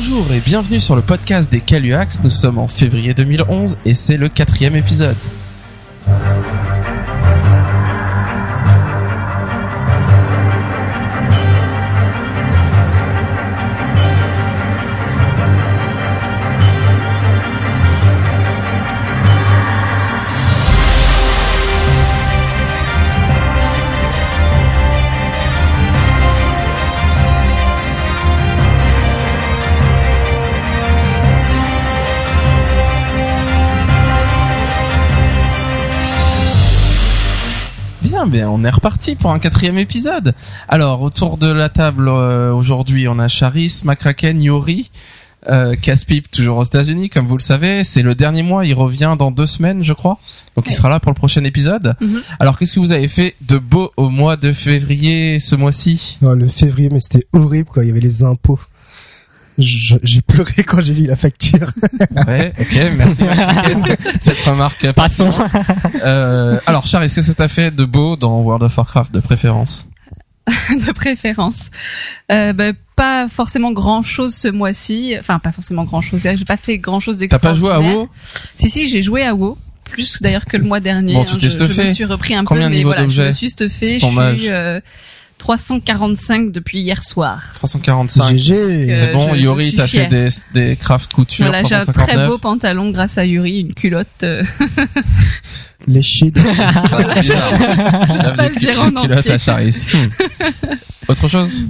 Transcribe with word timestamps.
Bonjour 0.00 0.32
et 0.32 0.38
bienvenue 0.38 0.78
sur 0.78 0.94
le 0.94 1.02
podcast 1.02 1.50
des 1.50 1.58
Caluax. 1.58 2.22
Nous 2.22 2.30
sommes 2.30 2.58
en 2.58 2.68
février 2.68 3.14
2011 3.14 3.78
et 3.84 3.94
c'est 3.94 4.16
le 4.16 4.28
quatrième 4.28 4.76
épisode. 4.76 5.16
On 38.58 38.64
est 38.64 38.70
reparti 38.70 39.14
pour 39.14 39.30
un 39.30 39.38
quatrième 39.38 39.78
épisode. 39.78 40.34
Alors, 40.68 41.02
autour 41.02 41.38
de 41.38 41.46
la 41.46 41.68
table 41.68 42.08
euh, 42.08 42.52
aujourd'hui, 42.52 43.06
on 43.06 43.20
a 43.20 43.28
Charis, 43.28 43.82
Macraken, 43.84 44.42
Yori, 44.42 44.90
euh, 45.48 45.76
Caspip, 45.76 46.28
toujours 46.28 46.58
aux 46.58 46.64
États-Unis, 46.64 47.08
comme 47.08 47.28
vous 47.28 47.36
le 47.36 47.42
savez. 47.42 47.84
C'est 47.84 48.02
le 48.02 48.16
dernier 48.16 48.42
mois, 48.42 48.66
il 48.66 48.74
revient 48.74 49.14
dans 49.16 49.30
deux 49.30 49.46
semaines, 49.46 49.84
je 49.84 49.92
crois. 49.92 50.18
Donc, 50.56 50.66
il 50.66 50.72
sera 50.72 50.88
là 50.88 50.98
pour 50.98 51.12
le 51.12 51.16
prochain 51.16 51.44
épisode. 51.44 51.94
Mhm. 52.00 52.20
Alors, 52.40 52.58
qu'est-ce 52.58 52.74
que 52.74 52.80
vous 52.80 52.90
avez 52.90 53.06
fait 53.06 53.36
de 53.46 53.58
beau 53.58 53.92
au 53.96 54.08
mois 54.08 54.36
de 54.36 54.52
février, 54.52 55.38
ce 55.38 55.54
mois-ci? 55.54 56.18
Non, 56.20 56.32
le 56.32 56.48
février, 56.48 56.88
mais 56.90 56.98
c'était 56.98 57.26
horrible 57.32 57.68
quand 57.72 57.82
il 57.82 57.88
y 57.88 57.90
avait 57.92 58.00
les 58.00 58.24
impôts. 58.24 58.58
J'ai 59.58 60.22
pleuré 60.22 60.62
quand 60.64 60.80
j'ai 60.80 60.92
vu 60.92 61.06
la 61.06 61.16
facture. 61.16 61.72
Ouais, 62.26 62.52
ok, 62.58 62.92
merci. 62.96 63.22
Cette 64.20 64.40
remarque. 64.40 64.92
Passons. 64.92 65.32
Euh, 66.02 66.58
alors, 66.66 66.86
Charis, 66.86 67.10
qu'est-ce 67.14 67.30
que 67.30 67.36
t'as 67.36 67.48
fait 67.48 67.74
de 67.74 67.84
beau 67.84 68.16
dans 68.16 68.40
World 68.40 68.62
of 68.62 68.76
Warcraft 68.76 69.12
de 69.12 69.20
préférence 69.20 69.86
de 70.70 70.92
préférence. 70.92 71.70
Euh, 72.32 72.52
bah, 72.52 72.72
pas 72.96 73.28
forcément 73.28 73.72
grand 73.72 74.02
chose 74.02 74.34
ce 74.34 74.48
mois-ci. 74.48 75.14
Enfin, 75.18 75.38
pas 75.38 75.52
forcément 75.52 75.84
grand 75.84 76.00
chose. 76.00 76.22
J'ai 76.22 76.44
pas 76.44 76.56
fait 76.56 76.78
grand 76.78 77.00
chose 77.00 77.18
T'as 77.28 77.38
pas 77.38 77.54
joué 77.54 77.70
à 77.70 77.78
d'extraordinaire. 77.78 77.96
WoW 77.98 78.08
Si, 78.56 78.70
si, 78.70 78.88
j'ai 78.88 79.02
joué 79.02 79.24
à 79.24 79.34
WoW. 79.34 79.58
Plus 79.84 80.20
d'ailleurs 80.20 80.44
que 80.44 80.56
le 80.56 80.64
mois 80.64 80.80
dernier. 80.80 81.14
Bon, 81.14 81.24
tu 81.24 81.36
t'es 81.38 81.48
je, 81.48 81.66
je 81.66 81.82
me 81.82 81.92
suis 81.92 82.04
repris 82.04 82.34
un 82.34 82.44
Combien 82.44 82.68
peu, 82.68 82.74
de 82.74 82.78
mais 82.78 82.84
voilà, 82.84 83.02
je 83.02 83.06
d'objets 83.06 83.28
me 83.28 83.32
suis 83.32 83.50
stuffé. 83.50 83.98
Je 83.98 84.06
suis 84.06 84.50
euh, 84.50 84.80
345 85.38 86.52
depuis 86.52 86.80
hier 86.80 87.02
soir. 87.02 87.42
345. 87.54 88.36
GG. 88.36 88.54
Euh, 88.54 88.86
C'est 89.06 89.12
bon, 89.12 89.34
je- 89.34 89.40
suis 89.68 89.74
t'as 89.76 89.86
fait 89.86 90.06
des, 90.06 90.28
des 90.52 90.76
craft 90.76 91.12
couture 91.12 91.46
Voilà, 91.46 91.62
j'ai 91.66 91.74
un 91.76 91.78
très 91.80 91.92
359. 91.92 92.28
beau 92.28 92.38
pantalon 92.38 92.90
grâce 92.90 93.16
à 93.18 93.24
Yuri, 93.24 93.60
une 93.60 93.74
culotte. 93.74 94.24
Léché 95.86 96.30
de... 96.30 96.40
C'est 97.14 97.20
bizarre. 97.20 98.34
pas 98.36 98.48
le 98.48 98.58
dire 98.58 98.80
en 98.82 98.96
entier. 98.96 99.30
à 99.32 99.38
Charis. 99.38 99.86
Hmm. 99.92 100.08
Autre 101.08 101.28
chose 101.28 101.66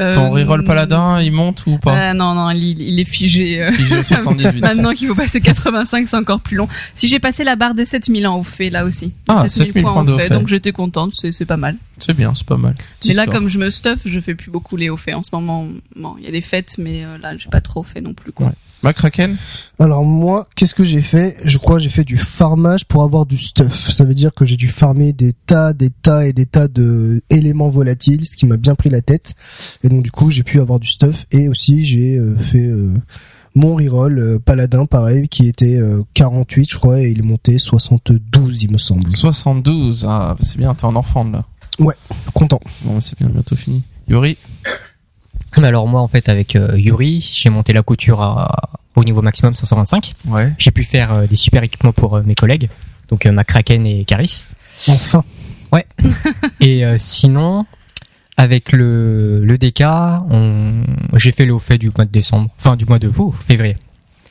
euh, 0.00 0.12
Ton 0.12 0.30
reroll 0.30 0.64
paladin, 0.64 1.20
il 1.20 1.32
monte 1.32 1.64
ou 1.66 1.78
pas 1.78 2.10
euh, 2.10 2.12
Non, 2.12 2.34
non, 2.34 2.50
il, 2.50 2.80
il 2.80 3.00
est 3.00 3.04
figé. 3.04 3.62
euh. 3.62 3.72
Figé 3.72 3.98
au 3.98 4.02
78. 4.02 4.60
Maintenant 4.62 4.92
qu'il 4.92 5.08
faut 5.08 5.14
passer 5.14 5.40
85, 5.40 6.08
c'est 6.08 6.16
encore 6.16 6.40
plus 6.40 6.56
long. 6.56 6.68
Si 6.94 7.08
j'ai 7.08 7.18
passé 7.18 7.44
la 7.44 7.56
barre 7.56 7.74
des 7.74 7.86
7000 7.86 8.26
ans 8.26 8.38
au 8.38 8.42
fait, 8.42 8.68
là 8.68 8.84
aussi. 8.84 9.12
Ah, 9.28 9.46
7000 9.48 9.82
points 9.82 10.02
au 10.02 10.04
de 10.04 10.12
au 10.12 10.18
fait. 10.18 10.28
Donc 10.28 10.48
j'étais 10.48 10.72
contente, 10.72 11.12
c'est 11.14 11.32
c'est 11.32 11.46
pas 11.46 11.56
mal. 11.56 11.76
C'est 11.98 12.16
bien, 12.16 12.34
c'est 12.34 12.46
pas 12.46 12.56
mal. 12.56 12.74
Petit 13.00 13.10
mais 13.10 13.14
là, 13.14 13.22
score. 13.22 13.34
comme 13.34 13.48
je 13.48 13.58
me 13.58 13.70
stuff, 13.70 14.00
je 14.04 14.20
fais 14.20 14.34
plus 14.34 14.50
beaucoup 14.50 14.76
les 14.76 14.90
hauts 14.90 14.96
faits 14.96 15.14
en 15.14 15.22
ce 15.22 15.30
moment. 15.32 15.66
Bon, 15.96 16.16
il 16.18 16.24
y 16.24 16.28
a 16.28 16.32
des 16.32 16.40
fêtes, 16.42 16.74
mais 16.78 17.04
euh, 17.04 17.16
là, 17.18 17.36
j'ai 17.38 17.48
pas 17.48 17.60
trop 17.60 17.82
fait 17.82 18.00
non 18.00 18.12
plus, 18.12 18.32
quoi. 18.32 18.48
Ouais. 18.48 18.52
McCracken 18.82 19.36
Alors 19.78 20.04
moi, 20.04 20.48
qu'est-ce 20.56 20.74
que 20.74 20.84
j'ai 20.84 21.00
fait? 21.00 21.36
Je 21.44 21.58
crois 21.58 21.78
j'ai 21.78 21.88
fait 21.88 22.04
du 22.04 22.16
farmage 22.18 22.84
pour 22.84 23.02
avoir 23.02 23.26
du 23.26 23.36
stuff. 23.36 23.90
Ça 23.90 24.04
veut 24.04 24.14
dire 24.14 24.32
que 24.34 24.44
j'ai 24.44 24.56
dû 24.56 24.68
farmer 24.68 25.12
des 25.12 25.32
tas, 25.32 25.72
des 25.72 25.90
tas 25.90 26.26
et 26.26 26.32
des 26.32 26.46
tas 26.46 26.68
de 26.68 27.22
éléments 27.30 27.70
volatiles, 27.70 28.26
ce 28.26 28.36
qui 28.36 28.46
m'a 28.46 28.56
bien 28.56 28.74
pris 28.74 28.90
la 28.90 29.00
tête. 29.00 29.34
Et 29.84 29.88
donc 29.88 30.02
du 30.02 30.10
coup, 30.10 30.30
j'ai 30.30 30.42
pu 30.42 30.60
avoir 30.60 30.80
du 30.80 30.88
stuff. 30.88 31.26
Et 31.30 31.48
aussi, 31.48 31.84
j'ai 31.84 32.18
euh, 32.18 32.36
fait 32.36 32.66
euh, 32.66 32.92
mon 33.54 33.76
reroll 33.76 34.18
euh, 34.18 34.38
paladin, 34.38 34.86
pareil, 34.86 35.28
qui 35.28 35.46
était 35.48 35.76
euh, 35.76 36.02
48, 36.14 36.70
je 36.70 36.78
crois, 36.78 37.00
et 37.00 37.10
il 37.10 37.18
est 37.20 37.22
monté 37.22 37.58
72, 37.58 38.62
il 38.62 38.72
me 38.72 38.78
semble. 38.78 39.12
72. 39.12 40.06
Ah, 40.08 40.36
c'est 40.40 40.58
bien, 40.58 40.74
t'es 40.74 40.84
en 40.84 40.96
enfant 40.96 41.24
là. 41.24 41.44
Content. 42.34 42.60
Bon, 42.82 43.00
c'est 43.00 43.18
bien, 43.18 43.28
bientôt 43.28 43.56
fini. 43.56 43.82
Yori 44.08 44.36
alors 45.56 45.86
moi 45.86 46.00
en 46.00 46.08
fait 46.08 46.28
avec 46.28 46.56
euh, 46.56 46.78
Yuri, 46.78 47.20
j'ai 47.32 47.50
monté 47.50 47.72
la 47.72 47.82
couture 47.82 48.22
à, 48.22 48.70
au 48.96 49.04
niveau 49.04 49.22
maximum 49.22 49.54
525. 49.54 50.12
Ouais. 50.26 50.52
J'ai 50.58 50.70
pu 50.70 50.84
faire 50.84 51.12
euh, 51.12 51.26
des 51.26 51.36
super 51.36 51.62
équipements 51.62 51.92
pour 51.92 52.16
euh, 52.16 52.22
mes 52.24 52.34
collègues, 52.34 52.68
donc 53.08 53.26
euh, 53.26 53.32
Macraken 53.32 53.86
et 53.86 54.04
Caris. 54.04 54.44
Enfin. 54.88 55.24
Et 56.60 56.84
euh, 56.84 56.96
sinon 56.98 57.66
avec 58.36 58.72
le 58.72 59.44
le 59.44 59.58
DK, 59.58 59.82
on... 60.30 60.82
j'ai 61.14 61.32
fait 61.32 61.44
le 61.44 61.54
haut 61.54 61.58
fait 61.58 61.78
du 61.78 61.90
mois 61.94 62.04
de 62.04 62.10
décembre, 62.10 62.50
enfin 62.58 62.76
du 62.76 62.84
mois 62.86 62.98
de 62.98 63.08
vous, 63.08 63.32
février. 63.32 63.76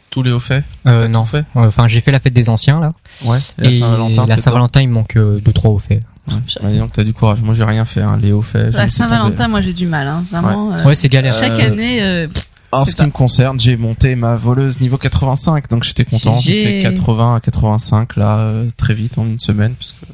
Tous 0.10 0.24
les 0.24 0.31
hauts 0.31 0.40
faits? 0.40 0.66
Euh, 0.88 1.08
non, 1.08 1.24
fait? 1.24 1.46
Enfin 1.56 1.88
j'ai 1.88 2.02
fait 2.02 2.12
la 2.12 2.20
fête 2.20 2.34
des 2.34 2.50
anciens 2.50 2.80
là. 2.80 2.94
Ouais. 3.26 3.38
Et, 3.60 3.66
la 3.66 3.72
Saint-Valentin 3.72 4.26
la 4.28 4.38
Saint-Valentin 4.38 4.81
il 4.81 4.90
me 4.90 4.94
manque 4.94 5.16
euh, 5.16 5.40
deux 5.40 5.54
trois 5.54 5.72
hauts 5.72 5.80
faits. 5.80 6.04
Ouais. 6.28 6.36
Bah, 6.62 6.70
dis 6.72 6.78
donc, 6.80 6.92
t'as 6.92 7.04
du 7.04 7.14
courage. 7.14 7.42
Moi, 7.42 7.54
j'ai 7.56 7.64
rien 7.64 7.86
fait, 7.86 8.02
hein. 8.02 8.18
Laissé 8.18 8.32
tomber. 8.72 8.90
Saint-Valentin, 8.92 9.48
moi, 9.48 9.62
j'ai 9.62 9.74
du 9.74 9.88
mal, 9.88 10.08
hein. 10.08 10.24
Vraiment. 10.32 10.72
euh, 10.74 10.84
Ouais 10.86 10.96
c'est 10.96 11.09
galère. 11.09 11.34
Chaque 11.38 11.59
Euh, 11.59 11.68
année, 11.68 12.02
euh, 12.02 12.28
En 12.72 12.86
ce 12.86 12.96
qui 12.96 13.04
me 13.04 13.12
concerne, 13.12 13.59
j'ai 13.59 13.76
monté 13.76 14.16
ma 14.16 14.36
voleuse 14.36 14.80
niveau 14.80 14.98
85, 14.98 15.70
donc 15.70 15.84
j'étais 15.84 16.06
content. 16.06 16.38
J'ai 16.40 16.64
fait 16.64 16.80
80 16.80 17.36
à 17.36 17.40
85 17.42 18.16
là 18.16 18.40
euh, 18.40 18.70
très 18.78 18.94
vite 18.94 19.18
en 19.18 19.26
une 19.26 19.40
semaine 19.40 19.74
parce 19.74 19.92
que 19.92 20.06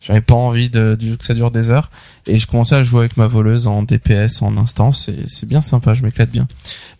j'avais 0.00 0.20
pas 0.20 0.34
envie 0.34 0.68
de, 0.70 0.98
que 1.16 1.24
ça 1.24 1.34
dure 1.34 1.52
des 1.52 1.70
heures. 1.70 1.90
Et 2.26 2.38
je 2.38 2.48
commençais 2.48 2.74
à 2.74 2.82
jouer 2.82 3.00
avec 3.00 3.16
ma 3.16 3.28
voleuse 3.28 3.68
en 3.68 3.82
DPS 3.84 4.42
en 4.42 4.56
instance 4.56 5.08
et 5.08 5.22
c'est 5.28 5.48
bien 5.48 5.60
sympa, 5.60 5.94
je 5.94 6.02
m'éclate 6.02 6.30
bien. 6.30 6.48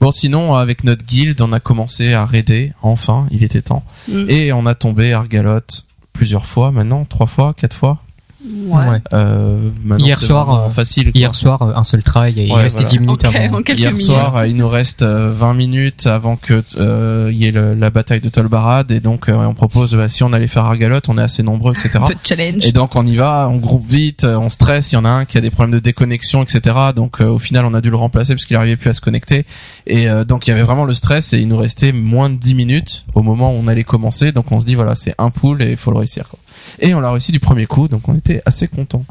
Bon 0.00 0.12
sinon 0.12 0.54
avec 0.54 0.84
notre 0.84 1.04
guild, 1.04 1.43
on 1.43 1.53
a 1.53 1.59
commencé 1.60 2.12
à 2.15 2.25
raider 2.25 2.72
enfin, 2.81 3.27
il 3.33 3.43
était 3.43 3.62
temps. 3.62 3.84
mm, 4.09 4.27
Et 4.28 4.53
on 4.53 4.65
a 4.65 4.77
tombé 4.77 5.12
Argalotte 5.12 5.87
plusieurs 6.12 6.47
fois 6.47 6.71
maintenant, 6.71 7.04
trois 7.04 7.27
fois, 7.27 7.53
quatre 7.53 7.77
fois. 7.77 8.00
Ouais. 8.47 9.00
Euh, 9.12 9.71
Hier 9.99 10.19
c'est 10.21 10.27
soir, 10.27 10.66
euh, 10.66 10.69
facile. 10.71 11.12
quoi. 11.12 11.19
Hier 11.19 11.34
soir 11.34 11.62
euh, 11.62 11.72
un 11.75 11.84
seul 11.84 12.03
try 12.03 12.28
et 12.38 12.44
il 12.47 12.53
Ouais, 12.53 12.62
restait 12.62 12.82
voilà. 12.82 12.88
10 12.91 12.99
minutes 13.00 13.25
avant. 13.25 13.62
quelques 13.62 13.78
Hier 13.78 13.91
minutes. 13.93 14.05
soir, 14.05 14.37
euh, 14.37 14.47
il 14.47 14.56
nous 14.56 14.69
reste 14.69 15.03
euh, 15.03 15.32
20 15.34 15.55
minutes 15.55 16.06
avant 16.06 16.37
que 16.37 16.62
euh, 16.78 17.31
il 17.33 17.38
y 17.38 17.47
ait 17.47 17.53
le- 17.53 17.75
la 17.75 17.91
bataille 17.91 18.21
de 18.21 18.28
Tolbarad 18.28 18.91
et 18.91 19.00
donc 19.00 19.28
euh, 19.28 19.34
on 19.34 19.54
propose 19.54 19.94
bah, 19.94 20.09
si 20.09 20.22
on 20.22 20.33
allait 20.33 20.47
faire 20.47 20.65
Argalotte, 20.65 21.09
on 21.09 21.19
est 21.19 21.22
assez 21.22 21.43
nombreux, 21.43 21.72
etc. 21.72 21.91
Un 22.03 22.06
peu 22.09 22.15
de 22.15 22.21
challenge. 22.22 22.66
Et 22.66 22.72
donc 22.72 22.97
on 22.97 23.06
y 23.06 23.16
va, 23.16 23.49
on 23.50 23.56
groupe 23.56 23.84
vite, 23.87 24.25
euh, 24.25 24.37
on 24.38 24.49
stresse, 24.49 24.93
il 24.93 24.97
y 24.97 24.99
en 24.99 25.04
a 25.04 25.10
un 25.10 25.25
qui 25.25 25.38
a 25.38 25.41
des 25.41 25.50
problèmes 25.50 25.75
de 25.75 25.78
déconnexion, 25.83 26.43
etc. 26.43 26.77
Donc 26.94 27.21
euh, 27.21 27.27
au 27.28 27.38
final 27.38 27.65
on 27.65 27.75
a 27.75 27.81
dû 27.81 27.91
le 27.91 27.97
remplacer 27.97 28.34
parce 28.34 28.44
qu'il 28.44 28.56
n'arrivait 28.56 28.77
plus 28.77 28.91
à 28.91 28.93
se 28.93 29.00
connecter. 29.00 29.47
Et 29.87 30.09
euh, 30.09 30.25
donc 30.25 30.47
il 30.47 30.50
y 30.50 30.53
avait 30.53 30.62
vraiment 30.62 30.84
le 30.84 30.94
stress 30.94 31.33
et 31.33 31.38
il 31.38 31.49
nous 31.49 31.56
restait 31.56 31.93
moins 31.93 32.31
de 32.31 32.37
10 32.37 32.54
minutes 32.54 33.06
au 33.15 33.22
moment 33.22 33.50
où 33.53 33.54
on 33.54 33.69
allait 33.69 33.84
commencer. 33.84 34.33
Donc 34.33 34.53
on 34.53 34.60
se 34.60 34.66
dit 34.66 34.75
voilà 34.75 34.94
c'est 34.94 35.15
un 35.19 35.31
pool 35.31 35.62
et 35.62 35.71
il 35.72 35.77
faut 35.77 35.91
le 35.91 35.99
réussir. 35.99 36.28
Quoi. 36.28 36.38
Et 36.81 36.94
on 36.94 37.00
l'a 37.00 37.10
réussi 37.10 37.32
du 37.32 37.41
premier 37.41 37.66
coup, 37.66 37.88
donc 37.88 38.09
on 38.09 38.15
était 38.15 38.42
assez 38.47 38.69
content. 38.69 39.04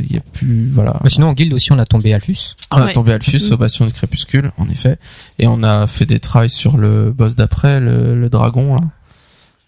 Il 0.00 0.12
y 0.12 0.16
a 0.16 0.20
plus 0.20 0.70
voilà. 0.72 1.00
Mais 1.02 1.10
sinon 1.10 1.28
en 1.28 1.32
guild 1.32 1.52
aussi 1.52 1.72
on 1.72 1.78
a 1.80 1.84
tombé 1.84 2.14
Alphus. 2.14 2.54
On 2.70 2.76
a 2.76 2.86
Ouais. 2.86 2.92
tombé 2.92 3.12
Alphus 3.12 3.40
Mhm. 3.48 3.52
au 3.52 3.56
bastion 3.56 3.86
du 3.86 3.92
crépuscule, 3.92 4.52
en 4.56 4.68
effet. 4.68 4.98
Et 5.40 5.46
on 5.48 5.62
a 5.64 5.86
fait 5.88 6.06
des 6.06 6.20
tries 6.20 6.48
sur 6.48 6.76
le 6.76 7.10
boss 7.10 7.34
d'après, 7.34 7.80
le, 7.80 8.14
le 8.14 8.28
dragon, 8.30 8.76
là. 8.76 8.82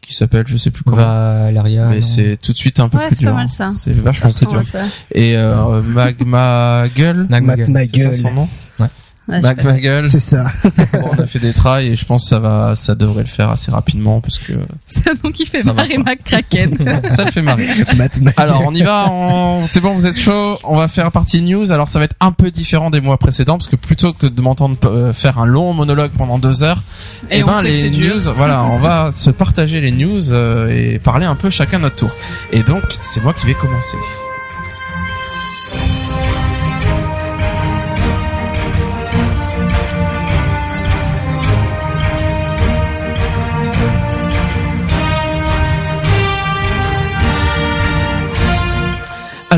Qui 0.00 0.14
s'appelle, 0.14 0.44
je 0.46 0.56
sais 0.56 0.70
plus 0.70 0.82
comment. 0.84 0.96
Valeria. 0.96 1.86
mais 1.86 1.96
non. 1.96 2.02
c'est 2.02 2.36
tout 2.40 2.52
de 2.52 2.56
suite 2.56 2.80
un 2.80 2.88
peu 2.88 2.98
Ouais, 2.98 3.08
plus 3.08 3.16
c'est 3.16 3.24
pas 3.24 3.30
dur. 3.30 3.36
mal, 3.36 3.44
hein. 3.46 3.48
ça. 3.48 3.70
C'est 3.76 3.92
vachement 3.92 4.30
plus 4.30 4.46
dur. 4.46 4.64
ça. 4.64 4.78
Et 5.14 5.36
euh, 5.36 5.82
Magma 5.82 6.84
Gueule. 6.94 7.26
Magma 7.28 7.56
Gueule. 7.56 7.88
c'est 7.92 8.14
son 8.14 8.32
nom? 8.32 8.48
Ouais, 8.78 8.86
Gueule. 9.80 10.08
C'est 10.08 10.20
ça. 10.20 10.46
Bon, 10.92 11.10
on 11.12 11.22
a 11.22 11.26
fait 11.26 11.38
des 11.38 11.52
tries 11.52 11.86
et 11.86 11.96
je 11.96 12.04
pense 12.04 12.24
que 12.24 12.28
ça 12.28 12.38
va, 12.38 12.74
ça 12.74 12.94
devrait 12.94 13.22
le 13.22 13.28
faire 13.28 13.50
assez 13.50 13.70
rapidement 13.70 14.20
parce 14.20 14.38
que 14.38 14.52
C'est 14.86 15.08
un 15.08 15.14
nom 15.22 15.30
qui 15.32 15.46
fait 15.46 15.64
marrer 15.64 15.96
pas. 15.96 16.10
McCracken. 16.10 17.00
ça 17.08 17.24
le 17.24 17.30
fait 17.30 17.42
marrer. 17.42 17.66
Alors 18.36 18.62
on 18.66 18.74
y 18.74 18.82
va, 18.82 19.10
on... 19.10 19.66
c'est 19.68 19.80
bon, 19.80 19.94
vous 19.94 20.06
êtes 20.06 20.18
chaud, 20.18 20.58
on 20.64 20.76
va 20.76 20.88
faire 20.88 21.10
partie 21.12 21.42
news. 21.42 21.72
Alors 21.72 21.88
ça 21.88 21.98
va 21.98 22.06
être 22.06 22.16
un 22.20 22.32
peu 22.32 22.50
différent 22.50 22.90
des 22.90 23.00
mois 23.00 23.18
précédents 23.18 23.58
parce 23.58 23.68
que 23.68 23.76
plutôt 23.76 24.12
que 24.12 24.26
de 24.26 24.42
m'entendre 24.42 24.76
euh, 24.84 25.12
faire 25.12 25.38
un 25.38 25.46
long 25.46 25.72
monologue 25.72 26.12
pendant 26.16 26.38
deux 26.38 26.62
heures, 26.62 26.82
Et 27.30 27.38
eh 27.38 27.42
ben 27.42 27.62
les 27.62 27.90
dur. 27.90 28.16
news, 28.16 28.32
voilà, 28.36 28.64
on 28.64 28.78
va 28.78 29.10
se 29.12 29.30
partager 29.30 29.80
les 29.80 29.90
news 29.92 30.32
euh, 30.32 30.68
et 30.68 30.98
parler 30.98 31.26
un 31.26 31.36
peu 31.36 31.50
chacun 31.50 31.78
notre 31.78 31.96
tour. 31.96 32.10
Et 32.52 32.62
donc 32.62 32.82
c'est 33.00 33.22
moi 33.22 33.32
qui 33.32 33.46
vais 33.46 33.54
commencer. 33.54 33.96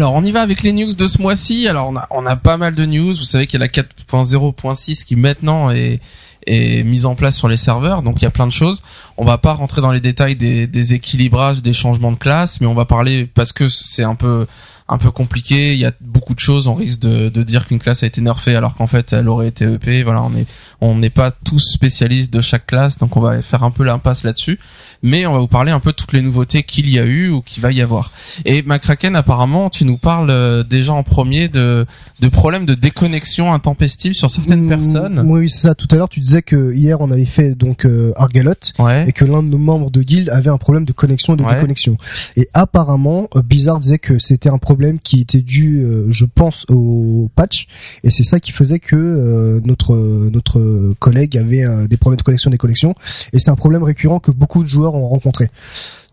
Alors 0.03 0.15
on 0.15 0.25
y 0.25 0.33
va 0.33 0.43
avec 0.43 0.65
les 0.65 0.73
news 0.73 0.93
de 0.93 1.07
ce 1.07 1.23
mois-ci. 1.23 1.69
Alors 1.69 1.89
on 1.89 1.97
a, 1.97 2.09
on 2.11 2.27
a 2.27 2.35
pas 2.35 2.57
mal 2.57 2.75
de 2.75 2.85
news. 2.85 3.15
Vous 3.15 3.23
savez 3.23 3.47
qu'il 3.47 3.61
y 3.61 3.63
a 3.63 3.67
la 3.67 3.71
4.0.6 3.71 5.05
qui 5.05 5.15
maintenant 5.15 5.71
est, 5.71 6.01
est 6.45 6.83
mise 6.83 7.07
en 7.07 7.15
place 7.15 7.37
sur 7.37 7.47
les 7.47 7.57
serveurs. 7.57 8.03
Donc 8.03 8.17
il 8.21 8.25
y 8.25 8.27
a 8.27 8.31
plein 8.31 8.49
de 8.49 8.53
choses. 8.53 8.83
On 9.23 9.25
va 9.25 9.39
pas 9.39 9.53
rentrer 9.53 9.81
dans 9.81 9.93
les 9.93 10.01
détails 10.01 10.35
des, 10.35 10.67
des 10.67 10.95
équilibrages, 10.95 11.63
des 11.63 11.73
changements 11.75 12.11
de 12.11 12.17
classe, 12.17 12.61
mais 12.61 12.67
on 12.67 12.75
va 12.75 12.87
parler 12.87 13.25
parce 13.33 13.53
que 13.53 13.69
c'est 13.69 14.03
un 14.03 14.17
peu 14.17 14.47
un 14.89 14.99
peu 14.99 15.13
compliqué. 15.13 15.73
Il 15.75 15.79
y 15.79 15.87
a 15.87 15.93
beaucoup 16.01 16.35
de 16.35 16.41
choses. 16.41 16.67
On 16.67 16.75
risque 16.75 17.01
de, 17.01 17.29
de 17.29 17.43
dire 17.45 17.67
qu'une 17.69 17.79
classe 17.79 18.03
a 18.03 18.07
été 18.07 18.21
nerfée 18.21 18.57
alors 18.57 18.75
qu'en 18.75 18.89
fait 18.89 19.13
elle 19.13 19.29
aurait 19.29 19.47
été 19.49 19.65
EP. 19.65 20.03
Voilà, 20.03 20.23
on 20.23 20.35
est 20.35 20.45
on 20.81 20.97
n'est 20.97 21.09
pas 21.09 21.31
tous 21.31 21.61
spécialistes 21.61 22.33
de 22.33 22.41
chaque 22.41 22.67
classe, 22.67 22.99
donc 22.99 23.17
on 23.17 23.21
va 23.21 23.41
faire 23.43 23.63
un 23.63 23.71
peu 23.71 23.85
l'impasse 23.85 24.25
là-dessus. 24.25 24.59
Mais 25.05 25.25
on 25.25 25.33
va 25.35 25.39
vous 25.39 25.49
parler 25.49 25.71
un 25.71 25.79
peu 25.81 25.93
de 25.93 25.97
toutes 25.97 26.13
les 26.13 26.21
nouveautés 26.21 26.65
qu'il 26.65 26.89
y 26.91 26.99
a 26.99 27.05
eu 27.05 27.31
ou 27.31 27.43
qu'il 27.43 27.63
va 27.63 27.71
y 27.73 27.81
avoir. 27.81 28.11
Et 28.45 28.63
Macraken, 28.63 29.15
apparemment, 29.17 29.71
tu 29.71 29.85
nous 29.85 29.99
parles 29.99 30.31
euh, 30.31 30.63
déjà 30.65 30.93
en 30.93 31.05
premier 31.05 31.49
de 31.49 31.87
de 32.21 32.29
problèmes 32.29 32.67
de 32.67 32.75
déconnexion 32.75 33.53
intempestive 33.55 34.15
sur 34.15 34.31
certaines 34.31 34.65
Mm, 34.65 34.69
personnes. 34.69 35.23
Oui, 35.27 35.49
c'est 35.49 35.61
ça. 35.69 35.75
Tout 35.77 35.89
à 35.93 35.95
l'heure, 35.95 36.09
tu 36.09 36.21
disais 36.21 36.43
que 36.43 36.73
hier 36.75 37.01
on 37.01 37.11
avait 37.13 37.25
fait 37.25 37.55
donc 37.55 37.87
euh, 37.87 38.13
Argalot 38.17 38.53
Ouais. 38.79 39.05
Et 39.13 39.19
que 39.19 39.25
l'un 39.27 39.43
de 39.43 39.49
nos 39.49 39.59
membres 39.59 39.91
de 39.91 40.03
guild 40.03 40.31
avait 40.31 40.49
un 40.51 40.57
problème 40.57 40.85
de 40.87 40.93
connexion 40.93 41.35
et 41.35 41.37
de 41.37 41.43
Ouais. 41.43 41.55
déconnexion. 41.55 41.97
Et 42.37 42.49
apparemment, 42.55 43.29
euh, 43.37 43.43
Blizzard 43.43 43.79
disait 43.79 43.99
que 43.99 44.19
c'était 44.19 44.49
un 44.49 44.57
problème 44.59 44.99
qui 44.99 45.21
était 45.21 45.43
dû, 45.43 45.83
euh, 45.83 46.07
je 46.11 46.25
pense, 46.25 46.65
au 46.71 47.31
patch. 47.37 47.67
Et 48.05 48.11
c'est 48.11 48.23
ça 48.23 48.41
qui 48.41 48.53
faisait 48.53 48.79
que 48.79 48.97
euh, 48.97 49.61
notre 49.65 49.95
notre 50.33 50.95
collègue 50.99 51.37
avait 51.37 51.65
des 51.89 51.97
problèmes 51.97 52.17
de 52.19 52.23
connexion, 52.23 52.51
des 52.51 52.59
connexions. 52.59 52.95
Et 53.33 53.39
c'est 53.39 53.51
un 53.51 53.55
problème 53.57 53.83
récurrent 53.83 54.19
que 54.21 54.31
beaucoup 54.31 54.63
de 54.63 54.69
joueurs 54.69 54.95
ont 54.95 55.09
rencontré. 55.09 55.49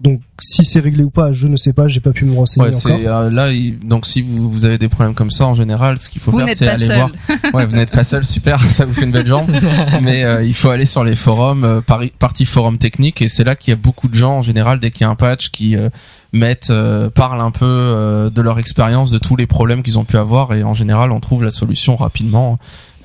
Donc, 0.01 0.21
si 0.39 0.63
c'est 0.63 0.79
réglé 0.79 1.03
ou 1.03 1.09
pas, 1.09 1.33
je 1.33 1.47
ne 1.47 1.57
sais 1.57 1.73
pas. 1.73 1.89
J'ai 1.89 1.99
pas 1.99 2.11
pu 2.13 2.23
me 2.23 2.33
renseigner 2.33 2.67
Ouais, 2.69 2.75
encore. 2.75 2.97
c'est 2.97 3.05
euh, 3.07 3.29
là. 3.29 3.51
il- 3.51 3.77
Donc 3.79 4.05
si 4.05 4.21
vous, 4.21 4.49
vous 4.49 4.63
avez 4.65 4.77
des 4.77 4.87
problèmes 4.87 5.13
comme 5.13 5.29
ça, 5.31 5.45
en 5.45 5.53
général, 5.53 5.97
ce 5.97 6.09
qu'il 6.09 6.21
faut 6.21 6.31
Vous 6.31 6.39
faire, 6.39 6.47
c'est 6.55 6.67
aller 6.69 6.85
seul. 6.85 6.95
voir. 6.95 7.11
Ouais, 7.53 7.65
vous 7.65 7.75
n'êtes 7.75 7.91
pas 7.91 8.05
seul, 8.05 8.25
super, 8.25 8.61
ça 8.69 8.85
vous 8.85 8.93
fait 8.93 9.03
une 9.05 9.11
belle 9.11 9.27
jambe. 9.27 9.51
Mais 10.01 10.23
euh, 10.23 10.41
il 10.43 10.53
faut 10.53 10.69
aller 10.69 10.85
sur 10.85 11.03
les 11.03 11.17
forums, 11.17 11.65
euh, 11.65 11.81
pari- 11.81 12.13
partie 12.17 12.45
forum 12.45 12.77
technique, 12.77 13.21
et 13.21 13.27
c'est 13.27 13.43
là 13.43 13.57
qu'il 13.57 13.71
y 13.71 13.73
a 13.73 13.77
beaucoup 13.77 14.07
de 14.07 14.15
gens 14.15 14.37
en 14.37 14.41
général 14.41 14.79
dès 14.79 14.89
qu'il 14.89 15.01
y 15.01 15.03
a 15.05 15.09
un 15.09 15.15
patch 15.15 15.49
qui 15.49 15.75
euh, 15.75 15.89
mettent, 16.31 16.69
euh, 16.69 17.09
parlent 17.09 17.41
un 17.41 17.51
peu 17.51 17.65
euh, 17.65 18.29
de 18.29 18.41
leur 18.41 18.57
expérience, 18.57 19.11
de 19.11 19.17
tous 19.17 19.35
les 19.35 19.47
problèmes 19.47 19.83
qu'ils 19.83 19.99
ont 19.99 20.05
pu 20.05 20.15
avoir, 20.15 20.53
et 20.53 20.63
en 20.63 20.73
général 20.73 21.11
on 21.11 21.19
trouve 21.19 21.43
la 21.43 21.51
solution 21.51 21.97
rapidement, 21.97 22.53
euh, 22.53 22.55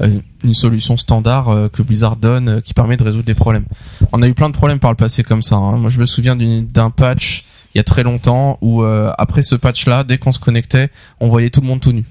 une 0.01 0.55
solution 0.55 0.97
standard 0.97 1.49
euh, 1.49 1.69
que 1.69 1.83
Blizzard 1.83 2.17
donne 2.17 2.49
euh, 2.49 2.61
qui 2.61 2.75
permet 2.75 2.97
de 2.97 3.05
résoudre 3.05 3.25
les 3.29 3.35
problèmes. 3.35 3.65
On 4.13 4.23
a 4.23 4.29
eu 4.29 4.35
plein 4.35 4.49
de 4.51 4.55
problèmes 4.55 4.79
par 4.81 4.91
le 4.91 4.97
passé 4.97 5.23
comme 5.23 5.43
ça. 5.43 5.57
hein. 5.57 5.77
Moi 5.77 5.91
je 5.91 6.01
me 6.01 6.07
souviens 6.07 6.37
d'un 6.37 6.91
patch 6.91 7.45
il 7.75 7.79
y 7.79 7.81
a 7.81 7.85
très 7.85 8.03
longtemps 8.03 8.59
où 8.61 8.83
euh, 8.83 9.13
après 9.19 9.43
ce 9.43 9.55
patch-là, 9.57 10.05
dès 10.05 10.19
qu'on 10.19 10.33
se 10.33 10.39
connectait, 10.39 10.91
on 11.21 11.29
voyait 11.29 11.51
tout 11.51 11.61
le 11.61 11.67
monde 11.67 11.81
tout 11.81 11.93
nu, 11.93 12.05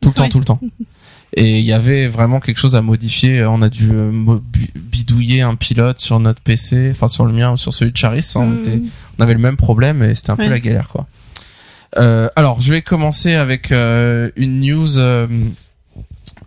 tout 0.00 0.08
le 0.10 0.14
temps, 0.14 0.28
tout 0.28 0.38
le 0.38 0.44
temps. 0.44 0.60
Et 1.36 1.58
il 1.58 1.64
y 1.64 1.72
avait 1.72 2.06
vraiment 2.06 2.38
quelque 2.38 2.58
chose 2.58 2.76
à 2.76 2.80
modifier. 2.82 3.44
On 3.44 3.60
a 3.60 3.68
dû 3.68 3.90
euh, 3.92 4.12
bidouiller 4.76 5.42
un 5.42 5.56
pilote 5.56 5.98
sur 5.98 6.20
notre 6.20 6.40
PC, 6.40 6.90
enfin 6.92 7.08
sur 7.08 7.24
le 7.24 7.32
mien 7.32 7.52
ou 7.52 7.56
sur 7.56 7.74
celui 7.74 7.90
de 7.90 7.96
Charis. 7.96 8.24
On, 8.36 8.46
Mm. 8.46 8.58
était- 8.60 8.80
on 9.18 9.22
avait 9.22 9.34
le 9.34 9.40
même 9.40 9.56
problème 9.56 10.02
et 10.02 10.14
c'était 10.14 10.30
un 10.30 10.36
peu 10.36 10.46
la 10.48 10.60
galère, 10.60 10.88
quoi. 10.88 11.06
Euh, 11.98 12.28
alors, 12.36 12.60
je 12.60 12.72
vais 12.72 12.82
commencer 12.82 13.34
avec 13.34 13.72
euh, 13.72 14.30
une 14.36 14.60
news 14.60 14.98
euh, 14.98 15.26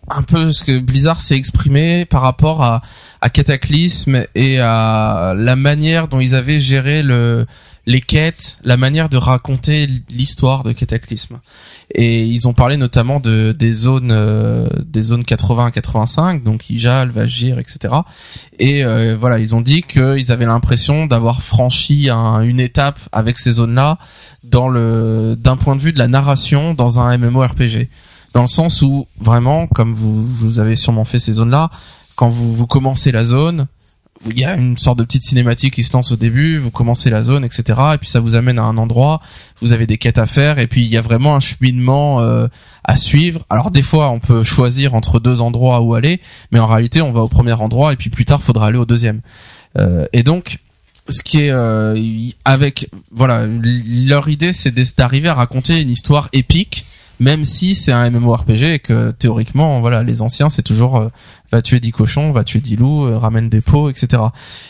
un 0.09 0.21
peu 0.23 0.51
ce 0.53 0.63
que 0.63 0.79
Blizzard 0.79 1.21
s'est 1.21 1.35
exprimé 1.35 2.05
par 2.05 2.21
rapport 2.21 2.63
à, 2.63 2.81
à 3.21 3.29
Cataclysme 3.29 4.23
et 4.35 4.59
à 4.59 5.33
la 5.35 5.55
manière 5.55 6.07
dont 6.07 6.19
ils 6.19 6.33
avaient 6.35 6.59
géré 6.59 7.03
le, 7.03 7.45
les 7.85 8.01
quêtes, 8.01 8.57
la 8.63 8.77
manière 8.77 9.09
de 9.09 9.17
raconter 9.17 9.87
l'histoire 10.09 10.63
de 10.63 10.71
Cataclysme. 10.71 11.39
Et 11.95 12.23
ils 12.23 12.47
ont 12.47 12.53
parlé 12.53 12.75
notamment 12.77 13.19
de 13.21 13.53
des 13.53 13.71
zones, 13.71 14.11
euh, 14.11 14.67
des 14.85 15.01
zones 15.01 15.23
80 15.23 15.67
à 15.67 15.71
85, 15.71 16.43
donc 16.43 16.69
Ijal, 16.69 17.09
Vagir, 17.11 17.59
etc. 17.59 17.93
Et 18.59 18.83
euh, 18.83 19.15
voilà, 19.19 19.39
ils 19.39 19.55
ont 19.55 19.61
dit 19.61 19.81
qu'ils 19.81 20.31
avaient 20.31 20.45
l'impression 20.45 21.05
d'avoir 21.05 21.41
franchi 21.43 22.09
un- 22.09 22.41
une 22.41 22.59
étape 22.59 22.99
avec 23.13 23.37
ces 23.37 23.51
zones-là 23.51 23.97
d'un 24.43 25.57
point 25.57 25.75
de 25.75 25.81
vue 25.81 25.91
de 25.93 25.99
la 25.99 26.07
narration 26.07 26.73
dans 26.73 26.99
un 26.99 27.17
MMORPG 27.17 27.89
dans 28.33 28.41
le 28.41 28.47
sens 28.47 28.81
où 28.81 29.07
vraiment 29.19 29.67
comme 29.67 29.93
vous 29.93 30.25
vous 30.25 30.59
avez 30.59 30.75
sûrement 30.75 31.05
fait 31.05 31.19
ces 31.19 31.33
zones 31.33 31.49
là 31.49 31.69
quand 32.15 32.29
vous 32.29 32.53
vous 32.53 32.67
commencez 32.67 33.11
la 33.11 33.23
zone 33.23 33.67
il 34.25 34.39
y 34.39 34.45
a 34.45 34.55
une 34.55 34.77
sorte 34.77 34.99
de 34.99 35.03
petite 35.03 35.23
cinématique 35.23 35.75
qui 35.75 35.83
se 35.83 35.93
lance 35.93 36.11
au 36.11 36.15
début, 36.15 36.57
vous 36.57 36.71
commencez 36.71 37.09
la 37.09 37.23
zone, 37.23 37.45
etc. 37.45 37.79
Et 37.93 37.97
puis 37.97 38.07
ça 38.07 38.19
vous 38.19 38.35
amène 38.35 38.59
à 38.59 38.63
un 38.63 38.77
endroit, 38.77 39.21
vous 39.61 39.73
avez 39.73 39.87
des 39.87 39.97
quêtes 39.97 40.17
à 40.17 40.25
faire, 40.25 40.59
et 40.59 40.67
puis 40.67 40.83
il 40.83 40.87
y 40.87 40.97
a 40.97 41.01
vraiment 41.01 41.35
un 41.35 41.39
cheminement 41.39 42.21
euh, 42.21 42.47
à 42.83 42.95
suivre. 42.95 43.45
Alors 43.49 43.71
des 43.71 43.83
fois, 43.83 44.09
on 44.09 44.19
peut 44.19 44.43
choisir 44.43 44.95
entre 44.95 45.19
deux 45.19 45.41
endroits 45.41 45.81
où 45.81 45.93
aller, 45.93 46.19
mais 46.51 46.59
en 46.59 46.67
réalité, 46.67 47.01
on 47.01 47.11
va 47.11 47.21
au 47.21 47.27
premier 47.27 47.53
endroit, 47.53 47.93
et 47.93 47.95
puis 47.95 48.09
plus 48.09 48.25
tard, 48.25 48.41
faudra 48.43 48.67
aller 48.67 48.79
au 48.79 48.85
deuxième. 48.85 49.21
Euh, 49.77 50.05
et 50.13 50.23
donc, 50.23 50.59
ce 51.07 51.21
qui 51.21 51.43
est 51.43 51.51
euh, 51.51 51.97
avec 52.43 52.89
voilà, 53.11 53.47
leur 53.47 54.27
idée, 54.29 54.53
c'est 54.53 54.73
d'arriver 54.97 55.29
à 55.29 55.35
raconter 55.35 55.81
une 55.81 55.91
histoire 55.91 56.29
épique, 56.33 56.85
même 57.19 57.45
si 57.45 57.73
c'est 57.75 57.91
un 57.91 58.09
MMORPG 58.09 58.63
et 58.63 58.79
que 58.79 59.11
théoriquement, 59.11 59.79
voilà, 59.81 60.03
les 60.03 60.21
anciens, 60.21 60.49
c'est 60.49 60.61
toujours 60.61 60.97
euh, 60.97 61.09
va 61.51 61.61
tuer 61.61 61.79
10 61.79 61.91
cochons, 61.91 62.31
va 62.31 62.43
tuer 62.43 62.59
10 62.59 62.75
loups, 62.75 63.05
euh, 63.07 63.17
ramène 63.17 63.49
des 63.49 63.61
pots, 63.61 63.89
etc. 63.89 64.21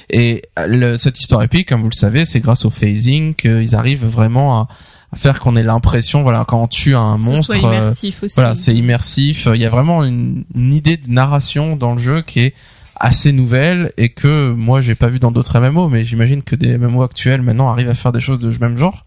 Et 0.09 0.43
euh, 0.57 0.67
le- 0.67 0.97
cette 0.97 1.19
histoire 1.19 1.43
épique, 1.43 1.67
comme 1.69 1.81
vous 1.81 1.89
le 1.89 1.95
savez, 1.95 2.23
c'est 2.25 2.39
grâce 2.39 2.63
au 2.65 2.69
phasing 2.69 3.35
qu'ils 3.35 3.75
arrivent 3.75 4.05
vraiment 4.05 4.61
à, 4.61 4.67
à 5.13 5.17
faire 5.17 5.39
qu'on 5.39 5.55
ait 5.55 5.63
l'impression, 5.63 6.23
voilà, 6.23 6.45
quand 6.45 6.61
on 6.63 6.67
tue 6.67 6.95
un 6.95 7.17
monstre, 7.17 7.55
euh, 7.55 7.59
immersif 7.79 8.23
aussi. 8.23 8.35
voilà, 8.35 8.55
c'est 8.55 8.73
immersif. 8.75 9.47
Il 9.53 9.59
y 9.61 9.65
a 9.65 9.69
vraiment 9.69 10.03
une, 10.03 10.43
une 10.55 10.73
idée 10.73 10.97
de 10.97 11.09
narration 11.09 11.75
dans 11.75 11.93
le 11.93 11.99
jeu 11.99 12.21
qui 12.21 12.39
est 12.41 12.53
assez 12.99 13.31
nouvelle 13.31 13.91
et 13.97 14.09
que 14.09 14.51
moi 14.51 14.81
j'ai 14.81 14.95
pas 14.95 15.07
vu 15.07 15.19
dans 15.19 15.31
d'autres 15.31 15.59
MMO, 15.59 15.87
mais 15.87 16.03
j'imagine 16.03 16.41
que 16.43 16.55
des 16.55 16.77
MMO 16.77 17.03
actuels 17.03 17.41
maintenant 17.43 17.69
arrivent 17.69 17.89
à 17.89 17.93
faire 17.93 18.11
des 18.11 18.19
choses 18.19 18.39
de 18.39 18.51
ce 18.51 18.59
même 18.59 18.77
genre. 18.77 19.03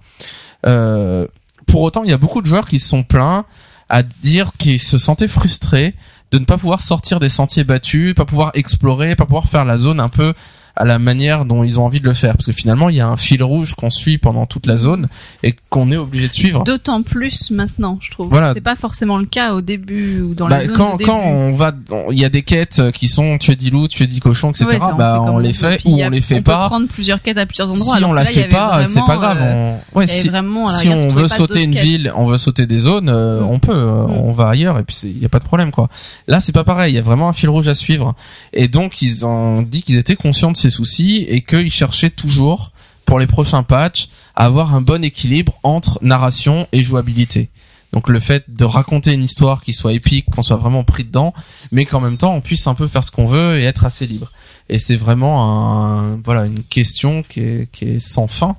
Euh, 0.66 1.26
pour 1.70 1.82
autant, 1.82 2.02
il 2.02 2.10
y 2.10 2.12
a 2.12 2.18
beaucoup 2.18 2.40
de 2.40 2.46
joueurs 2.46 2.68
qui 2.68 2.80
se 2.80 2.88
sont 2.88 3.04
plaints 3.04 3.44
à 3.88 4.02
dire 4.02 4.52
qu'ils 4.58 4.80
se 4.80 4.98
sentaient 4.98 5.28
frustrés 5.28 5.94
de 6.30 6.38
ne 6.38 6.44
pas 6.44 6.58
pouvoir 6.58 6.80
sortir 6.80 7.20
des 7.20 7.28
sentiers 7.28 7.64
battus, 7.64 8.14
pas 8.14 8.24
pouvoir 8.24 8.50
explorer, 8.54 9.16
pas 9.16 9.24
pouvoir 9.24 9.46
faire 9.46 9.64
la 9.64 9.78
zone 9.78 10.00
un 10.00 10.08
peu 10.08 10.34
à 10.76 10.84
la 10.84 10.98
manière 10.98 11.44
dont 11.44 11.64
ils 11.64 11.78
ont 11.80 11.84
envie 11.84 12.00
de 12.00 12.06
le 12.06 12.14
faire 12.14 12.32
parce 12.36 12.46
que 12.46 12.52
finalement 12.52 12.88
il 12.88 12.96
y 12.96 13.00
a 13.00 13.08
un 13.08 13.16
fil 13.16 13.42
rouge 13.42 13.74
qu'on 13.74 13.90
suit 13.90 14.18
pendant 14.18 14.46
toute 14.46 14.66
la 14.66 14.76
zone 14.76 15.08
et 15.42 15.54
qu'on 15.68 15.90
est 15.90 15.96
obligé 15.96 16.28
de 16.28 16.32
suivre. 16.32 16.64
D'autant 16.64 17.02
plus 17.02 17.50
maintenant, 17.50 17.98
je 18.00 18.10
trouve. 18.10 18.28
Voilà. 18.30 18.52
C'est 18.54 18.60
pas 18.60 18.76
forcément 18.76 19.18
le 19.18 19.26
cas 19.26 19.54
au 19.54 19.60
début 19.60 20.20
ou 20.22 20.34
dans 20.34 20.48
Bah, 20.48 20.58
la 20.58 20.64
zone 20.66 20.74
quand 20.76 20.96
quand 21.02 21.20
on 21.20 21.52
va 21.52 21.72
il 22.12 22.18
y 22.18 22.24
a 22.24 22.28
des 22.28 22.42
quêtes 22.42 22.78
euh, 22.78 22.90
qui 22.90 23.08
sont 23.08 23.38
tuer 23.38 23.56
10 23.56 23.70
loups, 23.70 23.88
tuer 23.88 24.06
10 24.06 24.20
cochons 24.20 24.50
etc. 24.50 24.66
Ouais, 24.70 24.78
ça, 24.78 24.92
bah 24.92 25.20
on, 25.22 25.38
les 25.38 25.52
fait 25.52 25.80
ou 25.84 26.00
on 26.00 26.08
les 26.10 26.20
fait 26.20 26.38
on 26.38 26.42
pas. 26.42 26.62
peut 26.64 26.66
prendre 26.68 26.88
plusieurs 26.88 27.20
quêtes 27.22 27.38
à 27.38 27.46
plusieurs 27.46 27.68
endroits. 27.68 27.96
si 27.98 28.04
on 28.04 28.12
la 28.12 28.24
là, 28.24 28.30
fait 28.30 28.44
pas, 28.48 28.86
c'est 28.86 29.04
pas 29.04 29.16
grave. 29.16 29.38
euh, 29.40 29.76
on... 29.94 29.98
Ouais, 29.98 30.06
si, 30.06 30.28
vraiment, 30.28 30.66
si 30.66 30.82
tu 30.86 30.88
on 30.92 31.08
veut 31.10 31.28
sauter 31.28 31.62
une 31.62 31.72
quêtes. 31.74 31.82
ville, 31.82 32.12
on 32.16 32.26
veut 32.26 32.38
sauter 32.38 32.66
des 32.66 32.78
zones, 32.78 33.08
euh, 33.08 33.40
Mm. 33.40 33.44
on 33.44 33.58
peut, 33.58 33.72
euh, 33.72 34.06
Mm. 34.06 34.10
on 34.10 34.32
va 34.32 34.48
ailleurs 34.48 34.78
et 34.78 34.82
puis 34.84 34.96
il 35.04 35.18
y 35.18 35.24
a 35.24 35.28
pas 35.28 35.38
de 35.38 35.44
problème 35.44 35.70
quoi. 35.70 35.88
Là 36.28 36.40
c'est 36.40 36.52
pas 36.52 36.64
pareil, 36.64 36.92
il 36.92 36.96
y 36.96 36.98
a 36.98 37.02
vraiment 37.02 37.28
un 37.28 37.32
fil 37.32 37.48
rouge 37.48 37.68
à 37.68 37.74
suivre 37.74 38.14
et 38.52 38.68
donc 38.68 39.02
ils 39.02 39.26
ont 39.26 39.62
dit 39.62 39.82
qu'ils 39.82 39.98
étaient 39.98 40.16
conscients 40.16 40.50
de 40.52 40.56
ces 40.56 40.69
soucis 40.70 41.26
et 41.28 41.42
qu'ils 41.42 41.70
cherchaient 41.70 42.10
toujours 42.10 42.72
pour 43.04 43.18
les 43.18 43.26
prochains 43.26 43.62
patchs 43.62 44.08
à 44.36 44.46
avoir 44.46 44.74
un 44.74 44.80
bon 44.80 45.04
équilibre 45.04 45.58
entre 45.62 45.98
narration 46.02 46.66
et 46.72 46.82
jouabilité. 46.82 47.50
Donc 47.92 48.08
le 48.08 48.20
fait 48.20 48.44
de 48.48 48.64
raconter 48.64 49.12
une 49.12 49.24
histoire 49.24 49.62
qui 49.62 49.72
soit 49.72 49.92
épique, 49.92 50.26
qu'on 50.30 50.42
soit 50.42 50.56
vraiment 50.56 50.84
pris 50.84 51.04
dedans, 51.04 51.34
mais 51.72 51.84
qu'en 51.84 52.00
même 52.00 52.16
temps 52.16 52.34
on 52.34 52.40
puisse 52.40 52.66
un 52.66 52.74
peu 52.74 52.86
faire 52.86 53.02
ce 53.02 53.10
qu'on 53.10 53.26
veut 53.26 53.58
et 53.58 53.64
être 53.64 53.84
assez 53.84 54.06
libre. 54.06 54.30
Et 54.68 54.78
c'est 54.78 54.96
vraiment 54.96 56.16
voilà 56.24 56.46
une 56.46 56.62
question 56.62 57.24
qui 57.24 57.40
est, 57.40 57.70
qui 57.72 57.84
est 57.86 58.00
sans 58.00 58.28
fin. 58.28 58.56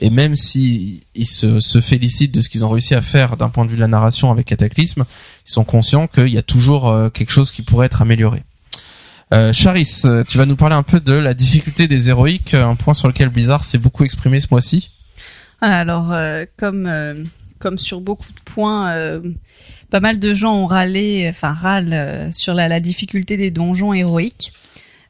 Et 0.00 0.10
même 0.10 0.34
si 0.34 1.04
ils 1.14 1.26
se, 1.26 1.60
se 1.60 1.80
félicitent 1.80 2.34
de 2.34 2.40
ce 2.40 2.48
qu'ils 2.48 2.64
ont 2.64 2.68
réussi 2.68 2.96
à 2.96 3.02
faire 3.02 3.36
d'un 3.36 3.48
point 3.48 3.64
de 3.64 3.70
vue 3.70 3.76
de 3.76 3.80
la 3.80 3.86
narration 3.86 4.32
avec 4.32 4.46
Cataclysme, 4.46 5.04
ils 5.46 5.52
sont 5.52 5.64
conscients 5.64 6.08
qu'il 6.08 6.28
y 6.28 6.38
a 6.38 6.42
toujours 6.42 6.88
euh, 6.88 7.10
quelque 7.10 7.30
chose 7.30 7.52
qui 7.52 7.62
pourrait 7.62 7.86
être 7.86 8.02
amélioré. 8.02 8.42
Euh, 9.32 9.52
Charis, 9.52 10.02
euh, 10.04 10.22
tu 10.22 10.38
vas 10.38 10.46
nous 10.46 10.56
parler 10.56 10.74
un 10.74 10.82
peu 10.82 11.00
de 11.00 11.14
la 11.14 11.34
difficulté 11.34 11.88
des 11.88 12.08
héroïques, 12.08 12.54
un 12.54 12.76
point 12.76 12.94
sur 12.94 13.08
lequel 13.08 13.30
Blizzard 13.30 13.64
s'est 13.64 13.78
beaucoup 13.78 14.04
exprimé 14.04 14.38
ce 14.38 14.48
mois-ci. 14.50 14.90
Alors 15.60 16.12
euh, 16.12 16.44
comme 16.58 16.86
euh, 16.86 17.24
comme 17.58 17.78
sur 17.78 18.00
beaucoup 18.02 18.30
de 18.30 18.40
points, 18.44 18.92
euh, 18.92 19.20
pas 19.90 20.00
mal 20.00 20.18
de 20.18 20.34
gens 20.34 20.54
ont 20.54 20.66
râlé, 20.66 21.26
enfin 21.30 21.52
râlent 21.52 21.94
euh, 21.94 22.30
sur 22.30 22.52
la, 22.52 22.80
difficulté 22.80 23.36
des 23.38 23.50
donjons 23.50 23.94
héroïques 23.94 24.52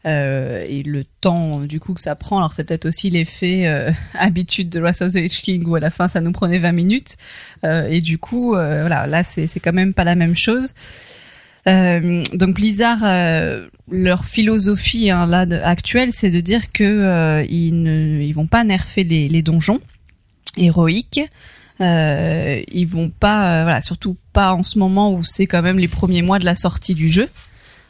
euh, 0.06 0.64
et 0.68 0.83
le 0.83 1.04
temps 1.04 1.61
du 1.61 1.80
coup 1.80 1.94
que 1.94 2.00
ça 2.00 2.14
prend. 2.14 2.38
Alors 2.38 2.52
c'est 2.52 2.64
peut-être 2.64 2.87
aussi 2.87 3.11
l'effet 3.11 3.66
euh, 3.66 3.90
habitude 4.14 4.68
de 4.68 4.80
Wrath 4.80 5.02
of 5.02 5.12
the 5.12 5.16
Lich 5.16 5.42
King 5.42 5.66
où 5.66 5.75
à 5.75 5.80
la 5.80 5.90
fin 5.90 6.06
ça 6.06 6.21
nous 6.21 6.33
prenait 6.33 6.59
20 6.59 6.73
minutes 6.73 7.16
Euh, 7.64 7.88
et 7.88 8.02
du 8.02 8.18
coup 8.18 8.54
euh, 8.54 8.83
voilà 8.83 9.06
là 9.06 9.25
c'est 9.25 9.49
quand 9.59 9.73
même 9.73 9.94
pas 9.94 10.04
la 10.04 10.14
même 10.14 10.37
chose. 10.37 10.75
Euh, 11.66 12.23
donc 12.35 12.54
Blizzard, 12.54 13.00
euh, 13.02 13.66
leur 13.90 14.26
philosophie 14.26 15.11
hein, 15.11 15.26
là 15.26 15.47
actuelle, 15.62 16.12
c'est 16.12 16.30
de 16.30 16.40
dire 16.40 16.73
que 16.73 16.85
euh, 16.85 17.44
ils 17.49 17.83
ne, 17.83 18.21
ils 18.21 18.33
vont 18.33 18.47
pas 18.47 18.64
nerfer 18.64 19.04
les, 19.04 19.28
les 19.28 19.42
donjons 19.42 19.80
héroïques. 20.56 21.21
Ils 21.80 22.87
vont 22.88 23.09
pas, 23.09 23.64
voilà, 23.64 23.83
surtout 23.83 24.16
pas 24.33 24.54
en 24.54 24.62
ce 24.62 24.78
moment 24.78 25.12
où 25.12 25.25
c'est 25.25 25.47
quand 25.47 25.62
même 25.62 25.78
les 25.78 25.88
premiers 25.88 26.23
mois 26.23 26.38
de 26.38 26.44
la 26.44 26.54
sortie 26.54 26.94
du 26.94 27.09
jeu. 27.09 27.28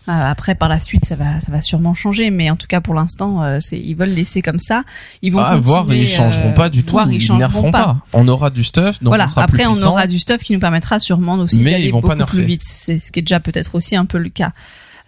Euh, 0.07 0.13
après, 0.13 0.55
par 0.55 0.69
la 0.69 0.81
suite, 0.81 1.07
ça 1.07 1.17
va, 1.17 1.41
ça 1.41 1.51
va 1.51 1.63
sûrement 1.63 1.95
changer, 1.95 2.31
mais 2.31 2.51
en 2.51 2.57
tout 2.57 2.67
cas, 2.67 2.83
pour 2.83 2.95
l'instant, 2.95 3.43
euh, 3.43 3.59
ils 3.73 3.97
veulent 3.97 4.11
laisser 4.11 4.43
comme 4.43 4.59
ça. 4.59 4.83
Ils 5.23 5.33
vont 5.33 5.39
ah, 5.39 5.57
voir, 5.57 5.91
ils 5.95 6.07
changeront 6.07 6.51
euh, 6.51 6.55
pas 6.55 6.69
du 6.69 6.85
tout, 6.85 6.93
voir, 6.93 7.11
ils 7.11 7.23
ils 7.23 7.37
nerferont 7.37 7.71
pas. 7.71 7.85
pas. 7.85 7.97
On 8.13 8.29
aura 8.29 8.51
du 8.51 8.65
stuff, 8.65 9.03
donc 9.03 9.09
voilà. 9.09 9.25
on 9.25 9.29
sera 9.29 9.45
Après, 9.45 9.65
plus 9.65 9.83
on 9.83 9.87
aura 9.87 10.07
du 10.07 10.19
stuff 10.19 10.43
qui 10.43 10.53
nous 10.53 10.59
permettra 10.61 11.01
sûrement 11.01 11.35
aussi 11.37 11.63
Mais 11.63 11.71
d'aller 11.71 11.85
ils 11.87 11.93
vont 11.93 12.03
pas 12.03 12.09
beaucoup 12.09 12.19
nerfer. 12.19 12.37
plus 12.37 12.45
vite. 12.45 12.63
C'est 12.65 12.99
ce 12.99 13.11
qui 13.11 13.21
est 13.21 13.23
déjà 13.23 13.41
peut-être 13.41 13.75
aussi 13.75 13.97
un 13.97 14.05
peu 14.05 14.19
le 14.19 14.29
cas. 14.29 14.53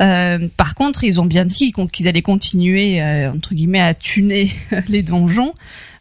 Euh, 0.02 0.48
par 0.56 0.74
contre, 0.74 1.04
ils 1.04 1.20
ont 1.20 1.24
bien 1.24 1.44
dit 1.46 1.72
qu'ils 1.92 2.06
allaient 2.08 2.20
continuer 2.22 3.00
euh, 3.00 3.32
entre 3.32 3.54
guillemets 3.54 3.80
à 3.80 3.94
tuner 3.94 4.50
les 4.88 5.02
donjons. 5.02 5.54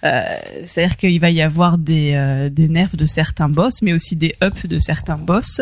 Euh, 0.03 0.21
C'est-à-dire 0.65 0.97
qu'il 0.97 1.19
va 1.19 1.31
y 1.31 1.41
avoir 1.41 1.77
des, 1.77 2.11
euh, 2.13 2.49
des 2.49 2.67
nerfs 2.67 2.95
de 2.95 3.05
certains 3.05 3.49
boss, 3.49 3.81
mais 3.81 3.93
aussi 3.93 4.15
des 4.15 4.35
ups 4.43 4.67
de 4.67 4.77
certains 4.79 5.17
boss, 5.17 5.61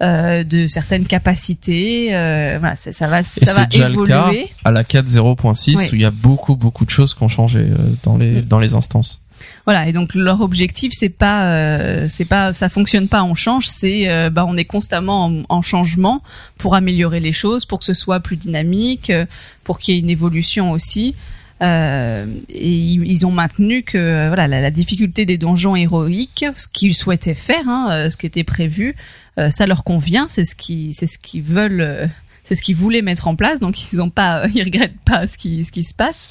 euh, 0.00 0.44
de 0.44 0.66
certaines 0.68 1.06
capacités. 1.06 2.14
Euh, 2.14 2.56
voilà, 2.60 2.76
ça, 2.76 2.92
ça 2.92 3.06
va, 3.08 3.20
Et 3.20 3.24
ça 3.24 3.52
va 3.52 3.62
c'est 3.62 3.70
déjà 3.70 3.88
le 3.88 4.04
cas 4.04 4.30
à 4.64 4.70
la 4.70 4.82
4.0.6 4.84 5.76
Oui. 5.76 5.88
où 5.92 5.94
il 5.96 6.00
y 6.00 6.04
a 6.04 6.10
beaucoup 6.10 6.56
beaucoup 6.56 6.84
de 6.84 6.90
choses 6.90 7.14
qui 7.14 7.22
ont 7.22 7.28
changé 7.28 7.66
dans 8.04 8.16
les 8.16 8.42
Mm. 8.42 8.42
dans 8.42 8.60
les 8.60 8.74
instances. 8.74 9.21
Voilà, 9.64 9.88
et 9.88 9.92
donc 9.92 10.14
leur 10.14 10.40
objectif 10.40 10.92
c'est 10.92 11.08
pas 11.08 11.44
euh, 11.44 12.06
c'est 12.08 12.24
pas 12.24 12.52
ça 12.52 12.68
fonctionne 12.68 13.06
pas 13.06 13.22
on 13.22 13.34
change, 13.34 13.68
c'est 13.68 14.08
euh, 14.08 14.28
bah 14.28 14.44
on 14.46 14.56
est 14.56 14.64
constamment 14.64 15.26
en, 15.26 15.42
en 15.48 15.62
changement 15.62 16.20
pour 16.58 16.74
améliorer 16.74 17.20
les 17.20 17.32
choses, 17.32 17.64
pour 17.64 17.78
que 17.78 17.84
ce 17.84 17.94
soit 17.94 18.18
plus 18.18 18.36
dynamique, 18.36 19.10
euh, 19.10 19.24
pour 19.62 19.78
qu'il 19.78 19.94
y 19.94 19.98
ait 19.98 20.00
une 20.00 20.10
évolution 20.10 20.72
aussi. 20.72 21.14
Euh, 21.62 22.26
et 22.48 22.72
ils, 22.72 23.24
ont 23.24 23.30
maintenu 23.30 23.84
que 23.84 23.96
euh, 23.96 24.26
voilà 24.26 24.48
la, 24.48 24.60
la 24.60 24.72
difficulté 24.72 25.26
des 25.26 25.38
donjons 25.38 25.76
héroïques, 25.76 26.44
ce 26.56 26.66
qu'ils 26.66 26.94
souhaitaient 26.94 27.34
faire, 27.36 27.68
hein, 27.68 27.88
euh, 27.92 28.10
ce 28.10 28.16
qui 28.16 28.26
était 28.26 28.42
prévu, 28.42 28.96
euh, 29.38 29.48
ça 29.50 29.66
leur 29.66 29.84
convient, 29.84 30.26
c'est 30.28 30.44
ce 30.44 30.56
qui 30.56 30.92
c'est 30.92 31.06
ce 31.06 31.18
qu'ils 31.18 31.42
veulent. 31.42 32.10
C'est 32.44 32.54
ce 32.56 32.62
qu'ils 32.62 32.76
voulaient 32.76 33.02
mettre 33.02 33.28
en 33.28 33.36
place, 33.36 33.60
donc 33.60 33.92
ils 33.92 34.00
ont 34.00 34.10
pas, 34.10 34.46
ils 34.54 34.62
regrettent 34.64 34.98
pas 35.04 35.26
ce 35.26 35.38
qui, 35.38 35.64
ce 35.64 35.72
qui 35.72 35.84
se 35.84 35.94
passe, 35.94 36.28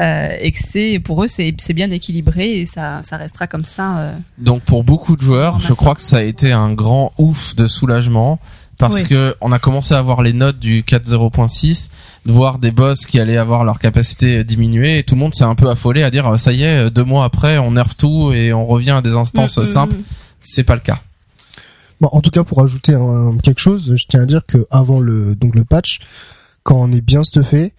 euh, 0.00 0.36
et 0.40 0.50
que 0.52 0.58
c'est 0.60 0.98
pour 0.98 1.22
eux 1.24 1.28
c'est, 1.28 1.54
c'est 1.58 1.72
bien 1.74 1.90
équilibré 1.90 2.60
et 2.60 2.66
ça, 2.66 3.00
ça 3.02 3.16
restera 3.16 3.46
comme 3.46 3.64
ça. 3.64 3.98
euh. 3.98 4.12
Donc 4.38 4.62
pour 4.62 4.82
beaucoup 4.84 5.16
de 5.16 5.22
joueurs, 5.22 5.60
je 5.60 5.72
crois 5.72 5.94
que 5.94 6.00
ça 6.00 6.18
a 6.18 6.22
été 6.22 6.52
un 6.52 6.72
grand 6.72 7.12
ouf 7.18 7.54
de 7.56 7.66
soulagement 7.66 8.38
parce 8.78 9.02
Oui. 9.02 9.08
que 9.10 9.36
on 9.40 9.52
a 9.52 9.60
commencé 9.60 9.94
à 9.94 10.02
voir 10.02 10.22
les 10.22 10.32
notes 10.32 10.58
du 10.58 10.82
4.0.6, 10.82 11.90
de 12.26 12.32
voir 12.32 12.58
des 12.58 12.72
boss 12.72 13.06
qui 13.06 13.20
allaient 13.20 13.36
avoir 13.36 13.64
leur 13.64 13.78
capacité 13.78 14.42
diminuée 14.42 14.98
et 14.98 15.02
tout 15.04 15.14
le 15.14 15.20
monde 15.20 15.34
s'est 15.34 15.44
un 15.44 15.54
peu 15.54 15.70
affolé 15.70 16.02
à 16.02 16.10
dire 16.10 16.38
ça 16.38 16.52
y 16.52 16.64
est, 16.64 16.90
deux 16.90 17.04
mois 17.04 17.24
après 17.24 17.58
on 17.58 17.72
nerf 17.72 17.94
tout 17.94 18.32
et 18.32 18.52
on 18.52 18.66
revient 18.66 18.90
à 18.92 19.02
des 19.02 19.14
instances 19.14 19.56
Mm, 19.58 19.62
mm, 19.62 19.66
simples. 19.66 19.94
mm. 19.96 20.02
C'est 20.40 20.64
pas 20.64 20.74
le 20.74 20.80
cas. 20.80 20.98
Bon, 22.02 22.08
en 22.12 22.20
tout 22.20 22.30
cas, 22.30 22.42
pour 22.44 22.60
ajouter 22.62 22.92
un- 22.94 23.38
quelque 23.42 23.60
chose, 23.60 23.94
je 23.96 24.04
tiens 24.08 24.20
à 24.22 24.26
dire 24.26 24.44
que 24.46 24.66
avant 24.70 25.00
le 25.00 25.34
donc 25.34 25.54
le 25.54 25.64
patch, 25.64 26.00
quand 26.64 26.76
on 26.76 26.92
est 26.92 27.00
bien 27.00 27.22
stuffé, 27.24 27.72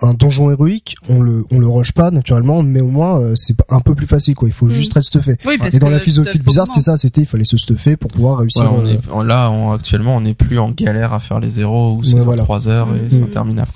un 0.00 0.14
donjon 0.14 0.50
héroïque, 0.52 0.94
on 1.08 1.20
le 1.20 1.44
on 1.50 1.58
le 1.58 1.66
rush 1.66 1.90
pas 1.92 2.12
naturellement, 2.12 2.62
mais 2.62 2.80
au 2.80 2.86
moins 2.88 3.18
euh, 3.20 3.32
c'est 3.34 3.56
un 3.70 3.80
peu 3.80 3.94
plus 3.96 4.06
facile 4.06 4.34
quoi. 4.36 4.48
Il 4.48 4.54
faut 4.54 4.68
juste 4.68 4.96
être 4.96 5.02
stuffé. 5.04 5.36
Oui, 5.44 5.56
parce 5.58 5.74
Et 5.74 5.78
dans 5.80 5.88
que 5.88 5.92
la 5.92 5.98
philosophie 5.98 6.38
Bizarre, 6.38 6.68
c'était 6.68 6.82
ça, 6.82 6.96
c'était 6.96 7.22
il 7.22 7.26
fallait 7.26 7.44
se 7.44 7.56
stuffer 7.56 7.96
pour 7.96 8.10
pouvoir 8.12 8.38
réussir. 8.38 8.62
Ouais, 8.64 8.68
on 8.80 8.86
euh, 8.86 8.92
est, 8.92 9.00
on- 9.10 9.22
là, 9.22 9.50
on- 9.50 9.72
actuellement, 9.72 10.14
on 10.16 10.20
n'est 10.20 10.34
plus 10.34 10.58
en 10.60 10.70
galère 10.70 11.12
à 11.14 11.18
faire 11.18 11.40
les 11.40 11.50
zéros 11.50 11.94
où 11.96 12.04
c'est 12.04 12.14
Ouais, 12.14 12.20
voilà. 12.24 12.42
3 12.44 12.68
heures 12.68 12.94
et 12.94 13.00
Mm. 13.06 13.10
c'est 13.10 13.22
interminable. 13.22 13.70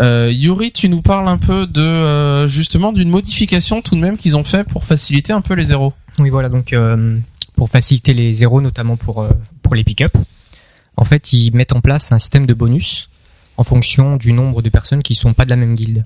Euh, 0.00 0.30
Yuri, 0.30 0.72
tu 0.72 0.88
nous 0.90 1.00
parles 1.00 1.28
un 1.28 1.38
peu 1.38 1.66
de 1.66 1.80
euh, 1.80 2.48
justement 2.48 2.92
d'une 2.92 3.08
modification 3.08 3.80
tout 3.80 3.94
de 3.94 4.00
même 4.00 4.18
qu'ils 4.18 4.36
ont 4.36 4.44
fait 4.44 4.64
pour 4.64 4.84
faciliter 4.84 5.32
un 5.32 5.40
peu 5.40 5.54
les 5.54 5.64
zéros. 5.66 5.94
Oui, 6.18 6.28
voilà, 6.28 6.48
donc 6.50 6.72
euh, 6.74 7.16
pour 7.56 7.68
faciliter 7.68 8.14
les 8.14 8.34
zéros, 8.34 8.60
notamment 8.60 8.96
pour, 8.96 9.22
euh, 9.22 9.30
pour 9.62 9.74
les 9.74 9.82
pick-up, 9.82 10.16
en 10.96 11.04
fait, 11.04 11.32
ils 11.32 11.50
mettent 11.52 11.72
en 11.72 11.80
place 11.80 12.12
un 12.12 12.18
système 12.18 12.46
de 12.46 12.54
bonus 12.54 13.10
en 13.56 13.64
fonction 13.64 14.16
du 14.16 14.32
nombre 14.32 14.62
de 14.62 14.68
personnes 14.68 15.02
qui 15.02 15.14
sont 15.14 15.34
pas 15.34 15.44
de 15.44 15.50
la 15.50 15.56
même 15.56 15.74
guilde. 15.74 16.04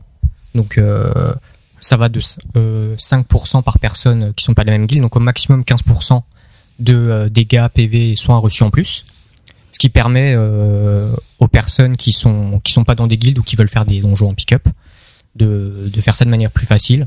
Donc, 0.55 0.79
euh, 0.79 1.35
ça 1.81 1.97
va 1.97 2.09
de 2.09 2.21
euh, 2.57 2.97
5% 2.97 3.63
par 3.63 3.79
personne 3.79 4.33
qui 4.35 4.45
sont 4.45 4.55
pas 4.55 4.63
de 4.63 4.71
la 4.71 4.79
même 4.79 4.87
guilde, 4.87 5.03
donc 5.03 5.17
au 5.17 5.21
maximum 5.21 5.63
15% 5.63 6.23
de 6.79 6.95
euh, 6.95 7.29
dégâts, 7.29 7.67
PV 7.69 8.13
et 8.13 8.17
soins 8.17 8.39
reçus 8.39 8.63
en 8.63 8.71
plus. 8.71 9.05
Ce 9.73 9.79
qui 9.79 9.89
permet 9.89 10.35
euh, 10.37 11.15
aux 11.39 11.49
personnes 11.49 11.97
qui 11.97 12.13
sont 12.13 12.61
qui 12.63 12.73
sont 12.73 12.85
pas 12.85 12.95
dans 12.95 13.07
des 13.07 13.17
guildes 13.17 13.39
ou 13.39 13.43
qui 13.43 13.57
veulent 13.57 13.69
faire 13.69 13.87
des 13.87 14.01
donjons 14.01 14.31
en 14.31 14.35
pick-up 14.35 14.69
de, 15.37 15.89
de 15.93 16.01
faire 16.01 16.17
ça 16.17 16.25
de 16.25 16.31
manière 16.31 16.51
plus 16.51 16.67
facile. 16.67 17.07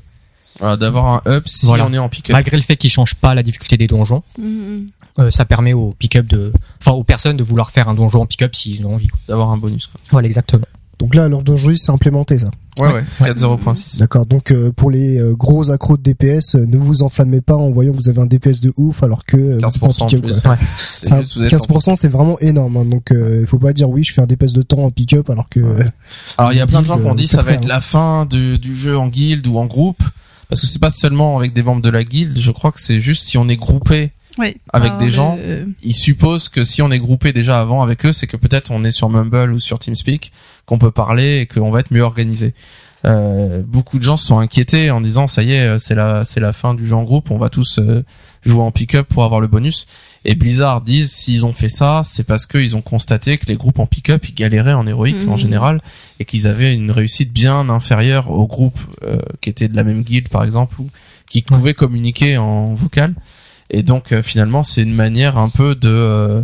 Voilà, 0.59 0.77
d'avoir 0.77 1.05
un 1.07 1.21
up 1.27 1.43
si 1.47 1.65
Voilà. 1.65 1.85
on 1.87 1.93
est 1.93 1.97
en 1.97 2.09
pick-up. 2.09 2.33
Malgré 2.33 2.55
le 2.57 2.63
fait 2.63 2.75
qu'ils 2.77 2.89
changent 2.91 3.15
pas 3.15 3.33
la 3.33 3.43
difficulté 3.43 3.75
des 3.77 3.87
donjons, 3.87 4.23
Mm, 4.37 4.43
mm. 4.45 4.85
euh, 5.19 5.31
ça 5.31 5.45
permet 5.45 5.73
aux 5.73 5.93
pick-up 5.97 6.27
de, 6.27 6.51
enfin 6.81 6.91
aux 6.91 7.03
personnes 7.03 7.37
de 7.37 7.43
vouloir 7.43 7.71
faire 7.71 7.89
un 7.89 7.93
donjon 7.95 8.21
en 8.21 8.25
pick-up 8.25 8.55
s'ils 8.55 8.85
ont 8.85 8.93
envie. 8.95 9.07
D'avoir 9.27 9.49
un 9.51 9.57
bonus. 9.57 9.87
Quoi. 9.87 9.99
Voilà, 10.11 10.27
exactement. 10.27 10.65
Donc 10.99 11.15
là, 11.15 11.27
leur 11.27 11.41
donjon 11.41 11.73
c'est 11.75 11.91
implémenté 11.91 12.37
ça. 12.39 12.51
Ouais, 12.79 12.91
ouais. 12.93 13.03
4.0.6. 13.19 13.99
D'accord. 13.99 14.25
Donc 14.25 14.51
euh, 14.51 14.71
pour 14.71 14.89
les 14.89 15.19
euh, 15.19 15.35
gros 15.35 15.69
accros 15.69 15.97
de 15.97 16.01
DPS, 16.03 16.55
euh, 16.55 16.65
ne 16.65 16.77
vous 16.77 17.03
enflammez 17.03 17.41
pas 17.41 17.55
en 17.55 17.69
voyant 17.71 17.91
que 17.91 17.97
vous 17.97 18.09
avez 18.09 18.19
un 18.21 18.25
DPS 18.25 18.61
de 18.61 18.73
ouf 18.77 19.03
alors 19.03 19.25
que 19.25 19.35
euh, 19.37 19.57
vous 19.59 19.65
êtes 19.65 19.83
en 19.83 19.87
15% 19.89 20.03
en 20.03 20.05
pick-up. 20.07 20.21
plus. 20.23 20.41
quoi. 20.41 20.51
Ouais. 20.51 20.57
C'est 20.77 21.05
C'est 21.07 21.13
un- 21.13 21.21
juste, 21.21 21.37
vous 21.37 21.43
êtes 21.43 21.53
en 21.53 21.57
15% 21.57 21.95
c'est 21.95 22.07
vraiment 22.07 22.39
énorme. 22.39 22.77
hein. 22.77 22.85
donc 22.85 23.11
euh, 23.11 23.39
il 23.41 23.47
faut 23.47 23.59
pas 23.59 23.73
dire 23.73 23.89
oui, 23.89 24.03
je 24.03 24.13
fais 24.13 24.21
un 24.21 24.25
DPS 24.27 24.53
de 24.53 24.61
temps 24.61 24.79
en 24.79 24.91
pick-up 24.91 25.29
alors 25.29 25.49
que 25.49 25.59
Ouais. 25.59 25.85
Alors 26.37 26.51
il 26.53 26.57
y 26.57 26.61
a 26.61 26.67
plein 26.67 26.81
de 26.81 26.87
gens 26.87 26.97
qui 26.99 27.05
ont 27.05 27.15
dit 27.15 27.27
ça 27.27 27.41
va 27.43 27.51
être 27.53 27.67
la 27.67 27.81
fin 27.81 28.25
du, 28.25 28.57
du 28.59 28.75
jeu 28.77 28.97
en 28.97 29.07
guilde 29.07 29.45
ou 29.47 29.57
en 29.57 29.65
groupe 29.65 30.01
parce 30.53 30.61
que 30.61 30.67
c'est 30.67 30.79
pas 30.79 30.91
seulement 30.91 31.35
avec 31.37 31.53
des 31.53 31.63
membres 31.63 31.81
de 31.81 31.89
la 31.89 32.03
guilde. 32.03 32.39
Je 32.39 32.51
crois 32.51 32.71
que 32.71 32.79
c'est 32.79 32.99
juste 32.99 33.23
si 33.23 33.37
on 33.39 33.49
est 33.49 33.55
groupé. 33.55 34.11
Oui. 34.37 34.55
Avec 34.71 34.89
Alors, 34.91 34.97
des 34.99 35.11
gens. 35.11 35.35
euh, 35.39 35.65
Ils 35.83 35.95
supposent 35.95 36.47
que 36.49 36.63
si 36.63 36.81
on 36.83 36.91
est 36.91 36.99
groupé 36.99 37.33
déjà 37.33 37.59
avant 37.59 37.81
avec 37.81 38.05
eux, 38.05 38.13
c'est 38.13 38.27
que 38.27 38.37
peut-être 38.37 38.69
on 38.71 38.83
est 38.83 38.91
sur 38.91 39.09
Mumble 39.09 39.51
ou 39.51 39.59
sur 39.59 39.79
TeamSpeak, 39.79 40.31
qu'on 40.65 40.77
peut 40.77 40.91
parler 40.91 41.39
et 41.39 41.45
qu'on 41.47 41.69
va 41.71 41.79
être 41.79 41.91
mieux 41.91 42.01
organisé. 42.03 42.53
Euh, 43.05 43.61
beaucoup 43.65 43.97
de 43.97 44.03
gens 44.03 44.15
se 44.15 44.27
sont 44.27 44.39
inquiétés 44.39 44.89
en 44.89 45.01
disant 45.01 45.27
ça 45.27 45.43
y 45.43 45.51
est, 45.51 45.61
euh, 45.67 45.77
c'est 45.77 45.95
la 45.95 46.23
c'est 46.23 46.39
la 46.39 46.53
fin 46.53 46.73
du 46.73 46.87
jeu 46.87 46.95
en 46.95 47.03
groupe, 47.03 47.31
on 47.31 47.37
va 47.37 47.49
tous 47.49 47.79
euh, 47.79 48.01
jouer 48.45 48.61
en 48.63 48.71
pick-up 48.71 49.07
pour 49.09 49.25
avoir 49.25 49.41
le 49.41 49.47
bonus. 49.47 49.87
Et 50.23 50.35
Blizzard 50.35 50.79
disent 50.81 51.11
s'ils 51.11 51.45
ont 51.45 51.51
fait 51.51 51.67
ça, 51.67 52.01
c'est 52.05 52.23
parce 52.23 52.45
qu'ils 52.45 52.77
ont 52.77 52.81
constaté 52.81 53.37
que 53.37 53.45
les 53.47 53.57
groupes 53.57 53.79
en 53.79 53.85
pick-up 53.87 54.25
ils 54.29 54.33
galéraient 54.33 54.73
en 54.73 54.87
héroïque 54.87 55.23
Mhm. 55.25 55.29
en 55.31 55.35
général 55.35 55.81
et 56.19 56.25
qu'ils 56.25 56.47
avaient 56.47 56.73
une 56.73 56.91
réussite 56.91 57.33
bien 57.33 57.67
inférieure 57.69 58.31
aux 58.31 58.47
groupes 58.47 58.79
euh, 59.05 59.17
qui 59.41 59.49
étaient 59.49 59.67
de 59.67 59.75
la 59.75 59.83
même 59.83 60.03
guilde 60.03 60.29
par 60.29 60.45
exemple 60.45 60.79
ou 60.79 60.89
qui 61.29 61.41
pouvaient 61.41 61.73
communiquer 61.73 62.37
en 62.37 62.73
vocal. 62.73 63.15
Et 63.69 63.83
donc 63.83 64.13
euh, 64.13 64.23
finalement 64.23 64.63
c'est 64.63 64.81
une 64.83 64.93
manière 64.95 65.37
un 65.37 65.49
peu 65.49 65.75
de 65.75 65.89
euh, 65.89 66.41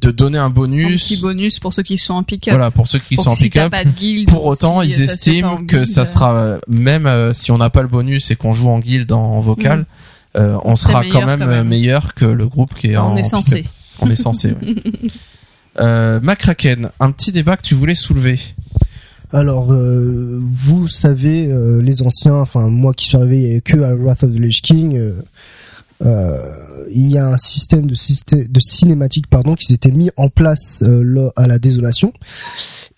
de 0.00 0.10
donner 0.10 0.38
un 0.38 0.44
un 0.46 0.50
bonus. 0.50 1.08
petit 1.08 1.20
bonus 1.20 1.58
pour 1.58 1.72
ceux 1.74 1.82
qui 1.82 1.98
sont 1.98 2.14
en 2.14 2.22
pick-up. 2.22 2.52
Voilà 2.54 2.70
pour 2.70 2.86
ceux 2.88 2.98
qui 2.98 3.14
Pour 3.16 3.24
sont 3.24 3.30
en 3.30 3.34
si 3.34 3.44
pick-up. 3.44 3.72
Pour 4.28 4.44
ou 4.44 4.48
autant, 4.50 4.82
si, 4.82 4.88
ils 4.88 5.02
estiment 5.02 5.52
en 5.52 5.56
que 5.58 5.76
guild, 5.76 5.86
ça 5.86 6.04
sera 6.04 6.34
euh, 6.34 6.58
même 6.68 7.06
euh, 7.06 7.32
si 7.32 7.50
on 7.52 7.58
n'a 7.58 7.70
pas 7.70 7.82
le 7.82 7.88
bonus 7.88 8.30
et 8.30 8.36
qu'on 8.36 8.52
joue 8.52 8.68
en 8.68 8.78
guild 8.78 9.10
en, 9.12 9.20
en 9.20 9.40
vocal, 9.40 9.80
Mhm. 9.80 9.84
euh, 10.42 10.56
on, 10.64 10.70
On 10.70 10.72
sera 10.74 11.04
quand 11.04 11.26
même, 11.26 11.40
quand 11.40 11.46
même. 11.46 11.68
meilleur 11.68 12.14
que 12.14 12.24
le 12.24 12.46
groupe 12.46 12.74
qui 12.74 12.88
est 12.92 12.96
en 12.96 13.12
on 13.12 13.16
est 13.16 13.22
pick-up. 13.22 13.30
censé. 13.30 13.64
On 14.00 14.08
est 14.10 14.16
censé. 14.16 14.52
ouais. 14.52 14.74
euh, 15.80 16.20
McCracken, 16.22 16.90
un 17.00 17.10
petit 17.12 17.32
débat 17.32 17.56
que 17.56 17.62
tu 17.62 17.74
voulais 17.74 17.94
soulever. 17.94 18.38
Alors, 19.32 19.72
euh, 19.72 20.40
vous 20.42 20.88
savez, 20.88 21.46
euh, 21.46 21.80
les 21.80 22.02
anciens, 22.02 22.34
enfin 22.34 22.68
moi 22.68 22.92
qui 22.94 23.06
suis 23.06 23.16
arrivé 23.16 23.60
que 23.64 23.76
à 23.78 23.94
Wrath 23.94 24.24
of 24.24 24.32
the 24.32 24.38
Lich 24.38 24.60
King, 24.62 24.96
euh, 24.96 25.22
il 26.02 27.08
y 27.08 27.18
a 27.18 27.26
un 27.28 27.36
système 27.38 27.86
de, 27.86 27.94
système 27.94 28.46
de 28.48 28.60
cinématique 28.60 29.26
pardon 29.28 29.54
qui 29.54 29.66
s'était 29.66 29.90
mis 29.92 30.10
en 30.16 30.28
place 30.28 30.82
euh, 30.86 31.02
là, 31.04 31.30
à 31.36 31.46
la 31.46 31.58
désolation. 31.58 32.12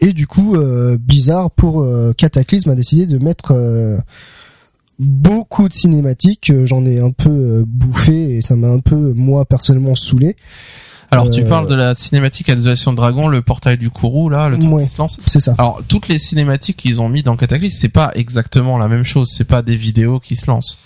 Et 0.01 0.13
du 0.13 0.27
coup, 0.27 0.57
euh, 0.57 0.97
Blizzard 0.99 1.51
pour 1.51 1.83
euh, 1.83 2.13
Cataclysme 2.17 2.71
a 2.71 2.75
décidé 2.75 3.07
de 3.07 3.19
mettre 3.19 3.53
euh, 3.53 3.99
beaucoup 4.99 5.69
de 5.69 5.75
cinématiques. 5.75 6.51
Euh, 6.51 6.67
J'en 6.67 6.85
ai 6.85 7.01
un 7.01 7.11
peu 7.11 7.31
euh, 7.31 7.65
bouffé 7.67 8.37
et 8.37 8.43
ça 8.43 8.57
m'a 8.57 8.69
un 8.69 8.81
peu 8.81 9.13
moi 9.15 9.45
personnellement 9.45 9.95
saoulé. 9.95 10.37
Alors 11.11 11.29
tu 11.29 11.43
Euh, 11.43 11.49
parles 11.49 11.69
de 11.69 11.75
la 11.75 11.95
cinématique 11.95 12.49
à 12.49 12.55
Désolation 12.55 12.93
de 12.93 12.97
Dragon, 12.97 13.29
le 13.29 13.43
portail 13.43 13.77
du 13.77 13.91
Kourou 13.91 14.31
là, 14.31 14.49
le 14.49 14.59
truc 14.59 14.73
Ouais. 14.73 14.85
qui 14.85 14.89
se 14.91 14.99
lance. 14.99 15.19
C'est 15.27 15.41
ça. 15.41 15.55
Alors 15.59 15.83
toutes 15.87 16.09
les 16.09 16.19
cinématiques 16.19 16.79
qu'ils 16.79 17.03
ont 17.03 17.09
mis 17.11 17.23
dans 17.23 17.37
Cataclysme, 17.37 17.77
c'est 17.79 17.89
pas 17.91 18.11
exactement 18.15 18.79
la 18.79 18.89
même 18.89 19.05
chose, 19.05 19.29
c'est 19.31 19.45
pas 19.45 19.61
des 19.63 19.77
vidéos 19.77 20.21
qui 20.21 20.37
se 20.37 20.47
lancent. 20.47 20.79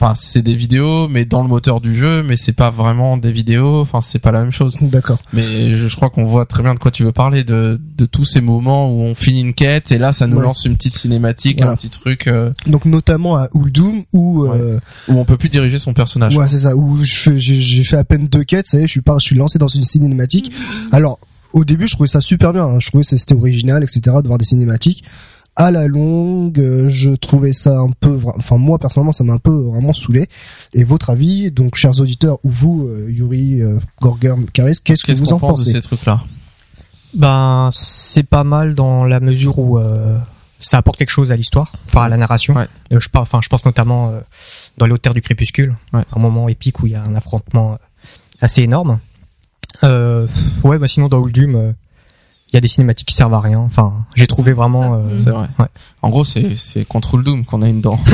Enfin, 0.00 0.14
c'est 0.14 0.40
des 0.40 0.54
vidéos 0.56 1.08
mais 1.08 1.26
dans 1.26 1.42
le 1.42 1.48
moteur 1.48 1.80
du 1.82 1.94
jeu, 1.94 2.22
mais 2.22 2.36
c'est 2.36 2.54
pas 2.54 2.70
vraiment 2.70 3.18
des 3.18 3.32
vidéos, 3.32 3.80
enfin 3.82 4.00
c'est 4.00 4.18
pas 4.18 4.32
la 4.32 4.40
même 4.40 4.50
chose. 4.50 4.78
D'accord. 4.80 5.18
Mais 5.34 5.74
je, 5.76 5.86
je 5.88 5.96
crois 5.96 6.08
qu'on 6.08 6.24
voit 6.24 6.46
très 6.46 6.62
bien 6.62 6.72
de 6.72 6.78
quoi 6.78 6.90
tu 6.90 7.04
veux 7.04 7.12
parler, 7.12 7.44
de, 7.44 7.78
de 7.98 8.04
tous 8.06 8.24
ces 8.24 8.40
moments 8.40 8.90
où 8.90 9.00
on 9.02 9.14
finit 9.14 9.40
une 9.42 9.52
quête 9.52 9.92
et 9.92 9.98
là 9.98 10.12
ça 10.12 10.26
nous 10.26 10.38
Ouais. 10.38 10.42
lance 10.44 10.64
une 10.64 10.76
petite 10.76 10.96
cinématique, 10.96 11.58
Voilà. 11.58 11.72
un 11.72 11.76
petit 11.76 11.90
truc 11.90 12.28
euh, 12.28 12.50
Donc 12.66 12.86
notamment 12.86 13.36
à 13.36 13.48
Uldum 13.54 14.04
où 14.14 14.44
euh, 14.44 14.78
où 15.08 15.18
on 15.18 15.24
peut 15.26 15.36
plus 15.36 15.50
diriger 15.50 15.76
son 15.78 15.92
personnage. 15.92 16.34
Ouais, 16.36 16.48
c'est 16.48 16.60
ça. 16.60 16.74
Où 16.74 16.96
j'ai 17.02 17.84
fait 17.84 17.96
à 17.98 18.04
peine 18.04 18.26
deux 18.26 18.44
quêtes, 18.44 18.68
ça 18.68 18.78
y 18.78 18.82
est, 18.82 18.86
je 18.86 18.92
suis 18.92 19.02
pas, 19.02 19.18
je 19.18 19.26
suis 19.26 19.36
lancé 19.36 19.58
dans 19.58 19.68
une 19.68 19.84
cinématique. 19.84 20.50
Alors, 20.92 21.18
au 21.52 21.64
début, 21.64 21.86
je 21.88 21.92
trouvais 21.94 22.06
ça 22.06 22.20
super 22.20 22.52
bien. 22.52 22.64
hein. 22.64 22.78
Je 22.80 22.88
trouvais 22.88 23.02
que 23.04 23.16
c'était 23.16 23.34
original, 23.34 23.82
etc. 23.82 24.00
De 24.22 24.26
voir 24.28 24.38
des 24.38 24.44
cinématiques. 24.44 25.04
À 25.56 25.70
la 25.70 25.86
longue, 25.88 26.58
euh, 26.58 26.88
je 26.88 27.10
trouvais 27.10 27.52
ça 27.52 27.78
un 27.78 27.90
peu, 27.90 28.18
enfin 28.36 28.56
moi 28.56 28.78
personnellement, 28.78 29.12
ça 29.12 29.24
m'a 29.24 29.34
un 29.34 29.38
peu 29.38 29.50
vraiment 29.52 29.92
saoulé. 29.92 30.28
Et 30.72 30.84
votre 30.84 31.10
avis, 31.10 31.50
donc 31.50 31.74
chers 31.74 32.00
auditeurs, 32.00 32.38
ou 32.44 32.50
vous, 32.50 32.86
euh, 32.88 33.10
Yuri, 33.10 33.60
euh, 33.62 33.78
Gorger, 34.00 34.34
Karis, 34.52 34.78
qu'est-ce 34.82 35.02
que 35.02 35.08
Qu'est-ce 35.08 35.20
vous 35.22 35.28
qu'on 35.28 35.34
en 35.36 35.38
pense 35.40 35.60
de 35.60 35.64
pensez 35.64 35.72
ces 35.72 35.80
trucs-là 35.82 36.20
Ben, 37.14 37.70
c'est 37.72 38.22
pas 38.22 38.44
mal 38.44 38.74
dans 38.74 39.04
la 39.04 39.20
mesure 39.20 39.58
où 39.58 39.78
euh, 39.78 40.18
ça 40.60 40.78
apporte 40.78 40.98
quelque 40.98 41.10
chose 41.10 41.32
à 41.32 41.36
l'histoire, 41.36 41.72
enfin 41.86 42.02
à 42.04 42.08
la 42.08 42.16
narration. 42.16 42.54
Ouais. 42.54 42.66
Euh, 42.92 43.00
je, 43.00 43.08
par- 43.08 43.22
enfin, 43.22 43.40
je 43.42 43.48
pense 43.48 43.64
notamment 43.64 44.10
euh, 44.10 44.20
dans 44.78 44.86
les 44.86 44.92
hauteurs 44.92 45.14
du 45.14 45.20
crépuscule, 45.20 45.74
Ouais. 45.92 46.04
un 46.14 46.20
moment 46.20 46.48
épique 46.48 46.80
où 46.80 46.86
il 46.86 46.92
y 46.92 46.96
a 46.96 47.02
un 47.02 47.14
affrontement 47.16 47.78
assez 48.40 48.62
énorme. 48.62 49.00
Euh, 49.84 50.26
ouais, 50.64 50.78
bah 50.78 50.88
sinon 50.88 51.08
dans 51.08 51.24
Uldum, 51.26 51.54
euh, 51.56 51.72
il 52.52 52.54
y 52.54 52.58
a 52.58 52.60
des 52.60 52.68
cinématiques 52.68 53.08
qui 53.08 53.14
servent 53.14 53.34
à 53.34 53.40
rien. 53.40 53.58
Enfin, 53.60 53.92
j'ai 54.14 54.26
trouvé 54.26 54.52
vraiment. 54.52 54.94
euh, 54.94 55.16
C'est 55.16 55.30
vrai. 55.30 55.48
Ouais. 55.58 55.66
En 56.02 56.08
gros, 56.08 56.24
c'est 56.24 56.56
c'est 56.56 56.86
Control 56.86 57.22
Doom 57.24 57.44
qu'on 57.44 57.60
a 57.62 57.68
une 57.68 57.80
dent. 57.82 58.00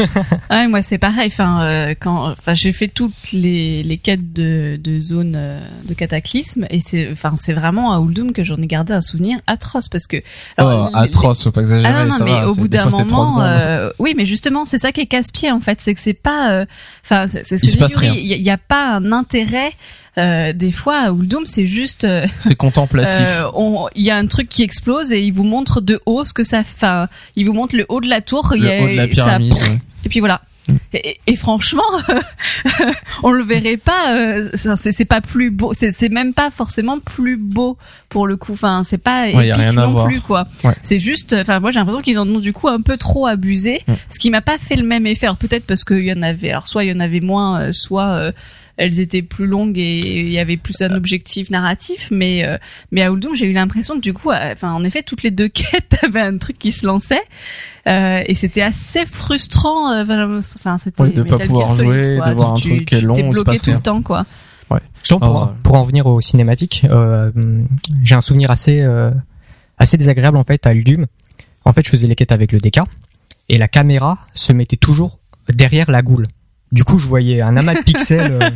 Ah 0.50 0.58
ouais, 0.60 0.68
moi 0.68 0.82
c'est 0.82 0.98
pareil. 0.98 1.28
Enfin, 1.32 1.62
euh, 1.62 1.94
quand, 1.98 2.30
enfin, 2.30 2.54
j'ai 2.54 2.72
fait 2.72 2.88
toutes 2.88 3.32
les, 3.32 3.82
les 3.82 3.96
quêtes 3.98 4.32
de, 4.32 4.78
de 4.82 5.00
zones 5.00 5.34
euh, 5.36 5.60
de 5.88 5.94
cataclysme 5.94 6.66
et 6.70 6.80
c'est, 6.80 7.08
enfin, 7.10 7.34
c'est 7.38 7.52
vraiment 7.52 7.92
à 7.92 8.00
Uldum 8.00 8.32
que 8.32 8.42
j'en 8.44 8.56
ai 8.56 8.66
gardé 8.66 8.92
un 8.92 9.00
souvenir 9.00 9.38
atroce 9.46 9.88
parce 9.88 10.06
que. 10.06 10.16
oh, 10.60 10.88
les- 10.92 10.98
atroce, 10.98 11.44
faut 11.44 11.50
pas 11.52 11.60
exagérer. 11.62 11.92
Ah 11.94 12.04
non, 12.04 12.10
non, 12.10 12.16
ça 12.18 12.24
mais 12.24 12.32
va, 12.32 12.48
au 12.48 12.54
bout 12.54 12.68
d'un 12.68 12.88
moment, 12.88 13.40
euh, 13.42 13.90
oui, 13.98 14.14
mais 14.16 14.26
justement, 14.26 14.64
c'est 14.64 14.78
ça 14.78 14.92
qui 14.92 15.00
est 15.00 15.06
casse-pied 15.06 15.50
en 15.50 15.60
fait, 15.60 15.80
c'est 15.80 15.94
que 15.94 16.00
c'est 16.00 16.12
pas, 16.14 16.50
euh, 16.52 16.66
enfin, 17.04 17.26
c'est 17.30 17.44
c'est 17.46 17.58
ce 17.58 17.64
Il 17.64 17.66
que 17.66 17.72
se 17.72 17.72
je 17.72 17.76
dis, 17.76 17.78
passe 17.82 17.96
rien. 17.96 18.14
Il 18.14 18.26
y, 18.26 18.32
a- 18.32 18.36
il 18.36 18.42
y 18.42 18.50
a 18.50 18.58
pas 18.58 18.94
un 18.96 19.12
intérêt. 19.12 19.72
Euh, 20.18 20.54
des 20.54 20.72
fois, 20.72 20.96
à 20.96 21.10
Uldum, 21.12 21.44
c'est 21.44 21.66
juste, 21.66 22.04
euh, 22.04 22.26
C'est 22.38 22.54
contemplatif. 22.54 23.20
euh, 23.20 23.50
on- 23.52 23.86
il 23.94 24.02
y 24.02 24.10
a 24.10 24.16
un 24.16 24.26
truc 24.26 24.48
qui 24.48 24.62
explose 24.62 25.12
et 25.12 25.20
il 25.20 25.30
vous 25.32 25.42
montre 25.44 25.82
de 25.82 26.00
haut 26.06 26.24
ce 26.24 26.32
que 26.32 26.42
ça, 26.42 26.60
enfin, 26.60 27.08
il 27.36 27.44
vous 27.44 27.52
montre 27.52 27.75
le 27.76 27.86
haut 27.88 28.00
de 28.00 28.08
la 28.08 28.20
tour, 28.20 28.52
il 28.56 28.64
y 28.64 28.70
a- 28.70 28.82
haut 28.82 28.88
de 28.88 28.94
la 28.94 29.14
ça- 29.14 29.38
ouais. 29.38 29.48
et 30.04 30.08
puis 30.08 30.20
voilà. 30.20 30.42
Et, 31.28 31.36
franchement, 31.36 31.84
on 33.22 33.30
le 33.30 33.44
verrait 33.44 33.76
pas. 33.76 34.16
euh, 34.16 34.48
c'est 34.54 35.04
pas 35.04 35.20
plus 35.20 35.50
beau. 35.50 35.72
C'est 35.74 36.08
même 36.10 36.34
pas 36.34 36.50
forcément 36.50 36.98
plus 36.98 37.36
beau 37.36 37.78
pour 38.08 38.26
le 38.26 38.36
coup. 38.36 38.52
Enfin, 38.52 38.82
c'est 38.84 38.98
pas 38.98 39.26
Ouais, 39.26 39.32
y 39.32 39.36
a 39.52 39.54
épique 39.54 39.60
rien 39.60 39.68
à 39.78 39.86
non 39.86 39.92
voir. 39.92 40.06
plus 40.08 40.20
quoi. 40.20 40.48
Ouais. 40.64 40.74
C'est 40.82 40.98
juste. 40.98 41.34
Enfin, 41.34 41.60
moi 41.60 41.70
j'ai 41.70 41.78
l'impression 41.78 42.02
qu'ils 42.02 42.18
en 42.18 42.28
ont 42.28 42.40
du 42.40 42.52
coup 42.52 42.68
un 42.68 42.80
peu 42.80 42.96
trop 42.96 43.26
abusé, 43.26 43.82
Mm. 43.86 43.92
ce 44.12 44.18
qui 44.18 44.30
m'a 44.30 44.40
pas 44.40 44.58
fait 44.58 44.74
le 44.76 44.82
même 44.84 45.06
effet. 45.06 45.26
Alors 45.26 45.36
peut-être 45.36 45.66
parce 45.66 45.84
qu'il 45.84 46.02
y 46.02 46.12
en 46.12 46.22
avait. 46.22 46.50
Alors 46.50 46.66
soit 46.66 46.82
il 46.84 46.90
y 46.90 46.92
en 46.92 47.00
avait 47.00 47.20
moins, 47.20 47.60
euh, 47.60 47.70
soit 47.72 48.06
euh, 48.08 48.32
elles 48.76 49.00
étaient 49.00 49.22
plus 49.22 49.46
longues 49.46 49.78
et 49.78 50.20
il 50.20 50.30
y 50.30 50.38
avait 50.38 50.56
plus 50.56 50.80
un 50.82 50.92
objectif 50.94 51.50
narratif. 51.50 52.08
Mais 52.10 52.44
euh, 52.44 52.58
mais 52.92 53.02
à 53.02 53.10
Uldum, 53.10 53.34
j'ai 53.34 53.46
eu 53.46 53.52
l'impression 53.52 53.94
que 53.96 54.00
du 54.00 54.12
coup, 54.12 54.30
euh, 54.30 54.52
enfin 54.52 54.72
en 54.72 54.84
effet, 54.84 55.02
toutes 55.02 55.22
les 55.22 55.30
deux 55.30 55.48
quêtes 55.48 55.96
avaient 56.02 56.20
un 56.20 56.36
truc 56.38 56.58
qui 56.58 56.72
se 56.72 56.86
lançait. 56.86 57.22
Euh, 57.86 58.22
et 58.26 58.34
c'était 58.34 58.62
assez 58.62 59.06
frustrant. 59.06 59.92
euh, 59.92 60.04
Enfin, 60.56 60.76
c'était 60.78 61.02
Oui, 61.04 61.12
de 61.12 61.22
pas 61.22 61.38
pouvoir 61.38 61.72
Gear 61.72 61.84
jouer, 61.84 62.16
quoi. 62.18 62.30
de 62.30 62.34
voir 62.34 62.54
Tu- 62.60 62.68
un 62.72 62.76
truc 62.76 62.78
tu- 62.80 62.84
qui 62.84 62.94
est 62.96 63.00
long, 63.00 63.14
t'es 63.14 63.20
il 63.22 63.26
se 63.26 63.30
bloqué 63.30 63.44
passe 63.44 63.62
tout 63.62 63.70
rien. 63.70 63.76
le 63.76 63.82
temps, 63.82 64.02
quoi. 64.02 64.26
Pour, 64.68 64.78
Ah 65.22 65.30
ouais. 65.44 65.48
pour 65.62 65.74
en 65.76 65.84
venir 65.84 66.06
aux 66.06 66.20
cinématiques, 66.20 66.84
euh, 66.90 67.30
j'ai 68.02 68.16
un 68.16 68.20
souvenir 68.20 68.50
assez 68.50 68.80
euh, 68.80 69.12
assez 69.78 69.96
désagréable 69.96 70.36
en 70.36 70.42
fait 70.42 70.66
à 70.66 70.74
Uldum. 70.74 71.06
En 71.64 71.72
fait, 71.72 71.84
je 71.84 71.90
faisais 71.90 72.08
les 72.08 72.16
quêtes 72.16 72.32
avec 72.32 72.50
le 72.50 72.58
DK 72.58 72.80
et 73.48 73.56
la 73.58 73.68
caméra 73.68 74.18
se 74.34 74.52
mettait 74.52 74.76
toujours 74.76 75.20
derrière 75.48 75.88
la 75.92 76.02
goule. 76.02 76.26
Du 76.72 76.84
coup, 76.84 76.98
je 76.98 77.06
voyais 77.06 77.40
un 77.40 77.56
amas 77.56 77.74
de 77.74 77.82
pixels 77.82 78.38
euh, 78.42 78.50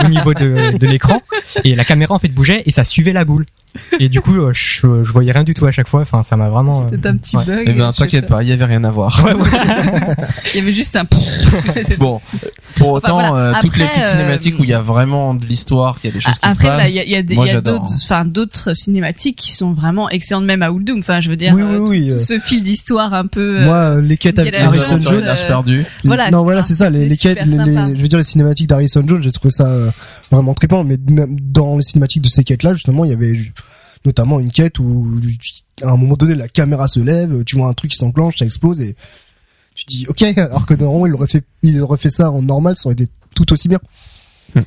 au 0.04 0.08
niveau 0.08 0.34
de, 0.34 0.76
de 0.78 0.86
l'écran 0.86 1.22
et 1.64 1.74
la 1.74 1.84
caméra 1.84 2.14
en 2.14 2.18
fait 2.18 2.28
bougeait 2.28 2.62
et 2.64 2.70
ça 2.70 2.84
suivait 2.84 3.12
la 3.12 3.24
goule. 3.24 3.44
Et 4.00 4.08
du 4.08 4.20
coup, 4.20 4.36
euh, 4.36 4.52
je, 4.52 5.02
je 5.04 5.12
voyais 5.12 5.32
rien 5.32 5.44
du 5.44 5.54
tout 5.54 5.66
à 5.66 5.70
chaque 5.72 5.88
fois. 5.88 6.00
Enfin, 6.00 6.22
ça 6.22 6.36
m'a 6.36 6.48
vraiment. 6.48 6.82
euh, 6.82 6.86
C'était 6.90 7.08
un 7.08 7.16
petit 7.16 7.36
ouais. 7.36 7.44
bug. 7.44 7.64
Eh 7.66 7.72
ben, 7.72 7.92
t'inquiète 7.92 8.26
pas, 8.28 8.42
il 8.42 8.48
y 8.48 8.52
avait 8.52 8.64
rien 8.64 8.84
à 8.84 8.90
voir. 8.90 9.24
Il 10.54 10.60
y 10.60 10.62
avait 10.62 10.72
juste 10.72 10.96
un. 10.96 11.04
Bon, 11.98 12.20
pour 12.76 12.88
Enfin, 12.92 12.96
autant, 13.12 13.28
voilà. 13.30 13.34
euh, 13.34 13.60
toutes 13.60 13.76
les 13.78 13.86
petites 13.86 14.02
euh, 14.02 14.10
cinématiques 14.12 14.58
où 14.58 14.64
il 14.64 14.70
y 14.70 14.74
a 14.74 14.80
vraiment 14.82 15.34
de 15.34 15.44
l'histoire, 15.44 16.00
qu'il 16.00 16.10
y 16.10 16.12
a 16.12 16.14
des 16.14 16.20
choses 16.20 16.38
qui 16.38 16.52
se 16.52 16.58
passent. 16.58 16.62
là, 16.62 16.88
il 16.88 16.94
y 16.94 17.00
a, 17.00 17.04
il 17.04 17.10
y 17.10 17.16
a 17.16 17.22
des, 17.22 17.34
moi, 17.34 17.44
il 17.46 17.48
y 17.48 17.50
a 17.50 17.54
j'adore, 17.54 17.80
d'autres, 17.80 17.92
hein. 17.92 17.98
enfin, 18.04 18.24
d'autres 18.24 18.74
cinématiques 18.74 19.36
qui 19.36 19.52
sont 19.52 19.72
vraiment 19.72 20.08
excellentes, 20.10 20.44
même 20.44 20.62
à 20.62 20.70
Uldum. 20.70 20.98
Enfin, 20.98 21.20
je 21.20 21.30
veux 21.30 21.36
dire, 21.36 21.52
Oui, 21.54 21.62
euh, 21.62 21.78
oui, 21.78 21.88
oui, 22.02 22.08
tout 22.08 22.14
euh, 22.16 22.20
ce 22.20 22.38
fil 22.38 22.62
d'histoire 22.62 23.12
un 23.14 23.26
peu. 23.26 23.60
euh, 23.62 23.64
Moi, 23.64 23.76
euh, 23.76 24.02
les 24.02 24.16
quêtes 24.16 24.38
avec 24.38 24.54
Harrison 24.54 24.98
Jones, 25.00 25.24
euh, 25.26 25.46
perdu. 25.48 25.84
voilà, 26.04 26.30
non, 26.30 26.42
voilà, 26.44 26.62
c'est 26.62 26.74
ça. 26.74 26.90
Les, 26.90 27.16
quêtes, 27.16 27.44
les, 27.44 27.56
je 27.56 28.00
veux 28.02 28.08
dire 28.08 28.18
les 28.18 28.24
cinématiques 28.24 28.68
d'Harrison 28.68 29.02
Jones, 29.06 29.22
j'ai 29.22 29.32
trouvé 29.32 29.50
ça 29.50 29.66
euh, 29.66 29.90
vraiment 30.30 30.54
trippant. 30.54 30.84
Mais 30.84 30.96
même 31.08 31.36
dans 31.40 31.76
les 31.76 31.82
cinématiques 31.82 32.22
de 32.22 32.28
ces 32.28 32.44
quêtes-là, 32.44 32.74
justement, 32.74 33.04
il 33.04 33.10
y 33.10 33.14
avait 33.14 33.34
notamment 34.06 34.40
une 34.40 34.50
quête 34.50 34.78
où 34.78 35.20
à 35.82 35.90
un 35.90 35.96
moment 35.96 36.14
donné 36.14 36.34
la 36.34 36.48
caméra 36.48 36.88
se 36.88 37.00
lève, 37.00 37.44
tu 37.44 37.56
vois 37.56 37.68
un 37.68 37.74
truc 37.74 37.90
qui 37.90 37.98
s'enclenche, 37.98 38.36
ça 38.38 38.44
explose 38.46 38.80
et 38.80 38.96
tu 39.74 39.84
dis 39.84 40.06
ok. 40.08 40.22
Alors 40.38 40.64
que 40.64 40.74
normalement 40.74 41.06
il 41.06 41.14
aurait 41.14 41.26
fait, 41.26 41.44
il 41.62 41.78
aurait 41.82 41.98
fait 41.98 42.10
ça 42.10 42.30
en 42.30 42.40
normal, 42.40 42.76
ça 42.76 42.88
aurait 42.88 42.94
été 42.94 43.08
tout 43.34 43.52
aussi 43.52 43.68
bien. 43.68 43.80
Hmm. 44.54 44.62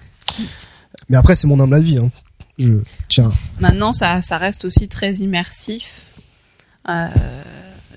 Mais 1.10 1.18
après, 1.18 1.36
c'est 1.36 1.48
mon 1.48 1.60
humble 1.60 1.76
avis. 1.76 1.98
Hein. 1.98 2.12
Je 2.60 2.74
tiens. 3.08 3.32
Maintenant, 3.60 3.94
ça, 3.94 4.22
ça 4.22 4.38
reste 4.38 4.66
aussi 4.66 4.88
très 4.88 5.14
immersif. 5.16 5.88
Euh, 6.88 7.08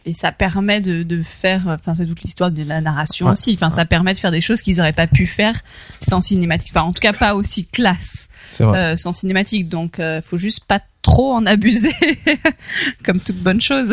et 0.05 0.15
ça 0.15 0.33
permet 0.33 0.81
de, 0.81 1.03
de 1.03 1.23
faire, 1.23 1.62
enfin, 1.69 1.95
c'est 1.97 2.07
toute 2.07 2.23
l'histoire 2.23 2.51
de 2.51 2.62
la 2.65 2.81
narration 2.81 3.27
Ouais. 3.27 3.33
aussi. 3.33 3.53
Enfin, 3.55 3.71
ça 3.71 3.85
permet 3.85 4.15
de 4.15 4.19
faire 4.19 4.31
des 4.33 4.41
choses 4.41 4.61
qu'ils 4.62 4.81
auraient 4.81 4.93
pas 4.93 5.07
pu 5.07 5.27
faire 5.27 5.61
sans 6.07 6.21
cinématique. 6.21 6.71
Enfin, 6.75 6.83
en 6.87 6.93
tout 6.93 7.01
cas, 7.01 7.12
pas 7.12 7.35
aussi 7.35 7.67
classe 7.67 8.29
euh, 8.61 8.97
sans 8.97 9.12
cinématique. 9.12 9.69
Donc, 9.69 9.99
euh, 10.01 10.21
faut 10.23 10.37
juste 10.37 10.65
pas 10.65 10.81
trop 11.03 11.33
en 11.35 11.47
abuser, 11.47 11.95
comme 13.05 13.19
toute 13.21 13.37
bonne 13.38 13.61
chose. 13.61 13.93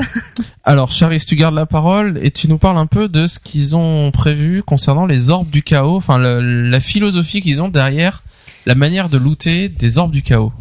Alors, 0.64 0.92
Charis, 0.92 1.24
tu 1.28 1.36
gardes 1.36 1.56
la 1.56 1.66
parole 1.66 2.20
et 2.22 2.32
tu 2.32 2.48
nous 2.48 2.58
parles 2.58 2.78
un 2.78 2.86
peu 2.86 3.08
de 3.08 3.28
ce 3.28 3.40
qu'ils 3.40 3.76
ont 3.76 4.12
prévu 4.12 4.62
concernant 4.64 5.06
les 5.06 5.30
orbes 5.32 5.50
du 5.50 5.64
chaos, 5.64 5.98
enfin 5.98 6.18
le- 6.18 6.70
la 6.70 6.80
philosophie 6.80 7.42
qu'ils 7.42 7.62
ont 7.62 7.70
derrière 7.70 8.24
la 8.66 8.76
manière 8.76 9.10
de 9.10 9.18
looter 9.18 9.70
des 9.70 9.98
orbes 9.98 10.12
du 10.12 10.22
chaos. 10.22 10.52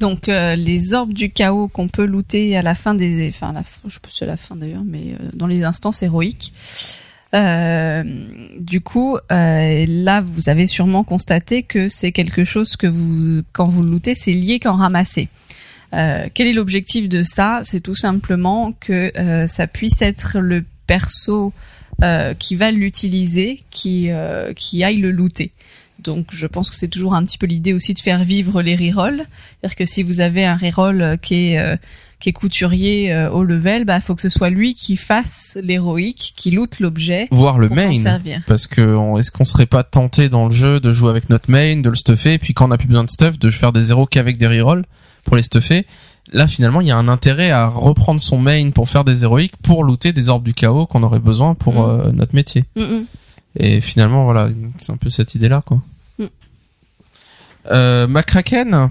Donc, 0.00 0.30
euh, 0.30 0.56
les 0.56 0.94
orbes 0.94 1.12
du 1.12 1.30
chaos 1.30 1.68
qu'on 1.68 1.88
peut 1.88 2.06
looter 2.06 2.56
à 2.56 2.62
la 2.62 2.74
fin 2.74 2.94
des, 2.94 3.28
enfin, 3.28 3.54
je 3.86 3.94
sais 3.94 4.00
pas 4.00 4.26
la 4.26 4.38
fin 4.38 4.56
d'ailleurs, 4.56 4.84
mais 4.84 5.12
euh, 5.12 5.28
dans 5.34 5.46
les 5.46 5.62
instances 5.62 6.02
héroïques. 6.02 6.54
Euh, 7.34 8.02
du 8.58 8.80
coup, 8.80 9.18
là, 9.28 10.20
vous 10.22 10.48
avez 10.48 10.66
sûrement 10.66 11.04
constaté 11.04 11.62
que 11.62 11.88
c'est 11.90 12.12
quelque 12.12 12.44
chose 12.44 12.76
que 12.76 12.86
vous, 12.86 13.42
quand 13.52 13.68
vous 13.68 13.82
lootez, 13.82 14.14
c'est 14.14 14.32
lié 14.32 14.58
qu'en 14.58 14.74
ramasser. 14.74 15.28
Quel 15.92 16.46
est 16.46 16.52
l'objectif 16.52 17.08
de 17.08 17.22
ça? 17.22 17.60
C'est 17.62 17.80
tout 17.80 17.94
simplement 17.94 18.72
que 18.72 19.12
ça 19.48 19.66
puisse 19.66 20.02
être 20.02 20.38
le 20.38 20.64
perso 20.86 21.52
qui 22.38 22.56
va 22.56 22.70
l'utiliser, 22.70 23.62
qui 23.70 24.08
qui 24.56 24.82
aille 24.82 24.98
le 24.98 25.10
looter. 25.10 25.52
Donc, 26.02 26.26
je 26.30 26.46
pense 26.46 26.70
que 26.70 26.76
c'est 26.76 26.88
toujours 26.88 27.14
un 27.14 27.24
petit 27.24 27.38
peu 27.38 27.46
l'idée 27.46 27.72
aussi 27.72 27.94
de 27.94 27.98
faire 28.00 28.24
vivre 28.24 28.62
les 28.62 28.76
rerolls. 28.76 29.24
C'est-à-dire 29.60 29.76
que 29.76 29.84
si 29.86 30.02
vous 30.02 30.20
avez 30.20 30.44
un 30.44 30.56
reroll 30.56 31.02
euh, 31.02 31.16
qui 31.16 31.34
est 31.52 31.58
euh, 31.58 31.76
qui 32.18 32.28
est 32.28 32.32
couturier 32.34 33.12
euh, 33.14 33.30
au 33.30 33.44
level, 33.44 33.86
bah 33.86 33.98
faut 34.02 34.14
que 34.14 34.20
ce 34.20 34.28
soit 34.28 34.50
lui 34.50 34.74
qui 34.74 34.98
fasse 34.98 35.56
l'héroïque, 35.62 36.34
qui 36.36 36.50
loot 36.50 36.78
l'objet 36.78 37.28
Voir 37.30 37.58
le 37.58 37.70
main. 37.70 37.94
servir. 37.94 38.42
Parce 38.46 38.66
que 38.66 39.18
est-ce 39.18 39.30
qu'on 39.30 39.46
serait 39.46 39.64
pas 39.64 39.84
tenté 39.84 40.28
dans 40.28 40.44
le 40.46 40.52
jeu 40.52 40.80
de 40.80 40.92
jouer 40.92 41.08
avec 41.08 41.30
notre 41.30 41.50
main, 41.50 41.76
de 41.80 41.88
le 41.88 41.94
stuffer, 41.96 42.34
et 42.34 42.38
puis 42.38 42.52
quand 42.52 42.68
on 42.68 42.72
a 42.72 42.76
plus 42.76 42.88
besoin 42.88 43.04
de 43.04 43.10
stuff, 43.10 43.38
de 43.38 43.48
faire 43.48 43.72
des 43.72 43.84
zéros 43.84 44.04
qu'avec 44.04 44.36
des 44.36 44.46
rerolls 44.48 44.84
pour 45.24 45.36
les 45.36 45.42
stuffer? 45.42 45.86
Là, 46.32 46.46
finalement, 46.46 46.82
il 46.82 46.86
y 46.88 46.90
a 46.90 46.96
un 46.98 47.08
intérêt 47.08 47.50
à 47.50 47.66
reprendre 47.66 48.20
son 48.20 48.36
main 48.38 48.70
pour 48.70 48.88
faire 48.90 49.04
des 49.04 49.24
héroïques, 49.24 49.56
pour 49.62 49.82
looter 49.82 50.12
des 50.12 50.28
orbes 50.28 50.44
du 50.44 50.52
chaos 50.52 50.84
qu'on 50.86 51.02
aurait 51.02 51.18
besoin 51.20 51.54
pour 51.54 51.74
Mm. 51.74 52.00
euh, 52.08 52.12
notre 52.12 52.34
métier. 52.34 52.64
Mm, 52.76 52.82
mm. 52.82 53.06
Et 53.56 53.80
finalement, 53.80 54.24
voilà, 54.24 54.48
c'est 54.78 54.92
un 54.92 54.96
peu 54.96 55.10
cette 55.10 55.34
idée-là, 55.34 55.62
quoi. 55.64 55.82
Mm. 56.18 56.24
Euh, 57.70 58.06
McCracken. 58.06 58.90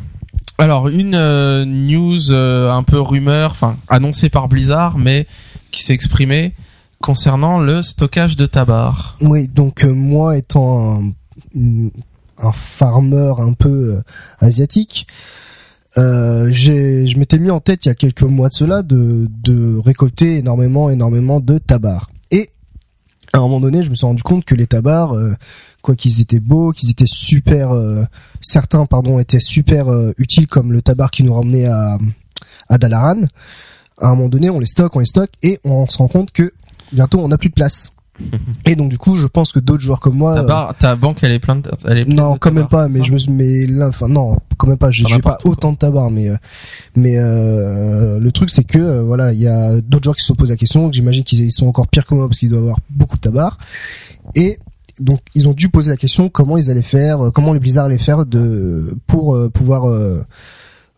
Alors, 0.58 0.90
une 0.90 1.16
euh, 1.16 1.64
news 1.66 2.32
euh, 2.32 2.72
un 2.72 2.84
peu 2.84 3.00
rumeur, 3.00 3.52
enfin 3.52 3.78
annoncée 3.88 4.30
par 4.30 4.50
Blizzard, 4.50 4.98
mais 4.98 5.26
qui 5.72 5.84
s'est 5.84 5.94
exprimée 5.94 6.54
concernant 7.02 7.60
le 7.60 7.82
stockage 7.82 8.36
de 8.36 8.46
tabac. 8.46 9.16
Oui, 9.22 9.48
donc 9.48 9.84
euh, 9.84 9.94
moi 9.94 10.38
étant 10.38 11.02
un, 11.56 12.52
farmer 12.52 13.34
un 13.38 13.54
peu 13.54 13.96
euh, 13.96 14.02
asiatique, 14.40 15.08
euh, 15.98 16.50
j'ai, 16.52 17.08
je 17.08 17.18
m'étais 17.18 17.40
mis 17.40 17.50
en 17.50 17.60
tête 17.60 17.86
il 17.86 17.90
y 17.90 17.92
a 17.92 17.96
quelques 17.96 18.24
mois 18.24 18.50
de 18.50 18.54
cela 18.54 18.84
de, 18.84 19.28
de 19.44 19.78
récolter 19.78 20.38
énormément, 20.38 20.90
énormément 20.90 21.40
de 21.40 21.58
tabac. 21.58 22.02
À 23.32 23.38
un 23.38 23.42
moment 23.42 23.60
donné, 23.60 23.84
je 23.84 23.90
me 23.90 23.96
suis 23.96 24.08
rendu 24.08 24.24
compte 24.24 24.44
que 24.44 24.56
les 24.56 24.66
tabacs, 24.66 25.12
euh, 25.12 25.36
quoi 25.82 25.96
qu'ils 25.96 26.20
étaient 26.20 26.40
beaux, 26.40 26.72
qu'ils 26.72 26.90
étaient 26.90 27.06
super, 27.08 27.72
euh, 27.72 28.04
certains 28.42 28.86
pardon 28.86 29.20
étaient 29.20 29.40
super 29.40 29.92
euh, 29.92 30.14
utiles 30.18 30.48
comme 30.48 30.72
le 30.72 30.82
tabac 30.82 31.10
qui 31.12 31.24
nous 31.24 31.34
ramenait 31.34 31.68
à, 31.68 32.00
à 32.70 32.78
Dalaran. 32.78 33.22
À 34.02 34.08
un 34.08 34.16
moment 34.16 34.30
donné, 34.30 34.50
on 34.50 34.60
les 34.60 34.66
stocke, 34.66 34.96
on 34.96 35.00
les 35.00 35.06
stocke 35.06 35.32
et 35.44 35.60
on 35.64 35.88
se 35.88 36.00
rend 36.00 36.08
compte 36.08 36.32
que 36.32 36.54
bientôt 36.92 37.20
on 37.20 37.28
n'a 37.28 37.38
plus 37.38 37.50
de 37.50 37.54
place. 37.54 37.94
Et 38.66 38.76
donc 38.76 38.90
du 38.90 38.98
coup, 38.98 39.16
je 39.18 39.28
pense 39.28 39.52
que 39.52 39.60
d'autres 39.60 39.82
joueurs 39.82 40.00
comme 40.00 40.16
moi. 40.18 40.36
Ta, 40.36 40.42
euh, 40.42 40.48
barre, 40.48 40.76
ta 40.78 40.96
banque, 40.96 41.18
elle 41.24 41.32
est 41.32 41.40
pleine 41.40 41.62
de, 41.62 41.72
elle 41.88 42.00
est 42.00 42.06
pleine 42.06 42.18
non, 42.18 42.34
de 42.34 42.38
quand 42.40 42.52
même 42.52 42.68
pas. 42.68 42.88
Mais 42.88 43.04
je 43.04 43.12
me, 43.14 43.18
suis- 43.18 43.32
mais 43.32 43.66
là, 43.66 43.88
enfin 43.88 44.08
non, 44.08 44.38
quand 44.58 44.68
même 44.68 44.78
pas. 44.78 44.92
J'ai 44.92 45.20
pas 45.20 45.38
autant 45.46 45.72
de 45.72 45.78
tabac, 45.78 46.10
mais 46.12 46.30
euh, 46.30 46.36
mais 46.96 47.18
euh, 47.18 48.20
le 48.20 48.32
truc 48.32 48.50
c'est 48.50 48.64
que 48.64 48.80
euh, 48.80 49.02
voilà, 49.04 49.34
il 49.34 49.40
y 49.40 49.48
a 49.48 49.80
d'autres 49.82 50.04
joueurs 50.04 50.16
qui 50.16 50.24
se 50.26 50.34
posés 50.34 50.54
la 50.54 50.58
question. 50.58 50.92
J'imagine 50.92 51.24
qu'ils 51.24 51.42
ils 51.42 51.52
sont 51.52 51.68
encore 51.68 51.88
pires 51.88 52.06
que 52.06 52.14
moi 52.14 52.28
parce 52.28 52.40
qu'ils 52.40 52.50
doivent 52.50 52.64
avoir 52.64 52.80
beaucoup 52.90 53.16
de 53.16 53.22
tabac. 53.22 53.58
Et 54.36 54.60
donc 55.00 55.20
ils 55.34 55.48
ont 55.48 55.54
dû 55.54 55.70
poser 55.70 55.92
la 55.92 55.98
question 55.98 56.30
comment 56.30 56.58
ils 56.58 56.70
allaient 56.70 56.82
faire, 56.82 57.28
euh, 57.28 57.32
comment 57.32 57.54
les 57.54 57.60
Blizzard 57.60 57.86
allaient 57.86 57.98
faire 57.98 58.26
de 58.26 58.94
pour 59.08 59.36
euh, 59.36 59.50
pouvoir 59.50 59.88
euh, 59.90 60.22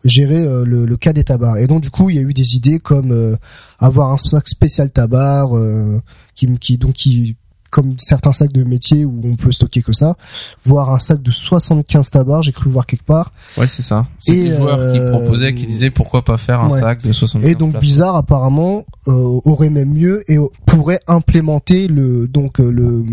gérer 0.04 0.38
euh, 0.38 0.64
le, 0.64 0.86
le 0.86 0.96
cas 0.96 1.12
des 1.12 1.24
tabacs. 1.24 1.60
Et 1.60 1.66
donc 1.66 1.82
du 1.82 1.90
coup 1.90 2.10
il 2.10 2.16
y 2.16 2.18
a 2.18 2.22
eu 2.22 2.34
des 2.34 2.56
idées 2.56 2.78
comme 2.78 3.12
euh, 3.12 3.36
avoir 3.78 4.12
un 4.12 4.16
sac 4.16 4.48
spécial 4.48 4.90
tabac 4.90 5.48
euh, 5.52 6.00
qui 6.34 6.52
qui 6.58 6.78
donc 6.78 6.94
qui 6.94 7.36
comme 7.72 7.94
certains 7.98 8.34
sacs 8.34 8.52
de 8.52 8.64
métier 8.64 9.06
où 9.06 9.22
on 9.24 9.34
peut 9.34 9.50
stocker 9.50 9.82
que 9.82 9.94
ça, 9.94 10.16
voire 10.62 10.92
un 10.92 10.98
sac 10.98 11.22
de 11.22 11.30
75 11.30 12.10
tabacs, 12.10 12.42
j'ai 12.42 12.52
cru 12.52 12.68
voir 12.68 12.84
quelque 12.84 13.06
part. 13.06 13.32
Ouais, 13.56 13.66
c'est 13.66 13.80
ça. 13.80 14.06
C'est 14.18 14.34
des 14.34 14.52
joueurs 14.54 14.76
qui 14.76 14.98
euh, 14.98 15.10
proposaient, 15.10 15.54
qui 15.54 15.66
disaient 15.66 15.90
pourquoi 15.90 16.22
pas 16.22 16.36
faire 16.36 16.60
un 16.60 16.68
ouais. 16.68 16.78
sac 16.78 17.02
de 17.02 17.12
75 17.12 17.50
Et 17.50 17.54
donc 17.54 17.70
places. 17.70 17.82
Blizzard 17.82 18.14
apparemment 18.14 18.84
euh, 19.08 19.40
aurait 19.44 19.70
même 19.70 19.94
mieux 19.94 20.22
et 20.30 20.36
pourrait 20.66 21.00
implémenter 21.06 21.88
le 21.88 22.28
donc 22.28 22.60
euh, 22.60 22.70
le 22.70 23.04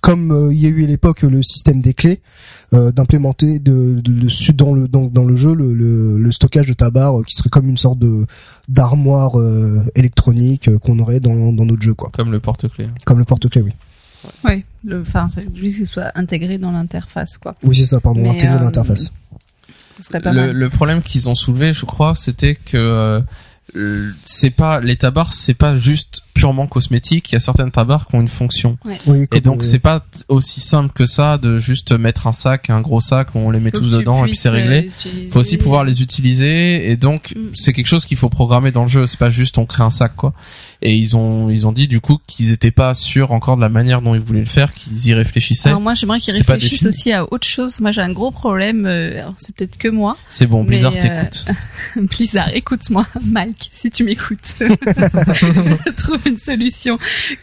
comme 0.00 0.48
il 0.50 0.58
y 0.58 0.64
a 0.66 0.70
eu 0.70 0.84
à 0.84 0.86
l'époque 0.86 1.20
le 1.20 1.42
système 1.42 1.82
des 1.82 1.92
clés 1.92 2.22
euh, 2.72 2.90
d'implémenter 2.92 3.58
de, 3.58 4.00
de, 4.00 4.12
de- 4.12 4.28
su- 4.28 4.52
dans 4.54 4.74
le 4.74 4.88
dans, 4.88 5.06
dans 5.06 5.24
le 5.24 5.36
jeu 5.36 5.54
le, 5.54 5.74
le, 5.74 6.18
le 6.18 6.32
stockage 6.32 6.66
de 6.66 6.72
tabac 6.72 7.10
euh, 7.12 7.22
qui 7.22 7.34
serait 7.34 7.50
comme 7.50 7.68
une 7.68 7.76
sorte 7.76 7.98
de 7.98 8.24
d'armoire 8.68 9.38
euh, 9.38 9.82
électronique 9.94 10.68
euh, 10.68 10.78
qu'on 10.78 10.98
aurait 10.98 11.20
dans 11.20 11.52
dans 11.52 11.64
notre 11.66 11.82
jeu 11.82 11.94
quoi 11.94 12.10
Comme 12.14 12.32
le 12.32 12.40
porte-clés. 12.40 12.88
comme 13.04 13.18
le 13.18 13.24
porte-clés 13.24 13.62
oui 13.62 13.72
Ouais, 14.42 14.64
le, 14.84 15.02
enfin, 15.02 15.28
c'est 15.28 15.44
juste 15.54 15.76
qu'il 15.76 15.86
soit 15.86 16.10
intégré 16.14 16.56
dans 16.56 16.70
l'interface, 16.72 17.36
quoi. 17.36 17.54
oui 17.62 17.76
c'est 17.76 17.84
ça 17.84 18.00
pardon 18.00 18.22
Mais, 18.22 18.30
intégrer 18.30 18.56
euh, 18.56 18.60
l'interface 18.60 19.12
Le, 20.24 20.68
problème 20.68 21.02
qu'ils 21.02 21.28
ont 21.28 21.34
soulevé, 21.34 21.72
je 21.74 21.84
crois, 21.84 22.14
c'était 22.14 22.54
que 22.54 22.76
euh, 23.74 24.10
c'est 24.24 24.50
pas 24.50 24.80
les 24.80 24.96
tabards, 24.96 25.32
c'est 25.34 25.54
pas 25.54 25.76
juste 25.76 26.22
purement 26.44 26.66
cosmétique. 26.66 27.30
Il 27.30 27.34
y 27.34 27.36
a 27.36 27.40
certaines 27.40 27.70
tabards 27.70 28.06
qui 28.06 28.16
ont 28.16 28.20
une 28.20 28.28
fonction. 28.28 28.76
oui 29.06 29.26
Et 29.34 29.40
donc 29.40 29.64
c'est 29.64 29.78
pas 29.78 30.04
aussi 30.28 30.60
simple 30.60 30.92
que 30.92 31.06
ça 31.06 31.38
de 31.38 31.58
juste 31.58 31.92
mettre 31.92 32.26
un 32.26 32.32
sac, 32.32 32.68
un 32.68 32.82
gros 32.82 33.00
sac, 33.00 33.28
on 33.34 33.50
les 33.50 33.60
met 33.60 33.70
tous 33.70 33.90
dedans 33.90 34.24
et 34.24 34.28
puis 34.28 34.36
c'est 34.36 34.50
réglé. 34.50 34.76
euh, 34.76 34.82
utiliser- 34.82 35.28
faut 35.30 35.40
aussi 35.40 35.56
pouvoir 35.56 35.84
les 35.84 36.02
utiliser 36.02 36.90
et 36.90 36.96
donc 36.98 37.32
Mm. 37.34 37.50
c'est 37.54 37.72
quelque 37.72 37.86
chose 37.86 38.04
qu'il 38.04 38.18
faut 38.18 38.28
programmer 38.28 38.70
dans 38.72 38.82
le 38.82 38.88
jeu 38.88 39.06
c'est 39.06 39.18
pas 39.18 39.30
juste 39.30 39.56
on 39.58 39.64
crée 39.64 39.82
un 39.82 39.88
sac 39.90 40.14
quoi 40.16 40.34
et 40.82 40.94
ils 40.94 41.16
ont 41.16 41.48
ils 41.48 41.66
ont 41.66 41.72
dit 41.72 41.88
du 41.88 42.00
coup 42.00 42.18
qu'ils 42.26 42.52
étaient 42.52 42.70
pas 42.70 42.92
sûrs 42.94 43.32
encore 43.32 43.56
de 43.56 43.62
la 43.62 43.68
manière 43.70 44.02
dont 44.02 44.14
ils 44.14 44.20
voulaient 44.20 44.40
le 44.40 44.44
faire 44.46 44.74
qu'ils 44.74 45.06
y 45.06 45.14
réfléchissaient 45.14 45.70
Alors 45.70 45.80
moi, 45.80 45.94
j'aimerais 45.94 46.20
qu'ils 46.20 46.34
réfléchissent 46.36 46.84
aussi 46.86 47.10
à 47.12 47.24
autre 47.32 47.46
chose. 47.46 47.80
Moi, 47.80 47.90
j'ai 47.90 48.02
un 48.02 48.12
gros 48.12 48.30
problème. 48.30 48.84
euh, 48.84 49.20
alors, 49.20 49.34
c'est 49.38 49.54
peut-être 49.54 49.78
que 49.78 49.88
moi. 49.88 50.16
c'est 50.28 50.46
bon 50.46 50.62
Blizzard 50.64 50.92
euh, 50.94 50.98
t'écoute 50.98 51.46
Blizzard, 52.10 52.50
écoute-moi, 52.54 53.06
Mike, 53.24 53.70
si 53.74 53.90
tu 53.90 54.04
m'écoutes. 54.04 54.54
Trouve 55.96 56.20
une 56.26 56.33
solution. 56.38 56.98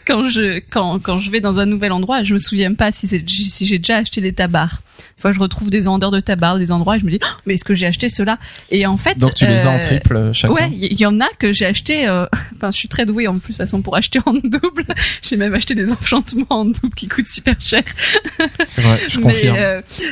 Quand 0.06 0.28
je 0.28 0.60
quand 0.70 0.98
quand 1.00 1.18
je 1.18 1.30
vais 1.30 1.40
dans 1.40 1.60
un 1.60 1.66
nouvel 1.66 1.92
endroit, 1.92 2.22
je 2.22 2.32
me 2.34 2.38
souviens 2.38 2.74
pas 2.74 2.92
si 2.92 3.06
c'est 3.08 3.22
si 3.28 3.66
j'ai 3.66 3.78
déjà 3.78 3.98
acheté 3.98 4.20
des 4.20 4.32
tabards. 4.32 4.82
Des 5.16 5.22
fois, 5.22 5.32
je 5.32 5.40
retrouve 5.40 5.70
des 5.70 5.80
vendeurs 5.80 6.10
de 6.10 6.20
tabac, 6.20 6.58
des 6.58 6.70
endroits, 6.72 6.96
et 6.96 7.00
je 7.00 7.04
me 7.04 7.10
dis, 7.10 7.18
Ah, 7.22 7.36
mais 7.46 7.54
est-ce 7.54 7.64
que 7.64 7.74
j'ai 7.74 7.86
acheté 7.86 8.08
cela? 8.08 8.38
Et 8.70 8.86
en 8.86 8.96
fait, 8.96 9.18
donc 9.18 9.34
tu 9.34 9.46
les 9.46 9.66
as 9.66 9.70
en 9.70 9.76
euh, 9.76 9.80
triple 9.80 10.16
euh, 10.16 10.32
chacun? 10.32 10.54
Ouais, 10.54 10.70
il 10.72 10.92
y, 10.92 11.02
y 11.02 11.06
en 11.06 11.20
a 11.20 11.28
que 11.38 11.52
j'ai 11.52 11.66
acheté. 11.66 12.06
euh, 12.08 12.26
Enfin, 12.56 12.70
je 12.72 12.78
suis 12.78 12.88
très 12.88 13.04
douée 13.06 13.26
en 13.26 13.38
plus 13.38 13.52
de 13.54 13.56
toute 13.58 13.66
façon 13.66 13.82
pour 13.82 13.96
acheter 13.96 14.20
en 14.26 14.34
double. 14.34 14.84
J'ai 15.22 15.36
même 15.36 15.54
acheté 15.54 15.74
des 15.74 15.90
enchantements 15.92 16.46
en 16.50 16.64
double 16.66 16.94
qui 16.94 17.08
coûtent 17.08 17.28
super 17.28 17.56
cher. 17.60 17.82
c'est 18.64 18.82
vrai 18.82 19.00
je 19.08 19.18
mais, 19.18 19.22
confirme 19.24 19.56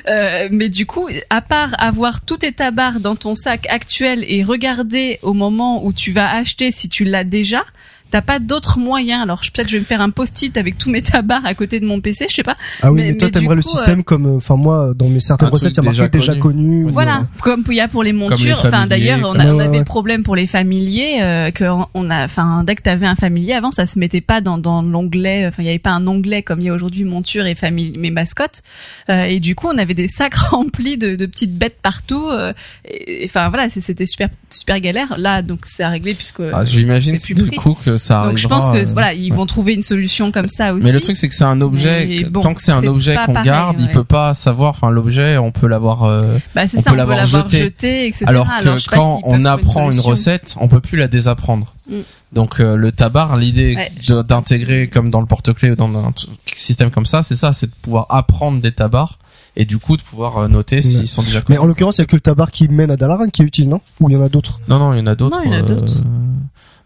euh, 0.09 0.49
mais 0.51 0.69
du 0.69 0.87
coup, 0.87 1.09
à 1.29 1.41
part 1.41 1.71
avoir 1.79 2.21
tous 2.23 2.39
tes 2.39 2.53
tabards 2.53 3.01
dans 3.01 3.17
ton 3.17 3.35
sac 3.35 3.67
actuel 3.69 4.25
et 4.27 4.43
regarder 4.43 5.19
au 5.23 5.33
moment 5.33 5.85
où 5.85 5.93
tu 5.93 6.11
vas 6.13 6.29
acheter 6.35 6.71
si 6.73 6.89
tu 6.89 7.05
l'as 7.05 7.25
déjà. 7.25 7.65
T'as 8.11 8.23
pas 8.23 8.39
d'autres 8.39 8.79
moyens. 8.79 9.23
Alors 9.23 9.43
je- 9.45 9.51
peut-être 9.53 9.69
je 9.69 9.75
vais 9.75 9.81
me 9.81 9.85
faire 9.85 10.01
un 10.01 10.11
post-it 10.11 10.57
avec 10.57 10.79
tous 10.79 10.91
mes 10.91 11.03
tabards 11.03 11.45
à 11.45 11.55
côté 11.55 11.81
de 11.81 11.87
mon 11.87 12.01
PC, 12.01 12.27
je 12.29 12.35
sais 12.35 12.43
pas. 12.43 12.57
ah 12.83 12.91
oui 12.93 13.01
mais- 13.03 13.09
mais, 13.09 13.17
toi 13.17 13.31
t'aimerais 13.31 13.55
le 13.57 13.63
système 13.63 14.03
comme 14.05 14.27
euh, 14.27 14.37
enfin 14.37 14.57
moi 14.57 14.93
dans 14.95 15.09
mes 15.09 15.21
certaines 15.21 15.49
recettes 15.49 15.75
il 15.77 15.85
y 15.85 15.89
a 15.89 15.93
marqué 15.93 16.19
déjà 16.19 16.35
connu 16.37 16.91
Voilà, 16.91 17.27
comme 17.41 17.65
il 17.69 17.75
y 17.75 17.81
a 17.81 17.89
pour 17.89 18.03
les 18.03 18.13
montures. 18.13 18.63
Enfin 18.65 18.87
d'ailleurs, 18.87 19.21
on, 19.23 19.39
a, 19.39 19.47
on 19.47 19.57
Ouais, 19.57 19.63
avait 19.65 19.71
ouais. 19.73 19.79
le 19.79 19.85
problème 19.85 20.23
pour 20.23 20.37
les 20.37 20.47
familiers 20.47 21.19
euh, 21.23 21.51
que 21.51 21.65
on- 21.95 22.11
a. 22.11 22.25
Enfin 22.25 22.65
dès 22.65 22.75
que 22.75 22.83
t'avais 22.83 23.07
un 23.07 23.15
familier 23.17 23.53
avant, 23.55 23.71
ça 23.71 23.87
se 23.87 23.99
mettait 23.99 24.21
pas 24.21 24.41
dans, 24.41 24.59
dans 24.59 24.83
l'onglet. 24.83 25.47
Enfin 25.47 25.63
il 25.63 25.67
y 25.67 25.69
avait 25.71 25.79
pas 25.79 25.91
un 25.93 26.07
onglet 26.07 26.43
comme 26.43 26.61
il 26.61 26.67
y 26.67 26.69
a 26.69 26.75
aujourd'hui 26.75 27.05
monture 27.05 27.47
et 27.47 27.55
famille, 27.55 27.93
mes 27.97 28.11
mascottes. 28.11 28.63
Euh, 29.09 29.25
et 29.25 29.41
du 29.41 29.55
coup 29.55 29.69
on 29.69 29.79
avait 29.79 29.95
des 29.95 30.09
sacs 30.19 30.35
remplis 30.35 30.97
de, 30.99 31.17
de 31.17 31.27
petites 31.27 31.57
bêtes 31.57 31.79
partout. 31.83 32.29
euh, 32.31 32.53
et 32.85 33.23
et, 33.23 33.27
enfin 33.27 33.49
voilà, 33.49 33.69
c'était 33.71 34.07
super 34.07 34.29
super 34.51 34.81
galère. 34.81 35.15
Là 35.19 35.43
donc 35.43 35.61
c'est 35.65 35.83
à 35.83 35.89
régler 35.91 36.15
puisque. 36.15 36.43
Ah, 36.53 36.65
j'imagine 36.65 37.19
c'est 37.19 37.35
du 37.35 37.51
coup 37.51 37.75
que 37.75 37.97
ça 38.01 38.25
donc 38.25 38.37
je 38.37 38.49
pense 38.49 38.69
que 38.69 38.79
euh, 38.79 38.85
voilà 38.93 39.13
ils 39.13 39.33
vont 39.33 39.47
trouver 39.47 39.75
une 39.75 39.83
solution 39.83 40.33
comme 40.33 40.49
ça 40.49 40.75
aussi. 40.75 40.87
mais 40.87 40.93
le 40.93 41.01
truc 41.01 41.17
c'est 41.17 41.29
que 41.29 41.35
c'est 41.35 41.45
un 41.45 41.61
objet 41.61 42.07
Mais 42.07 42.25
bon, 42.25 42.41
tant 42.41 42.55
que 42.55 42.63
c'est 42.63 42.73
un 42.73 42.87
objet 42.87 43.17
qu'on 43.27 43.41
garde 43.43 43.77
il 43.81 43.87
ouais. 43.87 43.93
peut 43.93 44.05
pas 44.05 44.35
savoir 44.35 44.71
enfin 44.71 44.91
l'objet 44.91 45.39
on 45.39 45.53
peut 45.53 45.69
l'avoir 45.69 46.05
euh, 46.05 46.39
bah 46.55 46.63
on 46.75 46.81
ça, 46.81 46.91
peut 46.91 46.97
l'avoir 46.97 47.25
jeté. 47.25 47.59
jeté, 47.59 48.07
etc. 48.07 48.25
Alors 48.27 48.47
que 48.47 48.89
quand 48.91 49.21
on 49.25 49.45
apprend 49.45 49.91
une, 49.91 50.01
recette, 50.01 50.57
on 50.61 50.69
peut 50.69 50.81
plus 50.81 50.99
la 50.99 51.09
désapprendre. 51.09 51.75
Mm. 51.89 51.95
Donc 52.33 52.61
euh, 52.61 52.77
le 52.77 52.93
tabac, 52.93 53.35
l'idée 53.39 53.77
Ouais, 53.77 54.23
d'intégrer 54.25 54.89
comme 54.89 55.11
dans 55.11 55.21
le 55.21 55.27
porte-clés 55.27 55.73
ou 55.73 55.77
dans 55.77 55.93
un 55.97 56.13
système 56.55 56.91
comme 56.91 57.07
ça, 57.07 57.23
c'est 57.23 57.37
ça, 57.37 57.53
c'est 57.53 57.67
de 57.67 57.75
pouvoir 57.83 58.07
apprendre 58.09 58.61
des 58.61 58.73
tabacs 58.73 59.11
et 59.57 59.65
du 59.65 59.79
coup 59.79 59.97
de 59.97 60.03
pouvoir 60.03 60.39
euh, 60.39 60.49
noter 60.49 60.81
s'ils 60.81 61.01
Ouais. 61.01 61.07
sont 61.07 61.23
déjà 61.23 61.41
mais 61.41 61.57
connus. 61.57 61.59
en 61.59 61.67
l'occurrence 61.67 61.99
il 61.99 62.03
y 62.03 62.05
a 62.05 62.07
que 62.07 62.17
le 62.17 62.21
tabac 62.21 62.47
qui 62.53 62.69
mène 62.69 62.91
à 62.91 62.97
Dalaran 62.97 63.29
qui 63.29 63.43
est 63.43 63.45
utile 63.45 63.69
non? 63.69 63.81
Ou 64.01 64.09
il 64.09 64.13
y 64.13 64.17
en 64.17 64.23
a 64.23 64.29
d'autres? 64.29 64.61
Non 64.69 64.79
non, 64.79 64.93
il 64.95 64.99
y 64.99 65.03
en 65.03 65.07
a 65.09 65.15
d'autres. 65.15 65.41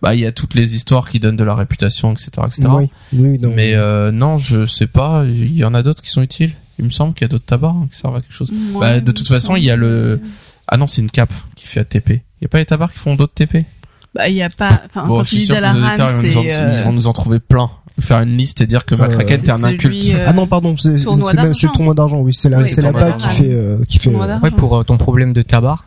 Bah 0.04 0.14
il 0.14 0.20
y 0.20 0.26
a 0.26 0.32
toutes 0.32 0.54
les 0.54 0.76
histoires 0.76 1.08
qui 1.08 1.18
donnent 1.18 1.36
de 1.38 1.44
la 1.44 1.54
réputation, 1.54 2.12
etc., 2.12 2.30
etc. 2.46 2.68
oui 2.76 2.90
oui 3.14 3.38
non. 3.38 3.52
Mais 3.56 3.72
euh, 3.74 4.10
non, 4.12 4.36
je 4.36 4.66
sais 4.66 4.86
pas. 4.86 5.24
Il 5.26 5.56
y 5.56 5.64
en 5.64 5.72
a 5.72 5.82
d'autres 5.82 6.02
qui 6.02 6.10
sont 6.10 6.20
utiles. 6.22 6.52
Il 6.78 6.84
me 6.84 6.90
semble 6.90 7.14
qu'il 7.14 7.22
y 7.24 7.24
a 7.24 7.28
d'autres 7.28 7.46
tabacs 7.46 7.70
hein, 7.74 7.88
qui 7.90 7.96
servent 7.98 8.16
à 8.16 8.20
quelque 8.20 8.34
chose. 8.34 8.50
Ouais, 8.74 8.80
Bah, 8.80 9.00
de 9.00 9.12
toute 9.12 9.26
façon, 9.28 9.56
il 9.56 9.64
y 9.64 9.70
a 9.70 9.76
le- 9.76 10.20
Ah 10.68 10.76
non, 10.76 10.86
c'est 10.86 11.00
une 11.00 11.10
cape 11.10 11.32
qui 11.56 11.66
fait 11.66 11.80
ATP. 11.80 12.10
Il 12.10 12.20
y 12.42 12.44
a 12.44 12.48
pas 12.48 12.58
les 12.58 12.66
tabacs 12.66 12.92
qui 12.92 12.98
font 12.98 13.14
d'autres 13.14 13.32
TP 13.34 13.64
Bah, 14.14 14.28
il 14.28 14.36
y 14.36 14.42
a 14.42 14.50
pas, 14.50 14.82
enfin, 14.86 15.06
Bon, 15.06 15.16
quand 15.18 15.24
je 15.24 15.28
suis 15.30 15.40
sûr 15.40 15.54
que 15.54 15.60
nos 15.60 15.66
Dalaran, 15.80 15.86
auditeurs 15.88 16.10
ils 16.10 16.14
vont, 16.14 16.22
nous 16.22 16.36
en, 16.36 16.42
c'est, 16.42 16.48
ils 16.48 16.52
euh, 16.54 16.82
vont 16.84 16.92
nous 16.92 17.06
en 17.06 17.12
trouver 17.14 17.40
plein. 17.40 17.70
Faire 18.00 18.20
une 18.20 18.36
liste 18.36 18.60
et 18.60 18.66
dire 18.66 18.84
que 18.84 18.94
Euh, 18.96 18.98
McCracken 18.98 19.40
t'es 19.42 19.50
un 19.52 19.64
inculte. 19.64 20.10
euh, 20.12 20.24
Ah 20.26 20.32
non, 20.32 20.46
pardon, 20.48 20.76
c'est 20.76 20.98
le 20.98 21.32
d'argent. 21.34 21.68
tournoi 21.72 21.94
d'argent, 21.94 22.18
oui, 22.20 22.34
c'est 22.34 22.48
la 22.50 22.58
Oui, 22.58 22.66
c'est 22.66 22.82
la 22.82 22.90
tournoi 22.90 23.10
bague 23.10 23.20
qui 23.20 23.28
fait 23.28 23.52
euh, 23.52 23.84
qui 23.88 23.98
fait 23.98 24.10
Tournoi 24.10 24.24
euh, 24.24 24.28
d'argent. 24.28 24.44
Ouais, 24.44 24.50
pour 24.50 24.76
euh, 24.76 24.82
ton 24.82 24.96
problème 24.98 25.32
de 25.32 25.42
tabac. 25.42 25.78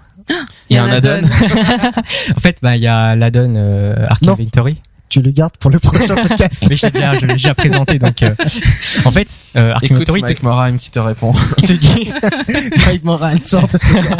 Il 0.69 0.75
y 0.75 0.77
a 0.77 0.83
un 0.83 0.89
add-on. 0.89 1.21
En 2.35 2.39
fait, 2.39 2.57
bah 2.61 2.75
il 2.75 2.83
y 2.83 2.87
a 2.87 3.15
l'addon 3.15 3.53
euh, 3.55 3.95
Arc 4.07 4.21
Non. 4.23 4.33
Inventory. 4.33 4.77
tu 5.09 5.21
les 5.21 5.31
gardes 5.31 5.55
pour 5.57 5.71
le 5.71 5.79
prochain 5.79 6.15
podcast. 6.27 6.65
Mais 6.69 6.75
je 6.77 6.87
l'ai 6.87 7.27
déjà, 7.33 7.55
présenté 7.55 7.97
donc. 7.99 8.21
euh, 8.23 8.33
en 9.05 9.11
fait, 9.11 9.27
euh, 9.55 9.71
Arc 9.71 9.83
Écoute 9.85 9.97
Inventory 9.97 10.21
te, 10.21 10.25
Mike 10.27 10.43
Morheim 10.43 10.77
qui 10.77 10.91
te 10.91 10.99
répond. 10.99 11.33
il 11.57 11.63
te 11.63 11.73
dit. 11.73 12.11
Mike 12.87 13.03
Moran 13.05 13.35
sort 13.43 13.67
de 13.67 13.77
gants. 13.93 14.17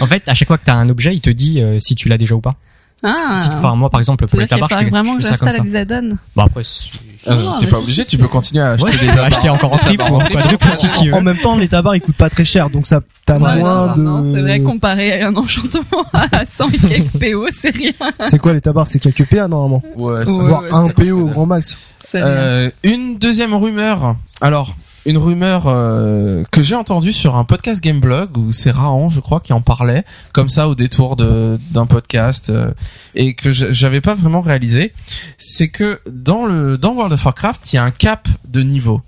En 0.00 0.06
fait, 0.06 0.22
à 0.26 0.34
chaque 0.34 0.48
fois 0.48 0.58
que 0.58 0.64
t'as 0.64 0.74
un 0.74 0.88
objet, 0.88 1.14
il 1.14 1.20
te 1.20 1.30
dit 1.30 1.60
euh, 1.60 1.78
si 1.80 1.94
tu 1.94 2.08
l'as 2.08 2.18
déjà 2.18 2.34
ou 2.34 2.40
pas. 2.40 2.54
Ah. 3.02 3.36
Enfin, 3.54 3.76
moi, 3.76 3.90
par 3.90 4.00
exemple, 4.00 4.26
pour 4.26 4.40
les 4.40 4.46
tabacs, 4.48 4.70
je 4.70 4.76
fais, 4.76 4.90
vraiment 4.90 5.16
que 5.16 5.22
ça 5.22 5.36
comme 5.36 5.48
j'installe 5.48 5.52
ça. 5.54 5.60
des 5.62 5.76
add-ons. 5.76 6.16
Bon 6.34 6.42
après, 6.42 6.62
c'est- 6.64 6.88
Euh, 7.26 7.34
Oh, 7.36 7.56
T'es 7.58 7.66
mais 7.66 7.72
pas 7.72 7.78
obligé, 7.78 8.04
tu 8.04 8.16
peux 8.16 8.28
continuer 8.28 8.62
à 8.62 8.70
acheter 8.70 8.92
ouais, 8.92 9.12
des 9.12 9.18
acheter 9.18 9.48
encore 9.50 9.72
en 9.72 9.78
triple 9.78 10.04
ou 10.08 10.14
en 10.14 10.18
quadruple 10.20 10.66
si 10.76 10.88
tu 10.88 11.08
veux. 11.10 11.14
En 11.14 11.20
même 11.20 11.36
temps, 11.38 11.56
les 11.56 11.66
tabacs 11.68 11.96
ils 11.96 12.00
coûtent 12.00 12.16
pas 12.16 12.30
très 12.30 12.44
cher, 12.44 12.70
donc 12.70 12.86
ça 12.86 13.00
t'as 13.26 13.38
Ouais, 13.38 13.58
moins 13.60 13.88
non, 13.88 13.94
de. 13.94 14.00
non, 14.02 14.32
c'est 14.34 14.40
vrai, 14.40 14.60
comparé 14.60 15.20
à 15.20 15.26
un 15.26 15.34
enchantement 15.36 16.04
à 16.12 16.46
100 16.46 16.68
et 16.70 16.78
quelques 16.78 17.18
PO, 17.18 17.46
c'est 17.52 17.74
rien. 17.74 17.92
C'est 18.22 18.38
quoi 18.38 18.52
les 18.52 18.60
tabacs? 18.60 18.86
C'est 18.86 19.00
quelques 19.00 19.28
PA 19.28 19.48
normalement, 19.48 19.82
Ouais, 19.96 20.22
voire 20.26 20.62
ouais, 20.62 20.68
un 20.72 20.88
PO 20.90 21.20
au 21.22 21.26
grand 21.26 21.44
max. 21.46 21.76
Euh, 22.14 22.70
une 22.84 23.18
deuxième 23.18 23.52
rumeur. 23.52 24.14
Alors, 24.40 24.74
une 25.08 25.16
rumeur 25.16 25.64
euh, 25.66 26.44
que 26.50 26.62
j'ai 26.62 26.74
entendue 26.74 27.14
sur 27.14 27.36
un 27.36 27.44
podcast 27.44 27.82
Gameblog 27.82 28.36
où 28.36 28.52
c'est 28.52 28.70
Raon, 28.70 29.08
je 29.08 29.20
crois, 29.20 29.40
qui 29.40 29.54
en 29.54 29.62
parlait 29.62 30.04
comme 30.32 30.50
ça 30.50 30.68
au 30.68 30.74
détour 30.74 31.16
d'un 31.16 31.86
podcast 31.86 32.50
euh, 32.50 32.72
et 33.14 33.34
que 33.34 33.50
j'avais 33.50 34.02
pas 34.02 34.14
vraiment 34.14 34.42
réalisé, 34.42 34.92
c'est 35.38 35.68
que 35.68 35.98
dans 36.10 36.44
le 36.44 36.76
dans 36.76 36.92
World 36.92 37.14
of 37.14 37.24
Warcraft, 37.24 37.72
il 37.72 37.76
y 37.76 37.78
a 37.78 37.84
un 37.84 37.90
cap 37.90 38.28
de 38.46 38.60
niveau. 38.60 39.00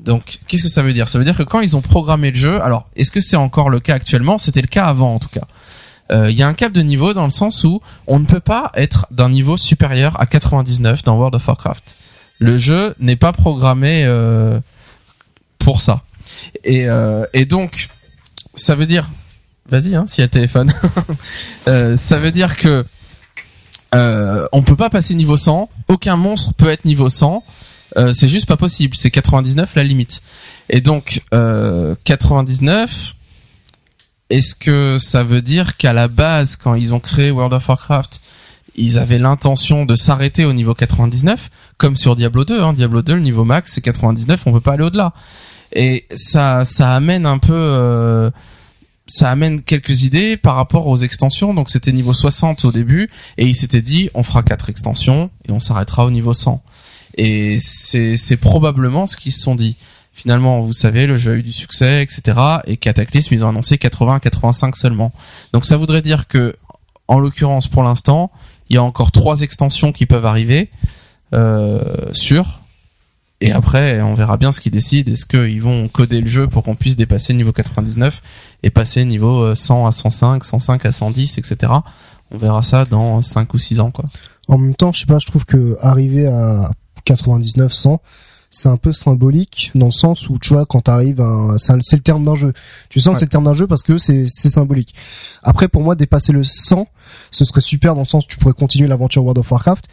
Donc, 0.00 0.40
qu'est-ce 0.48 0.64
que 0.64 0.68
ça 0.68 0.82
veut 0.82 0.92
dire? 0.92 1.06
Ça 1.08 1.18
veut 1.18 1.24
dire 1.24 1.36
que 1.36 1.44
quand 1.44 1.60
ils 1.60 1.76
ont 1.76 1.82
programmé 1.82 2.32
le 2.32 2.36
jeu, 2.36 2.60
alors 2.60 2.88
est-ce 2.96 3.12
que 3.12 3.20
c'est 3.20 3.36
encore 3.36 3.70
le 3.70 3.78
cas 3.78 3.94
actuellement? 3.94 4.38
C'était 4.38 4.60
le 4.60 4.66
cas 4.66 4.86
avant, 4.86 5.14
en 5.14 5.18
tout 5.20 5.28
cas. 5.28 5.46
Euh, 6.10 6.32
Il 6.32 6.36
y 6.36 6.42
a 6.42 6.48
un 6.48 6.54
cap 6.54 6.72
de 6.72 6.82
niveau 6.82 7.14
dans 7.14 7.24
le 7.24 7.30
sens 7.30 7.62
où 7.62 7.80
on 8.08 8.18
ne 8.18 8.26
peut 8.26 8.40
pas 8.40 8.72
être 8.74 9.06
d'un 9.12 9.28
niveau 9.28 9.56
supérieur 9.56 10.20
à 10.20 10.26
99 10.26 11.04
dans 11.04 11.16
World 11.16 11.36
of 11.36 11.46
Warcraft. 11.46 11.94
Le 12.40 12.58
jeu 12.58 12.96
n'est 12.98 13.14
pas 13.14 13.32
programmé 13.32 14.04
pour 15.64 15.80
ça. 15.80 16.02
Et, 16.62 16.88
euh, 16.88 17.24
et 17.32 17.46
donc, 17.46 17.88
ça 18.54 18.74
veut 18.74 18.86
dire, 18.86 19.10
vas-y, 19.68 19.94
hein, 19.94 20.04
si 20.06 20.22
elle 20.22 20.30
téléphone. 20.30 20.72
Euh, 21.66 21.96
ça 21.96 22.18
veut 22.18 22.30
dire 22.30 22.56
que 22.58 22.84
euh, 23.94 24.46
on 24.52 24.62
peut 24.62 24.76
pas 24.76 24.90
passer 24.90 25.14
niveau 25.14 25.38
100. 25.38 25.70
Aucun 25.88 26.16
monstre 26.16 26.52
peut 26.52 26.68
être 26.68 26.84
niveau 26.84 27.08
100. 27.08 27.42
Euh, 27.96 28.12
c'est 28.12 28.28
juste 28.28 28.44
pas 28.44 28.58
possible. 28.58 28.94
C'est 28.94 29.10
99 29.10 29.74
la 29.74 29.82
limite. 29.84 30.20
Et 30.68 30.82
donc 30.82 31.22
euh, 31.32 31.94
99. 32.04 33.14
Est-ce 34.28 34.54
que 34.54 34.98
ça 35.00 35.24
veut 35.24 35.40
dire 35.40 35.78
qu'à 35.78 35.94
la 35.94 36.08
base, 36.08 36.56
quand 36.56 36.74
ils 36.74 36.92
ont 36.92 37.00
créé 37.00 37.30
World 37.30 37.54
of 37.54 37.66
Warcraft, 37.66 38.20
ils 38.74 38.98
avaient 38.98 39.18
l'intention 39.18 39.86
de 39.86 39.96
s'arrêter 39.96 40.44
au 40.44 40.52
niveau 40.52 40.74
99, 40.74 41.50
comme 41.78 41.96
sur 41.96 42.16
Diablo 42.16 42.44
2. 42.44 42.60
Hein. 42.60 42.72
Diablo 42.74 43.02
2, 43.02 43.14
le 43.14 43.20
niveau 43.20 43.44
max 43.44 43.72
c'est 43.72 43.80
99, 43.80 44.42
on 44.46 44.52
peut 44.52 44.60
pas 44.60 44.72
aller 44.72 44.84
au-delà. 44.84 45.12
Et 45.74 46.06
ça, 46.14 46.64
ça 46.64 46.94
amène 46.94 47.26
un 47.26 47.38
peu, 47.38 47.52
euh, 47.52 48.30
ça 49.06 49.30
amène 49.30 49.62
quelques 49.62 50.04
idées 50.04 50.36
par 50.36 50.54
rapport 50.56 50.86
aux 50.86 50.96
extensions. 50.96 51.52
Donc 51.52 51.70
c'était 51.70 51.92
niveau 51.92 52.12
60 52.12 52.64
au 52.64 52.72
début, 52.72 53.10
et 53.36 53.46
ils 53.46 53.56
s'étaient 53.56 53.82
dit, 53.82 54.10
on 54.14 54.22
fera 54.22 54.42
quatre 54.42 54.70
extensions 54.70 55.30
et 55.48 55.52
on 55.52 55.60
s'arrêtera 55.60 56.06
au 56.06 56.10
niveau 56.10 56.32
100. 56.32 56.62
Et 57.16 57.58
c'est, 57.60 58.16
c'est 58.16 58.36
probablement 58.36 59.06
ce 59.06 59.16
qu'ils 59.16 59.32
se 59.32 59.40
sont 59.40 59.54
dit. 59.54 59.76
Finalement, 60.12 60.60
vous 60.60 60.72
savez, 60.72 61.06
le 61.06 61.16
jeu 61.16 61.32
a 61.32 61.34
eu 61.34 61.42
du 61.42 61.52
succès, 61.52 62.02
etc. 62.02 62.38
Et 62.66 62.76
Cataclysme, 62.76 63.34
ils 63.34 63.44
ont 63.44 63.48
annoncé 63.48 63.78
80 63.78 64.20
85 64.20 64.76
seulement. 64.76 65.12
Donc 65.52 65.64
ça 65.64 65.76
voudrait 65.76 66.02
dire 66.02 66.28
que, 66.28 66.54
en 67.08 67.18
l'occurrence, 67.18 67.66
pour 67.66 67.82
l'instant, 67.82 68.30
il 68.70 68.76
y 68.76 68.78
a 68.78 68.82
encore 68.82 69.10
trois 69.10 69.40
extensions 69.40 69.90
qui 69.90 70.06
peuvent 70.06 70.24
arriver 70.24 70.70
euh, 71.34 72.12
sur. 72.12 72.60
Et 73.44 73.52
après, 73.52 74.00
on 74.00 74.14
verra 74.14 74.38
bien 74.38 74.52
ce 74.52 74.60
qu'ils 74.62 74.72
décident. 74.72 75.12
Est-ce 75.12 75.26
qu'ils 75.26 75.60
vont 75.60 75.86
coder 75.88 76.22
le 76.22 76.26
jeu 76.26 76.46
pour 76.46 76.62
qu'on 76.62 76.76
puisse 76.76 76.96
dépasser 76.96 77.34
le 77.34 77.36
niveau 77.36 77.52
99 77.52 78.22
et 78.62 78.70
passer 78.70 79.04
niveau 79.04 79.54
100 79.54 79.84
à 79.84 79.92
105, 79.92 80.42
105 80.42 80.86
à 80.86 80.90
110, 80.90 81.36
etc. 81.36 81.74
On 82.30 82.38
verra 82.38 82.62
ça 82.62 82.86
dans 82.86 83.20
5 83.20 83.52
ou 83.52 83.58
6 83.58 83.80
ans, 83.80 83.90
quoi. 83.90 84.06
En 84.48 84.56
même 84.56 84.74
temps, 84.74 84.92
je 84.92 85.00
sais 85.00 85.06
pas, 85.06 85.18
je 85.18 85.26
trouve 85.26 85.44
que 85.44 85.76
arriver 85.82 86.26
à 86.26 86.70
99, 87.04 87.70
100, 87.70 88.00
c'est 88.48 88.70
un 88.70 88.78
peu 88.78 88.94
symbolique 88.94 89.72
dans 89.74 89.86
le 89.86 89.92
sens 89.92 90.30
où 90.30 90.38
tu 90.38 90.54
vois 90.54 90.64
quand 90.64 90.80
t'arrives 90.80 91.20
à 91.20 91.56
c'est 91.58 91.96
le 91.96 92.02
terme 92.02 92.24
d'un 92.24 92.36
jeu 92.36 92.52
tu 92.88 93.00
sens 93.00 93.14
que 93.14 93.18
c'est 93.18 93.24
le 93.24 93.30
terme 93.30 93.42
d'un 93.42 93.54
jeu 93.54 93.66
parce 93.66 93.82
que 93.82 93.98
c'est 93.98 94.26
c'est 94.28 94.48
symbolique 94.48 94.94
après 95.42 95.66
pour 95.66 95.82
moi 95.82 95.96
dépasser 95.96 96.30
le 96.30 96.44
100 96.44 96.86
ce 97.32 97.44
serait 97.44 97.60
super 97.60 97.96
dans 97.96 98.02
le 98.02 98.06
sens 98.06 98.24
où 98.24 98.28
tu 98.28 98.38
pourrais 98.38 98.54
continuer 98.54 98.86
l'aventure 98.86 99.24
World 99.24 99.38
of 99.38 99.50
Warcraft 99.50 99.88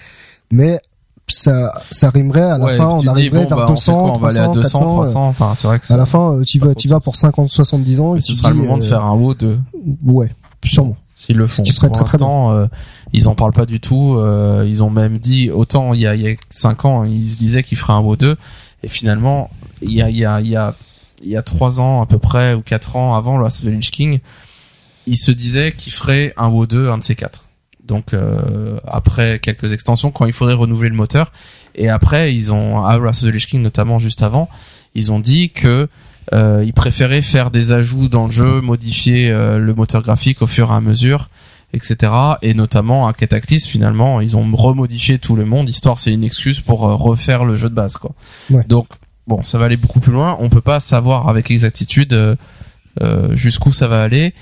mais 0.51 0.79
ça 1.31 1.73
ça 1.91 2.09
rimerait 2.09 2.41
à 2.41 2.57
la 2.57 2.65
Ouais, 2.65 2.77
fin 2.77 2.89
on 2.89 3.07
arriverait 3.07 3.45
dis, 3.45 3.49
bon, 3.49 3.55
vers 3.55 3.57
bah, 3.57 3.65
on 3.69 3.75
fait 3.75 3.91
200 3.91 3.99
quoi 4.03 4.11
on 4.15 4.19
va 4.19 4.27
aller 4.29 4.39
à 4.39 4.43
300 4.45 4.53
200, 4.61 4.79
400, 4.79 4.85
300. 4.87 5.27
Enfin, 5.27 5.55
c'est 5.55 5.67
vrai 5.67 5.79
que 5.79 5.93
à 5.93 5.97
la 5.97 6.05
fin 6.05 6.33
euh, 6.35 6.43
tu 6.43 6.59
vas 6.59 6.75
tu 6.75 6.87
de 6.87 6.95
pour 6.99 7.15
50 7.15 7.49
70 7.49 8.01
ans 8.01 8.15
et 8.15 8.21
ce 8.21 8.33
sera 8.33 8.49
le 8.49 8.55
moment 8.55 8.77
de 8.77 8.83
euh, 8.83 8.87
faire 8.89 9.03
un 9.05 9.13
WoW 9.13 9.33
2 9.35 9.59
ouais 10.05 10.31
sûrement 10.65 10.95
s'ils 11.15 11.37
le 11.37 11.47
font. 11.47 11.63
qui 11.63 11.71
serait 11.71 11.87
Pour 11.87 12.03
très, 12.03 12.17
très 12.17 12.25
euh, 12.25 12.67
ils 13.13 13.27
en 13.27 13.35
parlent 13.35 13.53
pas 13.53 13.65
du 13.65 13.79
tout. 13.79 14.15
euh, 14.17 14.65
ils 14.67 14.83
ont 14.83 14.89
même 14.89 15.17
dit 15.17 15.51
autant 15.51 15.93
il 15.93 16.01
y 16.01 16.07
a 16.07 16.15
il 16.15 16.21
y 16.21 16.29
a 16.29 16.35
cinq 16.49 16.85
ans, 16.85 17.03
ils 17.03 17.31
se 17.31 17.37
disaient 17.37 17.63
qu'ils 17.63 17.77
feraient 17.77 17.93
un 17.93 17.99
WoW 18.01 18.15
2 18.15 18.37
et 18.83 18.87
finalement 18.87 19.49
il 19.81 19.91
y 19.91 20.01
a 20.01 20.09
il 20.09 20.17
y 20.17 20.25
a 20.25 20.41
il 20.41 20.47
y 20.47 20.55
a 20.55 20.75
il 21.23 21.29
y 21.29 21.37
a 21.37 21.41
trois 21.43 21.79
ans 21.79 22.01
à 22.01 22.05
peu 22.07 22.17
près 22.17 22.55
ou 22.55 22.61
quatre 22.61 22.95
ans 22.95 23.15
avant 23.15 23.37
le 23.37 23.43
Wrath 23.43 23.61
of 23.63 23.71
the 23.71 23.79
King, 23.79 24.19
ils 25.05 25.17
se 25.17 25.31
disaient 25.31 25.71
qu'ils 25.71 25.93
feraient 25.93 26.33
un 26.37 26.47
WoW 26.49 26.65
2 26.65 26.89
un 26.89 26.97
de 26.97 27.03
ces 27.03 27.15
quatre. 27.15 27.43
Donc 27.91 28.13
euh, 28.13 28.77
après 28.87 29.39
quelques 29.39 29.73
extensions 29.73 30.11
quand 30.11 30.25
il 30.25 30.31
faudrait 30.31 30.53
renouveler 30.53 30.87
le 30.87 30.95
moteur 30.95 31.33
et 31.75 31.89
après 31.89 32.33
ils 32.33 32.53
ont 32.53 32.85
à 32.85 32.97
Wrath 32.97 33.17
of 33.17 33.23
the 33.23 33.33
Lich 33.33 33.47
King 33.47 33.61
notamment 33.61 33.99
juste 33.99 34.21
avant, 34.21 34.47
ils 34.95 35.11
ont 35.11 35.19
dit 35.19 35.49
que 35.49 35.89
euh, 36.31 36.63
ils 36.65 36.71
préféraient 36.71 37.21
faire 37.21 37.51
des 37.51 37.73
ajouts 37.73 38.07
dans 38.07 38.27
le 38.27 38.31
jeu, 38.31 38.61
modifier 38.61 39.29
euh, 39.29 39.57
le 39.57 39.73
moteur 39.73 40.03
graphique 40.03 40.41
au 40.41 40.47
fur 40.47 40.71
et 40.71 40.73
à 40.73 40.79
mesure, 40.79 41.27
etc. 41.73 42.13
Et 42.41 42.53
notamment 42.53 43.07
à 43.09 43.13
Cataclysme, 43.13 43.69
finalement, 43.69 44.21
ils 44.21 44.37
ont 44.37 44.49
remodifié 44.55 45.19
tout 45.19 45.35
le 45.35 45.43
monde, 45.43 45.67
histoire 45.67 45.99
c'est 45.99 46.13
une 46.13 46.23
excuse 46.23 46.61
pour 46.61 46.79
refaire 46.79 47.43
le 47.43 47.57
jeu 47.57 47.69
de 47.69 47.75
base, 47.75 47.97
quoi. 47.97 48.11
Ouais. 48.51 48.63
Donc 48.69 48.87
bon, 49.27 49.43
ça 49.43 49.57
va 49.57 49.65
aller 49.65 49.75
beaucoup 49.75 49.99
plus 49.99 50.13
loin. 50.13 50.37
On 50.39 50.47
peut 50.47 50.61
pas 50.61 50.79
savoir 50.79 51.27
avec 51.27 51.51
exactitude 51.51 52.37
jusqu'où 53.33 53.73
ça 53.73 53.89
va 53.89 54.01
aller. 54.01 54.33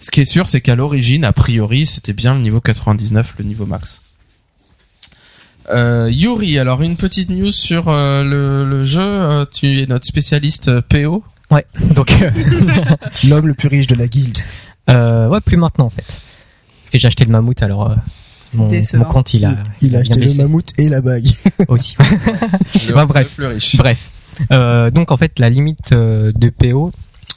Ce 0.00 0.10
qui 0.10 0.20
est 0.22 0.24
sûr, 0.24 0.48
c'est 0.48 0.60
qu'à 0.60 0.76
l'origine, 0.76 1.24
a 1.24 1.32
priori, 1.32 1.84
c'était 1.86 2.12
bien 2.14 2.34
le 2.34 2.40
niveau 2.40 2.60
99, 2.60 3.34
le 3.38 3.44
niveau 3.44 3.66
max. 3.66 4.02
Euh, 5.68 6.08
Yuri, 6.10 6.58
alors 6.58 6.82
une 6.82 6.96
petite 6.96 7.30
news 7.30 7.52
sur 7.52 7.88
euh, 7.88 8.24
le, 8.24 8.64
le 8.64 8.82
jeu. 8.82 9.02
Euh, 9.02 9.44
tu 9.52 9.80
es 9.82 9.86
notre 9.86 10.06
spécialiste 10.06 10.68
euh, 10.68 10.80
PO. 10.80 11.22
Ouais, 11.50 11.64
donc 11.94 12.10
euh, 12.22 12.30
l'homme 13.24 13.46
le 13.46 13.54
plus 13.54 13.68
riche 13.68 13.86
de 13.86 13.94
la 13.94 14.06
guilde 14.06 14.38
euh, 14.88 15.28
ouais, 15.28 15.40
plus 15.40 15.56
maintenant 15.56 15.86
en 15.86 15.90
fait. 15.90 16.04
Parce 16.06 16.90
que 16.92 16.98
j'ai 16.98 17.06
acheté 17.06 17.24
le 17.24 17.30
mammouth, 17.30 17.62
alors 17.62 17.90
euh, 17.90 17.94
mon, 18.54 18.68
mon 18.94 19.04
compte 19.04 19.34
il 19.34 19.44
a, 19.44 19.54
il 19.80 19.94
a 19.94 20.00
acheté 20.00 20.18
le 20.20 20.34
mammouth 20.34 20.70
et 20.78 20.88
la 20.88 21.00
bague 21.00 21.28
aussi. 21.68 21.96
Le, 22.88 22.94
Bah, 22.94 23.04
bref. 23.06 23.28
le 23.38 23.44
plus 23.44 23.54
riche. 23.54 23.76
Bref, 23.76 24.10
Euh, 24.50 24.90
donc 24.90 25.12
en 25.12 25.16
fait 25.18 25.38
la 25.38 25.50
limite 25.50 25.92
euh, 25.92 26.32
de 26.34 26.48
PO 26.48 26.90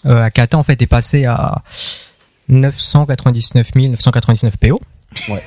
euh, 0.05 0.23
à 0.23 0.31
Kata 0.31 0.57
en 0.57 0.63
fait 0.63 0.81
est 0.81 0.87
passée 0.87 1.25
à 1.25 1.61
999 2.49 3.71
999 3.75 4.57
PO. 4.57 4.81
Ouais. 5.29 5.43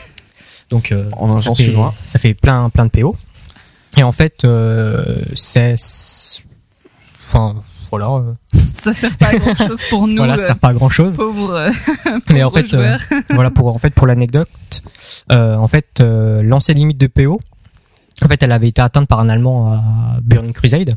Donc 0.70 0.92
euh, 0.92 1.08
On 1.18 1.30
en- 1.30 1.38
ça 1.38 1.54
fait-. 1.54 1.74
Ça 2.06 2.18
fait 2.18 2.34
plein 2.34 2.68
plein 2.70 2.86
de 2.86 2.90
PO. 2.90 3.16
Et 3.96 4.02
en 4.02 4.12
fait 4.12 4.44
euh, 4.44 5.16
c'est 5.34 5.74
c'est- 5.76 6.42
enfin 7.26 7.62
voilà 7.90 8.06
euh, 8.10 8.32
Ça 8.74 8.92
sert 8.94 9.16
pas 9.16 9.28
à 9.28 9.36
grand 9.38 9.54
chose 9.54 9.84
pour 9.88 10.06
nous, 10.06 10.16
voilà 10.16 10.36
ça 10.36 10.46
sert 10.48 10.58
pas 10.58 10.68
à 10.68 10.74
grand 10.74 10.90
chose. 10.90 11.16
pauvres, 11.16 11.54
euh, 11.54 11.70
Mais 12.30 12.42
en 12.42 12.50
fait 12.50 12.72
euh, 12.74 12.98
voilà 13.30 13.50
pour 13.50 13.74
en 13.74 13.78
fait 13.78 13.90
pour 13.90 14.06
l'anecdote 14.06 14.48
euh, 15.32 15.56
en 15.56 15.68
fait 15.68 16.00
euh, 16.00 16.42
l'ancienne 16.42 16.78
limite 16.78 16.98
de 16.98 17.06
PO 17.06 17.40
en 18.22 18.28
fait 18.28 18.42
elle 18.42 18.52
avait 18.52 18.68
été 18.68 18.82
atteinte 18.82 19.08
par 19.08 19.20
un 19.20 19.28
allemand 19.28 19.72
à 19.72 20.18
Burning 20.22 20.52
Crusade 20.52 20.96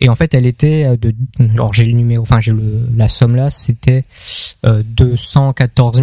et 0.00 0.08
en 0.08 0.14
fait 0.14 0.34
elle 0.34 0.46
était 0.46 0.84
euh, 0.86 0.96
de 0.96 1.14
alors 1.52 1.72
j'ai 1.74 1.84
le 1.84 1.92
numéro 1.92 2.22
enfin 2.22 2.40
j'ai 2.40 2.52
le 2.52 2.88
la 2.96 3.08
somme 3.08 3.36
là 3.36 3.50
c'était 3.50 4.04
euh, 4.64 4.82
214 4.86 6.00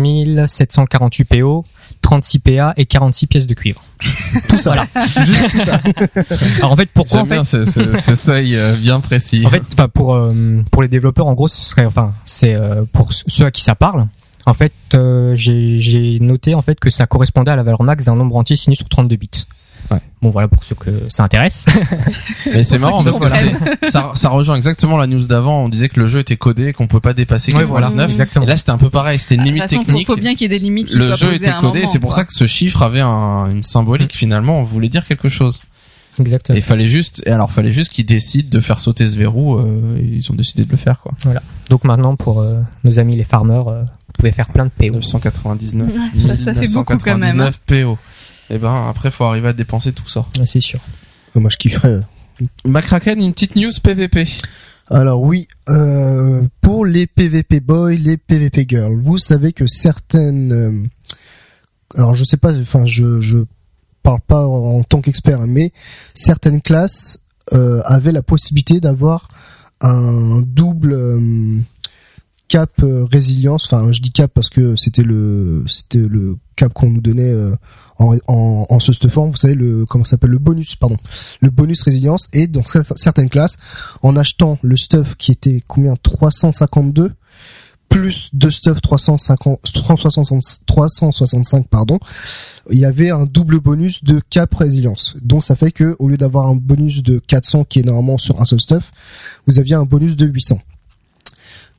748 0.48 1.26
PO 1.26 1.64
36 2.02 2.40
PA 2.40 2.74
et 2.78 2.86
46 2.86 3.28
pièces 3.28 3.46
de 3.48 3.54
cuivre 3.54 3.82
tout 4.50 4.58
ça 4.58 4.72
Voilà. 4.76 4.88
juste 5.24 5.50
tout 5.52 5.60
ça 5.60 5.80
alors 6.58 6.72
en 6.72 6.76
fait 6.76 6.90
pourquoi 6.94 7.22
en 7.22 7.26
fait 7.26 7.34
bien 7.36 7.44
ce, 7.44 7.66
ce, 7.66 7.96
ce 7.96 8.16
seuil 8.16 8.56
euh, 8.56 8.76
bien 8.76 9.00
précis. 9.00 9.44
en 9.46 9.50
fait, 9.50 9.64
enfin 9.74 9.88
pour 9.88 10.14
euh, 10.16 10.62
pour 10.72 10.82
les 10.82 10.88
développeurs, 10.88 11.28
en 11.28 11.34
gros, 11.34 11.48
ce 11.48 11.64
serait, 11.64 11.86
enfin, 11.86 12.14
c'est 12.26 12.54
euh, 12.56 12.84
pour 12.92 13.12
ceux 13.14 13.46
à 13.46 13.52
qui 13.52 13.62
ça 13.64 13.76
parle. 13.76 14.08
En 14.46 14.54
fait, 14.54 14.74
euh, 14.94 15.36
j'ai 15.36 15.80
j'ai 15.80 16.20
noté 16.20 16.54
en 16.54 16.62
fait 16.62 16.80
que 16.80 16.90
ça 16.92 17.08
correspondait 17.08 17.52
à 17.52 17.56
la 17.56 17.64
valeur 17.64 17.82
max 17.84 18.04
d'un 18.04 18.16
nombre 18.16 18.36
entier 18.36 18.56
signé 18.56 18.76
sur 18.76 18.88
32 18.90 19.16
bits. 19.16 19.30
Ouais. 19.92 20.00
Bon, 20.22 20.30
voilà 20.32 20.48
pour 20.48 20.64
ceux 20.64 20.74
que 20.76 20.90
ça 21.10 21.24
intéresse. 21.24 21.66
Mais 22.52 22.64
c'est 22.64 22.80
marrant 22.80 23.04
parce 23.04 23.20
que 23.20 23.28
ça, 23.90 24.12
ça 24.16 24.30
rejoint 24.30 24.56
exactement 24.56 24.98
la 24.98 25.06
news 25.08 25.26
d'avant. 25.28 25.64
On 25.66 25.70
disait 25.70 25.90
que 25.90 26.00
le 26.00 26.08
jeu 26.08 26.20
était 26.20 26.38
codé, 26.38 26.74
qu'on 26.74 26.88
pouvait 26.88 27.02
pas 27.02 27.14
dépasser 27.14 27.54
Ouais, 27.54 27.64
voilà, 27.66 27.88
99. 27.88 28.10
exactement. 28.12 28.46
Et 28.46 28.50
là, 28.50 28.58
c'était 28.58 28.72
un 28.72 28.78
peu 28.80 28.90
pareil. 28.90 29.20
C'était 29.20 29.36
une 29.36 29.42
De 29.42 29.46
toute 29.46 29.54
limite 29.56 29.70
façon, 29.70 29.80
technique. 29.82 30.08
Faut, 30.08 30.16
bien 30.16 30.34
qu'il 30.34 30.42
y 30.42 30.46
ait 30.46 30.58
des 30.60 30.64
limites. 30.64 30.88
qui 30.88 30.98
le 30.98 31.06
soient 31.08 31.16
jeu 31.16 31.28
posées 31.28 31.38
était 31.38 31.58
codé. 31.60 31.86
C'est 31.88 32.00
pour 32.00 32.10
quoi. 32.10 32.18
ça 32.18 32.24
que 32.26 32.34
ce 32.34 32.48
chiffre 32.48 32.82
avait 32.82 33.02
un, 33.02 33.50
une 33.52 33.64
symbolique 33.64 34.16
finalement. 34.16 34.60
On 34.60 34.64
voulait 34.64 34.90
dire 34.90 35.06
quelque 35.06 35.30
chose. 35.30 35.62
Exactement. 36.20 36.56
Et 36.56 36.60
il 36.60 36.64
fallait 36.64 36.88
juste, 36.88 37.22
et 37.26 37.32
alors 37.32 37.52
fallait 37.52 37.72
juste 37.74 37.92
qu'ils 37.92 38.06
décident 38.06 38.48
de 38.50 38.60
faire 38.62 38.80
sauter 38.80 39.08
ce 39.08 39.18
verrou. 39.18 39.58
euh, 39.60 39.98
et 39.98 40.02
ils 40.02 40.32
ont 40.32 40.36
décidé 40.36 40.64
de 40.66 40.72
le 40.72 40.78
faire 40.78 41.00
quoi. 41.02 41.12
Donc 41.70 41.84
maintenant, 41.84 42.16
pour 42.16 42.40
euh, 42.42 42.62
nos 42.86 43.00
amis 43.00 43.16
les 43.18 43.26
farmers, 43.26 43.68
euh, 43.68 43.82
vous 43.84 44.14
pouvez 44.18 44.32
faire 44.32 44.48
plein 44.48 44.66
de 44.66 44.72
PO. 44.72 44.94
999. 44.96 45.92
Ça- 46.26 46.38
ça 46.38 46.54
fait 46.54 46.74
beaucoup 46.74 46.98
quand 46.98 47.18
même, 47.18 47.42
hein. 47.42 47.52
1999 47.52 47.60
PO. 47.68 47.98
Et 48.50 48.58
ben 48.58 48.88
après, 48.90 49.12
faut 49.12 49.24
arriver 49.26 49.50
à 49.50 49.54
dépenser 49.54 49.92
tout 49.92 50.08
ça. 50.08 50.26
Ouais, 50.40 50.46
C'est 50.46 50.62
sûr. 50.62 50.80
moi 51.34 51.50
je 51.50 51.58
kifferais 51.58 52.02
Macraken, 52.66 53.22
une 53.22 53.34
petite 53.34 53.56
news 53.56 53.72
PVP. 53.82 54.26
Alors 54.90 55.22
oui, 55.22 55.48
euh, 55.70 56.44
pour 56.62 56.86
les 56.86 57.08
PVP 57.08 57.60
boys, 57.60 57.94
les 57.94 58.18
PVP 58.18 58.66
girls, 58.68 58.96
vous 59.00 59.18
savez 59.18 59.52
que 59.52 59.66
certaines, 59.66 60.52
euh, 60.54 60.84
alors 61.96 62.14
je 62.14 62.24
sais 62.24 62.38
pas, 62.38 62.56
enfin 62.60 62.86
je 62.86 63.20
je 63.20 63.40
parle 64.04 64.22
pas 64.22 64.46
en 64.46 64.84
tant 64.84 65.02
qu'expert, 65.02 65.42
hein, 65.42 65.48
mais 65.48 65.72
certaines 66.14 66.62
classes 66.62 67.20
euh, 67.54 67.82
avaient 67.86 68.12
la 68.12 68.22
possibilité 68.22 68.80
d'avoir 68.80 69.30
un 69.82 70.42
double 70.42 70.94
euh, 70.94 71.58
cap 72.48 72.72
euh, 72.84 73.06
résilience. 73.06 73.66
Enfin, 73.72 73.92
je 73.92 74.02
dis 74.02 74.12
cap 74.12 74.32
parce 74.34 74.50
que 74.50 74.76
c'était 74.76 75.04
le 75.04 75.64
c'était 75.68 75.98
le 76.00 76.38
cap 76.56 76.74
qu'on 76.74 76.90
nous 76.90 77.02
donnait 77.02 77.32
euh, 77.32 77.56
en, 78.00 78.16
en, 78.28 78.66
en 78.70 78.80
se 78.80 78.94
stuffant. 78.94 79.28
Vous 79.28 79.36
savez 79.36 79.56
le 79.56 79.86
comment 79.86 80.06
s'appelle 80.06 80.30
le 80.32 80.40
bonus, 80.40 80.76
pardon, 80.76 80.98
le 81.42 81.50
bonus 81.50 81.82
résilience. 81.84 82.28
Et 82.34 82.48
dans 82.48 82.62
cer- 82.62 82.94
certaines 82.96 83.30
classes, 83.30 83.58
en 84.04 84.16
achetant 84.16 84.58
le 84.62 84.78
stuff 84.78 85.16
qui 85.16 85.32
était 85.32 85.64
combien? 85.68 85.96
352 86.02 87.12
plus 87.88 88.30
deux 88.34 88.50
stuff 88.50 88.82
350 88.82 89.60
360 89.62 90.42
365 90.66 91.68
pardon 91.68 92.00
il 92.72 92.80
y 92.80 92.84
avait 92.86 93.12
un 93.12 93.26
double 93.28 93.60
bonus 93.60 94.04
de 94.04 94.20
cap 94.32 94.54
résilience 94.56 95.16
donc 95.22 95.44
ça 95.44 95.56
fait 95.56 95.72
que 95.72 95.96
au 96.00 96.08
lieu 96.10 96.18
d'avoir 96.18 96.48
un 96.48 96.56
bonus 96.56 97.04
de 97.04 97.20
400 97.20 97.64
qui 97.66 97.80
est 97.80 97.84
normalement 97.84 98.18
sur 98.18 98.42
un 98.42 98.46
seul 98.46 98.60
stuff 98.60 98.92
vous 99.46 99.60
aviez 99.60 99.76
un 99.76 99.86
bonus 99.86 100.16
de 100.16 100.26
800 100.26 100.58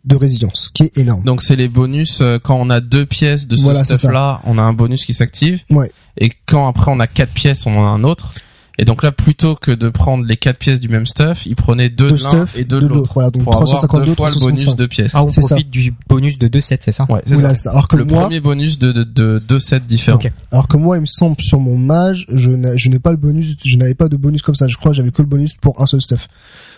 de 0.07 0.17
résilience 0.17 0.67
ce 0.69 0.73
qui 0.73 0.85
est 0.85 0.97
énorme 0.99 1.25
Donc 1.25 1.43
c'est 1.43 1.57
les 1.57 1.69
bonus 1.69 2.21
euh, 2.21 2.39
quand 2.43 2.57
on 2.57 2.71
a 2.71 2.81
deux 2.81 3.07
pièces 3.07 3.49
de 3.49 3.57
ce 3.57 3.63
Voilà, 3.65 3.85
stuff 3.85 4.05
là, 4.05 4.41
on 4.45 4.57
a 4.59 4.63
un 4.63 4.73
bonus 4.73 5.05
qui 5.05 5.13
s'active. 5.15 5.63
Ouais. 5.71 5.91
Et 6.19 6.31
quand 6.47 6.69
après 6.69 6.91
on 6.91 7.01
a 7.01 7.07
quatre 7.07 7.33
pièces, 7.33 7.67
on 7.67 7.77
en 7.77 7.85
a 7.85 7.89
un 7.89 8.05
autre. 8.05 8.33
Et 8.79 8.85
donc 8.85 9.03
là, 9.03 9.11
plutôt 9.11 9.55
que 9.55 9.71
de 9.71 9.89
prendre 9.89 10.27
les 10.27 10.37
quatre 10.37 10.59
pièces 10.59 10.81
du 10.81 10.91
même 10.91 11.07
stuff, 11.07 11.47
il 11.47 11.57
prenait 11.57 11.89
deux 11.89 12.11
Deux 12.11 12.19
de 12.19 12.23
l'un 12.25 12.47
et 12.57 12.65
deux 12.65 12.79
de 12.81 12.87
l'autre. 12.87 13.11
Voilà, 13.15 13.31
donc 13.31 13.45
Pour 13.45 13.55
avoir 13.55 13.67
352, 13.69 14.05
deux 14.07 14.15
fois 14.15 14.29
le 14.29 14.35
bonus 14.39 14.65
365. 14.67 14.77
de 14.77 14.87
pièces. 14.87 15.13
Ah, 15.15 15.25
on 15.25 15.29
ça. 15.31 15.41
profite 15.41 15.71
du 15.71 15.95
bonus 16.11 16.39
de 16.39 16.47
2 16.47 16.61
sets, 16.61 16.77
c'est 16.83 16.93
ça 16.93 17.07
Ouais, 17.09 17.23
c'est 17.27 17.37
ça. 17.37 17.55
ça. 17.55 17.71
Alors 17.71 17.89
que 17.89 17.97
Le 17.97 18.05
moi, 18.05 18.21
premier 18.21 18.41
bonus 18.41 18.79
de, 18.79 18.93
de, 18.93 19.03
de 19.05 19.39
deux 19.49 19.59
sets 19.61 19.81
différents. 19.81 20.19
Ok. 20.19 20.31
alors 20.53 20.69
que 20.69 20.77
moi, 20.77 20.99
il 20.99 21.01
me 21.01 21.07
semble 21.07 21.37
sur 21.41 21.59
mon 21.59 21.79
mage, 21.79 22.27
je 22.31 22.51
n'ai 22.51 22.77
je 22.77 22.91
n'ai 22.91 22.99
pas 22.99 23.13
le 23.13 23.17
bonus, 23.17 23.57
je 23.65 23.77
n'avais 23.79 23.95
pas 23.95 24.09
de 24.11 24.17
bonus 24.19 24.43
comme 24.43 24.55
ça. 24.55 24.69
Je 24.69 24.77
crois 24.77 24.91
que 24.91 24.97
j'avais 24.99 25.11
que 25.11 25.23
le 25.23 25.29
bonus 25.29 25.55
pour 25.55 25.81
un 25.81 25.87
seul 25.87 26.03
stuff. 26.03 26.29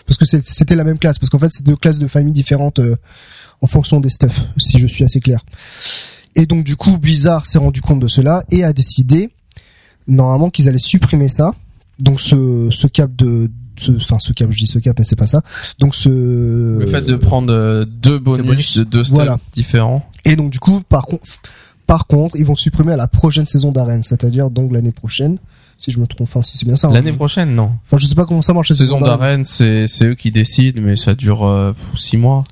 Parce 0.09 0.17
que 0.17 0.25
c'était 0.43 0.75
la 0.75 0.83
même 0.83 0.97
classe. 0.99 1.19
Parce 1.19 1.29
qu'en 1.29 1.39
fait, 1.39 1.49
c'est 1.51 1.63
deux 1.65 1.75
classes 1.75 1.99
de 1.99 2.07
famille 2.07 2.33
différentes 2.33 2.79
euh, 2.79 2.95
en 3.61 3.67
fonction 3.67 3.99
des 3.99 4.09
stuffs, 4.09 4.41
si 4.57 4.79
je 4.79 4.87
suis 4.87 5.03
assez 5.03 5.19
clair. 5.19 5.43
Et 6.35 6.45
donc, 6.45 6.63
du 6.63 6.75
coup, 6.75 6.97
Blizzard 6.97 7.45
s'est 7.45 7.59
rendu 7.59 7.81
compte 7.81 7.99
de 7.99 8.07
cela 8.07 8.43
et 8.51 8.63
a 8.63 8.73
décidé, 8.73 9.29
normalement, 10.07 10.49
qu'ils 10.49 10.67
allaient 10.69 10.77
supprimer 10.77 11.29
ça. 11.29 11.53
Donc, 11.99 12.19
ce, 12.21 12.69
ce 12.71 12.87
cap 12.87 13.13
de, 13.15 13.49
ce- 13.77 13.91
enfin, 13.97 14.17
ce 14.19 14.31
cap, 14.33 14.49
je 14.51 14.57
dis 14.59 14.67
ce 14.67 14.79
cap, 14.79 14.97
mais 14.97 15.03
c'est 15.05 15.15
pas 15.17 15.25
ça. 15.25 15.41
Donc, 15.79 15.95
ce, 15.95 16.09
Le 16.79 16.87
fait 16.87 17.01
de 17.01 17.15
prendre 17.15 17.53
euh, 17.53 17.85
deux 17.85 18.19
bonus, 18.19 18.45
bonus. 18.45 18.77
de 18.77 18.83
deux 18.83 19.03
stuff 19.03 19.15
Voilà. 19.17 19.39
différents. 19.53 20.05
Et 20.25 20.35
donc 20.35 20.49
du 20.51 20.59
coup, 20.59 20.81
par 20.81 21.05
contre, 21.05 21.23
par 21.87 22.05
contre, 22.05 22.35
ils 22.35 22.45
vont 22.45 22.55
supprimer 22.55 22.93
à 22.93 22.97
la 22.97 23.07
prochaine 23.07 23.45
saison 23.47 23.71
d'arène, 23.71 24.03
c'est-à-dire 24.03 24.49
donc 24.51 24.71
l'année 24.71 24.91
prochaine, 24.91 25.37
si 25.79 25.89
je 25.91 25.99
me 25.99 26.05
trompe, 26.05 26.21
enfin 26.29 26.43
si 26.43 26.57
c'est 26.57 26.65
bien 26.67 26.75
ça. 26.75 26.89
hein. 26.89 26.93
L'année 26.93 27.13
prochaine, 27.13 27.55
non. 27.55 27.71
Enfin, 27.85 27.97
je 27.97 28.05
sais 28.05 28.13
pas 28.13 28.25
comment 28.25 28.41
ça 28.43 28.53
marche. 28.53 28.69
la 28.69 28.75
Saison 28.75 28.99
d'arène, 28.99 29.45
c'est 29.45 29.87
c'est 29.87 30.05
eux 30.05 30.13
qui 30.15 30.29
décident, 30.29 30.79
mais 30.83 30.95
ça 30.95 31.15
dure 31.15 31.45
euh, 31.47 31.73
six 31.95 32.17
mois. 32.17 32.43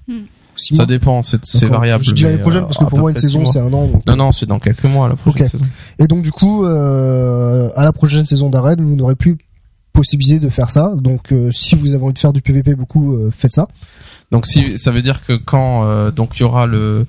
Six 0.56 0.74
Ça 0.74 0.78
mois. 0.78 0.86
dépend, 0.88 1.22
c'est 1.22 1.66
variable. 1.68 2.04
Je 2.04 2.13
dis 2.13 2.24
l'année 2.24 2.40
prochaine 2.40 2.63
euh, 2.63 2.66
parce 2.66 2.80
que 2.80 2.86
pour 2.86 2.98
moi 2.98 3.12
une 3.12 3.16
saison 3.16 3.46
c'est 3.46 3.60
un 3.60 3.72
an. 3.74 3.86
donc- 3.88 4.04
Non, 4.08 4.16
non, 4.16 4.32
c'est 4.32 4.48
dans 4.48 4.58
quelques 4.58 4.86
mois 4.86 5.08
la 5.08 5.16
prochaine 5.16 5.48
saison. 5.48 5.66
Et 6.00 6.08
donc 6.08 6.24
du 6.24 6.32
coup, 6.32 6.66
euh, 6.66 7.70
à 7.76 7.84
la 7.84 7.92
prochaine 7.94 8.26
saison 8.26 8.50
d'arène, 8.50 8.82
vous 8.82 8.96
n'aurez 8.96 9.13
plus 9.16 9.38
possibilité 9.94 10.40
de 10.40 10.50
faire 10.50 10.70
ça. 10.72 10.94
Donc 10.98 11.32
euh, 11.32 11.52
si 11.52 11.76
vous 11.76 11.94
avez 11.94 12.04
envie 12.04 12.13
de 12.13 12.20
faire 12.20 12.34
du 12.34 12.42
PVP 12.42 12.74
beaucoup, 12.76 13.16
euh, 13.16 13.30
faites 13.32 13.52
ça. 13.54 13.68
Donc 14.32 14.46
si 14.48 14.78
ça 14.80 14.90
veut 14.92 15.02
dire 15.04 15.24
que 15.26 15.34
quand 15.34 15.84
euh, 15.88 16.10
donc 16.12 16.38
il 16.38 16.42
y 16.42 16.44
aura 16.44 16.66
le 16.66 17.06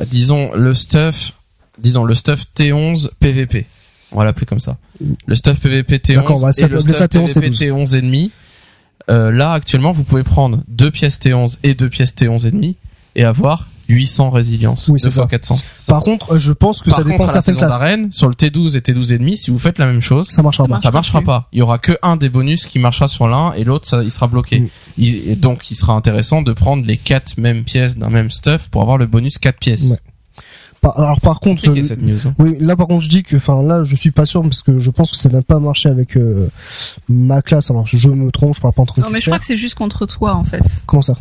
euh, 0.00 0.04
disons 0.10 0.50
le 0.54 0.72
stuff 0.74 1.34
disons 1.78 2.04
le 2.04 2.14
stuff 2.14 2.44
T11 2.56 3.10
PVP. 3.20 3.66
On 4.12 4.18
va 4.18 4.24
l'appeler 4.24 4.46
comme 4.46 4.60
ça. 4.60 4.78
Le 5.26 5.34
stuff 5.34 5.60
PVP 5.60 5.98
D'accord, 6.14 6.36
on 6.36 6.40
T11 6.40 6.42
va 6.42 6.66
et 6.66 6.68
le 6.68 6.80
stuff 6.80 6.96
T11, 7.08 7.34
PVP 7.34 7.56
T11 7.56 7.96
et 7.96 8.00
demi. 8.02 8.30
Euh, 9.10 9.30
là 9.30 9.52
actuellement, 9.52 9.92
vous 9.92 10.04
pouvez 10.04 10.22
prendre 10.22 10.62
deux 10.68 10.90
pièces 10.90 11.18
T11 11.18 11.58
et 11.62 11.74
deux 11.74 11.88
pièces 11.88 12.14
T11 12.14 12.46
et 12.46 12.50
demi 12.50 12.76
et 13.16 13.24
avoir 13.24 13.68
800 13.90 14.28
résilience, 14.28 14.88
Oui, 14.92 15.00
c'est 15.00 15.06
200 15.06 15.22
ça. 15.22 15.28
400. 15.28 15.58
Ça. 15.78 15.92
Par 15.94 16.02
contre, 16.02 16.36
je 16.38 16.52
pense 16.52 16.82
que 16.82 16.90
Par 16.90 16.96
ça 16.98 17.02
contre, 17.04 17.12
dépend 17.14 17.24
de 17.24 17.30
à 17.30 17.34
la 17.34 17.40
certaines 17.40 17.56
classes. 17.56 17.70
d'arène, 17.70 18.12
sur 18.12 18.28
le 18.28 18.34
T12 18.34 18.76
et 18.76 18.80
T12 18.80 19.14
et 19.14 19.18
demi, 19.18 19.34
si 19.38 19.50
vous 19.50 19.58
faites 19.58 19.78
la 19.78 19.86
même 19.86 20.02
chose, 20.02 20.28
Ça 20.28 20.42
marchera 20.42 20.64
Ça 20.68 20.74
pas. 20.74 20.80
ça 20.80 20.90
marchera 20.90 21.20
plus. 21.20 21.26
pas. 21.26 21.48
Il 21.52 21.60
y 21.60 21.62
aura 21.62 21.78
que 21.78 21.96
un 22.02 22.16
des 22.16 22.28
bonus 22.28 22.66
qui 22.66 22.78
marchera 22.78 23.08
sur 23.08 23.28
l'un 23.28 23.52
et 23.54 23.64
l'autre 23.64 23.88
ça, 23.88 24.02
il 24.02 24.10
sera 24.10 24.26
bloqué. 24.26 24.60
Mm. 24.60 24.68
Il- 24.98 25.30
et 25.30 25.36
donc 25.36 25.70
il 25.70 25.74
sera 25.74 25.94
intéressant 25.94 26.42
de 26.42 26.52
prendre 26.52 26.84
les 26.84 26.98
quatre 26.98 27.38
mêmes 27.38 27.64
pièces 27.64 27.96
d'un 27.96 28.10
même 28.10 28.30
stuff 28.30 28.68
pour 28.68 28.82
avoir 28.82 28.98
le 28.98 29.06
bonus 29.06 29.38
quatre 29.38 29.58
pièces. 29.58 29.92
Ouais. 29.92 29.98
Par- 30.80 30.98
alors 30.98 31.20
par 31.20 31.40
contre, 31.40 31.68
euh, 31.68 31.82
cette 31.82 32.02
news. 32.02 32.26
hein. 32.28 32.34
Oui, 32.38 32.56
là 32.60 32.76
par 32.76 32.86
contre 32.86 33.02
je 33.02 33.08
dis 33.08 33.22
que, 33.22 33.36
enfin 33.36 33.62
là 33.62 33.82
je 33.84 33.96
suis 33.96 34.10
pas 34.12 34.26
sûr 34.26 34.42
parce 34.42 34.62
que 34.62 34.78
je 34.78 34.90
pense 34.90 35.10
que 35.10 35.16
ça 35.16 35.28
n'a 35.28 35.42
pas 35.42 35.58
marché 35.58 35.88
avec 35.88 36.16
euh, 36.16 36.48
ma 37.08 37.42
classe. 37.42 37.70
Alors 37.70 37.86
je 37.86 38.08
me 38.10 38.30
trompe, 38.30 38.54
je 38.54 38.60
parle 38.60 38.74
pas 38.74 38.82
en 38.82 38.86
tant 38.86 39.00
Non, 39.02 39.08
mais 39.12 39.20
je 39.20 39.26
crois 39.26 39.38
que 39.38 39.46
c'est 39.46 39.56
juste 39.56 39.74
contre 39.74 40.06
toi, 40.06 40.34
en 40.34 40.44
fait. 40.44 40.62
Comment 40.86 41.02
ça? 41.02 41.14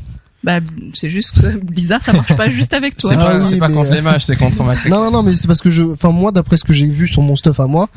Bah, 0.43 0.59
c'est 0.93 1.09
juste 1.09 1.31
que 1.41 1.57
Blizzard, 1.63 2.01
ça 2.03 2.13
marche 2.13 2.35
pas 2.37 2.47
juste 2.49 2.73
avec 2.75 2.95
toi. 2.95 3.09
C'est 3.09 3.15
pas, 3.17 3.31
Ah 3.33 3.39
oui, 3.43 3.57
pas 3.57 3.69
contre 3.69 3.89
euh, 3.91 3.95
les 3.95 4.01
mages, 4.01 4.23
c'est 4.23 4.35
contre 4.35 4.63
ma 4.63 4.75
Non 4.87 5.05
non 5.05 5.11
non, 5.11 5.23
mais 5.23 5.35
c'est 5.35 5.47
parce 5.47 5.61
que 5.61 5.71
je, 5.71 5.81
enfin 5.81 6.11
moi 6.11 6.31
d'après 6.31 6.57
ce 6.57 6.63
que 6.63 6.73
j'ai 6.73 6.85
vu 6.85 7.07
sur 7.07 7.23
mon 7.23 7.35
stuff 7.35 7.59
à 7.59 7.65
moi, 7.65 7.89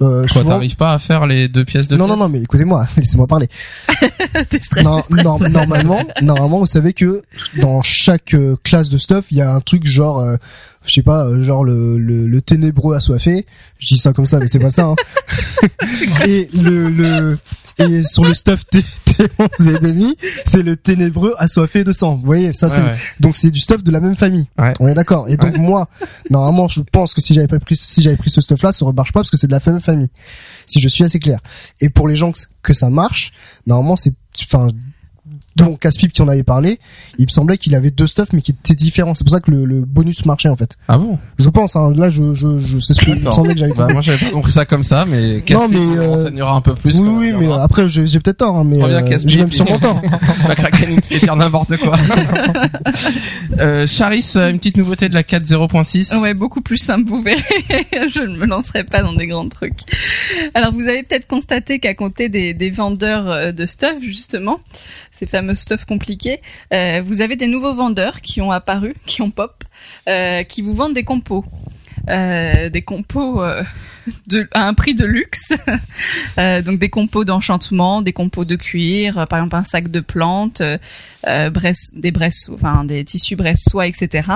euh, 0.00 0.20
Quoi, 0.20 0.28
souvent- 0.42 0.50
t'arrives 0.50 0.76
pas 0.76 0.92
à 0.94 0.98
faire 1.00 1.26
les 1.26 1.48
deux 1.48 1.64
pièces 1.64 1.88
de 1.88 1.96
non 1.96 2.06
non 2.06 2.14
pièces 2.14 2.22
non 2.22 2.28
mais 2.28 2.40
écoutez-moi, 2.42 2.86
laissez-moi 2.96 3.26
parler. 3.26 3.48
T'es 4.48 4.60
stressé, 4.60 4.84
Non, 4.86 5.02
non, 5.10 5.38
normalement, 5.50 6.02
normalement, 6.22 6.58
vous 6.60 6.66
savez 6.66 6.92
que 6.92 7.20
dans 7.60 7.82
chaque 7.82 8.32
euh, 8.34 8.56
classe 8.62 8.90
de 8.90 8.96
stuff, 8.96 9.26
il 9.32 9.38
y 9.38 9.42
a 9.42 9.52
un 9.52 9.60
truc 9.60 9.84
genre, 9.84 10.20
euh, 10.20 10.36
je 10.88 10.94
sais 10.94 11.02
pas, 11.02 11.26
euh, 11.26 11.42
genre 11.42 11.64
le, 11.64 11.98
le, 11.98 12.26
le 12.26 12.40
ténébreux 12.40 12.94
assoiffé. 12.94 13.44
Je 13.78 13.88
dis 13.88 13.98
ça 13.98 14.12
comme 14.12 14.26
ça, 14.26 14.38
mais 14.38 14.46
c'est 14.46 14.58
pas 14.58 14.70
ça. 14.70 14.84
Hein. 14.84 14.96
et 16.26 16.48
le, 16.54 16.88
le 16.88 17.38
et 17.78 18.04
sur 18.04 18.24
le 18.24 18.34
stuff 18.34 18.64
T, 18.66 18.80
T11 18.80 19.76
et 19.76 19.78
demi, 19.78 20.16
c'est 20.44 20.64
le 20.64 20.76
ténébreux 20.76 21.34
assoiffé 21.38 21.84
de 21.84 21.92
sang. 21.92 22.16
Vous 22.16 22.26
voyez, 22.26 22.52
ça 22.52 22.68
c'est 22.68 22.82
ouais. 22.82 22.96
donc 23.20 23.36
c'est 23.36 23.50
du 23.50 23.60
stuff 23.60 23.84
de 23.84 23.92
la 23.92 24.00
même 24.00 24.16
famille. 24.16 24.48
Ouais. 24.58 24.72
On 24.80 24.88
est 24.88 24.94
d'accord. 24.94 25.28
Et 25.28 25.36
donc 25.36 25.56
moi, 25.58 25.88
normalement, 26.30 26.66
je 26.66 26.80
pense 26.80 27.14
que 27.14 27.20
si 27.20 27.34
j'avais 27.34 27.46
pas 27.46 27.60
pris 27.60 27.76
si 27.76 28.02
j'avais 28.02 28.16
pris 28.16 28.30
ce 28.30 28.40
stuff 28.40 28.62
là, 28.62 28.72
ça 28.72 28.84
ne 28.84 28.92
marche 28.92 29.12
pas 29.12 29.20
parce 29.20 29.30
que 29.30 29.36
c'est 29.36 29.46
de 29.46 29.52
la 29.52 29.60
même 29.64 29.80
famille. 29.80 30.10
Si 30.66 30.80
je 30.80 30.88
suis 30.88 31.04
assez 31.04 31.20
clair. 31.20 31.40
Et 31.80 31.88
pour 31.88 32.08
les 32.08 32.16
gens 32.16 32.32
que, 32.32 32.40
que 32.62 32.74
ça 32.74 32.90
marche, 32.90 33.32
normalement 33.66 33.94
c'est 33.96 34.14
enfin 34.42 34.68
dont 35.58 35.76
Caspip 35.76 36.12
qui 36.12 36.22
en 36.22 36.28
avait 36.28 36.42
parlé, 36.42 36.78
il 37.18 37.26
me 37.26 37.30
semblait 37.30 37.58
qu'il 37.58 37.74
avait 37.74 37.90
deux 37.90 38.06
stuff 38.06 38.28
mais 38.32 38.40
qui 38.40 38.52
étaient 38.52 38.74
différents. 38.74 39.14
C'est 39.14 39.24
pour 39.24 39.32
ça 39.32 39.40
que 39.40 39.50
le, 39.50 39.64
le 39.64 39.80
bonus 39.80 40.24
marchait 40.24 40.48
en 40.48 40.56
fait. 40.56 40.76
Ah 40.88 40.98
bon? 40.98 41.18
Je 41.38 41.48
pense. 41.50 41.76
Hein, 41.76 41.92
là, 41.96 42.08
je, 42.08 42.34
je, 42.34 42.58
je 42.58 42.78
c'est 42.78 42.94
ce 42.94 43.00
qu'il 43.00 43.16
me 43.16 43.30
semblait 43.30 43.54
que 43.54 43.60
j'avais 43.60 43.74
Bah 43.74 43.88
moi 43.92 44.00
j'avais 44.00 44.18
pas 44.18 44.30
compris 44.30 44.52
ça 44.52 44.64
comme 44.64 44.82
ça, 44.82 45.04
mais 45.06 45.42
Caspi 45.42 45.76
mais, 45.76 45.98
euh, 45.98 46.08
renseignera 46.08 46.54
un 46.54 46.60
peu 46.60 46.74
plus. 46.74 46.98
oui, 47.00 47.08
oui, 47.08 47.32
mais 47.38 47.52
après 47.52 47.88
j'ai 47.88 48.06
j'ai 48.06 48.20
peut-être 48.20 48.38
tort, 48.38 48.56
hein, 48.56 48.64
mais 48.64 48.82
euh, 48.82 49.02
Caspip, 49.02 49.30
j'ai 49.30 49.38
même 49.40 49.52
sûrement 49.52 49.78
tort. 49.78 50.00
La 50.48 50.54
Kraken 50.54 50.88
il 50.90 51.00
te 51.00 51.06
fait 51.06 51.20
dire 51.20 51.36
n'importe 51.36 51.76
quoi. 51.76 51.98
euh, 53.60 53.86
Charis, 53.86 54.32
euh, 54.36 54.50
une 54.50 54.58
petite 54.58 54.76
nouveauté 54.76 55.08
de 55.08 55.14
la 55.14 55.22
4.0.6. 55.22 56.20
Ouais, 56.20 56.34
beaucoup 56.34 56.60
plus 56.60 56.78
simple, 56.78 57.08
vous 57.08 57.22
verrez. 57.22 57.42
je 58.14 58.22
ne 58.22 58.36
me 58.36 58.46
lancerai 58.46 58.84
pas 58.84 59.02
dans 59.02 59.12
des 59.14 59.26
grands 59.26 59.48
trucs. 59.48 59.78
Alors, 60.54 60.72
vous 60.72 60.82
avez 60.88 61.02
peut-être 61.02 61.26
constaté 61.26 61.78
qu'à 61.78 61.94
compter 61.94 62.28
des, 62.28 62.54
des 62.54 62.70
vendeurs 62.70 63.28
euh, 63.28 63.52
de 63.52 63.66
stuff, 63.66 63.96
justement, 64.00 64.60
ces 65.12 65.26
fameux 65.26 65.47
stuff 65.54 65.84
compliqués, 65.84 66.40
euh, 66.72 67.02
vous 67.04 67.20
avez 67.22 67.36
des 67.36 67.46
nouveaux 67.46 67.74
vendeurs 67.74 68.20
qui 68.20 68.40
ont 68.40 68.50
apparu, 68.50 68.94
qui 69.06 69.22
ont 69.22 69.30
pop, 69.30 69.64
euh, 70.08 70.42
qui 70.42 70.62
vous 70.62 70.74
vendent 70.74 70.94
des 70.94 71.04
compos. 71.04 71.44
Euh, 72.08 72.70
des 72.70 72.80
compos 72.80 73.42
à 73.42 73.64
un 74.54 74.72
prix 74.72 74.94
de 74.94 75.04
luxe, 75.04 75.52
donc 76.64 76.78
des 76.78 76.88
compos 76.88 77.24
d'enchantement, 77.24 78.00
des 78.00 78.12
compos 78.14 78.46
de 78.46 78.56
cuir, 78.56 79.26
par 79.28 79.40
exemple 79.40 79.56
un 79.56 79.64
sac 79.64 79.90
de 79.90 80.00
plantes, 80.00 80.62
bresse- 81.26 81.92
des 81.96 82.10
bresse, 82.10 82.48
enfin 82.54 82.84
des 82.84 83.04
tissus 83.04 83.36
bresse 83.36 83.64
soie, 83.68 83.86
etc. 83.88 84.30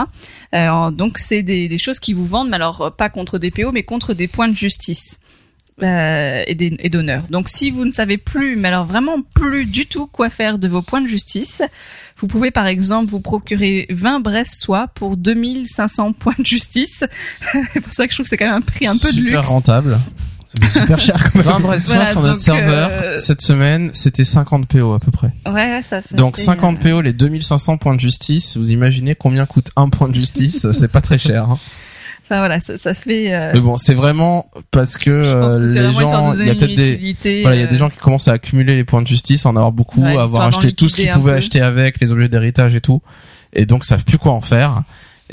Donc 0.52 1.16
c'est 1.16 1.42
des, 1.42 1.68
des 1.68 1.78
choses 1.78 1.98
qui 1.98 2.12
vous 2.12 2.26
vendent, 2.26 2.50
mais 2.50 2.56
alors 2.56 2.92
pas 2.94 3.08
contre 3.08 3.38
des 3.38 3.50
PO, 3.50 3.72
mais 3.72 3.84
contre 3.84 4.12
des 4.12 4.28
points 4.28 4.48
de 4.48 4.56
justice 4.56 5.20
euh, 5.82 6.42
et 6.46 6.88
d'honneur. 6.90 7.24
Donc 7.30 7.48
si 7.48 7.70
vous 7.70 7.84
ne 7.84 7.92
savez 7.92 8.18
plus, 8.18 8.56
mais 8.56 8.68
alors 8.68 8.84
vraiment 8.86 9.16
plus 9.34 9.64
du 9.64 9.86
tout 9.86 10.06
quoi 10.06 10.28
faire 10.30 10.58
de 10.58 10.68
vos 10.68 10.82
points 10.82 11.00
de 11.00 11.06
justice, 11.06 11.62
vous 12.18 12.26
pouvez 12.26 12.50
par 12.50 12.66
exemple 12.66 13.10
vous 13.10 13.20
procurer 13.20 13.86
20 13.90 14.20
braises 14.20 14.52
soie 14.52 14.88
pour 14.94 15.16
2500 15.16 16.12
points 16.12 16.34
de 16.38 16.46
justice. 16.46 17.04
c'est 17.72 17.80
pour 17.80 17.92
ça 17.92 18.06
que 18.06 18.12
je 18.12 18.16
trouve 18.16 18.24
que 18.24 18.30
c'est 18.30 18.36
quand 18.36 18.46
même 18.46 18.54
un 18.56 18.60
prix 18.60 18.86
un 18.86 18.92
peu 18.92 19.08
de 19.08 19.14
Super 19.14 19.38
luxe. 19.40 19.48
rentable. 19.48 19.98
Super 20.68 21.00
cher. 21.00 21.30
Quand 21.32 21.36
même. 21.38 21.46
20 21.46 21.60
Brest 21.60 21.86
Voilà, 21.88 22.06
sur 22.06 22.20
notre 22.20 22.40
serveur 22.40 22.90
euh, 22.92 23.16
cette 23.16 23.40
semaine, 23.40 23.88
c'était 23.94 24.22
50 24.24 24.68
PO 24.68 24.92
à 24.92 25.00
peu 25.00 25.10
près. 25.10 25.32
Ouais, 25.46 25.52
ouais, 25.76 25.82
ça, 25.82 26.02
ça 26.02 26.14
Donc 26.14 26.36
fait, 26.36 26.42
50 26.42 26.84
euh, 26.84 26.90
PO, 26.92 27.00
les 27.00 27.14
2500 27.14 27.78
points 27.78 27.94
de 27.94 28.00
justice, 28.00 28.58
vous 28.58 28.70
imaginez 28.70 29.14
combien 29.14 29.46
coûte 29.46 29.70
un 29.76 29.88
point 29.88 30.10
de 30.10 30.14
justice 30.14 30.70
C'est 30.72 30.92
pas 30.92 31.00
très 31.00 31.16
cher. 31.16 31.48
hein. 31.48 31.58
Enfin 32.24 32.38
voilà, 32.38 32.60
ça, 32.60 32.76
ça 32.78 32.94
fait. 32.94 33.34
euh, 33.34 33.50
Mais 33.54 33.60
bon, 33.60 33.76
c'est 33.76 33.94
vraiment 33.94 34.50
parce 34.70 34.96
que, 34.96 35.10
euh, 35.10 35.56
que 35.58 35.72
les 35.72 35.92
gens, 35.92 36.32
il 36.34 36.46
y 36.46 36.50
a 36.50 36.54
peut-être 36.54 36.74
des, 36.74 37.42
voilà, 37.42 37.56
il 37.56 37.60
y 37.60 37.62
a 37.62 37.66
euh, 37.66 37.70
des 37.70 37.76
gens 37.78 37.90
qui 37.90 37.98
commencent 37.98 38.28
à 38.28 38.32
accumuler 38.32 38.74
les 38.74 38.84
points 38.84 39.02
de 39.02 39.06
justice, 39.06 39.44
en 39.44 39.50
avoir 39.56 39.72
beaucoup, 39.72 40.02
Ouais, 40.02 40.16
avoir 40.16 40.42
acheté 40.42 40.72
tout 40.72 40.88
ce 40.88 40.96
qu'ils 40.96 41.10
pouvaient 41.10 41.32
peu. 41.32 41.38
acheter 41.38 41.60
avec, 41.60 42.00
les 42.00 42.10
objets 42.12 42.28
d'héritage 42.28 42.74
et 42.74 42.80
tout, 42.80 43.02
et 43.52 43.66
donc 43.66 43.84
savent 43.84 44.04
plus 44.04 44.18
quoi 44.18 44.32
en 44.32 44.40
faire. 44.40 44.82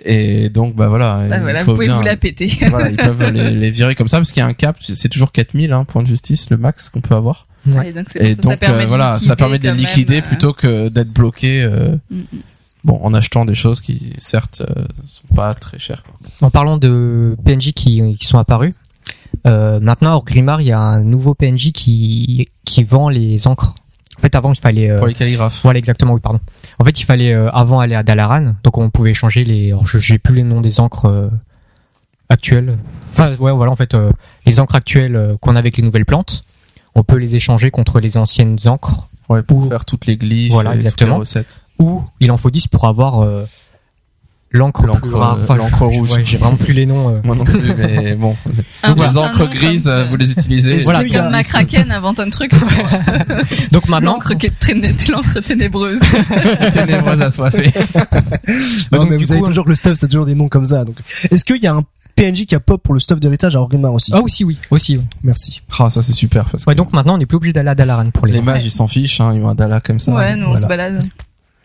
Et 0.05 0.49
donc 0.49 0.75
bah 0.75 0.87
voilà, 0.87 1.25
bah 1.29 1.37
il 1.37 1.41
voilà, 1.41 1.59
faut 1.59 1.71
vous 1.71 1.73
pouvez 1.73 1.87
bien- 1.87 1.97
vous 1.97 2.03
la 2.03 2.15
péter. 2.15 2.49
voilà, 2.69 2.89
ils 2.89 2.95
peuvent 2.97 3.31
les, 3.31 3.51
les 3.55 3.69
virer 3.71 3.95
comme 3.95 4.07
ça 4.07 4.17
parce 4.17 4.31
qu'il 4.31 4.39
y 4.39 4.43
a 4.43 4.47
un 4.47 4.53
cap, 4.53 4.77
c'est 4.81 5.09
toujours 5.09 5.31
4000 5.33 5.73
hein, 5.73 5.83
points 5.83 6.03
de 6.03 6.07
justice 6.07 6.49
le 6.49 6.57
max 6.57 6.87
qu'on 6.89 7.01
peut 7.01 7.15
avoir. 7.15 7.43
Ouais, 7.67 7.91
donc 7.91 8.07
c'est 8.09 8.21
Et 8.23 8.33
ça, 8.35 8.41
ça 8.41 8.49
donc 8.49 8.59
permet 8.59 8.77
euh, 8.77 8.83
de 8.83 8.87
voilà, 8.87 9.19
ça 9.19 9.35
permet 9.35 9.57
de 9.59 9.63
les 9.63 9.69
même, 9.71 9.77
liquider 9.79 10.21
plutôt 10.21 10.53
que 10.53 10.87
d'être 10.89 11.09
bloqué. 11.11 11.61
euh, 11.63 11.95
mm, 12.09 12.19
mm. 12.19 12.25
Bon, 12.85 12.99
en 13.03 13.13
achetant 13.13 13.43
des 13.45 13.55
choses 13.55 13.81
qui 13.81 14.13
certes 14.19 14.61
euh, 14.67 14.85
sont 15.05 15.27
pas 15.35 15.53
très 15.53 15.79
chères. 15.79 16.03
Quoi. 16.03 16.13
En 16.47 16.49
parlant 16.49 16.77
de 16.77 17.35
PNJ 17.43 17.73
qui, 17.73 18.15
qui 18.17 18.25
sont 18.25 18.37
apparus, 18.37 18.73
euh, 19.45 19.79
maintenant 19.81 20.13
hors 20.13 20.23
Grimard, 20.23 20.61
il 20.61 20.67
y 20.67 20.71
a 20.71 20.79
un 20.79 21.03
nouveau 21.03 21.33
PNJ 21.35 21.71
qui, 21.73 22.47
qui 22.65 22.83
vend 22.85 23.09
les 23.09 23.47
encres. 23.47 23.73
En 24.17 24.21
fait, 24.21 24.33
avant, 24.35 24.51
il 24.53 24.59
fallait... 24.59 24.89
euh, 24.89 24.97
Pour 24.97 25.07
les 25.07 25.13
calligraphes. 25.13 25.61
Voilà, 25.63 25.79
exactement, 25.79 26.13
oui, 26.13 26.19
pardon. 26.21 26.39
En 26.77 26.83
fait, 26.85 26.99
il 26.99 27.03
fallait 27.05 27.33
euh, 27.33 27.49
avant 27.51 27.79
aller 27.81 27.95
à 27.95 28.03
Dalaran, 28.03 28.55
donc 28.63 28.77
on 28.77 28.89
pouvait 28.89 29.13
changer 29.13 29.43
les... 29.43 29.69
alors, 29.71 29.85
je 29.87 29.97
j'ai 29.97 30.17
plus 30.17 30.35
les 30.35 30.43
noms 30.43 30.61
des 30.61 30.79
encres 30.79 31.29
actuelles. 32.29 32.77
Enfin, 33.11 33.33
ouais, 33.35 33.51
voilà, 33.51 33.71
en 33.71 33.75
fait, 33.75 33.95
les 34.45 34.59
encres 34.59 34.75
actuelles 34.75 35.35
qu'on 35.41 35.55
a 35.55 35.59
avec 35.59 35.77
les 35.77 35.83
nouvelles 35.83 36.05
plantes, 36.05 36.43
on 36.95 37.03
peut 37.03 37.17
les 37.17 37.35
échanger 37.35 37.71
contre 37.71 37.99
les 37.99 38.17
anciennes 38.17 38.57
encres, 38.65 39.07
Ouais, 39.29 39.43
pour 39.43 39.57
Ou- 39.59 39.69
faire 39.69 39.85
toutes 39.85 40.07
les 40.07 40.17
glyphes 40.17 40.51
Voilà, 40.51 40.71
et 40.71 40.77
toutes 40.77 40.85
exactement. 40.85 41.13
les 41.15 41.19
recettes. 41.19 41.63
Ou 41.79 42.03
il 42.19 42.31
en 42.31 42.37
faut 42.37 42.49
10 42.51 42.67
pour 42.67 42.85
avoir 42.87 43.21
euh, 43.23 43.45
l'encre 44.51 44.83
euh, 44.85 45.37
Enfin, 45.41 45.57
rouge. 45.85 46.11
ouais, 46.11 46.23
j'ai 46.25 46.37
vraiment 46.37 46.55
plus 46.57 46.73
les 46.73 46.85
noms. 46.85 47.09
euh. 47.09 47.19
Moi 47.23 47.35
non 47.35 47.43
plus, 47.43 47.73
mais 47.75 48.15
bon. 48.19 48.35
Un- 48.83 48.95
les 48.95 49.17
encres 49.17 49.47
grises, 49.49 49.89
vous 50.09 50.15
les 50.17 50.31
utilisez. 50.31 50.75
Est-ce 50.77 50.83
Voilà, 50.85 51.03
qu'il 51.03 51.13
y 51.13 51.17
a- 51.17 51.23
Comme 51.23 51.31
McCracken 51.31 51.91
invente 51.91 52.19
un 52.19 52.29
truc. 52.29 52.51
Donc 53.71 53.87
maintenant, 53.87 54.13
L'encre 54.13 54.33
qui 54.35 54.47
est 54.47 55.07
l'encre 55.09 55.39
ténébreuse. 55.41 55.99
ténébreuse 56.73 57.21
assoiffée. 57.21 57.71
Non, 58.91 58.99
donc, 58.99 59.09
mais 59.11 59.17
vous 59.17 59.31
avez 59.31 59.41
coup, 59.41 59.47
toujours 59.47 59.67
le 59.67 59.75
stuff, 59.75 59.93
c'est 59.95 60.07
toujours 60.07 60.25
des 60.25 60.35
noms 60.35 60.47
comme 60.49 60.65
ça. 60.65 60.83
Donc, 60.85 60.95
est-ce 61.29 61.45
qu'il 61.45 61.61
y 61.61 61.67
a 61.67 61.73
un 61.73 61.83
PNJ 62.15 62.45
qui 62.45 62.55
a 62.55 62.59
pop 62.59 62.81
pour 62.83 62.93
le 62.93 62.99
stuff 62.99 63.19
d'héritage 63.19 63.55
à 63.55 63.59
Orgrimmar 63.59 63.93
aussi? 63.93 64.11
Ah 64.13 64.19
aussi 64.21 64.43
oui, 64.43 64.57
aussi. 64.71 64.97
oui. 64.97 65.03
Merci. 65.23 65.61
Ah, 65.79 65.89
ça 65.89 66.01
c'est 66.01 66.11
super 66.13 66.45
parce 66.49 66.65
que 66.65 66.71
donc 66.73 66.91
maintenant 66.91 67.13
on 67.13 67.17
n'est 67.17 67.25
plus 67.25 67.37
obligé 67.37 67.53
d'aller 67.53 67.69
à 67.69 67.75
Dalaran 67.75 68.09
pour 68.09 68.25
les. 68.25 68.33
les 68.33 68.41
mages 68.41 68.65
ils 68.65 68.71
s'en 68.71 68.87
fichent, 68.87 69.21
hein, 69.21 69.31
ils 69.33 69.41
ont 69.41 69.47
un 69.47 69.55
Dala 69.55 69.79
comme 69.79 69.99
ça. 69.99 70.13
ouais, 70.13 70.35
nous 70.35 70.47
on 70.47 70.55
se 70.57 70.65
balade. 70.65 71.01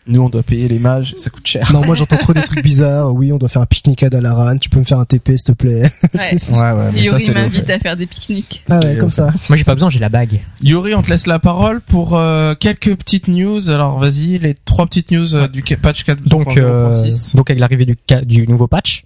Nous 0.06 0.20
on 0.20 0.28
doit 0.28 0.42
payer 0.42 0.68
les 0.68 0.78
mages, 0.78 1.14
ça 1.16 1.30
coûte 1.30 1.46
cher. 1.46 1.72
Non, 1.72 1.82
moi 1.84 1.94
j'entends 1.94 2.18
trop 2.18 2.34
des 2.34 2.42
trucs 2.42 2.62
bizarres. 2.62 3.14
Oui, 3.14 3.32
on 3.32 3.38
doit 3.38 3.48
faire 3.48 3.62
un 3.62 3.66
pique-nique 3.66 4.02
à 4.02 4.10
Dalaran. 4.10 4.58
Tu 4.58 4.68
peux 4.68 4.78
me 4.78 4.84
faire 4.84 4.98
un 4.98 5.06
TP, 5.06 5.30
s'il 5.36 5.44
te 5.44 5.52
plaît. 5.52 5.90
Ouais. 6.14 6.20
Ouais, 6.52 6.72
ouais, 6.72 6.90
mais 6.92 7.02
Yuri 7.02 7.30
m'invite 7.30 7.70
à 7.70 7.78
faire 7.78 7.96
des 7.96 8.06
pique-niques. 8.06 8.64
Ah 8.70 8.80
ouais, 8.80 8.96
comme 8.96 9.10
ça. 9.10 9.32
Moi 9.48 9.56
j'ai 9.56 9.64
pas 9.64 9.74
besoin, 9.74 9.88
j'ai 9.90 9.98
la 9.98 10.08
bague. 10.10 10.42
Yuri, 10.62 10.94
on 10.94 11.02
te 11.02 11.10
laisse 11.10 11.26
la 11.26 11.38
parole 11.38 11.80
pour 11.80 12.16
euh, 12.18 12.54
quelques 12.54 12.94
petites 12.96 13.28
news. 13.28 13.70
Alors 13.70 13.98
vas-y, 13.98 14.38
les 14.38 14.54
trois 14.54 14.86
petites 14.86 15.10
news 15.10 15.34
euh, 15.34 15.48
du 15.48 15.62
patch 15.62 16.04
4.0.6. 16.04 16.28
Donc, 16.28 16.56
euh, 16.58 16.90
donc 17.34 17.50
avec 17.50 17.58
l'arrivée 17.60 17.86
du, 17.86 17.96
du 18.24 18.46
nouveau 18.46 18.66
patch, 18.66 19.04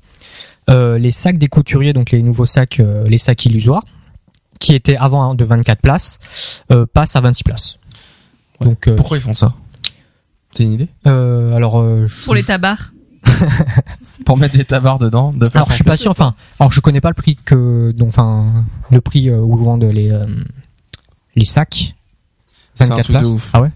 euh, 0.69 0.99
les 0.99 1.13
sacs 1.13 1.39
des 1.39 1.49
couturiers, 1.49 1.93
donc 1.93 2.11
les 2.11 2.23
nouveaux 2.23 2.47
sacs, 2.47 2.81
euh, 2.81 3.07
les 3.09 3.19
sacs 3.19 3.47
illusoires, 3.47 3.85
qui 4.59 4.75
étaient 4.75 4.97
avant 4.97 5.35
de 5.35 5.45
24 5.45 5.81
places, 5.81 6.19
euh, 6.73 6.85
passent 6.93 7.17
à 7.17 7.21
26 7.21 7.45
places. 7.45 7.79
Ouais. 8.61 8.67
Donc, 8.67 8.89
euh, 8.89 8.97
Pourquoi 8.97 9.17
ils 9.17 9.23
font 9.23 9.35
ça? 9.35 9.55
T'as 10.55 10.65
une 10.65 10.73
idée? 10.73 10.89
Euh, 11.07 11.55
alors, 11.55 11.81
euh, 11.81 12.07
je, 12.07 12.25
Pour 12.25 12.35
les 12.35 12.45
tabards. 12.45 12.93
Pour 14.25 14.37
mettre 14.37 14.57
des 14.57 14.65
tabards 14.65 14.99
dedans. 14.99 15.33
De 15.33 15.49
alors 15.55 15.69
je 15.69 15.75
suis 15.75 15.85
pas 15.85 15.97
sûr. 15.97 16.11
Enfin, 16.11 16.35
alors 16.61 16.73
je 16.73 16.81
connais 16.81 17.01
pas 17.01 17.09
le 17.11 17.15
prix 17.15 17.37
que, 17.45 17.93
donc, 17.93 18.09
enfin, 18.09 18.65
le 18.91 19.01
prix 19.01 19.29
euh, 19.29 19.39
où 19.41 19.57
vendent 19.57 19.85
les 19.85 20.11
euh, 20.11 20.25
les 21.37 21.45
sacs. 21.45 21.95
C'est 22.75 22.85
un 22.85 22.89
24 22.89 23.05
truc 23.05 23.17
de 23.17 23.21
places. 23.21 23.29
ouf. 23.35 23.51
Ah 23.55 23.63
ouais? 23.63 23.71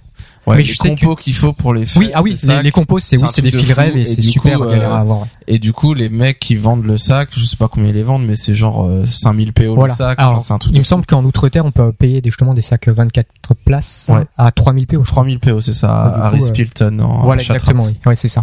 Ouais, 0.45 0.57
Mais 0.57 0.63
les 0.63 0.69
je 0.69 0.75
sais 0.75 0.89
compos 0.97 1.15
qu'il 1.15 1.35
faut 1.35 1.53
pour 1.53 1.73
les 1.73 1.87
faire. 1.87 2.03
Oui, 2.03 2.11
ah 2.15 2.21
oui, 2.21 2.35
les, 2.65 2.73
compos, 2.73 2.99
c'est 2.99 3.17
oui, 3.23 3.29
c'est 3.31 3.43
des 3.43 3.53
de 3.53 3.59
fils 3.59 3.73
rêves 3.75 3.97
et 3.97 4.01
et 4.01 4.07
c'est 4.07 4.23
super 4.23 4.59
coup, 4.59 4.65
galère 4.67 4.93
euh, 4.93 4.97
à 4.97 5.01
avoir. 5.01 5.27
Et 5.47 5.61
du 5.61 5.73
coup, 5.73 5.95
les 5.95 6.09
mecs 6.09 6.41
qui 6.41 6.57
vendent 6.57 6.85
le 6.85 6.99
sac, 6.99 7.29
je 7.31 7.45
sais 7.45 7.57
pas 7.57 7.69
combien 7.69 7.91
ils 7.91 7.95
les 7.95 8.03
vendent, 8.03 8.27
mais 8.27 8.35
c'est 8.35 8.53
genre 8.55 8.85
euh, 8.85 9.05
5000 9.05 9.53
PO 9.53 9.75
Voilà. 9.77 9.93
le 9.93 9.97
sac. 9.97 10.19
Alors, 10.19 10.39
Enfin, 10.39 10.57
un 10.57 10.59
truc 10.59 10.73
Il 10.75 10.79
me 10.81 10.85
semble 10.85 11.07
qu'en 11.07 11.25
Outre-Terre, 11.25 11.65
on 11.65 11.71
peut 11.71 11.93
payer 11.93 12.21
justement 12.25 12.55
des 12.55 12.63
sacs 12.63 12.89
24 12.89 13.29
places 13.65 14.07
Ouais. 14.09 14.25
à 14.37 14.51
3000 14.51 14.89
PO, 14.89 15.05
je 15.05 15.11
crois. 15.13 15.23
3000 15.23 15.39
PO, 15.39 15.61
c'est 15.61 15.73
ça, 15.75 16.03
à 16.07 16.29
coup, 16.31 16.35
Rispilton 16.35 16.99
en 16.99 17.23
Voilà, 17.23 17.43
exactement, 17.43 17.85
oui. 17.85 17.97
Ouais, 18.05 18.17
c'est 18.17 18.29
ça. 18.29 18.43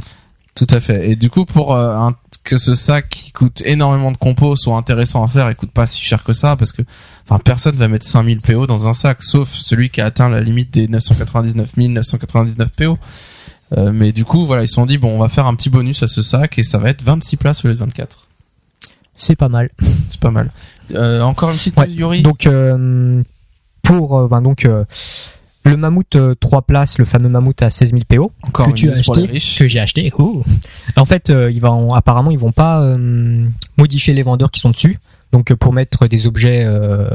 Tout 0.56 0.68
à 0.72 0.80
fait. 0.80 1.12
Et 1.12 1.16
du 1.18 1.30
coup, 1.30 1.44
pour 1.46 1.74
euh, 1.74 1.96
un- 1.96 2.16
que 2.50 2.58
ce 2.58 2.74
sac 2.74 3.10
qui 3.10 3.32
coûte 3.32 3.62
énormément 3.64 4.12
de 4.12 4.18
compos 4.18 4.56
soit 4.56 4.76
intéressant 4.76 5.24
à 5.24 5.28
faire 5.28 5.50
et 5.50 5.56
coûte 5.56 5.70
pas 5.72 5.86
si 5.86 6.02
cher 6.02 6.24
que 6.24 6.34
ça, 6.34 6.56
parce 6.56 6.72
que 6.72 6.82
enfin 7.24 7.38
personne 7.38 7.76
va 7.76 7.88
mettre 7.88 8.08
5000 8.08 8.42
PO 8.42 8.66
dans 8.66 8.90
un 8.90 8.94
sac, 8.94 9.22
sauf 9.22 9.50
celui 9.50 9.92
qui 9.92 10.02
a 10.02 10.06
atteint 10.06 10.30
la 10.30 10.42
limite 10.42 10.72
des 10.72 10.88
999 10.88 11.78
999 11.78 12.70
PO. 12.70 12.98
Euh, 13.78 13.92
mais 13.94 14.12
du 14.12 14.26
coup, 14.26 14.48
voilà, 14.48 14.64
ils 14.64 14.68
se 14.68 14.74
sont 14.74 14.88
dit 14.88 14.98
bon, 14.98 15.16
on 15.16 15.20
va 15.20 15.30
faire 15.30 15.46
un 15.46 15.54
petit 15.54 15.70
bonus 15.70 16.02
à 16.02 16.08
ce 16.08 16.24
sac 16.24 16.58
et 16.58 16.64
ça 16.64 16.80
va 16.80 16.90
être 16.90 17.04
26 17.04 17.38
places 17.38 17.64
au 17.64 17.68
lieu 17.68 17.76
de 17.76 17.80
24. 17.80 18.28
C'est 19.16 19.36
pas 19.36 19.50
mal. 19.50 19.70
C'est 20.10 20.20
pas 20.20 20.32
mal. 20.32 20.50
Euh, 20.96 21.22
encore 21.22 21.52
une 21.52 21.58
petite 21.58 21.78
Ouais. 21.78 21.88
Yuri. 21.88 22.24
Donc 22.24 22.48
euh, 22.48 23.22
pour 23.84 24.18
euh, 24.18 24.28
ben 24.28 24.42
donc 24.42 24.68
le 25.70 25.78
mammouth 25.78 26.16
euh, 26.16 26.36
3 26.40 26.62
places, 26.64 26.98
le 26.98 27.06
fameux 27.06 27.30
mammouth 27.30 27.62
à 27.62 27.70
16 27.70 27.92
000 27.92 28.02
PO 28.08 28.32
encore 28.44 28.68
que 28.68 28.72
tu 28.74 28.90
as 28.90 28.98
acheté. 28.98 29.28
que 29.28 29.68
j'ai 29.68 29.80
acheté. 29.80 30.12
Ouh. 30.18 30.44
En 30.96 31.06
fait, 31.06 31.30
euh, 31.30 31.52
il 31.52 31.60
va 31.62 31.72
en- 31.72 31.94
apparemment 31.94 32.32
ils 32.32 32.40
vont 32.40 32.52
pas 32.52 32.82
euh, 32.82 33.46
modifier 33.78 34.14
les 34.14 34.24
vendeurs 34.24 34.52
qui 34.52 34.60
sont 34.60 34.70
dessus. 34.72 34.98
Donc 35.32 35.52
euh, 35.52 35.56
pour 35.56 35.74
mettre 35.74 36.08
des 36.08 36.28
objets 36.28 36.64
euh, 36.66 37.08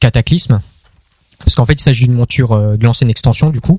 cataclysme, 0.00 0.60
parce 1.38 1.54
qu'en 1.54 1.66
fait 1.66 1.74
il 1.74 1.80
s'agit 1.82 2.04
d'une 2.06 2.14
monture 2.16 2.52
euh, 2.52 2.76
de 2.76 2.84
l'ancienne 2.84 3.10
extension 3.10 3.50
du 3.50 3.60
coup. 3.60 3.78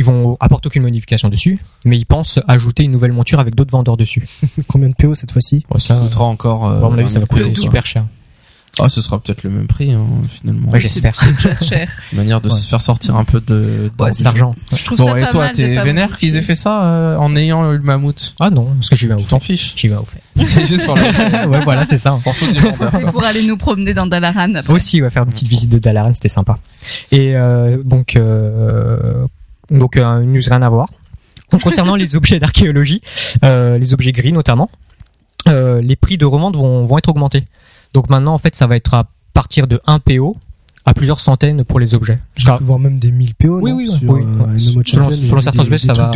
Ils 0.00 0.04
vont 0.04 0.36
apporter 0.38 0.68
aucune 0.68 0.84
modification 0.84 1.28
dessus, 1.28 1.58
mais 1.84 1.98
ils 1.98 2.04
pensent 2.06 2.38
ajouter 2.46 2.84
une 2.84 2.92
nouvelle 2.92 3.10
monture 3.12 3.40
avec 3.40 3.56
d'autres 3.56 3.72
vendeurs 3.72 3.96
dessus. 3.96 4.28
Combien 4.68 4.88
de 4.90 4.94
PO 4.94 5.16
cette 5.16 5.32
fois-ci? 5.32 5.64
Bon, 5.68 5.80
ça, 5.80 5.96
coûtera 5.96 6.24
encore. 6.26 6.68
euh, 6.68 6.78
bon, 6.78 6.86
à 6.86 6.90
mon 6.90 6.98
avis, 6.98 7.10
ça 7.10 7.18
va 7.18 7.26
20 7.28 7.36
coûter 7.42 7.54
super 7.60 7.84
cher. 7.84 8.04
Ah, 8.80 8.88
ce 8.88 9.00
sera 9.02 9.18
peut-être 9.18 9.42
le 9.42 9.50
même 9.50 9.66
prix 9.66 9.92
hein, 9.92 10.06
finalement. 10.28 10.70
Ouais, 10.70 10.78
j'espère. 10.78 11.12
Cher. 11.60 11.90
Manière 12.12 12.40
de 12.40 12.48
Ouais. 12.48 12.54
se 12.54 12.68
faire 12.68 12.80
sortir 12.80 13.16
un 13.16 13.24
peu 13.24 13.40
de. 13.40 13.90
Ouais. 13.98 14.12
D'argent. 14.20 14.54
Je 14.76 14.84
trouve 14.84 14.98
Bon, 14.98 15.06
ça 15.08 15.18
et 15.18 15.22
pas 15.22 15.28
toi, 15.28 15.48
t'es 15.48 15.82
vénère 15.82 16.16
qu'ils 16.16 16.36
aient 16.36 16.42
fait 16.42 16.54
ça 16.54 16.84
euh, 16.84 17.16
en 17.16 17.34
ayant 17.34 17.72
eu 17.72 17.76
le 17.78 17.82
mammouth 17.82 18.34
Ah 18.38 18.50
non, 18.50 18.66
parce 18.76 18.88
que 18.88 18.94
j'y 18.96 19.08
vais 19.08 19.14
au 19.14 19.18
t'en 19.20 19.40
fiches 19.40 19.74
J'y 19.76 19.88
vais 19.88 19.96
au 19.96 20.04
fait. 20.04 20.20
C'est 20.46 20.64
juste 20.64 20.84
pour 20.86 20.94
la. 20.96 21.48
ouais, 21.48 21.64
voilà, 21.64 21.86
c'est 21.86 21.98
ça. 21.98 22.14
On 22.14 22.20
s'en 22.20 22.32
fout 22.32 22.52
du 22.52 22.58
vendeur. 22.60 23.12
Pour 23.12 23.24
aller 23.24 23.44
nous 23.44 23.56
promener 23.56 23.94
dans 23.94 24.06
Dalaran 24.06 24.54
après. 24.54 24.72
Aussi, 24.72 25.02
ouais, 25.02 25.10
faire 25.10 25.24
une 25.24 25.30
petite 25.30 25.48
visite 25.48 25.70
de 25.70 25.78
Dalaran, 25.78 26.14
c'était 26.14 26.28
sympa. 26.28 26.58
Et 27.10 27.34
euh, 27.34 27.82
donc, 27.82 28.14
euh, 28.14 29.26
donc 29.70 29.96
euh, 29.96 30.20
une 30.22 30.32
news 30.34 30.42
rien 30.46 30.62
à 30.62 30.68
voir. 30.68 30.88
Donc, 31.50 31.62
concernant 31.62 31.96
les 31.96 32.14
objets 32.14 32.38
d'archéologie, 32.38 33.00
euh, 33.44 33.78
les 33.78 33.92
objets 33.94 34.12
gris 34.12 34.32
notamment, 34.32 34.70
euh, 35.48 35.80
les 35.80 35.96
prix 35.96 36.18
de 36.18 36.26
revente 36.26 36.54
vont, 36.56 36.84
vont 36.84 36.98
être 36.98 37.08
augmentés. 37.08 37.44
Donc 37.94 38.08
maintenant, 38.10 38.34
en 38.34 38.38
fait, 38.38 38.54
ça 38.56 38.66
va 38.66 38.76
être 38.76 38.94
à 38.94 39.06
partir 39.34 39.66
de 39.66 39.80
1 39.86 40.00
PO 40.00 40.36
à 40.84 40.94
plusieurs 40.94 41.20
centaines 41.20 41.64
pour 41.64 41.78
les 41.80 41.94
objets. 41.94 42.18
Tu 42.34 42.46
peux 42.46 42.64
voir 42.64 42.78
même 42.78 42.98
des 42.98 43.10
1000 43.10 43.34
PO, 43.34 43.60
Oui, 43.60 43.70
non 43.70 43.76
oui, 43.76 43.90
sur, 43.90 44.10
oui. 44.10 44.22
euh, 44.24 44.44
Ouais. 44.44 44.82
Selon, 44.86 45.10
certains 45.42 45.60
objets, 45.60 45.78
ça 45.78 45.92
va, 45.92 46.12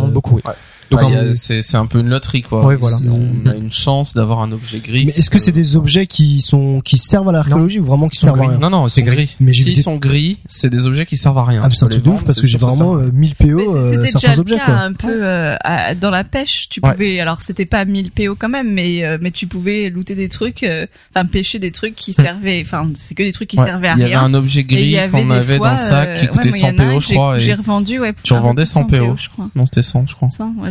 monte 0.00 0.12
beaucoup. 0.12 0.36
Oui. 0.36 0.42
Donc, 0.90 1.00
on- 1.02 1.32
c'est 1.34 1.62
c'est 1.62 1.76
un 1.76 1.86
peu 1.86 1.98
une 2.00 2.08
loterie 2.08 2.42
quoi. 2.42 2.64
Ouais, 2.64 2.76
voilà. 2.76 2.96
On 3.10 3.48
a 3.48 3.54
une 3.54 3.70
chance 3.70 4.14
d'avoir 4.14 4.40
un 4.40 4.52
objet 4.52 4.78
gris. 4.78 5.06
Mais 5.06 5.12
est-ce 5.12 5.30
que 5.30 5.38
c'est 5.38 5.52
des 5.52 5.76
objets 5.76 6.06
qui 6.06 6.40
sont 6.40 6.80
qui 6.80 6.96
servent 6.98 7.28
à 7.28 7.32
l'archéologie 7.32 7.78
ou 7.80 7.84
vraiment 7.84 8.08
qui 8.08 8.18
servent 8.18 8.40
à 8.40 8.48
rien 8.48 8.58
Non 8.58 8.70
non, 8.70 8.88
c'est 8.88 9.02
gris. 9.02 9.36
Mais 9.40 9.52
S'ils 9.52 9.82
sont 9.82 9.96
gris, 9.96 10.38
c'est 10.46 10.70
des 10.70 10.86
objets 10.86 11.04
qui 11.06 11.16
servent 11.16 11.38
à 11.38 11.44
rien. 11.44 11.60
Ah, 11.62 11.68
c'est 11.72 11.84
un 11.84 11.88
truc 11.88 12.02
de 12.02 12.08
ouf 12.10 12.24
parce 12.24 12.40
que 12.40 12.46
j'ai 12.46 12.58
vraiment 12.58 12.98
sert 12.98 13.06
euh, 13.08 13.10
1000 13.12 13.34
Mais 13.40 13.46
PO 13.52 13.76
euh, 13.76 13.90
C'était 13.90 13.96
déjà 14.02 14.18
certains 14.18 14.34
le 14.34 14.40
objets 14.40 14.56
cas 14.56 14.64
quoi. 14.66 14.74
un 14.74 14.92
peu 14.92 15.24
euh, 15.24 15.56
à- 15.62 15.94
dans 15.94 16.10
la 16.10 16.24
pêche. 16.24 16.68
Tu 16.70 16.80
Ouais. 16.82 16.92
pouvais, 16.92 17.20
alors 17.20 17.42
c'était 17.42 17.66
pas 17.66 17.84
1000 17.84 18.10
PO 18.10 18.34
quand 18.38 18.48
même, 18.48 18.72
mais 18.72 19.04
euh, 19.04 19.18
mais 19.20 19.30
tu 19.30 19.46
pouvais 19.46 19.90
looter 19.90 20.14
des 20.14 20.28
trucs, 20.28 20.62
euh, 20.62 20.86
enfin 21.14 21.26
pêcher 21.26 21.58
des 21.58 21.70
trucs 21.72 21.94
qui 21.96 22.12
servaient, 22.12 22.62
enfin 22.64 22.88
c'est 22.98 23.14
que 23.14 23.22
des 23.22 23.32
trucs 23.32 23.48
qui 23.48 23.58
Ouais. 23.58 23.66
servaient 23.66 23.88
à 23.88 23.94
Il 23.94 24.00
y 24.00 24.04
avait 24.04 24.16
rien. 24.16 24.22
un 24.24 24.34
objet 24.34 24.64
gris 24.64 24.96
qu'on 25.10 25.30
avait 25.30 25.58
dans 25.58 25.70
le 25.72 25.76
sac 25.76 26.08
euh, 26.08 26.20
qui 26.20 26.26
coûtait 26.28 26.50
ouais, 26.50 26.50
moi, 26.50 26.52
il 26.52 26.56
y 26.56 26.60
100 26.60 26.66
en 26.66 26.78
a 26.78 26.82
un 26.82 26.92
PO 26.94 27.00
je 27.00 27.08
crois. 27.08 27.38
J'ai 27.38 27.50
Et... 27.50 27.54
revendu, 27.54 27.98
ouais. 28.00 28.14
Tu 28.22 28.32
revendais 28.32 28.62
plus 28.62 28.70
100 28.72 28.84
PO. 28.84 29.16
je 29.18 29.28
crois. 29.28 29.48
Non, 29.54 29.66
c'était 29.66 29.82
100 29.82 30.06
je 30.06 30.14
crois. 30.14 30.28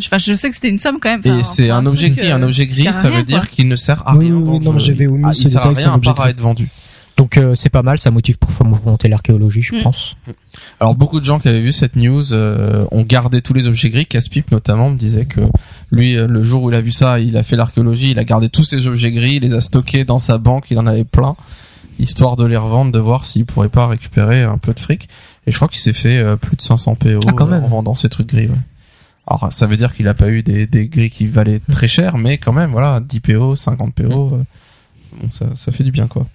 100, 0.10 0.16
ouais. 0.16 0.18
Enfin, 0.18 0.18
je 0.18 0.34
sais 0.36 0.50
que 0.50 0.56
c'était 0.56 0.70
une 0.70 0.80
somme 0.80 0.98
quand 1.02 1.10
même. 1.10 1.22
Et 1.40 1.44
c'est 1.44 1.70
un 1.70 1.86
objet 1.86 2.08
truc, 2.08 2.20
gris. 2.20 2.32
euh, 2.32 2.36
Un 2.36 2.44
objet 2.44 2.68
gris, 2.68 2.92
ça 2.94 3.10
veut 3.10 3.24
dire 3.24 3.50
qu'il 3.50 3.68
ne 3.68 3.76
sert 3.76 4.04
à 4.08 4.14
rien. 4.14 4.20
oui, 4.22 4.32
oui, 4.32 4.60
non, 4.60 4.78
j'avais 4.80 5.08
omis 5.08 5.24
Ah, 5.28 5.34
ce 5.34 5.42
Il 5.44 5.50
sert 5.50 5.66
à 5.66 5.70
détail, 5.70 5.84
rien 5.84 5.92
un 5.92 5.96
à 5.96 5.98
objet 5.98 6.14
part 6.14 6.26
à 6.26 6.30
être 6.30 6.40
vendu. 6.42 6.70
Donc 7.18 7.38
euh, 7.38 7.56
c'est 7.56 7.70
pas 7.72 7.82
mal, 7.82 8.00
ça 8.00 8.12
motive 8.12 8.38
pour 8.38 8.52
monter 8.86 9.08
l'archéologie, 9.08 9.64
je 9.64 9.76
Mm. 9.76 9.82
pense. 9.82 10.16
Alors 10.80 10.94
beaucoup 10.94 11.20
de 11.20 11.26
gens 11.26 11.40
qui 11.40 11.48
avaient 11.48 11.62
vu 11.62 11.72
cette 11.72 11.96
news 11.96 12.32
euh, 12.32 12.86
ont 12.92 13.02
gardé 13.02 13.42
tous 13.42 13.54
les 13.54 13.68
objets 13.68 13.90
gris. 13.90 14.06
Caspipe 14.06 14.52
notamment 14.52 14.92
me 14.92 14.98
disait 14.98 15.26
que 15.26 15.42
lui, 15.92 16.16
euh, 16.16 16.28
le 16.28 16.44
jour 16.44 16.62
où 16.62 16.70
il 16.70 16.76
a 16.76 16.82
vu 16.82 16.92
ça, 16.92 17.20
il 17.20 17.36
a 17.36 17.42
fait 17.42 17.56
l'archéologie, 17.56 18.12
il 18.12 18.20
a 18.20 18.24
gardé 18.24 18.50
tous 18.50 18.64
ces 18.66 18.86
objets 18.88 19.12
gris, 19.12 19.38
il 19.38 19.42
les 19.42 19.56
a 19.56 19.62
stockés 19.62 20.06
dans 20.06 20.20
sa 20.20 20.38
banque, 20.38 20.66
il 20.70 20.78
en 20.78 20.86
avait 20.86 21.06
plein, 21.06 21.36
histoire 21.98 22.36
de 22.36 22.46
les 22.46 22.56
revendre, 22.58 22.92
de 22.92 23.00
voir 23.00 23.26
s'il 23.26 23.46
pourrait 23.46 23.70
pas 23.70 23.88
récupérer 23.88 24.44
un 24.44 24.60
peu 24.60 24.76
de 24.76 24.80
fric. 24.80 25.08
Et 25.48 25.52
je 25.52 25.56
crois 25.56 25.70
qu'il 25.70 25.80
s'est 25.80 25.94
fait 25.94 26.20
euh, 26.20 26.36
plus 26.36 26.56
de 26.56 26.62
500 26.62 26.94
PO 26.96 27.20
Ah, 27.28 27.32
quand 27.36 27.48
euh, 27.48 27.50
même. 27.50 27.64
en 27.64 27.68
vendant 27.68 27.96
ces 27.96 28.10
trucs 28.10 28.28
gris. 28.28 28.46
Ouais. 28.46 28.54
Alors 29.28 29.52
ça 29.52 29.68
veut 29.68 29.78
dire 29.78 29.94
qu'il 29.94 30.08
a 30.08 30.14
pas 30.14 30.30
eu 30.30 30.42
des, 30.42 30.68
des 30.68 30.88
gris 30.88 31.10
qui 31.10 31.28
valaient 31.28 31.60
Mm. 31.68 31.72
très 31.72 31.88
cher, 31.88 32.18
mais 32.18 32.38
quand 32.38 32.54
même, 32.54 32.72
voilà, 32.72 33.00
10 33.00 33.20
PO, 33.20 33.56
50 33.56 33.94
PO, 33.94 34.08
bon, 34.10 34.46
ça, 35.30 35.48
ça 35.56 35.72
fait 35.72 35.84
du 35.84 35.92
bien 35.92 36.08
quoi. 36.08 36.28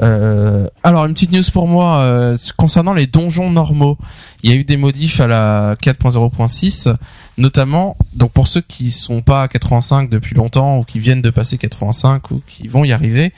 Euh, 0.00 0.68
alors 0.82 1.04
une 1.04 1.12
petite 1.14 1.32
news 1.32 1.42
pour 1.52 1.66
moi 1.66 1.98
euh, 1.98 2.36
concernant 2.56 2.94
les 2.94 3.06
donjons 3.06 3.50
normaux. 3.50 3.98
Il 4.42 4.50
y 4.50 4.52
a 4.52 4.56
eu 4.56 4.64
des 4.64 4.76
modifs 4.76 5.20
à 5.20 5.26
la 5.26 5.74
4.0.6, 5.82 6.94
notamment 7.38 7.96
donc 8.14 8.32
pour 8.32 8.48
ceux 8.48 8.60
qui 8.60 8.92
sont 8.92 9.20
pas 9.20 9.42
à 9.42 9.48
85 9.48 10.08
depuis 10.08 10.34
longtemps 10.34 10.78
ou 10.78 10.82
qui 10.84 11.00
viennent 11.00 11.22
de 11.22 11.30
passer 11.30 11.58
85 11.58 12.30
ou 12.30 12.40
qui 12.46 12.68
vont 12.68 12.84
y 12.84 12.92
arriver. 12.92 13.32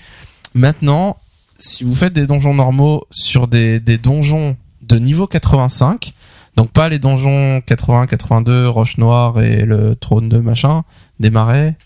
Maintenant, 0.55 1.17
si 1.59 1.85
vous 1.85 1.95
faites 1.95 2.13
des 2.13 2.27
donjons 2.27 2.55
normaux 2.55 3.07
sur 3.11 3.49
des, 3.49 3.81
des 3.81 3.99
donjons 3.99 4.57
de 4.83 4.97
niveau 4.97 5.27
85, 5.27 6.13
donc 6.57 6.71
pas 6.71 6.89
les 6.89 6.99
donjons 6.99 7.63
80, 7.65 8.07
82, 8.07 8.69
Roche 8.69 8.99
Noire 8.99 9.41
et 9.41 9.65
le 9.65 9.97
trône 9.97 10.29
de 10.29 10.39
machin, 10.39 10.85
des 11.19 11.31
marais, 11.31 11.77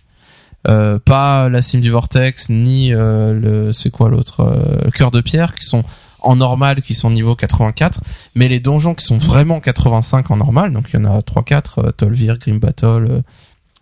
euh, 0.69 0.99
pas 0.99 1.49
la 1.49 1.63
cime 1.63 1.81
du 1.81 1.91
vortex 1.91 2.49
ni 2.49 2.93
euh, 2.93 3.33
le 3.33 3.73
c'est 3.73 3.91
quoi 3.91 4.09
l'autre 4.09 4.41
euh, 4.41 4.91
cœur 4.91 5.13
de 5.13 5.21
pierre 5.21 5.55
qui 5.55 5.65
sont 5.65 5.85
en 6.21 6.35
normal 6.35 6.83
qui 6.83 6.95
sont 6.95 7.11
niveau 7.11 7.37
84 7.37 8.01
mais 8.35 8.49
les 8.49 8.59
donjons 8.59 8.95
qui 8.95 9.05
sont 9.05 9.19
vraiment 9.19 9.61
85 9.61 10.31
en 10.33 10.39
normal 10.39 10.73
donc 10.73 10.89
il 10.93 10.97
y 10.97 10.99
en 10.99 11.05
a 11.05 11.23
3 11.23 11.45
4 11.45 11.79
euh, 11.79 11.91
Tolvir, 11.93 12.39
Grim 12.39 12.59
Battle 12.59 13.23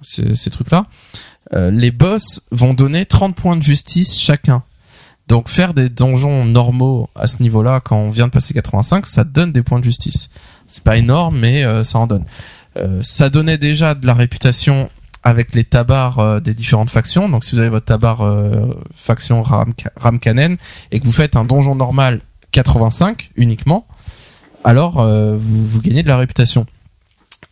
ces, 0.03 0.35
ces 0.35 0.51
trucs 0.51 0.71
là 0.71 0.85
les 1.53 1.91
boss 1.91 2.43
vont 2.51 2.75
donner 2.75 3.07
30 3.07 3.37
points 3.37 3.55
de 3.55 3.63
justice 3.63 4.19
chacun. 4.19 4.65
Donc 5.29 5.49
faire 5.49 5.73
des 5.73 5.89
donjons 5.89 6.45
normaux 6.45 7.09
à 7.15 7.29
ce 7.29 7.43
niveau-là 7.43 7.81
quand 7.81 7.97
on 7.97 8.09
vient 8.09 8.27
de 8.27 8.33
passer 8.33 8.53
85 8.55 9.07
ça 9.07 9.25
donne 9.25 9.53
des 9.53 9.63
points 9.63 9.79
de 9.79 9.85
justice 9.85 10.31
c'est 10.67 10.85
pas 10.85 10.97
énorme 10.97 11.39
mais 11.39 11.65
euh, 11.65 11.85
ça 11.85 11.99
en 11.99 12.07
donne 12.07 12.25
Euh, 12.77 12.99
ça 13.03 13.31
donnait 13.31 13.57
déjà 13.57 13.95
de 13.95 14.05
la 14.05 14.15
réputation 14.15 14.91
avec 15.23 15.55
les 15.55 15.63
tabars 15.63 16.19
euh, 16.19 16.41
des 16.41 16.55
différentes 16.55 16.91
factions. 16.91 17.29
Donc 17.29 17.45
si 17.45 17.55
vous 17.55 17.61
avez 17.61 17.71
votre 17.71 17.87
tabar 17.87 18.19
faction 18.93 19.43
Ram 19.43 19.73
Ramkanen 19.97 20.57
et 20.91 20.99
que 20.99 21.05
vous 21.05 21.13
faites 21.13 21.37
un 21.37 21.45
donjon 21.45 21.77
normal 21.77 22.21
85 22.51 23.31
uniquement, 23.37 23.87
alors 24.65 25.05
vous, 25.05 25.67
vous 25.67 25.81
gagnez 25.81 26.03
de 26.03 26.09
la 26.09 26.17
réputation. 26.17 26.67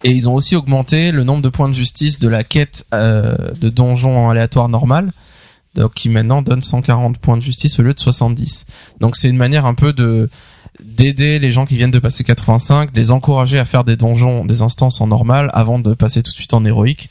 Et 0.02 0.10
ils 0.10 0.28
ont 0.28 0.34
aussi 0.34 0.56
augmenté 0.56 1.12
le 1.12 1.22
nombre 1.22 1.42
de 1.42 1.50
points 1.50 1.68
de 1.68 1.74
justice 1.74 2.18
de 2.18 2.28
la 2.28 2.42
quête 2.42 2.84
de 2.92 3.68
donjon 3.68 4.28
aléatoire 4.28 4.68
normal, 4.68 5.12
donc 5.74 5.94
qui 5.94 6.08
maintenant 6.08 6.42
donne 6.42 6.62
140 6.62 7.18
points 7.18 7.36
de 7.36 7.42
justice 7.42 7.78
au 7.78 7.82
lieu 7.82 7.94
de 7.94 8.00
70. 8.00 8.66
Donc 8.98 9.16
c'est 9.16 9.28
une 9.28 9.36
manière 9.36 9.66
un 9.66 9.74
peu 9.74 9.92
de 9.92 10.28
d'aider 10.82 11.38
les 11.38 11.52
gens 11.52 11.64
qui 11.64 11.76
viennent 11.76 11.90
de 11.90 11.98
passer 11.98 12.24
85, 12.24 12.92
de 12.92 12.98
les 13.00 13.10
encourager 13.12 13.58
à 13.58 13.64
faire 13.64 13.84
des 13.84 13.96
donjons, 13.96 14.44
des 14.44 14.62
instances 14.62 15.00
en 15.00 15.06
normal 15.06 15.50
avant 15.52 15.78
de 15.78 15.94
passer 15.94 16.22
tout 16.22 16.30
de 16.32 16.36
suite 16.36 16.54
en 16.54 16.64
héroïque 16.64 17.10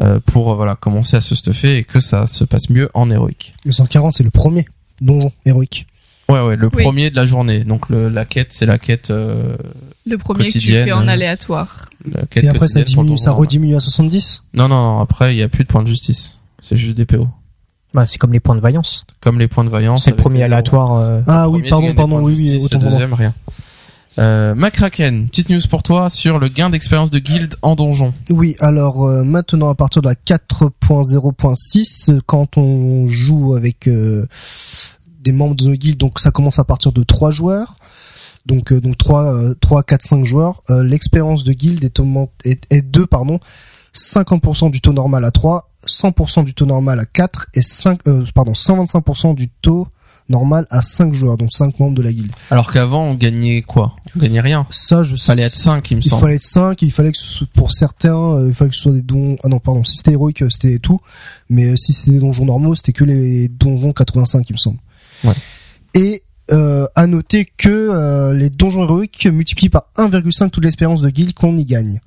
euh, 0.00 0.20
pour 0.24 0.54
voilà 0.56 0.74
commencer 0.74 1.16
à 1.16 1.20
se 1.20 1.34
stuffer 1.34 1.78
et 1.78 1.84
que 1.84 2.00
ça 2.00 2.26
se 2.26 2.44
passe 2.44 2.68
mieux 2.68 2.90
en 2.94 3.10
héroïque. 3.10 3.54
Le 3.64 3.72
140, 3.72 4.12
c'est 4.12 4.24
le 4.24 4.30
premier 4.30 4.66
donjon 5.00 5.32
héroïque. 5.44 5.86
Ouais 6.28 6.40
ouais, 6.40 6.56
le 6.56 6.68
Oui. 6.74 6.82
premier 6.82 7.10
de 7.10 7.16
la 7.16 7.24
journée. 7.24 7.62
Donc 7.64 7.88
le, 7.88 8.08
la 8.08 8.24
quête 8.24 8.48
c'est 8.50 8.66
la 8.66 8.78
quête 8.78 9.10
euh, 9.12 9.56
Le 10.04 10.18
premier 10.18 10.46
que 10.46 10.50
tu 10.52 10.58
Quotidienne, 10.58 10.84
fais 10.86 10.92
en 10.92 11.06
euh, 11.06 11.10
aléatoire. 11.12 11.88
la 12.12 12.26
quête 12.26 12.42
Et 12.44 12.48
après, 12.48 12.68
ça 12.68 12.82
diminue, 12.82 13.16
ça 13.16 13.30
rediminue 13.30 13.76
à 13.76 13.80
70. 13.80 14.42
Non 14.54 14.66
non 14.68 14.82
non, 14.82 14.98
après 15.00 15.34
il 15.34 15.38
y 15.38 15.42
a 15.42 15.48
plus 15.48 15.62
de 15.62 15.68
points 15.68 15.82
de 15.84 15.88
justice. 15.88 16.40
C'est 16.58 16.76
juste 16.76 16.96
des 16.96 17.04
PO. 17.06 17.28
Bah, 17.96 18.04
c'est 18.04 18.18
comme 18.18 18.34
les 18.34 18.40
points 18.40 18.54
de 18.54 18.60
vaillance. 18.60 19.04
Comme 19.22 19.38
les 19.38 19.48
points 19.48 19.64
de 19.64 19.70
vaillance. 19.70 20.04
C'est 20.04 20.10
le 20.10 20.16
premier 20.16 20.42
aléatoire. 20.42 20.96
euh, 20.96 21.22
Ah 21.26 21.48
oui, 21.48 21.66
pardon, 21.68 21.94
pardon, 21.94 22.20
oui, 22.22 22.34
oui, 22.36 22.62
autant 22.62 22.78
le 22.78 22.84
deuxième, 22.84 23.14
rien. 23.14 23.32
Euh, 24.18 24.54
McCracken, 24.54 25.28
petite 25.28 25.48
news 25.48 25.60
pour 25.70 25.82
toi 25.82 26.10
sur 26.10 26.38
le 26.38 26.48
gain 26.48 26.68
d'expérience 26.68 27.10
de 27.10 27.18
guilde 27.18 27.54
en 27.62 27.74
donjon. 27.74 28.12
Oui, 28.28 28.54
alors 28.60 29.04
euh, 29.06 29.22
maintenant 29.24 29.70
à 29.70 29.74
partir 29.74 30.02
de 30.02 30.08
la 30.08 30.14
4.0.6, 30.14 32.10
euh, 32.10 32.20
quand 32.26 32.58
on 32.58 33.08
joue 33.08 33.54
avec 33.56 33.88
euh, 33.88 34.26
des 35.20 35.32
membres 35.32 35.54
de 35.54 35.64
nos 35.64 35.74
guildes, 35.74 35.98
donc 35.98 36.18
ça 36.18 36.30
commence 36.30 36.58
à 36.58 36.64
partir 36.64 36.92
de 36.92 37.02
3 37.02 37.30
joueurs. 37.30 37.76
Donc 38.46 38.72
euh, 38.72 38.80
donc 38.80 38.96
3 38.98 39.34
euh, 39.34 39.54
3 39.60 39.82
4 39.82 40.02
5 40.02 40.24
joueurs, 40.24 40.62
euh, 40.70 40.82
l'expérience 40.84 41.44
de 41.44 41.52
guilde 41.52 41.82
est 41.84 42.00
est, 42.44 42.62
est 42.70 42.82
de 42.82 43.04
pardon, 43.04 43.38
50% 43.96 44.70
du 44.70 44.80
taux 44.80 44.92
normal 44.92 45.24
à 45.24 45.30
3, 45.30 45.70
100% 45.86 46.44
du 46.44 46.54
taux 46.54 46.66
normal 46.66 47.00
à 47.00 47.04
4 47.06 47.46
et 47.54 47.62
5 47.62 47.98
euh, 48.06 48.24
pardon, 48.34 48.52
125% 48.52 49.34
du 49.34 49.48
taux 49.48 49.88
normal 50.28 50.66
à 50.70 50.82
5 50.82 51.12
joueurs, 51.14 51.36
donc 51.38 51.52
5 51.52 51.78
membres 51.78 51.94
de 51.94 52.02
la 52.02 52.12
guilde. 52.12 52.32
Alors 52.50 52.72
qu'avant 52.72 53.04
on 53.04 53.14
gagnait 53.14 53.62
quoi? 53.62 53.94
On 54.16 54.18
gagnait 54.20 54.40
rien. 54.40 54.66
Ça 54.70 55.02
je 55.04 55.14
Fallait 55.16 55.42
être 55.44 55.54
5 55.54 55.88
il 55.90 55.96
me 55.98 56.02
il 56.02 56.08
semble. 56.08 56.20
fallait 56.22 56.34
être 56.34 56.42
5, 56.42 56.82
il 56.82 56.90
fallait 56.90 57.12
que 57.12 57.18
ce 57.18 57.28
soit- 57.28 57.46
pour 57.54 57.70
certains, 57.72 58.16
euh, 58.34 58.48
il 58.48 58.54
fallait 58.54 58.70
que 58.70 58.76
ce 58.76 58.82
soit 58.82 58.92
des 58.92 59.02
dons. 59.02 59.36
Ah 59.44 59.48
non, 59.48 59.58
pardon, 59.60 59.84
si 59.84 59.96
c'était 59.96 60.12
héroïque, 60.12 60.42
euh, 60.42 60.50
c'était 60.50 60.78
tout. 60.80 61.00
Mais 61.48 61.76
si 61.76 61.92
c'était 61.92 62.12
des 62.12 62.20
donjons 62.20 62.44
normaux, 62.44 62.74
c'était 62.74 62.92
que 62.92 63.04
les 63.04 63.48
donjons 63.48 63.92
85, 63.92 64.50
il 64.50 64.54
me 64.54 64.58
semble. 64.58 64.78
Ouais. 65.24 65.34
Et 65.94 66.22
euh, 66.52 66.86
à 66.96 67.06
noter 67.06 67.44
que 67.56 67.68
euh, 67.70 68.32
les 68.34 68.50
donjons 68.50 68.82
héroïques 68.84 69.26
multiplient 69.26 69.68
par 69.70 69.84
1,5 69.96 70.50
toute 70.50 70.64
l'expérience 70.64 71.02
de 71.02 71.10
guild 71.10 71.34
qu'on 71.34 71.56
y 71.56 71.64
gagne. 71.64 72.00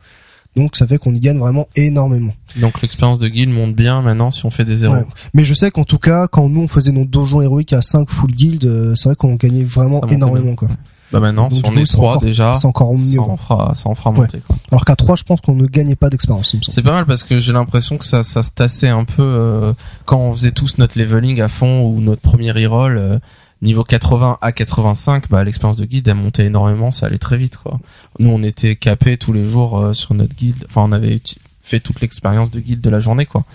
Donc 0.56 0.76
ça 0.76 0.88
fait 0.88 0.98
qu'on 0.98 1.14
y 1.14 1.20
gagne 1.20 1.38
vraiment 1.38 1.68
énormément. 1.76 2.34
Donc 2.58 2.82
l'expérience 2.82 3.20
de 3.20 3.28
guild 3.28 3.52
monte 3.52 3.76
bien 3.76 4.02
maintenant 4.02 4.32
si 4.32 4.46
on 4.46 4.50
fait 4.50 4.66
des 4.66 4.78
zéros. 4.78 4.96
Ouais. 4.96 5.06
Mais 5.34 5.44
je 5.46 5.54
sais 5.54 5.72
qu'en 5.72 5.84
tout 5.84 6.00
cas, 6.00 6.28
quand 6.28 6.50
nous 6.50 6.62
on 6.62 6.68
faisait 6.68 6.92
nos 6.92 7.06
donjons 7.06 7.42
héroïques 7.42 7.74
à 7.74 7.82
5 7.82 8.10
full 8.10 8.32
guild, 8.32 8.66
euh, 8.66 8.96
c'est 8.96 9.10
vrai 9.10 9.16
qu'on 9.16 9.36
gagnait 9.36 9.64
vraiment 9.64 10.02
énormément 10.08 10.56
quoi. 10.56 10.68
Bah 11.12 11.20
maintenant 11.20 11.48
Donc, 11.48 11.54
si 11.54 11.62
on 11.66 11.72
coup, 11.74 11.80
est 11.80 11.86
c'est 11.88 11.94
3 11.94 12.10
encore- 12.10 12.22
déjà, 12.22 12.54
C'est 12.60 12.68
encore 12.68 12.94
mieux. 12.94 13.00
ça 13.00 13.22
en 13.22 13.36
fera, 13.38 13.72
ça 13.74 13.90
en 13.90 13.96
fera 13.96 14.12
Ouais. 14.12 14.18
monter 14.18 14.42
quoi. 14.46 14.56
Alors 14.72 14.86
qu'à 14.86 14.96
3, 14.96 15.16
je 15.16 15.24
pense 15.24 15.42
qu'on 15.42 15.56
ne 15.56 15.66
gagnait 15.66 15.96
pas 15.96 16.10
d'expérience. 16.12 16.56
C'est 16.68 16.84
pas 16.84 16.92
mal 16.92 17.06
parce 17.08 17.24
que 17.24 17.40
j'ai 17.40 17.52
l'impression 17.54 17.98
que 17.98 18.06
ça, 18.06 18.22
ça 18.22 18.44
se 18.44 18.52
tassait 18.52 18.90
un 18.90 19.06
peu 19.06 19.24
euh, 19.24 19.74
quand 20.06 20.20
on 20.20 20.32
faisait 20.34 20.52
tous 20.52 20.78
notre 20.78 21.00
leveling 21.00 21.42
à 21.42 21.48
fond 21.48 21.82
ou 21.82 22.00
notre 22.02 22.22
premier 22.22 22.52
reroll 22.52 22.98
euh, 23.00 23.18
niveau 23.62 23.84
80 23.84 24.38
à 24.42 24.52
85. 24.52 25.30
Bah 25.30 25.44
l'expérience 25.44 25.78
de 25.78 25.86
guide 25.86 26.08
elle 26.08 26.16
montait 26.16 26.46
énormément, 26.46 26.92
ça 26.92 27.06
allait 27.08 27.18
très 27.18 27.38
vite 27.38 27.58
quoi. 27.58 27.80
Nous 28.20 28.30
on 28.30 28.44
était 28.44 28.76
capés 28.76 29.18
tous 29.18 29.34
les 29.34 29.44
jours 29.46 29.78
euh, 29.80 29.94
sur 29.94 30.14
notre 30.14 30.36
guilde. 30.36 30.66
Enfin 30.70 30.82
on 30.84 30.92
avait 30.92 31.20
fait 31.62 31.80
toute 31.80 32.02
l'expérience 32.02 32.52
de 32.52 32.60
guilde 32.60 32.82
de 32.82 32.90
la 32.90 33.00
journée 33.00 33.26
quoi. 33.26 33.46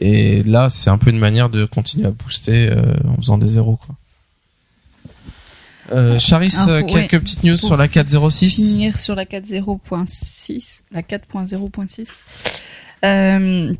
Et 0.00 0.42
là 0.44 0.68
c'est 0.68 0.90
un 0.90 0.98
peu 0.98 1.10
une 1.10 1.18
manière 1.18 1.48
de 1.50 1.64
continuer 1.64 2.06
à 2.06 2.10
booster 2.10 2.70
euh, 2.70 2.94
en 3.08 3.16
faisant 3.16 3.38
des 3.38 3.48
zéros 3.48 3.76
quoi. 3.84 3.94
Euh, 5.90 6.18
Charis, 6.18 6.54
Ah, 6.58 6.68
euh, 6.68 6.82
quelques 6.82 7.18
petites 7.18 7.44
news 7.44 7.56
sur 7.56 7.76
la 7.76 7.88
406. 7.88 8.72
finir 8.72 8.98
sur 9.00 9.14
la 9.14 9.24
4.0.6, 9.24 10.80
la 10.92 11.00
4.0.6. 11.02 12.24
Euh, 13.04 13.72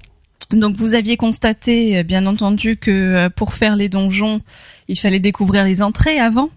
donc 0.50 0.76
vous 0.76 0.94
aviez 0.94 1.18
constaté, 1.18 2.02
bien 2.04 2.24
entendu, 2.26 2.78
que 2.78 2.90
euh, 2.90 3.28
pour 3.28 3.52
faire 3.52 3.76
les 3.76 3.90
donjons, 3.90 4.40
il 4.88 4.98
fallait 4.98 5.20
découvrir 5.20 5.64
les 5.64 5.82
entrées 5.82 6.18
avant. 6.18 6.50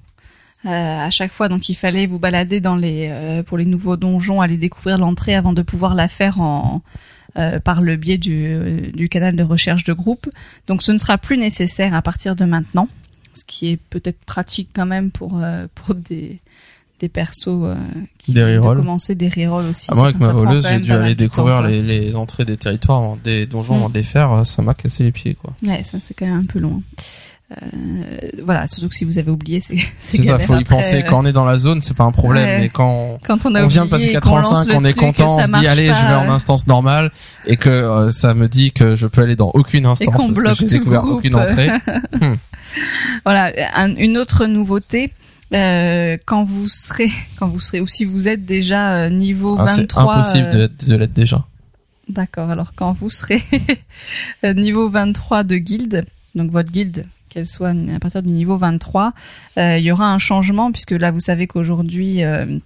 Euh, 0.65 0.69
à 0.69 1.09
chaque 1.09 1.33
fois, 1.33 1.49
donc 1.49 1.69
il 1.69 1.73
fallait 1.75 2.05
vous 2.05 2.19
balader 2.19 2.59
dans 2.59 2.75
les 2.75 3.07
euh, 3.09 3.41
pour 3.43 3.57
les 3.57 3.65
nouveaux 3.65 3.97
donjons, 3.97 4.41
aller 4.41 4.57
découvrir 4.57 4.97
l'entrée 4.99 5.33
avant 5.33 5.53
de 5.53 5.63
pouvoir 5.63 5.95
la 5.95 6.07
faire 6.07 6.39
en 6.39 6.81
euh, 7.37 7.59
par 7.59 7.81
le 7.81 7.95
biais 7.95 8.17
du, 8.19 8.91
du 8.93 9.09
canal 9.09 9.35
de 9.35 9.41
recherche 9.43 9.83
de 9.85 9.93
groupe. 9.93 10.29
Donc 10.67 10.83
ce 10.83 10.91
ne 10.91 10.97
sera 10.99 11.17
plus 11.17 11.37
nécessaire 11.37 11.95
à 11.95 12.01
partir 12.03 12.35
de 12.35 12.45
maintenant, 12.45 12.89
ce 13.33 13.43
qui 13.45 13.69
est 13.71 13.77
peut-être 13.77 14.19
pratique 14.25 14.69
quand 14.73 14.85
même 14.85 15.09
pour 15.09 15.39
euh, 15.41 15.65
pour 15.73 15.95
des 15.95 16.39
des 16.99 17.09
persos 17.09 17.47
euh, 17.47 17.73
qui 18.19 18.31
Des 18.33 18.57
rerolls. 18.59 18.77
commencer 18.77 19.15
des 19.15 19.29
rerolls 19.29 19.65
aussi. 19.71 19.87
Ah, 19.89 19.95
moi, 19.95 20.03
avec 20.09 20.19
ma 20.19 20.27
voleuse, 20.27 20.67
j'ai 20.69 20.79
dû 20.79 20.91
aller 20.91 21.15
découvrir 21.15 21.63
les, 21.63 21.81
les 21.81 22.15
entrées 22.15 22.45
des 22.45 22.57
territoires, 22.57 23.17
des 23.23 23.47
donjons 23.47 23.73
Mm. 23.73 23.77
avant 23.77 23.89
de 23.89 23.95
les 23.95 24.03
faire. 24.03 24.31
euh, 24.31 24.43
Ça 24.43 24.61
m'a 24.61 24.75
cassé 24.75 25.05
les 25.05 25.11
pieds, 25.11 25.33
quoi. 25.33 25.55
Ouais, 25.65 25.81
ça 25.83 25.97
c'est 25.99 26.13
quand 26.13 26.27
même 26.27 26.37
un 26.37 26.45
peu 26.45 26.59
loin. 26.59 26.79
Euh, 27.51 28.27
voilà, 28.45 28.65
surtout 28.67 28.87
que 28.87 28.95
si 28.95 29.03
vous 29.03 29.17
avez 29.17 29.29
oublié, 29.29 29.59
c'est 29.59 29.75
C'est 29.99 30.23
ça, 30.23 30.39
faut 30.39 30.53
y 30.53 30.61
après, 30.61 30.75
penser. 30.75 30.95
euh, 30.99 31.01
Quand 31.01 31.21
on 31.21 31.25
est 31.25 31.33
dans 31.33 31.43
la 31.45 31.57
zone, 31.57 31.81
c'est 31.81 31.95
pas 31.97 32.05
un 32.05 32.11
problème. 32.13 32.45
Ouais. 32.45 32.59
Mais 32.59 32.69
quand 32.69 33.19
quand 33.25 33.45
on 33.45 33.53
a 33.55 33.63
on 33.63 33.67
vient 33.67 33.85
de 33.85 33.89
passer 33.89 34.11
et 34.11 34.19
qu'on 34.21 34.35
lance 34.37 34.49
85, 34.65 34.71
le 34.71 34.75
on 34.77 34.83
est 34.83 34.93
content, 34.93 35.37
on 35.37 35.43
se 35.43 35.59
dit 35.59 35.67
allez, 35.67 35.87
je 35.87 36.07
vais 36.07 36.13
en 36.13 36.29
instance 36.31 36.65
normale 36.67 37.11
et 37.45 37.57
que 37.57 37.69
euh, 37.69 38.11
ça 38.11 38.33
me 38.33 38.47
dit 38.47 38.71
que 38.71 38.95
je 38.95 39.05
peux 39.07 39.21
aller 39.21 39.35
dans 39.35 39.51
aucune 39.53 39.85
instance 39.85 40.15
parce 40.25 40.41
que 40.41 40.55
j'ai 40.55 40.65
découvert 40.65 41.01
groupe. 41.01 41.17
aucune 41.17 41.35
entrée. 41.35 41.69
Voilà, 43.25 43.51
un- 43.75 43.95
une 43.95 44.17
autre 44.17 44.45
nouveauté. 44.45 45.11
euh, 45.53 46.17
quand 46.25 46.45
vous 46.45 46.69
serez, 46.69 47.11
quand 47.39 47.47
vous 47.49 47.59
serez, 47.59 47.81
ou 47.81 47.87
si 47.87 48.05
vous 48.05 48.29
êtes 48.29 48.45
déjà 48.45 49.09
niveau 49.09 49.57
Ah, 49.59 49.67
c'est 49.67 49.81
23, 49.81 50.13
impossible 50.13 50.47
euh, 50.53 50.67
de, 50.69 50.85
de 50.87 50.95
l'être 50.95 51.11
déjà. 51.13 51.45
D'accord. 52.07 52.49
Alors 52.49 52.71
quand 52.75 52.93
vous 52.93 53.09
serez 53.09 53.43
niveau 54.43 54.89
23 54.89 55.43
de 55.43 55.57
guilde, 55.57 56.05
donc 56.35 56.51
votre 56.51 56.71
guilde, 56.71 57.05
qu'elle 57.31 57.47
soit 57.47 57.69
à 57.69 57.99
partir 57.99 58.21
du 58.21 58.29
niveau 58.29 58.57
23, 58.57 59.13
euh, 59.57 59.77
il 59.77 59.83
y 59.83 59.91
aura 59.91 60.11
un 60.11 60.19
changement 60.19 60.71
puisque 60.71 60.91
là 60.91 61.11
vous 61.11 61.19
savez 61.19 61.47
qu'aujourd'hui, 61.47 62.23
euh, 62.23 62.59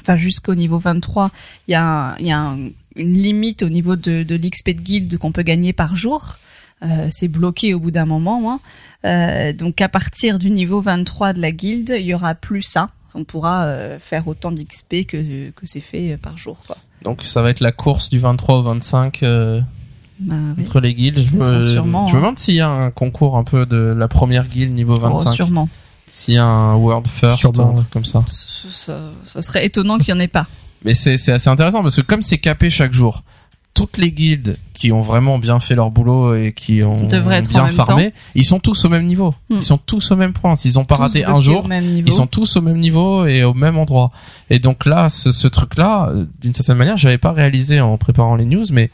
enfin 0.00 0.16
jusqu'au 0.16 0.54
niveau 0.54 0.78
23, 0.78 1.30
il 1.68 1.72
y 1.72 1.74
a, 1.74 2.16
une 2.96 3.14
limite 3.14 3.62
au 3.62 3.68
niveau 3.68 3.94
de, 3.96 4.26
l'XP 4.28 4.70
de 4.70 4.80
guilde 4.80 5.18
qu'on 5.18 5.32
peut 5.32 5.42
gagner 5.42 5.72
par 5.72 5.94
jour. 5.94 6.38
Euh, 6.82 7.08
c'est 7.10 7.28
bloqué 7.28 7.72
au 7.72 7.78
bout 7.78 7.92
d'un 7.92 8.06
moment. 8.06 8.60
Hein. 9.04 9.52
Donc 9.52 9.80
à 9.80 9.88
partir 9.88 10.38
du 10.38 10.50
niveau 10.50 10.80
23 10.80 11.34
de 11.34 11.40
la 11.40 11.52
guilde, 11.52 11.94
il 11.96 12.06
y 12.06 12.14
aura 12.14 12.34
plus 12.34 12.62
ça. 12.62 12.90
On 13.14 13.24
pourra 13.24 13.98
faire 14.00 14.26
autant 14.26 14.52
d'XP 14.52 15.06
que, 15.06 15.52
c'est 15.64 15.80
fait 15.80 16.16
par 16.16 16.36
jour. 16.36 16.58
Donc 17.02 17.22
ça 17.22 17.42
va 17.42 17.50
être 17.50 17.60
la 17.60 17.72
course 17.72 18.10
du 18.10 18.18
23 18.18 18.56
au 18.56 18.62
25 18.62 19.22
euh, 19.22 19.60
Bah, 20.20 20.34
oui. 20.56 20.62
entre 20.62 20.80
les 20.80 20.94
guildes. 20.94 21.18
Je 21.18 21.36
me, 21.36 21.62
sûrement, 21.62 22.06
je 22.08 22.12
me 22.12 22.18
hein. 22.18 22.20
demande 22.22 22.38
s'il 22.38 22.54
y 22.54 22.60
a 22.60 22.68
un 22.68 22.90
concours 22.90 23.36
un 23.36 23.44
peu 23.44 23.66
de 23.66 23.78
la 23.78 24.06
première 24.08 24.46
guilde 24.48 24.74
niveau 24.74 24.96
Oh, 24.96 25.08
25. 25.08 25.34
sûrement. 25.34 25.68
s'il 26.10 26.34
y 26.34 26.38
a 26.38 26.44
un 26.44 26.76
World 26.76 27.08
First 27.08 27.38
Sûrement, 27.38 27.68
ou 27.68 27.72
un 27.72 27.74
truc 27.74 27.90
comme 27.90 28.04
ça. 28.04 28.22
Ça 28.28 29.42
serait 29.42 29.64
étonnant 29.66 29.98
qu'il 29.98 30.14
n'y 30.14 30.20
en 30.20 30.24
ait 30.24 30.28
pas. 30.28 30.46
Mais 30.84 30.94
c'est 30.94 31.18
c'est 31.18 31.32
assez 31.32 31.48
intéressant 31.50 31.82
parce 31.82 31.96
que 31.96 32.00
comme 32.02 32.22
c'est 32.22 32.38
capé 32.38 32.70
chaque 32.70 32.92
jour, 32.92 33.22
toutes 33.74 33.98
les 33.98 34.12
guildes 34.12 34.56
qui 34.74 34.92
ont 34.92 35.00
vraiment 35.00 35.38
bien 35.38 35.60
fait 35.60 35.74
leur 35.74 35.90
boulot 35.90 36.34
et 36.34 36.52
qui 36.52 36.82
ont 36.82 37.06
Devraient 37.06 37.38
être 37.38 37.50
en 37.50 37.64
bien 37.64 37.68
farmé, 37.68 38.12
ils 38.34 38.44
sont 38.44 38.58
tous 38.60 38.84
au 38.84 38.88
même 38.88 39.06
niveau. 39.06 39.34
Hmm. 39.48 39.56
Ils 39.56 39.62
sont 39.62 39.78
tous 39.78 40.10
au 40.10 40.16
même 40.16 40.32
point. 40.32 40.54
S'ils 40.54 40.78
ont 40.78 40.84
pas 40.84 40.96
Tous 40.96 41.02
raté 41.02 41.24
un 41.24 41.40
jour, 41.40 41.66
ils 41.70 42.12
sont 42.12 42.26
tous 42.26 42.56
au 42.56 42.62
même 42.62 42.78
niveau 42.78 43.26
et 43.26 43.44
au 43.44 43.54
même 43.54 43.78
endroit. 43.78 44.10
Et 44.48 44.58
donc 44.58 44.86
là, 44.86 45.08
ce, 45.08 45.32
ce 45.32 45.48
truc-là, 45.48 46.10
euh, 46.10 46.26
d'une 46.40 46.52
certaine 46.52 46.76
manière, 46.76 46.96
j'avais 46.96 47.18
pas 47.18 47.32
réalisé 47.32 47.80
en 47.80 47.96
préparant 47.96 48.36
les 48.36 48.44
news, 48.44 48.64
mais 48.72 48.90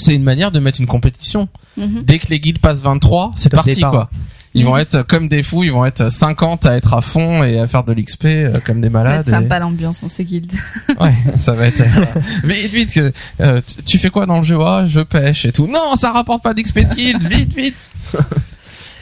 c'est 0.00 0.14
une 0.14 0.22
manière 0.24 0.50
de 0.50 0.58
mettre 0.60 0.80
une 0.80 0.86
compétition. 0.86 1.48
Mhm. 1.76 2.02
Dès 2.04 2.18
que 2.18 2.28
les 2.28 2.40
guildes 2.40 2.58
passent 2.58 2.80
23, 2.82 3.30
c'est 3.36 3.48
parti 3.50 3.74
départ. 3.74 3.90
quoi. 3.90 4.10
Ils 4.52 4.64
vont 4.64 4.74
Mhm. 4.74 4.80
être 4.80 5.02
comme 5.02 5.28
des 5.28 5.44
fous, 5.44 5.62
ils 5.62 5.70
vont 5.70 5.84
être 5.84 6.10
50 6.10 6.66
à 6.66 6.76
être 6.76 6.94
à 6.94 7.00
fond 7.02 7.44
et 7.44 7.60
à 7.60 7.68
faire 7.68 7.84
de 7.84 7.92
l'XP 7.92 8.24
euh, 8.26 8.58
comme 8.64 8.80
des 8.80 8.88
Ça 8.88 8.92
va 8.94 9.04
malades. 9.04 9.20
être 9.20 9.28
et- 9.28 9.30
sympa 9.30 9.58
l'ambiance 9.60 10.00
dans 10.00 10.08
ces 10.08 10.24
guildes. 10.24 10.52
Ouais, 11.00 11.14
ça 11.36 11.52
va 11.54 11.66
être. 11.68 11.82
euh, 11.82 12.20
vite, 12.42 12.72
vite. 12.72 12.92
que, 12.92 13.12
euh, 13.40 13.60
tu, 13.86 13.98
fais 13.98 14.10
quoi 14.10 14.26
dans 14.26 14.38
le 14.38 14.42
jeu? 14.42 14.58
Ah, 14.60 14.84
je 14.86 15.00
pêche 15.00 15.44
et 15.44 15.52
tout. 15.52 15.68
Non, 15.68 15.94
ça 15.94 16.10
rapporte 16.10 16.42
pas 16.42 16.52
d'XP 16.52 16.80
de 16.80 16.94
guild. 16.94 17.22
Vite, 17.28 17.54
vite. 17.54 17.76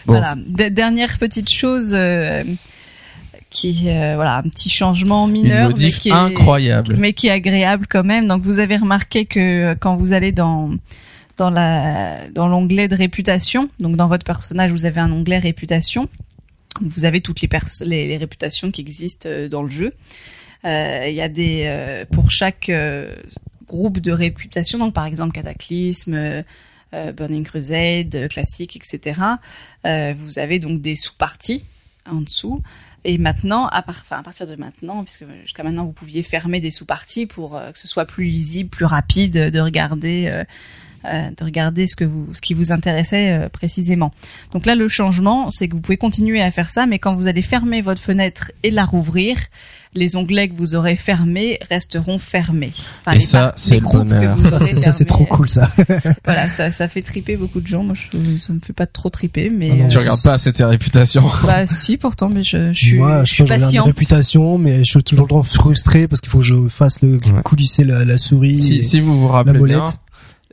Bon, 0.07 0.15
voilà. 0.21 0.35
Dernière 0.71 1.19
petite 1.19 1.51
chose 1.51 1.91
euh, 1.95 2.43
qui, 3.51 3.85
euh, 3.89 4.15
voilà, 4.17 4.37
un 4.37 4.43
petit 4.43 4.69
changement 4.69 5.27
une 5.27 5.33
mineur, 5.33 5.69
mais 5.71 5.91
qui 5.91 6.09
est 6.09 6.13
incroyable. 6.13 6.97
mais 6.99 7.13
qui 7.13 7.29
est 7.29 7.31
agréable 7.33 7.87
quand 7.89 8.05
même. 8.05 8.29
Donc 8.29 8.43
vous 8.43 8.59
avez 8.59 8.77
remarqué 8.77 9.25
que 9.27 9.41
euh, 9.41 9.75
quand 9.79 9.97
vous 9.97 10.13
allez 10.13 10.33
dans 10.33 10.71
dans 11.37 11.51
la 11.51 12.29
dans 12.29 12.49
l'onglet 12.49 12.89
de 12.89 12.95
réputation. 12.97 13.71
Donc 13.81 13.97
dans 13.97 14.09
votre 14.09 14.25
personnage, 14.25 14.71
vous 14.73 14.85
avez 14.87 15.01
un 15.01 15.13
onglet 15.13 15.39
réputation. 15.39 16.09
Vous 16.81 17.05
avez 17.05 17.21
toutes 17.21 17.41
les, 17.41 17.49
pers- 17.49 17.67
les, 17.85 18.07
les 18.07 18.17
réputations 18.19 18.71
qui 18.71 18.81
existent 18.83 19.29
euh, 19.29 19.49
dans 19.49 19.63
le 19.63 19.71
jeu. 19.71 19.95
Euh, 20.65 21.07
Il 21.09 21.15
y 21.15 21.21
a 21.23 21.29
des 21.29 21.63
euh, 21.67 22.05
pour 22.11 22.31
chaque 22.31 22.69
euh, 22.69 23.15
groupe 23.67 23.99
de 24.01 24.13
réputation. 24.13 24.79
Donc 24.79 24.93
par 24.95 25.07
exemple 25.07 25.33
Cataclysme, 25.33 26.45
Burning 27.17 27.45
Crusade, 27.45 28.29
classique, 28.29 28.77
etc. 28.77 29.21
Euh, 29.87 30.15
vous 30.17 30.39
avez 30.39 30.59
donc 30.59 30.81
des 30.81 30.97
sous-parties 30.97 31.65
en 32.11 32.21
dessous. 32.23 32.63
Et 33.09 33.17
maintenant, 33.17 33.67
à, 33.69 33.81
partir 33.81 34.47
de 34.47 34.55
maintenant, 34.57 35.03
puisque 35.03 35.25
jusqu'à 35.43 35.63
maintenant 35.63 35.87
vous 35.87 35.93
pouviez 35.93 36.23
fermer 36.23 36.61
des 36.61 36.71
sous-parties 36.71 37.25
pour 37.25 37.57
euh, 37.57 37.73
que 37.73 37.79
ce 37.79 37.89
soit 37.89 38.05
plus 38.05 38.25
lisible, 38.25 38.69
plus 38.69 38.85
rapide 38.85 39.33
de 39.33 39.61
regarder, 39.61 40.27
euh, 40.27 40.45
euh, 41.07 41.31
de 41.35 41.43
regarder 41.43 41.87
ce 41.87 41.97
que 41.97 42.05
vous, 42.05 42.35
ce 42.35 42.43
qui 42.43 42.53
vous 42.53 42.71
intéressait 42.71 43.49
précisément. 43.51 44.13
Donc 44.53 44.67
là, 44.67 44.75
le 44.75 44.89
changement, 44.89 45.49
c'est 45.49 45.69
que 45.69 45.73
vous 45.73 45.81
pouvez 45.81 45.97
continuer 45.97 46.43
à 46.43 46.51
faire 46.51 46.69
ça, 46.69 46.85
mais 46.85 46.99
quand 46.99 47.15
vous 47.15 47.29
allez 47.29 47.41
fermer 47.41 47.81
votre 47.81 48.03
fenêtre 48.03 48.53
et 48.63 48.71
la 48.71 48.85
rouvrir, 48.85 49.39
les 49.95 50.17
onglets 50.17 50.49
que 50.49 50.55
vous 50.55 50.75
aurez 50.75 50.97
fermés 50.97 51.59
resteront 51.71 52.19
fermés. 52.19 52.73
Enfin, 53.01 53.17
Et 53.17 53.21
ça, 53.21 53.53
c'est 53.57 53.81
le 53.81 53.87
bonheur. 53.89 54.35
Ça, 54.37 54.93
c'est- 54.93 55.05
trop 55.05 55.25
cool, 55.25 55.49
ça. 55.49 55.71
Voilà, 56.25 56.49
ça, 56.51 56.71
ça 56.71 56.89
fait 56.89 57.03
triper 57.03 57.37
beaucoup 57.37 57.61
de 57.61 57.67
gens. 57.67 57.83
Moi, 57.83 57.95
je, 57.95 58.37
ça 58.39 58.53
me 58.53 58.61
fait 58.61 58.73
pas 58.73 58.87
trop 58.87 59.09
triper, 59.11 59.51
mais 59.51 59.71
Ah 59.73 59.77
non, 59.77 59.85
euh, 59.85 59.89
Tu 59.89 59.99
regardes 59.99 60.23
pas 60.23 60.35
assez 60.35 60.53
tes 60.53 60.65
réputations. 60.65 61.31
bah 61.47 61.67
si, 61.67 61.97
pourtant, 61.97 62.29
mais 62.29 62.45
je, 62.45 62.73
je 62.73 62.79
suis, 62.87 62.99
Moi, 62.99 63.25
je 63.25 63.33
suis 63.33 63.47
je 63.47 63.53
mes 63.55 63.61
patiente. 63.61 63.87
réputations, 63.87 64.59
mais 64.59 64.79
je 64.85 64.91
suis 64.91 65.03
toujours 65.03 65.47
frustré 65.47 66.07
parce 66.09 66.21
qu'il 66.21 66.31
faut 66.31 66.39
que 66.39 66.45
je 66.45 66.69
fasse 66.69 67.03
le 67.03 67.15
Ouais. 67.19 67.43
coulisser 67.43 67.85
la, 67.85 68.05
la 68.05 68.19
souris. 68.19 68.59
Si, 68.59 68.77
et- 68.79 68.83
si 68.83 69.01
vous 69.01 69.19
vous 69.19 69.29
rappelez 69.29 69.59
bien, 69.61 69.85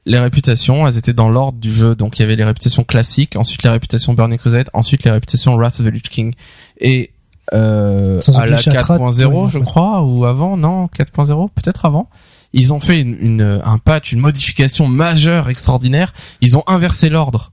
les 0.07 0.19
réputations, 0.19 0.87
elles 0.87 0.97
étaient 0.97 1.13
dans 1.13 1.29
l'ordre 1.29 1.59
du 1.59 1.73
jeu. 1.73 1.95
Donc 1.95 2.17
il 2.17 2.21
y 2.21 2.25
avait 2.25 2.35
les 2.35 2.43
réputations 2.43 2.83
classiques, 2.83 3.35
ensuite 3.35 3.63
les 3.63 3.69
réputations 3.69 4.13
Burning 4.13 4.37
Crusade, 4.37 4.69
ensuite 4.73 5.03
les 5.03 5.11
réputations 5.11 5.55
Wrath 5.55 5.79
of 5.79 5.87
the 5.87 5.91
Lich 5.91 6.09
King. 6.09 6.33
Et 6.79 7.11
euh, 7.53 8.19
à 8.39 8.45
la 8.45 8.57
Shatrat, 8.73 8.97
4.0, 8.97 9.25
ouais, 9.43 9.49
je 9.49 9.59
crois, 9.59 10.01
ou 10.01 10.25
avant, 10.25 10.57
non, 10.57 10.85
4.0, 10.87 11.49
peut-être 11.53 11.85
avant. 11.85 12.09
Ils 12.53 12.73
ont 12.73 12.79
fait 12.79 13.01
une, 13.01 13.17
une- 13.19 13.61
un 13.65 13.77
patch, 13.77 14.11
une 14.13 14.19
modification 14.21 14.87
majeure, 14.87 15.49
extraordinaire. 15.49 16.13
Ils 16.41 16.57
ont 16.57 16.63
inversé 16.67 17.09
l'ordre. 17.09 17.51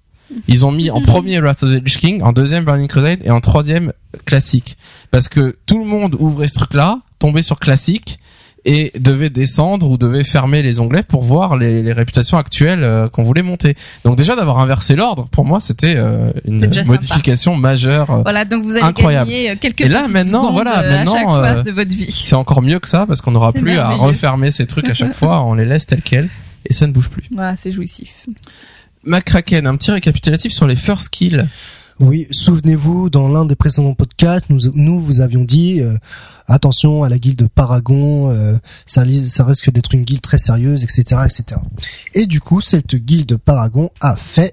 Ils 0.48 0.64
ont 0.64 0.70
mis 0.70 0.90
en 0.90 1.02
premier 1.02 1.40
Wrath 1.40 1.62
of 1.62 1.70
the 1.70 1.82
Lich 1.84 1.98
King, 1.98 2.22
en 2.22 2.32
deuxième 2.32 2.64
Burning 2.64 2.88
Crusade 2.88 3.18
et 3.24 3.30
en 3.30 3.40
troisième 3.40 3.92
classique. 4.24 4.78
Parce 5.10 5.28
que 5.28 5.56
tout 5.66 5.78
le 5.78 5.84
monde 5.84 6.16
ouvrait 6.18 6.48
ce 6.48 6.54
truc-là, 6.54 6.98
tombait 7.18 7.42
sur 7.42 7.58
classique 7.58 8.18
et 8.64 8.92
devait 8.98 9.30
descendre 9.30 9.90
ou 9.90 9.96
devait 9.98 10.22
fermer 10.22 10.62
les 10.62 10.78
onglets 10.78 11.02
pour 11.02 11.22
voir 11.24 11.56
les, 11.56 11.82
les 11.82 11.92
réputations 11.92 12.38
actuelles 12.38 12.84
euh, 12.84 13.08
qu'on 13.08 13.24
voulait 13.24 13.42
monter. 13.42 13.74
Donc 14.04 14.16
déjà 14.16 14.36
d'avoir 14.36 14.60
inversé 14.60 14.94
l'ordre, 14.94 15.26
pour 15.32 15.44
moi 15.44 15.58
c'était 15.58 15.94
euh, 15.96 16.30
une 16.44 16.70
modification 16.86 17.56
majeure. 17.56 18.10
euh, 18.10 18.22
Voilà, 18.22 18.44
donc 18.44 18.62
vous 18.62 18.76
allez 18.76 18.84
Incroyable. 18.86 19.30
gagner 19.30 19.50
euh, 19.50 19.56
quelques 19.60 19.80
Et 19.80 19.88
là, 19.88 20.06
maintenant, 20.08 20.52
voilà, 20.52 20.80
euh, 20.80 20.90
maintenant, 20.90 21.12
chaque 21.12 21.24
fois 21.24 21.44
euh, 21.46 21.62
de 21.64 21.70
votre 21.72 21.90
vie. 21.90 22.12
C'est 22.12 22.36
encore 22.36 22.62
mieux 22.62 22.78
que 22.78 22.88
ça 22.88 23.04
parce 23.06 23.20
qu'on 23.20 23.32
n'aura 23.32 23.52
plus 23.52 23.78
à 23.78 23.90
refermer 23.90 24.50
ces 24.52 24.66
trucs 24.66 24.88
à 24.88 24.94
chaque 24.94 25.14
fois, 25.16 25.42
on 25.42 25.54
les 25.54 25.64
laisse 25.64 25.86
tels 25.86 26.02
quels 26.02 26.30
et 26.64 26.72
ça 26.72 26.86
ne 26.86 26.92
bouge 26.92 27.08
plus. 27.10 27.24
Voilà, 27.32 27.56
c'est 27.56 27.72
jouissif. 27.72 28.10
McCracken, 29.04 29.66
un 29.66 29.76
petit 29.76 29.90
récapitulatif 29.90 30.52
sur 30.52 30.66
les 30.66 30.76
first 30.76 31.08
kills. 31.08 31.46
Oui, 32.02 32.26
souvenez-vous, 32.32 33.10
dans 33.10 33.28
l'un 33.28 33.44
des 33.44 33.54
précédents 33.54 33.94
podcasts, 33.94 34.50
nous, 34.50 34.58
nous 34.74 35.00
vous 35.00 35.20
avions 35.20 35.44
dit 35.44 35.80
euh, 35.80 35.94
attention 36.48 37.04
à 37.04 37.08
la 37.08 37.16
guilde 37.16 37.46
Paragon, 37.46 38.28
euh, 38.32 38.58
ça, 38.86 39.04
risque 39.04 39.70
d'être 39.70 39.94
une 39.94 40.02
guilde 40.02 40.20
très 40.20 40.38
sérieuse, 40.38 40.82
etc., 40.82 41.22
etc. 41.24 41.60
Et 42.14 42.26
du 42.26 42.40
coup, 42.40 42.60
cette 42.60 42.96
guilde 42.96 43.36
Paragon 43.36 43.90
a 44.00 44.16
fait 44.16 44.52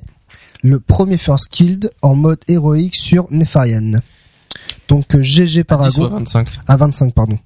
le 0.61 0.79
premier 0.79 1.17
first 1.17 1.51
guild 1.51 1.91
en 2.03 2.13
mode 2.13 2.39
héroïque 2.47 2.95
sur 2.95 3.25
Nefarian. 3.31 3.99
Donc 4.87 5.15
euh, 5.15 5.23
GG 5.23 5.45
10 5.45 5.59
ou 5.61 5.63
Paragon 5.63 6.09
25. 6.09 6.47
à 6.67 6.77
25 6.77 7.15
pardon. 7.15 7.39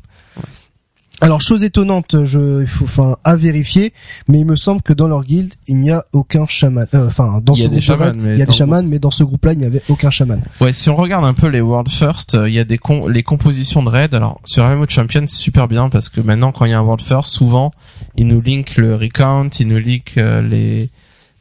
Alors 1.24 1.42
chose 1.42 1.64
étonnante, 1.64 2.24
je 2.26 2.62
il 2.62 2.68
faut 2.68 2.84
enfin 2.86 3.18
à 3.24 3.36
vérifier, 3.36 3.94
mais 4.28 4.40
il 4.40 4.46
me 4.46 4.56
semble 4.56 4.82
que 4.82 4.94
dans 4.94 5.08
leur 5.08 5.24
guilde 5.24 5.54
il 5.68 5.78
n'y 5.78 5.90
a 5.92 6.06
aucun 6.12 6.46
chaman. 6.48 6.86
euh, 6.94 7.08
Enfin 7.08 7.40
dans 7.44 7.54
Il 7.56 7.60
y 7.62 7.64
ce 7.64 7.68
des 7.70 7.82
chamans, 7.82 8.12
il 8.14 8.38
y 8.38 8.42
a 8.42 8.46
dans 8.46 8.52
des 8.52 8.58
chamans, 8.58 8.84
mais 8.84 9.00
dans 9.00 9.12
ce 9.12 9.24
groupe-là 9.24 9.54
il 9.54 9.60
n'y 9.60 9.66
avait 9.66 9.82
aucun 9.90 10.10
chaman. 10.10 10.42
Ouais, 10.62 10.74
si 10.74 10.90
on 10.90 10.96
regarde 10.96 11.26
un 11.26 11.34
peu 11.34 11.48
les 11.48 11.62
World 11.62 11.90
First, 11.90 12.36
euh, 12.36 12.50
il 12.50 12.54
y 12.56 12.60
a 12.60 12.64
des 12.66 12.78
con- 12.78 13.08
les 13.08 13.24
compositions 13.24 13.84
de 13.84 13.90
raid. 13.90 14.14
Alors 14.14 14.40
sur 14.46 14.64
MMO 14.66 14.86
Champion, 14.90 15.24
c'est 15.28 15.38
super 15.38 15.68
bien 15.68 15.90
parce 15.90 16.10
que 16.10 16.22
maintenant 16.22 16.52
quand 16.52 16.66
il 16.66 16.72
y 16.72 16.74
a 16.74 16.80
un 16.80 16.84
World 16.84 17.02
First, 17.04 17.32
souvent 17.34 17.72
ils 18.18 18.28
nous 18.28 18.42
link 18.42 18.76
le 18.78 18.96
recount, 18.96 19.50
ils 19.60 19.68
nous 19.68 19.80
link 19.80 20.14
euh, 20.18 20.42
les 20.42 20.90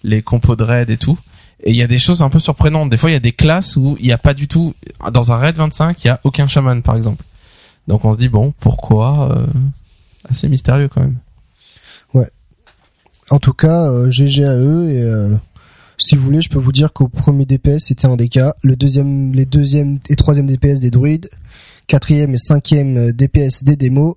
les 0.04 0.22
compos 0.22 0.56
de 0.56 0.62
raid 0.64 0.90
et 0.90 0.96
tout. 0.96 1.18
Et 1.64 1.70
il 1.70 1.76
y 1.76 1.82
a 1.82 1.86
des 1.86 1.98
choses 1.98 2.22
un 2.22 2.28
peu 2.28 2.40
surprenantes. 2.40 2.90
Des 2.90 2.96
fois, 2.96 3.08
il 3.10 3.12
y 3.12 3.16
a 3.16 3.20
des 3.20 3.30
classes 3.30 3.76
où 3.76 3.96
il 4.00 4.06
n'y 4.06 4.12
a 4.12 4.18
pas 4.18 4.34
du 4.34 4.48
tout 4.48 4.74
dans 5.12 5.30
un 5.30 5.36
raid 5.36 5.54
25, 5.56 6.02
il 6.02 6.06
y 6.08 6.10
a 6.10 6.18
aucun 6.24 6.48
chaman 6.48 6.82
par 6.82 6.96
exemple. 6.96 7.22
Donc 7.88 8.04
on 8.04 8.12
se 8.12 8.18
dit 8.18 8.28
bon, 8.28 8.52
pourquoi 8.58 9.36
euh, 9.36 9.46
Assez 10.28 10.48
mystérieux 10.48 10.88
quand 10.88 11.00
même. 11.00 11.18
En 13.30 13.38
tout 13.38 13.54
cas, 13.54 13.88
euh, 13.88 14.10
GG 14.10 14.44
à 14.44 14.56
eux 14.56 14.90
et 14.90 15.02
euh, 15.02 15.34
si 15.96 16.16
vous 16.16 16.22
voulez, 16.22 16.42
je 16.42 16.50
peux 16.50 16.58
vous 16.58 16.72
dire 16.72 16.92
qu'au 16.92 17.08
premier 17.08 17.46
DPS 17.46 17.86
c'était 17.86 18.06
un 18.06 18.16
DK, 18.16 18.40
le 18.62 18.76
deuxième, 18.76 19.32
les 19.32 19.46
deuxième 19.46 20.00
et 20.10 20.16
troisième 20.16 20.46
DPS 20.46 20.80
des 20.80 20.90
druides, 20.90 21.30
quatrième 21.86 22.34
et 22.34 22.38
cinquième 22.38 22.96
euh, 22.96 23.12
DPS 23.12 23.64
des 23.64 23.76
démos, 23.76 24.16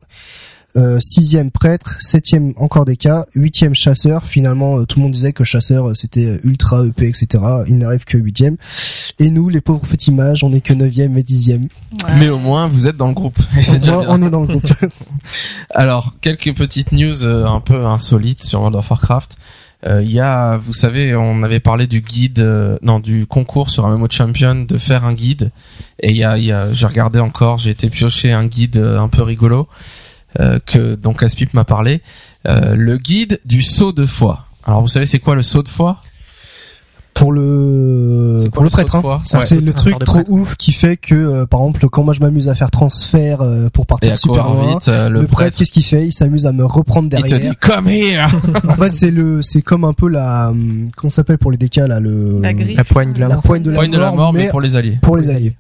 euh, 0.76 1.00
sixième 1.00 1.52
prêtre, 1.52 1.96
septième 2.00 2.54
encore 2.58 2.86
des 2.86 2.98
cas, 2.98 3.26
huitième 3.36 3.74
chasseur. 3.76 4.26
Finalement, 4.26 4.80
euh, 4.80 4.86
tout 4.86 5.00
le 5.00 5.04
monde 5.04 5.14
disait 5.14 5.34
que 5.34 5.44
chasseur 5.44 5.90
euh, 5.90 5.94
c'était 5.94 6.26
euh, 6.26 6.40
ultra 6.44 6.86
EP, 6.86 7.08
etc. 7.08 7.44
Il 7.68 7.78
n'arrive 7.78 8.06
que 8.06 8.18
huitième. 8.18 8.58
Et 9.18 9.30
nous, 9.30 9.48
les 9.50 9.62
pauvres 9.62 9.88
petits 9.88 10.12
mages, 10.12 10.44
on 10.44 10.52
est 10.52 10.62
que 10.62 10.74
neuvième 10.74 11.18
et 11.18 11.24
dixième. 11.24 11.68
Voilà. 12.02 12.16
Mais 12.18 12.30
au 12.30 12.38
moins, 12.38 12.68
vous 12.68 12.88
êtes 12.88 12.98
dans 12.98 13.08
le 13.08 13.14
groupe. 13.14 13.40
Et 13.58 13.64
c'est 13.64 13.80
déjà 13.80 13.94
moins, 13.94 14.06
bien. 14.06 14.16
on 14.16 14.28
est 14.28 14.30
dans 14.30 14.42
le 14.42 14.48
groupe. 14.48 14.74
Alors, 15.70 16.14
quelques 16.22 16.54
petites 16.54 16.92
news 16.92 17.24
euh, 17.24 17.46
un 17.46 17.62
peu 17.62 17.86
insolites 17.86 18.44
sur 18.44 18.60
World 18.60 18.76
of 18.76 18.90
Warcraft. 18.90 19.38
Euh, 19.88 20.02
Il 20.02 20.12
y 20.12 20.20
a, 20.20 20.58
vous 20.58 20.74
savez, 20.74 21.16
on 21.16 21.44
avait 21.44 21.60
parlé 21.60 21.88
du 21.88 22.02
guide, 22.02 22.40
euh, 22.40 22.78
non, 22.82 23.00
du 23.00 23.28
concours 23.28 23.70
sur 23.70 23.86
un 23.86 23.96
MMO 23.96 24.08
Champion 24.10 24.66
de 24.68 24.78
faire 24.78 25.06
un 25.06 25.14
guide. 25.14 25.52
Et 26.00 26.10
il 26.10 26.18
y 26.18 26.24
a, 26.24 26.38
il 26.38 26.46
y 26.46 26.52
a 26.52 26.72
j'ai 26.74 26.88
regardé 26.88 27.20
encore, 27.20 27.58
j'ai 27.58 27.70
été 27.70 27.90
piocher 27.90 28.32
un 28.32 28.46
guide 28.46 28.78
euh, 28.78 29.00
un 29.00 29.08
peu 29.08 29.22
rigolo 29.22 29.68
que 30.66 30.96
donc 30.96 31.24
Aspip 31.24 31.54
m'a 31.54 31.66
parlé. 31.66 32.02
Euh, 32.48 32.76
le 32.76 32.98
guide 32.98 33.40
du 33.46 33.62
saut 33.62 33.92
de 33.92 34.06
foi. 34.06 34.46
Alors, 34.66 34.82
vous 34.82 34.88
savez, 34.88 35.06
c'est 35.06 35.20
quoi 35.20 35.36
le 35.36 35.42
saut 35.42 35.64
de 35.64 35.70
foi? 35.70 36.00
Pour 37.14 37.32
le 37.32 38.42
pour 38.54 38.64
le 38.64 38.70
prêtre 38.70 38.94
hein. 38.98 39.22
Ouais. 39.34 39.40
c'est 39.40 39.62
le 39.62 39.74
truc 39.74 39.98
trop 40.00 40.16
prêtre. 40.16 40.30
ouf 40.30 40.58
qui 40.58 40.74
fait 40.74 40.98
que 40.98 41.16
euh, 41.16 41.46
par 41.46 41.62
exemple 41.62 41.88
quand 41.88 42.04
moi 42.04 42.14
je 42.14 42.20
m'amuse 42.20 42.50
à 42.50 42.56
faire 42.56 42.70
transfert 42.70 43.40
euh, 43.40 43.70
pour 43.70 43.86
partir 43.86 44.12
à 44.12 44.16
super 44.18 44.44
loin 44.50 44.74
vite, 44.74 44.90
euh, 44.90 45.08
le, 45.08 45.22
le, 45.22 45.28
prêtre, 45.28 45.32
prêtre, 45.32 45.58
qu'est-ce 45.58 45.72
qu'il 45.72 45.86
fait? 45.86 46.06
Il 46.06 46.12
s'amuse 46.12 46.46
à 46.46 46.52
me 46.52 46.66
reprendre 46.66 47.06
il 47.06 47.12
derrière 47.12 47.40
te 47.40 47.42
dit 47.42 47.56
come 47.56 47.88
here. 47.88 48.28
en 48.68 48.76
fait 48.76 48.92
c'est 48.92 49.12
le 49.12 49.42
c'est 49.42 49.62
comme 49.62 49.86
un 49.86 49.94
peu 49.94 50.10
la 50.10 50.50
hum, 50.50 50.90
comment 50.98 51.10
ça 51.10 51.16
s'appelle 51.16 51.38
pour 51.38 51.52
les 51.52 51.58
DK 51.58 51.78
là 51.88 52.02
le 52.02 52.42
La 52.42 52.54
griffe. 52.54 52.76
La 52.76 52.84
poigne 52.84 53.14
de 53.14 53.22
la 53.22 53.30
la 53.30 53.36
mort. 53.36 53.44
poigne 53.44 53.64
de 53.64 53.72
la 53.72 53.78
Point 53.78 53.88
de 53.88 53.98
la 53.98 54.12
mort, 54.12 54.34
mais 54.34 54.44
mais 54.44 54.50
pour 54.50 54.60
les 54.60 54.76
alliés. 54.76 55.00
pour 55.02 55.16
les 55.16 55.30
alliés 55.30 55.56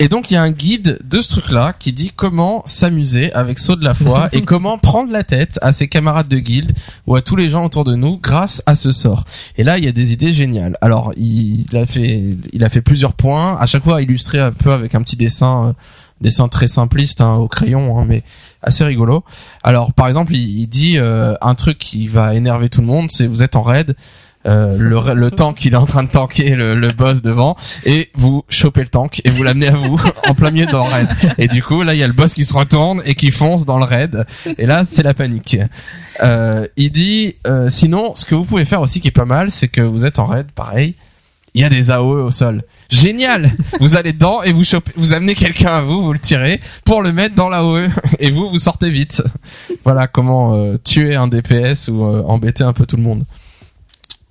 Et 0.00 0.08
donc 0.08 0.30
il 0.30 0.34
y 0.34 0.36
a 0.36 0.42
un 0.42 0.50
guide 0.50 0.98
de 1.04 1.20
ce 1.20 1.38
truc-là 1.38 1.72
qui 1.72 1.92
dit 1.92 2.10
comment 2.14 2.64
s'amuser 2.66 3.32
avec 3.32 3.60
saut 3.60 3.76
de 3.76 3.84
la 3.84 3.94
foi 3.94 4.28
et 4.32 4.42
comment 4.42 4.76
prendre 4.76 5.12
la 5.12 5.22
tête 5.22 5.58
à 5.62 5.72
ses 5.72 5.86
camarades 5.86 6.26
de 6.26 6.38
guilde 6.38 6.72
ou 7.06 7.14
à 7.14 7.22
tous 7.22 7.36
les 7.36 7.48
gens 7.48 7.64
autour 7.64 7.84
de 7.84 7.94
nous 7.94 8.18
grâce 8.18 8.60
à 8.66 8.74
ce 8.74 8.90
sort. 8.90 9.24
Et 9.56 9.62
là 9.62 9.78
il 9.78 9.84
y 9.84 9.88
a 9.88 9.92
des 9.92 10.12
idées 10.12 10.32
géniales. 10.32 10.76
Alors 10.80 11.12
il, 11.16 11.64
a 11.76 11.86
fait 11.86 12.24
il 12.52 12.64
a 12.64 12.68
fait 12.68 12.80
plusieurs 12.80 13.12
points, 13.12 13.56
à 13.56 13.66
chaque 13.66 13.84
fois 13.84 14.02
illustré 14.02 14.40
un 14.40 14.50
peu 14.50 14.72
avec 14.72 14.96
un 14.96 15.02
petit 15.02 15.16
dessin 15.16 15.68
euh, 15.68 15.72
dessin 16.20 16.48
très 16.48 16.66
simpliste 16.66 17.20
hein, 17.20 17.34
au 17.34 17.46
crayon 17.46 17.96
hein, 18.00 18.04
mais 18.04 18.24
assez 18.62 18.82
rigolo. 18.82 19.22
Alors 19.62 19.92
par 19.92 20.08
exemple 20.08 20.34
il, 20.34 20.58
il 20.58 20.66
dit 20.66 20.98
euh, 20.98 21.34
un 21.40 21.54
truc 21.54 21.78
qui 21.78 22.08
va 22.08 22.34
énerver 22.34 22.68
tout 22.68 22.80
le 22.80 22.88
monde, 22.88 23.12
c'est 23.12 23.28
vous 23.28 23.44
êtes 23.44 23.54
en 23.54 23.62
raid 23.62 23.94
euh, 24.46 24.76
le, 24.78 25.14
le 25.14 25.30
tank 25.30 25.64
il 25.64 25.72
est 25.72 25.76
en 25.76 25.86
train 25.86 26.02
de 26.02 26.08
tanker 26.08 26.54
le, 26.54 26.74
le 26.74 26.92
boss 26.92 27.22
devant. 27.22 27.56
Et 27.84 28.10
vous 28.14 28.44
chopez 28.48 28.82
le 28.82 28.88
tank 28.88 29.20
et 29.24 29.30
vous 29.30 29.42
l'amenez 29.42 29.68
à 29.68 29.76
vous 29.76 30.00
en 30.28 30.34
plein 30.34 30.50
milieu 30.50 30.66
dans 30.66 30.84
le 30.84 30.90
raid. 30.92 31.08
Et 31.38 31.48
du 31.48 31.62
coup 31.62 31.82
là 31.82 31.94
il 31.94 32.00
y 32.00 32.02
a 32.02 32.06
le 32.06 32.12
boss 32.12 32.34
qui 32.34 32.44
se 32.44 32.54
retourne 32.54 33.02
et 33.06 33.14
qui 33.14 33.30
fonce 33.30 33.64
dans 33.64 33.78
le 33.78 33.84
raid. 33.84 34.24
Et 34.58 34.66
là 34.66 34.84
c'est 34.86 35.02
la 35.02 35.14
panique. 35.14 35.56
Euh, 36.22 36.66
il 36.76 36.90
dit 36.90 37.36
euh, 37.46 37.68
sinon 37.68 38.14
ce 38.14 38.24
que 38.24 38.34
vous 38.34 38.44
pouvez 38.44 38.64
faire 38.64 38.80
aussi 38.80 39.00
qui 39.00 39.08
est 39.08 39.12
pas 39.12 39.24
mal 39.24 39.50
c'est 39.50 39.68
que 39.68 39.80
vous 39.80 40.04
êtes 40.04 40.18
en 40.18 40.26
raid 40.26 40.46
pareil. 40.54 40.94
Il 41.56 41.60
y 41.60 41.64
a 41.64 41.68
des 41.68 41.92
AOE 41.92 42.24
au 42.24 42.30
sol. 42.32 42.62
Génial! 42.90 43.52
Vous 43.78 43.94
allez 43.94 44.12
dedans 44.12 44.42
et 44.42 44.52
vous 44.52 44.64
chopez 44.64 44.90
vous 44.96 45.12
amenez 45.12 45.36
quelqu'un 45.36 45.74
à 45.74 45.82
vous 45.82 46.02
vous 46.02 46.12
le 46.12 46.18
tirez 46.18 46.60
pour 46.84 47.00
le 47.00 47.12
mettre 47.12 47.36
dans 47.36 47.48
l'AOE 47.48 47.86
et 48.18 48.30
vous 48.32 48.50
vous 48.50 48.58
sortez 48.58 48.90
vite. 48.90 49.22
Voilà 49.84 50.08
comment 50.08 50.56
euh, 50.56 50.76
tuer 50.82 51.14
un 51.14 51.28
DPS 51.28 51.88
ou 51.88 52.04
euh, 52.04 52.22
embêter 52.26 52.64
un 52.64 52.72
peu 52.72 52.86
tout 52.86 52.96
le 52.96 53.02
monde 53.02 53.24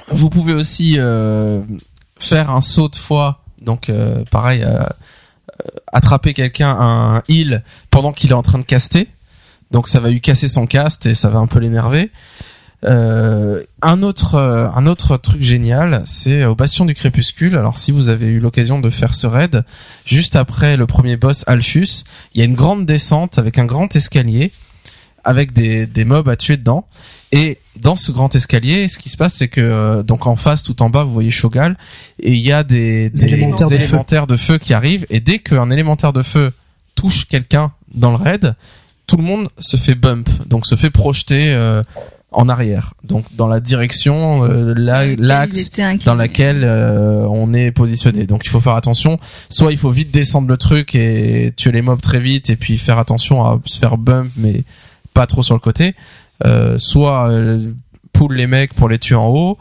vous 0.09 0.29
pouvez 0.29 0.53
aussi 0.53 0.95
euh, 0.97 1.61
faire 2.19 2.49
un 2.51 2.61
saut 2.61 2.89
de 2.89 2.95
foi, 2.95 3.43
donc 3.61 3.89
euh, 3.89 4.23
pareil, 4.31 4.63
euh, 4.63 4.79
euh, 4.79 5.69
attraper 5.91 6.33
quelqu'un 6.33 6.75
un 6.79 7.23
heal 7.29 7.63
pendant 7.89 8.13
qu'il 8.13 8.31
est 8.31 8.35
en 8.35 8.41
train 8.41 8.59
de 8.59 8.63
caster. 8.63 9.07
Donc 9.71 9.87
ça 9.87 9.99
va 9.99 10.09
lui 10.09 10.21
casser 10.21 10.47
son 10.47 10.67
cast 10.67 11.05
et 11.05 11.15
ça 11.15 11.29
va 11.29 11.39
un 11.39 11.47
peu 11.47 11.59
l'énerver. 11.59 12.11
Euh, 12.85 13.63
un 13.81 14.03
autre 14.03 14.35
euh, 14.35 14.67
un 14.75 14.87
autre 14.87 15.15
truc 15.15 15.41
génial, 15.41 16.01
c'est 16.05 16.43
au 16.43 16.53
Bastion 16.53 16.85
du 16.85 16.93
Crépuscule. 16.93 17.55
Alors 17.55 17.77
si 17.77 17.91
vous 17.91 18.09
avez 18.09 18.27
eu 18.27 18.39
l'occasion 18.39 18.79
de 18.79 18.89
faire 18.89 19.13
ce 19.13 19.25
raid, 19.25 19.63
juste 20.05 20.35
après 20.35 20.75
le 20.75 20.85
premier 20.85 21.15
boss 21.15 21.43
Alphus, 21.47 22.03
il 22.33 22.39
y 22.39 22.41
a 22.41 22.45
une 22.45 22.55
grande 22.55 22.85
descente 22.85 23.39
avec 23.39 23.57
un 23.57 23.65
grand 23.65 23.95
escalier 23.95 24.51
avec 25.23 25.53
des, 25.53 25.87
des 25.87 26.03
mobs 26.03 26.27
à 26.27 26.35
tuer 26.35 26.57
dedans. 26.57 26.85
Et 27.35 27.57
dans 27.79 27.95
ce 27.95 28.11
grand 28.11 28.33
escalier, 28.35 28.87
ce 28.87 28.99
qui 28.99 29.09
se 29.09 29.17
passe, 29.17 29.33
c'est 29.33 29.47
que 29.47 29.59
euh, 29.59 30.03
donc 30.03 30.27
en 30.27 30.35
face, 30.35 30.61
tout 30.61 30.83
en 30.83 30.89
bas, 30.89 31.03
vous 31.03 31.13
voyez 31.13 31.31
Shogal, 31.31 31.75
et 32.19 32.31
il 32.31 32.39
y 32.39 32.51
a 32.51 32.63
des, 32.63 33.09
Des 33.09 33.25
élémentaires 33.25 33.69
de 33.69 33.75
feu. 33.75 33.83
élémentaires 33.83 34.27
de 34.27 34.37
feu 34.37 34.57
qui 34.59 34.73
arrivent. 34.73 35.07
Et 35.09 35.19
dès 35.19 35.39
qu'un 35.39 35.71
élémentaire 35.71 36.13
de 36.13 36.21
feu 36.21 36.51
touche 36.95 37.25
quelqu'un 37.25 37.71
dans 37.93 38.11
le 38.11 38.17
raid, 38.17 38.55
tout 39.07 39.17
le 39.17 39.23
monde 39.23 39.49
se 39.57 39.77
fait 39.77 39.95
bump, 39.95 40.29
donc 40.47 40.67
se 40.67 40.75
fait 40.75 40.91
projeter 40.91 41.53
euh, 41.53 41.81
en 42.31 42.49
arrière, 42.49 42.93
donc 43.03 43.25
dans 43.35 43.47
la 43.47 43.59
direction, 43.59 44.43
euh, 44.43 44.73
l'axe 44.75 45.69
dans 46.05 46.15
laquelle 46.15 46.63
euh, 46.63 47.27
on 47.29 47.53
est 47.53 47.71
positionné. 47.71 48.25
Donc 48.25 48.45
il 48.45 48.49
faut 48.49 48.61
faire 48.61 48.75
attention. 48.75 49.19
Soit 49.49 49.71
il 49.71 49.77
faut 49.77 49.91
vite 49.91 50.11
descendre 50.11 50.47
le 50.47 50.57
truc 50.57 50.95
et 50.95 51.53
tuer 51.55 51.71
les 51.71 51.81
mobs 51.81 52.01
très 52.01 52.19
vite 52.19 52.49
et 52.49 52.55
puis 52.55 52.77
faire 52.77 52.97
attention 52.97 53.43
à 53.43 53.59
se 53.65 53.79
faire 53.79 53.97
bump 53.97 54.31
mais 54.35 54.63
pas 55.13 55.27
trop 55.27 55.43
sur 55.43 55.53
le 55.53 55.59
côté. 55.59 55.95
Euh, 56.45 56.77
soit 56.77 57.29
euh, 57.29 57.71
pull 58.11 58.33
les 58.35 58.47
mecs 58.47 58.73
pour 58.73 58.89
les 58.89 58.99
tuer 58.99 59.15
en 59.15 59.27
haut. 59.27 59.57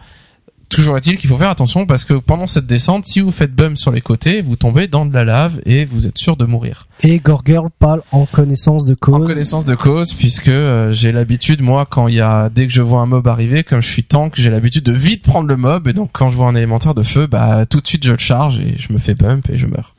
Toujours 0.68 0.96
est-il 0.96 1.18
qu'il 1.18 1.28
faut 1.28 1.36
faire 1.36 1.50
attention 1.50 1.84
parce 1.84 2.06
que 2.06 2.14
pendant 2.14 2.46
cette 2.46 2.64
descente, 2.64 3.04
si 3.04 3.20
vous 3.20 3.30
faites 3.30 3.54
bump 3.54 3.76
sur 3.76 3.92
les 3.92 4.00
côtés, 4.00 4.40
vous 4.40 4.56
tombez 4.56 4.88
dans 4.88 5.04
de 5.04 5.12
la 5.12 5.22
lave 5.22 5.60
et 5.66 5.84
vous 5.84 6.06
êtes 6.06 6.16
sûr 6.16 6.34
de 6.34 6.46
mourir. 6.46 6.86
Et 7.02 7.18
Gorgirl 7.18 7.68
parle 7.78 8.02
en 8.10 8.24
connaissance 8.24 8.86
de 8.86 8.94
En 8.94 8.96
cause. 8.96 9.26
connaissance 9.26 9.66
de 9.66 9.74
cause, 9.74 10.14
puisque 10.14 10.48
euh, 10.48 10.90
j'ai 10.92 11.12
l'habitude, 11.12 11.60
moi, 11.60 11.84
quand 11.84 12.08
il 12.08 12.14
y 12.14 12.22
a, 12.22 12.48
dès 12.48 12.66
que 12.66 12.72
je 12.72 12.80
vois 12.80 13.00
un 13.00 13.06
mob 13.06 13.28
arriver, 13.28 13.64
comme 13.64 13.82
je 13.82 13.88
suis 13.88 14.04
tank, 14.04 14.32
j'ai 14.36 14.48
l'habitude 14.48 14.84
de 14.84 14.94
vite 14.94 15.22
prendre 15.22 15.46
le 15.46 15.58
mob, 15.58 15.88
et 15.88 15.92
donc 15.92 16.08
quand 16.10 16.30
je 16.30 16.36
vois 16.36 16.46
un 16.46 16.54
élémentaire 16.54 16.94
de 16.94 17.02
feu, 17.02 17.26
bah 17.26 17.66
tout 17.66 17.80
de 17.82 17.86
suite 17.86 18.06
je 18.06 18.12
le 18.12 18.18
charge 18.18 18.58
et 18.58 18.74
je 18.78 18.94
me 18.94 18.98
fais 18.98 19.14
bump 19.14 19.50
et 19.50 19.58
je 19.58 19.66
meurs. 19.66 19.94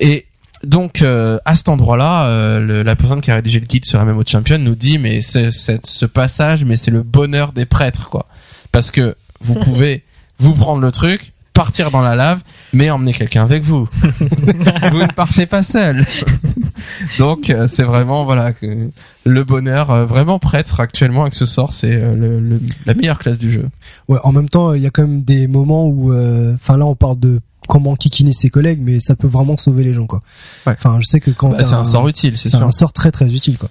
Et 0.00 0.26
donc 0.64 1.02
euh, 1.02 1.38
à 1.44 1.54
cet 1.54 1.68
endroit-là, 1.68 2.26
euh, 2.26 2.60
le- 2.60 2.82
la 2.82 2.96
personne 2.96 3.20
qui 3.20 3.30
a 3.30 3.34
rédigé 3.36 3.60
le 3.60 3.66
guide 3.66 3.84
sur 3.84 4.04
MMO 4.04 4.22
Champion 4.26 4.58
nous 4.58 4.74
dit, 4.74 4.98
mais 4.98 5.20
c'est, 5.20 5.50
c'est- 5.50 5.84
ce 5.86 6.06
passage, 6.06 6.64
mais 6.64 6.76
c'est 6.76 6.90
le 6.90 7.02
bonheur 7.02 7.52
des 7.52 7.66
prêtres, 7.66 8.08
quoi, 8.10 8.26
parce 8.72 8.90
que 8.90 9.14
vous 9.40 9.54
pouvez 9.60 10.04
vous 10.38 10.54
prendre 10.54 10.80
le 10.82 10.90
truc, 10.90 11.32
partir 11.54 11.90
dans 11.90 12.02
la 12.02 12.14
lave, 12.14 12.42
mais 12.72 12.88
emmener 12.90 13.12
quelqu'un 13.12 13.42
avec 13.42 13.64
vous. 13.64 13.88
vous 14.02 14.98
ne 15.02 15.12
partez 15.12 15.46
pas 15.46 15.64
seul. 15.64 16.04
Donc 17.18 17.50
euh, 17.50 17.66
c'est 17.66 17.82
vraiment 17.82 18.24
voilà 18.24 18.52
que 18.52 18.90
le 19.24 19.44
bonheur 19.44 19.90
euh, 19.90 20.04
vraiment 20.06 20.38
prêtre 20.38 20.78
actuellement 20.80 21.22
avec 21.22 21.34
ce 21.34 21.46
sort 21.46 21.72
c'est 21.72 22.00
euh, 22.00 22.14
le, 22.14 22.38
le- 22.40 22.60
la 22.86 22.94
meilleure 22.94 23.18
classe 23.18 23.38
du 23.38 23.50
jeu. 23.50 23.66
Ouais, 24.08 24.18
en 24.22 24.30
même 24.32 24.48
temps, 24.48 24.72
il 24.74 24.82
y 24.82 24.86
a 24.86 24.90
quand 24.90 25.02
même 25.02 25.22
des 25.22 25.48
moments 25.48 25.86
où, 25.88 26.12
euh, 26.12 26.54
enfin 26.54 26.76
là, 26.76 26.86
on 26.86 26.94
parle 26.94 27.18
de 27.18 27.40
comment 27.68 27.94
kikiner 27.94 28.32
ses 28.32 28.50
collègues, 28.50 28.80
mais 28.82 28.98
ça 28.98 29.14
peut 29.14 29.28
vraiment 29.28 29.56
sauver 29.56 29.84
les 29.84 29.94
gens, 29.94 30.06
quoi. 30.06 30.22
Ouais. 30.66 30.72
Enfin, 30.72 30.98
je 31.00 31.06
sais 31.06 31.20
que 31.20 31.30
quand 31.30 31.50
Bah, 31.50 31.62
c'est 31.62 31.74
un 31.74 31.84
sort 31.84 32.08
utile 32.08 32.36
c'est 32.36 32.48
sûr. 32.48 32.62
un 32.62 32.70
sort 32.72 32.92
très 32.92 33.12
très 33.12 33.32
utile, 33.32 33.58
quoi. 33.58 33.68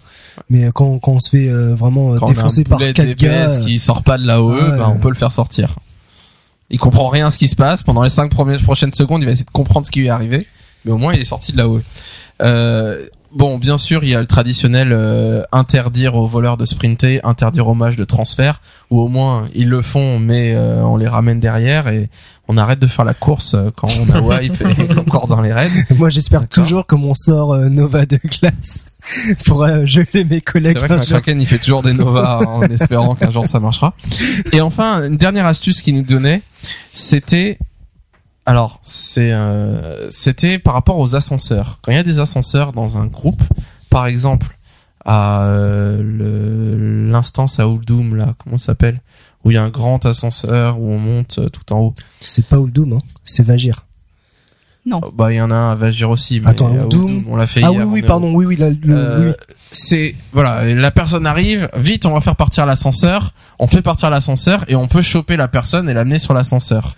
Mais 0.50 0.66
euh, 0.66 0.72
quand 0.74 1.00
quand 1.00 1.14
on 1.14 1.20
se 1.20 1.30
fait 1.30 1.50
euh, 1.50 1.76
vraiment 1.76 2.14
euh, 2.14 2.20
Quand 2.20 2.28
on 2.28 2.30
a 2.30 2.32
un 2.32 2.34
défoncer 2.36 2.64
par 2.64 2.80
quatre 2.80 3.14
gars, 3.16 3.48
qui 3.58 3.80
sort 3.80 4.04
pas 4.04 4.18
de 4.18 4.26
là-haut, 4.26 4.54
ouais. 4.54 4.78
bah, 4.78 4.90
on 4.96 5.00
peut 5.00 5.10
le 5.10 5.16
faire 5.16 5.32
sortir. 5.32 5.76
Il 6.70 6.80
comprend 6.80 7.08
rien 7.10 7.28
à 7.28 7.30
ce 7.32 7.38
qui 7.38 7.48
se 7.48 7.56
passe 7.56 7.82
pendant 7.84 8.04
les 8.04 8.10
cinq 8.10 8.30
premières 8.32 8.62
prochaines 8.62 8.92
secondes, 8.94 9.22
il 9.22 9.26
va 9.26 9.32
essayer 9.32 9.46
de 9.46 9.52
comprendre 9.52 9.86
ce 9.86 9.92
qui 9.92 10.00
lui 10.00 10.08
est 10.08 10.12
arrivé, 10.12 10.46
mais 10.86 10.92
au 10.92 10.98
moins 10.98 11.14
il 11.14 11.20
est 11.22 11.26
sorti 11.26 11.52
de 11.54 11.58
là-haut. 11.58 11.82
Euh, 12.42 13.06
bon, 13.34 13.58
bien 13.58 13.78
sûr, 13.78 14.04
il 14.04 14.10
y 14.10 14.16
a 14.16 14.20
le 14.22 14.28
traditionnel 14.28 14.90
euh, 14.92 15.44
interdire 15.52 16.16
aux 16.16 16.28
voleurs 16.28 16.58
de 16.58 16.66
sprinter, 16.66 17.20
interdire 17.24 17.68
aux 17.68 17.74
mages 17.76 17.96
de 17.96 18.06
transfert, 18.06 18.62
ou 18.90 19.02
au 19.02 19.08
moins 19.08 19.48
ils 19.56 19.70
le 19.70 19.82
font, 19.82 20.20
mais 20.20 20.54
euh, 20.56 20.82
on 20.84 20.98
les 20.98 21.08
ramène 21.08 21.40
derrière 21.40 21.88
et 21.88 22.10
on 22.48 22.56
arrête 22.58 22.80
de 22.80 22.88
faire 22.88 23.04
la 23.06 23.14
course 23.14 23.56
euh, 23.56 23.70
quand 23.76 23.90
on 24.00 24.10
a 24.14 24.22
wipe 24.40 24.62
et 24.62 24.98
encore 24.98 25.28
dans 25.28 25.42
les 25.42 25.52
raids. 25.52 25.70
moi 25.98 26.10
j'espère 26.10 26.48
toujours 26.48 26.86
que 26.86 26.96
mon 26.96 27.14
sort 27.14 27.54
euh, 27.54 27.68
Nova 27.70 28.06
de 28.06 28.16
classe 28.18 28.92
pour 29.46 29.64
euh, 29.64 29.86
geler 29.86 30.24
mes 30.24 30.36
C'est 30.36 30.42
collègues. 30.42 30.78
vrai 30.78 30.88
qu'un 30.88 30.96
jour. 31.04 31.06
kraken 31.08 31.42
il 31.42 31.46
fait 31.48 31.58
toujours 31.60 31.84
des 31.84 31.94
novas 31.94 32.40
en 32.46 32.62
espérant 32.64 33.16
qu'un 33.16 33.32
jour 33.32 33.46
ça 33.46 33.60
marchera. 33.60 33.94
Et 34.54 34.62
enfin, 34.62 35.04
une 35.06 35.18
dernière 35.18 35.46
astuce 35.46 35.82
qu'il 35.82 35.96
nous 35.96 36.04
donnait, 36.04 36.42
c'était 36.94 37.58
alors 38.48 38.80
c'est 38.82 39.32
euh, 39.32 40.10
c'était 40.10 40.58
par 40.58 40.74
rapport 40.74 40.98
aux 40.98 41.16
ascenseurs. 41.16 41.78
Quand 41.84 41.92
il 41.92 41.96
y 41.96 42.00
a 42.00 42.04
des 42.04 42.20
ascenseurs 42.20 42.74
dans 42.74 42.98
un 42.98 43.06
groupe, 43.06 43.44
par 43.92 44.08
exemple 44.08 44.58
à 45.06 45.44
euh, 45.44 46.02
le- 46.02 47.10
l'instance 47.12 47.60
à 47.60 47.66
Uldum 47.68 48.16
là, 48.16 48.34
comment 48.44 48.58
ça 48.58 48.68
s'appelle 48.68 49.00
Où 49.46 49.52
il 49.52 49.54
y 49.54 49.58
a 49.58 49.64
un 49.64 49.70
grand 49.70 50.06
ascenseur 50.06 50.80
où 50.80 50.90
on 50.92 50.98
monte 51.00 51.40
euh, 51.40 51.50
tout 51.50 51.72
en 51.74 51.80
haut. 51.80 51.94
C'est 52.20 52.48
pas 52.48 52.58
Uldum, 52.58 52.94
hein. 52.94 52.98
C'est 53.24 53.44
Vagir. 53.44 53.86
Non. 54.86 55.02
Bah 55.14 55.32
il 55.34 55.36
y 55.36 55.42
en 55.42 55.52
a 55.52 55.56
un 55.56 55.72
à 55.72 55.76
Vagir 55.76 56.10
aussi, 56.10 56.40
mais 56.40 56.48
Attends, 56.48 56.68
à 56.68 56.72
Uldum 56.84 57.02
Uldum, 57.10 57.24
on 57.30 57.36
l'a 57.36 57.48
fait 57.48 57.62
Ah 57.64 57.72
oui, 57.72 57.78
hier. 57.78 57.88
oui, 57.88 58.00
on 58.02 58.04
est- 58.04 58.08
pardon, 58.08 58.34
oui, 58.34 58.46
oui, 58.46 58.56
là, 58.56 58.70
le- 58.70 58.78
Euh, 58.90 59.28
oui. 59.30 59.34
C'est 59.72 60.16
voilà, 60.32 60.74
la 60.74 60.92
personne 60.92 61.26
arrive, 61.26 61.70
vite 61.76 62.06
on 62.06 62.14
va 62.14 62.22
faire 62.22 62.36
partir 62.36 62.66
l'ascenseur, 62.66 63.34
on 63.60 63.68
fait 63.68 63.82
partir 63.82 64.10
l'ascenseur 64.10 64.64
et 64.68 64.76
on 64.76 64.88
peut 64.88 65.02
choper 65.02 65.38
la 65.38 65.48
personne 65.48 65.90
et 65.90 65.94
l'amener 65.94 66.20
sur 66.20 66.34
l'ascenseur. 66.34 66.96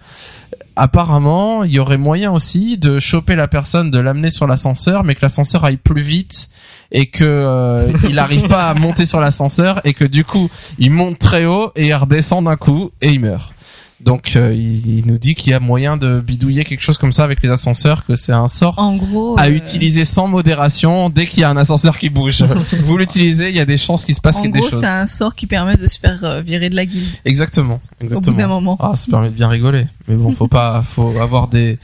Apparemment, 0.75 1.65
il 1.65 1.71
y 1.71 1.79
aurait 1.79 1.97
moyen 1.97 2.31
aussi 2.31 2.77
de 2.77 2.99
choper 2.99 3.35
la 3.35 3.49
personne, 3.49 3.91
de 3.91 3.99
l'amener 3.99 4.29
sur 4.29 4.47
l'ascenseur, 4.47 5.03
mais 5.03 5.13
que 5.13 5.21
l'ascenseur 5.21 5.65
aille 5.65 5.77
plus 5.77 6.01
vite 6.01 6.49
et 6.91 7.07
que 7.07 7.25
euh, 7.25 7.91
il 8.07 8.17
arrive 8.17 8.47
pas 8.47 8.69
à 8.69 8.73
monter 8.73 9.05
sur 9.05 9.19
l'ascenseur 9.19 9.81
et 9.83 9.93
que 9.93 10.05
du 10.05 10.23
coup 10.23 10.49
il 10.77 10.91
monte 10.91 11.19
très 11.19 11.45
haut 11.45 11.71
et 11.75 11.87
il 11.87 11.93
redescend 11.93 12.45
d'un 12.45 12.55
coup 12.55 12.91
et 13.01 13.09
il 13.09 13.19
meurt. 13.19 13.53
Donc 14.01 14.33
euh, 14.35 14.53
il, 14.53 14.99
il 14.99 15.05
nous 15.05 15.17
dit 15.17 15.35
qu'il 15.35 15.51
y 15.51 15.53
a 15.53 15.59
moyen 15.59 15.97
de 15.97 16.21
bidouiller 16.21 16.63
quelque 16.63 16.81
chose 16.81 16.97
comme 16.97 17.11
ça 17.11 17.23
avec 17.25 17.41
les 17.43 17.49
ascenseurs, 17.49 18.05
que 18.05 18.15
c'est 18.15 18.31
un 18.31 18.47
sort 18.47 18.79
En 18.79 18.95
gros, 18.95 19.37
à 19.37 19.47
euh, 19.47 19.51
utiliser 19.55 20.05
sans 20.05 20.27
modération 20.27 21.09
dès 21.09 21.25
qu'il 21.25 21.41
y 21.41 21.43
a 21.43 21.49
un 21.49 21.57
ascenseur 21.57 21.97
qui 21.97 22.09
bouge. 22.09 22.43
Vous 22.85 22.97
l'utilisez, 22.97 23.49
il 23.49 23.55
y 23.55 23.59
a 23.59 23.65
des 23.65 23.77
chances 23.77 24.05
qu'il 24.05 24.15
se 24.15 24.21
passe 24.21 24.37
En 24.37 24.43
des 24.43 24.49
gros, 24.49 24.69
choses. 24.69 24.79
c'est 24.79 24.87
un 24.87 25.07
sort 25.07 25.35
qui 25.35 25.47
permet 25.47 25.75
de 25.75 25.87
se 25.87 25.99
faire 25.99 26.23
euh, 26.23 26.41
virer 26.41 26.69
de 26.69 26.75
la 26.75 26.85
guilde 26.85 27.05
Exactement, 27.25 27.81
au 28.01 28.05
bout 28.05 28.09
d'un 28.09 28.17
exactement. 28.21 28.47
moment. 28.47 28.77
Ah, 28.79 28.95
ça 28.95 29.11
permet 29.11 29.29
de 29.29 29.33
bien 29.35 29.49
rigoler. 29.49 29.85
Mais 30.07 30.15
bon, 30.15 30.33
faut 30.33 30.47
pas, 30.47 30.81
faut 30.87 31.19
avoir 31.19 31.47
des 31.47 31.77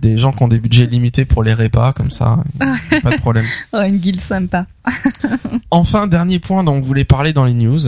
des 0.00 0.16
gens 0.16 0.32
qui 0.32 0.42
ont 0.44 0.48
des 0.48 0.60
budgets 0.60 0.86
limités 0.86 1.24
pour 1.24 1.42
les 1.42 1.52
répas 1.52 1.92
comme 1.92 2.12
ça, 2.12 2.38
pas 3.02 3.10
de 3.10 3.20
problème. 3.20 3.46
Oh, 3.72 3.80
une 3.80 3.96
guilde 3.98 4.20
sympa. 4.20 4.66
Enfin, 5.70 6.06
dernier 6.06 6.38
point 6.38 6.62
dont 6.64 6.74
on 6.74 6.80
voulait 6.80 7.04
parler 7.04 7.32
dans 7.32 7.44
les 7.44 7.54
news, 7.54 7.80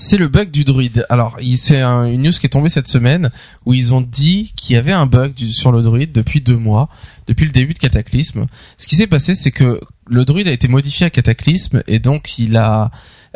c'est 0.00 0.16
le 0.16 0.28
bug 0.28 0.52
du 0.52 0.62
druide. 0.62 1.04
Alors, 1.10 1.38
c'est 1.56 1.80
un- 1.80 2.04
une 2.06 2.22
news 2.22 2.30
qui 2.30 2.46
est 2.46 2.50
tombée 2.50 2.68
cette 2.68 2.86
semaine 2.86 3.30
où 3.66 3.74
ils 3.74 3.92
ont 3.94 4.00
dit 4.00 4.52
qu'il 4.56 4.74
y 4.74 4.78
avait 4.78 4.92
un 4.92 5.06
bug 5.06 5.34
sur 5.50 5.72
le 5.72 5.82
druide 5.82 6.12
depuis 6.12 6.40
deux 6.40 6.56
mois, 6.56 6.88
depuis 7.26 7.44
le 7.46 7.50
début 7.50 7.74
de 7.74 7.80
Cataclysme. 7.80 8.46
Ce 8.76 8.86
qui 8.86 8.94
s'est 8.94 9.08
passé, 9.08 9.34
c'est 9.34 9.50
que 9.50 9.80
le 10.06 10.24
druide 10.24 10.46
a 10.46 10.52
été 10.52 10.68
modifié 10.68 11.06
à 11.06 11.10
Cataclysme 11.10 11.82
et 11.88 11.98
donc 11.98 12.38
il 12.38 12.56
a, 12.56 12.92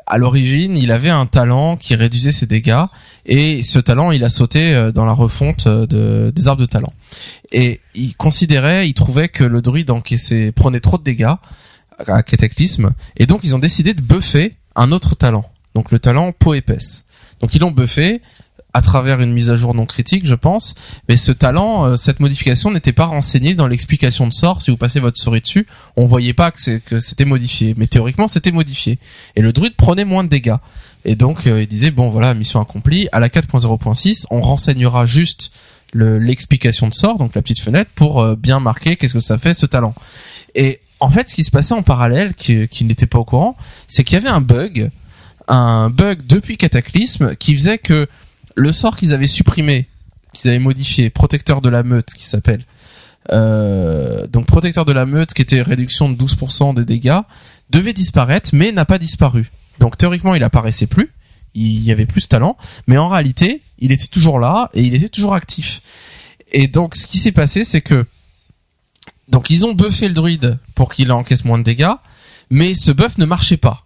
à 0.07 0.19
l'origine, 0.19 0.77
il 0.77 0.93
avait 0.93 1.11
un 1.11 1.27
talent 1.27 1.77
qui 1.77 1.97
réduisait 1.97 2.31
ses 2.31 2.47
dégâts 2.47 2.85
et 3.27 3.65
ce 3.65 3.81
talent, 3.81 4.13
il 4.13 4.23
a 4.23 4.29
sauté 4.29 4.73
euh, 4.73 4.93
dans 4.93 5.05
la 5.05 5.13
refonte 5.15 5.67
euh, 5.67 5.87
de, 5.87 6.31
des 6.35 6.47
arbres 6.47 6.61
de 6.63 6.67
talent. 6.67 6.93
Et 7.51 7.81
il 7.97 8.15
considérait, 8.17 8.89
il 8.89 8.95
trouvait 8.95 9.29
que 9.29 9.43
le 9.43 9.63
druide 9.63 9.91
encaissait, 9.91 10.53
prenait 10.53 10.81
trop 10.81 10.97
de 10.97 11.03
dégâts 11.03 11.35
à 12.07 12.23
Cataclysme 12.23 12.93
et 13.17 13.27
donc 13.27 13.41
ils 13.43 13.55
ont 13.57 13.59
décidé 13.59 13.95
de 13.95 14.01
buffer 14.01 14.55
un 14.77 14.93
autre 14.93 15.17
talent. 15.17 15.45
Donc 15.75 15.91
le 15.91 15.99
talent 15.99 16.33
peau 16.33 16.55
épaisse. 16.55 17.05
Donc 17.41 17.55
ils 17.55 17.61
l'ont 17.61 17.71
buffé 17.71 18.21
à 18.75 18.81
travers 18.81 19.21
une 19.21 19.33
mise 19.33 19.51
à 19.51 19.57
jour 19.57 19.75
non 19.75 19.85
critique, 19.85 20.27
je 20.27 20.35
pense. 20.35 20.75
Mais 21.09 21.17
ce 21.19 21.31
talent, 21.33 21.85
euh, 21.85 21.97
cette 21.97 22.21
modification 22.21 22.71
n'était 22.71 22.93
pas 22.93 23.05
renseignée 23.05 23.55
dans 23.55 23.67
l'explication 23.67 24.27
de 24.27 24.33
sort. 24.33 24.63
Si 24.63 24.71
vous 24.71 24.79
passez 24.79 24.99
votre 24.99 25.19
souris 25.21 25.43
dessus, 25.43 25.67
on 25.97 26.07
voyait 26.07 26.33
pas 26.33 26.51
que 26.51 27.01
c'était 27.01 27.27
modifié. 27.27 27.75
Mais 27.77 27.87
théoriquement, 27.87 28.29
c'était 28.29 28.53
modifié. 28.53 28.99
Et 29.37 29.43
le 29.43 29.53
druide 29.53 29.75
prenait 29.77 30.07
moins 30.07 30.25
de 30.25 30.31
dégâts. 30.31 30.57
Et 31.05 31.17
donc 31.17 31.47
euh, 31.47 31.61
il 31.63 31.67
disait 31.67 31.91
bon 31.91 32.09
voilà 32.11 32.33
mission 32.33 32.61
accomplie. 32.61 33.09
À 33.13 33.21
la 33.21 33.29
4.0.6, 33.29 34.27
on 34.31 34.41
renseignera 34.41 35.05
juste 35.05 35.53
le- 35.93 36.19
l'explication 36.19 36.89
de 36.89 36.95
sort, 36.95 37.19
donc 37.19 37.35
la 37.35 37.43
petite 37.43 37.61
fenêtre, 37.61 37.91
pour 37.95 38.21
euh, 38.23 38.37
bien 38.37 38.61
marquer 38.61 38.97
qu'est-ce 38.97 39.15
que 39.15 39.21
ça 39.21 39.37
fait 39.37 39.53
ce 39.53 39.67
talent. 39.67 39.95
Et 40.55 40.81
en 41.01 41.11
fait, 41.11 41.29
ce 41.29 41.35
qui 41.35 41.45
se 41.45 41.51
passait 41.51 41.75
en 41.75 41.83
parallèle, 41.83 42.35
qui, 42.35 42.69
qui 42.69 42.85
n'était 42.85 43.07
pas 43.07 43.19
au 43.19 43.25
courant, 43.25 43.57
c'est 43.89 44.05
qu'il 44.05 44.15
y 44.15 44.19
avait 44.19 44.29
un 44.29 44.41
bug, 44.41 44.91
un 45.53 45.91
bug 45.91 46.27
depuis 46.27 46.57
Cataclysme, 46.57 47.37
qui 47.37 47.53
faisait 47.53 47.79
que 47.79 48.09
le 48.55 48.73
sort 48.73 48.97
qu'ils 48.97 49.13
avaient 49.13 49.27
supprimé, 49.27 49.87
qu'ils 50.33 50.49
avaient 50.51 50.59
modifié, 50.59 51.11
protecteur 51.11 51.61
de 51.61 51.69
la 51.69 51.83
meute, 51.83 52.15
qui 52.15 52.27
s'appelle, 52.27 52.65
euh, 53.31 54.27
donc 54.27 54.47
protecteur 54.47 54.87
de 54.87 54.93
la 54.93 55.05
meute, 55.05 55.35
qui 55.35 55.43
était 55.43 55.61
réduction 55.61 56.09
de 56.09 56.17
12% 56.17 56.75
des 56.75 56.87
dégâts, 56.87 57.21
devait 57.69 57.93
disparaître, 57.93 58.51
mais 58.55 58.73
n'a 58.73 58.87
pas 58.87 58.99
disparu. 58.99 59.51
Donc 59.79 59.99
théoriquement, 59.99 60.35
il 60.35 60.43
apparaissait 60.43 60.87
plus, 60.87 61.13
il 61.55 61.85
y 61.85 61.93
avait 61.93 62.07
plus 62.07 62.23
ce 62.23 62.29
talent, 62.29 62.57
mais 62.87 62.97
en 62.97 63.09
réalité, 63.09 63.61
il 63.79 63.93
était 63.93 64.07
toujours 64.07 64.39
là 64.39 64.71
et 64.73 64.83
il 64.83 64.95
était 64.95 65.11
toujours 65.11 65.35
actif. 65.35 65.83
Et 66.53 66.67
donc, 66.67 66.95
ce 66.95 67.07
qui 67.07 67.19
s'est 67.19 67.33
passé, 67.33 67.63
c'est 67.65 67.83
que 67.83 68.07
donc 69.29 69.51
ils 69.51 69.67
ont 69.67 69.75
buffé 69.75 70.09
le 70.09 70.15
druide 70.15 70.59
pour 70.75 70.93
qu'il 70.93 71.13
encaisse 71.13 71.45
moins 71.45 71.59
de 71.59 71.65
dégâts, 71.65 71.93
mais 72.49 72.75
ce 72.75 72.91
buff 72.91 73.19
ne 73.19 73.27
marchait 73.27 73.59
pas. 73.59 73.85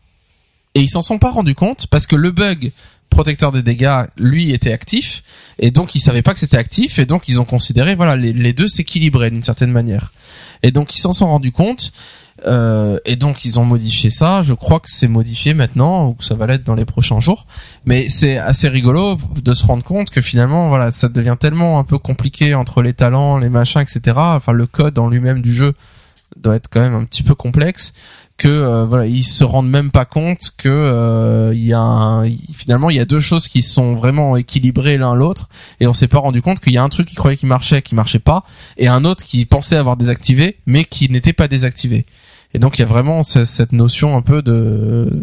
Et 0.77 0.81
ils 0.81 0.91
s'en 0.91 1.01
sont 1.01 1.19
pas 1.19 1.31
rendus 1.31 1.55
compte 1.55 1.87
parce 1.87 2.07
que 2.07 2.17
le 2.17 2.31
bug 2.31 2.71
protecteur 3.09 3.51
des 3.51 3.63
dégâts, 3.63 4.05
lui 4.19 4.53
était 4.53 4.75
actif, 4.75 5.23
et 5.59 5.71
donc 5.71 5.95
ils 5.95 6.01
savaient 6.01 6.21
pas 6.21 6.35
que 6.35 6.39
c'était 6.39 6.59
actif, 6.59 6.99
et 6.99 7.07
donc 7.07 7.31
ils 7.31 7.41
ont 7.41 7.47
considéré, 7.47 7.95
voilà, 7.95 8.15
les, 8.15 8.53
deux 8.53 8.69
s'équilibraient 8.69 9.31
d'une 9.31 9.43
certaine 9.43 9.73
manière. 9.73 10.13
Et 10.63 10.71
donc 10.71 10.95
ils 10.95 10.99
s'en 10.99 11.15
sont 11.15 11.29
rendus 11.29 11.51
compte, 11.51 11.93
euh, 12.47 12.99
et 13.07 13.17
donc 13.17 13.47
ils 13.47 13.59
ont 13.59 13.65
modifié 13.65 14.11
ça. 14.11 14.43
Je 14.43 14.53
crois 14.53 14.81
que 14.81 14.91
c'est 14.91 15.09
modifié 15.09 15.55
maintenant, 15.55 16.09
ou 16.09 16.13
que 16.13 16.25
ça 16.25 16.35
va 16.35 16.47
l'être 16.47 16.65
dans 16.65 16.75
les 16.75 16.85
prochains 16.85 17.21
jours. 17.21 17.47
Mais 17.87 18.11
c'est 18.11 18.37
assez 18.37 18.69
rigolo 18.69 19.17
de 19.43 19.55
se 19.55 19.65
rendre 19.65 19.83
compte 19.83 20.11
que 20.11 20.21
finalement, 20.21 20.69
voilà, 20.69 20.91
ça 20.91 21.09
devient 21.09 21.37
tellement 21.41 21.79
un 21.79 21.85
peu 21.85 21.97
compliqué 21.97 22.55
entre 22.55 22.83
les 22.83 22.93
talents, 22.93 23.39
les 23.39 23.49
machins, 23.49 23.81
etc. 23.81 24.15
Enfin, 24.19 24.53
le 24.53 24.67
code 24.67 24.99
en 24.99 25.09
lui-même 25.09 25.41
du 25.41 25.55
jeu 25.55 25.73
doit 26.37 26.57
être 26.57 26.69
quand 26.69 26.81
même 26.81 26.95
un 26.95 27.05
petit 27.05 27.23
peu 27.23 27.35
complexe 27.35 27.95
que 28.39 28.49
euh, 28.49 28.85
voilà 28.85 29.07
ils 29.07 29.23
se 29.25 29.45
rendent 29.45 29.71
même 29.71 29.91
pas 29.91 30.05
compte 30.05 30.53
que 30.59 30.69
euh, 30.69 31.53
y 31.55 31.73
a 31.73 32.23
finalement 32.55 32.91
il 32.91 32.97
y 32.97 33.01
a 33.01 33.07
deux 33.07 33.21
choses 33.21 33.49
qui 33.49 33.63
sont 33.63 33.95
vraiment 33.95 34.37
équilibrées 34.37 34.99
l'un 34.99 35.15
l'autre 35.15 35.49
et 35.81 35.87
on 35.87 35.95
s'est 35.95 36.07
pas 36.09 36.19
rendu 36.19 36.43
compte 36.43 36.61
qu'il 36.61 36.75
y 36.75 36.77
a 36.79 36.83
un 36.83 36.89
truc 36.91 37.09
qui 37.09 37.15
croyait 37.15 37.37
qu'il 37.39 37.49
marchait 37.49 37.81
qui 37.81 37.95
marchait 37.95 38.19
pas 38.19 38.45
et 38.77 38.89
un 38.89 39.05
autre 39.07 39.25
qui 39.25 39.47
pensait 39.47 39.77
avoir 39.77 39.97
désactivé 39.97 40.59
mais 40.67 40.85
qui 40.85 41.09
n'était 41.11 41.33
pas 41.33 41.49
désactivé. 41.49 42.05
Et 42.53 42.59
donc 42.59 42.79
il 42.79 42.83
y 42.83 42.85
a 42.85 42.89
vraiment 42.89 43.23
ce- 43.23 43.45
cette 43.45 43.73
notion 43.73 44.17
un 44.17 44.23
peu 44.23 44.43
de 44.43 45.23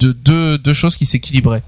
de 0.00 0.12
deux 0.12 0.58
deux 0.58 0.72
choses 0.72 0.96
qui 0.96 1.06
s'équilibraient 1.06 1.62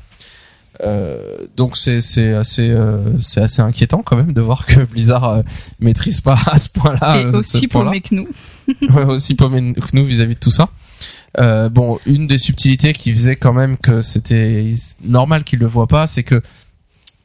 euh, 0.82 1.38
donc 1.56 1.76
c'est 1.76 2.00
c'est 2.00 2.34
assez 2.34 2.68
euh, 2.68 3.18
c'est 3.18 3.40
assez 3.40 3.62
inquiétant 3.62 4.02
quand 4.04 4.16
même 4.16 4.32
de 4.32 4.40
voir 4.40 4.66
que 4.66 4.80
Blizzard 4.84 5.24
euh, 5.24 5.42
maîtrise 5.80 6.20
pas 6.20 6.38
à 6.46 6.58
ce 6.58 6.68
point-là 6.68 7.20
et 7.20 7.24
euh, 7.24 7.38
aussi 7.38 7.68
pour 7.68 7.84
point-là. 7.84 8.00
nous. 8.10 8.28
Ouais, 8.90 9.04
aussi 9.04 9.36
paumé 9.36 9.74
que 9.74 9.94
nous 9.94 10.04
vis-à-vis 10.04 10.34
de 10.34 10.40
tout 10.40 10.50
ça. 10.50 10.70
Euh, 11.38 11.68
bon, 11.68 12.00
une 12.04 12.26
des 12.26 12.38
subtilités 12.38 12.92
qui 12.92 13.12
faisait 13.12 13.36
quand 13.36 13.52
même 13.52 13.76
que 13.76 14.00
c'était 14.00 14.74
normal 15.04 15.44
qu'il 15.44 15.60
le 15.60 15.66
voit 15.66 15.86
pas, 15.86 16.08
c'est 16.08 16.24
que 16.24 16.42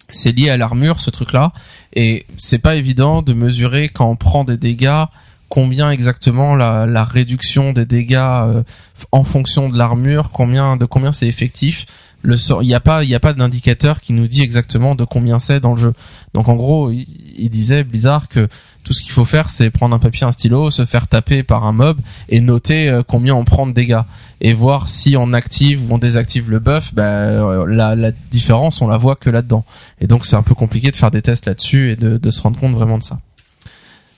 c'est 0.07 0.33
lié 0.33 0.49
à 0.49 0.57
l'armure 0.57 1.01
ce 1.01 1.09
truc-là, 1.09 1.51
et 1.93 2.27
c'est 2.37 2.59
pas 2.59 2.75
évident 2.75 3.23
de 3.23 3.33
mesurer 3.33 3.89
quand 3.89 4.07
on 4.07 4.15
prend 4.15 4.43
des 4.43 4.57
dégâts 4.57 5.05
combien 5.51 5.91
exactement 5.91 6.55
la, 6.55 6.85
la 6.85 7.03
réduction 7.03 7.73
des 7.73 7.85
dégâts 7.85 8.15
euh, 8.15 8.63
en 9.11 9.23
fonction 9.23 9.67
de 9.67 9.77
l'armure, 9.77 10.31
combien 10.31 10.77
de 10.77 10.85
combien 10.85 11.11
c'est 11.11 11.27
effectif. 11.27 11.85
Le 12.23 12.35
il 12.61 12.67
y 12.67 12.75
a 12.75 12.79
pas 12.79 13.03
y 13.03 13.17
d'indicateur 13.17 14.01
qui 14.01 14.13
nous 14.13 14.27
dit 14.27 14.41
exactement 14.41 14.95
de 14.95 15.03
combien 15.03 15.39
c'est 15.39 15.59
dans 15.59 15.71
le 15.71 15.77
jeu. 15.77 15.93
Donc 16.33 16.49
en 16.49 16.55
gros, 16.55 16.91
il, 16.91 17.49
disait 17.49 17.83
Blizzard 17.83 18.27
que 18.29 18.47
tout 18.83 18.93
ce 18.93 19.01
qu'il 19.01 19.11
faut 19.11 19.25
faire, 19.25 19.49
c'est 19.49 19.69
prendre 19.69 19.95
un 19.95 19.99
papier, 19.99 20.25
un 20.25 20.31
stylo, 20.31 20.69
se 20.69 20.85
faire 20.85 21.07
taper 21.07 21.43
par 21.43 21.65
un 21.65 21.71
mob 21.71 21.97
et 22.29 22.41
noter 22.41 22.89
euh, 22.89 23.03
combien 23.05 23.35
on 23.35 23.43
prend 23.43 23.67
de 23.67 23.73
dégâts 23.73 24.01
et 24.39 24.53
voir 24.53 24.87
si 24.87 25.15
on 25.17 25.33
active 25.33 25.89
ou 25.89 25.95
on 25.95 25.97
désactive 25.97 26.49
le 26.49 26.59
buff. 26.59 26.93
Ben, 26.93 27.03
euh, 27.03 27.65
la, 27.67 27.95
la 27.95 28.11
différence, 28.31 28.81
on 28.81 28.87
la 28.87 28.97
voit 28.97 29.15
que 29.15 29.29
là-dedans. 29.29 29.65
Et 29.99 30.07
donc 30.07 30.25
c'est 30.25 30.35
un 30.35 30.43
peu 30.43 30.55
compliqué 30.55 30.91
de 30.91 30.95
faire 30.95 31.11
des 31.11 31.21
tests 31.21 31.45
là-dessus 31.45 31.91
et 31.91 31.95
de, 31.95 32.17
de 32.17 32.29
se 32.29 32.41
rendre 32.41 32.59
compte 32.59 32.73
vraiment 32.73 32.97
de 32.97 33.03
ça. 33.03 33.17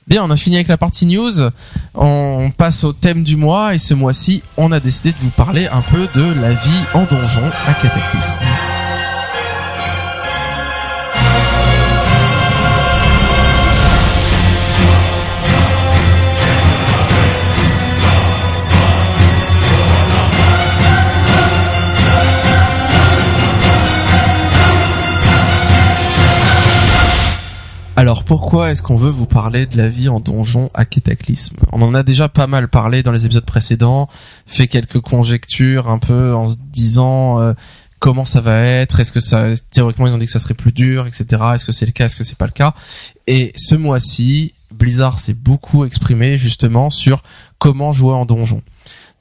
Bien, 0.08 0.24
on 0.24 0.30
a 0.30 0.36
fini 0.36 0.58
avec 0.58 0.68
la 0.68 0.78
partie 0.78 1.06
news. 1.06 1.50
On 1.94 2.52
passe 2.56 2.84
au 2.84 2.94
thème 2.94 3.24
du 3.24 3.38
mois 3.38 3.74
et 3.74 3.78
ce 3.78 3.94
mois-ci, 3.94 4.44
on 4.58 4.72
a 4.72 4.80
décidé 4.80 5.12
de 5.12 5.18
vous 5.18 5.30
parler 5.30 5.68
un 5.68 5.82
peu 5.82 6.08
de 6.14 6.34
la 6.34 6.52
vie 6.52 6.82
en 6.94 7.04
donjon 7.04 7.50
à 7.68 7.74
Cataclysme. 7.74 8.40
Pourquoi 28.26 28.72
est-ce 28.72 28.82
qu'on 28.82 28.96
veut 28.96 29.10
vous 29.10 29.26
parler 29.26 29.66
de 29.66 29.78
la 29.78 29.90
vie 29.90 30.08
en 30.08 30.20
donjon 30.20 30.70
à 30.74 30.86
Cataclysme? 30.86 31.58
On 31.72 31.82
en 31.82 31.94
a 31.94 32.04
déjà 32.04 32.30
pas 32.30 32.48
mal 32.48 32.70
parlé 32.70 33.04
dans 33.04 33.12
les 33.12 33.26
épisodes 33.26 33.46
précédents, 33.46 34.08
fait 34.46 34.68
quelques 34.68 35.02
conjectures 35.02 35.90
un 35.90 36.00
peu 36.00 36.34
en 36.34 36.48
se 36.48 36.56
disant 36.72 37.42
euh, 37.42 37.54
comment 38.00 38.26
ça 38.26 38.40
va 38.40 38.60
être, 38.60 39.02
est-ce 39.02 39.12
que 39.12 39.20
ça 39.20 39.48
théoriquement 39.72 40.08
ils 40.08 40.14
ont 40.14 40.18
dit 40.18 40.26
que 40.26 40.32
ça 40.32 40.40
serait 40.40 40.54
plus 40.54 40.72
dur, 40.72 41.06
etc. 41.06 41.44
Est-ce 41.54 41.66
que 41.66 41.74
c'est 41.74 41.86
le 41.86 41.92
cas, 41.92 42.06
est-ce 42.06 42.16
que 42.16 42.24
c'est 42.24 42.38
pas 42.38 42.48
le 42.48 42.54
cas? 42.54 42.74
Et 43.28 43.52
ce 43.56 43.76
mois-ci, 43.76 44.54
Blizzard 44.74 45.20
s'est 45.20 45.34
beaucoup 45.34 45.86
exprimé 45.86 46.38
justement 46.38 46.90
sur 46.90 47.24
comment 47.60 47.92
jouer 47.92 48.14
en 48.14 48.26
donjon. 48.26 48.62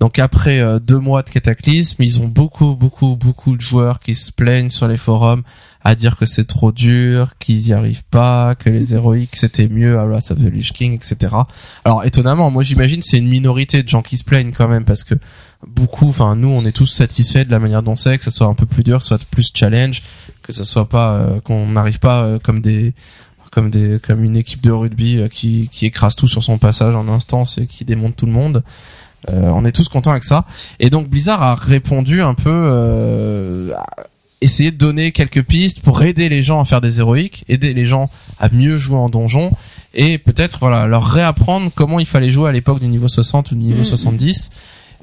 Donc 0.03 0.19
après 0.19 0.59
euh, 0.59 0.81
deux 0.81 0.99
mois 0.99 1.23
de 1.23 1.31
cataclysme, 1.31 2.03
ils 2.03 2.21
ont 2.21 2.27
beaucoup, 2.27 2.75
beaucoup, 2.75 3.15
beaucoup 3.15 3.55
de 3.55 3.61
joueurs 3.61 4.01
qui 4.01 4.17
se 4.17 4.33
plaignent 4.33 4.69
sur 4.69 4.89
les 4.89 4.97
forums 4.97 5.45
à 5.85 5.95
dire 5.95 6.17
que 6.17 6.27
c'est 6.27 6.45
trop 6.45 6.73
dur, 6.73 7.35
qu'ils 7.39 7.69
y 7.69 7.73
arrivent 7.73 8.03
pas, 8.11 8.57
que 8.57 8.69
les 8.69 8.95
héroïques 8.95 9.37
c'était 9.37 9.69
mieux 9.69 10.01
à 10.01 10.05
Wrath 10.05 10.33
of 10.33 10.39
the 10.39 10.53
Lich 10.53 10.73
King, 10.73 10.95
etc. 10.95 11.37
Alors 11.85 12.05
étonnamment, 12.05 12.51
moi 12.51 12.65
j'imagine 12.65 13.01
c'est 13.01 13.19
une 13.19 13.29
minorité 13.29 13.85
de 13.85 13.89
gens 13.89 14.03
qui 14.03 14.19
se 14.19 14.25
plaignent 14.25 14.51
quand 14.51 14.67
même 14.67 14.85
parce 14.85 15.05
que 15.05 15.15
beaucoup, 15.65 16.09
enfin 16.09 16.35
nous 16.35 16.49
on 16.49 16.65
est 16.65 16.73
tous 16.73 16.87
satisfaits 16.87 17.45
de 17.45 17.53
la 17.53 17.61
manière 17.61 17.85
dont 17.85 17.95
c'est, 17.95 18.19
que 18.19 18.25
ça 18.25 18.33
soit 18.33 18.49
un 18.49 18.55
peu 18.55 18.67
plus 18.67 18.83
dur, 18.83 19.03
soit 19.03 19.25
plus 19.31 19.53
challenge, 19.55 20.03
que 20.43 20.53
ça 20.53 20.65
soit 20.65 20.89
pas 20.89 21.13
euh, 21.13 21.41
qu'on 21.43 21.69
n'arrive 21.69 22.01
pas 22.01 22.25
euh, 22.25 22.39
comme 22.41 22.61
des 22.61 22.93
comme 23.53 23.71
des 23.71 24.01
comme 24.05 24.25
une 24.25 24.37
équipe 24.37 24.63
de 24.63 24.73
rugby 24.73 25.19
euh, 25.19 25.29
qui 25.29 25.69
qui 25.71 25.87
écrase 25.87 26.17
tout 26.17 26.27
sur 26.27 26.43
son 26.43 26.59
passage 26.59 26.97
en 26.97 27.07
instance 27.07 27.59
et 27.59 27.69
qui 27.69 27.85
démonte 27.85 28.17
tout 28.17 28.27
le 28.27 28.33
monde. 28.33 28.65
Euh, 29.31 29.51
on 29.55 29.65
est 29.65 29.73
tous 29.73 29.89
contents 29.89 30.11
avec 30.11 30.25
ça. 30.25 30.45
Et 30.81 30.91
donc 30.91 31.09
Blizzard 31.09 31.43
a 31.43 31.55
répondu 31.55 32.23
un 32.23 32.35
peu, 32.35 32.51
euh, 32.51 33.73
à 33.75 33.85
essayer 34.41 34.73
de 34.73 34.77
donner 34.77 35.13
quelques 35.13 35.43
pistes 35.45 35.81
pour 35.81 36.03
aider 36.03 36.29
les 36.29 36.43
gens 36.43 36.61
à 36.61 36.65
faire 36.65 36.81
des 36.81 36.99
héroïques, 36.99 37.45
aider 37.49 37.75
les 37.75 37.87
gens 37.87 38.11
à 38.41 38.49
mieux 38.49 38.77
jouer 38.77 38.99
en 38.99 39.09
donjon 39.09 39.53
et 39.95 40.19
peut-être 40.19 40.59
voilà 40.61 40.87
leur 40.87 41.05
réapprendre 41.07 41.71
comment 41.75 42.01
il 42.01 42.07
fallait 42.07 42.31
jouer 42.31 42.49
à 42.49 42.53
l'époque 42.53 42.81
du 42.81 42.89
niveau 42.89 43.07
60 43.07 43.53
ou 43.53 43.55
du 43.55 43.63
niveau 43.63 43.79
Mhm. 43.79 43.85
70 43.85 44.51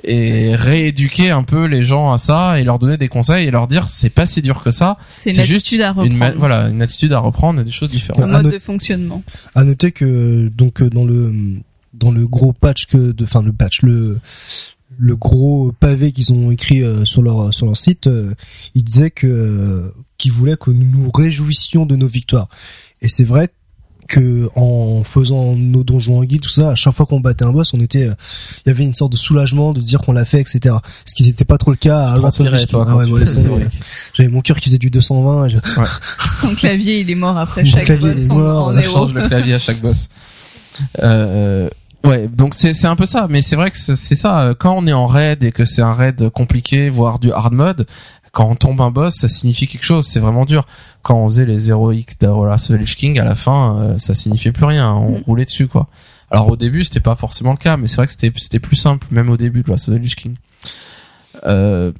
et 0.03 0.55
rééduquer 0.55 1.29
un 1.29 1.43
peu 1.43 1.65
les 1.65 1.83
gens 1.83 2.11
à 2.11 2.17
ça 2.17 2.59
et 2.59 2.63
leur 2.63 2.79
donner 2.79 2.97
des 2.97 3.07
conseils 3.09 3.47
et 3.47 3.51
leur 3.51 3.67
dire 3.67 3.87
c'est 3.89 4.09
pas 4.09 4.25
si 4.25 4.41
dur 4.41 4.63
que 4.63 4.71
ça, 4.71 4.97
C'est 5.13 5.31
juste 5.43 5.67
attitude 5.67 5.81
à 5.81 5.93
une 6.03 6.33
voilà 6.37 6.67
une 6.69 6.81
attitude 6.81 7.13
à 7.13 7.19
reprendre 7.19 7.61
et 7.61 7.63
des 7.63 7.71
choses 7.71 7.89
différentes. 7.89 8.23
Un 8.23 8.41
mode 8.41 8.51
de 8.51 8.59
fonctionnement. 8.59 9.23
À 9.55 9.63
noter 9.63 9.91
que 9.91 10.49
donc 10.49 10.83
dans 10.83 11.05
le 11.05 11.33
dans 11.93 12.11
le 12.11 12.27
gros 12.27 12.53
patch 12.53 12.85
que 12.87 13.11
de 13.11 13.23
enfin 13.23 13.41
le 13.41 13.53
patch 13.53 13.81
le 13.81 14.19
le 14.97 15.15
gros 15.15 15.71
pavé 15.79 16.11
qu'ils 16.11 16.33
ont 16.33 16.51
écrit 16.51 16.83
euh, 16.83 17.05
sur 17.05 17.21
leur 17.21 17.53
sur 17.53 17.65
leur 17.65 17.77
site, 17.77 18.07
euh, 18.07 18.33
ils 18.75 18.83
disaient 18.83 19.11
que 19.11 19.27
euh, 19.27 19.91
qu'ils 20.17 20.31
voulaient 20.33 20.57
que 20.57 20.71
nous 20.71 20.85
nous 21.03 21.11
réjouissions 21.13 21.85
de 21.85 21.95
nos 21.95 22.07
victoires. 22.07 22.49
Et 23.01 23.07
c'est 23.07 23.23
vrai 23.23 23.49
que 24.09 24.49
en 24.55 25.03
faisant 25.03 25.55
nos 25.55 25.83
donjons 25.83 26.17
en 26.19 26.23
guide 26.23 26.41
tout 26.41 26.49
ça, 26.49 26.71
à 26.71 26.75
chaque 26.75 26.93
fois 26.93 27.05
qu'on 27.05 27.19
battait 27.19 27.45
un 27.45 27.53
boss, 27.53 27.73
on 27.75 27.79
était 27.79 28.07
euh, 28.07 28.13
il 28.65 28.69
y 28.69 28.71
avait 28.71 28.83
une 28.83 28.95
sorte 28.95 29.11
de 29.11 29.17
soulagement 29.17 29.71
de 29.71 29.79
dire 29.81 29.99
qu'on 30.01 30.11
l'a 30.13 30.25
fait, 30.25 30.41
etc. 30.41 30.75
Ce 31.05 31.13
qui 31.13 31.23
n'était 31.23 31.45
pas 31.45 31.57
trop 31.59 31.69
le 31.71 31.77
cas 31.77 31.99
à 32.07 32.13
Ah 32.89 32.95
ouais. 32.97 33.05
J'avais 34.15 34.29
mon 34.29 34.41
cœur 34.41 34.57
qui 34.57 34.65
faisait 34.69 34.79
du 34.79 34.89
220. 34.89 35.45
et 35.45 35.49
je- 35.51 35.57
Son 36.41 36.55
clavier, 36.55 37.01
il 37.01 37.09
est 37.09 37.15
mort 37.15 37.37
après 37.37 37.63
Mon 37.63 37.69
chaque 37.69 37.85
clavier, 37.85 38.13
boss 38.15 38.23
il 38.23 38.27
est 38.27 38.31
en- 38.31 38.37
mort, 38.39 38.67
en 38.69 38.75
on 38.77 38.81
change 38.81 39.13
le 39.13 39.27
clavier 39.27 39.53
à 39.53 39.59
chaque 39.59 39.79
boss. 39.79 40.09
Euh, 41.01 41.69
ouais, 42.03 42.27
donc 42.27 42.55
c'est 42.55 42.73
c'est 42.73 42.87
un 42.87 42.95
peu 42.95 43.05
ça, 43.05 43.27
mais 43.29 43.41
c'est 43.41 43.55
vrai 43.55 43.71
que 43.71 43.77
c'est 43.77 43.95
ça. 44.15 44.41
euh, 44.41 44.53
Quand 44.57 44.75
on 44.77 44.87
est 44.87 44.93
en 44.93 45.05
raid 45.07 45.43
et 45.43 45.51
que 45.51 45.65
c'est 45.65 45.81
un 45.81 45.93
raid 45.93 46.29
compliqué, 46.29 46.89
voire 46.89 47.19
du 47.19 47.31
hard 47.31 47.53
mode, 47.53 47.85
quand 48.31 48.47
on 48.47 48.55
tombe 48.55 48.79
un 48.81 48.91
boss, 48.91 49.15
ça 49.15 49.27
signifie 49.27 49.67
quelque 49.67 49.83
chose. 49.85 50.05
C'est 50.07 50.19
vraiment 50.19 50.45
dur. 50.45 50.65
Quand 51.01 51.15
on 51.15 51.27
faisait 51.29 51.45
les 51.45 51.69
héroïques 51.69 52.19
d'Arola 52.21 52.57
Lich 52.69 52.95
King, 52.95 53.19
à 53.19 53.23
la 53.23 53.35
fin, 53.35 53.77
euh, 53.79 53.97
ça 53.97 54.13
signifiait 54.13 54.51
plus 54.51 54.65
rien. 54.65 54.93
On 54.93 55.17
Mm. 55.19 55.23
roulait 55.25 55.45
dessus, 55.45 55.67
quoi. 55.67 55.87
Alors 56.31 56.47
au 56.49 56.55
début, 56.55 56.83
c'était 56.83 56.99
pas 56.99 57.15
forcément 57.15 57.51
le 57.51 57.57
cas, 57.57 57.75
mais 57.75 57.87
c'est 57.87 57.95
vrai 57.95 58.05
que 58.05 58.11
c'était 58.11 58.31
c'était 58.37 58.59
plus 58.59 58.75
simple, 58.75 59.07
même 59.09 59.29
au 59.31 59.37
début 59.37 59.63
de 59.63 59.67
Wrath 59.67 59.89
of 59.89 59.95
the 59.95 59.99
Lich 59.99 60.15
King. 60.15 60.35
Euh, 61.45 61.91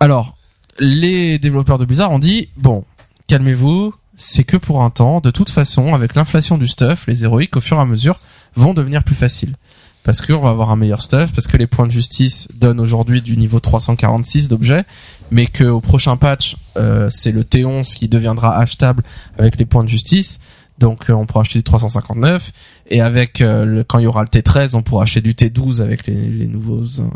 alors, 0.00 0.36
les 0.80 1.38
développeurs 1.38 1.78
de 1.78 1.84
Blizzard 1.84 2.10
ont 2.10 2.18
dit 2.18 2.48
bon, 2.56 2.84
calmez-vous, 3.28 3.94
c'est 4.16 4.44
que 4.44 4.56
pour 4.56 4.82
un 4.82 4.90
temps. 4.90 5.20
De 5.20 5.30
toute 5.30 5.50
façon, 5.50 5.94
avec 5.94 6.14
l'inflation 6.14 6.58
du 6.58 6.66
stuff, 6.66 7.06
les 7.06 7.24
héroïques, 7.24 7.56
au 7.56 7.60
fur 7.60 7.76
et 7.76 7.80
à 7.80 7.84
mesure, 7.84 8.20
vont 8.54 8.74
devenir 8.74 9.04
plus 9.04 9.14
faciles. 9.14 9.54
Parce 10.02 10.20
qu'on 10.20 10.40
va 10.40 10.50
avoir 10.50 10.70
un 10.70 10.76
meilleur 10.76 11.02
stuff, 11.02 11.32
parce 11.32 11.48
que 11.48 11.56
les 11.56 11.66
points 11.66 11.86
de 11.86 11.90
justice 11.90 12.48
donnent 12.54 12.80
aujourd'hui 12.80 13.22
du 13.22 13.36
niveau 13.36 13.58
346 13.58 14.48
d'objets, 14.48 14.84
mais 15.32 15.46
qu'au 15.46 15.80
prochain 15.80 16.16
patch, 16.16 16.56
euh, 16.76 17.08
c'est 17.10 17.32
le 17.32 17.42
T11 17.42 17.94
qui 17.94 18.06
deviendra 18.06 18.56
achetable 18.56 19.02
avec 19.36 19.58
les 19.58 19.66
points 19.66 19.82
de 19.82 19.88
justice. 19.88 20.38
Donc 20.78 21.08
euh, 21.08 21.14
on 21.14 21.26
pourra 21.26 21.40
acheter 21.40 21.58
du 21.58 21.62
359 21.62 22.52
et 22.88 23.00
avec 23.00 23.40
euh, 23.40 23.64
le, 23.64 23.84
quand 23.84 23.98
il 23.98 24.02
y 24.02 24.06
aura 24.06 24.22
le 24.22 24.28
T13 24.28 24.76
on 24.76 24.82
pourra 24.82 25.04
acheter 25.04 25.20
du 25.20 25.32
T12 25.32 25.80
avec 25.80 26.06
les, 26.06 26.14
les 26.14 26.46
nouveaux 26.46 27.00
euh, 27.00 27.08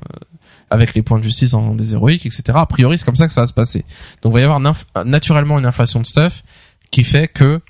avec 0.71 0.95
les 0.95 1.03
points 1.03 1.19
de 1.19 1.25
justice 1.25 1.53
en 1.53 1.75
des 1.75 1.93
héroïques 1.93 2.25
etc. 2.25 2.43
A 2.55 2.67
priori 2.67 2.97
c'est 2.97 3.05
comme 3.05 3.17
ça 3.17 3.27
que 3.27 3.33
ça 3.33 3.43
va 3.43 3.47
se 3.47 3.53
passer. 3.53 3.85
Donc 4.23 4.33
il 4.33 4.35
va 4.35 4.41
y 4.41 4.45
avoir 4.45 4.61
naturellement 5.05 5.59
une 5.59 5.67
inflation 5.67 6.01
de 6.01 6.07
stuff 6.07 6.43
qui 6.91 7.05
fait 7.05 7.29
que 7.29 7.61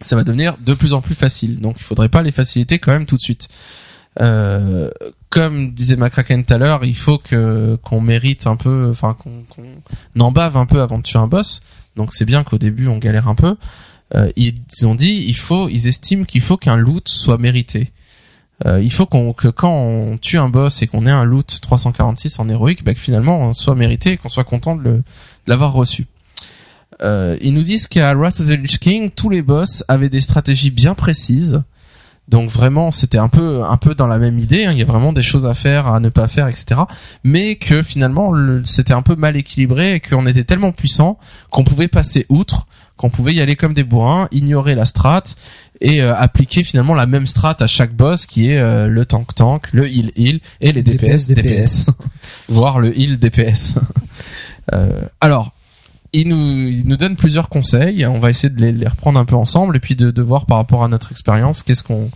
ça 0.00 0.16
va 0.16 0.24
devenir 0.24 0.56
de 0.58 0.74
plus 0.74 0.92
en 0.92 1.00
plus 1.00 1.14
facile. 1.14 1.60
Donc 1.60 1.76
il 1.78 1.82
faudrait 1.82 2.08
pas 2.08 2.22
les 2.22 2.32
faciliter 2.32 2.78
quand 2.78 2.92
même 2.92 3.06
tout 3.06 3.16
de 3.16 3.22
suite. 3.22 3.48
Euh, 4.20 4.90
comme 5.28 5.74
disait 5.74 5.96
McCracken 5.96 6.44
tout 6.44 6.54
à 6.54 6.58
l'heure, 6.58 6.84
il 6.84 6.96
faut 6.96 7.18
que 7.18 7.76
qu'on 7.82 8.00
mérite 8.00 8.46
un 8.46 8.56
peu, 8.56 8.88
enfin 8.90 9.14
qu'on 9.14 9.42
qu'on 9.48 10.20
en 10.20 10.30
bave 10.30 10.56
un 10.56 10.66
peu 10.66 10.80
avant 10.80 10.98
de 10.98 11.02
tuer 11.02 11.18
un 11.18 11.26
boss. 11.26 11.62
Donc 11.96 12.12
c'est 12.12 12.24
bien 12.24 12.44
qu'au 12.44 12.58
début 12.58 12.86
on 12.86 12.98
galère 12.98 13.28
un 13.28 13.34
peu. 13.34 13.56
Euh, 14.14 14.30
ils 14.36 14.54
ont 14.84 14.94
dit, 14.94 15.24
il 15.26 15.36
faut, 15.36 15.68
ils 15.68 15.88
estiment 15.88 16.24
qu'il 16.24 16.42
faut 16.42 16.56
qu'un 16.56 16.76
loot 16.76 17.08
soit 17.08 17.38
mérité. 17.38 17.90
Euh, 18.66 18.80
il 18.80 18.92
faut 18.92 19.06
qu'on 19.06 19.32
que 19.32 19.48
quand 19.48 19.72
on 19.72 20.16
tue 20.18 20.38
un 20.38 20.48
boss 20.48 20.82
et 20.82 20.86
qu'on 20.86 21.06
ait 21.06 21.10
un 21.10 21.24
loot 21.24 21.58
346 21.60 22.38
en 22.38 22.48
héroïque, 22.48 22.84
bah, 22.84 22.94
que 22.94 23.00
finalement 23.00 23.40
on 23.40 23.52
soit 23.52 23.74
mérité 23.74 24.12
et 24.12 24.16
qu'on 24.16 24.28
soit 24.28 24.44
content 24.44 24.76
de 24.76 25.02
l'avoir 25.46 25.72
reçu. 25.72 26.06
Euh, 27.02 27.36
ils 27.42 27.52
nous 27.54 27.62
disent 27.62 27.86
qu'à 27.88 28.14
Wrath 28.14 28.40
of 28.40 28.46
the 28.48 28.50
Lich 28.52 28.78
King, 28.78 29.10
tous 29.10 29.28
les 29.30 29.42
boss 29.42 29.84
avaient 29.88 30.08
des 30.08 30.20
stratégies 30.20 30.70
bien 30.70 30.94
précises. 30.94 31.62
Donc 32.28 32.48
vraiment, 32.48 32.90
c'était 32.90 33.18
un 33.18 33.28
peu 33.28 33.62
un 33.64 33.76
peu 33.76 33.94
dans 33.94 34.06
la 34.06 34.16
même 34.18 34.38
idée. 34.38 34.64
hein. 34.64 34.70
Il 34.72 34.78
y 34.78 34.82
a 34.82 34.86
vraiment 34.86 35.12
des 35.12 35.20
choses 35.22 35.44
à 35.44 35.52
faire, 35.52 35.88
à 35.88 36.00
ne 36.00 36.08
pas 36.08 36.26
faire, 36.26 36.48
etc. 36.48 36.80
Mais 37.22 37.56
que 37.56 37.82
finalement, 37.82 38.32
le- 38.32 38.64
c'était 38.64 38.94
un 38.94 39.02
peu 39.02 39.14
mal 39.14 39.36
équilibré 39.36 39.94
et 39.96 40.00
qu'on 40.00 40.24
était 40.26 40.44
tellement 40.44 40.72
puissant 40.72 41.18
qu'on 41.50 41.64
pouvait 41.64 41.88
passer 41.88 42.24
outre, 42.30 42.64
qu'on 42.96 43.10
pouvait 43.10 43.34
y 43.34 43.42
aller 43.42 43.56
comme 43.56 43.74
des 43.74 43.84
bourrins, 43.84 44.28
ignorer 44.32 44.74
la 44.74 44.86
strat 44.86 45.24
et 45.82 46.00
euh, 46.00 46.16
appliquer 46.16 46.64
finalement 46.64 46.94
la 46.94 47.06
même 47.06 47.26
strat 47.26 47.56
à 47.60 47.66
chaque 47.66 47.92
boss 47.94 48.24
qui 48.24 48.48
est 48.48 48.58
euh, 48.58 48.86
le 48.88 49.04
tank 49.04 49.34
tank, 49.34 49.66
le 49.72 49.86
heal 49.86 50.10
heal 50.16 50.40
et 50.62 50.72
les 50.72 50.82
DPS 50.82 51.26
DPS, 51.28 51.90
voire 52.48 52.78
le 52.78 52.98
heal 52.98 53.18
DPS. 53.18 53.74
Euh, 54.72 55.02
alors, 55.20 55.53
il 56.14 56.28
nous, 56.28 56.68
il 56.68 56.84
donne 56.96 57.16
plusieurs 57.16 57.48
conseils. 57.48 58.06
On 58.06 58.20
va 58.20 58.30
essayer 58.30 58.48
de 58.48 58.60
les, 58.60 58.72
les 58.72 58.86
reprendre 58.86 59.18
un 59.18 59.24
peu 59.24 59.34
ensemble 59.34 59.76
et 59.76 59.80
puis 59.80 59.96
de, 59.96 60.22
voir 60.22 60.46
par 60.46 60.58
rapport 60.58 60.84
à 60.84 60.88
notre 60.88 61.10
expérience 61.10 61.62
qu'est-ce 61.62 61.82
qu'on 61.82 62.10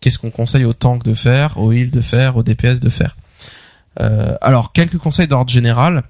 qu'est-ce 0.00 0.18
qu'on 0.18 0.30
conseille 0.30 0.64
au 0.64 0.74
tank 0.74 1.02
de 1.04 1.14
faire, 1.14 1.56
au 1.58 1.72
heal 1.72 1.90
de 1.90 2.00
faire, 2.00 2.36
au 2.36 2.42
DPS 2.42 2.80
de 2.80 2.90
faire. 2.90 3.16
Euh, 4.00 4.36
alors, 4.40 4.72
quelques 4.72 4.98
conseils 4.98 5.28
d'ordre 5.28 5.50
général. 5.50 6.02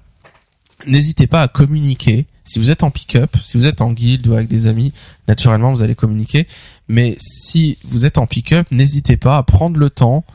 N'hésitez 0.87 1.27
pas 1.27 1.41
à 1.41 1.47
communiquer. 1.47 2.25
Si 2.43 2.59
vous 2.59 2.69
êtes 2.69 2.83
en 2.83 2.91
pick-up, 2.91 3.37
si 3.41 3.57
vous 3.57 3.65
êtes 3.65 3.79
en 3.79 3.93
guild 3.93 4.27
ou 4.27 4.33
avec 4.33 4.49
des 4.49 4.67
amis, 4.67 4.91
naturellement 5.27 5.71
vous 5.71 5.81
allez 5.81 5.95
communiquer. 5.95 6.47
Mais 6.89 7.15
si 7.19 7.77
vous 7.85 8.05
êtes 8.05 8.17
en 8.17 8.27
pick-up, 8.27 8.67
n'hésitez 8.71 9.15
pas 9.15 9.37
à 9.37 9.43
prendre 9.43 9.79
le 9.79 9.89
temps, 9.89 10.25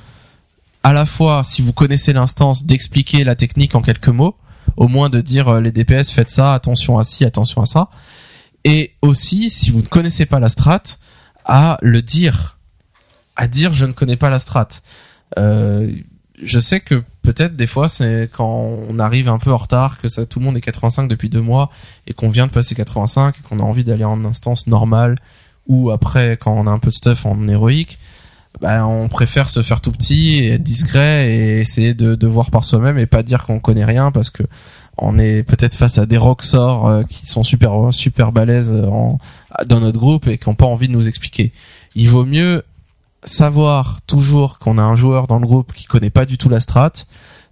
à 0.82 0.94
la 0.94 1.04
fois 1.04 1.44
si 1.44 1.60
vous 1.60 1.74
connaissez 1.74 2.14
l'instance, 2.14 2.64
d'expliquer 2.64 3.22
la 3.24 3.34
technique 3.34 3.74
en 3.74 3.82
quelques 3.82 4.08
mots, 4.08 4.34
au 4.76 4.88
moins 4.88 5.08
de 5.08 5.20
dire 5.20 5.48
euh, 5.48 5.60
les 5.60 5.72
DPS 5.72 6.10
faites 6.10 6.28
ça, 6.28 6.54
attention 6.54 6.98
à 6.98 7.04
ci, 7.04 7.24
attention 7.24 7.62
à 7.62 7.66
ça. 7.66 7.88
Et 8.64 8.94
aussi, 9.02 9.50
si 9.50 9.70
vous 9.70 9.80
ne 9.80 9.86
connaissez 9.86 10.26
pas 10.26 10.40
la 10.40 10.48
strat, 10.48 10.82
à 11.44 11.78
le 11.82 12.02
dire. 12.02 12.58
À 13.36 13.46
dire 13.48 13.72
je 13.72 13.86
ne 13.86 13.92
connais 13.92 14.16
pas 14.16 14.30
la 14.30 14.38
strat. 14.38 14.68
Euh, 15.38 15.90
je 16.42 16.58
sais 16.58 16.80
que 16.80 17.02
peut-être 17.22 17.56
des 17.56 17.66
fois 17.66 17.88
c'est 17.88 18.30
quand 18.32 18.78
on 18.88 18.98
arrive 18.98 19.28
un 19.28 19.38
peu 19.38 19.52
en 19.52 19.56
retard, 19.56 19.98
que 20.00 20.08
ça 20.08 20.26
tout 20.26 20.38
le 20.38 20.44
monde 20.44 20.56
est 20.56 20.62
85 20.62 21.08
depuis 21.08 21.28
deux 21.28 21.40
mois 21.40 21.70
et 22.06 22.12
qu'on 22.12 22.28
vient 22.28 22.46
de 22.46 22.52
passer 22.52 22.74
85 22.74 23.36
et 23.38 23.42
qu'on 23.42 23.60
a 23.60 23.62
envie 23.62 23.84
d'aller 23.84 24.04
en 24.04 24.24
instance 24.24 24.66
normale 24.66 25.16
ou 25.66 25.90
après 25.90 26.36
quand 26.36 26.52
on 26.52 26.66
a 26.66 26.70
un 26.70 26.78
peu 26.78 26.90
de 26.90 26.94
stuff 26.94 27.26
en 27.26 27.46
héroïque, 27.48 27.98
bah, 28.60 28.86
on 28.86 29.08
préfère 29.08 29.48
se 29.48 29.62
faire 29.62 29.80
tout 29.80 29.92
petit 29.92 30.38
et 30.38 30.52
être 30.52 30.62
discret 30.62 31.32
et 31.32 31.60
essayer 31.60 31.94
de, 31.94 32.14
de 32.14 32.26
voir 32.26 32.50
par 32.50 32.64
soi-même 32.64 32.98
et 32.98 33.06
pas 33.06 33.22
dire 33.22 33.44
qu'on 33.44 33.58
connaît 33.58 33.84
rien 33.84 34.10
parce 34.12 34.30
que 34.30 34.42
on 34.98 35.18
est 35.18 35.42
peut-être 35.42 35.74
face 35.74 35.98
à 35.98 36.04
des 36.04 36.18
rocksorts 36.18 36.86
euh, 36.86 37.02
qui 37.04 37.26
sont 37.26 37.42
super 37.42 37.72
super 37.90 38.32
balèzes 38.32 38.72
dans 38.72 39.80
notre 39.80 39.98
groupe 39.98 40.26
et 40.26 40.36
qui 40.36 40.48
n'ont 40.48 40.54
pas 40.54 40.66
envie 40.66 40.88
de 40.88 40.92
nous 40.92 41.08
expliquer. 41.08 41.52
Il 41.94 42.08
vaut 42.08 42.26
mieux 42.26 42.62
savoir 43.24 44.00
toujours 44.06 44.58
qu'on 44.58 44.78
a 44.78 44.82
un 44.82 44.96
joueur 44.96 45.26
dans 45.26 45.38
le 45.38 45.46
groupe 45.46 45.72
qui 45.72 45.84
connaît 45.84 46.10
pas 46.10 46.24
du 46.24 46.38
tout 46.38 46.48
la 46.48 46.60
strat 46.60 46.92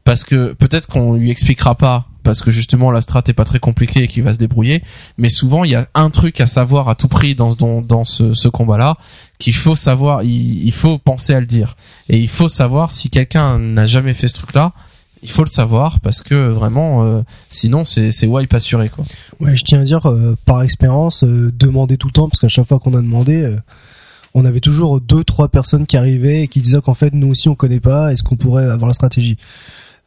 parce 0.05 0.25
que 0.25 0.53
peut-être 0.53 0.89
qu'on 0.89 1.15
lui 1.15 1.31
expliquera 1.31 1.75
pas 1.75 2.07
parce 2.29 2.43
que 2.43 2.51
justement 2.51 2.91
la 2.91 3.01
strat 3.01 3.23
est 3.27 3.33
pas 3.33 3.47
très 3.47 3.59
compliquée 3.59 4.03
et 4.03 4.07
qu'il 4.07 4.23
va 4.23 4.35
se 4.35 4.39
débrouiller. 4.39 4.83
Mais 5.17 5.31
souvent 5.31 5.65
il 5.65 5.71
y 5.71 5.75
a 5.75 5.89
un 5.95 6.11
truc 6.11 6.43
à 6.43 6.47
savoir 6.47 6.91
à 6.91 6.95
tout 6.95 7.09
prix 7.09 7.35
dans 7.35 7.55
dans, 7.55 8.05
ce, 8.05 8.35
ce 8.35 8.49
combat 8.49 8.77
là 8.77 8.99
qu'il 9.39 9.55
faut 9.55 9.75
savoir 9.75 10.23
il, 10.25 10.73
faut 10.73 10.99
penser 10.99 11.33
à 11.33 11.41
le 11.41 11.47
dire. 11.47 11.75
Et 12.11 12.19
il 12.19 12.29
faut 12.29 12.49
savoir 12.49 12.91
si 12.91 13.09
quelqu'un 13.09 13.59
n'a 13.59 13.87
jamais 13.87 14.13
fait 14.13 14.29
ce 14.29 14.35
truc 14.35 14.53
là 14.53 14.75
il 15.23 15.31
faut 15.31 15.43
le 15.43 15.49
savoir 15.49 16.01
parce 16.01 16.21
que 16.21 16.51
vraiment 16.51 17.03
euh, 17.03 17.23
sinon 17.49 17.87
c'est 17.87 18.11
c'est 18.13 18.27
wipe 18.27 18.53
assuré 18.53 18.91
quoi. 18.91 19.07
Ouais, 19.41 19.57
je 19.57 19.65
tiens 19.65 19.81
à 19.81 19.85
dire 19.85 20.05
euh, 20.05 20.37
par 20.45 20.63
expérience, 20.63 21.25
euh, 21.25 21.51
demander 21.59 21.97
tout 21.97 22.09
le 22.09 22.13
temps 22.13 22.29
parce 22.29 22.41
qu'à 22.41 22.49
chaque 22.49 22.67
fois 22.67 22.79
qu'on 22.79 22.93
a 22.93 23.01
demandé, 23.01 23.57
on 24.35 24.45
avait 24.45 24.61
toujours 24.61 25.01
deux 25.01 25.25
trois 25.25 25.49
personnes 25.49 25.87
qui 25.87 25.97
arrivaient 25.97 26.43
et 26.43 26.49
qui 26.49 26.61
disaient 26.61 26.83
qu'en 26.83 26.93
fait 26.93 27.15
nous 27.15 27.29
aussi 27.29 27.49
on 27.49 27.55
connaît 27.55 27.81
pas, 27.81 28.13
est-ce 28.13 28.23
qu'on 28.23 28.37
pourrait 28.37 28.67
avoir 28.67 28.89
la 28.89 28.93
stratégie? 28.93 29.39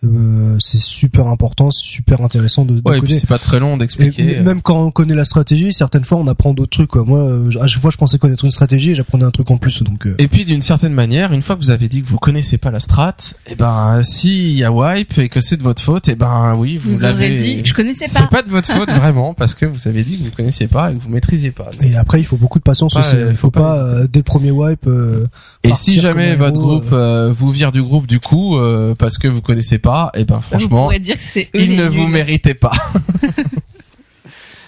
Euh, 0.04 0.56
C'est 0.60 0.80
super 0.80 1.28
important, 1.28 1.70
c'est 1.70 1.84
super 1.84 2.22
intéressant 2.22 2.66
de, 2.66 2.80
de 2.80 2.82
ouais 2.90 3.00
c'est 3.10 3.28
pas 3.28 3.38
très 3.38 3.60
long 3.60 3.78
d'expliquer 3.78 4.40
même 4.42 4.62
quand 4.62 4.84
on 4.84 4.90
connaît 4.92 5.14
la 5.14 5.26
stratégie, 5.26 5.74
certaines 5.74 6.06
fois 6.06 6.18
on 6.18 6.28
apprend 6.28 6.54
d'autres 6.54 6.72
trucs. 6.72 6.90
Quoi. 6.90 7.04
Moi, 7.06 7.20
euh, 7.20 7.50
à 7.62 7.68
chaque 7.68 7.82
fois 7.82 7.92
je 7.92 7.98
pensais 7.98 8.18
connaître 8.18 8.44
une 8.46 8.52
stratégie 8.52 8.92
et 8.92 8.96
j'apprenais 8.96 9.26
un 9.26 9.32
truc 9.32 9.52
en 9.52 9.58
plus. 9.58 9.84
Donc 9.84 10.08
euh, 10.08 10.16
Et 10.18 10.28
puis 10.28 10.44
d'une 10.46 10.62
certaine 10.64 10.94
manière, 10.94 11.34
une 11.34 11.42
fois 11.44 11.56
que 11.56 11.62
vous 11.62 11.70
avez 11.72 11.88
dit 11.88 12.02
que 12.02 12.08
vous 12.08 12.18
connaissez 12.18 12.58
pas 12.58 12.72
la 12.72 12.80
strat, 12.80 13.16
et 13.48 13.56
ben 13.56 14.02
s'il 14.02 14.54
y 14.54 14.64
a 14.64 14.72
wipe 14.72 15.18
et 15.20 15.30
que 15.30 15.40
c'est 15.40 15.58
de 15.58 15.64
votre 15.64 15.82
faute, 15.84 16.08
et 16.10 16.16
ben 16.16 16.56
oui, 16.58 16.78
vous, 16.78 16.96
Vous 16.96 17.02
l'avez. 17.02 17.38
dit, 17.38 17.62
je 17.64 17.74
connaissais 17.76 18.06
C'est 18.08 18.22
pas. 18.22 18.28
pas 18.28 18.42
de 18.42 18.50
votre 18.50 18.72
faute 18.72 18.90
vraiment 18.90 19.34
parce 19.36 19.54
que 19.54 19.66
vous 19.68 19.88
avez 19.88 20.04
dit 20.04 20.18
que 20.18 20.24
vous 20.24 20.32
connaissiez 20.32 20.68
pas 20.68 20.92
et 20.92 20.96
que 20.96 21.00
vous 21.02 21.10
maîtrisiez 21.10 21.52
pas. 21.52 21.70
et 21.82 21.96
après 21.96 22.20
il 22.20 22.26
faut 22.26 22.38
beaucoup 22.38 22.58
de 22.60 22.64
patience 22.64 22.96
Pas, 22.96 23.02
aussi. 23.02 23.16
euh, 23.16 23.28
Il 23.30 23.36
faut 23.36 23.48
faut 23.48 23.52
pas 23.52 23.60
pas, 23.70 23.76
euh, 23.78 24.08
dès 24.12 24.20
le 24.20 24.24
premier 24.24 24.52
wipe. 24.52 24.88
euh, 24.88 25.26
Et 25.64 25.74
si 25.76 26.00
jamais 26.00 26.36
votre 26.36 26.58
groupe 26.58 26.92
euh, 26.92 27.32
vous 27.32 27.52
vire 27.52 27.72
du 27.72 27.84
groupe 27.84 28.08
du 28.08 28.20
coup 28.20 28.58
euh, 28.58 28.96
parce 28.98 29.18
que 29.20 29.28
vous 29.28 29.42
connaissez 29.42 29.78
pas, 29.78 29.91
et 30.16 30.26
ben 30.26 30.36
Vous 30.36 30.42
franchement, 30.42 30.84
pourrez 30.84 31.00
dire 31.00 31.16
que 31.18 31.24
c'est 31.24 31.50
eux 31.56 31.62
il 31.62 31.70
les 31.72 31.76
ne 31.78 31.86
vous 31.88 32.04
nuls. 32.04 32.12
méritait 32.12 32.54
pas. 32.54 32.72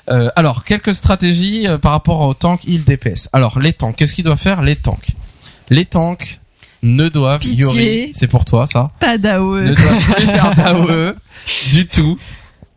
Euh, 0.10 0.30
alors, 0.36 0.66
quelques 0.66 0.94
stratégies 0.96 1.66
euh, 1.66 1.78
par 1.78 1.94
rapport 1.94 2.20
aux 2.22 2.34
tanks 2.34 2.66
heal 2.66 2.84
DPS. 2.84 3.30
Alors, 3.32 3.60
les 3.60 3.72
tanks, 3.72 3.96
qu'est-ce 3.96 4.14
qu'ils 4.14 4.26
doivent 4.26 4.38
faire 4.38 4.62
les 4.62 4.76
tanks? 4.76 5.08
Les 5.70 5.86
tanks 5.86 6.42
ne 6.82 7.08
doivent, 7.08 7.40
Pitié. 7.40 7.56
Yuri, 7.60 8.10
c'est 8.14 8.28
pour 8.28 8.44
toi 8.44 8.68
ça, 8.68 8.92
Pas 9.00 9.18
d'AOE. 9.18 9.62
ne 9.62 9.74
doivent 9.74 10.16
plus 10.16 10.26
faire 10.26 10.54
d'AOE 10.58 11.16
du 11.72 11.88
tout. 11.88 12.18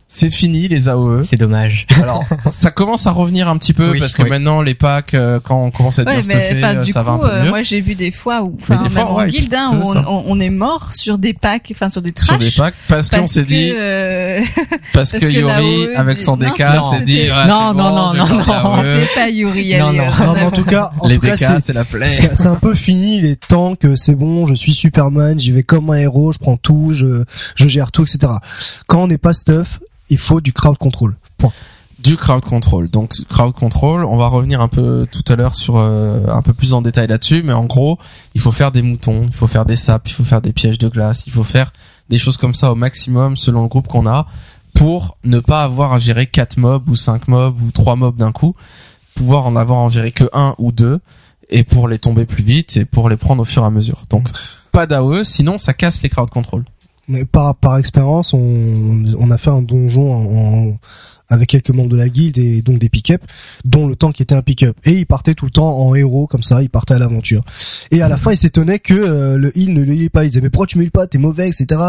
C'est 0.08 0.30
fini 0.30 0.68
les 0.68 0.88
AOE. 0.88 1.24
C'est 1.24 1.36
dommage. 1.36 1.86
Alors, 2.00 2.24
ça 2.50 2.70
commence 2.70 3.08
à 3.08 3.10
revenir 3.10 3.48
un 3.48 3.56
petit 3.58 3.72
peu 3.74 3.90
Oui, 3.90 3.98
parce 3.98 4.14
que 4.14 4.22
oui. 4.22 4.30
maintenant 4.30 4.62
les 4.62 4.74
packs, 4.74 5.14
euh, 5.14 5.40
quand 5.42 5.60
on 5.64 5.70
commence 5.72 5.98
à 5.98 6.02
être 6.02 6.08
Ouais, 6.08 6.20
bien 6.20 6.22
stuffé, 6.22 6.62
euh, 6.64 6.84
ça 6.84 7.00
coup, 7.00 7.06
va 7.06 7.12
un 7.14 7.18
peu 7.18 7.26
euh, 7.28 7.42
mieux. 7.42 7.48
moi 7.48 7.62
j'ai 7.62 7.80
vu 7.80 7.96
des 7.96 8.12
fois 8.12 8.42
où, 8.42 8.56
enfin, 8.62 8.76
des 8.84 8.88
fois, 8.88 9.02
même 9.04 9.12
en 9.12 9.16
ouais, 9.16 9.28
guilde, 9.28 9.52
hein, 9.54 9.72
où 9.82 9.92
on, 9.96 10.24
on 10.26 10.38
est 10.40 10.48
mort 10.50 10.92
sur 10.92 11.18
des 11.18 11.32
packs, 11.34 11.72
enfin 11.74 11.88
sur 11.88 12.02
des 12.02 12.12
sur 12.16 12.38
trash. 12.38 12.38
des 12.38 12.50
packs 12.52 12.74
parce 12.86 13.10
qu'on 13.10 13.26
s'est 13.26 13.42
que, 13.42 13.48
dit 13.48 13.72
euh, 13.74 14.40
parce, 14.92 15.10
parce 15.10 15.12
que 15.12 15.26
que 15.26 15.26
Yuri 15.26 15.86
l'AOE 15.86 15.96
avec 15.96 16.20
son 16.20 16.36
DK 16.36 16.56
s'est 16.92 17.02
dit 17.04 17.26
Non, 17.28 17.74
non, 17.74 17.90
bon, 17.90 18.14
non, 18.14 18.14
non, 18.14 18.26
non. 18.28 18.82
pas 19.16 19.28
Yuri 19.28 19.76
Non, 19.76 19.92
non. 19.92 20.04
Non, 20.04 20.34
mais 20.34 20.42
en 20.42 20.50
tout 20.52 20.64
cas, 20.64 20.92
les 21.04 21.18
DK 21.18 21.34
c'est 21.60 21.72
la 21.72 21.84
plaie. 21.84 22.06
c'est 22.06 22.46
un 22.46 22.54
peu 22.54 22.76
fini 22.76 23.20
les 23.20 23.34
tanks 23.34 23.84
euh, 23.84 23.96
c'est 23.96 24.14
bon 24.14 24.46
je 24.46 24.54
suis 24.54 24.72
Superman 24.72 25.38
j'y 25.38 25.50
vais 25.50 25.62
comme 25.64 25.90
un 25.90 25.94
héros 25.98 26.32
je 26.32 26.38
prends 26.38 26.56
tout 26.56 26.92
je 26.94 27.24
je 27.56 27.68
gère 27.68 27.90
tout 27.90 28.02
etc 28.04 28.34
quand 28.86 29.02
on 29.02 29.06
n'est 29.08 29.18
pas 29.18 29.32
stuff 29.32 29.80
il 30.08 30.18
faut 30.18 30.40
du 30.40 30.52
crowd 30.52 30.78
control 30.78 31.16
point 31.38 31.52
du 31.98 32.16
crowd 32.16 32.44
control. 32.44 32.88
Donc 32.88 33.14
crowd 33.28 33.52
control, 33.54 34.04
on 34.04 34.16
va 34.16 34.28
revenir 34.28 34.60
un 34.60 34.68
peu 34.68 35.06
tout 35.10 35.24
à 35.28 35.36
l'heure 35.36 35.54
sur 35.54 35.76
euh, 35.76 36.26
un 36.28 36.42
peu 36.42 36.52
plus 36.52 36.74
en 36.74 36.82
détail 36.82 37.08
là-dessus, 37.08 37.42
mais 37.42 37.52
en 37.52 37.64
gros, 37.64 37.98
il 38.34 38.40
faut 38.40 38.52
faire 38.52 38.70
des 38.70 38.82
moutons, 38.82 39.24
il 39.24 39.32
faut 39.32 39.46
faire 39.46 39.64
des 39.64 39.76
sapes, 39.76 40.08
il 40.08 40.12
faut 40.12 40.24
faire 40.24 40.40
des 40.40 40.52
pièges 40.52 40.78
de 40.78 40.88
glace, 40.88 41.26
il 41.26 41.32
faut 41.32 41.44
faire 41.44 41.72
des 42.08 42.18
choses 42.18 42.36
comme 42.36 42.54
ça 42.54 42.70
au 42.70 42.74
maximum 42.74 43.36
selon 43.36 43.62
le 43.62 43.68
groupe 43.68 43.88
qu'on 43.88 44.06
a 44.06 44.26
pour 44.74 45.16
ne 45.24 45.40
pas 45.40 45.64
avoir 45.64 45.92
à 45.94 45.98
gérer 45.98 46.26
quatre 46.26 46.58
mobs 46.58 46.88
ou 46.88 46.96
cinq 46.96 47.28
mobs 47.28 47.60
ou 47.62 47.70
trois 47.70 47.96
mobs 47.96 48.16
d'un 48.16 48.32
coup, 48.32 48.54
pouvoir 49.14 49.46
en 49.46 49.56
avoir 49.56 49.78
à 49.78 49.82
en 49.82 49.88
gérer 49.88 50.12
que 50.12 50.28
un 50.32 50.54
ou 50.58 50.72
deux 50.72 51.00
et 51.48 51.64
pour 51.64 51.88
les 51.88 51.98
tomber 51.98 52.26
plus 52.26 52.44
vite 52.44 52.76
et 52.76 52.84
pour 52.84 53.08
les 53.08 53.16
prendre 53.16 53.42
au 53.42 53.46
fur 53.46 53.62
et 53.62 53.66
à 53.66 53.70
mesure. 53.70 54.04
Donc 54.10 54.28
pas 54.70 54.86
d'AOE, 54.86 55.24
sinon 55.24 55.58
ça 55.58 55.72
casse 55.72 56.02
les 56.02 56.10
crowd 56.10 56.28
control. 56.28 56.64
Mais 57.08 57.24
par 57.24 57.54
par 57.56 57.78
expérience 57.78 58.34
on 58.34 59.04
on 59.18 59.30
a 59.30 59.38
fait 59.38 59.50
un 59.50 59.62
donjon 59.62 60.12
en, 60.12 60.68
en- 60.70 60.78
avec 61.28 61.48
quelques 61.48 61.70
membres 61.70 61.88
de 61.90 61.96
la 61.96 62.08
guilde 62.08 62.38
et 62.38 62.62
donc 62.62 62.78
des 62.78 62.88
pick-up 62.88 63.20
dont 63.64 63.88
le 63.88 63.96
tank 63.96 64.20
était 64.20 64.36
un 64.36 64.42
pick-up. 64.42 64.76
Et 64.84 64.92
il 64.92 65.06
partait 65.06 65.34
tout 65.34 65.44
le 65.44 65.50
temps 65.50 65.76
en 65.80 65.92
héros 65.96 66.28
comme 66.28 66.44
ça 66.44 66.62
il 66.62 66.70
partait 66.70 66.94
à 66.94 67.00
l'aventure. 67.00 67.42
Et 67.90 68.00
à 68.00 68.08
la 68.08 68.16
fin 68.16 68.30
il 68.30 68.36
s'étonnait 68.36 68.78
que 68.78 68.94
euh, 68.94 69.36
le 69.36 69.50
heal 69.58 69.72
ne 69.72 69.82
le 69.82 69.92
heal 69.94 70.08
pas. 70.10 70.22
Il 70.24 70.28
disait 70.30 70.40
mais 70.40 70.50
pourquoi 70.50 70.68
tu 70.68 70.78
me 70.78 70.84
heal 70.84 70.92
pas? 70.92 71.08
T'es 71.08 71.18
mauvais 71.18 71.48
etc 71.48 71.80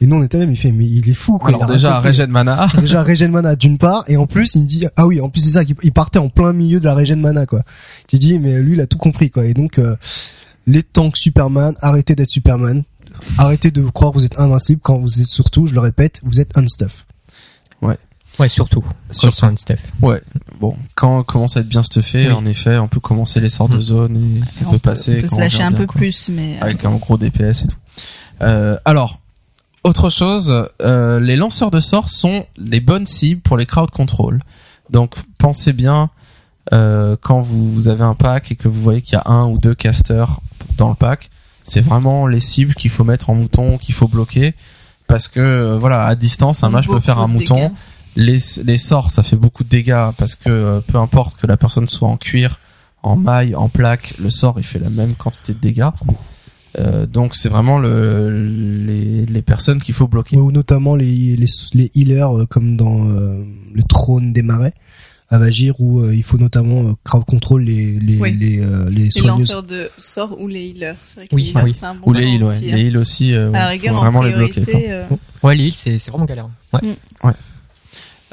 et 0.00 0.06
nous 0.06 0.16
on 0.16 0.22
était 0.22 0.38
là 0.38 0.46
mais 0.46 0.54
il 0.54 0.56
fait 0.56 0.72
mais 0.72 0.86
il 0.86 1.10
est 1.10 1.12
fou 1.12 1.36
quoi. 1.36 1.48
Alors 1.50 1.60
Il 1.68 1.72
déjà 1.74 2.00
régène 2.00 2.30
mana, 2.30 2.68
déjà 2.80 3.02
régène 3.02 3.32
mana 3.32 3.54
d'une 3.54 3.76
part. 3.76 4.04
Et 4.08 4.16
en 4.16 4.26
plus 4.26 4.54
il 4.54 4.62
me 4.62 4.66
dit 4.66 4.86
ah 4.96 5.06
oui 5.06 5.20
en 5.20 5.28
plus 5.28 5.42
c'est 5.42 5.50
ça 5.58 5.62
il 5.82 5.92
partait 5.92 6.18
en 6.18 6.30
plein 6.30 6.54
milieu 6.54 6.80
de 6.80 6.86
la 6.86 6.94
régène 6.94 7.20
mana 7.20 7.44
quoi. 7.44 7.62
Tu 8.08 8.16
dis 8.16 8.38
mais 8.38 8.62
lui 8.62 8.72
il 8.76 8.80
a 8.80 8.86
tout 8.86 8.96
compris 8.98 9.28
quoi. 9.30 9.44
Et 9.44 9.52
donc 9.52 9.78
euh, 9.78 9.94
les 10.66 10.82
tanks 10.82 11.18
Superman 11.18 11.74
arrêtez 11.82 12.14
d'être 12.14 12.30
Superman 12.30 12.82
arrêtez 13.38 13.70
de 13.70 13.82
croire 13.88 14.12
que 14.12 14.18
vous 14.18 14.24
êtes 14.24 14.38
invincible 14.38 14.80
quand 14.82 14.98
vous 14.98 15.20
êtes 15.20 15.26
surtout 15.28 15.66
je 15.66 15.74
le 15.74 15.80
répète 15.80 16.20
vous 16.22 16.40
êtes 16.40 16.56
unstuff 16.56 17.06
Ouais, 18.38 18.48
surtout. 18.48 18.84
Surtout. 19.10 19.36
Sur 19.36 19.48
un 19.48 19.56
stuff. 19.56 19.80
Ouais. 20.00 20.22
Bon, 20.60 20.76
quand 20.94 21.18
on 21.18 21.22
commence 21.24 21.56
à 21.56 21.60
être 21.60 21.68
bien 21.68 21.82
stuffé, 21.82 22.28
Oui. 22.28 22.32
en 22.32 22.44
effet, 22.46 22.78
on 22.78 22.86
peut 22.86 23.00
commencer 23.00 23.40
les 23.40 23.48
sorts 23.48 23.68
de 23.68 23.74
Mhm. 23.74 23.82
zone 23.82 24.40
et 24.44 24.48
ça 24.48 24.62
On 24.68 24.70
peut 24.70 24.78
passer. 24.78 25.18
On 25.18 25.20
peut 25.22 25.26
quand 25.28 25.34
se 25.34 25.40
lâcher 25.40 25.62
un 25.64 25.70
bien, 25.70 25.78
peu 25.78 25.86
quoi. 25.86 25.96
plus, 25.96 26.28
mais 26.32 26.56
euh, 26.56 26.62
avec 26.64 26.84
un 26.84 26.92
gros 26.94 27.18
DPS 27.18 27.64
et 27.64 27.66
tout. 27.66 27.76
Euh, 28.42 28.78
alors, 28.84 29.18
autre 29.82 30.10
chose, 30.10 30.68
euh, 30.80 31.18
les 31.18 31.34
lanceurs 31.34 31.72
de 31.72 31.80
sorts 31.80 32.08
sont 32.08 32.46
les 32.56 32.78
bonnes 32.78 33.04
cibles 33.04 33.40
pour 33.40 33.56
les 33.56 33.66
crowd 33.66 33.90
control. 33.90 34.38
Donc, 34.90 35.16
pensez 35.36 35.72
bien 35.72 36.08
euh, 36.72 37.16
quand 37.20 37.40
vous, 37.40 37.72
vous 37.72 37.88
avez 37.88 38.04
un 38.04 38.14
pack 38.14 38.52
et 38.52 38.54
que 38.54 38.68
vous 38.68 38.80
voyez 38.80 39.02
qu'il 39.02 39.14
y 39.14 39.16
a 39.16 39.28
un 39.28 39.46
ou 39.48 39.58
deux 39.58 39.74
casters 39.74 40.38
dans 40.76 40.88
le 40.88 40.94
pack, 40.94 41.30
c'est 41.70 41.80
vraiment 41.80 42.26
les 42.26 42.40
cibles 42.40 42.74
qu'il 42.74 42.90
faut 42.90 43.04
mettre 43.04 43.30
en 43.30 43.34
mouton, 43.36 43.78
qu'il 43.78 43.94
faut 43.94 44.08
bloquer. 44.08 44.54
Parce 45.06 45.28
que 45.28 45.38
euh, 45.38 45.78
voilà, 45.78 46.04
à 46.04 46.16
distance, 46.16 46.64
un 46.64 46.70
mage 46.70 46.88
peut 46.88 46.98
faire 46.98 47.18
un 47.18 47.28
mouton. 47.28 47.72
Les, 48.16 48.38
les 48.64 48.76
sorts, 48.76 49.12
ça 49.12 49.22
fait 49.22 49.36
beaucoup 49.36 49.62
de 49.62 49.68
dégâts 49.68 50.10
parce 50.18 50.34
que 50.34 50.48
euh, 50.48 50.80
peu 50.80 50.98
importe 50.98 51.40
que 51.40 51.46
la 51.46 51.56
personne 51.56 51.86
soit 51.86 52.08
en 52.08 52.16
cuir, 52.16 52.58
en 53.04 53.14
maille, 53.14 53.54
en 53.54 53.68
plaque, 53.68 54.14
le 54.18 54.30
sort 54.30 54.54
il 54.58 54.64
fait 54.64 54.80
la 54.80 54.90
même 54.90 55.14
quantité 55.14 55.54
de 55.54 55.60
dégâts. 55.60 55.90
Euh, 56.78 57.06
donc 57.06 57.36
c'est 57.36 57.48
vraiment 57.48 57.78
le, 57.78 58.46
les, 58.84 59.26
les 59.26 59.42
personnes 59.42 59.80
qu'il 59.80 59.94
faut 59.94 60.08
bloquer. 60.08 60.38
ou 60.38 60.50
notamment 60.50 60.96
les, 60.96 61.36
les, 61.36 61.46
les 61.74 61.90
healers 61.94 62.46
comme 62.48 62.76
dans 62.76 63.08
euh, 63.08 63.44
le 63.72 63.82
trône 63.84 64.32
des 64.32 64.42
marais 64.42 64.74
à 65.30 65.38
Vagir 65.38 65.74
où 65.78 66.00
euh, 66.00 66.14
il 66.14 66.22
faut 66.24 66.38
notamment 66.38 66.88
euh, 66.88 66.92
crowd 67.04 67.24
control 67.24 67.62
les 67.62 67.98
les 68.00 68.18
Oui. 68.18 68.36
les, 68.36 68.60
euh, 68.60 68.88
les 68.90 69.04
Les 69.04 69.10
soigneuses. 69.10 69.40
lanceurs 69.48 69.62
de 69.62 69.90
sorts 69.96 70.40
ou 70.40 70.48
les 70.48 70.64
healers. 70.66 70.96
C'est 71.04 71.16
vrai 71.20 71.28
que 71.28 71.34
Oui, 71.36 71.52
oui. 71.62 71.72
c'est 71.72 71.86
un 71.86 71.94
bon 71.94 72.10
Ou 72.10 72.12
les 72.12 72.26
heals, 72.26 72.42
ouais. 72.44 72.48
aussi, 72.56 72.72
hein. 72.72 72.76
Les 72.76 72.82
heals 72.86 72.98
aussi, 72.98 73.34
euh, 73.34 73.48
À 73.48 73.52
la 73.52 73.58
ouais, 73.66 73.68
rigueur, 73.72 73.92
faut 73.94 73.98
en 73.98 74.02
vraiment 74.02 74.22
les 74.22 74.32
bloquer. 74.32 74.62
euh, 74.90 75.04
Ouais, 75.42 75.54
les 75.54 75.64
heals, 75.66 75.74
c'est 75.74 75.98
c'est 76.00 76.10
vraiment 76.10 76.26
galère. 76.26 76.48
Ouais. 76.72 77.32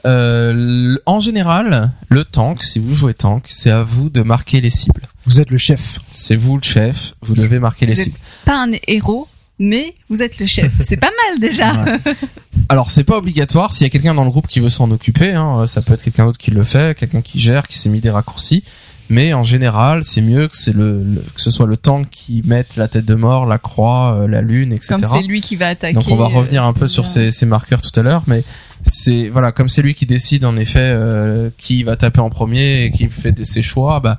Euh, 0.05 0.51
l- 0.51 0.99
en 1.05 1.19
général, 1.19 1.91
le 2.09 2.23
tank, 2.23 2.63
si 2.63 2.79
vous 2.79 2.93
jouez 2.95 3.13
tank, 3.13 3.45
c'est 3.47 3.71
à 3.71 3.83
vous 3.83 4.09
de 4.09 4.21
marquer 4.21 4.61
les 4.61 4.69
cibles. 4.69 5.01
Vous 5.25 5.39
êtes 5.41 5.49
le 5.49 5.57
chef. 5.57 5.99
C'est 6.11 6.35
vous 6.35 6.55
le 6.57 6.63
chef, 6.63 7.13
vous 7.21 7.33
devez 7.35 7.59
marquer 7.59 7.85
les 7.85 7.93
Vous 7.95 8.03
cibles. 8.03 8.17
pas 8.45 8.63
un 8.63 8.71
héros, 8.87 9.27
mais 9.59 9.93
vous 10.09 10.21
êtes 10.23 10.39
le 10.39 10.45
chef. 10.45 10.71
C'est 10.81 10.97
pas 10.97 11.11
mal 11.29 11.39
déjà. 11.39 11.73
Ouais. 11.83 11.97
Alors 12.69 12.91
c'est 12.91 13.03
pas 13.05 13.17
obligatoire. 13.17 13.71
S'il 13.71 13.85
y 13.85 13.87
a 13.87 13.89
quelqu'un 13.89 14.13
dans 14.13 14.25
le 14.25 14.29
groupe 14.29 14.47
qui 14.47 14.59
veut 14.59 14.69
s'en 14.69 14.91
occuper, 14.91 15.31
hein, 15.31 15.65
ça 15.67 15.81
peut 15.81 15.93
être 15.93 16.03
quelqu'un 16.03 16.25
d'autre 16.25 16.37
qui 16.37 16.51
le 16.51 16.63
fait, 16.63 16.97
quelqu'un 16.97 17.21
qui 17.21 17.39
gère, 17.39 17.63
qui 17.67 17.77
s'est 17.77 17.89
mis 17.89 18.01
des 18.01 18.09
raccourcis. 18.09 18.63
Mais 19.09 19.33
en 19.33 19.43
général, 19.43 20.03
c'est 20.03 20.21
mieux 20.21 20.49
que 20.49 20.57
c'est 20.57 20.73
le, 20.75 21.01
le- 21.01 21.21
que 21.33 21.41
ce 21.41 21.49
soit 21.49 21.65
le 21.65 21.77
tank 21.77 22.09
qui 22.09 22.41
mette 22.45 22.75
la 22.75 22.89
tête 22.89 23.05
de 23.05 23.15
mort, 23.15 23.45
la 23.45 23.57
croix, 23.57 24.17
euh, 24.19 24.27
la 24.27 24.41
lune, 24.41 24.73
etc. 24.73 24.95
Comme 24.99 25.05
c'est 25.05 25.25
lui 25.25 25.39
qui 25.39 25.55
va 25.55 25.69
attaquer. 25.69 25.93
Donc 25.93 26.09
on 26.09 26.17
va 26.17 26.25
revenir 26.27 26.65
euh, 26.65 26.67
un 26.67 26.73
peu 26.73 26.89
sur 26.89 27.07
ces, 27.07 27.31
ces 27.31 27.45
marqueurs 27.45 27.81
tout 27.81 27.97
à 27.97 28.03
l'heure, 28.03 28.23
mais 28.27 28.43
c'est 28.83 29.29
voilà 29.29 29.53
comme 29.53 29.69
c'est 29.69 29.81
lui 29.81 29.93
qui 29.95 30.05
décide 30.05 30.43
en 30.43 30.57
effet 30.57 30.79
euh, 30.81 31.49
qui 31.57 31.83
va 31.83 31.95
taper 31.95 32.19
en 32.19 32.29
premier 32.29 32.83
et 32.83 32.91
qui 32.91 33.07
fait 33.07 33.45
ses 33.45 33.61
choix. 33.61 34.01
Bah 34.01 34.17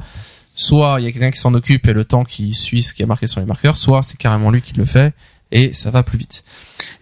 soit 0.59 0.97
il 0.99 1.05
y 1.05 1.07
a 1.07 1.13
quelqu'un 1.13 1.31
qui 1.31 1.39
s'en 1.39 1.55
occupe 1.55 1.87
et 1.87 1.93
le 1.93 2.05
temps 2.05 2.25
qui 2.25 2.53
suit 2.53 2.83
ce 2.83 2.93
qui 2.93 3.03
est 3.03 3.07
marqué 3.07 3.27
sur 3.27 3.41
les 3.41 3.47
marqueurs, 3.47 3.77
soit 3.77 4.03
c'est 4.03 4.19
carrément 4.19 4.51
lui 4.51 4.61
qui 4.61 4.75
le 4.75 4.85
fait 4.85 5.15
et 5.53 5.73
ça 5.73 5.91
va 5.91 6.03
plus 6.03 6.19
vite. 6.19 6.45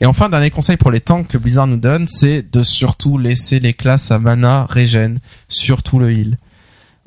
Et 0.00 0.07
enfin 0.07 0.28
dernier 0.28 0.50
conseil 0.50 0.76
pour 0.76 0.90
les 0.90 1.00
tanks 1.00 1.26
que 1.26 1.38
Blizzard 1.38 1.66
nous 1.66 1.78
donne, 1.78 2.07
c'est 2.07 2.42
de 2.52 2.62
surtout 2.62 3.18
laisser 3.18 3.59
les 3.59 3.72
classes 3.72 4.11
à 4.11 4.18
mana 4.18 4.66
régène, 4.66 5.20
surtout 5.48 5.98
le 5.98 6.12
heal. 6.12 6.38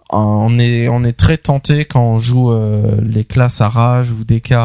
On 0.10 0.58
est 0.58 0.90
on 0.90 1.04
est 1.04 1.14
très 1.14 1.38
tenté 1.38 1.86
quand 1.86 2.04
on 2.04 2.18
joue 2.18 2.52
euh, 2.52 3.00
les 3.00 3.24
classes 3.24 3.62
à 3.62 3.70
rage 3.70 4.12
ou 4.12 4.24
DK 4.24 4.56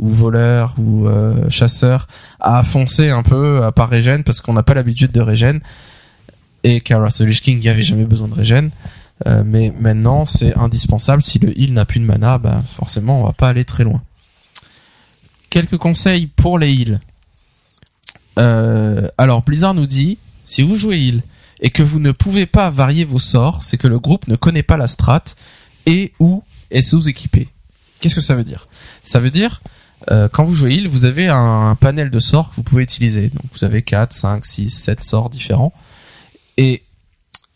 ou 0.00 0.08
voleur 0.08 0.74
ou 0.78 1.06
euh, 1.06 1.48
chasseur 1.48 2.08
à 2.40 2.64
foncer 2.64 3.10
un 3.10 3.22
peu 3.22 3.62
à 3.62 3.70
part 3.70 3.88
régène 3.88 4.24
parce 4.24 4.40
qu'on 4.40 4.54
n'a 4.54 4.64
pas 4.64 4.74
l'habitude 4.74 5.12
de 5.12 5.20
régène 5.20 5.60
et 6.64 6.80
Kara 6.80 7.06
Lich 7.20 7.40
King 7.40 7.58
il 7.58 7.60
n'y 7.60 7.68
avait 7.68 7.84
jamais 7.84 8.04
besoin 8.04 8.26
de 8.26 8.34
régène 8.34 8.70
Euh, 9.26 9.42
mais 9.44 9.72
maintenant 9.78 10.24
c'est 10.24 10.56
indispensable. 10.56 11.22
Si 11.22 11.38
le 11.38 11.58
heal 11.58 11.72
n'a 11.72 11.84
plus 11.84 12.00
de 12.00 12.04
mana 12.04 12.38
bah 12.38 12.62
forcément 12.66 13.20
on 13.20 13.24
va 13.24 13.32
pas 13.32 13.48
aller 13.48 13.64
très 13.64 13.84
loin. 13.84 14.02
Quelques 15.50 15.76
conseils 15.76 16.26
pour 16.26 16.58
les 16.58 16.72
heals. 16.72 17.00
Euh, 18.38 19.08
alors 19.18 19.42
Blizzard 19.42 19.74
nous 19.74 19.86
dit 19.86 20.18
si 20.44 20.62
vous 20.62 20.76
jouez 20.76 20.98
heal 20.98 21.22
et 21.60 21.70
que 21.70 21.82
vous 21.82 22.00
ne 22.00 22.12
pouvez 22.12 22.46
pas 22.46 22.70
varier 22.70 23.04
vos 23.04 23.18
sorts 23.18 23.62
c'est 23.62 23.76
que 23.76 23.88
le 23.88 23.98
groupe 23.98 24.28
ne 24.28 24.36
connaît 24.36 24.62
pas 24.62 24.76
la 24.76 24.86
strat 24.86 25.24
et 25.86 26.12
ou 26.18 26.42
est 26.70 26.82
sous-équipé. 26.82 27.48
Qu'est-ce 28.00 28.14
que 28.14 28.20
ça 28.22 28.34
veut 28.34 28.44
dire? 28.44 28.68
Ça 29.02 29.20
veut 29.20 29.30
dire 29.30 29.60
euh, 30.10 30.28
quand 30.28 30.44
vous 30.44 30.54
jouez 30.54 30.74
heal, 30.74 30.88
vous 30.88 31.04
avez 31.04 31.28
un, 31.28 31.76
panel 31.78 32.10
de 32.10 32.20
sorts 32.20 32.50
que 32.50 32.56
vous 32.56 32.62
pouvez 32.62 32.82
utiliser. 32.82 33.28
Donc 33.28 33.44
vous 33.52 33.64
avez 33.64 33.82
4, 33.82 34.12
5, 34.12 34.46
6, 34.46 34.70
7 34.70 35.02
sorts 35.02 35.30
différents. 35.30 35.72
Et 36.56 36.82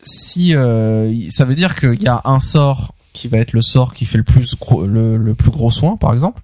si 0.05 0.55
euh, 0.55 1.13
ça 1.31 1.45
veut 1.45 1.55
dire 1.55 1.75
qu'il 1.75 2.03
y 2.03 2.09
a 2.09 2.21
un 2.25 2.39
sort 2.39 2.95
qui 3.13 3.29
va 3.29 3.39
être 3.39 3.53
le 3.53 3.63
sort 3.63 3.95
qui 3.95 4.05
fait 4.05 4.19
le 4.19 4.25
plus 4.25 4.55
gros, 4.57 4.87
le, 4.87 5.35
plus 5.35 5.51
gros 5.51 5.71
soin, 5.71 5.97
par 5.97 6.13
exemple. 6.13 6.43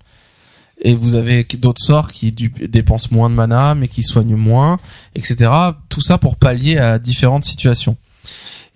Et 0.82 0.94
vous 0.94 1.14
avez 1.14 1.44
d'autres 1.44 1.82
sorts 1.82 2.10
qui 2.10 2.32
dépensent 2.32 3.08
moins 3.10 3.28
de 3.28 3.34
mana, 3.34 3.74
mais 3.74 3.88
qui 3.88 4.02
soignent 4.02 4.36
moins, 4.36 4.78
etc. 5.14 5.50
Tout 5.90 6.00
ça 6.00 6.16
pour 6.16 6.36
pallier 6.36 6.78
à 6.78 6.98
différentes 6.98 7.44
situations. 7.44 7.96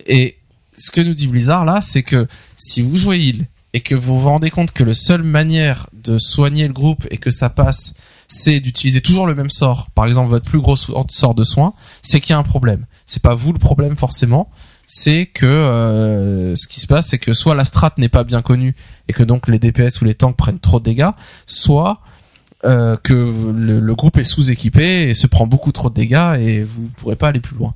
Et 0.05 0.37
ce 0.77 0.91
que 0.91 1.01
nous 1.01 1.15
dit 1.15 1.27
Blizzard 1.27 1.65
là, 1.65 1.79
c'est 1.81 2.03
que 2.03 2.27
si 2.57 2.83
vous 2.83 2.95
jouez 2.95 3.17
heal 3.19 3.47
et 3.73 3.81
que 3.81 3.95
vous 3.95 4.19
vous 4.19 4.29
rendez 4.29 4.51
compte 4.51 4.71
que 4.71 4.83
la 4.83 4.93
seule 4.93 5.23
manière 5.23 5.89
de 5.93 6.19
soigner 6.19 6.67
le 6.67 6.73
groupe 6.73 7.07
et 7.09 7.17
que 7.17 7.31
ça 7.31 7.49
passe, 7.49 7.95
c'est 8.27 8.59
d'utiliser 8.59 9.01
toujours 9.01 9.25
le 9.25 9.35
même 9.35 9.49
sort, 9.49 9.89
par 9.91 10.05
exemple 10.05 10.29
votre 10.29 10.45
plus 10.45 10.59
gros 10.59 10.75
so- 10.75 11.05
sort 11.09 11.33
de 11.33 11.43
soin, 11.43 11.73
c'est 12.01 12.21
qu'il 12.21 12.31
y 12.31 12.33
a 12.33 12.37
un 12.37 12.43
problème. 12.43 12.85
C'est 13.05 13.21
pas 13.21 13.35
vous 13.35 13.51
le 13.53 13.59
problème 13.59 13.95
forcément, 13.95 14.49
c'est 14.87 15.25
que 15.25 15.45
euh, 15.45 16.55
ce 16.55 16.67
qui 16.67 16.79
se 16.79 16.87
passe, 16.87 17.07
c'est 17.07 17.17
que 17.17 17.33
soit 17.33 17.55
la 17.55 17.65
strat 17.65 17.93
n'est 17.97 18.09
pas 18.09 18.23
bien 18.23 18.41
connue 18.41 18.75
et 19.07 19.13
que 19.13 19.23
donc 19.23 19.47
les 19.47 19.59
DPS 19.59 20.01
ou 20.01 20.05
les 20.05 20.13
tanks 20.13 20.35
prennent 20.35 20.59
trop 20.59 20.79
de 20.79 20.85
dégâts, 20.85 21.09
soit 21.45 22.01
euh, 22.65 22.97
que 22.97 23.13
le, 23.13 23.95
groupe 23.95 24.17
est 24.17 24.23
sous-équipé 24.23 25.09
et 25.09 25.13
se 25.13 25.27
prend 25.27 25.47
beaucoup 25.47 25.71
trop 25.71 25.89
de 25.89 25.95
dégâts 25.95 26.37
et 26.39 26.63
vous 26.63 26.89
pourrez 26.97 27.15
pas 27.15 27.29
aller 27.29 27.39
plus 27.39 27.55
loin. 27.55 27.73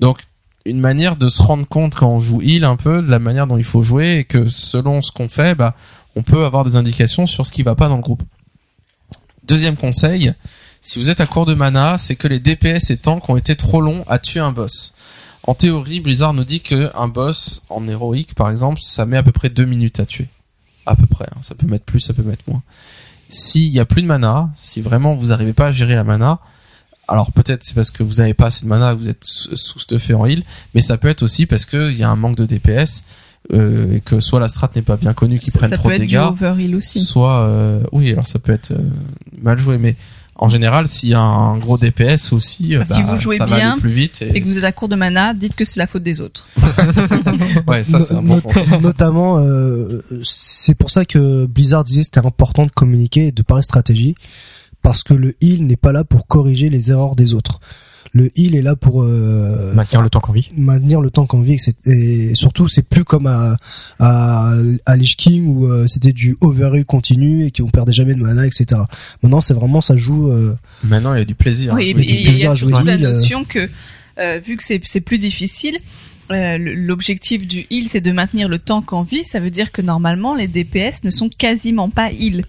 Donc 0.00 0.18
une 0.64 0.80
manière 0.80 1.16
de 1.16 1.28
se 1.28 1.42
rendre 1.42 1.66
compte 1.66 1.94
quand 1.94 2.08
on 2.08 2.18
joue 2.20 2.40
heal 2.40 2.64
un 2.64 2.76
peu 2.76 3.02
de 3.02 3.10
la 3.10 3.18
manière 3.18 3.46
dont 3.46 3.56
il 3.56 3.64
faut 3.64 3.82
jouer 3.82 4.18
et 4.18 4.24
que 4.24 4.48
selon 4.48 5.00
ce 5.00 5.10
qu'on 5.10 5.28
fait, 5.28 5.54
bah, 5.54 5.74
on 6.14 6.22
peut 6.22 6.44
avoir 6.44 6.64
des 6.64 6.76
indications 6.76 7.26
sur 7.26 7.46
ce 7.46 7.52
qui 7.52 7.62
va 7.62 7.74
pas 7.74 7.88
dans 7.88 7.96
le 7.96 8.02
groupe. 8.02 8.22
Deuxième 9.44 9.76
conseil, 9.76 10.32
si 10.80 10.98
vous 10.98 11.10
êtes 11.10 11.20
à 11.20 11.26
court 11.26 11.46
de 11.46 11.54
mana, 11.54 11.98
c'est 11.98 12.16
que 12.16 12.28
les 12.28 12.38
DPS 12.38 12.90
et 12.90 12.96
tanks 12.96 13.28
ont 13.28 13.36
été 13.36 13.56
trop 13.56 13.80
longs 13.80 14.04
à 14.08 14.18
tuer 14.18 14.40
un 14.40 14.52
boss. 14.52 14.94
En 15.44 15.54
théorie, 15.54 16.00
Blizzard 16.00 16.34
nous 16.34 16.44
dit 16.44 16.60
que 16.60 16.90
un 16.96 17.08
boss 17.08 17.62
en 17.68 17.86
héroïque, 17.88 18.34
par 18.34 18.48
exemple, 18.50 18.80
ça 18.80 19.06
met 19.06 19.16
à 19.16 19.22
peu 19.22 19.32
près 19.32 19.48
deux 19.48 19.64
minutes 19.64 19.98
à 20.00 20.06
tuer. 20.06 20.28
À 20.86 20.94
peu 20.96 21.06
près. 21.06 21.26
hein. 21.32 21.38
Ça 21.40 21.54
peut 21.54 21.66
mettre 21.66 21.84
plus, 21.84 22.00
ça 22.00 22.14
peut 22.14 22.22
mettre 22.22 22.44
moins. 22.46 22.62
S'il 23.28 23.68
y 23.68 23.80
a 23.80 23.84
plus 23.84 24.02
de 24.02 24.06
mana, 24.06 24.50
si 24.56 24.80
vraiment 24.80 25.14
vous 25.14 25.28
n'arrivez 25.28 25.52
pas 25.52 25.68
à 25.68 25.72
gérer 25.72 25.94
la 25.94 26.04
mana, 26.04 26.38
alors 27.08 27.32
peut-être 27.32 27.64
c'est 27.64 27.74
parce 27.74 27.90
que 27.90 28.02
vous 28.02 28.14
n'avez 28.16 28.34
pas 28.34 28.46
assez 28.46 28.64
de 28.64 28.68
mana, 28.68 28.94
vous 28.94 29.08
êtes 29.08 29.24
sous- 29.24 29.56
sous-stuffé 29.56 30.14
en 30.14 30.26
heal, 30.26 30.44
mais 30.74 30.80
ça 30.80 30.96
peut 30.98 31.08
être 31.08 31.22
aussi 31.22 31.46
parce 31.46 31.64
qu'il 31.66 31.96
y 31.96 32.02
a 32.04 32.10
un 32.10 32.16
manque 32.16 32.36
de 32.36 32.46
DPS 32.46 33.02
euh, 33.52 33.96
et 33.96 34.00
que 34.00 34.20
soit 34.20 34.38
la 34.38 34.48
strat 34.48 34.70
n'est 34.76 34.82
pas 34.82 34.96
bien 34.96 35.12
connue, 35.14 35.38
qu'ils 35.40 35.52
Ça, 35.52 35.58
prennent 35.58 35.70
ça 35.70 35.76
trop 35.76 35.88
peut 35.88 35.98
de 35.98 36.02
être 36.04 36.08
du 36.08 36.14
dégâts, 36.14 36.18
soit 37.00 37.40
euh, 37.42 37.82
oui 37.90 38.12
alors 38.12 38.26
ça 38.26 38.38
peut 38.38 38.52
être 38.52 38.70
euh, 38.72 38.78
mal 39.40 39.58
joué 39.58 39.78
mais 39.78 39.96
en 40.36 40.48
général 40.48 40.86
s'il 40.86 41.10
y 41.10 41.14
a 41.14 41.20
un 41.20 41.58
gros 41.58 41.78
DPS 41.78 42.32
aussi 42.32 42.74
euh, 42.74 42.80
Bah, 42.80 42.84
si 42.84 43.02
bah, 43.02 43.12
vous 43.14 43.20
jouez 43.20 43.36
ça 43.36 43.46
va 43.46 43.56
bien 43.56 43.72
aller 43.72 43.80
plus 43.80 43.90
vite 43.90 44.22
et, 44.22 44.36
Et 44.36 44.40
que 44.40 44.46
vous 44.46 44.58
êtes 44.58 44.64
à 44.64 44.72
court 44.72 44.88
de 44.88 44.96
mana, 44.96 45.34
dites 45.34 45.54
que 45.54 45.64
c'est 45.64 45.78
la 45.78 45.86
faute 45.86 46.02
des 46.02 46.20
autres. 46.20 46.46
ouais 47.66 47.84
ça 47.84 48.00
c'est 48.00 48.14
un 48.14 48.22
bon 48.22 48.42
notamment, 48.80 49.38
euh, 49.38 50.02
c'est 50.22 50.74
pour 50.74 50.90
ça 50.90 51.04
que 51.04 51.46
Blizzard 51.46 51.84
disait 51.84 52.00
que 52.00 52.06
c'était 52.06 52.26
important 52.26 52.66
de 52.66 52.70
communiquer 52.70 53.28
et 53.28 53.32
de 53.32 53.42
parler 53.42 53.62
stratégie, 53.62 54.14
parce 54.82 55.02
que 55.02 55.14
le 55.14 55.36
heal 55.40 55.64
n'est 55.66 55.76
pas 55.76 55.92
là 55.92 56.04
pour 56.04 56.26
corriger 56.26 56.68
les 56.68 56.90
erreurs 56.90 57.16
des 57.16 57.34
autres. 57.34 57.60
Le 58.14 58.30
heal 58.36 58.54
est 58.56 58.60
là 58.62 58.76
pour 58.76 59.02
euh, 59.02 59.72
Maintenir 59.72 60.02
le 60.02 60.10
temps 60.10 60.20
qu'on 60.20 60.32
vit. 60.32 60.50
maintenir 60.54 61.00
le 61.00 61.10
temps 61.10 61.24
qu'on 61.26 61.40
vit, 61.40 61.54
etc. 61.54 61.72
et 61.86 62.34
surtout 62.34 62.68
c'est 62.68 62.86
plus 62.86 63.04
comme 63.04 63.26
à 63.26 63.56
à, 63.98 64.52
à 64.84 64.96
Lich 64.96 65.16
King 65.16 65.46
où 65.46 65.66
euh, 65.66 65.86
c'était 65.86 66.12
du 66.12 66.36
overheal 66.42 66.84
continu 66.84 67.46
et 67.46 67.50
qu'on 67.50 67.70
perdait 67.70 67.92
jamais 67.94 68.14
de 68.14 68.20
mana, 68.20 68.46
etc. 68.46 68.82
Maintenant 69.22 69.40
c'est 69.40 69.54
vraiment 69.54 69.80
ça 69.80 69.96
joue. 69.96 70.30
euh, 70.30 70.54
maintenant 70.84 71.14
il 71.14 71.18
y 71.20 71.22
a 71.22 71.24
du 71.24 71.34
plaisir 71.34 71.72
Oui, 71.74 71.90
et 71.90 71.94
oui, 71.94 72.06
il 72.26 72.36
y 72.36 72.44
a- 72.46 72.52
surtout 72.54 72.84
la 72.84 72.94
heal, 72.96 73.04
euh. 73.06 73.12
notion 73.14 73.44
que 73.44 73.70
euh, 74.18 74.38
vu 74.44 74.58
que 74.58 74.62
c'est 74.64 74.80
c'est 74.84 75.00
plus 75.00 75.16
difficile, 75.18 75.78
euh, 76.30 76.58
l'objectif 76.58 77.48
du 77.48 77.66
heal 77.70 77.88
c'est 77.88 78.02
de 78.02 78.12
maintenir 78.12 78.48
le 78.48 78.58
tank 78.58 78.92
en 78.92 79.04
vie. 79.04 79.24
Ça 79.24 79.40
veut 79.40 79.50
dire 79.50 79.72
que 79.72 79.80
normalement 79.80 80.34
les 80.34 80.48
DPS 80.48 81.04
ne 81.04 81.10
sont 81.10 81.30
quasiment 81.30 81.88
pas 81.88 82.12
heal. 82.12 82.44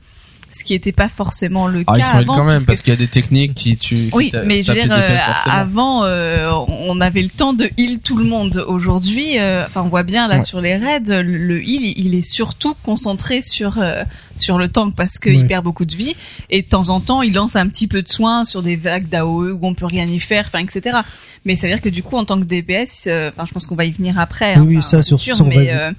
Ce 0.53 0.63
qui 0.63 0.73
n'était 0.73 0.91
pas 0.91 1.09
forcément 1.09 1.67
le 1.67 1.83
Ah, 1.87 1.93
cas 1.93 1.99
ils 1.99 2.03
sont 2.03 2.17
avant. 2.17 2.35
quand 2.35 2.43
même 2.43 2.65
parce 2.65 2.81
qu'il 2.81 2.91
y 2.91 2.95
a 2.95 2.99
des 2.99 3.07
techniques 3.07 3.53
qui 3.55 3.75
tu. 3.75 3.95
qui 3.95 4.09
oui, 4.13 4.31
mais 4.45 4.63
je 4.63 4.71
veux 4.71 4.81
dire, 4.81 4.87
euh, 4.91 5.17
avant, 5.49 6.03
euh, 6.05 6.51
on 6.67 7.01
avait 7.01 7.21
le 7.21 7.29
temps 7.29 7.53
de 7.53 7.69
heal 7.77 7.99
tout 7.99 8.17
le 8.17 8.25
monde. 8.25 8.63
Aujourd'hui, 8.67 9.39
euh, 9.39 9.65
enfin, 9.65 9.81
on 9.83 9.89
voit 9.89 10.03
bien 10.03 10.27
là 10.27 10.37
Ouais. 10.37 10.43
sur 10.43 10.61
les 10.61 10.75
raids, 10.75 11.01
le, 11.23 11.61
heal, 11.61 11.93
il- 11.97 12.13
est 12.15 12.21
surtout 12.21 12.75
concentré 12.83 13.41
sur 13.41 13.79
euh, 13.79 14.03
sur 14.37 14.57
le 14.57 14.67
tank 14.67 14.95
parce 14.95 15.17
qu'il 15.19 15.37
Ouais. 15.41 15.47
perd 15.47 15.63
beaucoup 15.63 15.85
de 15.85 15.95
vie. 15.95 16.15
Et 16.49 16.61
de 16.61 16.67
temps 16.67 16.89
en 16.89 16.99
temps, 16.99 17.21
il 17.21 17.33
lance 17.33 17.55
un 17.55 17.67
petit 17.67 17.87
peu 17.87 18.01
de 18.01 18.09
soins 18.09 18.43
sur 18.43 18.61
des 18.63 18.75
vagues 18.75 19.07
d'AOE 19.07 19.51
où 19.53 19.59
on 19.63 19.73
peut 19.73 19.85
rien 19.85 20.05
y 20.07 20.19
faire, 20.19 20.45
enfin, 20.47 20.59
etc. 20.59 20.97
Mais 21.45 21.55
ça 21.55 21.67
veut 21.67 21.73
dire 21.73 21.81
que 21.81 21.89
du 21.89 22.03
coup, 22.03 22.15
en 22.17 22.25
tant 22.25 22.39
que 22.39 22.45
DPS, 22.45 23.05
euh, 23.07 23.29
enfin, 23.33 23.45
je 23.47 23.51
pense 23.53 23.67
qu'on 23.67 23.75
va 23.75 23.85
y 23.85 23.91
venir 23.91 24.17
après. 24.19 24.57
Oui, 24.59 24.77
oui, 24.77 24.83
ça, 24.83 25.01
sur- 25.03 25.17
sûr, 25.19 25.43
mais 25.45 25.71
euh, 25.71 25.91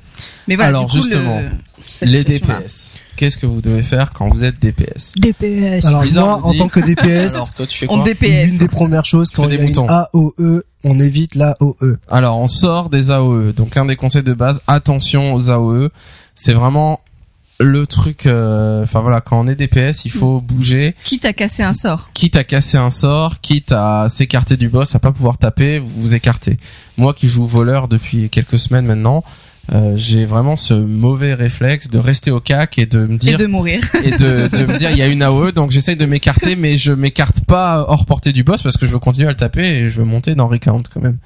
mais 0.48 0.54
voilà. 0.56 0.68
Alors, 0.70 0.86
du 0.86 0.92
coup, 0.98 1.02
justement, 1.04 1.40
le, 1.40 1.48
cette 1.84 2.08
Les. 2.08 2.24
DPS. 2.24 2.92
Qu'est-ce 3.16 3.38
que 3.38 3.46
vous 3.46 3.60
devez 3.60 3.82
faire 3.82 4.12
quand 4.12 4.28
vous 4.28 4.42
êtes 4.42 4.60
DPS 4.60 5.14
DPS. 5.16 5.84
Alors 5.84 6.00
Blizzard 6.02 6.26
moi, 6.40 6.48
en 6.48 6.50
dit- 6.52 6.58
tant 6.58 6.68
que 6.68 6.80
DPS, 6.80 7.34
Alors 7.34 7.54
toi 7.54 7.66
tu 7.66 7.78
fais 7.78 7.86
On 7.88 8.02
DPS. 8.02 8.46
l'une 8.48 8.58
des 8.58 8.68
premières 8.68 9.04
choses 9.04 9.30
quand 9.30 9.44
il 9.44 9.50
des 9.50 9.56
y 9.56 9.60
a 9.60 9.64
une. 9.68 9.88
AOE, 9.88 10.62
on 10.82 10.98
évite 10.98 11.34
l'AOE. 11.36 11.96
Alors 12.10 12.38
on 12.38 12.46
sort 12.48 12.90
des 12.90 13.10
AOE. 13.10 13.52
Donc 13.52 13.76
un 13.76 13.84
des 13.86 13.96
conseils 13.96 14.22
de 14.24 14.34
base, 14.34 14.60
attention 14.66 15.34
aux 15.34 15.50
AOE. 15.50 15.90
C'est 16.34 16.54
vraiment 16.54 17.00
le 17.60 17.86
truc. 17.86 18.26
euh, 18.26 18.82
Enfin 18.82 19.00
voilà, 19.00 19.20
quand 19.20 19.38
on 19.40 19.46
est 19.46 19.54
DPS, 19.54 20.04
il 20.06 20.10
faut 20.10 20.40
bouger. 20.40 20.96
Quitte 21.04 21.24
à 21.24 21.32
casser 21.32 21.62
un 21.62 21.72
sort. 21.72 22.08
quitte 22.14 22.34
à 22.34 22.42
casser 22.42 22.78
un 22.78 22.90
sort, 22.90 23.40
quitte 23.40 23.70
à 23.70 24.06
s'écarter 24.08 24.56
du 24.56 24.68
boss, 24.68 24.96
à 24.96 24.98
pas 24.98 25.12
pouvoir 25.12 25.38
taper, 25.38 25.78
vous 25.78 25.88
vous 25.96 26.14
écartez. 26.16 26.56
Moi 26.98 27.14
qui 27.14 27.28
joue 27.28 27.46
voleur 27.46 27.86
depuis 27.86 28.28
quelques 28.28 28.58
semaines 28.58 28.86
maintenant, 28.86 29.22
euh, 29.72 29.94
j'ai 29.96 30.26
vraiment 30.26 30.56
ce 30.56 30.74
mauvais 30.74 31.32
réflexe 31.32 31.88
de 31.88 31.98
rester 31.98 32.30
au 32.30 32.40
cac 32.40 32.78
et 32.78 32.84
de 32.84 33.06
me 33.06 33.14
Et 33.14 33.18
dire 33.18 33.38
de 33.38 33.46
mourir. 33.46 33.80
et 34.02 34.10
de, 34.10 34.48
de 34.48 34.66
me 34.66 34.76
dire 34.76 34.90
il 34.90 34.98
y 34.98 35.02
a 35.02 35.08
une 35.08 35.22
AOE 35.22 35.52
donc 35.52 35.70
j'essaye 35.70 35.96
de 35.96 36.04
m'écarter 36.04 36.54
mais 36.54 36.76
je 36.76 36.92
m'écarte 36.92 37.44
pas 37.46 37.86
hors 37.88 38.04
portée 38.04 38.32
du 38.32 38.44
boss 38.44 38.62
parce 38.62 38.76
que 38.76 38.84
je 38.84 38.92
veux 38.92 38.98
continuer 38.98 39.26
à 39.26 39.30
le 39.30 39.36
taper 39.36 39.64
et 39.64 39.88
je 39.88 39.98
veux 39.98 40.04
monter 40.04 40.34
dans 40.34 40.48
recount 40.48 40.82
quand 40.92 41.00
même. 41.00 41.16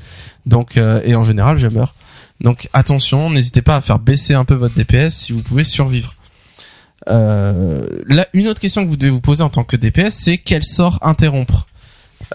Donc 0.46 0.76
euh, 0.76 1.00
et 1.04 1.16
en 1.16 1.24
général 1.24 1.58
je 1.58 1.66
meurs. 1.66 1.94
Donc 2.40 2.68
attention, 2.72 3.30
n'hésitez 3.30 3.62
pas 3.62 3.76
à 3.76 3.80
faire 3.80 3.98
baisser 3.98 4.34
un 4.34 4.44
peu 4.44 4.54
votre 4.54 4.74
DPS 4.76 5.14
si 5.14 5.32
vous 5.32 5.42
pouvez 5.42 5.64
survivre. 5.64 6.14
Euh, 7.08 7.86
là, 8.06 8.26
une 8.34 8.48
autre 8.48 8.60
question 8.60 8.84
que 8.84 8.88
vous 8.88 8.96
devez 8.96 9.10
vous 9.10 9.20
poser 9.20 9.42
en 9.42 9.50
tant 9.50 9.64
que 9.64 9.76
DPS, 9.76 10.10
c'est 10.14 10.38
quel 10.38 10.62
sort 10.62 10.98
interrompre? 11.02 11.66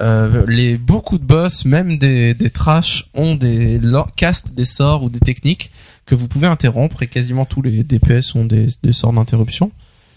Euh, 0.02 0.46
les 0.48 0.78
beaucoup 0.78 1.20
de 1.20 1.24
boss, 1.24 1.66
même 1.66 1.98
des, 1.98 2.34
des 2.34 2.50
trash, 2.50 3.06
ont 3.14 3.36
des 3.36 3.80
castent 4.16 4.54
des 4.54 4.66
sorts 4.66 5.04
ou 5.04 5.10
des 5.10 5.20
techniques 5.20 5.72
que 6.06 6.16
vous 6.16 6.28
pouvez 6.28 6.48
interrompre 6.48 7.02
et 7.04 7.08
quasiment 7.08 7.46
tous 7.46 7.62
les 7.62 7.84
DPS 7.84 8.36
ont 8.36 8.46
des, 8.46 8.68
des 8.84 8.94
sorts 8.94 9.14
d'interruption, 9.14 9.72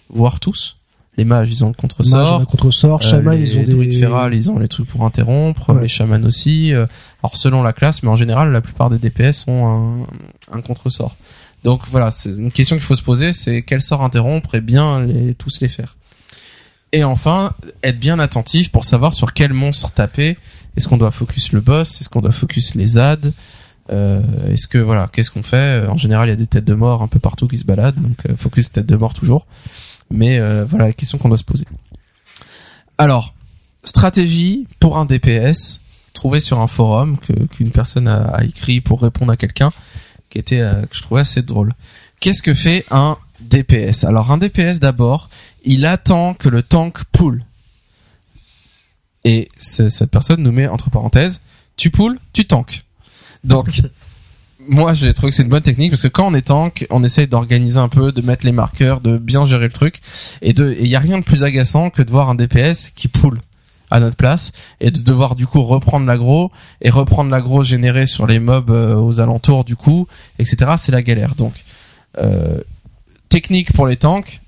voire 0.09 0.41
tous. 0.41 0.79
Les 1.19 1.25
mages, 1.25 1.51
ils 1.51 1.65
ont 1.65 1.69
le 1.69 1.75
contre-sort. 1.75 2.45
contre-sort, 2.47 3.01
Euh, 3.03 3.35
ils 3.37 3.57
ont 3.57 3.63
des... 3.63 3.71
druides 3.73 3.95
férales, 3.99 4.35
ils 4.35 4.51
ont 4.51 4.59
les 4.59 4.69
trucs 4.69 4.87
pour 4.87 5.03
interrompre. 5.05 5.73
Ouais. 5.73 5.83
Les 5.83 5.89
chamans 5.89 6.23
aussi. 6.25 6.75
euh, 6.75 6.85
alors 7.23 7.37
selon 7.39 7.63
la 7.63 7.73
classe, 7.73 8.03
mais 8.03 8.11
en 8.11 8.17
général, 8.17 8.53
la 8.53 8.61
plupart 8.61 8.91
des 8.91 8.99
DPS 8.99 9.47
ont 9.49 9.67
un, 9.67 10.07
un 10.59 10.61
contre-sort. 10.61 11.17
Donc 11.65 11.81
voilà, 11.91 12.11
c'est 12.11 12.31
une 12.31 12.53
question 12.53 12.77
qu'il 12.77 12.85
faut 12.85 12.97
se 12.97 13.03
poser, 13.03 13.33
c'est 13.33 13.63
quel 13.63 13.81
sort 13.81 14.03
interrompre 14.03 14.55
et 14.57 14.61
bien 14.61 15.01
les, 15.01 15.35
tous 15.35 15.61
les 15.63 15.69
faire. 15.69 15.97
Et 16.93 17.03
enfin, 17.03 17.55
être 17.83 17.99
bien 17.99 18.19
attentif 18.19 18.71
pour 18.71 18.85
savoir 18.85 19.15
sur 19.15 19.33
quel 19.33 19.53
monstre 19.55 19.93
taper. 19.93 20.37
Est-ce 20.77 20.87
qu'on 20.87 20.99
doit 20.99 21.11
focus 21.11 21.53
le 21.53 21.61
boss? 21.61 22.01
Est-ce 22.01 22.09
qu'on 22.11 22.21
doit 22.21 22.31
focus 22.31 22.75
les 22.75 22.99
ads? 22.99 23.31
Euh, 23.91 24.21
Est-ce 24.51 24.69
que 24.69 24.79
voilà, 24.79 25.09
qu'est-ce 25.13 25.31
qu'on 25.31 25.43
fait? 25.43 25.87
En 25.89 25.97
général, 25.97 26.29
il 26.29 26.31
y 26.31 26.33
a 26.33 26.37
des 26.37 26.47
têtes 26.47 26.65
de 26.65 26.75
mort 26.75 27.03
un 27.03 27.09
peu 27.09 27.19
partout 27.19 27.47
qui 27.49 27.59
se 27.59 27.65
baladent, 27.65 28.01
donc 28.01 28.19
euh, 28.29 28.37
focus 28.37 28.73
tête 28.73 28.87
de 28.87 28.97
mort 28.97 29.15
toujours. 29.15 29.47
Mais 30.11 30.39
euh, 30.39 30.65
voilà 30.65 30.87
la 30.87 30.93
question 30.93 31.19
qu'on 31.19 31.29
doit 31.29 31.37
se 31.39 31.45
poser. 31.45 31.67
Alors, 32.99 33.35
stratégie 33.85 34.67
pour 34.81 34.97
un 34.99 35.05
DPS 35.05 35.81
trouvé 36.13 36.41
sur 36.41 36.61
un 36.61 36.67
forum 36.67 37.19
que 37.19 37.33
qu'une 37.47 37.71
personne 37.71 38.09
a, 38.09 38.43
écrit 38.43 38.81
pour 38.81 39.03
répondre 39.03 39.33
à 39.33 39.37
quelqu'un 39.37 39.73
qui 40.31 40.39
était 40.39 40.61
euh, 40.61 40.83
que 40.87 40.97
je 40.97 41.03
trouvais 41.03 41.21
assez 41.21 41.43
drôle. 41.43 41.73
Qu'est-ce 42.21 42.43
que 42.43 42.55
fait 42.55 42.85
un 42.91 43.19
DPS 43.41 44.05
Alors 44.05 44.31
un 44.31 44.39
DPS 44.39 44.81
d'abord, 44.81 45.29
il 45.65 45.85
attend 45.85 46.33
que 46.35 46.49
le 46.49 46.63
tank 46.63 47.05
pull. 47.13 47.45
Et 49.25 49.49
ce- 49.59 49.89
cette 49.91 50.11
personne 50.11 50.43
nous 50.43 50.53
met 50.53 50.67
entre 50.69 50.89
parenthèses, 50.89 51.41
tu 51.77 51.91
pull, 51.91 52.19
tu 52.33 52.47
tank. 52.47 52.85
Donc 53.47 53.81
moi 54.69 54.93
j'ai 54.95 55.13
trouvé 55.15 55.31
que 55.31 55.37
c'est 55.37 55.43
une 55.43 55.49
bonne 55.49 55.63
technique 55.63 55.91
parce 55.91 56.03
que 56.03 56.09
quand 56.09 56.27
on 56.27 56.35
est 56.35 56.49
tank, 56.49 56.87
on 56.91 57.03
essaye 57.05 57.29
d'organiser 57.29 57.79
un 57.79 57.89
peu, 57.89 58.13
de 58.13 58.21
mettre 58.23 58.45
les 58.45 58.53
marqueurs, 58.53 59.01
de 59.01 59.19
bien 59.19 59.45
gérer 59.45 59.67
le 59.67 59.73
truc. 59.73 60.01
Et 60.43 60.53
de 60.53 60.73
et 60.73 60.83
il 60.83 60.89
y 60.89 60.97
a 60.97 61.01
rien 61.01 61.19
de 61.19 61.25
plus 61.25 61.45
agaçant 61.45 61.91
que 61.91 62.03
de 62.03 62.11
voir 62.11 62.29
un 62.29 62.35
DPS 62.35 62.91
qui 62.91 63.09
pull 63.09 63.41
à 63.91 64.01
notre 64.01 64.17
place 64.17 64.51
et 64.81 64.91
de 64.91 65.01
devoir 65.01 65.37
du 65.37 65.47
coup 65.47 65.63
reprendre 65.63 66.07
l'aggro 66.07 66.51
et 66.81 66.91
reprendre 66.91 67.31
l'aggro 67.31 67.63
généré 67.63 68.07
sur 68.07 68.27
les 68.27 68.41
mobs 68.41 68.71
euh, 68.71 68.97
aux 68.97 69.21
alentours 69.21 69.65
du 69.65 69.77
coup 69.77 70.09
etc 70.41 70.73
c'est 70.77 70.93
la 70.93 71.03
galère. 71.03 71.37
Donc 71.37 71.55
euh, 72.19 72.61
technique 73.29 73.73
pour 73.73 73.87
les 73.87 73.97
tanks 73.97 74.41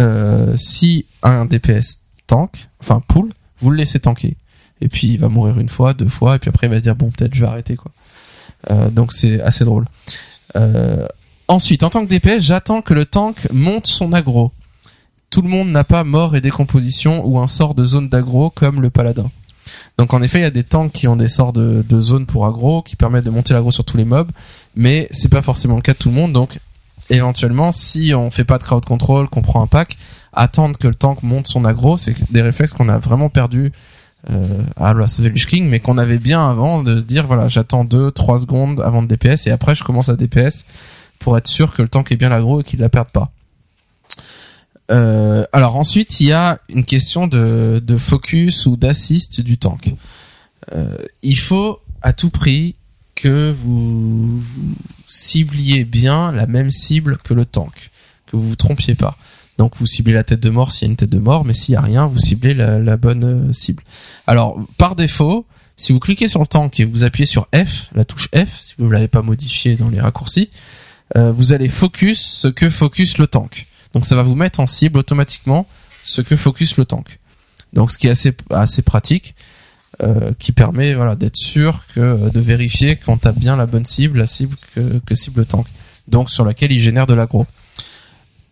euh, 0.00 0.56
si 0.56 1.06
un 1.22 1.44
DPS 1.44 2.00
tank 2.26 2.68
enfin 2.80 3.00
pull 3.06 3.28
vous 3.60 3.70
le 3.70 3.76
laissez 3.76 4.00
tanker 4.00 4.36
et 4.84 4.88
puis 4.88 5.08
il 5.08 5.18
va 5.18 5.28
mourir 5.28 5.58
une 5.58 5.68
fois 5.68 5.94
deux 5.94 6.08
fois 6.08 6.36
et 6.36 6.38
puis 6.38 6.50
après 6.50 6.68
il 6.68 6.70
va 6.70 6.76
se 6.76 6.82
dire 6.82 6.94
bon 6.94 7.10
peut-être 7.10 7.34
je 7.34 7.40
vais 7.40 7.48
arrêter 7.48 7.76
quoi 7.76 7.90
Euh, 8.70 8.88
donc 8.88 9.12
c'est 9.12 9.42
assez 9.42 9.62
drôle 9.66 9.84
euh, 10.56 11.06
ensuite 11.48 11.82
en 11.82 11.90
tant 11.90 12.02
que 12.06 12.08
DPS 12.08 12.40
j'attends 12.40 12.80
que 12.80 12.94
le 12.94 13.04
tank 13.04 13.46
monte 13.52 13.86
son 13.86 14.14
aggro 14.14 14.52
tout 15.34 15.42
le 15.42 15.48
monde 15.48 15.68
n'a 15.70 15.82
pas 15.82 16.04
mort 16.04 16.36
et 16.36 16.40
décomposition 16.40 17.26
ou 17.26 17.40
un 17.40 17.48
sort 17.48 17.74
de 17.74 17.84
zone 17.84 18.08
d'aggro 18.08 18.50
comme 18.50 18.80
le 18.80 18.88
paladin. 18.88 19.28
Donc 19.98 20.14
en 20.14 20.22
effet, 20.22 20.38
il 20.38 20.42
y 20.42 20.44
a 20.44 20.50
des 20.50 20.62
tanks 20.62 20.92
qui 20.92 21.08
ont 21.08 21.16
des 21.16 21.26
sorts 21.26 21.52
de, 21.52 22.00
zone 22.00 22.24
pour 22.24 22.46
aggro 22.46 22.82
qui 22.82 22.94
permettent 22.94 23.24
de 23.24 23.30
monter 23.30 23.52
l'aggro 23.52 23.72
sur 23.72 23.84
tous 23.84 23.96
les 23.96 24.04
mobs, 24.04 24.30
mais 24.76 25.08
c'est 25.10 25.28
pas 25.28 25.42
forcément 25.42 25.74
le 25.74 25.82
cas 25.82 25.92
de 25.92 25.98
tout 25.98 26.08
le 26.10 26.14
monde. 26.14 26.32
Donc 26.32 26.60
éventuellement, 27.10 27.72
si 27.72 28.14
on 28.14 28.30
fait 28.30 28.44
pas 28.44 28.58
de 28.58 28.62
crowd 28.62 28.84
control, 28.84 29.28
qu'on 29.28 29.42
prend 29.42 29.60
un 29.60 29.66
pack, 29.66 29.96
attendre 30.32 30.78
que 30.78 30.86
le 30.86 30.94
tank 30.94 31.24
monte 31.24 31.48
son 31.48 31.64
aggro, 31.64 31.96
c'est 31.96 32.14
des 32.32 32.42
réflexes 32.42 32.72
qu'on 32.72 32.88
a 32.88 32.98
vraiment 32.98 33.28
perdu 33.28 33.72
euh, 34.30 34.62
à 34.76 34.94
la 34.94 35.06
Savage 35.06 35.46
King, 35.46 35.68
mais 35.68 35.80
qu'on 35.80 35.98
avait 35.98 36.18
bien 36.18 36.48
avant 36.48 36.82
de 36.82 37.00
dire 37.00 37.26
voilà, 37.26 37.48
j'attends 37.48 37.84
2 37.84 38.10
3 38.10 38.38
secondes 38.38 38.80
avant 38.80 39.02
de 39.02 39.08
DPS 39.08 39.46
et 39.46 39.50
après 39.50 39.74
je 39.74 39.84
commence 39.84 40.08
à 40.08 40.16
DPS 40.16 40.64
pour 41.18 41.36
être 41.36 41.48
sûr 41.48 41.74
que 41.74 41.82
le 41.82 41.88
tank 41.88 42.10
est 42.12 42.16
bien 42.16 42.28
l'aggro 42.28 42.60
et 42.60 42.64
qu'il 42.64 42.80
la 42.80 42.88
perde 42.88 43.10
pas. 43.10 43.30
Euh, 44.90 45.44
alors 45.52 45.76
ensuite, 45.76 46.20
il 46.20 46.26
y 46.26 46.32
a 46.32 46.60
une 46.68 46.84
question 46.84 47.26
de, 47.26 47.96
focus 47.98 48.66
ou 48.66 48.76
d'assist 48.76 49.40
du 49.40 49.58
tank. 49.58 49.94
Euh, 50.74 50.96
il 51.22 51.38
faut 51.38 51.80
à 52.02 52.12
tout 52.12 52.30
prix 52.30 52.76
que 53.14 53.52
vous, 53.52 54.42
cibliez 55.06 55.84
bien 55.84 56.32
la 56.32 56.46
même 56.46 56.70
cible 56.70 57.18
que 57.18 57.34
le 57.34 57.46
tank, 57.46 57.90
que 58.26 58.36
vous 58.36 58.48
vous 58.50 58.56
trompiez 58.56 58.94
pas. 58.94 59.16
Donc 59.58 59.76
vous 59.76 59.86
ciblez 59.86 60.12
la 60.12 60.24
tête 60.24 60.40
de 60.40 60.50
mort 60.50 60.72
s'il 60.72 60.86
y 60.86 60.88
a 60.88 60.90
une 60.90 60.96
tête 60.96 61.10
de 61.10 61.18
mort, 61.18 61.44
mais 61.44 61.52
s'il 61.52 61.74
y 61.74 61.76
a 61.76 61.80
rien, 61.80 62.06
vous 62.06 62.18
ciblez 62.18 62.54
la, 62.54 62.96
bonne 62.96 63.24
euh, 63.24 63.52
cible. 63.52 63.82
Alors 64.26 64.58
par 64.78 64.96
défaut, 64.96 65.46
si 65.76 65.92
vous 65.92 66.00
cliquez 66.00 66.28
sur 66.28 66.40
le 66.40 66.46
tank 66.46 66.78
et 66.80 66.84
vous 66.84 67.04
appuyez 67.04 67.26
sur 67.26 67.46
F, 67.54 67.90
la 67.94 68.04
touche 68.04 68.28
F, 68.34 68.58
si 68.58 68.74
vous 68.78 68.86
ne 68.86 68.92
l'avez 68.92 69.08
pas 69.08 69.22
modifié 69.22 69.76
dans 69.76 69.88
les 69.88 70.00
raccourcis, 70.00 70.50
euh, 71.16 71.30
vous 71.32 71.52
allez 71.52 71.68
focus 71.68 72.20
ce 72.20 72.48
que 72.48 72.68
focus 72.70 73.18
le 73.18 73.26
tank. 73.26 73.66
Donc 73.92 74.06
ça 74.06 74.16
va 74.16 74.22
vous 74.22 74.34
mettre 74.34 74.60
en 74.60 74.66
cible 74.66 74.98
automatiquement 74.98 75.66
ce 76.02 76.20
que 76.20 76.36
focus 76.36 76.76
le 76.76 76.84
tank. 76.84 77.18
Donc 77.72 77.92
ce 77.92 77.98
qui 77.98 78.08
est 78.08 78.10
assez 78.10 78.34
assez 78.50 78.82
pratique, 78.82 79.36
euh, 80.02 80.32
qui 80.40 80.50
permet 80.50 80.94
voilà 80.94 81.14
d'être 81.14 81.36
sûr 81.36 81.84
que 81.94 82.28
de 82.28 82.40
vérifier 82.40 82.96
qu'on 82.96 83.18
tape 83.18 83.38
bien 83.38 83.56
la 83.56 83.66
bonne 83.66 83.84
cible, 83.84 84.18
la 84.18 84.26
cible 84.26 84.56
que, 84.74 84.98
que 85.06 85.14
cible 85.14 85.40
le 85.40 85.46
tank. 85.46 85.66
Donc 86.08 86.30
sur 86.30 86.44
laquelle 86.44 86.72
il 86.72 86.80
génère 86.80 87.06
de 87.06 87.14
l'aggro. 87.14 87.46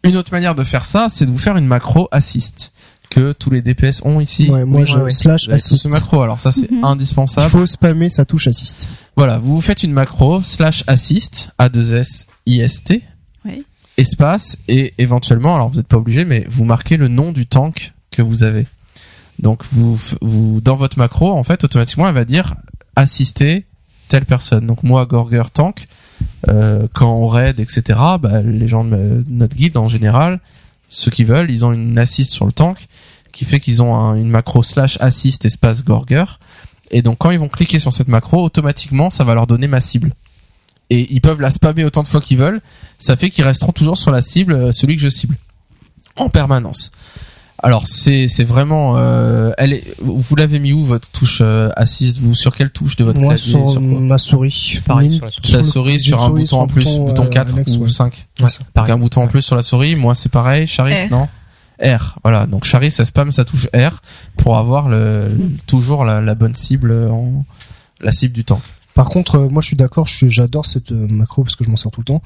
Une 0.05 0.17
autre 0.17 0.33
manière 0.33 0.55
de 0.55 0.65
faire 0.65 0.85
ça, 0.85 1.07
c'est 1.09 1.27
de 1.27 1.31
vous 1.31 1.39
faire 1.39 1.57
une 1.57 1.67
macro 1.67 2.09
assist 2.11 2.73
que 3.11 3.33
tous 3.33 3.51
les 3.51 3.61
DPS 3.63 4.01
ont 4.05 4.21
ici. 4.21 4.51
Ouais, 4.51 4.65
moi 4.65 4.81
Oui, 4.81 4.87
je 4.87 4.97
ouais, 4.97 5.03
ouais. 5.05 5.11
slash 5.11 5.49
assist. 5.49 5.83
ce 5.83 5.89
macro. 5.89 6.23
Alors 6.23 6.41
ça 6.41 6.51
c'est 6.51 6.71
Mhm. 6.71 6.79
Il 6.79 6.85
indispensable. 6.85 7.51
faut 7.51 7.67
spammer 7.67 8.09
sa 8.09 8.25
touche 8.25 8.47
assist. 8.49 8.89
Voilà, 9.17 9.39
vous 9.39 9.55
vous 9.57 9.61
faites 9.61 9.83
une 9.83 9.93
macro 9.93 10.43
slash 10.43 10.83
assist 10.87 11.51
A2S 11.59 12.27
IST 12.47 13.03
Oui. 13.45 13.63
espace 13.99 14.57
et 14.67 14.95
éventuellement, 14.99 15.55
alors 15.55 15.69
vous 15.69 15.77
n'êtes 15.77 15.89
pas 15.89 15.99
obligé, 15.99 16.25
mais 16.25 16.47
vous 16.49 16.65
marquez 16.65 16.97
le 16.97 17.09
nom 17.09 17.33
du 17.33 17.47
tank 17.47 17.93
que 18.11 18.23
vous 18.23 18.45
avez. 18.45 18.67
Donc 19.39 19.63
vous 19.73 20.61
dans 20.63 20.77
votre 20.77 20.99
macro, 20.99 21.33
en 21.33 21.43
fait, 21.43 21.65
automatiquement, 21.65 22.09
elle 22.09 22.15
va 22.15 22.25
dire 22.25 22.55
assister 22.97 23.67
telle 24.09 24.25
personne. 24.25 24.67
Donc 24.67 24.83
moi, 24.83 25.05
Gorger 25.07 25.43
tank, 25.53 25.85
euh, 26.49 26.87
quand 26.93 27.13
on 27.13 27.27
raid, 27.29 27.61
etc. 27.61 27.99
Bah, 28.21 28.41
les 28.43 28.69
gens 28.69 28.85
de 28.85 29.25
notre 29.29 29.57
guide 29.57 29.77
en 29.77 29.89
général, 29.89 30.41
ceux 30.89 31.11
qui 31.11 31.25
veulent, 31.25 31.51
ils 31.51 31.65
ont 31.65 31.73
une 31.73 31.99
assist 31.99 32.33
sur 32.33 32.47
le 32.47 32.53
tank 32.53 32.87
qui 33.33 33.45
fait 33.45 33.61
qu'ils 33.61 33.83
ont 33.83 33.95
un- 33.95 34.15
une 34.15 34.29
macro 34.29 34.63
slash 34.63 34.99
assist 35.01 35.45
espace 35.47 35.85
Gorger. 35.85 36.25
Et 36.91 37.01
donc 37.03 37.19
quand 37.19 37.31
ils 37.31 37.39
vont 37.39 37.49
cliquer 37.49 37.79
sur 37.79 37.93
cette 37.93 38.09
macro, 38.09 38.43
automatiquement, 38.43 39.09
ça 39.09 39.25
va 39.25 39.35
leur 39.35 39.47
donner 39.47 39.69
ma 39.69 39.81
cible. 39.81 40.13
Et 40.91 41.11
ils 41.15 41.21
peuvent 41.23 41.41
la 41.41 41.49
spammer 41.49 41.85
autant 41.85 42.03
de 42.03 42.09
fois 42.09 42.21
qu'ils 42.21 42.37
veulent. 42.37 42.61
Ça 42.99 43.17
fait 43.17 43.31
qu'ils 43.31 43.45
resteront 43.45 43.73
toujours 43.73 43.97
sur 43.97 44.11
la 44.11 44.21
cible, 44.21 44.53
euh, 44.53 44.73
celui 44.73 44.97
que 44.97 45.03
je 45.03 45.09
cible. 45.09 45.37
en 46.17 46.29
permanence. 46.29 46.93
Alors 47.65 47.87
c'est 47.87 48.27
c'est 48.27 48.43
vraiment 48.45 48.97
euh, 48.97 49.53
elle 49.57 49.73
est 49.73 49.85
vous 50.01 50.35
l'avez 50.37 50.59
mis 50.59 50.73
où 50.73 50.85
votre 50.85 51.09
touche 51.13 51.39
euh, 51.43 51.71
assist 51.77 52.19
vous 52.19 52.35
sur 52.35 52.57
quelle 52.57 52.71
touche 52.71 52.97
de 52.97 53.05
votre 53.05 53.21
Moi 53.21 53.35
clavier 53.35 53.51
sur, 53.53 53.69
sur 53.69 53.81
quoi? 53.81 54.01
ma 54.01 54.19
souris. 54.19 54.81
Pareil, 54.85 55.09
Mine- 55.11 55.17
sur 55.19 55.25
la 55.27 55.31
souris. 55.31 55.47
Sur 55.49 55.57
la 55.59 55.63
le- 55.63 55.69
souris 55.69 55.93
j'ai 55.93 55.99
sur 56.01 56.23
un 56.23 56.27
souris 56.27 56.43
bouton 56.43 56.61
en 56.61 56.67
plus 56.67 56.99
bouton 56.99 57.25
euh, 57.27 57.31
4 57.31 57.53
annexe, 57.55 57.77
ou 57.77 57.83
ouais. 57.85 57.89
5 57.89 58.13
Ouais, 58.41 58.47
donc 58.47 58.51
pareil. 58.75 58.93
un 58.93 58.99
bouton 58.99 59.23
en 59.23 59.29
plus 59.29 59.43
sur 59.43 59.55
la 59.55 59.63
souris. 59.63 59.95
Moi 59.95 60.15
c'est 60.17 60.29
pareil. 60.31 60.67
Charis 60.67 61.07
R. 61.07 61.11
non? 61.13 61.29
R. 61.85 62.19
Voilà. 62.25 62.47
Donc 62.47 62.65
Charis 62.65 62.91
ça 62.91 63.05
spam 63.05 63.31
sa 63.31 63.45
touche 63.45 63.69
R 63.75 64.01
pour 64.37 64.59
avoir 64.59 64.89
le, 64.89 65.29
le- 65.29 65.51
toujours 65.69 66.05
la, 66.05 66.21
la 66.21 66.35
bonne 66.35 66.55
cible 66.57 66.93
en 67.11 67.45
la 68.01 68.11
cible 68.11 68.35
du 68.35 68.45
tank 68.45 68.61
Par 68.95 69.07
contre, 69.09 69.37
euh, 69.37 69.49
moi 69.49 69.63
je 69.63 69.69
suis 69.69 69.77
d'accord, 69.77 70.07
j'adore 70.07 70.67
cette 70.67 70.93
euh, 70.93 71.07
macro 71.09 71.45
parce 71.45 71.57
que 71.57 71.65
je 71.65 71.71
m'en 71.71 71.77
sers 71.79 71.91
tout 71.91 72.01
le 72.01 72.05
temps. 72.05 72.23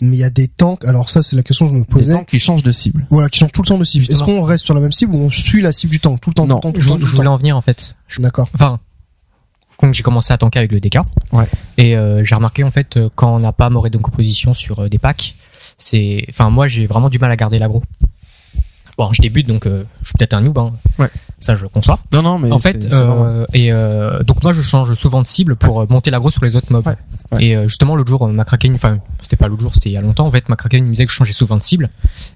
Mais 0.00 0.16
il 0.16 0.20
y 0.20 0.24
a 0.24 0.30
des 0.30 0.46
tanks. 0.48 0.84
Alors 0.84 1.10
ça, 1.10 1.22
c'est 1.24 1.34
la 1.34 1.42
question 1.42 1.66
que 1.66 1.72
je 1.72 1.76
me 1.76 1.80
des 1.82 1.86
posais. 1.88 2.12
tanks 2.12 2.26
qui 2.28 2.38
changent 2.38 2.62
de 2.62 2.70
cible 2.70 3.06
Voilà, 3.10 3.28
qui 3.28 3.38
changent 3.40 3.52
tout 3.52 3.62
le 3.62 3.66
temps 3.66 3.78
de 3.78 3.84
cible. 3.84 4.04
Est-ce 4.08 4.22
qu'on 4.22 4.42
reste 4.42 4.64
sur 4.64 4.74
la 4.74 4.80
même 4.80 4.92
cible 4.92 5.14
ou 5.14 5.18
on 5.22 5.30
suit 5.30 5.60
la 5.60 5.72
cible 5.72 5.90
du 5.90 5.98
tank 6.00 6.20
tout 6.20 6.30
le 6.30 6.34
temps, 6.34 6.46
Non, 6.46 6.60
tout 6.60 6.68
le 6.68 6.72
temps, 6.72 6.78
tout 6.78 6.80
Je, 6.80 6.86
le 6.88 6.94
temps, 6.94 7.00
tout 7.00 7.06
je 7.06 7.16
voulais 7.16 7.28
en 7.28 7.36
venir 7.36 7.56
en 7.56 7.60
fait. 7.62 7.96
Je- 8.06 8.20
D'accord. 8.20 8.48
Enfin, 8.54 8.78
quand 9.76 9.92
j'ai 9.92 10.04
commencé 10.04 10.32
à 10.32 10.38
tanker 10.38 10.60
avec 10.60 10.70
le 10.70 10.78
DK, 10.78 10.98
Ouais. 11.32 11.48
et 11.78 11.96
euh, 11.96 12.24
j'ai 12.24 12.36
remarqué 12.36 12.62
en 12.62 12.70
fait 12.70 12.96
quand 13.16 13.34
on 13.34 13.40
n'a 13.40 13.52
pas 13.52 13.68
moré 13.70 13.90
de 13.90 13.98
composition 13.98 14.54
sur 14.54 14.88
des 14.88 14.98
packs, 14.98 15.34
c'est, 15.78 16.24
enfin 16.30 16.48
moi 16.48 16.68
j'ai 16.68 16.86
vraiment 16.86 17.08
du 17.08 17.18
mal 17.18 17.30
à 17.32 17.36
garder 17.36 17.58
l'agro. 17.58 17.82
Bon, 18.96 19.12
je 19.12 19.20
débute 19.20 19.48
donc 19.48 19.64
je 19.66 19.82
suis 20.04 20.12
peut-être 20.16 20.34
un 20.34 20.42
noob, 20.42 20.56
hein. 20.58 20.72
Ouais. 21.00 21.10
Ça 21.44 21.54
je 21.54 21.66
conçois. 21.66 21.98
non 22.12 22.22
non 22.22 22.38
mais 22.38 22.50
en 22.50 22.58
fait, 22.58 22.92
euh, 22.92 23.44
et 23.52 23.72
euh, 23.72 24.22
donc 24.22 24.42
moi 24.42 24.52
je 24.52 24.62
change 24.62 24.94
souvent 24.94 25.20
de 25.22 25.26
cible 25.26 25.56
pour 25.56 25.82
euh, 25.82 25.86
monter 25.88 26.10
l'agro 26.10 26.30
sur 26.30 26.44
les 26.44 26.56
autres 26.56 26.72
mobs. 26.72 26.86
Ouais, 26.86 26.96
ouais. 27.32 27.44
Et 27.44 27.56
euh, 27.56 27.68
justement 27.68 27.96
l'autre 27.96 28.08
jour, 28.10 28.26
ma 28.28 28.44
Kraken, 28.44 28.74
enfin 28.74 28.98
c'était 29.22 29.36
pas 29.36 29.48
l'autre 29.48 29.62
jour, 29.62 29.74
c'était 29.74 29.90
il 29.90 29.92
y 29.92 29.96
a 29.96 30.00
longtemps. 30.00 30.26
En 30.26 30.30
fait, 30.30 30.48
ma 30.48 30.56
Kraken 30.56 30.84
me 30.84 30.90
disait 30.90 31.04
que 31.06 31.12
je 31.12 31.16
changeais 31.16 31.32
souvent 31.32 31.56
de 31.56 31.62
cible, 31.62 31.90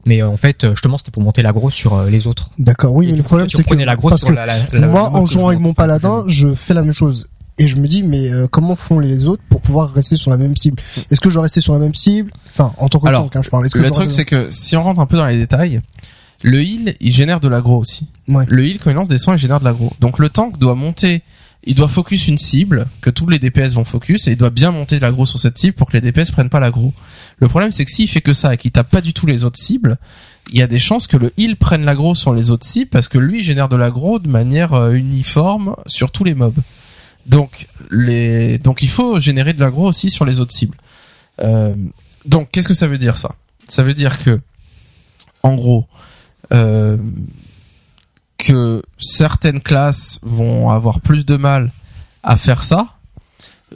mais 0.05 0.22
en 0.22 0.36
fait 0.36 0.66
justement 0.70 0.98
c'était 0.98 1.10
pour 1.10 1.22
monter 1.22 1.43
l'agro 1.43 1.70
sur 1.70 2.02
les 2.05 2.26
autres. 2.26 2.51
D'accord. 2.59 2.94
Oui, 2.94 3.06
Et 3.06 3.10
mais 3.12 3.16
le 3.16 3.22
coup, 3.22 3.28
problème 3.28 3.48
c'est 3.51 3.64
que 3.64 4.09
parce 4.09 4.24
que 4.24 4.32
la- 4.32 4.47
la- 4.47 4.56
la- 4.72 4.86
moi, 4.86 5.10
en 5.10 5.24
jouant 5.26 5.48
avec 5.48 5.60
mon 5.60 5.74
paladin, 5.74 6.24
je 6.26 6.55
fais 6.55 6.74
la 6.74 6.82
même 6.82 6.93
chose. 6.93 7.26
Et 7.60 7.66
je 7.66 7.76
me 7.76 7.89
dis, 7.89 8.05
mais 8.05 8.30
euh, 8.32 8.47
comment 8.48 8.76
font 8.76 9.01
les 9.01 9.26
autres 9.26 9.43
pour 9.48 9.60
pouvoir 9.60 9.93
rester 9.93 10.14
sur 10.16 10.30
la 10.30 10.36
même 10.36 10.55
cible? 10.55 10.80
Est-ce 11.10 11.18
que 11.20 11.28
je 11.28 11.35
dois 11.35 11.43
rester 11.43 11.60
sur 11.60 11.72
la 11.72 11.80
même 11.80 11.94
cible? 11.94 12.30
Enfin, 12.47 12.72
en 12.78 12.89
tant 12.89 13.01
que 13.01 13.09
Alors, 13.09 13.22
tank, 13.24 13.35
hein, 13.36 13.40
je 13.43 13.51
parle. 13.51 13.66
Est-ce 13.66 13.74
que 13.74 13.80
le 13.80 13.90
truc 13.90 14.10
c'est 14.12 14.24
que 14.24 14.47
si 14.51 14.76
on 14.76 14.85
rentre 14.85 15.01
un 15.01 15.06
peu 15.06 15.16
dans 15.16 15.26
les 15.26 15.36
détails 15.39 15.80
le 16.44 16.60
heal 16.62 16.94
il 17.01 17.12
génère 17.12 17.40
de 17.40 17.48
l'aggro 17.48 17.76
aussi 17.76 18.06
Le 18.28 18.66
heal 18.66 18.78
quand 18.78 18.90
il 18.90 18.94
lance 18.94 19.09
des 19.09 19.18
soins 19.18 19.34
il 19.34 19.38
génère 19.38 19.60
de 19.60 19.64
l'aggro 19.64 19.92
donc 20.00 20.18
le 20.18 20.28
tank 20.28 20.59
doit 20.59 20.74
monter 20.74 21.22
il 21.64 21.74
doit 21.74 21.88
focus 21.88 22.28
une 22.28 22.38
cible 22.38 22.86
que 23.00 23.10
tous 23.10 23.28
les 23.28 23.38
DPS 23.38 23.74
vont 23.74 23.84
focus 23.84 24.28
et 24.28 24.32
il 24.32 24.36
doit 24.36 24.50
bien 24.50 24.70
monter 24.70 24.96
de 24.96 25.02
l'aggro 25.02 25.26
sur 25.26 25.38
cette 25.38 25.59
cible 25.59 25.74
pour 25.74 25.88
que 25.88 25.98
les 25.98 26.00
DPS 26.00 26.30
prennent 26.30 26.48
pas 26.48 26.60
l'aggro. 26.60 26.94
Le 27.38 27.48
problème 27.48 27.72
c'est 27.72 27.84
que 27.84 27.90
s'il 27.90 28.09
fait 28.09 28.20
que 28.20 28.32
ça 28.32 28.55
et 28.55 28.56
qu'il 28.56 28.70
tape 28.70 28.90
pas 28.90 29.00
du 29.00 29.12
tout 29.12 29.26
les 29.26 29.44
autres 29.44 29.59
cibles, 29.59 29.98
il 30.50 30.59
y 30.59 30.62
a 30.62 30.66
des 30.66 30.78
chances 30.78 31.06
que 31.06 31.16
le 31.16 31.32
heal 31.36 31.56
prenne 31.56 31.84
l'aggro 31.84 32.14
sur 32.14 32.32
les 32.32 32.50
autres 32.50 32.66
cibles 32.66 32.88
parce 32.88 33.09
que 33.09 33.18
lui 33.18 33.42
génère 33.42 33.68
de 33.68 33.76
l'aggro 33.76 34.18
de 34.18 34.28
manière 34.28 34.72
euh, 34.72 34.92
uniforme 34.92 35.74
sur 35.86 36.10
tous 36.10 36.24
les 36.24 36.34
mobs. 36.34 36.59
Donc 37.26 37.66
les 37.90 38.59
donc 38.59 38.82
il 38.82 38.88
faut 38.88 39.20
générer 39.20 39.52
de 39.52 39.60
l'aggro 39.60 39.86
aussi 39.86 40.10
sur 40.10 40.24
les 40.24 40.40
autres 40.40 40.55
cibles. 40.55 40.76
Euh, 41.42 41.74
donc 42.24 42.50
qu'est-ce 42.52 42.68
que 42.68 42.74
ça 42.74 42.86
veut 42.86 42.98
dire 42.98 43.18
ça? 43.18 43.34
Ça 43.66 43.82
veut 43.82 43.94
dire 43.94 44.22
que 44.22 44.40
en 45.42 45.55
gros 45.55 45.86
euh, 46.52 46.96
que 48.39 48.82
certaines 48.98 49.60
classes 49.60 50.20
vont 50.23 50.70
avoir 50.70 51.01
plus 51.01 51.27
de 51.27 51.36
mal 51.36 51.73
à 52.23 52.36
faire 52.36 52.62
ça. 52.62 52.94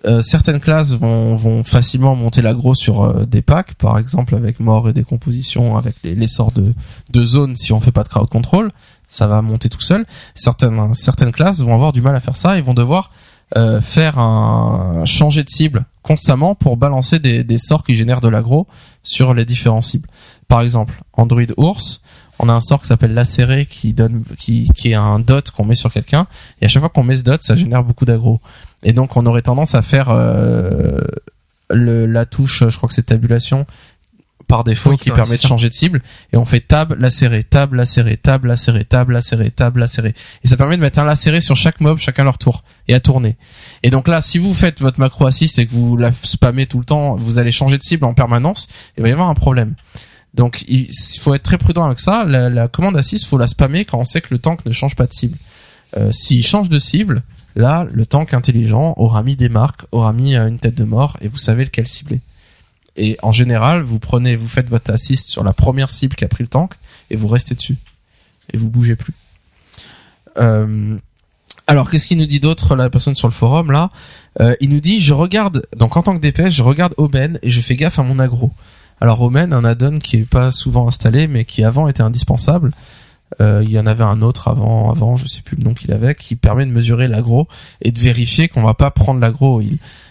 Euh, 0.06 0.22
certaines 0.22 0.60
classes 0.60 0.92
vont, 0.92 1.62
facilement 1.64 2.16
monter 2.16 2.40
l'aggro 2.40 2.74
sur 2.74 3.02
euh, 3.02 3.26
des 3.26 3.42
packs, 3.42 3.74
par 3.74 3.98
exemple 3.98 4.34
avec 4.34 4.58
mort 4.58 4.88
et 4.88 4.94
décomposition, 4.94 5.76
avec 5.76 5.96
les, 6.02 6.14
les 6.14 6.26
de, 6.54 6.74
de 7.10 7.24
zones 7.24 7.56
si 7.56 7.72
on 7.74 7.80
fait 7.80 7.92
pas 7.92 8.02
de 8.02 8.08
crowd 8.08 8.28
control, 8.28 8.68
ça 9.06 9.26
va 9.26 9.42
monter 9.42 9.68
tout 9.68 9.82
seul. 9.82 10.06
Certaines, 10.34 10.94
certaines 10.94 11.32
classes 11.32 11.60
vont 11.60 11.74
avoir 11.74 11.92
du 11.92 12.00
mal 12.00 12.16
à 12.16 12.20
faire 12.20 12.36
ça 12.36 12.56
et 12.56 12.62
vont 12.62 12.72
devoir 12.74 13.10
euh, 13.56 13.82
faire 13.82 14.18
un 14.18 15.04
changer 15.04 15.44
de 15.44 15.50
cible 15.50 15.84
constamment 16.02 16.54
pour 16.54 16.78
balancer 16.78 17.18
des, 17.18 17.44
des 17.44 17.58
sorts 17.58 17.84
qui 17.84 17.94
génèrent 17.94 18.22
de 18.22 18.28
l'aggro 18.28 18.66
sur 19.02 19.34
les 19.34 19.44
différents 19.44 19.82
cibles. 19.82 20.08
Par 20.48 20.62
exemple, 20.62 21.02
Android 21.12 21.42
Ours, 21.58 22.00
on 22.42 22.48
a 22.48 22.52
un 22.52 22.60
sort 22.60 22.82
qui 22.82 22.88
s'appelle 22.88 23.14
lacéré 23.14 23.66
qui 23.66 23.94
donne 23.94 24.24
qui, 24.36 24.68
qui 24.74 24.90
est 24.90 24.94
un 24.94 25.20
dot 25.20 25.50
qu'on 25.52 25.64
met 25.64 25.76
sur 25.76 25.92
quelqu'un. 25.92 26.26
Et 26.60 26.66
à 26.66 26.68
chaque 26.68 26.80
fois 26.80 26.90
qu'on 26.90 27.04
met 27.04 27.16
ce 27.16 27.22
dot 27.22 27.42
ça 27.42 27.54
génère 27.54 27.84
beaucoup 27.84 28.04
d'aggro. 28.04 28.40
Et 28.82 28.92
donc 28.92 29.16
on 29.16 29.24
aurait 29.26 29.42
tendance 29.42 29.74
à 29.74 29.82
faire 29.82 30.10
euh, 30.10 30.98
le, 31.70 32.06
la 32.06 32.26
touche 32.26 32.64
je 32.68 32.76
crois 32.76 32.88
que 32.88 32.94
c'est 32.94 33.04
tabulation 33.04 33.64
par 34.48 34.64
défaut 34.64 34.90
Oui, 34.90 34.98
qui 34.98 35.10
ouais, 35.10 35.16
permet 35.16 35.36
de 35.36 35.40
changer 35.40 35.68
de 35.68 35.74
cible. 35.74 36.02
Et 36.32 36.36
on 36.36 36.44
fait 36.44 36.60
tab 36.60 36.98
lacéré 36.98 37.44
tab 37.44 37.74
lacéré 37.74 38.16
tab 38.16 38.44
lacéré 38.44 38.84
tab 38.84 39.08
lacéré 39.08 39.50
tab 39.52 39.76
lacéré. 39.76 40.12
Et 40.42 40.48
ça 40.48 40.56
permet 40.56 40.76
de 40.76 40.82
mettre 40.82 40.98
un 40.98 41.04
lacéré 41.04 41.40
sur 41.40 41.54
chaque 41.54 41.80
mob 41.80 41.98
chacun 41.98 42.24
leur 42.24 42.38
tour 42.38 42.64
et 42.88 42.94
à 42.94 43.00
tourner. 43.00 43.36
Et 43.84 43.90
donc 43.90 44.08
là 44.08 44.20
si 44.20 44.38
vous 44.38 44.52
faites 44.52 44.80
votre 44.80 44.98
macro 44.98 45.26
assist 45.26 45.60
et 45.60 45.66
que 45.66 45.72
vous 45.72 45.96
la 45.96 46.10
spammez 46.24 46.66
tout 46.66 46.80
le 46.80 46.84
temps 46.84 47.14
vous 47.14 47.38
allez 47.38 47.52
changer 47.52 47.78
de 47.78 47.84
cible 47.84 48.04
en 48.04 48.14
permanence 48.14 48.68
il 48.98 49.04
va 49.04 49.08
y 49.08 49.12
avoir 49.12 49.28
un 49.28 49.34
problème 49.34 49.74
donc 50.34 50.64
il 50.66 50.88
faut 51.20 51.34
être 51.34 51.42
très 51.42 51.58
prudent 51.58 51.84
avec 51.84 52.00
ça. 52.00 52.24
La, 52.24 52.68
commande 52.68 52.96
assist, 52.96 53.26
faut 53.26 53.38
la 53.38 53.46
spammer 53.46 53.84
quand 53.84 53.98
on 53.98 54.04
sait 54.04 54.20
que 54.20 54.28
le 54.30 54.38
tank 54.38 54.64
ne 54.64 54.72
change 54.72 54.96
pas 54.96 55.06
de 55.06 55.12
cible. 55.12 55.36
Euh, 55.96 56.10
S'il 56.10 56.44
change 56.44 56.70
de 56.70 56.78
cible, 56.78 57.22
là, 57.54 57.86
le 57.92 58.06
tank 58.06 58.32
intelligent 58.32 58.94
aura 58.96 59.22
mis 59.22 59.36
des 59.36 59.50
marques, 59.50 59.82
aura 59.92 60.12
mis 60.12 60.34
euh, 60.34 60.48
une 60.48 60.58
tête 60.58 60.74
de 60.74 60.84
mort, 60.84 61.18
et 61.20 61.28
vous 61.28 61.36
savez 61.36 61.64
lequel 61.64 61.86
cibler. 61.86 62.20
Et 62.96 63.18
en 63.22 63.32
général, 63.32 63.82
vous 63.82 63.98
prenez, 63.98 64.36
vous 64.36 64.48
faites 64.48 64.70
votre 64.70 64.90
assist 64.90 65.28
sur 65.28 65.44
la 65.44 65.52
première 65.52 65.90
cible 65.90 66.14
qui 66.14 66.24
a 66.24 66.28
pris 66.28 66.44
le 66.44 66.48
tank, 66.48 66.72
et 67.10 67.16
vous 67.16 67.28
restez 67.28 67.54
dessus. 67.54 67.76
Et 68.54 68.56
vous 68.56 68.70
bougez 68.70 68.96
plus. 68.96 69.14
Euh, 70.38 70.96
alors, 71.66 71.90
qu'est-ce 71.90 72.06
qu'il 72.06 72.18
nous 72.18 72.26
dit 72.26 72.40
d'autre, 72.40 72.74
la 72.74 72.88
personne 72.88 73.14
sur 73.14 73.28
le 73.28 73.32
forum, 73.32 73.70
là? 73.70 73.90
Il 74.60 74.70
nous 74.70 74.80
dit, 74.80 74.98
je 74.98 75.12
regarde, 75.12 75.66
donc 75.76 75.96
en 75.96 76.02
tant 76.02 76.16
que 76.16 76.20
DPS, 76.20 76.50
je 76.50 76.62
regarde 76.62 76.94
Omen, 76.96 77.38
et 77.42 77.50
je 77.50 77.60
fais 77.60 77.76
gaffe 77.76 77.98
à 77.98 78.02
mon 78.02 78.18
aggro. 78.18 78.50
Alors 79.02 79.20
Omen, 79.22 79.52
un 79.52 79.64
add-on 79.64 79.98
qui 79.98 80.18
est 80.18 80.24
pas 80.30 80.52
souvent 80.52 80.86
installé, 80.86 81.26
mais 81.26 81.44
qui 81.44 81.64
avant 81.64 81.88
était 81.88 82.04
indispensable. 82.04 82.70
Euh, 83.40 83.62
il 83.64 83.72
y 83.72 83.78
en 83.80 83.86
avait 83.86 84.04
un 84.04 84.22
autre 84.22 84.46
avant, 84.46 84.92
avant, 84.92 85.16
je 85.16 85.26
sais 85.26 85.42
plus 85.42 85.56
le 85.56 85.64
nom 85.64 85.74
qu'il 85.74 85.90
avait, 85.92 86.14
qui 86.14 86.36
permet 86.36 86.64
de 86.66 86.70
mesurer 86.70 87.08
l'aggro 87.08 87.48
et 87.80 87.90
de 87.90 87.98
vérifier 87.98 88.46
qu'on 88.46 88.62
va 88.62 88.74
pas 88.74 88.92
prendre 88.92 89.18
l'aggro 89.18 89.60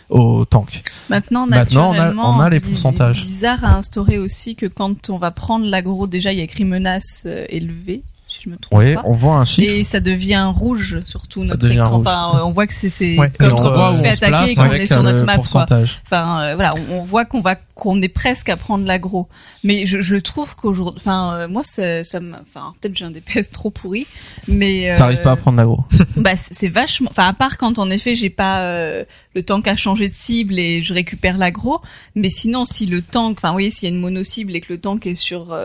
au, 0.09 0.43
tank. 0.43 0.83
Maintenant, 1.09 1.47
Maintenant, 1.47 1.91
on 1.95 1.99
a- 1.99 2.13
on 2.13 2.39
a 2.41 2.49
les 2.49 2.59
pourcentages. 2.59 3.23
bizarre 3.23 3.63
à 3.63 3.77
instaurer 3.77 4.17
aussi 4.17 4.57
que 4.57 4.65
quand 4.65 5.09
on 5.09 5.17
va 5.17 5.31
prendre 5.31 5.65
l'aggro, 5.67 6.05
déjà 6.07 6.33
il 6.33 6.39
y 6.39 6.41
a 6.41 6.43
écrit 6.43 6.65
menace 6.65 7.23
euh, 7.27 7.45
élevée, 7.47 8.03
si 8.31 8.39
je 8.43 8.49
me 8.49 8.57
trompe 8.57 8.79
Oui, 8.79 8.95
pas. 8.95 9.01
on 9.05 9.13
voit 9.13 9.35
un 9.35 9.45
chiffre. 9.45 9.71
Et 9.71 9.83
ça 9.83 9.99
devient 9.99 10.51
rouge 10.55 11.01
surtout 11.05 11.41
Ça 11.41 11.49
notre 11.49 11.59
devient 11.63 11.75
écran. 11.75 11.97
rouge. 11.97 12.07
Enfin, 12.07 12.31
euh, 12.39 12.43
on 12.45 12.51
voit 12.51 12.67
que 12.67 12.73
c'est 12.73 12.89
c'est 12.89 13.17
Ouais. 13.17 13.27
et 13.27 13.47
comme 13.49 13.53
on 13.57 13.87
se 13.95 14.01
fait 14.01 14.11
se 14.13 14.23
attaquer 14.25 14.53
place 14.53 14.55
quand 14.55 14.69
on 14.69 14.71
est 14.73 14.87
sur 14.87 14.97
euh, 14.97 15.03
notre 15.03 15.19
le 15.19 15.25
map. 15.25 15.37
Quoi. 15.37 15.65
Enfin, 16.05 16.41
euh, 16.43 16.55
voilà, 16.55 16.71
on, 16.89 16.99
on 16.99 17.03
voit 17.03 17.25
qu'on 17.25 17.41
va 17.41 17.55
qu'on 17.75 17.99
est 18.03 18.09
presque 18.09 18.47
à 18.49 18.57
prendre 18.57 18.85
l'aggro. 18.85 19.27
Mais 19.63 19.85
je, 19.87 20.01
je 20.01 20.15
trouve 20.15 20.55
qu'aujourd'hui, 20.55 20.99
enfin, 20.99 21.33
euh, 21.33 21.47
moi, 21.47 21.63
ça, 21.63 22.03
ça 22.03 22.19
enfin, 22.41 22.73
peut-être 22.79 22.95
j'ai 22.95 23.05
un 23.05 23.11
DPS 23.11 23.49
trop 23.51 23.71
pourri, 23.71 24.05
mais 24.47 24.91
euh, 24.91 24.97
T'arrives 24.97 25.21
pas 25.21 25.31
à 25.31 25.35
prendre 25.35 25.57
l'aggro. 25.57 25.79
bah, 26.15 26.33
c'est 26.37 26.67
vachement. 26.67 27.09
Enfin, 27.11 27.27
à 27.27 27.33
part 27.33 27.57
quand 27.57 27.79
en 27.79 27.89
effet 27.89 28.13
j'ai 28.15 28.29
pas 28.29 28.61
euh, 28.63 29.03
le 29.33 29.43
tank 29.43 29.67
à 29.67 29.75
changer 29.75 30.09
de 30.09 30.13
cible 30.13 30.59
et 30.59 30.83
je 30.83 30.93
récupère 30.93 31.37
l'aggro, 31.37 31.81
mais 32.15 32.29
sinon 32.29 32.65
si 32.65 32.85
le 32.85 33.01
tank, 33.01 33.37
enfin, 33.37 33.49
vous 33.49 33.55
voyez, 33.55 33.71
s'il 33.71 33.89
y 33.89 33.91
a 33.91 33.95
une 33.95 34.01
mono 34.01 34.23
cible 34.23 34.55
et 34.55 34.61
que 34.61 34.71
le 34.73 34.79
tank 34.79 35.05
est 35.07 35.15
sur 35.15 35.57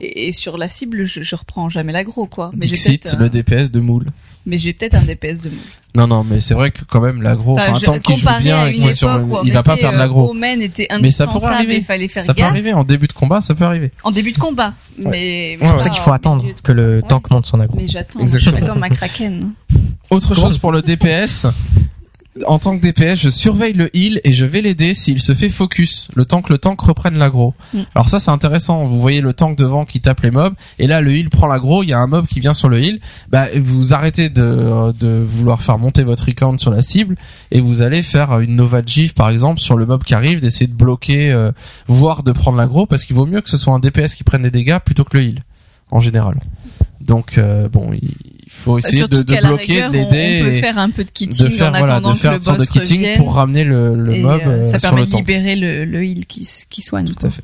est 0.00 0.32
sur 0.32 0.58
la 0.58 0.68
cible, 0.68 1.04
je, 1.04 1.22
je 1.22 1.36
reprends 1.36 1.68
jamais 1.68 1.92
l'aggro, 1.92 2.26
quoi. 2.26 2.50
Mais 2.54 2.66
Dixit, 2.66 3.16
le 3.18 3.26
euh, 3.26 3.28
DPS 3.28 3.70
de 3.70 3.80
moule. 3.80 4.06
mais 4.44 4.58
j'ai 4.58 4.72
peut-être 4.72 4.94
un 4.94 5.02
DPS 5.02 5.40
de 5.40 5.48
moule. 5.50 5.58
Non, 5.94 6.06
non, 6.06 6.24
mais 6.24 6.40
c'est 6.40 6.52
vrai 6.52 6.70
que 6.72 6.84
quand 6.84 7.00
même 7.00 7.22
l'aggro, 7.22 7.54
Enfin, 7.54 7.72
enfin, 7.72 7.76
un 7.78 7.80
tank 7.80 8.02
qui 8.02 8.16
joue 8.18 8.28
bien 8.40 8.66
et 8.66 8.92
sur, 8.92 9.08
où, 9.08 9.38
il 9.44 9.52
va 9.52 9.62
pas 9.62 9.76
perdre 9.78 9.96
était 10.60 10.88
Mais 11.00 11.10
ça 11.10 11.24
pourrait 11.26 11.36
indispensable 11.36 11.54
arriver. 11.54 11.76
et 11.76 11.80
fallait 11.82 12.08
faire 12.08 12.24
Ça 12.24 12.34
peut 12.34 12.42
arriver 12.42 12.74
en 12.74 12.84
début 12.84 13.06
de 13.06 13.14
combat, 13.14 13.40
ça 13.40 13.54
peut 13.54 13.64
arriver. 13.64 13.90
En 14.04 14.10
début 14.10 14.32
de 14.32 14.38
combat, 14.38 14.74
mais 14.98 15.56
Ouais, 15.60 15.66
C'est 15.66 15.72
pour 15.72 15.82
ça 15.82 15.88
qu'il 15.88 16.00
faut 16.02 16.12
attendre 16.12 16.44
que 16.62 16.72
le 16.72 16.96
Ouais. 16.96 17.02
tank 17.08 17.30
monte 17.30 17.46
son 17.46 17.60
aggro. 17.60 17.78
Mais 17.78 17.88
j'attends, 17.88 18.26
je 18.26 18.38
suis 18.38 18.52
comme 18.52 18.78
ma 18.78 18.90
kraken. 18.90 19.52
Autre 20.10 20.34
chose 20.34 20.58
pour 20.58 20.70
le 20.70 20.82
DPS. 20.82 21.46
En 22.46 22.58
tant 22.58 22.76
que 22.78 22.82
DPS, 22.82 23.18
je 23.18 23.30
surveille 23.30 23.72
le 23.72 23.94
heal 23.96 24.20
et 24.24 24.32
je 24.32 24.44
vais 24.44 24.60
l'aider 24.60 24.94
s'il 24.94 25.20
se 25.20 25.32
fait 25.32 25.48
focus, 25.48 26.08
le 26.14 26.24
temps 26.24 26.42
que 26.42 26.52
le 26.52 26.58
tank 26.58 26.80
reprenne 26.80 27.16
l'aggro. 27.16 27.54
Mm. 27.72 27.80
Alors 27.94 28.08
ça 28.08 28.20
c'est 28.20 28.30
intéressant, 28.30 28.84
vous 28.84 29.00
voyez 29.00 29.20
le 29.20 29.32
tank 29.32 29.56
devant 29.56 29.84
qui 29.84 30.00
tape 30.00 30.20
les 30.20 30.30
mobs, 30.30 30.54
et 30.78 30.86
là 30.86 31.00
le 31.00 31.12
heal 31.12 31.30
prend 31.30 31.46
l'aggro, 31.46 31.82
il 31.82 31.88
y 31.88 31.92
a 31.92 31.98
un 31.98 32.06
mob 32.06 32.26
qui 32.26 32.40
vient 32.40 32.52
sur 32.52 32.68
le 32.68 32.82
heal, 32.82 33.00
bah 33.30 33.46
vous 33.56 33.94
arrêtez 33.94 34.28
de, 34.28 34.92
de 34.92 35.24
vouloir 35.26 35.62
faire 35.62 35.78
monter 35.78 36.04
votre 36.04 36.26
recount 36.26 36.58
sur 36.58 36.70
la 36.70 36.82
cible, 36.82 37.16
et 37.50 37.60
vous 37.60 37.82
allez 37.82 38.02
faire 38.02 38.38
une 38.40 38.56
Nova 38.56 38.82
Gif 38.84 39.14
par 39.14 39.30
exemple 39.30 39.60
sur 39.60 39.76
le 39.76 39.86
mob 39.86 40.04
qui 40.04 40.14
arrive, 40.14 40.40
d'essayer 40.40 40.66
de 40.66 40.74
bloquer, 40.74 41.32
euh, 41.32 41.52
voire 41.86 42.22
de 42.22 42.32
prendre 42.32 42.58
l'aggro, 42.58 42.86
parce 42.86 43.04
qu'il 43.04 43.16
vaut 43.16 43.26
mieux 43.26 43.40
que 43.40 43.50
ce 43.50 43.58
soit 43.58 43.72
un 43.72 43.78
DPS 43.78 44.14
qui 44.14 44.24
prenne 44.24 44.42
des 44.42 44.50
dégâts 44.50 44.78
plutôt 44.78 45.04
que 45.04 45.16
le 45.16 45.24
heal, 45.24 45.44
en 45.90 46.00
général. 46.00 46.36
Donc 47.00 47.38
euh, 47.38 47.68
bon, 47.68 47.92
il 47.92 48.14
faut 48.66 48.78
essayer 48.78 48.98
Surtout 48.98 49.24
de, 49.24 49.36
bloquer, 49.36 49.72
rigueur, 49.84 49.90
de 49.90 49.96
on- 49.96 50.10
l'aider. 50.10 50.38
On 50.40 50.44
peut 50.44 50.52
et- 50.54 50.60
faire 50.60 50.78
un 50.78 50.90
peu 50.90 51.04
de 51.04 51.10
kitting 51.10 51.44
de 51.46 51.50
faire 51.50 51.68
en 51.74 51.78
voilà 51.78 51.94
attendant 51.94 52.10
de 52.10 52.14
que 52.16 52.20
faire 52.20 52.30
le 52.32 52.36
une 52.36 52.42
sorte 52.42 52.60
de 52.60 52.64
kitting 52.66 53.00
revienne. 53.00 53.18
pour 53.18 53.34
ramener 53.34 53.64
le, 53.64 53.94
le 53.94 54.16
mob 54.16 54.40
euh, 54.44 54.48
euh, 54.48 54.64
ça 54.64 54.78
sur 54.78 54.90
permet 54.90 55.04
le 55.04 55.06
de 55.10 55.16
libérer 55.16 55.56
le, 55.56 55.84
le 55.84 56.04
heal 56.04 56.26
qui, 56.26 56.46
qui 56.68 56.82
soigne. 56.82 57.06
tout 57.06 57.14
quoi. 57.14 57.28
à 57.28 57.30
fait 57.30 57.42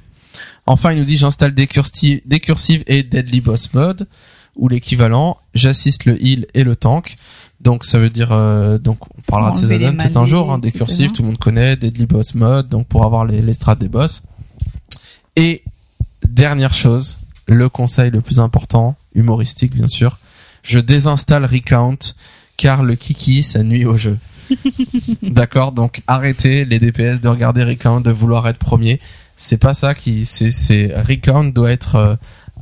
Enfin, 0.67 0.93
il 0.93 0.99
nous 0.99 1.05
dit 1.05 1.17
j'installe 1.17 1.55
Decursive, 1.55 2.21
Decursive 2.27 2.85
et 2.87 3.03
Deadly 3.03 3.41
Boss 3.41 3.73
Mode 3.75 4.07
ou 4.55 4.69
l'équivalent. 4.69 5.39
J'assiste 5.55 6.05
le 6.05 6.23
heal 6.25 6.47
et 6.55 6.63
le 6.65 6.77
tank. 6.77 7.17
Donc 7.61 7.85
ça 7.85 7.99
veut 7.99 8.11
dire 8.11 8.31
euh, 8.33 8.79
donc 8.79 8.99
on 9.17 9.21
parlera 9.23 9.51
de 9.53 9.57
ces 9.57 9.73
add-ons 9.73 9.97
peut-être 9.97 10.17
un 10.17 10.25
jour. 10.25 10.53
Hein, 10.53 10.59
etc. 10.59 10.73
Decursive, 10.73 11.13
tout 11.13 11.23
le 11.23 11.29
monde 11.29 11.39
connaît. 11.39 11.77
Deadly 11.77 12.07
Boss 12.07 12.35
Mode, 12.35 12.69
donc 12.69 12.87
pour 12.89 13.05
avoir 13.05 13.25
les, 13.25 13.41
les 13.43 13.53
strats 13.53 13.75
des 13.77 13.89
boss. 13.89 14.23
Et 15.37 15.63
dernière 16.27 16.75
chose, 16.75 17.19
le 17.47 17.69
conseil 17.69 18.11
le 18.11 18.21
plus 18.21 18.39
important, 18.41 18.97
humoristique 19.15 19.75
bien 19.75 19.89
sûr, 19.89 20.19
je 20.63 20.79
désinstalle 20.79 21.45
Recount 21.45 21.99
car 22.57 22.83
le 22.83 22.95
kiki 22.95 23.43
ça 23.43 23.63
nuit 23.63 23.85
au 23.85 23.97
jeu. 23.97 24.19
D'accord, 25.23 25.73
donc 25.73 26.03
arrêtez 26.07 26.65
les 26.65 26.79
DPS 26.79 27.21
de 27.21 27.29
regarder 27.29 27.65
Recount, 27.65 28.01
de 28.01 28.11
vouloir 28.11 28.49
être 28.49 28.59
premier. 28.59 29.01
C'est 29.37 29.57
pas 29.57 29.75
ça 29.75 29.95
qui, 29.95 30.25
c'est, 30.25 30.51
c'est 30.51 30.95
Recount 30.95 31.45
doit 31.45 31.71
être 31.71 32.19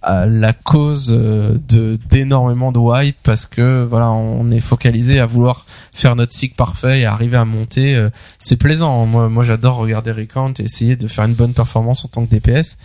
euh, 0.09 0.25
la 0.25 0.55
cause 0.55 1.13
euh, 1.13 1.59
de 1.69 1.99
d'énormément 2.09 2.73
de 2.73 2.79
wipe 2.79 3.19
parce 3.23 3.45
que 3.45 3.85
voilà, 3.85 4.11
on 4.11 4.51
est 4.51 4.61
focalisé 4.61 5.21
à 5.21 5.27
vouloir 5.27 5.67
faire 5.93 6.17
notre 6.17 6.33
cycle 6.33 6.55
parfait 6.55 7.01
et 7.01 7.05
arriver 7.05 7.37
à 7.37 7.45
monter. 7.45 7.95
euh, 7.97 8.09
c'est 8.39 8.57
plaisant. 8.57 9.05
Moi, 9.05 9.29
moi, 9.29 9.45
j'adore 9.45 9.77
regarder 9.77 10.13
Recount 10.13 10.55
et 10.59 10.63
essayer 10.63 10.97
de 10.97 11.07
faire 11.07 11.27
une 11.27 11.35
bonne 11.35 11.53
performance 11.53 12.07
en 12.07 12.09
tant 12.09 12.25
que 12.25 12.31
DPS. 12.31 12.79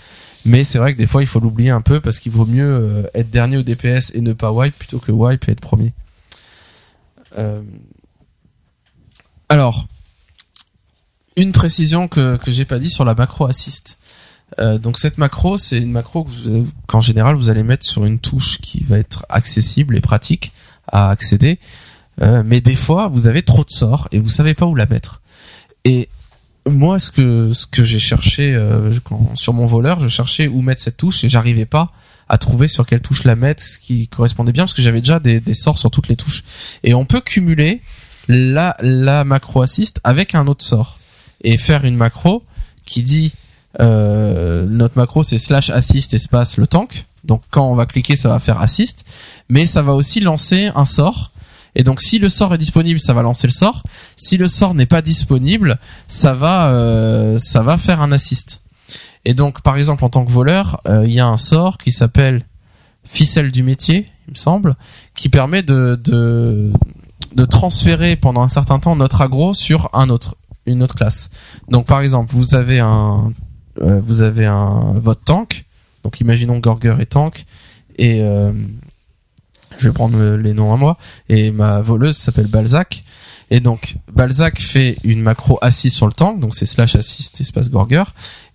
Mais 0.45 0.63
c'est 0.63 0.77
vrai 0.77 0.93
que 0.93 0.97
des 0.99 1.07
fois, 1.07 1.23
il 1.23 1.27
faut 1.27 1.39
l'oublier 1.39 1.72
un 1.72 1.81
peu 1.81 1.99
parce 1.99 2.19
qu'il 2.19 2.31
vaut 2.31 2.45
mieux 2.45 2.69
euh, 2.69 3.03
être 3.15 3.31
dernier 3.31 3.57
au 3.57 3.63
DPS 3.63 4.13
et 4.13 4.22
ne 4.22 4.31
pas 4.31 4.51
wipe 4.51 4.77
plutôt 4.77 4.99
que 4.99 5.11
wipe 5.11 5.49
et 5.49 5.51
être 5.51 5.59
premier. 5.59 5.91
Euh, 7.38 7.63
Alors, 9.49 9.88
une 11.35 11.51
précision 11.51 12.07
que 12.07 12.38
que 12.38 12.51
j'ai 12.51 12.63
pas 12.63 12.77
dit 12.77 12.89
sur 12.91 13.05
la 13.05 13.15
macro 13.15 13.45
assist. 13.45 13.97
Euh, 14.59 14.77
donc 14.77 14.99
cette 14.99 15.17
macro, 15.17 15.57
c'est 15.57 15.80
une 15.80 15.91
macro 15.91 16.27
qu'en 16.88 17.01
général 17.01 17.35
vous 17.35 17.49
allez 17.49 17.63
mettre 17.63 17.85
sur 17.85 18.05
une 18.05 18.19
touche 18.19 18.59
qui 18.61 18.84
va 18.84 18.99
être 18.99 19.26
accessible 19.30 19.97
et 19.97 20.01
pratique 20.01 20.53
à 20.88 21.09
accéder. 21.09 21.59
Mais 22.45 22.61
des 22.61 22.76
fois, 22.76 23.09
vous 23.09 23.27
avez 23.27 23.41
trop 23.41 23.65
de 23.65 23.69
sorts 23.69 24.07
et 24.13 24.19
vous 24.19 24.30
savez 24.30 24.53
pas 24.53 24.65
où 24.65 24.73
la 24.73 24.85
mettre. 24.85 25.22
Et 25.84 26.07
moi, 26.70 27.00
ce 27.00 27.12
que 27.12 27.54
ce 27.54 27.68
que 27.68 27.84
j'ai 27.84 28.00
cherché 28.00 28.56
euh, 28.56 28.92
sur 29.36 29.54
mon 29.54 29.66
voleur, 29.66 30.00
je 30.00 30.08
cherchais 30.08 30.48
où 30.48 30.62
mettre 30.62 30.82
cette 30.82 30.98
touche 30.98 31.24
et 31.24 31.30
j'arrivais 31.30 31.66
pas 31.66 31.88
à 32.28 32.38
trouver 32.38 32.68
sur 32.68 32.86
quelle 32.86 33.02
touche 33.02 33.24
la 33.24 33.36
mettre, 33.36 33.64
ce 33.64 33.78
qui 33.78 34.08
correspondait 34.08 34.52
bien 34.52 34.64
parce 34.64 34.74
que 34.74 34.82
j'avais 34.82 35.02
déjà 35.02 35.20
des, 35.20 35.40
des 35.40 35.54
sorts 35.54 35.78
sur 35.78 35.92
toutes 35.92 36.08
les 36.08 36.16
touches. 36.16 36.44
Et 36.84 36.94
on 36.96 37.06
peut 37.06 37.22
cumuler 37.22 37.82
la 38.28 38.76
la 38.82 39.24
macro 39.24 39.62
assist 39.62 40.00
avec 40.04 40.34
un 40.34 40.48
autre 40.48 40.66
sort 40.66 40.98
et 41.42 41.58
faire 41.60 41.86
une 41.86 41.96
macro 41.96 42.44
qui 42.86 43.04
dit 43.04 43.34
euh, 43.80 44.66
notre 44.66 44.98
macro 44.98 45.22
c'est 45.22 45.38
slash 45.38 45.70
assist 45.70 46.14
espace 46.14 46.58
le 46.58 46.66
tank. 46.66 47.06
Donc 47.24 47.42
quand 47.50 47.70
on 47.70 47.76
va 47.76 47.86
cliquer, 47.86 48.16
ça 48.16 48.30
va 48.30 48.40
faire 48.40 48.62
assist, 48.62 49.06
mais 49.50 49.66
ça 49.66 49.82
va 49.82 49.94
aussi 49.94 50.20
lancer 50.20 50.72
un 50.76 50.86
sort. 50.86 51.32
Et 51.76 51.84
donc 51.84 52.02
si 52.02 52.19
le 52.19 52.30
sort 52.30 52.53
est 52.53 52.57
disponible, 52.57 52.99
ça 52.99 53.14
va 53.14 53.22
lancer 53.22 53.47
le 53.47 53.53
sort. 53.53 53.84
Si 54.15 54.38
le 54.38 54.47
sort 54.47 54.73
n'est 54.73 54.85
pas 54.85 55.02
disponible, 55.02 55.80
ça 56.07 56.34
va 56.34 56.69
euh, 56.69 57.38
ça 57.39 57.61
va 57.61 57.77
faire 57.77 58.02
un 58.02 58.11
assist. 58.11 58.61
Et 59.26 59.34
donc 59.34 59.61
par 59.61 59.77
exemple 59.77 60.03
en 60.06 60.10
tant 60.10 60.26
que 60.26 60.31
voleur, 60.31 60.81
euh, 60.88 61.03
il 61.06 61.14
y 61.14 61.19
a 61.19 61.27
un 61.27 61.38
sort 61.38 61.77
qui 61.77 61.91
s'appelle 61.91 62.43
ficelle 63.03 63.52
du 63.52 63.64
métier, 63.64 64.10
il 64.27 64.31
me 64.31 64.38
semble, 64.38 64.76
qui 65.14 65.30
permet 65.30 65.64
de 65.64 65.99
de 67.35 67.45
transférer 67.45 68.15
pendant 68.15 68.41
un 68.41 68.47
certain 68.47 68.80
temps 68.80 68.95
notre 68.95 69.22
aggro 69.22 69.53
sur 69.53 69.89
un 69.93 70.10
autre 70.10 70.38
une 70.65 70.81
autre 70.81 70.95
classe. 70.95 71.30
Donc 71.69 71.85
par 71.85 72.02
exemple, 72.02 72.31
vous 72.34 72.56
avez 72.56 72.80
un 72.80 73.34
euh, 73.81 73.99
vous 74.03 74.22
avez 74.22 74.45
un 74.45 74.93
votre 74.95 75.23
tank. 75.23 75.65
Donc 76.03 76.19
imaginons 76.22 76.60
Gorger 76.60 76.95
est 76.99 77.07
tank 77.07 77.45
et 77.97 78.22
euh, 78.22 78.52
je 79.77 79.89
vais 79.89 79.93
prendre 79.93 80.18
euh, 80.18 80.38
les 80.38 80.53
noms 80.53 80.73
à 80.73 80.77
moi. 80.77 80.97
Et 81.30 81.52
ma 81.52 81.81
voleuse 81.81 82.18
s'appelle 82.18 82.47
Balzac. 82.47 83.03
Et 83.52 83.60
donc 83.60 83.97
Balzac 84.11 84.60
fait 84.60 84.97
une 85.03 85.22
macro 85.22 85.57
assist 85.61 85.95
sur 85.95 86.07
le 86.07 86.14
tank. 86.14 86.39
Donc 86.39 86.56
c'est 86.56 86.65
slash 86.65 86.95
assist 86.95 87.39
espace 87.39 87.69
Gorger 87.69 88.03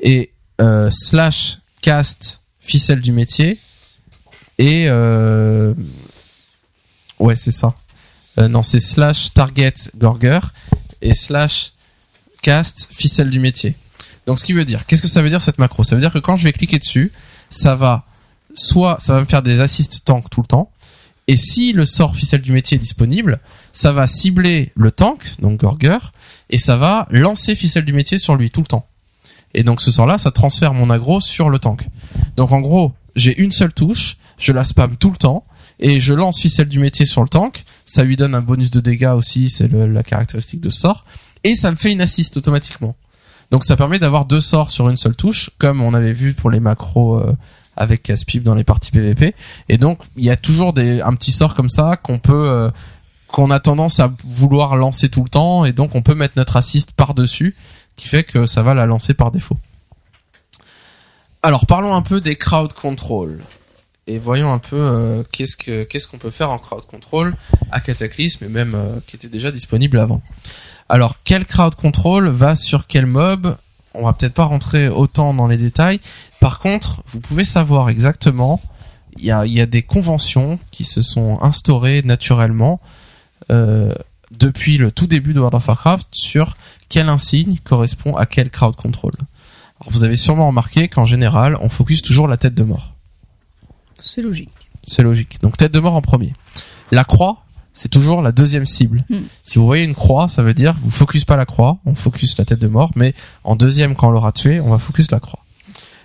et 0.01 0.32
euh, 0.60 0.90
slash 0.90 1.59
cast 1.80 2.40
ficelle 2.60 3.01
du 3.01 3.12
métier. 3.12 3.59
Et 4.59 4.86
euh, 4.88 5.72
ouais 7.18 7.36
c'est 7.36 7.51
ça. 7.51 7.74
Euh, 8.38 8.48
non 8.48 8.62
c'est 8.62 8.80
slash 8.80 9.32
target 9.32 9.74
Gorger 9.97 10.40
et 11.02 11.14
slash 11.14 11.72
cast 12.42 12.88
ficelle 12.90 13.30
du 13.30 13.40
métier. 13.40 13.76
Donc 14.26 14.38
ce 14.38 14.44
qui 14.44 14.52
veut 14.52 14.64
dire, 14.64 14.86
qu'est-ce 14.86 15.02
que 15.02 15.09
ça 15.09 15.22
veut 15.22 15.30
dire 15.30 15.40
cette 15.40 15.59
macro? 15.59 15.82
Ça 15.82 15.94
veut 15.94 16.01
dire 16.01 16.12
que 16.12 16.18
quand 16.18 16.36
je 16.36 16.44
vais 16.44 16.52
cliquer 16.52 16.78
dessus, 16.78 17.12
ça 17.48 17.74
va 17.74 18.05
soit 18.55 18.97
ça 18.98 19.14
va 19.14 19.20
me 19.20 19.24
faire 19.24 19.42
des 19.42 19.60
assists 19.60 20.05
tank 20.05 20.28
tout 20.30 20.40
le 20.42 20.47
temps, 20.47 20.72
et 21.31 21.36
si 21.36 21.73
le 21.73 21.86
sort 21.86 22.16
ficelle 22.16 22.40
du 22.40 22.51
métier 22.51 22.74
est 22.74 22.81
disponible, 22.81 23.39
ça 23.73 23.93
va 23.93 24.09
cibler 24.09 24.73
le 24.74 24.90
tank, 24.90 25.23
donc 25.40 25.61
Gorger, 25.61 25.98
et 26.51 26.59
ça 26.59 26.77
va 26.77 27.07
lancer 27.09 27.55
ficelle 27.55 27.85
du 27.85 27.93
métier 27.93 28.19
sur 28.19 28.35
lui 28.35 28.51
tout 28.51 28.62
le 28.62 28.66
temps. 28.66 28.85
Et 29.55 29.62
donc 29.62 29.81
ce 29.81 29.93
sort-là, 29.93 30.19
ça 30.19 30.32
transfère 30.32 30.74
mon 30.74 30.90
aggro 30.90 31.20
sur 31.20 31.48
le 31.48 31.61
tank. 31.61 31.86
Donc 32.36 32.51
en 32.51 32.61
gros, 32.61 32.94
j'ai 33.15 33.40
une 33.40 33.52
seule 33.52 33.73
touche, 33.73 34.16
je 34.39 34.52
la 34.52 34.65
spam 34.65 34.97
tout 34.97 35.12
le 35.12 35.16
temps, 35.16 35.44
et 35.78 36.01
je 36.01 36.15
lance 36.15 36.40
ficelle 36.40 36.66
du 36.66 36.81
métier 36.81 37.07
sur 37.07 37.23
le 37.23 37.28
tank, 37.28 37.62
ça 37.85 38.02
lui 38.02 38.16
donne 38.16 38.35
un 38.35 38.43
bonus 38.43 38.73
de 38.73 38.81
dégâts 38.81 39.15
aussi, 39.15 39.51
c'est 39.51 39.70
la 39.70 40.02
caractéristique 40.02 40.61
de 40.61 40.70
sort, 40.70 41.05
et 41.44 41.55
ça 41.55 41.70
me 41.70 41.77
fait 41.77 41.93
une 41.93 42.01
assist 42.01 42.39
automatiquement. 42.39 42.97
Donc 43.52 43.62
ça 43.62 43.77
permet 43.77 44.01
d'avoir 44.01 44.24
deux 44.24 44.40
sorts 44.40 44.73
sur 44.73 44.89
une 44.89 44.97
seule 44.97 45.15
touche, 45.15 45.51
comme 45.59 45.81
on 45.81 45.94
avait 45.94 46.12
vu 46.12 46.35
pour 46.35 46.51
les 46.51 46.59
macros 46.59 47.20
euh, 47.20 47.36
avec 47.81 48.05
Caspib 48.05 48.44
dans 48.44 48.55
les 48.55 48.62
parties 48.62 48.93
PVP. 48.93 49.35
Et 49.69 49.78
donc 49.78 49.98
il 50.16 50.24
y 50.24 50.31
a 50.31 50.36
toujours 50.36 50.73
des 50.73 51.01
un 51.01 51.15
petit 51.15 51.32
sort 51.32 51.55
comme 51.57 51.70
ça 51.70 51.97
qu'on 51.97 52.20
peut 52.20 52.48
euh, 52.48 52.70
qu'on 53.27 53.51
a 53.51 53.59
tendance 53.59 53.98
à 54.01 54.12
vouloir 54.24 54.77
lancer 54.77 55.09
tout 55.09 55.23
le 55.23 55.28
temps, 55.28 55.65
et 55.65 55.73
donc 55.73 55.94
on 55.94 56.02
peut 56.02 56.15
mettre 56.15 56.35
notre 56.36 56.57
assist 56.57 56.93
par 56.93 57.15
dessus, 57.15 57.57
qui 57.97 58.09
fait 58.09 58.24
que 58.24 58.44
ça 58.44 58.62
va 58.62 58.74
la 58.74 58.86
lancer 58.86 59.15
par 59.15 59.31
défaut. 59.31 59.57
Alors 61.43 61.66
parlons 61.66 61.94
un 61.94 62.02
peu 62.02 62.20
des 62.20 62.36
crowd 62.36 62.73
control 62.73 63.40
et 64.07 64.19
voyons 64.19 64.52
un 64.52 64.59
peu 64.59 64.77
euh, 64.77 65.23
qu'est-ce 65.32 65.57
que 65.57 65.85
qu'est-ce 65.85 66.07
qu'on 66.07 66.19
peut 66.19 66.31
faire 66.31 66.51
en 66.51 66.59
crowd 66.59 66.85
control 66.86 67.35
à 67.70 67.81
Cataclysme 67.81 68.44
et 68.44 68.48
même 68.48 68.74
euh, 68.74 68.98
qui 69.07 69.16
était 69.16 69.28
déjà 69.28 69.51
disponible 69.51 69.98
avant. 69.98 70.20
Alors, 70.89 71.19
quel 71.23 71.47
crowd 71.47 71.77
control 71.77 72.28
va 72.28 72.57
sur 72.57 72.89
quel 72.89 73.07
mob 73.07 73.57
On 73.94 74.04
va 74.04 74.12
peut-être 74.12 74.34
pas 74.34 74.44
rentrer 74.44 74.88
autant 74.88 75.34
dans 75.34 75.46
les 75.46 75.56
détails. 75.56 76.00
Par 76.38 76.58
contre, 76.58 77.02
vous 77.06 77.20
pouvez 77.20 77.44
savoir 77.44 77.88
exactement. 77.88 78.60
Il 79.18 79.24
y 79.24 79.30
a, 79.30 79.44
il 79.44 79.52
y 79.52 79.60
a 79.60 79.66
des 79.66 79.82
conventions 79.82 80.58
qui 80.70 80.84
se 80.84 81.02
sont 81.02 81.34
instaurées 81.42 82.02
naturellement 82.02 82.80
euh, 83.50 83.92
depuis 84.30 84.78
le 84.78 84.92
tout 84.92 85.08
début 85.08 85.34
de 85.34 85.40
World 85.40 85.56
of 85.56 85.66
Warcraft 85.66 86.08
sur 86.12 86.56
quel 86.88 87.08
insigne 87.08 87.58
correspond 87.64 88.12
à 88.12 88.26
quel 88.26 88.50
crowd 88.50 88.76
control. 88.76 89.12
Alors, 89.80 89.92
vous 89.92 90.04
avez 90.04 90.16
sûrement 90.16 90.46
remarqué 90.46 90.88
qu'en 90.88 91.04
général, 91.04 91.56
on 91.60 91.68
focus 91.68 92.02
toujours 92.02 92.28
la 92.28 92.36
tête 92.36 92.54
de 92.54 92.62
mort. 92.62 92.92
C'est 93.96 94.22
logique. 94.22 94.50
C'est 94.84 95.02
logique. 95.02 95.40
Donc 95.40 95.56
tête 95.56 95.72
de 95.72 95.80
mort 95.80 95.94
en 95.94 96.02
premier. 96.02 96.32
La 96.90 97.04
croix, 97.04 97.44
c'est 97.72 97.88
toujours 97.88 98.22
la 98.22 98.32
deuxième 98.32 98.66
cible. 98.66 99.05
Hmm. 99.09 99.20
Si 99.44 99.59
vous 99.59 99.66
voyez 99.66 99.84
une 99.84 99.94
croix, 99.94 100.28
ça 100.28 100.42
veut 100.42 100.55
dire 100.55 100.74
vous 100.82 100.90
focus 100.90 101.24
pas 101.24 101.36
la 101.36 101.47
croix, 101.47 101.78
on 101.86 101.94
focus 101.94 102.36
la 102.38 102.44
tête 102.44 102.59
de 102.59 102.68
mort, 102.68 102.90
mais 102.97 103.14
en 103.44 103.56
deuxième 103.56 103.94
quand 103.94 104.09
on 104.09 104.12
l'aura 104.12 104.32
tué, 104.32 104.60
on 104.60 104.70
va 104.70 104.78
focus 104.78 105.10
la 105.10 105.20
croix. 105.20 105.40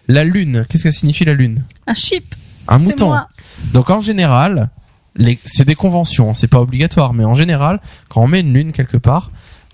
La 0.08 0.24
lune, 0.24 0.66
qu'est-ce 0.70 0.84
que 0.84 0.92
signifie 0.92 1.26
la 1.26 1.34
lune? 1.34 1.64
Un 1.88 1.94
chip. 1.94 2.36
Un 2.68 2.78
mouton. 2.78 3.08
moi. 3.08 3.28
Donc 3.74 3.90
en 3.90 4.00
général, 4.00 4.70
c'est 5.46 5.66
des 5.66 5.76
conventions, 5.76 6.34
c'est 6.34 6.48
pas 6.48 6.60
obligatoire, 6.60 7.14
mais 7.14 7.26
en 7.26 7.34
général, 7.34 7.80
quand 8.10 8.22
on 8.22 8.28
met 8.28 8.42
une 8.42 8.54
lune 8.54 8.72
quelque 8.72 8.98
part, 8.98 9.32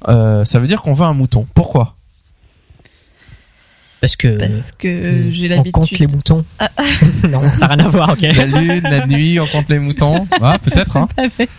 euh, 0.08 0.46
ça 0.46 0.60
veut 0.60 0.68
dire 0.68 0.82
qu'on 0.82 0.94
veut 0.94 1.06
un 1.06 1.14
mouton. 1.14 1.46
Pourquoi? 1.54 1.98
Parce 4.02 4.16
que 4.16 4.38
Parce 4.40 4.72
que 4.78 4.88
euh, 4.88 5.32
j'ai 5.32 5.46
on 5.58 5.64
compte 5.72 5.92
les 5.92 6.00
l'habitude. 6.00 6.12
moutons. 6.16 6.46
non, 7.30 7.42
ça 7.52 7.68
n'a 7.68 7.76
rien 7.76 7.86
à 7.86 7.88
voir, 7.88 8.10
ok. 8.10 8.22
La 8.22 8.46
lune, 8.48 8.82
la 8.84 9.06
nuit, 9.06 9.40
on 9.40 9.46
compte 9.46 9.70
les 9.70 9.80
moutons. 9.80 10.28
Ouais, 10.42 10.58
peut-être. 10.64 10.98
Hein. 10.98 11.08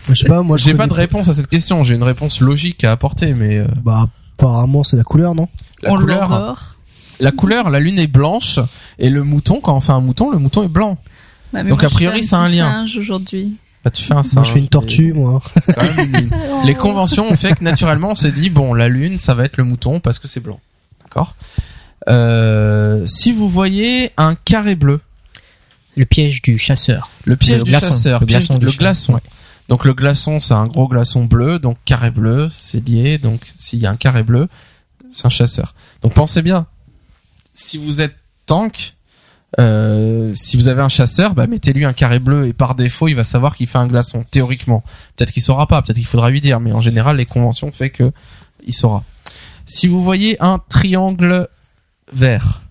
Je 0.08 0.14
sais 0.14 0.26
pas, 0.26 0.42
moi 0.42 0.56
J'ai 0.58 0.74
pas 0.74 0.88
de 0.88 0.92
réponse 0.92 1.28
à 1.28 1.34
cette 1.34 1.46
question. 1.48 1.82
J'ai 1.84 1.94
une 1.94 2.02
réponse 2.02 2.40
logique 2.40 2.82
à 2.84 2.90
apporter, 2.92 3.32
mais 3.34 3.58
euh, 3.58 3.66
Bah 3.84 4.08
apparemment 4.38 4.82
c'est 4.82 4.96
la 4.96 5.04
couleur, 5.04 5.34
non? 5.36 5.48
La 5.82 5.92
on 5.92 5.96
couleur. 5.96 6.78
La 7.20 7.30
couleur, 7.30 7.70
la 7.70 7.78
lune 7.78 8.00
est 8.00 8.08
blanche 8.08 8.58
et 8.98 9.08
le 9.08 9.22
mouton, 9.22 9.60
quand 9.60 9.76
on 9.76 9.80
fait 9.80 9.92
un 9.92 10.00
mouton, 10.00 10.32
le 10.32 10.38
mouton 10.38 10.64
est 10.64 10.68
blanc. 10.68 10.98
Mais 11.52 11.60
Donc, 11.62 11.82
moi, 11.82 11.86
a 11.86 11.90
priori, 11.90 12.24
c'est 12.24 12.34
un 12.34 12.46
petit 12.46 12.56
lien. 12.56 12.70
singe 12.72 12.96
aujourd'hui. 12.96 13.56
Bah, 13.84 13.90
tu 13.90 14.02
fais 14.02 14.12
un 14.12 14.16
Moi 14.16 14.22
singe. 14.24 14.46
je 14.48 14.52
fais 14.52 14.58
une 14.58 14.68
tortue, 14.68 15.12
moi. 15.12 15.40
une. 15.98 16.30
Les 16.64 16.74
conventions 16.74 17.28
ont 17.30 17.36
fait 17.36 17.54
que 17.56 17.62
naturellement 17.62 18.10
on 18.10 18.14
s'est 18.14 18.32
dit 18.32 18.48
bon 18.50 18.74
la 18.74 18.88
lune 18.88 19.18
ça 19.20 19.34
va 19.34 19.44
être 19.44 19.56
le 19.58 19.64
mouton 19.64 20.00
parce 20.00 20.18
que 20.18 20.26
c'est 20.26 20.40
blanc. 20.40 20.58
D'accord? 21.04 21.36
Euh, 22.08 23.04
Si 23.06 23.32
vous 23.32 23.48
voyez 23.48 24.12
un 24.16 24.34
carré 24.34 24.74
bleu, 24.76 25.00
Le 25.96 26.04
piège 26.06 26.42
du 26.42 26.58
chasseur. 26.58 27.10
le 27.24 27.36
piège 27.36 27.58
Le 27.58 27.64
du 27.64 27.70
glaçon. 27.70 27.86
chasseur, 27.88 28.20
Le 28.20 28.26
glaçon 28.26 28.58
du 28.58 28.66
le 28.66 28.72
chat. 28.72 28.78
glaçon. 28.78 29.14
Ouais. 29.14 29.20
Donc 29.68 29.84
le 29.84 29.94
glaçon 29.94 30.40
c'est 30.40 30.54
un 30.54 30.66
gros 30.66 30.88
glaçon 30.88 31.24
bleu, 31.24 31.58
donc 31.58 31.76
carré 31.84 32.10
bleu 32.10 32.48
c'est 32.52 32.86
lié. 32.86 33.18
Donc 33.18 33.40
s'il 33.56 33.78
y 33.78 33.86
a 33.86 33.90
un 33.90 33.96
carré 33.96 34.22
bleu, 34.22 34.48
c'est 35.12 35.26
un 35.26 35.30
chasseur. 35.30 35.74
Donc 36.02 36.14
pensez 36.14 36.42
bien, 36.42 36.66
si 37.54 37.78
vous 37.78 38.00
êtes 38.00 38.16
tank, 38.46 38.94
Euh, 39.60 40.32
si 40.34 40.56
vous 40.56 40.68
avez 40.68 40.80
un 40.80 40.88
chasseur, 40.88 41.34
bah, 41.34 41.46
mettez-lui 41.46 41.84
un 41.84 41.92
carré 41.92 42.18
bleu 42.20 42.46
et 42.46 42.54
par 42.54 42.74
défaut, 42.74 43.08
il 43.08 43.14
va 43.14 43.22
savoir 43.22 43.54
qu'il 43.54 43.66
fait 43.66 43.76
un 43.76 43.86
glaçon. 43.86 44.24
Théoriquement, 44.30 44.82
peut-être 45.14 45.30
qu'il 45.30 45.42
saura 45.42 45.66
pas, 45.66 45.82
peut-être 45.82 45.98
qu'il 45.98 46.06
faudra 46.06 46.30
lui 46.30 46.40
dire, 46.40 46.58
mais 46.58 46.72
en 46.72 46.80
général, 46.80 47.18
les 47.18 47.26
conventions 47.26 47.70
fait 47.70 47.90
que 47.90 48.12
il 48.66 48.72
saura. 48.72 49.04
Si 49.66 49.88
vous 49.88 50.02
voyez 50.02 50.38
un 50.42 50.58
triangle 50.70 51.48
vert, 52.14 52.62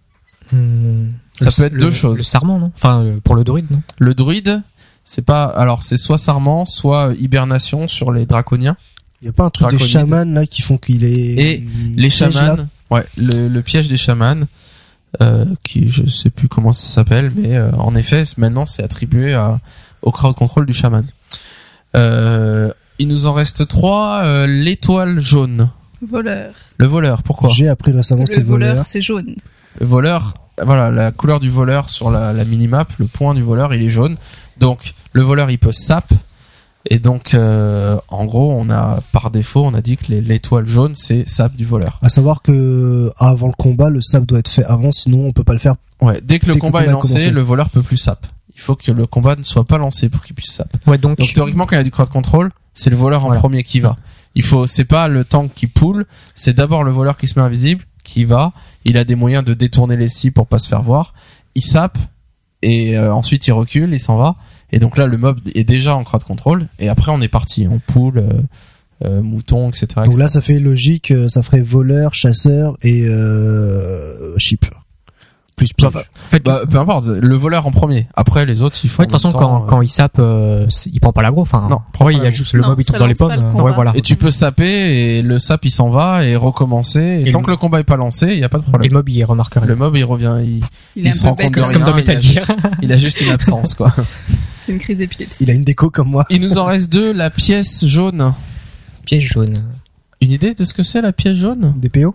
Hmm, 0.53 1.11
Ça 1.31 1.45
le- 1.45 1.51
peut 1.55 1.63
être 1.63 1.73
le- 1.73 1.79
deux 1.79 1.91
choses. 1.91 2.17
Le 2.17 2.23
sarment, 2.23 2.59
non? 2.59 2.71
Enfin, 2.75 3.03
euh, 3.05 3.17
pour 3.23 3.35
le 3.35 3.45
druide, 3.45 3.67
non? 3.71 3.81
Le 3.99 4.13
druide, 4.13 4.61
c'est 5.05 5.21
pas, 5.25 5.45
alors 5.45 5.81
c'est 5.81 5.95
soit 5.95 6.17
sarment, 6.17 6.65
soit 6.65 7.13
hibernation 7.17 7.87
sur 7.87 8.11
les 8.11 8.25
draconiens. 8.25 8.75
Il 9.21 9.27
y 9.27 9.29
a 9.29 9.31
pas 9.31 9.45
un 9.45 9.49
truc 9.49 9.67
des 9.69 9.77
Draconide. 9.77 9.91
chamans 9.93 10.25
là 10.25 10.45
qui 10.45 10.61
font 10.61 10.77
qu'il 10.77 11.05
est 11.05 11.11
Et 11.13 11.63
Les 11.95 12.09
chamans, 12.09 12.57
ouais, 12.89 13.05
le, 13.15 13.47
le 13.47 13.61
piège 13.61 13.87
des 13.87 13.95
chamans, 13.95 14.41
euh, 15.21 15.45
qui 15.63 15.87
je 15.89 16.05
sais 16.09 16.29
plus 16.29 16.49
comment 16.49 16.73
ça 16.73 16.89
s'appelle, 16.89 17.31
mais 17.33 17.55
euh, 17.55 17.71
en 17.73 17.95
effet, 17.95 18.25
maintenant 18.37 18.65
c'est 18.65 18.83
attribué 18.83 19.33
à, 19.33 19.59
au 20.01 20.11
crowd 20.11 20.35
control 20.35 20.65
du 20.65 20.73
chaman. 20.73 21.05
Euh, 21.95 22.71
il 22.99 23.07
nous 23.07 23.25
en 23.25 23.33
reste 23.33 23.67
trois. 23.67 24.21
euh, 24.25 24.47
L'étoile 24.47 25.19
jaune, 25.19 25.69
Voleur. 26.01 26.53
le 26.77 26.85
voleur. 26.87 27.23
Pourquoi 27.23 27.49
J'ai 27.49 27.67
appris 27.69 27.91
récemment 27.91 28.23
que 28.23 28.29
Le 28.29 28.33
c'était 28.35 28.45
voleur. 28.47 28.69
voleur, 28.71 28.85
c'est 28.87 29.01
jaune. 29.01 29.35
Le 29.79 29.85
voleur, 29.85 30.33
voilà, 30.63 30.89
la 30.91 31.11
couleur 31.11 31.39
du 31.39 31.49
voleur 31.49 31.89
sur 31.89 32.09
la, 32.11 32.33
la 32.33 32.45
minimap, 32.45 32.91
le 32.99 33.05
point 33.05 33.33
du 33.33 33.41
voleur, 33.41 33.73
il 33.73 33.83
est 33.83 33.89
jaune. 33.89 34.17
Donc 34.59 34.93
le 35.13 35.21
voleur, 35.21 35.49
il 35.51 35.57
peut 35.59 35.71
sap. 35.71 36.11
Et 36.89 36.97
donc, 36.97 37.35
euh, 37.35 37.97
en 38.07 38.25
gros, 38.25 38.51
on 38.51 38.69
a 38.71 38.99
par 39.11 39.29
défaut, 39.29 39.63
on 39.63 39.75
a 39.75 39.81
dit 39.81 39.97
que 39.97 40.05
les- 40.11 40.21
l'étoile 40.21 40.65
jaune, 40.65 40.93
c'est 40.95 41.29
sap 41.29 41.55
du 41.55 41.63
voleur. 41.65 41.99
À 42.01 42.09
savoir 42.09 42.41
que 42.41 43.11
avant 43.19 43.47
le 43.47 43.53
combat, 43.53 43.89
le 43.91 44.01
sap 44.01 44.25
doit 44.25 44.39
être 44.39 44.49
fait 44.49 44.63
avant, 44.65 44.91
sinon 44.91 45.27
on 45.27 45.31
peut 45.33 45.43
pas 45.43 45.53
le 45.53 45.59
faire. 45.59 45.75
Ouais, 46.01 46.19
dès 46.23 46.39
que 46.39 46.47
le 46.47 46.53
Dès 46.53 46.59
que 46.59 46.65
le 46.65 46.71
combat 46.71 46.83
est 46.83 46.87
lancé, 46.91 47.29
le 47.29 47.41
voleur 47.41 47.69
peut 47.69 47.83
plus 47.83 47.97
sap. 47.97 48.25
Il 48.55 48.59
faut 48.59 48.75
que 48.75 48.91
le 48.91 49.05
combat 49.05 49.35
ne 49.35 49.43
soit 49.43 49.63
pas 49.63 49.77
lancé 49.77 50.09
pour 50.09 50.23
qu'il 50.23 50.33
puisse 50.35 50.51
sap. 50.53 50.75
Ouais, 50.87 50.97
donc, 50.97 51.19
Donc 51.19 51.31
théoriquement, 51.33 51.67
quand 51.67 51.75
il 51.75 51.79
y 51.79 51.81
a 51.81 51.83
du 51.83 51.91
crowd 51.91 52.09
control, 52.09 52.49
c'est 52.73 52.89
le 52.89 52.95
voleur 52.95 53.21
en 53.23 53.27
Voilà. 53.27 53.39
premier 53.39 53.61
qui 53.63 53.79
va. 53.79 53.97
Il 54.35 54.43
faut, 54.43 54.67
c'est 54.67 54.85
pas 54.85 55.07
le 55.07 55.25
tank 55.25 55.51
qui 55.53 55.67
poule, 55.67 56.05
c'est 56.35 56.53
d'abord 56.53 56.83
le 56.83 56.91
voleur 56.91 57.17
qui 57.17 57.27
se 57.27 57.37
met 57.37 57.45
invisible, 57.45 57.83
qui 58.03 58.23
va. 58.23 58.53
Il 58.85 58.97
a 58.97 59.03
des 59.03 59.15
moyens 59.15 59.43
de 59.43 59.53
détourner 59.53 59.97
les 59.97 60.09
cibles 60.09 60.33
pour 60.33 60.47
pas 60.47 60.57
se 60.57 60.67
faire 60.67 60.81
voir. 60.83 61.13
Il 61.55 61.61
sape 61.61 61.97
et 62.61 62.97
euh, 62.97 63.13
ensuite 63.13 63.45
il 63.47 63.51
recule, 63.51 63.93
il 63.93 63.99
s'en 63.99 64.17
va. 64.17 64.35
Et 64.71 64.79
donc 64.79 64.97
là, 64.97 65.05
le 65.05 65.17
mob 65.17 65.39
est 65.53 65.65
déjà 65.65 65.95
en 65.95 66.03
crowd 66.03 66.23
control. 66.23 66.67
Et 66.79 66.87
après, 66.87 67.11
on 67.11 67.19
est 67.19 67.27
parti. 67.27 67.67
On 67.69 67.79
poule, 67.79 68.19
euh, 68.19 68.41
euh, 69.03 69.23
mouton, 69.23 69.69
etc. 69.69 69.87
Donc 70.05 70.17
là, 70.17 70.27
ça 70.27 70.41
fait 70.41 70.59
logique, 70.59 71.09
euh, 71.09 71.27
ça 71.27 71.41
ferait 71.41 71.61
voleur, 71.61 72.13
chasseur 72.13 72.77
et 72.83 73.07
euh, 73.07 74.37
ship. 74.37 74.65
Plus 75.61 75.73
piège. 75.73 75.91
Bah, 75.93 76.01
en 76.25 76.29
fait, 76.29 76.43
Bah, 76.43 76.61
peu 76.67 76.79
importe. 76.79 77.07
Le 77.07 77.35
voleur 77.35 77.67
en 77.67 77.71
premier. 77.71 78.07
Après, 78.15 78.45
les 78.47 78.63
autres, 78.63 78.77
ils 78.83 78.89
font. 78.89 79.03
ouais, 79.03 79.07
de 79.07 79.11
toute 79.11 79.21
façon, 79.21 79.37
quand, 79.37 79.63
euh, 79.63 79.67
quand 79.67 79.81
il 79.81 79.89
sape, 79.89 80.17
euh, 80.17 80.65
il 80.91 80.99
prend 80.99 81.13
pas 81.13 81.21
l'aggro. 81.21 81.41
Enfin, 81.41 81.67
Non, 81.69 81.81
prend 81.93 82.09
il 82.09 82.17
y 82.17 82.25
a 82.25 82.31
juste 82.31 82.53
le 82.53 82.63
mob, 82.63 82.79
il 82.79 82.83
tombe 82.85 82.97
dans 82.97 83.05
les 83.05 83.13
pommes. 83.13 83.31
le 83.31 83.37
euh. 83.59 83.61
Ouais, 83.63 83.71
voilà. 83.73 83.91
Et 83.95 84.01
tu 84.01 84.15
peux 84.15 84.31
saper 84.31 85.17
et 85.17 85.21
le 85.21 85.37
sap 85.37 85.63
il 85.65 85.69
s'en 85.69 85.89
va 85.89 86.25
et 86.25 86.35
recommencer. 86.35 86.99
Et, 87.23 87.27
Et 87.27 87.31
tant 87.31 87.39
le- 87.39 87.45
que 87.45 87.51
le 87.51 87.57
combat 87.57 87.79
est 87.79 87.83
pas 87.83 87.95
lancé, 87.97 88.33
il 88.33 88.39
y 88.39 88.43
a 88.43 88.49
pas 88.49 88.57
de 88.57 88.63
Et 88.63 88.67
problème. 88.69 88.89
le 88.91 88.97
mob, 88.97 89.09
il 89.09 89.23
remarque 89.23 89.53
rien. 89.53 89.65
Le 89.65 89.75
mob 89.75 89.95
il 89.95 90.03
revient, 90.03 90.37
il, 90.43 90.61
Il, 90.95 91.05
est 91.05 91.09
Il 91.09 91.13
se 91.13 91.23
rend 91.23 91.35
compte 91.35 91.51
de 91.53 91.63
C'est 91.63 91.63
rien, 91.63 91.73
comme 91.73 91.81
dans 91.83 91.87
il 91.89 91.93
a 91.93 91.95
Metal 92.15 92.21
juste- 92.23 92.45
Gear. 92.47 92.57
il 92.81 92.91
a 92.91 92.97
juste 92.97 93.21
une 93.21 93.29
absence 93.29 93.75
quoi. 93.75 93.93
C'est 94.61 94.71
une 94.71 94.79
crise 94.79 94.97
d'épilepsie. 94.97 95.43
Il 95.43 95.51
a 95.51 95.53
une 95.53 95.63
déco 95.63 95.89
comme 95.89 96.09
moi. 96.09 96.25
Il 96.31 96.41
nous 96.41 96.57
en 96.57 96.65
reste 96.65 96.91
deux, 96.91 97.13
la 97.13 97.29
pièce 97.29 97.85
jaune. 97.85 98.33
Piège 99.05 99.27
jaune. 99.27 99.53
Une 100.21 100.31
idée 100.31 100.53
de 100.53 100.63
ce 100.63 100.73
que 100.73 100.83
c'est 100.83 101.01
la 101.01 101.11
pièce 101.13 101.35
jaune? 101.37 101.73
Des 101.77 101.89
PO 101.89 102.13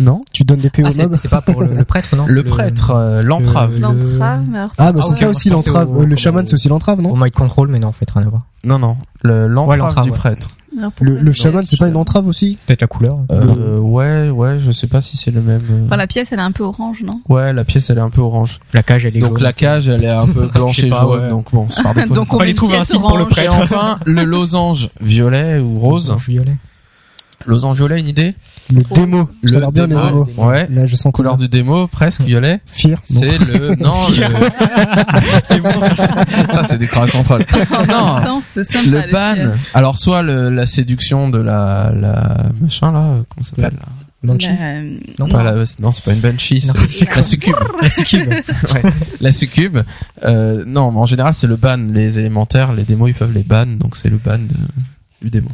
Non. 0.00 0.24
Tu 0.32 0.44
donnes 0.44 0.60
des 0.60 0.70
PO 0.70 0.82
Ah, 0.84 0.88
au 0.88 1.16
c'est 1.16 1.28
pas 1.28 1.40
pour 1.40 1.60
le, 1.62 1.74
le 1.74 1.84
prêtre, 1.84 2.14
non 2.16 2.24
Le 2.28 2.44
prêtre, 2.44 2.92
euh, 2.94 3.22
l'entrave. 3.22 3.74
le- 3.74 3.80
L'entrave, 3.80 4.44
mais 4.48 4.58
alors- 4.58 4.72
Ah, 4.78 4.92
bah 4.92 5.00
Ah 5.02 5.02
c'est 5.02 5.10
ouais, 5.10 5.16
ça 5.16 5.28
aussi 5.28 5.50
l'entrave. 5.50 5.90
au- 5.90 6.02
Euh, 6.02 6.06
Le 6.06 6.14
au- 6.14 6.16
chaman, 6.16 6.46
c'est 6.46 6.54
aussi 6.54 6.68
l'entrave, 6.68 7.00
Au 7.00 7.02
non 7.02 7.16
mind 7.16 7.32
control, 7.32 7.68
mais 7.68 7.78
non, 7.80 7.88
en 7.88 7.92
fait, 7.92 8.10
rien 8.10 8.24
à 8.26 8.28
voir. 8.28 8.42
Non 8.64 8.78
non, 8.78 8.96
le- 9.22 9.46
l'entrave 9.46 9.78
l'entrave, 9.78 10.04
du 10.04 10.10
ouais. 10.10 10.16
prêtre. 10.16 10.48
Le, 11.00 11.18
le 11.18 11.32
chaman, 11.32 11.64
c'est 11.66 11.76
pas 11.76 11.86
ça- 11.86 11.90
une 11.90 11.96
entrave 11.96 12.28
aussi 12.28 12.56
Peut-être 12.66 12.82
la 12.82 12.86
couleur. 12.86 13.16
Euh, 13.32 13.78
ouais 13.80 14.30
ouais, 14.30 14.58
je 14.60 14.70
sais 14.70 14.86
pas 14.86 15.00
si 15.00 15.16
c'est 15.16 15.32
le 15.32 15.40
même. 15.40 15.62
euh, 15.70 15.86
Enfin, 15.86 15.96
la 15.96 16.06
pièce, 16.06 16.30
elle 16.30 16.38
est 16.38 16.42
un 16.42 16.52
peu 16.52 16.62
orange, 16.62 17.02
non 17.02 17.20
Ouais, 17.28 17.52
la 17.52 17.64
pièce 17.64 17.90
elle 17.90 17.98
est 17.98 18.02
un 18.02 18.10
peu 18.10 18.20
orange. 18.20 18.60
La 18.74 18.84
cage, 18.84 19.04
elle 19.04 19.16
est 19.16 19.20
Donc 19.20 19.30
jaune. 19.38 19.42
la 19.42 19.52
cage 19.52 19.88
elle 19.88 20.04
est 20.04 20.08
un 20.08 20.28
peu 20.28 20.46
blanche 20.54 20.78
et 20.84 20.88
pas, 20.90 21.00
jaune. 21.00 21.22
ouais. 21.22 21.28
Donc 21.30 21.46
bon, 21.52 21.66
c'est 21.70 21.82
par 21.82 21.94
défaut. 21.94 22.14
Donc 22.14 22.32
on 22.32 22.38
met 22.38 22.50
une 22.50 22.54
trouver 22.54 22.76
un 22.76 22.84
signe 22.84 23.00
pour 23.00 23.16
le 23.16 23.22
orange. 23.24 23.38
Et 23.38 23.48
enfin 23.48 23.98
le 24.04 24.22
losange 24.24 24.90
violet 25.00 25.58
ou 25.58 25.80
rose. 25.80 26.16
Violet. 26.28 26.56
Losange 27.46 27.76
violet, 27.76 27.98
une 28.00 28.08
idée 28.08 28.34
Le 28.70 28.94
démo. 28.94 29.28
Le 29.42 29.48
Ça 29.50 29.56
a 29.56 29.60
l'air 29.60 29.72
bien 29.72 29.86
les 29.86 29.94
démo. 29.94 30.24
démos. 30.26 30.28
Ouais. 30.36 30.66
Là, 30.70 30.86
je 30.86 30.94
sens 30.94 31.12
Couleur 31.12 31.36
du 31.36 31.48
démo, 31.48 31.86
presque 31.86 32.20
violet. 32.22 32.60
Fier. 32.66 32.98
Non. 33.10 33.20
C'est 33.20 33.38
le 33.38 33.74
non 33.82 34.08
le... 34.08 34.26
c'est 35.44 35.60
bon, 35.60 35.70
ça. 35.80 35.96
ça 36.52 36.64
c'est 36.68 36.78
du 36.78 36.86
crowd 36.86 37.10
control. 37.10 37.44
non, 37.88 38.16
Instance, 38.38 38.74
le 38.86 39.10
ban. 39.10 39.52
Alors 39.74 39.96
soit 39.98 40.22
le, 40.22 40.50
la 40.50 40.66
séduction 40.66 41.28
de 41.30 41.40
la 41.40 41.92
la 41.98 42.36
machin 42.60 42.92
là, 42.92 42.98
euh, 43.00 43.22
comment 43.28 43.42
ça 43.42 43.50
s'appelle 43.56 43.74
là 43.78 43.86
Banshee. 44.20 44.48
La- 44.48 44.82
Non, 45.24 45.28
Pas 45.30 45.42
la- 45.44 45.64
non, 45.78 45.92
c'est 45.92 46.04
pas 46.04 46.12
une 46.12 46.18
banshee, 46.20 46.62
Non, 46.66 46.72
c'est 46.76 47.06
c'est 47.06 47.14
la 47.14 47.22
succube. 47.22 47.54
La 47.82 47.88
succube. 47.88 48.28
Ouais, 48.30 48.82
la 49.20 49.30
succube. 49.32 49.78
Euh, 50.24 50.64
non, 50.66 50.90
mais 50.90 50.98
en 50.98 51.06
général 51.06 51.32
c'est 51.34 51.46
le 51.46 51.54
ban. 51.56 51.76
Les 51.76 52.18
élémentaires, 52.18 52.72
les 52.72 52.82
démos 52.82 53.08
ils 53.08 53.14
peuvent 53.14 53.32
les 53.32 53.44
ban, 53.44 53.66
donc 53.66 53.96
c'est 53.96 54.10
le 54.10 54.18
ban 54.18 54.38
de- 54.38 54.46
du 55.22 55.30
démo. 55.30 55.48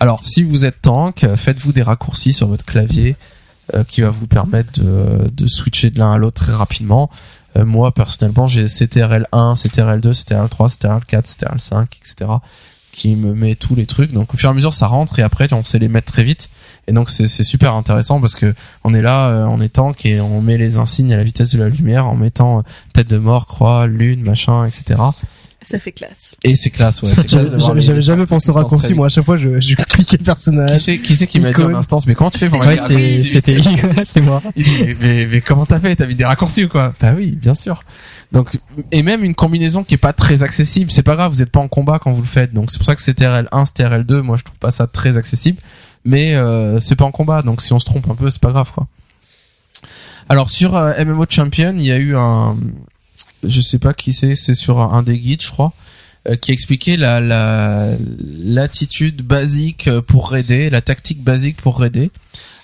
Alors 0.00 0.24
si 0.24 0.42
vous 0.42 0.64
êtes 0.64 0.82
tank, 0.82 1.26
faites-vous 1.36 1.72
des 1.72 1.82
raccourcis 1.82 2.32
sur 2.32 2.48
votre 2.48 2.64
clavier 2.64 3.16
euh, 3.74 3.84
qui 3.84 4.00
va 4.00 4.08
vous 4.08 4.26
permettre 4.26 4.80
de, 4.80 5.46
switcher 5.46 5.90
de 5.90 5.98
l'un 5.98 6.12
à 6.12 6.16
l'autre 6.16 6.42
très 6.42 6.54
rapidement. 6.54 7.10
Euh, 7.58 7.66
moi 7.66 7.92
personnellement 7.92 8.46
j'ai 8.46 8.64
CTRL1, 8.64 9.60
CTRL2, 9.60 10.24
CTRL3, 10.24 10.74
CTRL4, 10.74 11.36
CTRL5, 11.36 11.84
etc. 12.00 12.30
qui 12.92 13.14
me 13.14 13.34
met 13.34 13.56
tous 13.56 13.74
les 13.74 13.84
trucs. 13.84 14.12
Donc 14.12 14.32
au 14.32 14.38
fur 14.38 14.48
et 14.48 14.52
à 14.52 14.54
mesure 14.54 14.72
ça 14.72 14.86
rentre 14.86 15.18
et 15.18 15.22
après 15.22 15.52
on 15.52 15.64
sait 15.64 15.78
les 15.78 15.90
mettre 15.90 16.10
très 16.10 16.24
vite. 16.24 16.48
Et 16.86 16.92
donc 16.92 17.10
c'est 17.10 17.26
super 17.26 17.74
intéressant 17.74 18.22
parce 18.22 18.36
que 18.36 18.54
on 18.84 18.94
est 18.94 19.02
là, 19.02 19.28
euh, 19.28 19.44
on 19.44 19.60
est 19.60 19.68
tank 19.68 20.06
et 20.06 20.18
on 20.18 20.40
met 20.40 20.56
les 20.56 20.78
insignes 20.78 21.12
à 21.12 21.18
la 21.18 21.24
vitesse 21.24 21.52
de 21.52 21.58
la 21.58 21.68
lumière 21.68 22.06
en 22.06 22.16
mettant 22.16 22.62
tête 22.94 23.08
de 23.08 23.18
mort, 23.18 23.46
croix, 23.46 23.86
lune, 23.86 24.22
machin, 24.22 24.64
etc. 24.64 24.98
Ça 25.68 25.78
fait 25.78 25.92
classe. 25.92 26.34
Et 26.44 26.56
c'est 26.56 26.70
classe, 26.70 27.02
ouais. 27.02 27.10
c'est 27.14 27.26
classe 27.26 27.48
J'avais 27.76 28.00
jamais 28.00 28.24
pensé 28.24 28.48
au 28.48 28.54
raccourci. 28.54 28.94
Moi, 28.94 29.04
à 29.04 29.08
chaque 29.10 29.26
fois, 29.26 29.36
je, 29.36 29.60
je 29.60 29.74
cliquais 29.74 30.16
le 30.16 30.18
Qui 30.18 30.24
personnage. 30.24 30.80
c'est 30.80 30.98
qui, 30.98 31.14
c'est 31.14 31.26
qui 31.26 31.40
m'a 31.40 31.52
dit 31.52 31.62
en 31.62 31.74
instance 31.74 32.06
mais 32.06 32.14
comment 32.14 32.30
tu 32.30 32.38
fais 32.38 32.48
pour 32.48 32.60
Ouais, 32.60 32.78
c'était 32.78 33.60
c'était 34.06 34.22
moi. 34.22 34.42
Il 34.56 34.64
dit 34.64 34.82
mais, 34.82 34.96
mais, 34.98 35.26
mais 35.26 35.40
comment 35.42 35.66
t'as 35.66 35.78
fait? 35.78 35.94
T'as 35.94 36.06
mis 36.06 36.14
des 36.14 36.24
raccourcis 36.24 36.64
ou 36.64 36.68
quoi? 36.70 36.94
Bah 37.02 37.12
oui, 37.14 37.32
bien 37.32 37.52
sûr. 37.52 37.82
Donc 38.32 38.58
et 38.92 39.02
même 39.02 39.24
une 39.24 39.34
combinaison 39.34 39.84
qui 39.84 39.92
est 39.92 39.98
pas 39.98 40.14
très 40.14 40.42
accessible, 40.42 40.90
c'est 40.90 41.02
pas 41.02 41.16
grave, 41.16 41.32
vous 41.32 41.42
êtes 41.42 41.50
pas 41.50 41.60
en 41.60 41.68
combat 41.68 41.98
quand 41.98 42.12
vous 42.12 42.22
le 42.22 42.26
faites. 42.26 42.54
Donc 42.54 42.70
c'est 42.70 42.78
pour 42.78 42.86
ça 42.86 42.96
que 42.96 43.02
CTRL 43.02 43.48
1, 43.52 43.64
CTRL 43.66 44.04
2, 44.04 44.22
moi 44.22 44.38
je 44.38 44.44
trouve 44.44 44.58
pas 44.58 44.70
ça 44.70 44.86
très 44.86 45.18
accessible, 45.18 45.58
mais 46.06 46.34
euh, 46.34 46.80
c'est 46.80 46.96
pas 46.96 47.04
en 47.04 47.12
combat. 47.12 47.42
Donc 47.42 47.60
si 47.60 47.74
on 47.74 47.78
se 47.78 47.84
trompe 47.84 48.08
un 48.08 48.14
peu, 48.14 48.30
c'est 48.30 48.40
pas 48.40 48.52
grave 48.52 48.72
quoi. 48.72 48.86
Alors 50.30 50.48
sur 50.48 50.76
euh, 50.76 50.92
MMO 51.04 51.26
Champion, 51.28 51.74
il 51.78 51.84
y 51.84 51.92
a 51.92 51.98
eu 51.98 52.16
un 52.16 52.56
je 53.44 53.60
sais 53.60 53.78
pas 53.78 53.94
qui 53.94 54.12
c'est, 54.12 54.34
c'est 54.34 54.54
sur 54.54 54.80
un 54.80 55.02
des 55.02 55.18
guides, 55.18 55.42
je 55.42 55.50
crois, 55.50 55.72
euh, 56.28 56.36
qui 56.36 56.52
expliquait 56.52 56.96
la 56.96 57.20
la 57.20 57.88
l'attitude 58.20 59.22
basique 59.22 59.88
pour 60.06 60.30
raider, 60.30 60.70
la 60.70 60.80
tactique 60.80 61.22
basique 61.22 61.56
pour 61.56 61.78
raider 61.78 62.10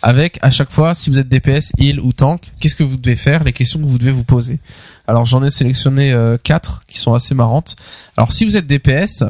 avec 0.05 0.39
à 0.43 0.51
chaque 0.51 0.71
fois 0.71 0.95
si 0.95 1.09
vous 1.09 1.19
êtes 1.19 1.29
DPS, 1.29 1.73
heal 1.79 1.99
ou 1.99 2.13
tank, 2.13 2.53
qu'est-ce 2.61 2.77
que 2.77 2.85
vous 2.85 2.99
devez 2.99 3.17
faire, 3.17 3.43
les 3.43 3.55
questions 3.55 3.81
que 3.81 3.87
vous 3.87 3.97
devez 3.97 4.11
vous 4.13 4.23
poser. 4.23 4.61
Alors 5.09 5.25
j'en 5.25 5.43
ai 5.43 5.49
sélectionné 5.49 6.13
euh, 6.13 6.37
quatre 6.37 6.83
qui 6.87 6.99
sont 6.99 7.15
assez 7.15 7.35
marrantes. 7.35 7.75
Alors 8.19 8.31
si 8.31 8.45
vous 8.45 8.59
êtes 8.59 8.67
DPS, 8.67 9.25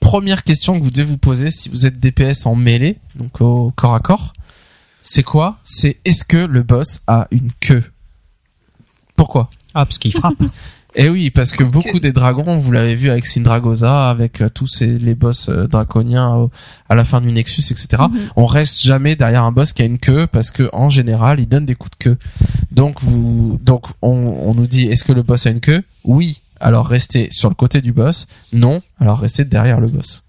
première 0.00 0.42
question 0.42 0.78
que 0.78 0.82
vous 0.82 0.90
devez 0.90 1.04
vous 1.04 1.18
poser 1.18 1.50
si 1.50 1.68
vous 1.68 1.84
êtes 1.86 2.00
DPS 2.00 2.46
en 2.46 2.54
mêlée, 2.54 2.96
donc 3.14 3.42
au 3.42 3.72
corps 3.76 3.94
à 3.94 4.00
corps, 4.00 4.32
c'est 5.02 5.22
quoi? 5.22 5.58
C'est 5.64 5.98
est-ce 6.06 6.24
que 6.24 6.38
le 6.38 6.62
boss 6.62 7.02
a 7.06 7.28
une 7.30 7.50
queue? 7.60 7.84
Pourquoi 9.30 9.50
Ah, 9.74 9.86
parce 9.86 9.98
qu'il 9.98 10.12
frappe. 10.12 10.34
Eh 10.96 11.08
oui, 11.08 11.30
parce 11.30 11.52
que 11.52 11.62
beaucoup 11.62 12.00
des 12.00 12.10
dragons, 12.12 12.58
vous 12.58 12.72
l'avez 12.72 12.96
vu 12.96 13.10
avec 13.10 13.24
Syndragosa, 13.24 14.10
avec 14.10 14.40
euh, 14.40 14.48
tous 14.48 14.66
ces, 14.66 14.98
les 14.98 15.14
boss 15.14 15.48
euh, 15.48 15.68
draconiens 15.68 16.48
à 16.88 16.94
la 16.96 17.04
fin 17.04 17.20
du 17.20 17.30
Nexus, 17.30 17.62
etc. 17.70 18.02
Mhm. 18.10 18.18
On 18.34 18.46
reste 18.46 18.82
jamais 18.82 19.14
derrière 19.14 19.44
un 19.44 19.52
boss 19.52 19.72
qui 19.72 19.82
a 19.82 19.84
une 19.84 20.00
queue 20.00 20.26
parce 20.26 20.50
que 20.50 20.68
en 20.72 20.88
général, 20.88 21.38
il 21.38 21.46
donne 21.46 21.64
des 21.64 21.76
coups 21.76 21.92
de 21.96 22.04
queue. 22.04 22.18
Donc 22.72 23.00
vous, 23.02 23.56
donc 23.62 23.86
on, 24.02 24.10
on 24.10 24.52
nous 24.54 24.66
dit, 24.66 24.86
est-ce 24.86 25.04
que 25.04 25.12
le 25.12 25.22
boss 25.22 25.46
a 25.46 25.50
une 25.50 25.60
queue? 25.60 25.84
Oui. 26.02 26.42
Alors 26.58 26.88
restez 26.88 27.28
sur 27.30 27.50
le 27.50 27.54
côté 27.54 27.80
du 27.82 27.92
boss. 27.92 28.26
Non. 28.52 28.82
Alors 28.98 29.20
restez 29.20 29.44
derrière 29.44 29.78
le 29.80 29.86
boss. 29.86 30.24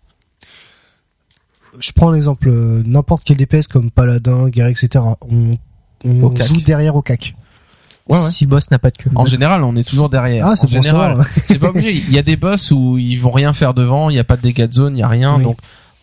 Je 1.80 1.92
prends 1.92 2.12
un 2.12 2.16
exemple. 2.16 2.50
euh, 2.50 2.84
N'importe 2.86 3.24
quel 3.26 3.38
DPS 3.38 3.66
comme 3.68 3.90
Paladin, 3.90 4.48
Guerrier, 4.50 4.76
etc. 4.80 5.04
On, 5.22 5.58
on 6.06 6.36
joue 6.36 6.62
derrière 6.62 6.96
au 6.96 7.02
cac. 7.02 7.34
Ouais, 8.10 8.18
ouais. 8.20 8.32
Si 8.32 8.46
boss 8.46 8.70
n'a 8.72 8.80
pas 8.80 8.90
de 8.92 8.98
queue. 8.98 9.10
En 9.16 9.26
général, 9.26 9.64
on 9.64 9.76
est 9.76 9.88
toujours 9.88 10.10
derrière. 10.10 10.46
Ah, 10.48 10.52
en 10.52 10.56
c'est 10.56 10.68
pour 10.68 10.84
général, 10.84 11.10
savoir. 11.12 11.28
c'est 11.28 11.60
pas 11.60 11.70
obligé. 11.70 11.94
Il 11.94 12.12
y 12.14 12.18
a 12.18 12.24
des 12.24 12.36
boss 12.36 12.72
où 12.72 12.98
ils 12.98 13.18
vont 13.18 13.32
rien 13.32 13.54
faire 13.54 13.74
devant, 13.74 14.10
il 14.10 14.16
y 14.16 14.20
a 14.20 14.24
pas 14.24 14.38
de 14.38 14.42
dégâts 14.42 14.68
de 14.68 14.74
zone, 14.74 14.98
il 14.98 15.00
y 15.00 15.04
a 15.04 15.08
rien, 15.08 15.38
Oui. 15.38 15.44
donc 15.44 15.58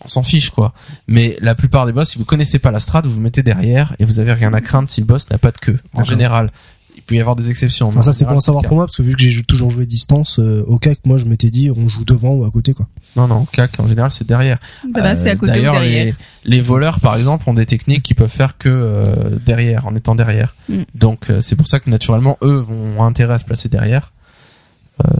on 0.05 0.09
s'en 0.09 0.23
fiche 0.23 0.51
quoi. 0.51 0.73
Mais 1.09 1.37
la 1.41 1.55
plupart 1.57 1.85
des 1.87 1.93
boss, 1.93 2.11
si 2.11 2.19
vous 2.19 2.25
connaissez 2.25 2.59
pas 2.61 2.71
la 2.71 2.79
strat, 2.79 3.01
vous 3.03 3.13
vous 3.13 3.21
mettez 3.21 3.43
derrière 3.43 3.95
et 3.99 4.05
vous 4.05 4.21
avez 4.21 4.33
rien 4.33 4.55
à 4.55 4.61
craindre 4.61 4.89
si 4.89 5.01
le 5.01 5.07
boss 5.07 5.29
n'a 5.31 5.39
pas 5.39 5.51
de 5.51 5.59
queue. 5.59 5.79
En 5.93 6.05
général, 6.05 6.51
peut 7.07 7.15
y 7.15 7.21
avoir 7.21 7.37
des 7.37 7.49
exceptions. 7.49 7.89
Enfin, 7.89 8.03
ça, 8.03 8.13
c'est 8.13 8.25
En 8.27 8.29
bon 8.29 8.35
à 8.35 8.37
général, 8.37 8.45
savoir 8.45 8.63
cas. 8.63 8.69
pour 8.69 8.77
moi, 8.77 8.85
parce 8.87 8.97
que 8.97 9.03
vu 9.03 9.15
que 9.15 9.21
j'ai 9.23 9.43
toujours 9.43 9.71
joué 9.71 9.87
distance, 9.87 10.39
euh, 10.41 10.63
au 10.67 10.79
CAC, 10.79 10.99
moi, 11.07 11.17
je 11.17 11.25
m'étais 11.25 11.51
dit, 11.51 11.71
on 11.75 11.89
joue 11.89 12.05
devant 12.05 12.35
ou 12.35 12.45
à 12.45 12.51
côté, 12.51 12.75
quoi. 12.75 12.87
Non, 13.19 13.27
non, 13.27 13.45
CAC, 13.47 13.81
en 13.81 13.87
général, 13.87 14.11
c'est 14.11 14.27
derrière. 14.27 14.59
Voilà, 14.93 15.17
c'est 15.17 15.31
à 15.31 15.33
Euh, 15.33 15.37
côté 15.37 15.53
D'ailleurs, 15.53 15.81
les, 15.81 16.15
les 16.45 16.61
voleurs, 16.61 17.01
par 17.01 17.17
exemple, 17.17 17.49
ont 17.51 17.55
des 17.55 17.67
techniques 17.67 18.05
qui 18.05 18.15
peuvent 18.15 18.31
faire 18.31 18.57
que 18.57 18.69
euh, 18.69 19.39
derrière, 19.45 19.87
en 19.87 19.97
étant 19.97 20.15
derrière. 20.15 20.55
Mm. 20.69 20.83
Donc, 20.95 21.31
euh, 21.31 21.41
c'est 21.41 21.57
pour 21.57 21.67
ça 21.67 21.81
que 21.81 21.91
naturellement, 21.91 22.39
eux 22.43 22.59
vont 22.59 23.01
ont 23.01 23.03
intérêt 23.05 23.35
à 23.35 23.39
se 23.39 23.45
placer 23.45 23.69
derrière. 23.69 24.13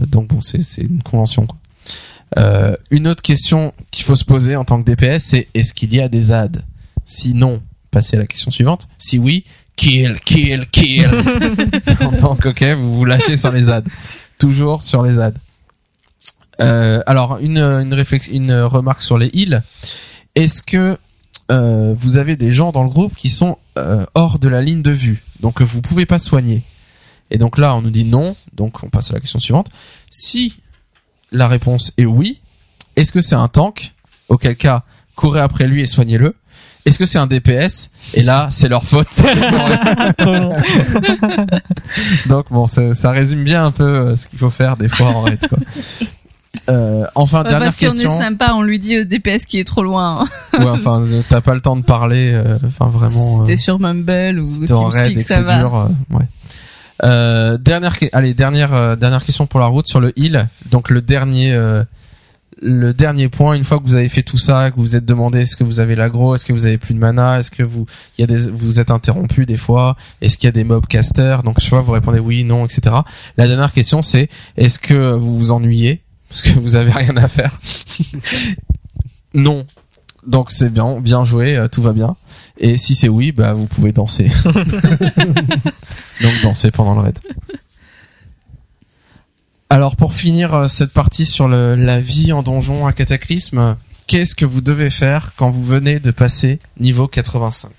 Donc, 0.07 0.27
bon, 0.27 0.41
c'est 0.41 0.81
une 0.81 1.01
convention. 1.03 1.45
Quoi. 1.45 1.57
Euh, 2.37 2.75
une 2.91 3.07
autre 3.07 3.21
question 3.21 3.73
qu'il 3.91 4.05
faut 4.05 4.15
se 4.15 4.25
poser 4.25 4.55
en 4.55 4.65
tant 4.65 4.81
que 4.81 4.85
DPS, 4.89 5.23
c'est 5.23 5.47
est-ce 5.53 5.73
qu'il 5.73 5.93
y 5.93 6.01
a 6.01 6.07
des 6.07 6.23
ZAD 6.23 6.63
Si 7.05 7.33
non, 7.33 7.61
passez 7.91 8.17
à 8.17 8.19
la 8.19 8.27
question 8.27 8.51
suivante. 8.51 8.87
Si 8.97 9.17
oui, 9.17 9.43
kill, 9.75 10.19
kill, 10.25 10.67
kill. 10.69 11.09
en 12.01 12.11
tant 12.11 12.35
que 12.35 12.49
ok, 12.49 12.63
vous 12.77 12.97
vous 12.97 13.05
lâchez 13.05 13.37
sur 13.37 13.51
les 13.51 13.63
ZAD. 13.63 13.87
Toujours 14.37 14.81
sur 14.81 15.03
les 15.03 15.13
ZAD. 15.13 15.37
Euh, 16.61 17.01
alors 17.05 17.37
une 17.39 17.59
une 17.59 17.93
réflexion, 17.93 18.33
une 18.33 18.53
remarque 18.53 19.01
sur 19.01 19.17
les 19.17 19.29
heals. 19.33 19.63
Est-ce 20.35 20.61
que 20.61 20.97
euh, 21.51 21.93
vous 21.97 22.17
avez 22.17 22.35
des 22.35 22.51
gens 22.51 22.71
dans 22.71 22.83
le 22.83 22.89
groupe 22.89 23.15
qui 23.15 23.29
sont 23.29 23.57
euh, 23.77 24.05
hors 24.13 24.39
de 24.39 24.47
la 24.47 24.61
ligne 24.61 24.81
de 24.81 24.91
vue, 24.91 25.23
donc 25.39 25.61
vous 25.61 25.81
pouvez 25.81 26.05
pas 26.05 26.19
soigner 26.19 26.61
Et 27.31 27.37
donc 27.37 27.57
là, 27.57 27.75
on 27.75 27.81
nous 27.81 27.89
dit 27.89 28.03
non, 28.03 28.35
donc 28.53 28.83
on 28.83 28.89
passe 28.89 29.11
à 29.11 29.15
la 29.15 29.19
question 29.19 29.39
suivante. 29.39 29.67
Si 30.09 30.59
la 31.31 31.47
réponse 31.47 31.91
est 31.97 32.05
oui, 32.05 32.41
est-ce 32.95 33.11
que 33.11 33.21
c'est 33.21 33.35
un 33.35 33.47
tank? 33.47 33.93
Auquel 34.27 34.55
cas, 34.55 34.83
courez 35.15 35.39
après 35.39 35.65
lui 35.65 35.81
et 35.81 35.87
soignez-le. 35.87 36.35
Est-ce 36.85 36.97
que 36.97 37.05
c'est 37.05 37.17
un 37.17 37.27
DPS 37.27 37.91
Et 38.13 38.23
là, 38.23 38.47
c'est 38.51 38.69
leur 38.69 38.83
faute. 38.83 39.07
Donc 42.27 42.51
bon, 42.51 42.67
ça, 42.67 42.93
ça 42.93 43.11
résume 43.11 43.43
bien 43.43 43.65
un 43.65 43.71
peu 43.71 43.83
euh, 43.83 44.15
ce 44.15 44.27
qu'il 44.27 44.39
faut 44.39 44.49
faire 44.49 44.77
des 44.77 44.87
fois 44.87 45.07
en 45.07 45.23
raid. 45.23 45.45
Quoi. 45.47 45.57
Euh, 46.69 47.05
enfin, 47.15 47.43
Bah, 47.43 47.49
dernière 47.49 47.73
si 47.73 47.87
on 47.87 47.91
question. 47.91 48.15
est 48.15 48.19
sympa, 48.19 48.51
on 48.53 48.61
lui 48.61 48.79
dit 48.79 48.99
au 48.99 49.03
DPS 49.03 49.45
qui 49.45 49.59
est 49.59 49.63
trop 49.63 49.83
loin. 49.83 50.25
Ouais, 50.57 50.67
enfin, 50.69 51.01
euh, 51.11 51.21
t'as 51.27 51.41
pas 51.41 51.55
le 51.55 51.61
temps 51.61 51.75
de 51.75 51.81
parler. 51.83 52.31
euh, 52.33 52.57
Enfin, 52.65 52.87
vraiment. 52.87 53.09
si 53.39 53.43
t'es 53.45 53.53
euh, 53.53 53.57
sur 53.57 53.79
Mumble 53.79 54.39
ou 54.39 54.43
si 54.45 54.61
t'es 54.65 54.73
en 54.73 54.85
raid 54.85 55.11
et 55.11 55.15
que 55.15 55.21
c'est 55.27 55.43
dur, 55.43 55.75
euh, 55.75 56.15
ouais. 56.15 56.25
Euh, 57.03 57.57
dernière, 57.57 57.95
allez, 58.13 58.33
dernière, 58.33 58.73
euh, 58.73 58.95
dernière 58.95 59.23
question 59.23 59.47
pour 59.47 59.59
la 59.59 59.67
route 59.67 59.87
sur 59.87 59.99
le 59.99 60.11
heal. 60.19 60.47
Donc 60.69 60.89
le 60.89 61.01
dernier, 61.01 61.53
euh, 61.53 61.83
le 62.61 62.93
dernier 62.93 63.29
point. 63.29 63.53
Une 63.55 63.63
fois 63.63 63.79
que 63.79 63.85
vous 63.85 63.95
avez 63.95 64.09
fait 64.09 64.21
tout 64.21 64.37
ça, 64.37 64.69
que 64.69 64.75
vous 64.75 64.83
vous 64.83 64.95
êtes 64.97 65.05
demandé 65.05 65.39
est-ce 65.39 65.55
que 65.55 65.63
vous 65.63 65.79
avez 65.79 65.95
l'agro, 65.95 66.35
est-ce 66.35 66.45
que 66.45 66.51
vous 66.51 66.65
avez 66.65 66.77
plus 66.77 66.93
de 66.93 66.99
mana, 66.99 67.39
est-ce 67.39 67.51
que 67.51 67.63
vous, 67.63 67.85
il 68.17 68.21
y 68.21 68.23
a 68.25 68.27
des, 68.27 68.49
vous 68.51 68.81
êtes 68.81 68.91
interrompu 68.91 69.45
des 69.45 69.55
fois, 69.55 69.95
est-ce 70.21 70.37
qu'il 70.37 70.47
y 70.47 70.49
a 70.49 70.51
des 70.51 70.65
mob 70.65 70.85
casters? 70.87 71.41
Donc 71.43 71.61
je 71.61 71.69
vois, 71.69 71.79
vous 71.79 71.93
répondez 71.93 72.19
oui, 72.19 72.43
non, 72.43 72.65
etc. 72.65 72.97
La 73.37 73.47
dernière 73.47 73.71
question 73.71 74.01
c'est 74.01 74.27
est-ce 74.57 74.77
que 74.77 75.13
vous 75.13 75.37
vous 75.37 75.51
ennuyez? 75.53 76.01
Parce 76.29 76.41
que 76.43 76.59
vous 76.59 76.75
avez 76.75 76.91
rien 76.91 77.17
à 77.17 77.27
faire. 77.27 77.59
non. 79.33 79.65
Donc 80.27 80.51
c'est 80.51 80.69
bien, 80.69 80.99
bien 80.99 81.23
joué, 81.23 81.55
euh, 81.55 81.67
tout 81.67 81.81
va 81.81 81.93
bien. 81.93 82.15
Et 82.57 82.77
si 82.77 82.95
c'est 82.95 83.09
oui, 83.09 83.31
bah 83.31 83.53
vous 83.53 83.67
pouvez 83.67 83.91
danser. 83.91 84.29
Donc 86.21 86.41
danser 86.43 86.71
pendant 86.71 86.93
le 86.93 87.01
raid. 87.01 87.19
Alors 89.69 89.95
pour 89.95 90.13
finir 90.13 90.53
euh, 90.53 90.67
cette 90.67 90.91
partie 90.91 91.25
sur 91.25 91.47
le, 91.47 91.75
la 91.75 92.01
vie 92.01 92.33
en 92.33 92.43
donjon 92.43 92.85
à 92.85 92.93
Cataclysme, 92.93 93.77
qu'est-ce 94.07 94.35
que 94.35 94.45
vous 94.45 94.61
devez 94.61 94.89
faire 94.89 95.33
quand 95.35 95.49
vous 95.49 95.63
venez 95.63 95.99
de 95.99 96.11
passer 96.11 96.59
niveau 96.79 97.07
85 97.07 97.69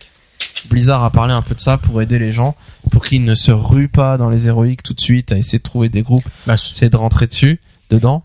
Blizzard 0.68 1.04
a 1.04 1.10
parlé 1.10 1.32
un 1.32 1.42
peu 1.42 1.54
de 1.54 1.60
ça 1.60 1.78
pour 1.78 2.00
aider 2.00 2.18
les 2.18 2.32
gens, 2.32 2.54
pour 2.90 3.04
qu'ils 3.04 3.24
ne 3.24 3.34
se 3.34 3.50
ruent 3.50 3.88
pas 3.88 4.16
dans 4.18 4.30
les 4.30 4.48
héroïques 4.48 4.82
tout 4.82 4.94
de 4.94 5.00
suite, 5.00 5.32
à 5.32 5.38
essayer 5.38 5.58
de 5.58 5.62
trouver 5.62 5.88
des 5.88 6.02
groupes, 6.02 6.28
Bah, 6.46 6.54
essayer 6.54 6.90
de 6.90 6.96
rentrer 6.96 7.26
dessus, 7.26 7.60
dedans. 7.90 8.22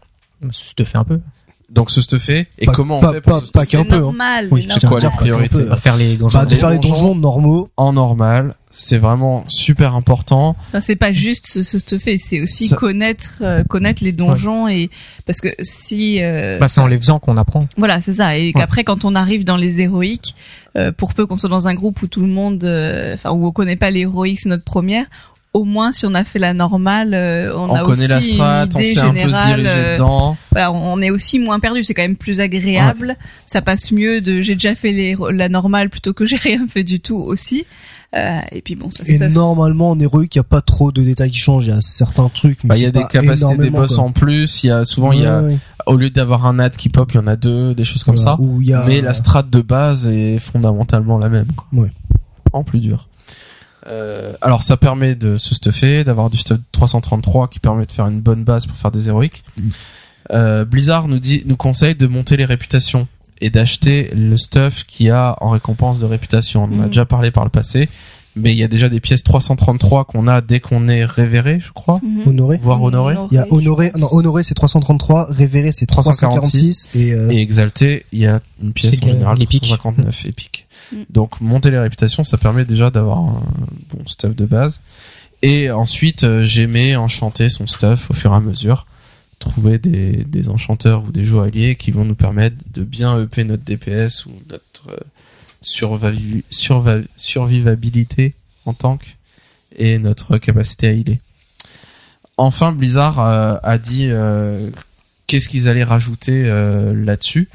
Ce 0.51 0.73
te 0.73 0.83
fait 0.83 0.97
un 0.97 1.03
peu. 1.03 1.19
Donc 1.67 1.89
ce 1.89 1.99
stuffé, 1.99 2.47
et 2.59 2.67
Pas- 2.67 2.73
comment 2.73 2.99
pas- 2.99 3.09
on 3.09 3.13
fait 3.13 3.21
pour 3.21 3.39
pas- 3.39 3.45
se 3.47 3.51
pas 3.51 3.65
stuffer 3.65 3.83
qu'un 3.83 3.89
peu, 3.89 3.95
hein. 3.95 4.01
normal. 4.01 4.47
Oui, 4.51 4.67
c'est 4.69 4.85
quoi 4.85 4.99
peu. 4.99 5.71
À 5.71 5.75
faire 5.77 5.97
les 5.97 6.15
donjons. 6.15 6.37
Bah, 6.37 6.45
de 6.45 6.51
Les 6.51 6.57
faire 6.57 6.69
les 6.69 6.77
donjons. 6.77 7.15
normaux. 7.15 7.69
en 7.75 7.91
normal, 7.93 8.53
c'est 8.69 8.99
vraiment 8.99 9.43
super 9.47 9.95
important. 9.95 10.55
Enfin, 10.67 10.79
c'est 10.79 10.95
pas 10.95 11.11
juste 11.11 11.47
se, 11.47 11.63
se 11.63 11.79
stuffer, 11.79 12.19
c'est 12.19 12.39
aussi 12.39 12.67
Ça- 12.67 12.75
connaître 12.75 13.39
euh, 13.41 13.63
connaître 13.63 14.03
les 14.03 14.11
donjons 14.11 14.67
et 14.67 14.91
parce 15.25 15.41
que 15.41 15.47
si 15.59 16.21
euh, 16.21 16.59
Bah, 16.59 16.67
c'est 16.67 16.81
en 16.81 16.87
les 16.87 16.97
faisant 16.97 17.17
qu'on 17.17 17.35
apprend. 17.35 17.65
voilà 17.77 17.99
c'est 17.99 18.13
ça 18.13 18.37
et 18.37 18.53
qu'après 18.53 18.83
quand 18.83 19.03
on 19.03 19.15
arrive 19.15 19.43
dans 19.43 19.57
les 19.57 19.81
héroïques 19.81 20.35
euh, 20.77 20.91
pour 20.91 21.15
peu 21.15 21.25
qu'on 21.25 21.37
soit 21.37 21.49
dans 21.49 21.67
un 21.67 21.73
groupe 21.73 21.99
où 22.03 22.07
tout 22.07 22.21
le 22.21 22.27
monde 22.27 22.63
euh, 22.63 23.15
enfin 23.15 23.31
où 23.31 23.43
on 23.47 23.51
connaît 23.51 23.75
pas 23.75 23.89
les 23.89 24.01
héroïques 24.01 24.41
c'est 24.41 24.49
notre 24.49 24.63
première 24.65 25.07
au 25.55 25.63
moins 25.63 25.93
si 25.93 26.05
on 26.05 26.13
a 26.13 26.25
fait 26.25 26.37
la 26.37 26.53
normale 26.53 27.13
euh, 27.13 27.53
on, 27.55 27.69
On, 27.69 27.75
a 27.75 27.81
connaît 27.83 28.03
aussi 28.03 28.09
la 28.09 28.21
strat, 28.21 28.63
une 28.65 28.69
on 28.75 28.79
idée 28.79 28.93
sait 28.93 28.99
un 28.99 29.13
peu 29.13 29.19
se 29.19 29.23
générale, 29.23 29.55
diriger 29.61 29.69
euh, 29.77 29.93
dedans. 29.95 30.37
voilà, 30.51 30.71
on 30.73 31.01
est 31.01 31.09
aussi 31.09 31.39
moins 31.39 31.61
perdu, 31.61 31.81
c'est 31.85 31.93
quand 31.93 32.01
même 32.01 32.17
plus 32.17 32.41
agréable. 32.41 33.15
Ça 33.45 33.61
passe 33.61 33.93
mieux 33.93 34.19
de 34.19 34.41
j'ai 34.41 34.55
déjà 34.55 34.75
fait 34.75 34.91
les, 34.91 35.15
la 35.31 35.47
normale 35.47 35.89
plutôt 35.89 36.13
que 36.13 36.25
j'ai 36.25 36.35
rien 36.49 36.67
fait 36.67 36.83
du 36.83 36.99
tout 36.99 37.15
aussi. 37.15 37.65
Euh, 38.15 38.39
et 38.51 38.61
puis 38.61 38.75
bon, 38.75 38.91
ça 38.91 39.03
Et 39.07 39.15
stuff. 39.15 39.31
normalement, 39.31 39.89
en 39.91 39.99
héroïque, 39.99 40.35
il 40.35 40.39
y 40.39 40.41
a 40.41 40.43
pas 40.43 40.61
trop 40.61 40.91
de 40.91 41.01
détails 41.01 41.31
qui 41.31 41.39
changent. 41.39 41.67
Il 41.67 41.73
y 41.73 41.77
a 41.77 41.81
certains 41.81 42.29
trucs, 42.29 42.63
mais 42.63 42.69
Bah, 42.69 42.77
il 42.77 42.83
y 42.83 42.85
a 42.85 42.91
des 42.91 43.03
capacités 43.05 43.57
des 43.57 43.69
boss 43.69 43.95
quoi. 43.95 44.03
en 44.05 44.11
plus. 44.11 44.63
Il 44.63 44.67
y 44.67 44.71
a 44.71 44.83
souvent, 44.85 45.11
il 45.13 45.21
y 45.21 45.25
a, 45.25 45.41
Ouais, 45.41 45.57
au 45.85 45.95
lieu 45.95 46.09
d'avoir 46.09 46.45
un 46.45 46.59
ad 46.59 46.75
qui 46.75 46.89
pop, 46.89 47.09
il 47.13 47.15
y 47.15 47.19
en 47.19 47.27
a 47.27 47.35
deux, 47.37 47.73
des 47.75 47.83
choses 47.85 48.03
comme 48.03 48.15
Voilà. 48.17 48.37
ça. 48.37 48.61
Y 48.61 48.73
a, 48.73 48.83
Mais 48.87 49.01
la 49.01 49.13
strat 49.13 49.43
de 49.43 49.61
base 49.61 50.07
est 50.07 50.39
fondamentalement 50.39 51.17
la 51.17 51.29
même. 51.29 51.47
quoi. 51.55 51.67
Ouais. 51.81 51.91
En 52.53 52.63
plus 52.63 52.79
dur. 52.79 53.07
Euh, 53.87 54.33
alors 54.41 54.63
ça 54.63 54.77
permet 54.77 55.15
de 55.15 55.37
se 55.37 55.53
stuffer, 55.53 56.03
d'avoir 56.03 56.29
du 56.29 56.37
stuff 56.37 56.57
333 56.71 57.47
qui 57.49 57.59
permet 57.59 57.85
de 57.85 57.91
faire 57.91 58.07
une 58.07 58.19
bonne 58.21 58.43
base 58.43 58.65
pour 58.65 58.77
faire 58.77 58.91
des 58.91 59.07
héroïques. 59.09 59.43
Euh, 60.31 60.65
Blizzard 60.65 61.07
nous 61.07 61.19
dit, 61.19 61.43
nous 61.45 61.55
conseille 61.57 61.95
de 61.95 62.07
monter 62.07 62.35
les 62.37 62.45
réputations 62.45 63.07
et 63.41 63.49
d'acheter 63.49 64.09
le 64.15 64.37
stuff 64.37 64.85
qu'il 64.85 65.05
y 65.07 65.09
a 65.11 65.35
en 65.41 65.49
récompense 65.49 65.99
de 65.99 66.05
réputation. 66.05 66.63
On 66.63 66.67
en 66.67 66.79
a 66.79 66.83
Mhm. 66.83 66.87
déjà 66.87 67.05
parlé 67.05 67.29
par 67.31 67.43
le 67.43 67.49
passé, 67.51 67.89
mais 68.35 68.51
il 68.53 68.57
y 68.57 68.63
a 68.63 68.67
déjà 68.67 68.89
des 68.89 68.99
pièces 68.99 69.23
333 69.23 70.05
qu'on 70.05 70.27
a 70.27 70.41
dès 70.41 70.59
qu'on 70.59 70.87
est 70.87 71.05
révéré, 71.05 71.59
je 71.59 71.71
crois, 71.71 71.99
Mhm. 72.01 72.23
honoré. 72.27 72.57
voire 72.61 72.81
honoré. 72.81 73.15
Il 73.29 73.35
y 73.35 73.37
a 73.37 73.45
honoré, 73.51 73.91
non, 73.97 74.07
honoré 74.11 74.41
c'est 74.43 74.55
333, 74.55 75.27
révéré 75.29 75.71
c'est 75.73 75.85
346 75.85 76.89
et, 76.95 77.13
euh, 77.13 77.29
Et 77.29 77.37
exalté, 77.37 78.05
il 78.11 78.19
y 78.19 78.25
a 78.25 78.39
une 78.63 78.73
pièce 78.73 78.99
en 79.03 79.07
général 79.09 79.37
l'épique. 79.37 79.61
359 79.63 80.25
épique. 80.25 80.64
Mm. 80.91 81.03
Donc 81.09 81.41
monter 81.41 81.71
les 81.71 81.79
réputations, 81.79 82.23
ça 82.23 82.37
permet 82.37 82.65
déjà 82.65 82.89
d'avoir 82.89 83.19
un 83.19 83.41
bon 83.89 84.05
stuff 84.05 84.35
de 84.35 84.45
base. 84.45 84.81
Et 85.41 85.69
ensuite, 85.69 86.23
euh, 86.23 86.43
j'aimais 86.43 86.95
enchanter 86.95 87.49
son 87.49 87.67
stuff 87.67 88.09
au 88.09 88.13
fur 88.13 88.31
et 88.31 88.35
à 88.35 88.39
mesure. 88.39 88.87
Trouver 89.37 89.77
des, 89.77 90.49
enchanteurs 90.49 91.03
ou 91.03 91.11
des 91.11 91.25
joailliers 91.25 91.75
qui 91.75 91.91
vont 91.91 92.05
nous 92.05 92.15
permettre 92.15 92.55
de 92.73 92.83
bien 92.83 93.21
EP 93.21 93.43
notre 93.43 93.63
DPS 93.63 94.25
ou 94.25 94.31
notre 94.49 94.89
euh, 94.89 95.01
survivabilité 97.17 98.33
en 98.65 98.73
tank 98.73 99.17
et 99.75 99.99
notre 99.99 100.37
capacité 100.37 100.87
à 100.87 100.93
healer. 100.93 101.19
Enfin, 102.37 102.71
Blizzard 102.71 103.19
euh, 103.19 103.57
a 103.61 103.77
dit 103.77 104.09
qu'est-ce 105.27 105.47
qu'ils 105.47 105.69
allaient 105.69 105.83
rajouter 105.83 106.45
là-dessus 106.93 107.49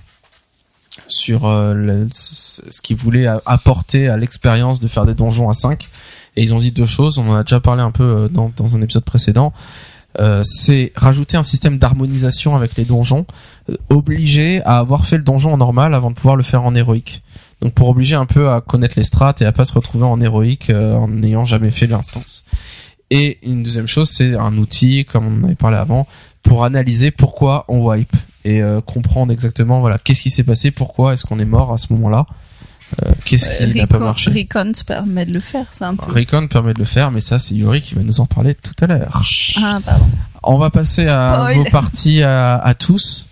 sur 1.08 1.46
euh, 1.46 2.06
ce 2.12 2.80
qu'ils 2.80 2.96
voulaient 2.96 3.26
apporter 3.46 4.08
à 4.08 4.16
l'expérience 4.16 4.80
de 4.80 4.88
faire 4.88 5.06
des 5.06 5.14
donjons 5.14 5.48
à 5.48 5.52
5 5.52 5.88
et 6.36 6.42
ils 6.42 6.54
ont 6.54 6.58
dit 6.58 6.72
deux 6.72 6.86
choses. 6.86 7.18
On 7.18 7.28
en 7.30 7.34
a 7.34 7.42
déjà 7.42 7.60
parlé 7.60 7.82
un 7.82 7.90
peu 7.90 8.04
euh, 8.04 8.28
dans, 8.28 8.76
un 8.76 8.80
épisode 8.80 9.04
précédent. 9.04 9.52
Euh, 10.18 10.42
c'est 10.42 10.92
rajouter 10.96 11.36
un 11.36 11.44
système 11.44 11.78
d'harmonisation 11.78 12.56
avec 12.56 12.74
les 12.76 12.84
donjons 12.84 13.26
euh, 13.68 13.74
obligé 13.90 14.60
à 14.62 14.78
avoir 14.78 15.06
fait 15.06 15.16
le 15.16 15.22
donjon 15.22 15.52
en 15.52 15.56
normal 15.56 15.94
avant 15.94 16.10
de 16.10 16.16
pouvoir 16.16 16.34
le 16.34 16.42
faire 16.42 16.64
en 16.64 16.74
héroïque. 16.74 17.22
Donc 17.60 17.74
pour 17.74 17.88
obliger 17.88 18.16
un 18.16 18.26
peu 18.26 18.50
à 18.50 18.60
connaître 18.60 18.94
les 18.96 19.04
strats 19.04 19.34
et 19.40 19.44
à 19.44 19.52
pas 19.52 19.64
se 19.64 19.72
retrouver 19.72 20.04
en 20.04 20.20
héroïque 20.20 20.70
euh, 20.70 20.94
en 20.94 21.06
n'ayant 21.08 21.44
jamais 21.44 21.70
fait 21.70 21.86
l'instance. 21.86 22.44
Et 23.10 23.38
une 23.42 23.62
deuxième 23.62 23.86
chose 23.86 24.10
c'est 24.10 24.34
un 24.34 24.56
outil 24.56 25.04
comme 25.04 25.42
on 25.42 25.44
avait 25.44 25.54
parlé 25.54 25.76
avant 25.76 26.08
pour 26.50 26.64
analyser 26.64 27.12
pourquoi 27.12 27.64
on 27.68 27.78
wipe 27.88 28.16
et 28.44 28.60
euh, 28.60 28.80
comprendre 28.80 29.32
exactement 29.32 29.78
voilà 29.78 29.98
qu'est-ce 29.98 30.22
qui 30.22 30.30
s'est 30.30 30.42
passé, 30.42 30.72
pourquoi 30.72 31.12
est-ce 31.12 31.24
qu'on 31.24 31.38
est 31.38 31.44
mort 31.44 31.72
à 31.72 31.78
ce 31.78 31.92
moment-là, 31.92 32.26
euh, 33.00 33.12
qu'est-ce 33.24 33.64
qui 33.64 33.78
n'a 33.78 33.86
pas 33.86 34.00
marché. 34.00 34.32
Recon 34.32 34.72
permet 34.84 35.26
de 35.26 35.32
le 35.32 35.38
faire, 35.38 35.66
c'est 35.70 35.84
un 35.84 35.94
peu. 35.94 36.10
Recon 36.10 36.48
permet 36.48 36.72
de 36.72 36.80
le 36.80 36.84
faire, 36.84 37.12
mais 37.12 37.20
ça 37.20 37.38
c'est 37.38 37.54
Yuri 37.54 37.82
qui 37.82 37.94
va 37.94 38.02
nous 38.02 38.18
en 38.18 38.26
parler 38.26 38.56
tout 38.56 38.74
à 38.80 38.88
l'heure. 38.88 39.22
Ah, 39.62 39.78
pardon. 39.84 40.06
On 40.42 40.58
va 40.58 40.70
passer 40.70 41.06
à 41.06 41.52
vos 41.54 41.62
parties 41.66 42.24
à, 42.24 42.56
à 42.56 42.74
tous. 42.74 43.28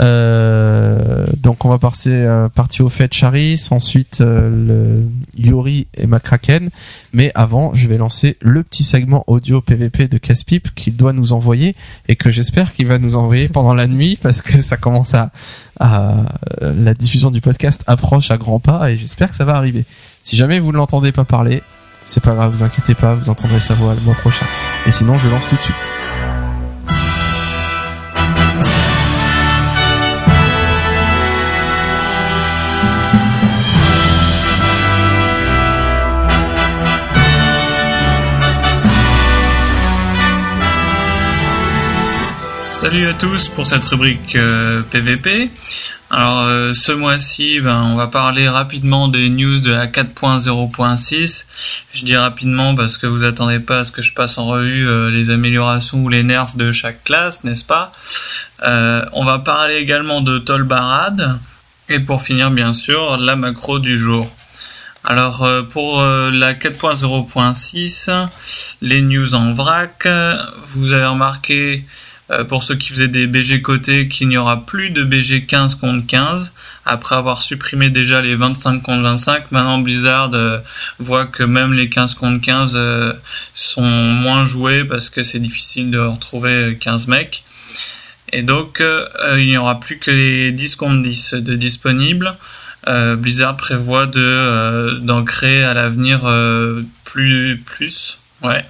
Euh, 0.00 1.26
donc 1.36 1.64
on 1.64 1.68
va 1.68 1.78
passer 1.78 2.12
euh, 2.12 2.48
partie 2.48 2.82
au 2.82 2.88
fait 2.88 3.12
Charis, 3.12 3.68
ensuite 3.70 4.20
euh, 4.20 4.48
le 4.50 5.08
Yuri 5.42 5.86
et 5.96 6.06
Macraken. 6.06 6.70
Mais 7.12 7.32
avant, 7.34 7.72
je 7.74 7.88
vais 7.88 7.98
lancer 7.98 8.36
le 8.40 8.62
petit 8.62 8.84
segment 8.84 9.24
audio 9.26 9.60
PVP 9.60 10.08
de 10.08 10.18
Caspip 10.18 10.74
qu'il 10.74 10.96
doit 10.96 11.12
nous 11.12 11.32
envoyer 11.32 11.74
et 12.06 12.16
que 12.16 12.30
j'espère 12.30 12.74
qu'il 12.74 12.86
va 12.86 12.98
nous 12.98 13.16
envoyer 13.16 13.48
pendant 13.48 13.74
la 13.74 13.86
nuit 13.86 14.18
parce 14.20 14.42
que 14.42 14.60
ça 14.60 14.76
commence 14.76 15.14
à, 15.14 15.30
à 15.80 16.16
euh, 16.62 16.74
la 16.76 16.94
diffusion 16.94 17.30
du 17.30 17.40
podcast 17.40 17.82
approche 17.86 18.30
à 18.30 18.36
grands 18.36 18.60
pas 18.60 18.90
et 18.90 18.98
j'espère 18.98 19.30
que 19.30 19.36
ça 19.36 19.44
va 19.44 19.56
arriver. 19.56 19.84
Si 20.20 20.36
jamais 20.36 20.60
vous 20.60 20.72
ne 20.72 20.76
l'entendez 20.76 21.12
pas 21.12 21.24
parler, 21.24 21.62
c'est 22.04 22.22
pas 22.22 22.34
grave, 22.34 22.52
vous 22.54 22.62
inquiétez 22.62 22.94
pas, 22.94 23.14
vous 23.14 23.30
entendrez 23.30 23.60
sa 23.60 23.74
voix 23.74 23.94
le 23.94 24.00
mois 24.00 24.14
prochain. 24.14 24.46
Et 24.86 24.90
sinon, 24.90 25.18
je 25.18 25.28
lance 25.28 25.48
tout 25.48 25.56
de 25.56 25.62
suite. 25.62 26.47
Salut 42.80 43.08
à 43.08 43.12
tous 43.12 43.48
pour 43.48 43.66
cette 43.66 43.84
rubrique 43.86 44.38
PVP. 44.90 45.50
Euh, 45.50 46.14
Alors 46.16 46.42
euh, 46.42 46.74
ce 46.74 46.92
mois-ci, 46.92 47.58
ben, 47.58 47.82
on 47.82 47.96
va 47.96 48.06
parler 48.06 48.48
rapidement 48.48 49.08
des 49.08 49.30
news 49.30 49.58
de 49.58 49.72
la 49.72 49.88
4.0.6. 49.88 51.46
Je 51.92 52.04
dis 52.04 52.16
rapidement 52.16 52.76
parce 52.76 52.96
que 52.96 53.08
vous 53.08 53.24
attendez 53.24 53.58
pas 53.58 53.80
à 53.80 53.84
ce 53.84 53.90
que 53.90 54.00
je 54.00 54.12
passe 54.12 54.38
en 54.38 54.46
revue 54.46 54.86
euh, 54.86 55.10
les 55.10 55.30
améliorations 55.30 56.04
ou 56.04 56.08
les 56.08 56.22
nerfs 56.22 56.54
de 56.54 56.70
chaque 56.70 57.02
classe, 57.02 57.42
n'est-ce 57.42 57.64
pas? 57.64 57.90
On 58.62 59.24
va 59.24 59.40
parler 59.40 59.74
également 59.78 60.20
de 60.20 60.38
Tolbarad 60.38 61.40
et 61.88 61.98
pour 61.98 62.22
finir 62.22 62.52
bien 62.52 62.74
sûr 62.74 63.16
la 63.16 63.34
macro 63.34 63.80
du 63.80 63.98
jour. 63.98 64.30
Alors 65.04 65.44
pour 65.70 66.00
la 66.00 66.54
4.0.6, 66.54 68.28
les 68.82 69.00
news 69.00 69.34
en 69.34 69.52
vrac, 69.52 70.06
vous 70.68 70.92
avez 70.92 71.06
remarqué 71.06 71.84
euh, 72.30 72.44
pour 72.44 72.62
ceux 72.62 72.74
qui 72.74 72.90
faisaient 72.90 73.08
des 73.08 73.26
BG 73.26 73.62
côté 73.62 74.06
qu'il 74.06 74.28
n'y 74.28 74.36
aura 74.36 74.66
plus 74.66 74.90
de 74.90 75.02
BG 75.02 75.46
15 75.46 75.76
contre 75.76 76.06
15 76.06 76.52
après 76.84 77.14
avoir 77.14 77.40
supprimé 77.40 77.88
déjà 77.88 78.20
les 78.20 78.34
25 78.34 78.82
contre 78.82 79.02
25 79.02 79.50
maintenant 79.50 79.78
Blizzard 79.78 80.30
euh, 80.34 80.58
voit 80.98 81.24
que 81.24 81.42
même 81.42 81.72
les 81.72 81.88
15 81.88 82.14
contre 82.14 82.44
15 82.44 82.72
euh, 82.74 83.14
sont 83.54 83.82
moins 83.82 84.44
joués 84.44 84.84
parce 84.84 85.08
que 85.08 85.22
c'est 85.22 85.38
difficile 85.38 85.90
de 85.90 85.98
retrouver 85.98 86.76
15 86.78 87.08
mecs. 87.08 87.44
Et 88.30 88.42
donc 88.42 88.82
il 89.38 89.46
n'y 89.46 89.56
aura 89.56 89.80
plus 89.80 89.98
que 89.98 90.10
les 90.10 90.52
10 90.52 90.76
contre 90.76 91.02
10 91.02 91.34
de 91.34 91.56
disponibles. 91.56 92.36
Blizzard 93.16 93.56
prévoit 93.56 94.04
de 94.06 94.98
d'en 95.00 95.24
créer 95.24 95.64
à 95.64 95.72
l'avenir 95.72 96.20
plus 97.04 97.62
plus 97.64 98.18
ouais 98.42 98.66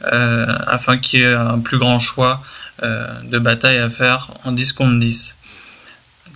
afin 0.00 0.96
qu'il 0.96 1.20
y 1.20 1.22
ait 1.22 1.34
un 1.34 1.58
plus 1.58 1.76
grand 1.76 2.00
choix 2.00 2.42
de 2.82 3.38
bataille 3.38 3.78
à 3.78 3.88
faire 3.88 4.30
en 4.44 4.52
10 4.52 4.72
contre 4.72 4.98
10. 5.00 5.36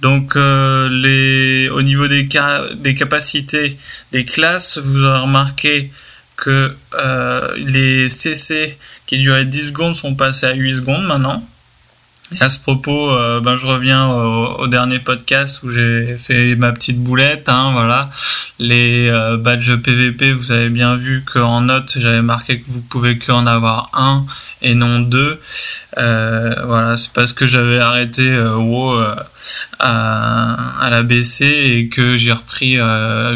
Donc 0.01 0.37
euh, 0.37 0.89
les, 0.89 1.69
au 1.71 1.83
niveau 1.83 2.07
des, 2.07 2.29
des 2.77 2.95
capacités 2.95 3.79
des 4.13 4.25
classes, 4.25 4.79
vous 4.79 5.05
aurez 5.05 5.21
remarqué 5.21 5.93
que 6.37 6.77
euh, 6.95 7.55
les 7.57 8.09
CC 8.09 8.79
qui 9.07 9.19
duraient 9.19 9.45
10 9.45 9.69
secondes 9.69 9.97
sont 9.97 10.15
passés 10.15 10.47
à 10.47 10.55
8 10.55 10.77
secondes 10.77 11.05
maintenant. 11.07 11.45
Et 12.31 12.43
à 12.43 12.51
ce 12.51 12.59
propos, 12.59 13.11
euh, 13.11 13.41
ben, 13.41 13.57
je 13.57 13.67
reviens 13.67 14.07
au, 14.11 14.67
dernier 14.67 14.99
podcast 14.99 15.63
où 15.63 15.71
j'ai 15.71 16.19
fait 16.19 16.57
ma 16.57 16.73
petite 16.73 17.03
boulette. 17.03 17.49
Hein, 17.49 17.71
voilà, 17.73 18.11
les 18.59 19.09
euh, 19.09 19.39
badges 19.39 19.77
PVP, 19.77 20.33
vous 20.33 20.53
avez 20.53 20.69
bien 20.69 20.97
vu 20.97 21.25
qu'en 21.25 21.63
note, 21.63 21.95
j'avais 21.97 22.21
marqué 22.21 22.61
que 22.61 22.69
vous 22.69 22.83
pouvez 22.83 23.17
qu'en 23.19 23.47
avoir 23.47 23.91
un 23.95 24.27
et 24.61 24.75
non 24.75 25.01
deux. 25.01 25.41
Euh, 25.97 26.55
voilà, 26.67 26.99
c'est 26.99 27.15
parce 27.15 27.33
que 27.33 27.47
j'avais 27.47 27.79
arrêté 27.79 28.39
WoW 28.39 29.01
à, 29.79 30.55
à 30.83 30.91
la 30.91 31.03
BC 31.03 31.47
et 31.47 31.89
que 31.89 32.19
j'ai 32.19 32.33
repris 32.33 32.77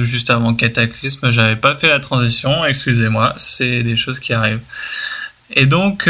juste 0.02 0.28
avant 0.28 0.52
Cataclysme. 0.52 1.30
J'avais 1.30 1.56
pas 1.56 1.74
fait 1.74 1.88
la 1.88 2.00
transition, 2.00 2.62
excusez-moi, 2.66 3.32
c'est 3.38 3.82
des 3.82 3.96
choses 3.96 4.20
qui 4.20 4.34
arrivent. 4.34 4.60
Et 5.54 5.64
donc 5.64 6.08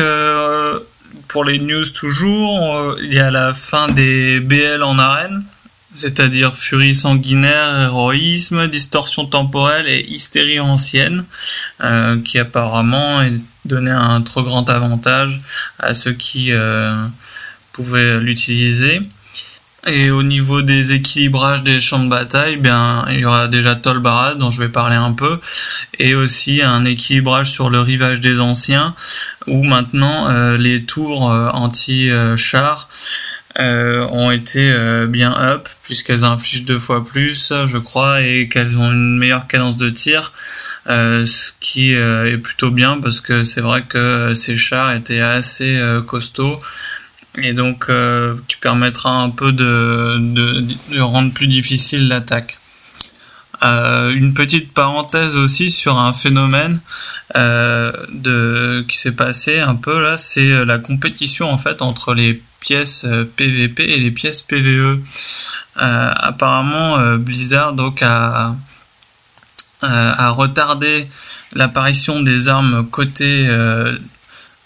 pour 1.29 1.45
les 1.45 1.59
news 1.59 1.85
toujours, 1.91 2.77
euh, 2.77 2.97
il 3.03 3.13
y 3.13 3.19
a 3.19 3.31
la 3.31 3.55
fin 3.55 3.89
des 3.89 4.41
BL 4.41 4.83
en 4.83 4.99
arène, 4.99 5.45
c'est-à-dire 5.95 6.55
furie 6.55 6.95
sanguinaire, 6.95 7.83
héroïsme, 7.83 8.69
distorsion 8.69 9.27
temporelle 9.27 9.89
et 9.89 10.07
hystérie 10.09 10.61
ancienne, 10.61 11.25
euh, 11.83 12.21
qui 12.23 12.39
apparemment 12.39 13.23
donné 13.65 13.91
un 13.91 14.21
trop 14.23 14.43
grand 14.43 14.69
avantage 14.71 15.41
à 15.79 15.95
ceux 15.95 16.13
qui 16.13 16.53
euh, 16.53 17.07
pouvaient 17.73 18.19
l'utiliser. 18.19 19.01
Et 19.87 20.13
au 20.13 20.23
niveau 20.23 20.63
des 20.63 20.93
équilibrages 20.93 21.65
des 21.65 21.81
champs 21.81 22.05
de 22.05 22.09
bataille, 22.09 22.57
bien, 22.57 23.05
il 23.11 23.19
y 23.19 23.25
aura 23.25 23.49
déjà 23.49 23.75
Tolbarad 23.75 24.39
dont 24.39 24.53
je 24.53 24.61
vais 24.61 24.69
parler 24.69 24.95
un 24.95 25.13
peu, 25.13 25.41
et 25.99 26.15
aussi 26.15 26.63
un 26.63 26.85
équilibrage 26.85 27.51
sur 27.51 27.69
le 27.69 27.81
rivage 27.81 28.21
des 28.21 28.39
anciens, 28.39 28.95
où 29.49 29.65
maintenant 29.65 30.29
euh, 30.29 30.57
les 30.57 30.85
tours 30.85 31.33
euh, 31.33 31.49
anti-char 31.49 32.89
euh, 33.59 34.07
ont 34.13 34.31
été 34.31 34.73
bien 35.09 35.37
up, 35.37 35.69
puisqu'elles 35.83 36.23
infligent 36.23 36.65
deux 36.65 36.79
fois 36.79 37.05
plus, 37.05 37.53
je 37.67 37.79
crois, 37.79 38.21
et 38.21 38.49
qu'elles 38.49 38.79
ont 38.79 38.93
une 38.93 39.19
meilleure 39.19 39.49
cadence 39.49 39.77
de 39.77 39.91
tir, 39.91 40.33
ce 40.87 41.51
qui 41.59 41.93
est 41.93 42.39
plutôt 42.39 42.71
bien, 42.71 43.01
parce 43.01 43.21
que 43.21 43.43
c'est 43.43 43.61
vrai 43.61 43.83
que 43.83 44.33
ces 44.35 44.55
chars 44.57 44.93
étaient 44.93 45.21
assez 45.21 45.77
costauds 46.07 46.61
et 47.39 47.53
donc 47.53 47.87
euh, 47.89 48.37
qui 48.49 48.57
permettra 48.57 49.11
un 49.11 49.31
peu 49.31 49.53
de, 49.53 50.19
de, 50.19 51.01
rendre 51.01 51.33
plus 51.33 51.49
difficile 51.49 52.09
l'attaque. 52.09 52.59
Euh, 53.65 54.11
une 54.11 54.35
petite 54.35 54.73
parenthèse 54.73 55.37
aussi 55.37 55.71
sur 55.71 55.99
un 55.99 56.13
phénomène 56.13 56.81
euh, 57.37 57.93
de 58.13 58.85
qui 58.89 58.99
s'est 58.99 59.13
passé 59.13 59.61
un 59.61 59.77
peu 59.77 60.03
là, 60.03 60.19
c'est 60.19 60.65
la 60.65 60.79
compétition 60.79 61.51
en 61.51 61.59
fait 61.59 61.81
entre 61.81 62.13
les 62.13 62.43
pièces 62.61 63.07
PVP 63.37 63.85
et 63.85 63.99
les 63.99 64.11
pièces 64.11 64.43
PVE. 64.43 65.01
apparemment, 65.77 67.17
Blizzard 67.17 67.73
donc 67.73 68.03
a 68.03 68.55
a 69.81 70.31
retardé 70.31 71.09
l'apparition 71.55 72.23
des 72.23 72.47
armes 72.47 72.87
côté 72.89 73.49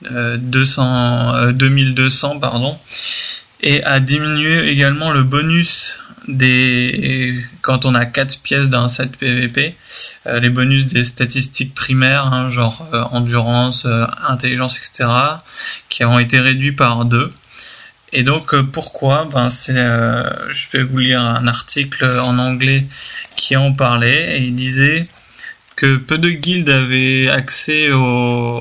200, 0.03 1.53
2200 1.53 2.37
euh, 2.37 2.39
pardon, 2.39 2.79
et 3.61 3.83
à 3.85 4.01
diminuer 4.01 4.69
également 4.69 5.13
le 5.13 5.23
bonus 5.23 5.99
des 6.29 7.45
quand 7.63 7.87
on 7.87 7.95
a 7.95 8.05
4 8.05 8.43
pièces 8.43 8.69
d'un 8.69 8.89
set 8.89 9.17
PVP, 9.17 9.75
euh, 10.27 10.41
les 10.41 10.51
bonus 10.51 10.87
des 10.87 11.05
statistiques 11.05 11.75
primaires, 11.75 12.33
hein, 12.33 12.49
genre 12.49 12.87
euh, 12.93 13.03
endurance, 13.13 13.87
intelligence, 14.29 14.79
etc., 14.79 15.09
qui 15.89 16.05
ont 16.05 16.19
été 16.19 16.41
réduits 16.41 16.73
par 16.73 17.05
2. 17.05 17.33
Et 18.13 18.23
donc 18.23 18.55
pourquoi? 18.73 19.29
Ben 19.33 19.51
c'est, 19.51 19.75
je 19.75 20.71
vais 20.73 20.83
vous 20.83 20.99
lire 20.99 21.21
un 21.21 21.47
article 21.47 22.05
en 22.21 22.39
anglais 22.39 22.87
qui 23.37 23.57
en 23.57 23.73
parlait 23.73 24.39
et 24.39 24.43
il 24.45 24.55
disait 24.55 25.07
que 25.75 25.97
peu 25.97 26.17
de 26.17 26.31
guildes 26.31 26.71
avaient 26.71 27.29
accès 27.29 27.91
au 27.93 28.61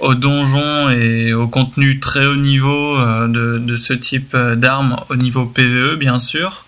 au 0.00 0.14
donjon 0.14 0.90
et 0.90 1.32
au 1.32 1.46
contenu 1.48 2.00
très 2.00 2.26
haut 2.26 2.36
niveau 2.36 2.98
euh, 2.98 3.58
de, 3.58 3.76
ce 3.76 3.92
type 3.92 4.34
euh, 4.34 4.56
d'armes 4.56 4.98
au 5.08 5.16
niveau 5.16 5.46
PVE 5.46 5.96
bien 5.96 6.18
sûr. 6.18 6.64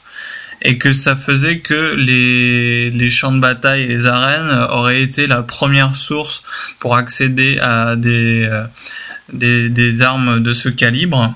Et 0.64 0.78
que 0.78 0.92
ça 0.92 1.16
faisait 1.16 1.58
que 1.58 1.94
les, 1.96 3.10
champs 3.10 3.32
de 3.32 3.40
bataille 3.40 3.82
et 3.82 3.88
les 3.88 4.06
arènes 4.06 4.68
auraient 4.70 5.02
été 5.02 5.26
la 5.26 5.42
première 5.42 5.96
source 5.96 6.44
pour 6.78 6.94
accéder 6.94 7.58
à 7.58 7.96
des, 7.96 8.48
euh, 8.48 10.02
armes 10.02 10.40
de 10.40 10.52
ce 10.52 10.68
calibre 10.68 11.34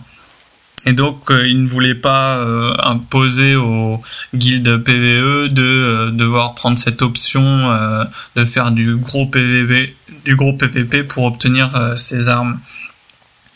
et 0.89 0.93
donc, 0.93 1.33
euh, 1.33 1.49
il 1.49 1.65
ne 1.65 1.69
voulait 1.69 1.97
pas 1.97 2.39
euh, 2.39 2.73
imposer 2.85 3.57
aux 3.57 4.01
guildes 4.35 4.85
PVE 4.85 5.49
de 5.53 5.63
euh, 5.63 6.11
devoir 6.13 6.55
prendre 6.55 6.79
cette 6.79 7.03
option 7.03 7.37
de 8.37 8.45
faire 8.45 8.71
du 8.71 8.95
gros 8.95 9.27
PVP, 9.27 9.97
du 10.25 10.37
gros 10.37 10.53
PVP 10.53 11.03
pour 11.03 11.25
obtenir 11.25 11.95
ces 11.99 12.29
armes. 12.29 12.61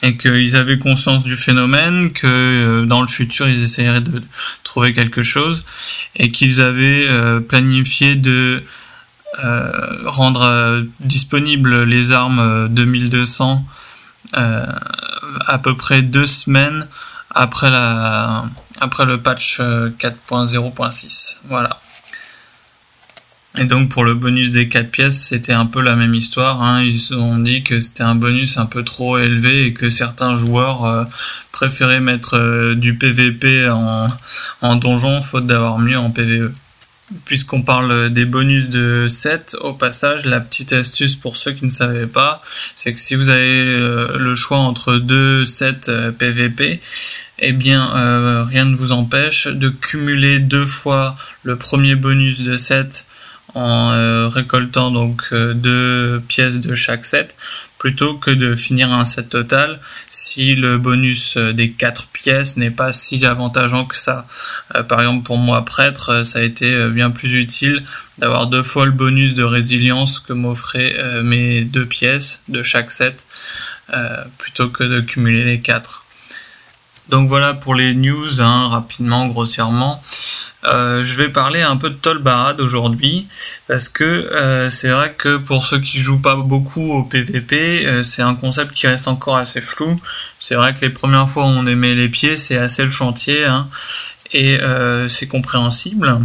Et 0.02 0.16
qu'ils 0.16 0.56
avaient 0.56 0.78
conscience 0.78 1.22
du 1.22 1.36
phénomène, 1.36 2.10
que 2.12 2.84
dans 2.86 3.02
le 3.02 3.06
futur 3.06 3.48
ils 3.48 3.62
essaieraient 3.62 4.00
de 4.00 4.22
trouver 4.64 4.94
quelque 4.94 5.22
chose, 5.22 5.64
et 6.16 6.32
qu'ils 6.32 6.62
avaient 6.62 7.06
planifié 7.46 8.16
de 8.16 8.62
rendre 10.06 10.84
disponibles 11.00 11.82
les 11.84 12.12
armes 12.12 12.68
2200 12.68 13.62
à 14.32 15.58
peu 15.62 15.76
près 15.76 16.00
deux 16.00 16.26
semaines 16.26 16.86
après 17.30 17.70
la 17.70 18.44
après 18.80 19.04
le 19.04 19.20
patch 19.20 19.60
4.0.6. 19.60 21.36
Euh, 21.36 21.38
voilà. 21.48 21.80
Et 23.58 23.64
donc 23.64 23.90
pour 23.90 24.04
le 24.04 24.14
bonus 24.14 24.50
des 24.50 24.68
4 24.68 24.90
pièces, 24.90 25.24
c'était 25.24 25.52
un 25.52 25.66
peu 25.66 25.80
la 25.82 25.96
même 25.96 26.14
histoire. 26.14 26.62
Hein. 26.62 26.82
Ils 26.82 27.14
ont 27.14 27.36
dit 27.38 27.62
que 27.62 27.80
c'était 27.80 28.04
un 28.04 28.14
bonus 28.14 28.58
un 28.58 28.66
peu 28.66 28.84
trop 28.84 29.18
élevé 29.18 29.66
et 29.66 29.74
que 29.74 29.88
certains 29.88 30.36
joueurs 30.36 30.84
euh, 30.84 31.04
préféraient 31.52 32.00
mettre 32.00 32.36
euh, 32.36 32.74
du 32.74 32.94
PVP 32.94 33.68
en, 33.68 34.08
en 34.62 34.76
donjon 34.76 35.20
faute 35.20 35.46
d'avoir 35.46 35.78
mieux 35.78 35.98
en 35.98 36.10
PVE. 36.10 36.52
Puisqu'on 37.24 37.62
parle 37.62 38.10
des 38.10 38.24
bonus 38.24 38.68
de 38.68 39.08
7, 39.08 39.56
au 39.60 39.72
passage, 39.72 40.26
la 40.26 40.40
petite 40.40 40.72
astuce 40.72 41.16
pour 41.16 41.36
ceux 41.36 41.52
qui 41.52 41.64
ne 41.64 41.70
savaient 41.70 42.06
pas, 42.06 42.42
c'est 42.76 42.92
que 42.92 43.00
si 43.00 43.14
vous 43.14 43.28
avez 43.28 43.64
euh, 43.64 44.16
le 44.16 44.34
choix 44.34 44.58
entre 44.58 44.96
deux 44.96 45.44
sets 45.44 45.90
PVP, 46.18 46.80
eh 47.40 47.52
bien, 47.52 47.94
euh, 47.96 48.44
rien 48.44 48.64
ne 48.64 48.76
vous 48.76 48.92
empêche 48.92 49.46
de 49.46 49.70
cumuler 49.70 50.38
deux 50.38 50.66
fois 50.66 51.16
le 51.42 51.56
premier 51.56 51.94
bonus 51.94 52.42
de 52.42 52.56
7 52.56 53.06
en 53.54 53.90
euh, 53.90 54.28
récoltant 54.28 54.92
donc 54.92 55.34
deux 55.34 56.22
pièces 56.28 56.60
de 56.60 56.74
chaque 56.76 57.04
set 57.04 57.34
plutôt 57.80 58.18
que 58.18 58.30
de 58.30 58.54
finir 58.54 58.92
un 58.92 59.06
set 59.06 59.30
total 59.30 59.80
si 60.10 60.54
le 60.54 60.76
bonus 60.76 61.38
euh, 61.38 61.54
des 61.54 61.70
quatre 61.70 62.08
pièces 62.08 62.58
n'est 62.58 62.70
pas 62.70 62.92
si 62.92 63.24
avantageant 63.24 63.86
que 63.86 63.96
ça. 63.96 64.26
Euh, 64.74 64.82
par 64.82 65.00
exemple 65.00 65.24
pour 65.24 65.38
moi 65.38 65.64
prêtre, 65.64 66.10
euh, 66.10 66.22
ça 66.22 66.40
a 66.40 66.42
été 66.42 66.88
bien 66.90 67.10
plus 67.10 67.36
utile 67.36 67.82
d'avoir 68.18 68.48
deux 68.48 68.62
fois 68.62 68.84
le 68.84 68.92
bonus 68.92 69.32
de 69.32 69.42
résilience 69.42 70.20
que 70.20 70.34
m'offraient 70.34 70.94
mes 71.22 71.62
deux 71.62 71.86
pièces 71.86 72.42
de 72.48 72.62
chaque 72.62 72.90
set 72.90 73.24
plutôt 74.36 74.68
que 74.68 74.84
de 74.84 75.00
cumuler 75.00 75.44
les 75.44 75.60
quatre. 75.60 76.04
Donc 77.08 77.28
voilà 77.28 77.54
pour 77.54 77.74
les 77.74 77.94
news, 77.94 78.42
hein, 78.42 78.68
rapidement, 78.68 79.26
grossièrement. 79.26 80.02
Euh, 80.64 81.02
je 81.02 81.14
vais 81.14 81.30
parler 81.30 81.62
un 81.62 81.76
peu 81.76 81.88
de 81.88 81.94
Tolbarad 81.94 82.60
aujourd'hui 82.60 83.26
parce 83.66 83.88
que 83.88 84.04
euh, 84.04 84.68
c'est 84.68 84.90
vrai 84.90 85.14
que 85.16 85.38
pour 85.38 85.64
ceux 85.64 85.80
qui 85.80 86.00
jouent 86.00 86.20
pas 86.20 86.36
beaucoup 86.36 86.92
au 86.92 87.02
PVP, 87.02 87.86
euh, 87.86 88.02
c'est 88.02 88.20
un 88.20 88.34
concept 88.34 88.74
qui 88.74 88.86
reste 88.86 89.08
encore 89.08 89.36
assez 89.36 89.62
flou. 89.62 89.98
C'est 90.38 90.54
vrai 90.54 90.74
que 90.74 90.80
les 90.82 90.90
premières 90.90 91.28
fois 91.28 91.44
où 91.44 91.48
on 91.48 91.66
aimait 91.66 91.94
les 91.94 92.10
pieds, 92.10 92.36
c'est 92.36 92.58
assez 92.58 92.84
le 92.84 92.90
chantier 92.90 93.44
hein, 93.46 93.68
et 94.32 94.58
c'est 95.08 95.26
compréhensible. 95.26 96.18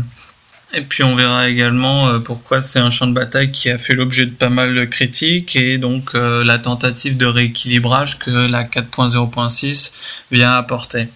Et 0.74 0.82
puis 0.82 1.04
on 1.04 1.16
verra 1.16 1.48
également 1.48 2.20
pourquoi 2.20 2.62
c'est 2.62 2.80
un 2.80 2.90
champ 2.90 3.08
de 3.08 3.14
bataille 3.14 3.52
qui 3.52 3.70
a 3.70 3.78
fait 3.78 3.94
l'objet 3.94 4.26
de 4.26 4.32
pas 4.32 4.50
mal 4.50 4.76
de 4.76 4.86
critiques 4.86 5.56
et 5.56 5.78
donc 5.78 6.14
la 6.14 6.60
tentative 6.60 7.18
de 7.18 7.26
rééquilibrage 7.26 8.20
que 8.20 8.30
la 8.30 8.64
4.0.6 8.64 9.92
vient 10.32 10.54
apporter. 10.54 11.08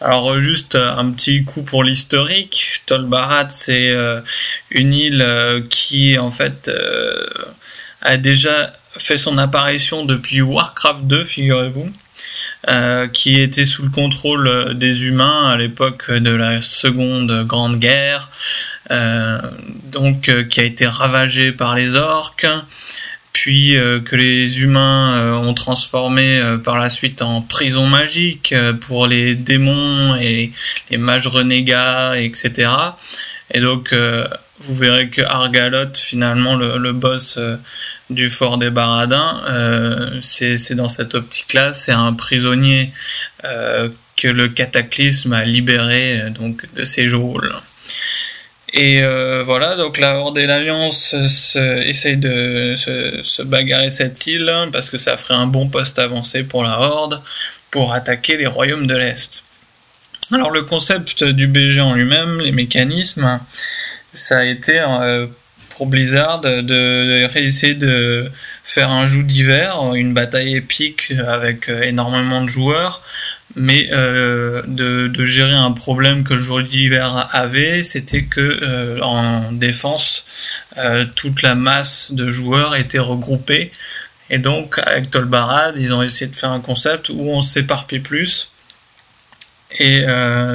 Alors 0.00 0.32
euh, 0.32 0.40
juste 0.40 0.76
un 0.76 1.10
petit 1.10 1.44
coup 1.44 1.62
pour 1.62 1.84
l'historique. 1.84 2.82
Tolbarat 2.86 3.50
c'est 3.50 3.92
une 4.70 4.92
île 4.92 5.64
qui 5.70 6.18
en 6.18 6.30
fait 6.30 6.70
a 8.02 8.16
déjà 8.16 8.72
fait 8.90 9.18
son 9.18 9.38
apparition 9.38 10.04
depuis 10.04 10.40
Warcraft 10.40 11.04
2, 11.04 11.24
figurez-vous. 11.24 11.90
Euh, 12.66 13.06
qui 13.06 13.40
était 13.40 13.64
sous 13.64 13.84
le 13.84 13.88
contrôle 13.88 14.76
des 14.76 15.06
humains 15.06 15.48
à 15.48 15.56
l'époque 15.56 16.10
de 16.10 16.32
la 16.32 16.60
Seconde 16.60 17.46
Grande 17.46 17.78
Guerre, 17.78 18.30
euh, 18.90 19.38
donc 19.84 20.28
euh, 20.28 20.42
qui 20.42 20.60
a 20.60 20.64
été 20.64 20.84
ravagé 20.84 21.52
par 21.52 21.76
les 21.76 21.94
orques, 21.94 22.48
puis 23.40 23.76
que 24.04 24.16
les 24.16 24.62
humains 24.62 25.38
ont 25.38 25.54
transformé 25.54 26.42
par 26.64 26.76
la 26.78 26.90
suite 26.90 27.22
en 27.22 27.40
prison 27.40 27.86
magique 27.86 28.52
pour 28.80 29.06
les 29.06 29.36
démons 29.36 30.16
et 30.16 30.50
les 30.90 30.98
mages 30.98 31.28
renégats, 31.28 32.18
etc. 32.18 32.72
Et 33.54 33.60
donc 33.60 33.94
vous 34.60 34.74
verrez 34.74 35.08
que 35.08 35.22
Argalot, 35.22 35.94
finalement 35.94 36.56
le, 36.56 36.92
boss 36.92 37.38
du 38.10 38.30
fort 38.30 38.58
des 38.58 38.70
Baradins, 38.70 39.40
euh, 39.48 40.20
c'est 40.22 40.74
dans 40.74 40.88
cette 40.88 41.14
optique-là, 41.14 41.72
c'est 41.72 41.92
un 41.92 42.14
prisonnier 42.14 42.92
euh, 43.44 43.88
que 44.16 44.28
le 44.28 44.48
cataclysme 44.48 45.32
a 45.32 45.44
libéré 45.44 46.20
euh, 46.20 46.30
donc 46.30 46.64
de 46.74 46.84
ses 46.84 47.08
geôles. 47.08 47.54
Et 48.74 49.02
voilà, 49.44 49.76
donc 49.76 49.98
la 49.98 50.16
Horde 50.16 50.38
et 50.38 50.46
l'Alliance 50.46 51.14
essayent 51.54 52.18
de 52.18 52.74
se, 52.76 53.42
bagarrer 53.42 53.90
cette 53.90 54.26
île 54.26 54.52
parce 54.72 54.90
que 54.90 54.98
ça 54.98 55.16
ferait 55.16 55.34
un 55.34 55.46
bon 55.46 55.68
poste 55.68 55.98
avancé 55.98 56.42
pour 56.44 56.62
la 56.64 56.78
Horde 56.78 57.22
pour 57.70 57.92
attaquer 57.92 58.36
les 58.36 58.46
royaumes 58.46 58.86
de 58.86 58.96
l'Est. 58.96 59.44
Alors 60.32 60.50
le 60.50 60.62
concept 60.62 61.24
du 61.24 61.46
BG 61.46 61.80
en 61.80 61.94
lui-même, 61.94 62.40
les 62.40 62.52
mécanismes, 62.52 63.40
ça 64.12 64.38
a 64.38 64.44
été 64.44 64.80
pour 65.78 65.86
Blizzard 65.86 66.40
de, 66.40 66.60
de, 66.60 67.32
réessayer 67.32 67.74
de 67.74 68.30
faire 68.64 68.90
un 68.90 69.06
jeu 69.06 69.22
d'hiver, 69.22 69.94
une 69.94 70.12
bataille 70.12 70.56
épique 70.56 71.12
avec 71.26 71.68
euh, 71.68 71.82
énormément 71.82 72.42
de 72.42 72.48
joueurs, 72.48 73.02
mais 73.58 73.88
euh, 73.92 74.62
de, 74.66 75.24
gérer 75.24 75.54
un 75.54 75.72
problème 75.72 76.24
que 76.24 76.34
le 76.34 76.42
jeu 76.42 76.62
d'hiver 76.62 77.28
avait, 77.32 77.82
c'était 77.82 78.24
que 78.24 78.40
euh, 78.40 79.00
en 79.02 79.52
défense, 79.52 80.24
toute 81.16 81.42
la 81.42 81.54
masse 81.56 82.12
de 82.12 82.30
joueurs 82.30 82.76
était 82.76 83.00
regroupée. 83.00 83.72
Et 84.30 84.38
donc 84.38 84.78
avec 84.78 85.10
Tolbarad, 85.10 85.76
ils 85.76 85.92
ont 85.92 86.02
essayé 86.02 86.30
de 86.30 86.36
faire 86.36 86.50
un 86.50 86.60
concept 86.60 87.08
où 87.08 87.20
on 87.20 87.42
s'éparpille 87.42 88.00
plus. 88.00 88.50
Et 89.80 90.04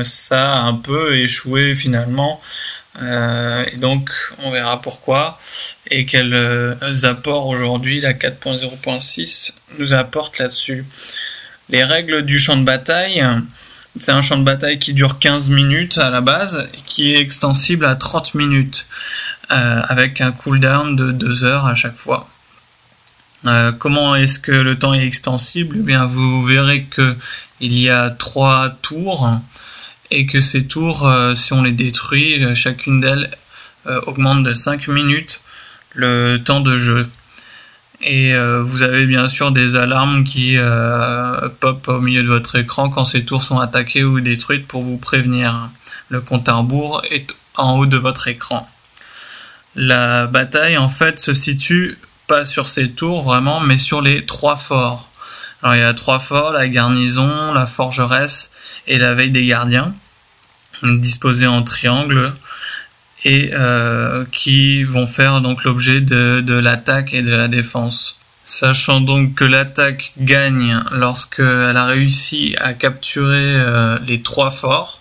ça 0.04 0.54
a 0.54 0.62
un 0.62 0.76
peu 0.76 1.16
échoué 1.18 1.76
finalement 1.76 2.42
euh, 3.02 3.66
et 3.72 3.78
donc, 3.78 4.10
on 4.40 4.52
verra 4.52 4.82
pourquoi 4.82 5.40
et 5.90 6.06
quels 6.06 6.34
euh, 6.34 6.76
apports 7.04 7.48
aujourd'hui 7.48 8.00
la 8.02 8.14
4.0.6 8.14 9.54
nous 9.80 9.94
apporte 9.94 10.38
là-dessus. 10.38 10.86
Les 11.74 11.84
règles 11.84 12.24
du 12.24 12.40
champ 12.40 12.56
de 12.56 12.64
bataille, 12.64 13.22
c'est 14.00 14.12
un 14.12 14.22
champ 14.22 14.38
de 14.38 14.44
bataille 14.44 14.80
qui 14.80 14.94
dure 14.94 15.20
15 15.20 15.50
minutes 15.50 15.98
à 15.98 16.10
la 16.10 16.22
base 16.22 16.70
qui 16.86 17.14
est 17.14 17.20
extensible 17.20 17.84
à 17.86 17.96
30 17.96 18.36
minutes 18.36 18.86
euh, 19.52 19.82
avec 19.90 20.22
un 20.22 20.32
cooldown 20.32 20.96
de 20.96 21.12
2 21.12 21.44
heures 21.44 21.66
à 21.66 21.76
chaque 21.76 21.98
fois. 21.98 22.30
comment 23.80 24.16
est-ce 24.16 24.40
que 24.40 24.52
le 24.52 24.80
temps 24.80 24.94
est 24.94 25.06
extensible? 25.06 25.78
Eh 25.80 25.84
bien, 25.84 26.06
vous 26.06 26.46
verrez 26.46 26.84
que 26.84 27.18
il 27.60 27.78
y 27.78 27.90
a 27.90 28.12
trois 28.12 28.78
tours 28.82 29.42
et 30.12 30.28
que 30.28 30.40
ces 30.40 30.66
tours, 30.66 31.08
euh, 31.08 31.34
si 31.34 31.54
on 31.54 31.64
les 31.64 31.72
détruit, 31.72 32.44
euh, 32.44 32.54
chacune 32.54 33.02
d'elles 33.02 33.32
euh, 33.88 34.00
augmente 34.06 34.44
de 34.44 34.54
5 34.54 34.88
minutes 34.90 35.42
le 35.94 36.38
temps 36.38 36.62
de 36.62 36.78
jeu. 36.78 37.10
Et 38.06 38.34
vous 38.62 38.82
avez 38.82 39.06
bien 39.06 39.30
sûr 39.30 39.52
des 39.52 39.76
alarmes 39.76 40.24
qui 40.24 40.58
pop 41.60 41.88
au 41.88 42.00
milieu 42.02 42.22
de 42.24 42.28
votre 42.28 42.58
écran 42.58 42.90
quand 42.90 43.06
ces 43.06 43.24
tours 43.24 43.42
sont 43.42 43.60
attaquées 43.60 44.04
ou 44.04 44.20
détruites 44.20 44.68
pour 44.68 44.84
vous 44.84 44.98
prévenir. 44.98 45.70
Le 46.10 46.20
compte 46.20 46.50
à 46.50 46.56
rebours 46.56 47.02
est 47.10 47.34
en 47.56 47.78
haut 47.78 47.86
de 47.86 47.98
votre 47.98 48.28
écran. 48.28 48.70
La 49.76 50.28
bataille 50.28 50.78
en 50.78 50.90
fait 50.90 51.18
se 51.18 51.34
situe 51.34 51.98
pas 52.28 52.46
sur 52.46 52.68
ces 52.68 52.92
tours 52.92 53.24
vraiment, 53.24 53.60
mais 53.62 53.78
sur 53.78 54.02
les 54.02 54.26
trois 54.26 54.58
forts. 54.58 55.10
Alors 55.62 55.76
il 55.76 55.80
y 55.80 55.84
a 55.84 55.94
trois 55.94 56.20
forts, 56.20 56.52
la 56.52 56.68
garnison, 56.68 57.54
la 57.54 57.66
forgeresse 57.66 58.52
et 58.86 58.98
la 58.98 59.14
veille 59.14 59.32
des 59.32 59.46
gardiens 59.46 59.94
disposés 60.84 61.48
en 61.48 61.64
triangle 61.64 62.34
et 63.26 63.52
euh, 63.54 64.26
qui 64.32 64.84
vont 64.84 65.08
faire 65.08 65.42
donc 65.42 65.64
l'objet 65.64 66.02
de, 66.02 66.54
l'attaque 66.54 67.14
et 67.14 67.22
de 67.22 67.32
la 67.32 67.48
défense. 67.48 68.18
Sachant 68.46 69.00
donc 69.02 69.36
que 69.36 69.46
l'attaque 69.46 70.12
gagne 70.18 70.80
lorsqu'elle 70.92 71.78
a 71.78 71.86
réussi 71.86 72.56
à 72.60 72.74
capturer 72.74 73.56
euh, 73.56 73.98
les 74.06 74.22
trois 74.22 74.52
forts 74.52 75.00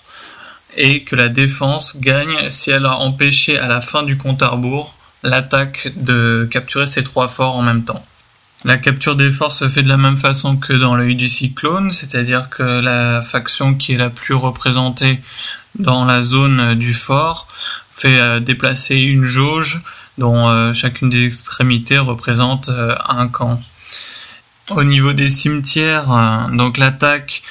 et 0.77 1.03
que 1.03 1.17
la 1.17 1.29
défense 1.29 1.97
gagne 1.99 2.49
si 2.49 2.71
elle 2.71 2.87
a 2.87 2.97
empêché 2.97 3.59
à 3.59 3.67
la 3.67 3.81
fin 3.81 4.05
du 4.05 4.17
compte 4.17 4.43
à 4.43 4.49
rebours 4.49 4.95
l'attaque 5.23 5.93
de 5.97 6.49
capturer 6.51 6.87
ces 6.87 7.03
trois 7.03 7.29
forts 7.29 7.57
en 7.57 7.63
même 7.63 7.85
temps. 7.85 8.05
La 8.65 8.77
capture 8.77 9.17
des 9.17 9.33
forces 9.33 9.59
se 9.59 9.69
fait 9.69 9.83
de 9.83 9.89
la 9.89 9.97
même 9.97 10.17
façon 10.17 10.57
que 10.57 10.73
dans 10.73 10.95
l'œil 10.95 11.17
du 11.17 11.27
cyclone, 11.27 11.91
c'est-à-dire 11.91 12.49
que 12.49 12.63
la 12.63 13.21
faction 13.21 13.75
qui 13.75 13.95
est 13.95 13.97
la 13.97 14.11
plus 14.11 14.35
représentée 14.35 15.21
dans 15.79 16.05
la 16.05 16.23
zone 16.23 16.77
du 16.77 16.95
fort 16.95 17.49
fait 17.93 18.19
euh, 18.19 18.41
déplacer 18.41 18.97
une 18.97 19.27
jauge 19.27 19.81
dont 20.19 20.49
euh, 20.49 20.73
chacune 20.73 21.11
des 21.11 21.27
extrémités 21.27 21.99
représente 21.99 22.69
euh, 22.69 22.95
un 23.09 23.29
camp. 23.29 23.61
Au 24.71 24.85
niveau 24.85 25.13
des 25.13 25.29
cimetières, 25.29 26.07
donc 26.53 26.79
l'attaque 26.79 27.43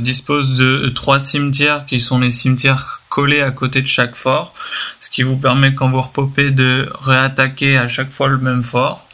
dispose 0.00 0.54
de 0.56 0.88
trois 0.88 1.20
cimetières 1.20 1.86
qui 1.86 2.00
sont 2.00 2.18
les 2.18 2.32
cimetières 2.32 3.02
collés 3.08 3.40
à 3.40 3.52
côté 3.52 3.80
de 3.80 3.86
chaque 3.86 4.16
fort, 4.16 4.52
ce 4.98 5.10
qui 5.10 5.22
vous 5.22 5.36
permet 5.36 5.74
quand 5.74 5.88
vous 5.88 6.00
repopez 6.00 6.50
de 6.50 6.90
réattaquer 7.00 7.78
à 7.78 7.86
chaque 7.86 8.10
fois 8.10 8.26
le 8.26 8.38
même 8.38 8.64
fort 8.64 9.06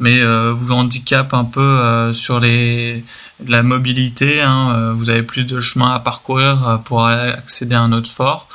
mais 0.00 0.18
vous 0.50 0.72
handicape 0.72 1.34
un 1.34 1.44
peu 1.44 2.10
sur 2.14 2.40
les 2.40 3.04
la 3.46 3.62
mobilité. 3.62 4.40
Hein, 4.40 4.94
vous 4.94 5.10
avez 5.10 5.22
plus 5.22 5.44
de 5.44 5.60
chemin 5.60 5.94
à 5.94 6.00
parcourir 6.00 6.80
pour 6.86 7.04
accéder 7.04 7.74
à 7.74 7.82
un 7.82 7.92
autre 7.92 8.10
fort, 8.10 8.48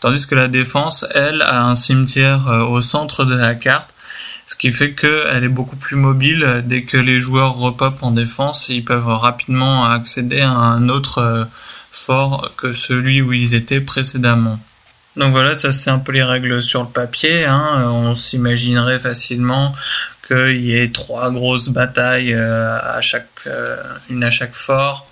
tandis 0.00 0.26
que 0.26 0.34
la 0.34 0.48
défense, 0.48 1.06
elle, 1.14 1.42
a 1.42 1.64
un 1.64 1.76
cimetière 1.76 2.46
au 2.68 2.80
centre 2.80 3.24
de 3.24 3.34
la 3.34 3.54
carte, 3.54 3.88
ce 4.46 4.56
qui 4.56 4.72
fait 4.72 4.92
qu'elle 4.92 5.44
est 5.44 5.48
beaucoup 5.48 5.76
plus 5.76 5.96
mobile. 5.96 6.62
Dès 6.64 6.82
que 6.82 6.96
les 6.96 7.20
joueurs 7.20 7.56
repopent 7.56 8.02
en 8.02 8.12
défense, 8.12 8.68
ils 8.68 8.84
peuvent 8.84 9.08
rapidement 9.08 9.84
accéder 9.84 10.40
à 10.40 10.50
un 10.50 10.88
autre 10.88 11.48
fort 11.90 12.52
que 12.56 12.72
celui 12.72 13.22
où 13.22 13.32
ils 13.32 13.54
étaient 13.54 13.80
précédemment. 13.80 14.58
Donc 15.16 15.32
voilà, 15.32 15.56
ça 15.56 15.72
c'est 15.72 15.90
un 15.90 15.98
peu 15.98 16.12
les 16.12 16.22
règles 16.22 16.62
sur 16.62 16.82
le 16.82 16.88
papier. 16.88 17.44
Hein. 17.44 17.84
On 17.88 18.14
s'imaginerait 18.14 19.00
facilement 19.00 19.74
qu'il 20.26 20.64
y 20.64 20.78
ait 20.78 20.92
trois 20.92 21.30
grosses 21.30 21.70
batailles 21.70 22.34
euh, 22.34 22.78
à 22.80 23.00
chaque, 23.00 23.26
euh, 23.46 23.76
une 24.10 24.22
à 24.22 24.30
chaque 24.30 24.54
fort. 24.54 25.07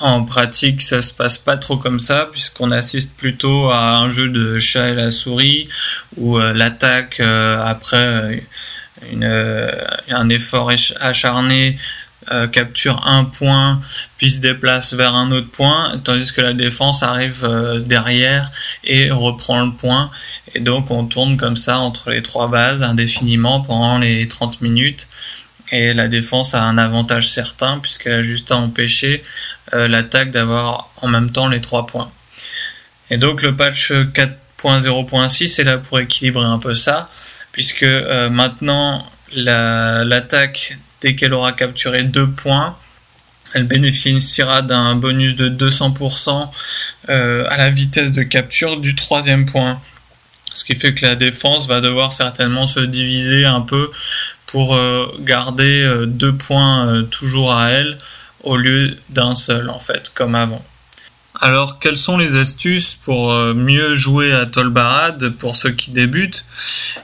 En 0.00 0.24
pratique, 0.24 0.82
ça 0.82 1.02
se 1.02 1.12
passe 1.12 1.38
pas 1.38 1.56
trop 1.56 1.76
comme 1.76 1.98
ça, 1.98 2.28
puisqu'on 2.30 2.70
assiste 2.70 3.16
plutôt 3.16 3.70
à 3.70 3.96
un 3.96 4.10
jeu 4.10 4.28
de 4.28 4.58
chat 4.58 4.90
et 4.90 4.94
la 4.94 5.10
souris, 5.10 5.68
où 6.16 6.38
euh, 6.38 6.52
l'attaque 6.52 7.20
après 7.20 8.44
une, 9.12 9.72
un 10.10 10.28
effort 10.28 10.70
acharné 11.00 11.78
euh, 12.30 12.46
capture 12.46 13.06
un 13.06 13.24
point 13.24 13.80
puis 14.18 14.30
se 14.30 14.38
déplace 14.38 14.92
vers 14.92 15.14
un 15.14 15.30
autre 15.30 15.50
point, 15.50 15.98
tandis 16.04 16.30
que 16.30 16.42
la 16.42 16.52
défense 16.52 17.02
arrive 17.02 17.42
euh, 17.44 17.78
derrière 17.78 18.50
et 18.84 19.10
reprend 19.10 19.64
le 19.64 19.72
point. 19.72 20.10
Et 20.54 20.60
donc 20.60 20.90
on 20.90 21.06
tourne 21.06 21.38
comme 21.38 21.56
ça 21.56 21.78
entre 21.78 22.10
les 22.10 22.20
trois 22.20 22.48
bases 22.48 22.82
indéfiniment 22.82 23.62
pendant 23.62 23.96
les 23.96 24.28
30 24.28 24.60
minutes. 24.60 25.08
Et 25.72 25.94
la 25.94 26.08
défense 26.08 26.54
a 26.54 26.64
un 26.64 26.76
avantage 26.76 27.28
certain 27.30 27.78
puisqu'elle 27.78 28.12
a 28.18 28.22
juste 28.22 28.50
à 28.52 28.56
empêcher 28.56 29.22
euh, 29.22 29.57
l'attaque 29.72 30.30
d'avoir 30.30 30.90
en 31.02 31.08
même 31.08 31.30
temps 31.30 31.48
les 31.48 31.60
trois 31.60 31.86
points. 31.86 32.10
Et 33.10 33.16
donc 33.16 33.42
le 33.42 33.56
patch 33.56 33.92
4.0.6 33.92 35.60
est 35.60 35.64
là 35.64 35.78
pour 35.78 36.00
équilibrer 36.00 36.44
un 36.44 36.58
peu 36.58 36.74
ça, 36.74 37.06
puisque 37.52 37.84
maintenant 37.84 39.04
l'attaque 39.34 40.78
Dès 41.00 41.14
qu'elle 41.14 41.32
aura 41.32 41.52
capturé 41.52 42.02
deux 42.02 42.28
points, 42.28 42.76
elle 43.54 43.64
bénéficiera 43.64 44.62
d'un 44.62 44.96
bonus 44.96 45.36
de 45.36 45.48
200% 45.48 46.50
euh, 47.08 47.46
à 47.48 47.56
la 47.56 47.70
vitesse 47.70 48.12
de 48.12 48.22
capture 48.22 48.80
du 48.80 48.94
troisième 48.94 49.46
point. 49.46 49.80
Ce 50.52 50.64
qui 50.64 50.74
fait 50.74 50.92
que 50.92 51.06
la 51.06 51.14
défense 51.14 51.68
va 51.68 51.80
devoir 51.80 52.12
certainement 52.12 52.66
se 52.66 52.80
diviser 52.80 53.44
un 53.44 53.60
peu 53.60 53.90
pour 54.46 54.74
euh, 54.74 55.06
garder 55.20 55.82
euh, 55.82 56.04
deux 56.06 56.34
points 56.34 57.04
toujours 57.10 57.54
à 57.54 57.70
elle 57.70 57.96
au 58.48 58.56
lieu 58.56 58.96
d'un 59.10 59.34
seul 59.34 59.70
en 59.70 59.78
fait, 59.78 60.10
comme 60.14 60.34
avant. 60.34 60.64
Alors, 61.40 61.78
quelles 61.78 61.96
sont 61.96 62.18
les 62.18 62.34
astuces 62.34 62.96
pour 62.96 63.32
euh, 63.32 63.54
mieux 63.54 63.94
jouer 63.94 64.32
à 64.32 64.44
Tolbarad 64.44 65.28
pour 65.28 65.54
ceux 65.54 65.70
qui 65.70 65.92
débutent? 65.92 66.44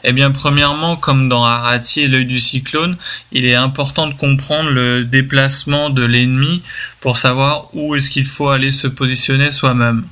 Eh 0.02 0.12
bien, 0.12 0.32
premièrement, 0.32 0.96
comme 0.96 1.28
dans 1.28 1.44
Arati 1.44 2.00
et 2.00 2.08
l'œil 2.08 2.26
du 2.26 2.40
cyclone, 2.40 2.96
il 3.30 3.44
est 3.44 3.54
important 3.54 4.08
de 4.08 4.14
comprendre 4.14 4.70
le 4.70 5.04
déplacement 5.04 5.90
de 5.90 6.04
l'ennemi 6.04 6.62
pour 7.00 7.16
savoir 7.16 7.68
où 7.74 7.94
est-ce 7.94 8.10
qu'il 8.10 8.26
faut 8.26 8.48
aller 8.48 8.72
se 8.72 8.88
positionner 8.88 9.52
soi-même. 9.52 10.04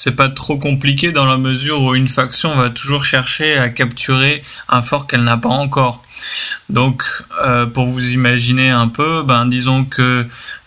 C'est 0.00 0.12
pas 0.12 0.28
trop 0.28 0.56
compliqué 0.56 1.10
dans 1.10 1.26
la 1.26 1.38
mesure 1.38 1.82
où 1.82 1.96
une 1.96 2.06
faction 2.06 2.54
va 2.54 2.70
toujours 2.70 3.04
chercher 3.04 3.58
à 3.58 3.68
capturer 3.68 4.44
un 4.68 4.80
fort 4.80 5.08
qu'elle 5.08 5.24
n'a 5.24 5.38
pas 5.38 5.48
encore. 5.48 6.04
Donc, 6.70 7.02
euh, 7.44 7.66
pour 7.66 7.86
vous 7.86 8.12
imaginer 8.12 8.70
un 8.70 8.86
peu, 8.86 9.24
ben 9.24 9.44
disons 9.46 9.84
que 9.84 10.24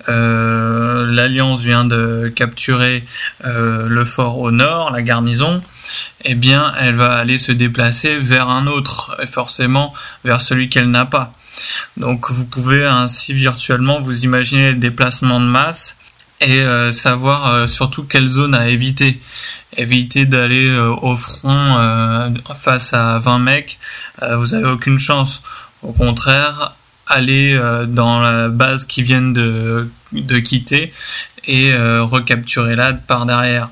euh, 0.09 1.09
l'Alliance 1.13 1.61
vient 1.61 1.85
de 1.85 2.29
capturer 2.35 3.05
euh, 3.45 3.87
le 3.87 4.03
fort 4.03 4.37
au 4.39 4.51
nord, 4.51 4.91
la 4.91 5.01
garnison, 5.01 5.61
eh 6.25 6.35
bien, 6.35 6.73
elle 6.77 6.95
va 6.95 7.13
aller 7.13 7.37
se 7.37 7.53
déplacer 7.53 8.19
vers 8.19 8.49
un 8.49 8.67
autre, 8.67 9.15
et 9.23 9.27
forcément 9.27 9.93
vers 10.25 10.41
celui 10.41 10.67
qu'elle 10.67 10.91
n'a 10.91 11.05
pas. 11.05 11.31
Donc, 11.95 12.29
vous 12.31 12.47
pouvez 12.47 12.85
ainsi 12.85 13.33
virtuellement 13.33 14.01
vous 14.01 14.25
imaginer 14.25 14.73
le 14.73 14.77
déplacement 14.77 15.39
de 15.39 15.45
masse 15.45 15.95
et 16.41 16.61
euh, 16.61 16.91
savoir 16.91 17.69
surtout 17.69 18.03
quelle 18.03 18.27
zone 18.27 18.53
à 18.53 18.67
éviter. 18.67 19.21
Éviter 19.77 20.25
d'aller 20.25 20.77
au 20.77 21.15
front 21.15 22.33
face 22.59 22.93
à 22.93 23.19
20 23.19 23.39
mecs, 23.39 23.79
vous 24.21 24.53
avez 24.53 24.67
aucune 24.67 24.99
chance. 24.99 25.41
Au 25.81 25.93
contraire, 25.93 26.75
aller 27.11 27.53
euh, 27.53 27.85
dans 27.85 28.21
la 28.21 28.49
base 28.49 28.85
qu'ils 28.85 29.03
viennent 29.03 29.33
de, 29.33 29.89
de 30.13 30.39
quitter 30.39 30.93
et 31.45 31.71
euh, 31.71 32.03
recapturer 32.03 32.75
là 32.75 32.93
par 32.93 33.25
derrière. 33.25 33.69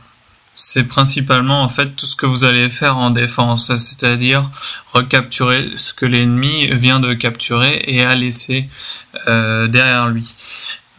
C'est 0.55 0.83
principalement 0.83 1.63
en 1.63 1.69
fait 1.69 1.95
tout 1.95 2.05
ce 2.05 2.17
que 2.17 2.25
vous 2.25 2.43
allez 2.43 2.69
faire 2.69 2.97
en 2.97 3.11
défense, 3.11 3.73
c'est-à-dire 3.77 4.49
recapturer 4.91 5.69
ce 5.75 5.93
que 5.93 6.05
l'ennemi 6.05 6.67
vient 6.67 6.99
de 6.99 7.13
capturer 7.13 7.81
et 7.87 8.03
a 8.03 8.13
laissé 8.13 8.67
euh, 9.27 9.67
derrière 9.67 10.09
lui. 10.09 10.35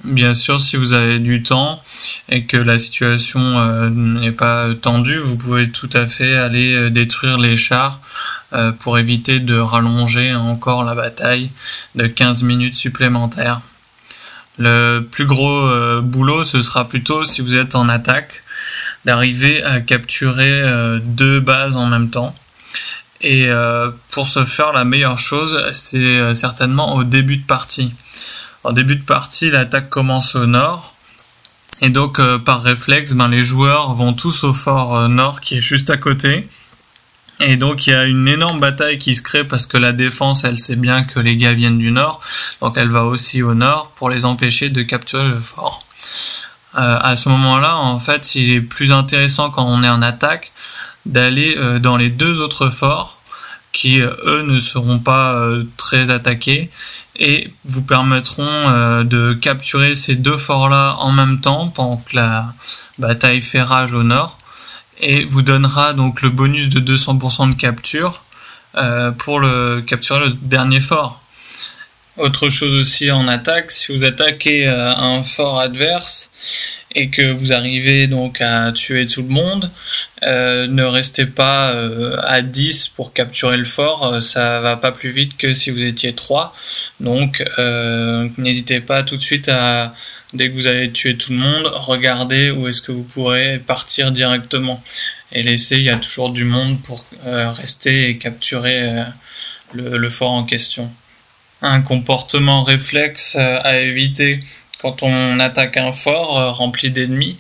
Bien 0.04 0.32
sûr, 0.32 0.60
si 0.60 0.76
vous 0.76 0.94
avez 0.94 1.18
du 1.18 1.42
temps 1.42 1.82
et 2.30 2.44
que 2.44 2.56
la 2.56 2.78
situation 2.78 3.90
n'est 3.90 4.32
pas 4.32 4.74
tendue, 4.74 5.18
vous 5.18 5.36
pouvez 5.36 5.70
tout 5.70 5.90
à 5.92 6.06
fait 6.06 6.36
aller 6.36 6.90
détruire 6.90 7.36
les 7.36 7.54
chars 7.54 8.00
euh, 8.52 8.72
pour 8.72 8.98
éviter 8.98 9.38
de 9.38 9.56
rallonger 9.56 10.34
encore 10.34 10.82
la 10.82 10.96
bataille 10.96 11.52
de 11.94 12.08
15 12.08 12.42
minutes 12.42 12.74
supplémentaires. 12.74 13.60
Le 14.58 15.00
plus 15.00 15.24
gros 15.24 15.68
euh, 15.68 16.00
boulot, 16.00 16.42
ce 16.42 16.60
sera 16.60 16.88
plutôt 16.88 17.24
si 17.24 17.42
vous 17.42 17.54
êtes 17.54 17.76
en 17.76 17.88
attaque, 17.88 18.42
d'arriver 19.04 19.62
à 19.62 19.80
capturer 19.80 20.50
euh, 20.50 20.98
deux 21.00 21.38
bases 21.38 21.76
en 21.76 21.86
même 21.86 22.10
temps. 22.10 22.34
Et 23.22 23.50
pour 24.12 24.26
ce 24.26 24.46
faire, 24.46 24.72
la 24.72 24.86
meilleure 24.86 25.18
chose, 25.18 25.62
c'est 25.72 26.32
certainement 26.32 26.94
au 26.94 27.04
début 27.04 27.36
de 27.36 27.44
partie. 27.44 27.92
En 28.64 28.72
début 28.72 28.96
de 28.96 29.02
partie, 29.02 29.50
l'attaque 29.50 29.88
commence 29.88 30.34
au 30.34 30.46
nord. 30.46 30.94
Et 31.80 31.88
donc, 31.88 32.20
par 32.44 32.62
réflexe, 32.62 33.12
ben, 33.12 33.28
les 33.28 33.42
joueurs 33.42 33.94
vont 33.94 34.12
tous 34.12 34.44
au 34.44 34.52
fort 34.52 35.08
nord 35.08 35.40
qui 35.40 35.56
est 35.56 35.62
juste 35.62 35.88
à 35.88 35.96
côté. 35.96 36.46
Et 37.40 37.56
donc 37.56 37.86
il 37.86 37.90
y 37.90 37.94
a 37.94 38.04
une 38.04 38.28
énorme 38.28 38.60
bataille 38.60 38.98
qui 38.98 39.14
se 39.14 39.22
crée 39.22 39.44
parce 39.44 39.66
que 39.66 39.78
la 39.78 39.92
défense, 39.92 40.44
elle 40.44 40.58
sait 40.58 40.76
bien 40.76 41.04
que 41.04 41.18
les 41.18 41.36
gars 41.36 41.54
viennent 41.54 41.78
du 41.78 41.90
nord, 41.90 42.20
donc 42.60 42.76
elle 42.76 42.90
va 42.90 43.04
aussi 43.04 43.42
au 43.42 43.54
nord 43.54 43.90
pour 43.96 44.10
les 44.10 44.26
empêcher 44.26 44.68
de 44.68 44.82
capturer 44.82 45.26
le 45.26 45.40
fort. 45.40 45.86
Euh, 46.78 46.98
à 47.00 47.16
ce 47.16 47.30
moment-là, 47.30 47.78
en 47.78 47.98
fait, 47.98 48.34
il 48.34 48.50
est 48.52 48.60
plus 48.60 48.92
intéressant 48.92 49.50
quand 49.50 49.64
on 49.66 49.82
est 49.82 49.88
en 49.88 50.02
attaque 50.02 50.52
d'aller 51.06 51.56
euh, 51.56 51.78
dans 51.78 51.96
les 51.96 52.10
deux 52.10 52.40
autres 52.40 52.68
forts 52.68 53.19
qui 53.72 54.02
euh, 54.02 54.14
eux 54.24 54.42
ne 54.42 54.58
seront 54.58 54.98
pas 54.98 55.42
très 55.76 56.10
attaqués 56.10 56.70
et 57.16 57.52
vous 57.64 57.82
permettront 57.82 59.02
de 59.04 59.34
capturer 59.34 59.94
ces 59.94 60.14
deux 60.14 60.38
forts-là 60.38 60.96
en 61.00 61.12
même 61.12 61.40
temps 61.40 61.68
pendant 61.68 61.98
que 61.98 62.16
la 62.16 62.54
bataille 62.98 63.42
fait 63.42 63.62
rage 63.62 63.92
au 63.92 64.02
nord 64.02 64.38
et 65.00 65.24
vous 65.24 65.42
donnera 65.42 65.92
donc 65.92 66.22
le 66.22 66.30
bonus 66.30 66.68
de 66.68 66.80
200% 66.80 67.50
de 67.50 67.54
capture 67.54 68.22
euh, 68.76 69.10
pour 69.10 69.40
le 69.40 69.80
capturer 69.80 70.20
le 70.20 70.30
dernier 70.30 70.80
fort. 70.80 71.19
Autre 72.16 72.50
chose 72.50 72.74
aussi 72.74 73.10
en 73.10 73.28
attaque, 73.28 73.70
si 73.70 73.96
vous 73.96 74.04
attaquez 74.04 74.66
euh, 74.66 74.94
un 74.94 75.22
fort 75.22 75.60
adverse 75.60 76.32
et 76.94 77.08
que 77.08 77.32
vous 77.32 77.52
arrivez 77.52 78.08
donc 78.08 78.40
à 78.40 78.72
tuer 78.72 79.06
tout 79.06 79.22
le 79.22 79.28
monde, 79.28 79.70
euh, 80.24 80.66
ne 80.66 80.82
restez 80.82 81.24
pas 81.24 81.72
à 82.24 82.42
10 82.42 82.88
pour 82.88 83.12
capturer 83.12 83.56
le 83.56 83.64
fort, 83.64 84.20
ça 84.22 84.60
va 84.60 84.76
pas 84.76 84.90
plus 84.90 85.10
vite 85.10 85.36
que 85.36 85.54
si 85.54 85.70
vous 85.70 85.82
étiez 85.82 86.14
3. 86.14 86.52
Donc 86.98 87.44
n'hésitez 88.38 88.80
pas 88.80 89.04
tout 89.04 89.16
de 89.16 89.22
suite 89.22 89.48
à 89.48 89.94
Dès 90.32 90.48
que 90.48 90.54
vous 90.54 90.68
avez 90.68 90.92
tué 90.92 91.16
tout 91.16 91.32
le 91.32 91.38
monde, 91.38 91.66
regardez 91.74 92.50
où 92.50 92.68
est-ce 92.68 92.82
que 92.82 92.92
vous 92.92 93.02
pourrez 93.02 93.58
partir 93.58 94.12
directement. 94.12 94.82
Et 95.32 95.42
laisser, 95.42 95.76
il 95.76 95.82
y 95.82 95.90
a 95.90 95.96
toujours 95.96 96.30
du 96.30 96.44
monde 96.44 96.80
pour 96.82 97.04
euh, 97.26 97.50
rester 97.50 98.08
et 98.08 98.16
capturer 98.16 98.80
euh, 98.80 99.04
le, 99.74 100.10
fort 100.10 100.30
en 100.30 100.44
question. 100.44 100.90
Un 101.62 101.82
comportement 101.82 102.62
réflexe 102.62 103.36
euh, 103.38 103.60
à 103.62 103.78
éviter 103.78 104.40
quand 104.80 105.02
on 105.02 105.38
attaque 105.40 105.76
un 105.76 105.92
fort 105.92 106.56
rempli 106.56 106.90
d'ennemis, 106.90 107.36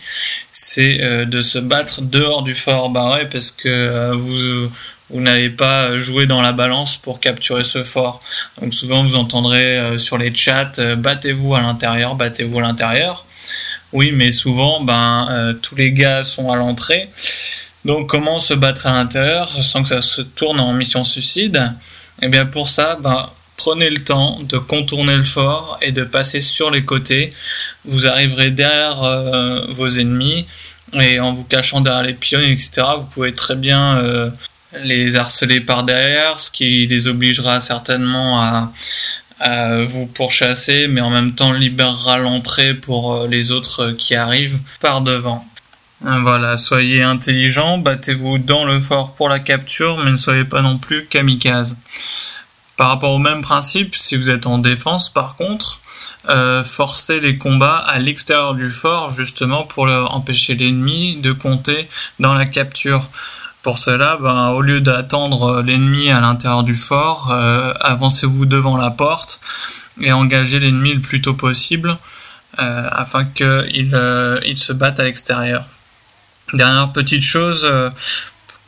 c'est 0.52 0.98
de 0.98 1.40
se 1.40 1.58
battre 1.58 2.02
dehors 2.02 2.42
du 2.42 2.54
fort. 2.54 2.92
Ouais, 2.92 3.24
parce 3.30 3.50
que 3.50 4.12
vous 4.12 4.68
vous 5.10 5.20
n'allez 5.20 5.50
pas 5.50 5.98
jouer 5.98 6.26
dans 6.26 6.40
la 6.40 6.52
balance 6.52 6.96
pour 6.96 7.20
capturer 7.20 7.64
ce 7.64 7.82
fort. 7.82 8.20
Donc 8.60 8.72
souvent 8.72 9.02
vous 9.02 9.16
entendrez 9.16 9.76
euh, 9.76 9.98
sur 9.98 10.18
les 10.18 10.34
chats 10.34 10.72
euh, 10.78 10.96
battez-vous 10.96 11.54
à 11.54 11.60
l'intérieur, 11.60 12.14
battez-vous 12.14 12.60
à 12.60 12.62
l'intérieur. 12.62 13.26
Oui, 13.92 14.12
mais 14.12 14.30
souvent 14.30 14.82
ben 14.82 15.26
euh, 15.30 15.52
tous 15.52 15.74
les 15.74 15.92
gars 15.92 16.22
sont 16.22 16.50
à 16.50 16.56
l'entrée. 16.56 17.10
Donc 17.84 18.08
comment 18.08 18.38
se 18.38 18.54
battre 18.54 18.86
à 18.86 18.92
l'intérieur 18.92 19.48
sans 19.64 19.82
que 19.82 19.88
ça 19.88 20.02
se 20.02 20.22
tourne 20.22 20.60
en 20.60 20.72
mission 20.72 21.02
suicide? 21.02 21.72
Eh 22.22 22.28
bien 22.28 22.46
pour 22.46 22.68
ça, 22.68 22.96
ben 23.00 23.28
prenez 23.62 23.90
le 23.90 24.02
temps 24.02 24.38
de 24.42 24.56
contourner 24.56 25.16
le 25.16 25.24
fort 25.24 25.78
et 25.82 25.92
de 25.92 26.02
passer 26.02 26.40
sur 26.40 26.70
les 26.70 26.84
côtés. 26.84 27.34
Vous 27.84 28.06
arriverez 28.06 28.50
derrière 28.50 29.00
vos 29.68 29.88
ennemis 29.88 30.46
et 30.94 31.20
en 31.20 31.32
vous 31.32 31.44
cachant 31.44 31.82
derrière 31.82 32.02
les 32.02 32.14
pions, 32.14 32.40
etc., 32.40 32.82
vous 32.98 33.06
pouvez 33.06 33.34
très 33.34 33.56
bien 33.56 34.32
les 34.84 35.16
harceler 35.16 35.60
par 35.60 35.84
derrière, 35.84 36.38
ce 36.38 36.50
qui 36.50 36.86
les 36.86 37.08
obligera 37.08 37.60
certainement 37.60 38.40
à, 38.40 38.70
vous 39.84 40.06
pourchasser, 40.06 40.86
mais 40.86 41.00
en 41.00 41.08
même 41.08 41.34
temps 41.34 41.54
libérera 41.54 42.18
l'entrée 42.18 42.74
pour 42.74 43.14
euh, 43.14 43.26
les 43.26 43.52
autres 43.52 43.92
qui 43.92 44.14
arrivent 44.14 44.58
par 44.82 45.00
devant. 45.00 45.42
Voilà, 46.02 46.58
soyez 46.58 47.02
intelligent, 47.02 47.78
battez-vous 47.78 48.36
dans 48.36 48.66
le 48.66 48.80
fort 48.80 49.14
pour 49.14 49.30
la 49.30 49.38
capture, 49.38 49.96
mais 50.04 50.10
ne 50.10 50.18
soyez 50.18 50.44
pas 50.44 50.60
non 50.60 50.76
plus 50.76 51.06
kamikaze. 51.06 51.78
Par 52.80 52.88
rapport 52.88 53.12
au 53.12 53.18
même 53.18 53.42
principe, 53.42 53.94
si 53.94 54.16
vous 54.16 54.30
êtes 54.30 54.46
en 54.46 54.56
défense 54.56 55.10
par 55.10 55.36
contre, 55.36 55.80
euh, 56.30 56.64
forcez 56.64 57.20
les 57.20 57.36
combats 57.36 57.76
à 57.76 57.98
l'extérieur 57.98 58.54
du 58.54 58.70
fort 58.70 59.12
justement 59.14 59.64
pour 59.64 59.84
empêcher 59.84 60.54
l'ennemi 60.54 61.18
de 61.20 61.32
compter 61.32 61.90
dans 62.20 62.32
la 62.32 62.46
capture. 62.46 63.06
Pour 63.60 63.76
cela, 63.76 64.16
ben, 64.16 64.48
au 64.52 64.62
lieu 64.62 64.80
d'attendre 64.80 65.60
l'ennemi 65.60 66.08
à 66.10 66.20
l'intérieur 66.20 66.62
du 66.62 66.72
fort, 66.72 67.30
euh, 67.30 67.74
avancez-vous 67.80 68.46
devant 68.46 68.78
la 68.78 68.88
porte 68.88 69.42
et 70.00 70.10
engagez 70.12 70.58
l'ennemi 70.58 70.94
le 70.94 71.02
plus 71.02 71.20
tôt 71.20 71.34
possible 71.34 71.98
euh, 72.60 72.88
afin 72.90 73.26
qu'il 73.26 73.94
il 74.46 74.56
se 74.56 74.72
batte 74.72 74.98
à 74.98 75.04
l'extérieur. 75.04 75.64
Dernière 76.54 76.92
petite 76.92 77.24
chose, 77.24 77.70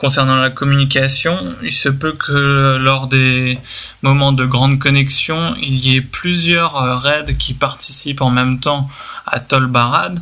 Concernant 0.02 0.34
la 0.34 0.50
communication, 0.50 1.38
il 1.62 1.70
se 1.70 1.88
peut 1.88 2.14
que 2.14 2.76
lors 2.76 3.06
des 3.06 3.56
moments 4.02 4.32
de 4.32 4.44
grande 4.44 4.80
connexion, 4.80 5.54
il 5.62 5.78
y 5.78 5.96
ait 5.96 6.00
plusieurs 6.00 6.74
euh, 6.74 6.96
raids 6.96 7.36
qui 7.38 7.54
participent 7.54 8.20
en 8.20 8.30
même 8.30 8.58
temps 8.58 8.90
à 9.26 9.38
Tolbarad, 9.38 10.20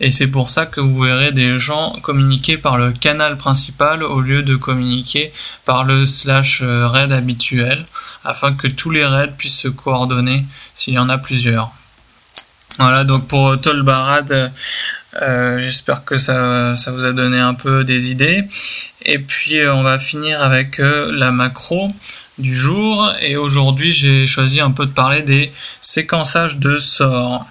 et 0.00 0.10
c'est 0.10 0.26
pour 0.26 0.50
ça 0.50 0.66
que 0.66 0.80
vous 0.80 1.02
verrez 1.02 1.30
des 1.30 1.60
gens 1.60 1.96
communiquer 2.02 2.56
par 2.56 2.76
le 2.76 2.90
canal 2.90 3.36
principal 3.36 4.02
au 4.02 4.20
lieu 4.20 4.42
de 4.42 4.56
communiquer 4.56 5.32
par 5.64 5.84
le 5.84 6.06
slash 6.06 6.62
euh, 6.62 6.88
raid 6.88 7.12
habituel, 7.12 7.84
afin 8.24 8.52
que 8.52 8.66
tous 8.66 8.90
les 8.90 9.06
raids 9.06 9.34
puissent 9.38 9.60
se 9.60 9.68
coordonner 9.68 10.44
s'il 10.74 10.94
y 10.94 10.98
en 10.98 11.08
a 11.08 11.18
plusieurs. 11.18 11.70
Voilà, 12.78 13.04
donc 13.04 13.28
pour 13.28 13.60
Tolbarad, 13.60 14.52
euh, 15.22 15.58
j'espère 15.58 16.04
que 16.04 16.18
ça, 16.18 16.76
ça 16.76 16.92
vous 16.92 17.04
a 17.04 17.12
donné 17.12 17.38
un 17.38 17.54
peu 17.54 17.84
des 17.84 18.10
idées. 18.10 18.44
Et 19.02 19.18
puis 19.18 19.58
euh, 19.58 19.74
on 19.74 19.82
va 19.82 19.98
finir 19.98 20.42
avec 20.42 20.78
euh, 20.78 21.10
la 21.12 21.32
macro 21.32 21.90
du 22.38 22.54
jour. 22.54 23.12
Et 23.20 23.36
aujourd'hui 23.36 23.92
j'ai 23.92 24.26
choisi 24.26 24.60
un 24.60 24.70
peu 24.70 24.86
de 24.86 24.92
parler 24.92 25.22
des 25.22 25.52
séquençages 25.80 26.58
de 26.58 26.78
sorts. 26.78 27.46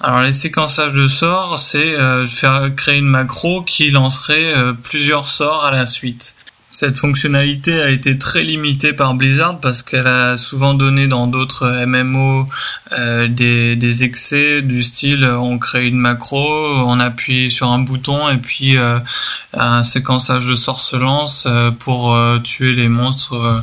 Alors 0.00 0.22
les 0.22 0.32
séquençages 0.32 0.92
de 0.92 1.08
sorts, 1.08 1.58
c'est 1.58 1.96
faire 2.26 2.70
créer 2.76 2.98
une 2.98 3.06
macro 3.06 3.62
qui 3.62 3.90
lancerait 3.90 4.52
plusieurs 4.82 5.26
sorts 5.26 5.64
à 5.64 5.70
la 5.70 5.86
suite. 5.86 6.35
Cette 6.78 6.98
fonctionnalité 6.98 7.80
a 7.80 7.88
été 7.88 8.18
très 8.18 8.42
limitée 8.42 8.92
par 8.92 9.14
Blizzard 9.14 9.60
parce 9.60 9.82
qu'elle 9.82 10.06
a 10.06 10.36
souvent 10.36 10.74
donné 10.74 11.08
dans 11.08 11.26
d'autres 11.26 11.66
MMO 11.86 12.46
euh, 12.92 13.28
des, 13.28 13.76
des, 13.76 14.04
excès 14.04 14.60
du 14.60 14.82
style 14.82 15.24
on 15.24 15.58
crée 15.58 15.88
une 15.88 15.96
macro, 15.96 16.36
on 16.36 17.00
appuie 17.00 17.50
sur 17.50 17.70
un 17.70 17.78
bouton 17.78 18.28
et 18.28 18.36
puis 18.36 18.76
euh, 18.76 18.98
un 19.54 19.84
séquençage 19.84 20.44
de 20.44 20.54
sorts 20.54 20.80
se 20.80 20.96
lance 20.96 21.46
euh, 21.46 21.70
pour 21.70 22.14
tuer 22.44 22.74
les 22.74 22.88
monstres 22.88 23.62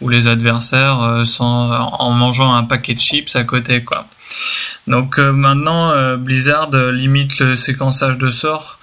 ou 0.00 0.08
les 0.08 0.28
adversaires 0.28 1.22
sans, 1.24 1.72
en 1.72 2.12
mangeant 2.12 2.54
un 2.54 2.62
paquet 2.62 2.94
de 2.94 3.00
chips 3.00 3.34
à 3.34 3.42
côté 3.42 3.82
quoi. 3.82 4.06
Donc 4.86 5.18
maintenant 5.18 6.16
Blizzard 6.16 6.70
limite 6.92 7.40
le 7.40 7.56
séquençage 7.56 8.18
de 8.18 8.30
sorts 8.30 8.78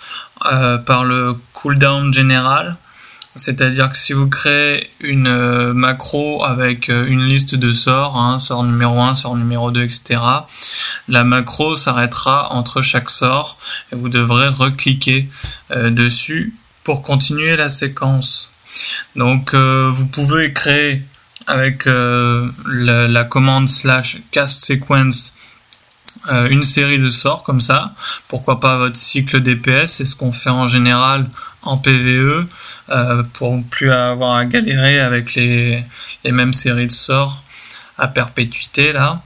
par 0.85 1.05
le 1.05 1.37
cooldown 1.53 2.13
général 2.13 2.75
c'est-à-dire 3.35 3.91
que 3.91 3.97
si 3.97 4.13
vous 4.13 4.27
créez 4.27 4.89
une 4.99 5.27
euh, 5.27 5.73
macro 5.73 6.43
avec 6.43 6.89
euh, 6.89 7.05
une 7.07 7.25
liste 7.25 7.55
de 7.55 7.71
sorts, 7.71 8.17
hein, 8.17 8.39
sort 8.39 8.63
numéro 8.63 8.99
1, 8.99 9.15
sort 9.15 9.35
numéro 9.35 9.71
2, 9.71 9.83
etc., 9.83 10.19
la 11.07 11.23
macro 11.23 11.75
s'arrêtera 11.75 12.51
entre 12.53 12.81
chaque 12.81 13.09
sort 13.09 13.57
et 13.91 13.95
vous 13.95 14.09
devrez 14.09 14.47
recliquer 14.47 15.29
euh, 15.71 15.91
dessus 15.91 16.55
pour 16.83 17.03
continuer 17.03 17.55
la 17.55 17.69
séquence. 17.69 18.49
Donc 19.15 19.55
vous 19.55 20.05
pouvez 20.07 20.53
créer 20.53 21.03
avec 21.47 21.85
la, 21.85 23.07
la, 23.07 23.23
commande 23.23 23.67
slash 23.67 24.17
cast 24.29 24.63
sequence 24.63 25.33
une 26.27 26.63
série 26.63 26.99
de 26.99 27.09
sorts 27.09 27.43
comme 27.43 27.61
ça. 27.61 27.93
Pourquoi 28.27 28.59
pas 28.59 28.77
votre 28.77 28.97
cycle 28.97 29.41
DPS, 29.41 29.87
c'est 29.87 30.05
ce 30.05 30.15
qu'on 30.15 30.31
fait 30.31 30.49
en 30.49 30.67
général 30.67 31.27
en 31.63 31.77
PVE 31.77 32.47
euh, 32.89 33.23
pour 33.33 33.61
plus 33.69 33.91
avoir 33.91 34.35
à 34.35 34.45
galérer 34.45 34.99
avec 34.99 35.35
les, 35.35 35.83
mêmes 36.25 36.53
séries 36.53 36.87
de 36.87 36.91
sorts 36.91 37.43
à 37.97 38.07
perpétuité 38.07 38.93
là. 38.93 39.21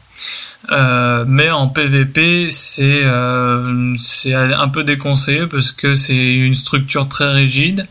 Euh, 0.72 1.26
mais 1.28 1.52
en 1.52 1.68
PVP, 1.68 2.50
euh, 2.80 3.96
c'est 4.00 4.34
un 4.34 4.70
peu 4.70 4.84
déconseillé 4.86 5.46
parce 5.48 5.74
que 5.74 5.94
c'est 5.96 6.36
une 6.36 6.56
structure 6.56 7.10
très 7.10 7.32
rigide. 7.32 7.86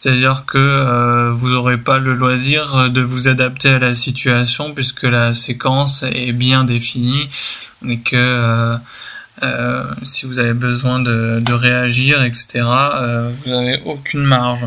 C'est-à-dire 0.00 0.44
que 0.46 0.58
euh, 0.58 1.32
vous 1.32 1.50
n'aurez 1.50 1.76
pas 1.76 1.98
le 1.98 2.14
loisir 2.14 2.90
de 2.90 3.02
vous 3.02 3.28
adapter 3.28 3.68
à 3.68 3.78
la 3.78 3.94
situation 3.94 4.72
puisque 4.72 5.02
la 5.02 5.34
séquence 5.34 6.02
est 6.02 6.32
bien 6.32 6.64
définie 6.64 7.28
et 7.86 7.98
que 7.98 8.16
euh, 8.16 8.76
euh, 9.42 9.84
si 10.04 10.26
vous 10.26 10.38
avez 10.38 10.52
besoin 10.54 11.00
de, 11.00 11.52
réagir, 11.52 12.22
etc., 12.22 12.64
euh, 12.64 13.32
vous 13.44 13.50
n'avez 13.50 13.82
aucune 13.84 14.22
marge. 14.22 14.66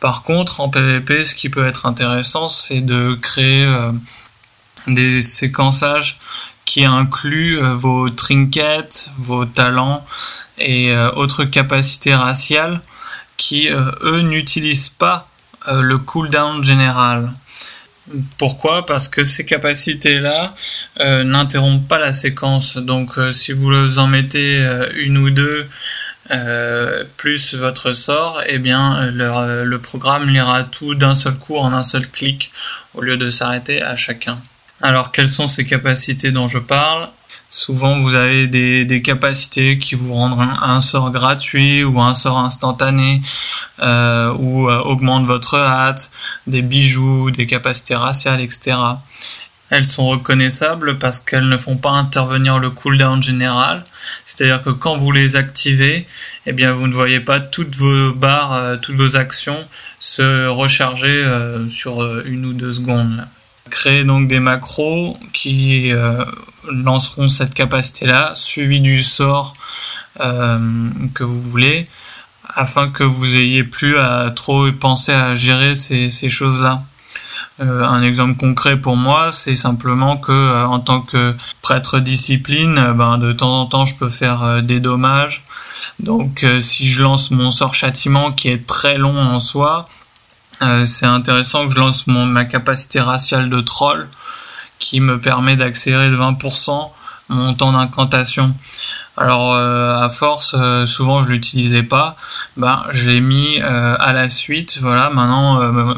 Par 0.00 0.22
contre, 0.22 0.60
en 0.60 0.68
PvP, 0.68 1.24
ce 1.24 1.34
qui 1.34 1.48
peut 1.48 1.66
être 1.66 1.86
intéressant, 1.86 2.48
c'est 2.48 2.80
de 2.80 3.14
créer 3.14 3.64
euh, 3.64 3.92
des 4.88 5.22
séquençages 5.22 6.18
qui 6.64 6.84
incluent 6.84 7.60
vos 7.74 8.10
trinkets, 8.10 9.10
vos 9.18 9.44
talents 9.44 10.04
et 10.58 10.96
autres 11.14 11.44
capacités 11.44 12.14
raciales 12.14 12.80
qui, 13.36 13.68
eux, 13.68 14.20
n'utilisent 14.20 14.90
pas 14.90 15.28
le 15.66 15.98
cooldown 15.98 16.62
général. 16.62 17.30
Pourquoi? 18.36 18.84
Parce 18.84 19.08
que 19.08 19.24
ces 19.24 19.46
capacités-là 19.46 20.54
euh, 21.00 21.24
n'interrompent 21.24 21.88
pas 21.88 21.98
la 21.98 22.12
séquence. 22.12 22.76
Donc 22.76 23.18
euh, 23.18 23.32
si 23.32 23.52
vous 23.52 23.98
en 23.98 24.06
mettez 24.06 24.58
euh, 24.58 24.88
une 24.96 25.18
ou 25.18 25.30
deux 25.30 25.66
plus 27.18 27.54
votre 27.54 27.92
sort, 27.92 28.40
eh 28.46 28.58
bien 28.58 29.10
le, 29.10 29.76
programme 29.76 30.30
lira 30.30 30.62
tout 30.62 30.94
d'un 30.94 31.14
seul 31.14 31.34
coup 31.34 31.58
en 31.58 31.70
un 31.70 31.82
seul 31.82 32.08
clic 32.08 32.50
au 32.94 33.02
lieu 33.02 33.18
de 33.18 33.28
s'arrêter 33.28 33.82
à 33.82 33.94
chacun. 33.94 34.38
Alors 34.80 35.12
quelles 35.12 35.28
sont 35.28 35.48
ces 35.48 35.66
capacités 35.66 36.32
dont 36.32 36.48
je 36.48 36.58
parle? 36.58 37.10
Souvent, 37.56 38.00
vous 38.00 38.16
avez 38.16 38.48
des, 38.48 39.00
capacités 39.00 39.78
qui 39.78 39.94
vous 39.94 40.12
rendent 40.12 40.44
un, 40.60 40.80
sort 40.80 41.12
gratuit 41.12 41.84
ou 41.84 42.00
un 42.00 42.12
sort 42.12 42.38
instantané 42.38 43.22
euh, 43.80 44.34
ou 44.40 44.68
euh, 44.68 44.80
augmentent 44.80 45.26
votre 45.26 45.54
hâte, 45.54 46.10
des 46.48 46.62
bijoux, 46.62 47.30
des 47.30 47.46
capacités 47.46 47.94
raciales, 47.94 48.40
etc. 48.40 48.76
Elles 49.70 49.86
sont 49.86 50.08
reconnaissables 50.08 50.98
parce 50.98 51.20
qu'elles 51.20 51.48
ne 51.48 51.56
font 51.56 51.76
pas 51.76 51.92
intervenir 51.92 52.58
le 52.58 52.70
cooldown 52.70 53.22
général. 53.22 53.84
C'est-à-dire 54.26 54.60
que 54.60 54.70
quand 54.70 54.96
vous 54.96 55.12
les 55.12 55.36
activez, 55.36 56.08
eh 56.46 56.52
bien 56.52 56.72
vous 56.72 56.88
ne 56.88 56.92
voyez 56.92 57.20
pas 57.20 57.38
toutes 57.38 57.76
vos 57.76 58.12
barres, 58.14 58.52
euh, 58.54 58.76
toutes 58.78 58.96
vos 58.96 59.16
actions 59.16 59.64
se 60.00 60.48
recharger 60.48 61.24
sur 61.68 62.02
une 62.26 62.46
ou 62.46 62.52
deux 62.52 62.72
secondes. 62.72 63.24
Créer 63.70 64.02
donc 64.02 64.26
des 64.26 64.40
macros 64.40 65.16
qui 65.32 65.92
lanceront 66.70 67.28
cette 67.28 67.54
capacité-là, 67.54 68.32
suivi 68.34 68.80
du 68.80 69.02
sort 69.02 69.54
euh, 70.20 70.58
que 71.14 71.24
vous 71.24 71.42
voulez, 71.42 71.88
afin 72.54 72.90
que 72.90 73.04
vous 73.04 73.36
ayez 73.36 73.64
plus 73.64 73.98
à 73.98 74.30
trop 74.30 74.70
penser 74.72 75.12
à 75.12 75.34
gérer 75.34 75.74
ces, 75.74 76.28
choses-là. 76.28 76.82
Euh, 77.60 77.84
un 77.84 78.02
exemple 78.02 78.36
concret 78.36 78.80
pour 78.80 78.96
moi, 78.96 79.30
c'est 79.32 79.56
simplement 79.56 80.16
que 80.16 80.32
euh, 80.32 80.66
en 80.66 80.80
tant 80.80 81.00
que 81.00 81.34
prêtre 81.62 81.98
discipline, 81.98 82.92
ben, 82.96 83.18
de 83.18 83.32
temps 83.32 83.60
en 83.62 83.66
temps, 83.66 83.86
je 83.86 83.96
peux 83.96 84.08
faire 84.08 84.62
des 84.62 84.80
dommages. 84.80 85.42
Donc, 85.98 86.46
si 86.60 86.86
je 86.86 87.02
lance 87.02 87.30
mon 87.30 87.50
sort 87.50 87.74
châtiment 87.74 88.30
qui 88.30 88.48
est 88.48 88.66
très 88.66 88.98
long 88.98 89.18
en 89.18 89.40
soi, 89.40 89.88
c'est 90.84 91.06
intéressant 91.06 91.66
que 91.66 91.74
je 91.74 91.78
lance 91.80 92.06
mon, 92.06 92.26
ma 92.26 92.44
capacité 92.44 93.00
raciale 93.00 93.50
de 93.50 93.60
troll 93.60 94.08
qui 94.84 95.00
me 95.00 95.18
permet 95.18 95.56
d'accélérer 95.56 96.10
de 96.10 96.16
20% 96.16 96.90
mon 97.30 97.54
temps 97.54 97.72
d'incantation. 97.72 98.54
Alors 99.16 99.54
euh, 99.54 99.96
à 99.96 100.10
force, 100.10 100.54
euh, 100.58 100.84
souvent 100.84 101.22
je 101.22 101.30
l'utilisais 101.30 101.82
pas. 101.82 102.16
Ben 102.58 102.84
je 102.90 103.10
l'ai 103.10 103.22
mis 103.22 103.62
euh, 103.62 103.96
à 103.98 104.12
la 104.12 104.28
suite. 104.28 104.78
Voilà, 104.82 105.08
maintenant 105.08 105.94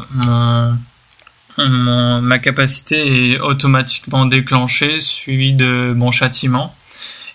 ma 1.57 2.39
capacité 2.39 3.33
est 3.33 3.39
automatiquement 3.39 4.25
déclenchée, 4.25 5.01
suivie 5.01 5.53
de 5.53 5.93
mon 5.93 6.11
châtiment. 6.11 6.73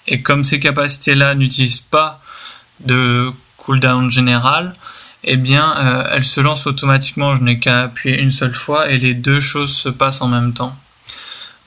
Et 0.06 0.22
comme 0.22 0.44
ces 0.44 0.58
capacités-là 0.58 1.34
n'utilisent 1.34 1.80
pas 1.82 2.20
de 2.80 3.30
cooldown 3.58 4.10
général, 4.10 4.74
eh 5.24 5.36
bien 5.36 6.06
elles 6.12 6.24
se 6.24 6.40
lancent 6.40 6.66
automatiquement. 6.66 7.36
Je 7.36 7.42
n'ai 7.42 7.58
qu'à 7.58 7.82
appuyer 7.82 8.20
une 8.20 8.32
seule 8.32 8.54
fois 8.54 8.88
et 8.90 8.98
les 8.98 9.12
deux 9.12 9.40
choses 9.40 9.74
se 9.74 9.90
passent 9.90 10.22
en 10.22 10.28
même 10.28 10.54
temps. 10.54 10.74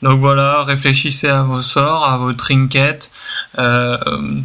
Donc 0.05 0.19
voilà, 0.19 0.61
réfléchissez 0.61 1.29
à 1.29 1.41
vos 1.41 1.61
sorts, 1.61 2.05
à 2.07 2.19
vos 2.19 2.31
trinkets, 2.31 3.09
euh, 3.57 3.97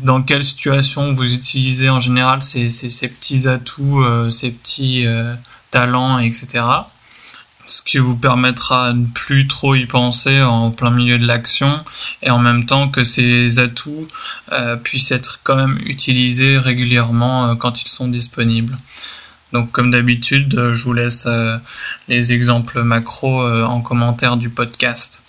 dans 0.03 0.23
quelle 0.23 0.43
situation 0.43 1.13
vous 1.13 1.35
utilisez 1.35 1.91
en 1.91 2.01
général 2.01 2.43
ces, 2.43 2.71
ces, 2.71 2.89
ces 2.89 3.09
petits 3.09 3.47
atouts, 3.47 4.03
euh, 4.03 4.31
ces 4.31 4.53
petits 4.53 5.07
euh, 5.07 5.35
talents, 5.71 6.19
etc. 6.19 6.65
Ce 7.67 7.83
qui 7.83 7.99
vous 7.99 8.17
permettra 8.17 8.95
de 8.95 9.01
ne 9.01 9.07
plus 9.09 9.49
trop 9.49 9.75
y 9.75 9.85
penser 9.85 10.41
en 10.41 10.71
plein 10.71 10.91
milieu 10.91 11.19
de 11.19 11.27
l'action 11.27 11.85
et 12.23 12.31
en 12.31 12.39
même 12.39 12.65
temps 12.65 12.89
que 12.89 13.05
ces 13.05 13.59
atouts 13.59 14.09
puissent 14.83 15.13
être 15.13 15.41
quand 15.45 15.57
même 15.57 15.79
utilisés 15.85 16.57
régulièrement 16.57 17.55
quand 17.57 17.83
ils 17.83 17.89
sont 17.89 18.09
disponibles. 18.09 18.79
Donc 19.53 19.71
comme 19.73 19.91
d'habitude, 19.91 20.73
je 20.73 20.85
vous 20.85 20.95
laisse 20.95 21.29
les 22.09 22.33
exemples 22.33 22.83
macro 22.83 23.47
en 23.47 23.83
commentaire 23.83 24.39
du 24.39 24.49
podcast. 24.49 25.23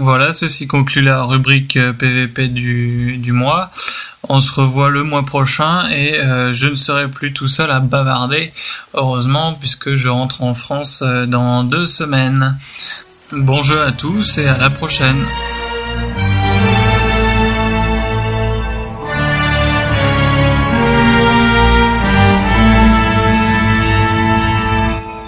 Voilà, 0.00 0.32
ceci 0.32 0.68
conclut 0.68 1.02
la 1.02 1.24
rubrique 1.24 1.76
euh, 1.76 1.92
PVP 1.92 2.46
du, 2.46 3.16
du 3.16 3.32
mois. 3.32 3.72
On 4.28 4.38
se 4.38 4.60
revoit 4.60 4.90
le 4.90 5.02
mois 5.02 5.24
prochain 5.24 5.88
et 5.90 6.20
euh, 6.20 6.52
je 6.52 6.68
ne 6.68 6.76
serai 6.76 7.08
plus 7.08 7.32
tout 7.32 7.48
seul 7.48 7.72
à 7.72 7.80
bavarder, 7.80 8.52
heureusement, 8.94 9.54
puisque 9.54 9.96
je 9.96 10.08
rentre 10.08 10.44
en 10.44 10.54
France 10.54 11.02
euh, 11.02 11.26
dans 11.26 11.64
deux 11.64 11.86
semaines. 11.86 12.56
Bon 13.32 13.60
jeu 13.60 13.82
à 13.82 13.90
tous 13.90 14.38
et 14.38 14.46
à 14.46 14.56
la 14.56 14.70
prochaine. 14.70 15.24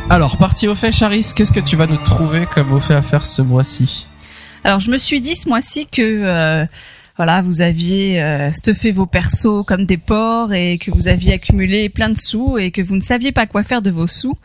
Alors, 0.08 0.36
parti 0.38 0.68
au 0.68 0.76
fait, 0.76 0.92
Charis, 0.92 1.32
qu'est-ce 1.34 1.52
que 1.52 1.58
tu 1.58 1.74
vas 1.74 1.88
nous 1.88 1.96
trouver 1.96 2.46
comme 2.46 2.72
au 2.72 2.78
fait 2.78 2.94
à 2.94 3.02
faire 3.02 3.26
ce 3.26 3.42
mois-ci? 3.42 4.06
Alors 4.64 4.80
je 4.80 4.90
me 4.90 4.98
suis 4.98 5.20
dit 5.20 5.36
ce 5.36 5.48
mois-ci 5.48 5.86
que 5.86 6.02
euh, 6.02 6.66
voilà, 7.16 7.42
vous 7.42 7.62
aviez 7.62 8.22
euh, 8.22 8.52
stuffé 8.52 8.92
vos 8.92 9.06
persos 9.06 9.64
comme 9.66 9.86
des 9.86 9.96
porcs 9.96 10.52
et 10.52 10.78
que 10.78 10.90
vous 10.90 11.08
aviez 11.08 11.34
accumulé 11.34 11.88
plein 11.88 12.10
de 12.10 12.18
sous 12.18 12.58
et 12.58 12.70
que 12.70 12.82
vous 12.82 12.96
ne 12.96 13.00
saviez 13.00 13.32
pas 13.32 13.46
quoi 13.46 13.62
faire 13.62 13.82
de 13.82 13.90
vos 13.90 14.06
sous 14.06 14.36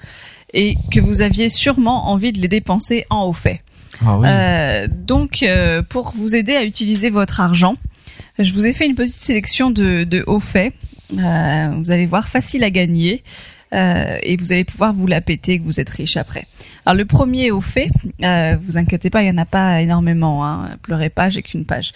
et 0.54 0.76
que 0.92 1.00
vous 1.00 1.22
aviez 1.22 1.50
sûrement 1.50 2.10
envie 2.10 2.32
de 2.32 2.40
les 2.40 2.48
dépenser 2.48 3.06
en 3.10 3.24
haut 3.24 3.34
fait. 3.34 3.62
Ah 4.04 4.18
oui. 4.18 4.28
Euh, 4.30 4.88
donc, 4.90 5.44
euh, 5.44 5.82
pour 5.82 6.12
vous 6.16 6.36
aider 6.36 6.56
à 6.56 6.64
utiliser 6.64 7.10
votre 7.10 7.40
argent, 7.40 7.76
je 8.40 8.54
vous 8.54 8.66
ai 8.66 8.74
fait 8.74 8.86
une 8.86 8.96
petite 8.96 9.22
sélection 9.22 9.72
de, 9.72 10.04
de 10.04 10.24
hauts 10.28 10.40
faits. 10.40 10.74
Euh, 11.18 11.70
vous 11.78 11.92
allez 11.92 12.06
voir, 12.06 12.28
facile 12.28 12.64
à 12.64 12.70
gagner. 12.70 13.24
Euh, 13.74 14.18
et 14.22 14.38
vous 14.38 14.52
allez 14.52 14.64
pouvoir 14.64 14.94
vous 14.94 15.08
la 15.08 15.22
péter 15.22 15.60
que 15.60 15.64
vous 15.64 15.80
êtes 15.80 15.90
riche 15.90 16.18
après. 16.18 16.48
Alors 16.86 16.96
le 16.96 17.06
premier 17.06 17.52
au 17.52 17.62
fait, 17.62 17.92
euh, 18.24 18.58
vous 18.60 18.78
inquiétez 18.78 19.10
pas, 19.10 19.24
il 19.24 19.28
y 19.28 19.32
en 19.32 19.38
a 19.38 19.46
pas 19.46 19.82
énormément. 19.82 20.46
Hein, 20.46 20.78
pleurez 20.82 21.10
pas, 21.10 21.30
j'ai 21.30 21.42
qu'une 21.42 21.66
page. 21.66 21.92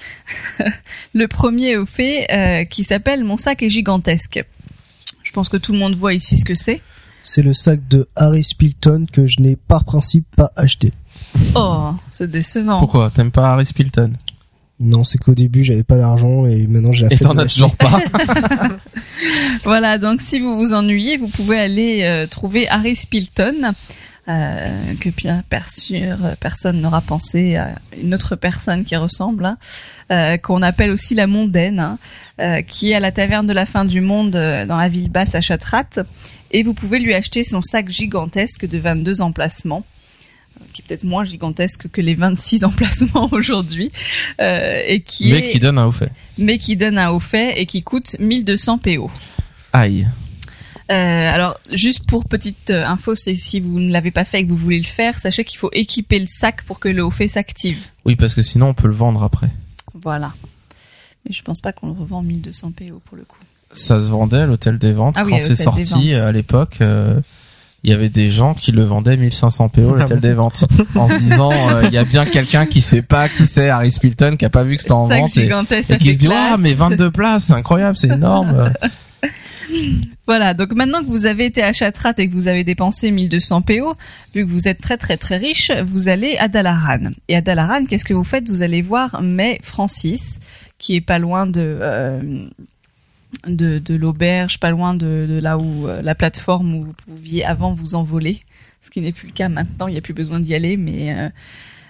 le 1.14 1.28
premier 1.28 1.78
au 1.78 1.86
fait 1.86 2.28
euh, 2.32 2.66
qui 2.66 2.84
s'appelle 2.84 3.24
Mon 3.24 3.38
sac 3.38 3.64
est 3.64 3.70
gigantesque. 3.70 4.44
Je 5.24 5.32
pense 5.32 5.50
que 5.50 5.58
tout 5.58 5.74
le 5.74 5.80
monde 5.80 5.96
voit 5.96 6.14
ici 6.14 6.38
ce 6.38 6.46
que 6.46 6.56
c'est. 6.56 6.82
C'est 7.24 7.44
le 7.44 7.54
sac 7.54 7.88
de 7.88 8.08
Harry 8.16 8.44
Spilton 8.44 9.06
que 9.12 9.28
je 9.28 9.41
n'ai 9.41 9.56
par 9.56 9.84
principe 9.84 10.26
pas 10.36 10.52
acheté. 10.56 10.91
Oh, 11.54 11.91
c'est 12.12 12.32
décevant. 12.32 12.80
Pourquoi? 12.80 13.12
T'aimes 13.12 13.32
pas 13.32 13.52
Harry 13.52 13.66
Spilton? 13.66 14.14
Non, 14.82 15.04
c'est 15.04 15.18
qu'au 15.18 15.36
début 15.36 15.66
j'avais 15.66 15.84
pas 15.84 15.98
d'argent 15.98 16.46
et 16.46 16.66
maintenant 16.66 16.94
j'ai 16.94 17.08
Et 17.12 17.18
t'en 17.18 17.34
de 17.34 17.41
as 17.41 17.48
toujours 17.48 17.76
pas 17.76 18.00
Voilà, 19.64 19.98
donc 19.98 20.22
si 20.22 20.40
vous 20.40 20.58
vous 20.58 20.74
ennuyez, 20.74 21.18
vous 21.18 21.28
pouvez 21.28 21.60
aller 21.60 22.04
euh, 22.04 22.28
trouver 22.28 22.68
Harry 22.70 22.96
Spilton, 22.96 23.74
euh, 24.28 24.94
que 25.00 25.10
bien 25.10 25.44
sûr, 25.68 26.18
euh, 26.24 26.36
personne 26.40 26.82
n'aura 26.82 27.02
pensé 27.02 27.56
à 27.56 27.76
une 28.02 28.14
autre 28.14 28.36
personne 28.36 28.86
qui 28.86 28.96
ressemble, 28.96 29.56
hein, 30.10 30.38
qu'on 30.38 30.62
appelle 30.62 30.91
aussi 30.91 31.16
la 31.16 31.28
mondaine, 31.28 31.98
hein, 32.40 32.62
qui 32.64 32.91
est 32.91 32.96
à 32.96 33.00
la 33.00 33.12
taverne 33.12 33.48
de 33.48 33.54
la 33.54 33.66
fin 33.66 33.86
du 33.86 34.02
monde 34.02 34.32
dans 34.32 34.78
la 34.78 34.90
ville 34.90 35.10
basse 35.10 35.36
à 35.36 35.41
Chatrat. 35.41 36.04
Et 36.52 36.64
vous 36.64 36.74
pouvez 36.74 37.00
lui 37.00 37.14
acheter 37.14 37.44
son 37.44 37.62
sac 37.62 37.90
gigantesque 37.90 38.68
de 38.68 38.78
22 38.78 39.22
emplacements 39.22 39.84
qui 40.73 40.81
est 40.81 40.86
peut-être 40.88 41.03
moins 41.03 41.23
gigantesque 41.23 41.88
que 41.91 42.02
les 42.02 42.15
26 42.15 42.64
emplacements 42.65 43.30
aujourd'hui, 43.31 43.91
euh, 44.41 44.81
et 44.88 45.02
qui 45.02 45.30
Mais 45.31 45.49
est, 45.49 45.52
qui 45.53 45.60
donne 45.60 45.77
un 45.80 45.86
au 45.88 45.91
fait. 45.91 46.11
mais 46.38 46.57
qui 46.57 46.76
donne 46.77 46.98
un 46.98 47.10
haut 47.10 47.19
fait 47.19 47.60
et 47.60 47.65
qui 47.65 47.81
coûte 47.84 48.15
1200 48.19 48.77
PO. 48.80 49.10
Aïe. 49.73 50.07
Euh, 50.91 51.31
alors, 51.34 51.60
juste 51.72 52.06
pour 52.07 52.26
petite 52.26 52.72
euh, 52.72 52.84
info, 52.86 53.14
c'est 53.14 53.36
si 53.36 53.60
vous 53.60 53.80
ne 53.80 53.91
l'avez 53.91 54.10
pas 54.10 54.26
fait 54.26 54.40
et 54.40 54.44
que 54.44 54.49
vous 54.49 54.57
voulez 54.57 54.80
le 54.80 54.86
faire, 54.86 55.19
sachez 55.19 55.44
qu'il 55.44 55.60
faut 55.60 55.69
équiper 55.72 56.18
le 56.19 56.26
sac 56.27 56.64
pour 56.64 56.80
que 56.80 56.90
le 56.90 57.03
haut 57.06 57.11
fait 57.11 57.27
s'active. 57.27 57.77
Oui, 58.06 58.15
parce 58.15 58.34
que 58.34 58.41
sinon 58.41 58.69
on 58.69 58.73
peut 58.73 58.88
le 58.88 58.95
vendre 58.95 59.22
après. 59.23 59.49
Voilà. 59.94 60.34
Mais 61.26 61.31
je 61.31 61.44
pense 61.44 61.61
pas 61.61 61.73
qu'on 61.73 61.88
le 61.88 61.94
revend 61.94 62.23
1200 62.23 62.72
PO 62.72 63.02
pour 63.06 63.18
le 63.18 63.23
coup. 63.23 63.38
Ça 63.72 63.99
se 63.99 64.07
vendait 64.10 64.38
à 64.40 64.45
l'hôtel 64.48 64.80
des 64.80 64.94
ventes 64.94 65.15
Ah 65.19 65.26
quand 65.30 65.40
c'est 65.40 65.53
sorti 65.53 66.11
ventes. 66.14 66.22
à 66.22 66.31
l'époque. 66.31 66.77
euh, 66.81 67.19
il 67.84 67.90
y 67.90 67.94
avait 67.94 68.10
des 68.10 68.30
gens 68.30 68.54
qui 68.54 68.72
le 68.72 68.84
vendaient 68.84 69.18
1500 69.18 69.70
PO 69.70 69.82
Ah 69.94 70.00
l'hôtel 70.00 70.18
bon 70.18 70.22
des 70.22 70.34
ventes 70.34 70.66
en 70.96 71.08
se 71.08 71.16
disant 71.16 71.52
euh, 71.52 71.84
il 71.86 71.94
y 71.94 71.98
a 71.98 72.04
bien 72.04 72.26
quelqu'un 72.26 72.66
qui 72.66 72.82
sait 72.82 73.02
pas 73.02 73.30
qui 73.30 73.46
c'est 73.46 73.70
Harry 73.70 73.92
Spilton 73.92 74.36
qui 74.38 74.46
a 74.46 74.50
pas 74.50 74.64
vu 74.64 74.76
que 74.76 74.82
c'était 74.82 74.92
en 74.94 75.08
vente 75.08 75.38
et, 75.38 75.50
et 75.90 75.98
qui 75.98 76.14
se 76.14 76.20
dit 76.20 76.30
ah 76.32 76.58
mais 76.60 76.74
22 76.74 77.12
places 77.12 77.46
c'est 77.46 77.54
incroyable 77.54 77.96
c'est 77.98 78.10
énorme. 78.10 78.74
Voilà, 80.26 80.54
donc 80.54 80.74
maintenant 80.74 81.02
que 81.02 81.08
vous 81.08 81.26
avez 81.26 81.46
été 81.46 81.64
à 81.64 81.74
Chatrat 81.74 82.14
et 82.18 82.28
que 82.28 82.34
vous 82.34 82.48
avez 82.48 82.64
dépensé 82.64 83.12
1200 83.12 83.62
PO, 83.64 83.96
vu 84.36 84.46
que 84.46 84.50
vous 84.50 84.68
êtes 84.68 84.80
très 84.82 84.98
très 84.98 85.18
très 85.18 85.38
riche, 85.38 85.72
vous 85.86 86.10
allez 86.10 86.38
à 86.38 86.48
Dalaran. 86.48 87.12
Et 87.28 87.36
à 87.36 87.42
Dalaran, 87.42 87.86
qu'est-ce 87.86 88.06
que 88.06 88.14
vous 88.14 88.24
faites? 88.24 88.50
Vous 88.50 88.62
allez 88.62 88.82
voir 88.82 89.22
May 89.22 89.60
Francis, 89.64 90.40
qui 90.78 90.96
est 90.96 91.02
pas 91.02 91.20
loin 91.20 91.46
de... 91.46 91.62
euh, 91.82 92.20
de, 93.48 93.80
de 93.80 93.96
l'auberge, 93.96 94.60
pas 94.60 94.72
loin 94.72 94.94
de, 94.94 95.26
de 95.30 95.40
là 95.40 95.58
où 95.58 95.88
euh, 95.88 96.02
la 96.02 96.16
plateforme 96.16 96.74
où 96.76 96.84
vous 96.84 96.94
pouviez 97.08 97.46
avant 97.46 97.74
vous 97.74 97.96
envoler, 97.96 98.42
ce 98.82 98.90
qui 98.90 99.02
n'est 99.02 99.12
plus 99.12 99.28
le 99.28 99.34
cas 99.34 99.50
maintenant, 99.50 99.88
il 99.88 99.92
n'y 99.92 99.98
a 99.98 100.02
plus 100.02 100.14
besoin 100.14 100.40
d'y 100.40 100.56
aller, 100.56 100.78
mais 100.78 101.14
euh, 101.14 101.30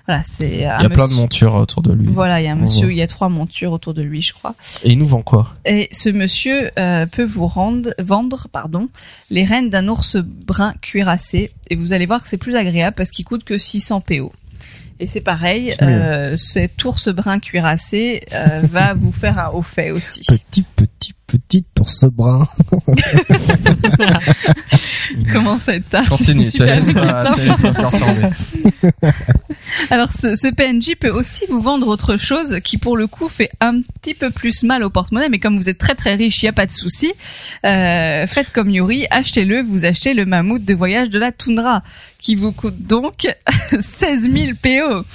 voilà, 0.05 0.23
c'est 0.23 0.49
il 0.49 0.59
y 0.61 0.65
a 0.65 0.89
plein 0.89 1.07
de 1.07 1.13
montures 1.13 1.53
autour 1.55 1.83
de 1.83 1.93
lui 1.93 2.07
Voilà, 2.07 2.41
il 2.41 2.45
y 2.45 2.47
a 2.47 2.51
un 2.51 2.57
On 2.57 2.63
monsieur, 2.63 2.91
il 2.91 2.97
y 2.97 3.01
a 3.01 3.07
trois 3.07 3.29
montures 3.29 3.71
autour 3.71 3.93
de 3.93 4.01
lui, 4.01 4.21
je 4.21 4.33
crois. 4.33 4.55
et 4.83 4.91
il 4.91 4.97
nous 4.97 5.07
vend 5.07 5.21
quoi? 5.21 5.53
Et 5.65 5.87
ce 5.91 6.09
monsieur 6.09 6.71
euh, 6.79 7.05
peut 7.05 7.23
vous 7.25 7.45
rendre, 7.45 7.93
vendre 7.99 8.47
pardon, 8.51 8.89
les 9.29 9.43
rênes 9.45 9.69
d'un 9.69 9.87
ours 9.87 10.17
brun 10.17 10.73
cuirassé. 10.81 11.51
Et 11.69 11.75
vous 11.75 11.93
allez 11.93 12.07
voir 12.07 12.23
que 12.23 12.27
c'est 12.29 12.37
plus 12.37 12.55
agréable 12.55 12.95
parce 12.95 13.11
qu'il 13.11 13.23
coûte 13.23 13.43
que 13.43 13.59
600 13.59 14.01
PO. 14.01 14.33
Et 14.99 15.05
c'est 15.07 15.21
pareil, 15.21 15.73
euh, 15.81 16.35
cet 16.35 16.83
ours 16.83 17.07
brun 17.09 17.39
cuirassé 17.39 18.21
euh, 18.33 18.61
va 18.63 18.93
vous 18.95 19.11
faire 19.13 19.37
un 19.39 19.49
haut 19.49 19.61
fait 19.61 19.91
aussi. 19.91 20.21
Petit, 20.27 20.63
petit, 20.75 21.13
petit 21.29 21.65
ours 21.79 22.05
brun. 22.05 22.47
Comment 25.31 25.57
à 25.67 25.73
être 25.73 25.89
tard 25.89 26.09
continue 26.09 26.45
c'est 26.45 26.57
te 26.57 26.63
super 26.63 26.75
laisse 26.75 26.93
pas. 26.93 27.35
Alors 29.91 30.11
ce, 30.11 30.35
ce 30.35 30.47
PNJ 30.47 30.95
peut 30.99 31.09
aussi 31.09 31.45
vous 31.47 31.61
vendre 31.61 31.87
autre 31.87 32.17
chose 32.17 32.59
qui 32.63 32.77
pour 32.77 32.97
le 32.97 33.07
coup 33.07 33.29
fait 33.29 33.51
un 33.61 33.81
petit 33.81 34.13
peu 34.13 34.31
plus 34.31 34.63
mal 34.63 34.83
au 34.83 34.89
porte-monnaie, 34.89 35.29
mais 35.29 35.39
comme 35.39 35.57
vous 35.57 35.69
êtes 35.69 35.77
très 35.77 35.95
très 35.95 36.15
riche, 36.15 36.41
il 36.41 36.45
n'y 36.45 36.49
a 36.49 36.53
pas 36.53 36.65
de 36.65 36.71
souci. 36.71 37.13
Euh, 37.65 38.25
faites 38.25 38.51
comme 38.51 38.69
Yuri, 38.69 39.05
achetez-le, 39.11 39.61
vous 39.61 39.85
achetez 39.85 40.13
le 40.13 40.25
mammouth 40.25 40.65
de 40.65 40.73
voyage 40.73 41.09
de 41.09 41.19
la 41.19 41.31
toundra, 41.31 41.83
qui 42.19 42.35
vous 42.35 42.51
coûte 42.51 42.79
donc 42.79 43.27
16 43.79 44.31
000 44.31 44.51
PO, 44.61 45.05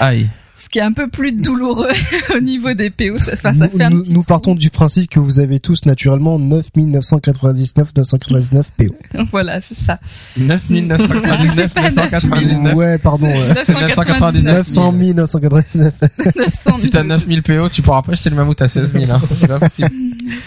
aïe 0.00 0.28
ce 0.66 0.70
qui 0.70 0.80
est 0.80 0.82
un 0.82 0.92
peu 0.92 1.08
plus 1.08 1.30
douloureux 1.32 1.92
au 2.36 2.40
niveau 2.40 2.74
des 2.74 2.90
PO. 2.90 3.18
Ça, 3.18 3.32
enfin, 3.34 3.54
ça 3.54 3.68
nous, 3.68 3.78
fait 3.78 3.84
un 3.84 3.90
nous- 3.90 4.02
petit 4.02 4.12
nous 4.12 4.22
partons 4.24 4.56
du 4.56 4.70
principe 4.70 5.08
que 5.08 5.20
vous 5.20 5.38
avez 5.38 5.60
tous 5.60 5.86
naturellement 5.86 6.38
9999 6.40 7.92
999 7.96 8.70
PO. 8.76 8.84
Voilà, 9.30 9.60
c'est 9.60 9.76
ça. 9.78 10.00
9999 10.36 11.72
pas 11.72 11.82
999 11.90 12.74
Ouais, 12.74 12.98
pardon. 12.98 13.28
euh, 13.28 13.54
C'est 13.64 13.72
999 13.74 14.66
900 14.66 14.94
000 14.98 15.12
999. 15.14 15.92
900 16.36 16.78
si 16.78 16.90
t'as 16.90 17.04
9000 17.04 17.42
PO 17.42 17.68
tu 17.68 17.82
pourras 17.82 18.02
pas 18.02 18.12
acheter 18.12 18.30
le 18.30 18.36
mammouth 18.36 18.60
à 18.60 18.68
16 18.68 18.92
000 18.92 19.10
hein. 19.12 19.20
c'est 19.38 19.46
pas 19.48 19.58
possible 19.60 19.88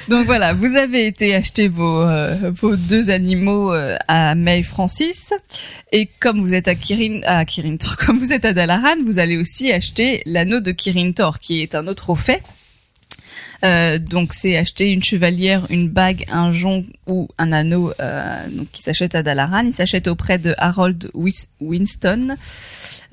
Donc 0.09 0.25
voilà, 0.25 0.53
vous 0.53 0.75
avez 0.75 1.07
été 1.07 1.35
acheter 1.35 1.67
vos, 1.69 2.01
euh, 2.01 2.35
vos 2.53 2.75
deux 2.75 3.09
animaux 3.09 3.71
euh, 3.73 3.95
à 4.07 4.35
May 4.35 4.63
Francis. 4.63 5.33
Et 5.91 6.09
comme 6.19 6.41
vous 6.41 6.53
êtes 6.53 6.67
à 6.67 6.75
Kirin, 6.75 7.21
à 7.25 7.45
Kirin 7.45 7.75
comme 8.05 8.19
vous 8.19 8.33
êtes 8.33 8.45
à 8.45 8.53
Dalaran, 8.53 8.95
vous 9.05 9.19
allez 9.19 9.37
aussi 9.37 9.71
acheter 9.71 10.08
l'anneau 10.25 10.59
de 10.59 10.71
Kirin 10.71 11.11
Tor, 11.11 11.39
qui 11.39 11.61
est 11.61 11.75
un 11.75 11.87
autre 11.87 12.09
au 12.09 12.15
fait. 12.15 12.41
Euh, 13.65 13.99
donc 13.99 14.33
c'est 14.33 14.57
acheter 14.57 14.91
une 14.91 15.03
chevalière, 15.03 15.65
une 15.69 15.89
bague, 15.89 16.25
un 16.31 16.51
jonc 16.51 16.85
ou 17.07 17.27
un 17.37 17.51
anneau 17.51 17.91
euh, 17.99 18.47
donc 18.49 18.67
qui 18.71 18.81
s'achète 18.81 19.15
à 19.15 19.23
Dalaran. 19.23 19.63
Il 19.65 19.73
s'achète 19.73 20.07
auprès 20.07 20.37
de 20.37 20.55
Harold 20.57 21.11
Winston 21.59 22.35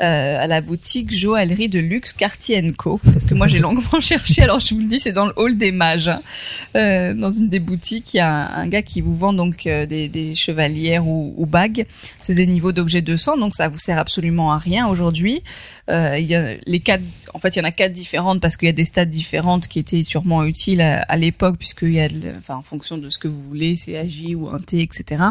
euh, 0.00 0.38
à 0.42 0.46
la 0.46 0.60
boutique 0.60 1.14
joaillerie 1.14 1.68
de 1.68 1.80
luxe 1.80 2.12
Cartier 2.12 2.62
Co. 2.72 3.00
Parce 3.04 3.24
que 3.24 3.34
moi 3.34 3.46
j'ai 3.46 3.58
longuement 3.58 3.82
cherché. 4.00 4.42
Alors 4.42 4.60
je 4.60 4.74
vous 4.74 4.80
le 4.80 4.86
dis, 4.86 5.00
c'est 5.00 5.12
dans 5.12 5.26
le 5.26 5.32
hall 5.36 5.56
des 5.56 5.72
mages. 5.72 6.08
hein. 6.08 6.22
Euh, 6.76 7.14
dans 7.14 7.30
une 7.30 7.48
des 7.48 7.60
boutiques, 7.60 8.14
il 8.14 8.18
y 8.18 8.20
a 8.20 8.56
un, 8.56 8.66
gars 8.68 8.82
qui 8.82 9.00
vous 9.00 9.16
vend 9.16 9.32
donc 9.32 9.64
des, 9.64 10.34
chevalières 10.34 11.06
ou, 11.06 11.34
ou 11.36 11.46
bagues. 11.46 11.86
C'est 12.22 12.34
des 12.34 12.46
niveaux 12.46 12.72
d'objets 12.72 13.02
200, 13.02 13.38
donc 13.38 13.54
ça 13.54 13.68
vous 13.68 13.78
sert 13.78 13.98
absolument 13.98 14.52
à 14.52 14.58
rien 14.58 14.86
aujourd'hui. 14.86 15.42
Euh, 15.88 16.18
il 16.18 16.26
y 16.26 16.34
a 16.34 16.54
les 16.66 16.80
quatre, 16.80 17.02
en 17.32 17.38
fait, 17.38 17.54
il 17.54 17.60
y 17.60 17.62
en 17.62 17.64
a 17.64 17.70
quatre 17.70 17.92
différentes 17.92 18.40
parce 18.40 18.56
qu'il 18.56 18.66
y 18.66 18.70
a 18.70 18.72
des 18.72 18.84
stades 18.84 19.08
différentes 19.08 19.68
qui 19.68 19.78
étaient 19.78 20.02
sûrement 20.02 20.44
utiles 20.44 20.80
à, 20.80 21.02
à 21.02 21.16
l'époque 21.16 21.58
puisqu'il 21.58 21.92
y 21.92 22.00
a, 22.00 22.08
enfin, 22.38 22.56
en 22.56 22.62
fonction 22.62 22.98
de 22.98 23.08
ce 23.08 23.18
que 23.18 23.28
vous 23.28 23.40
voulez, 23.40 23.76
c'est 23.76 23.96
AJ 23.96 24.34
ou 24.34 24.48
un 24.48 24.58
T, 24.58 24.82
etc. 24.82 25.22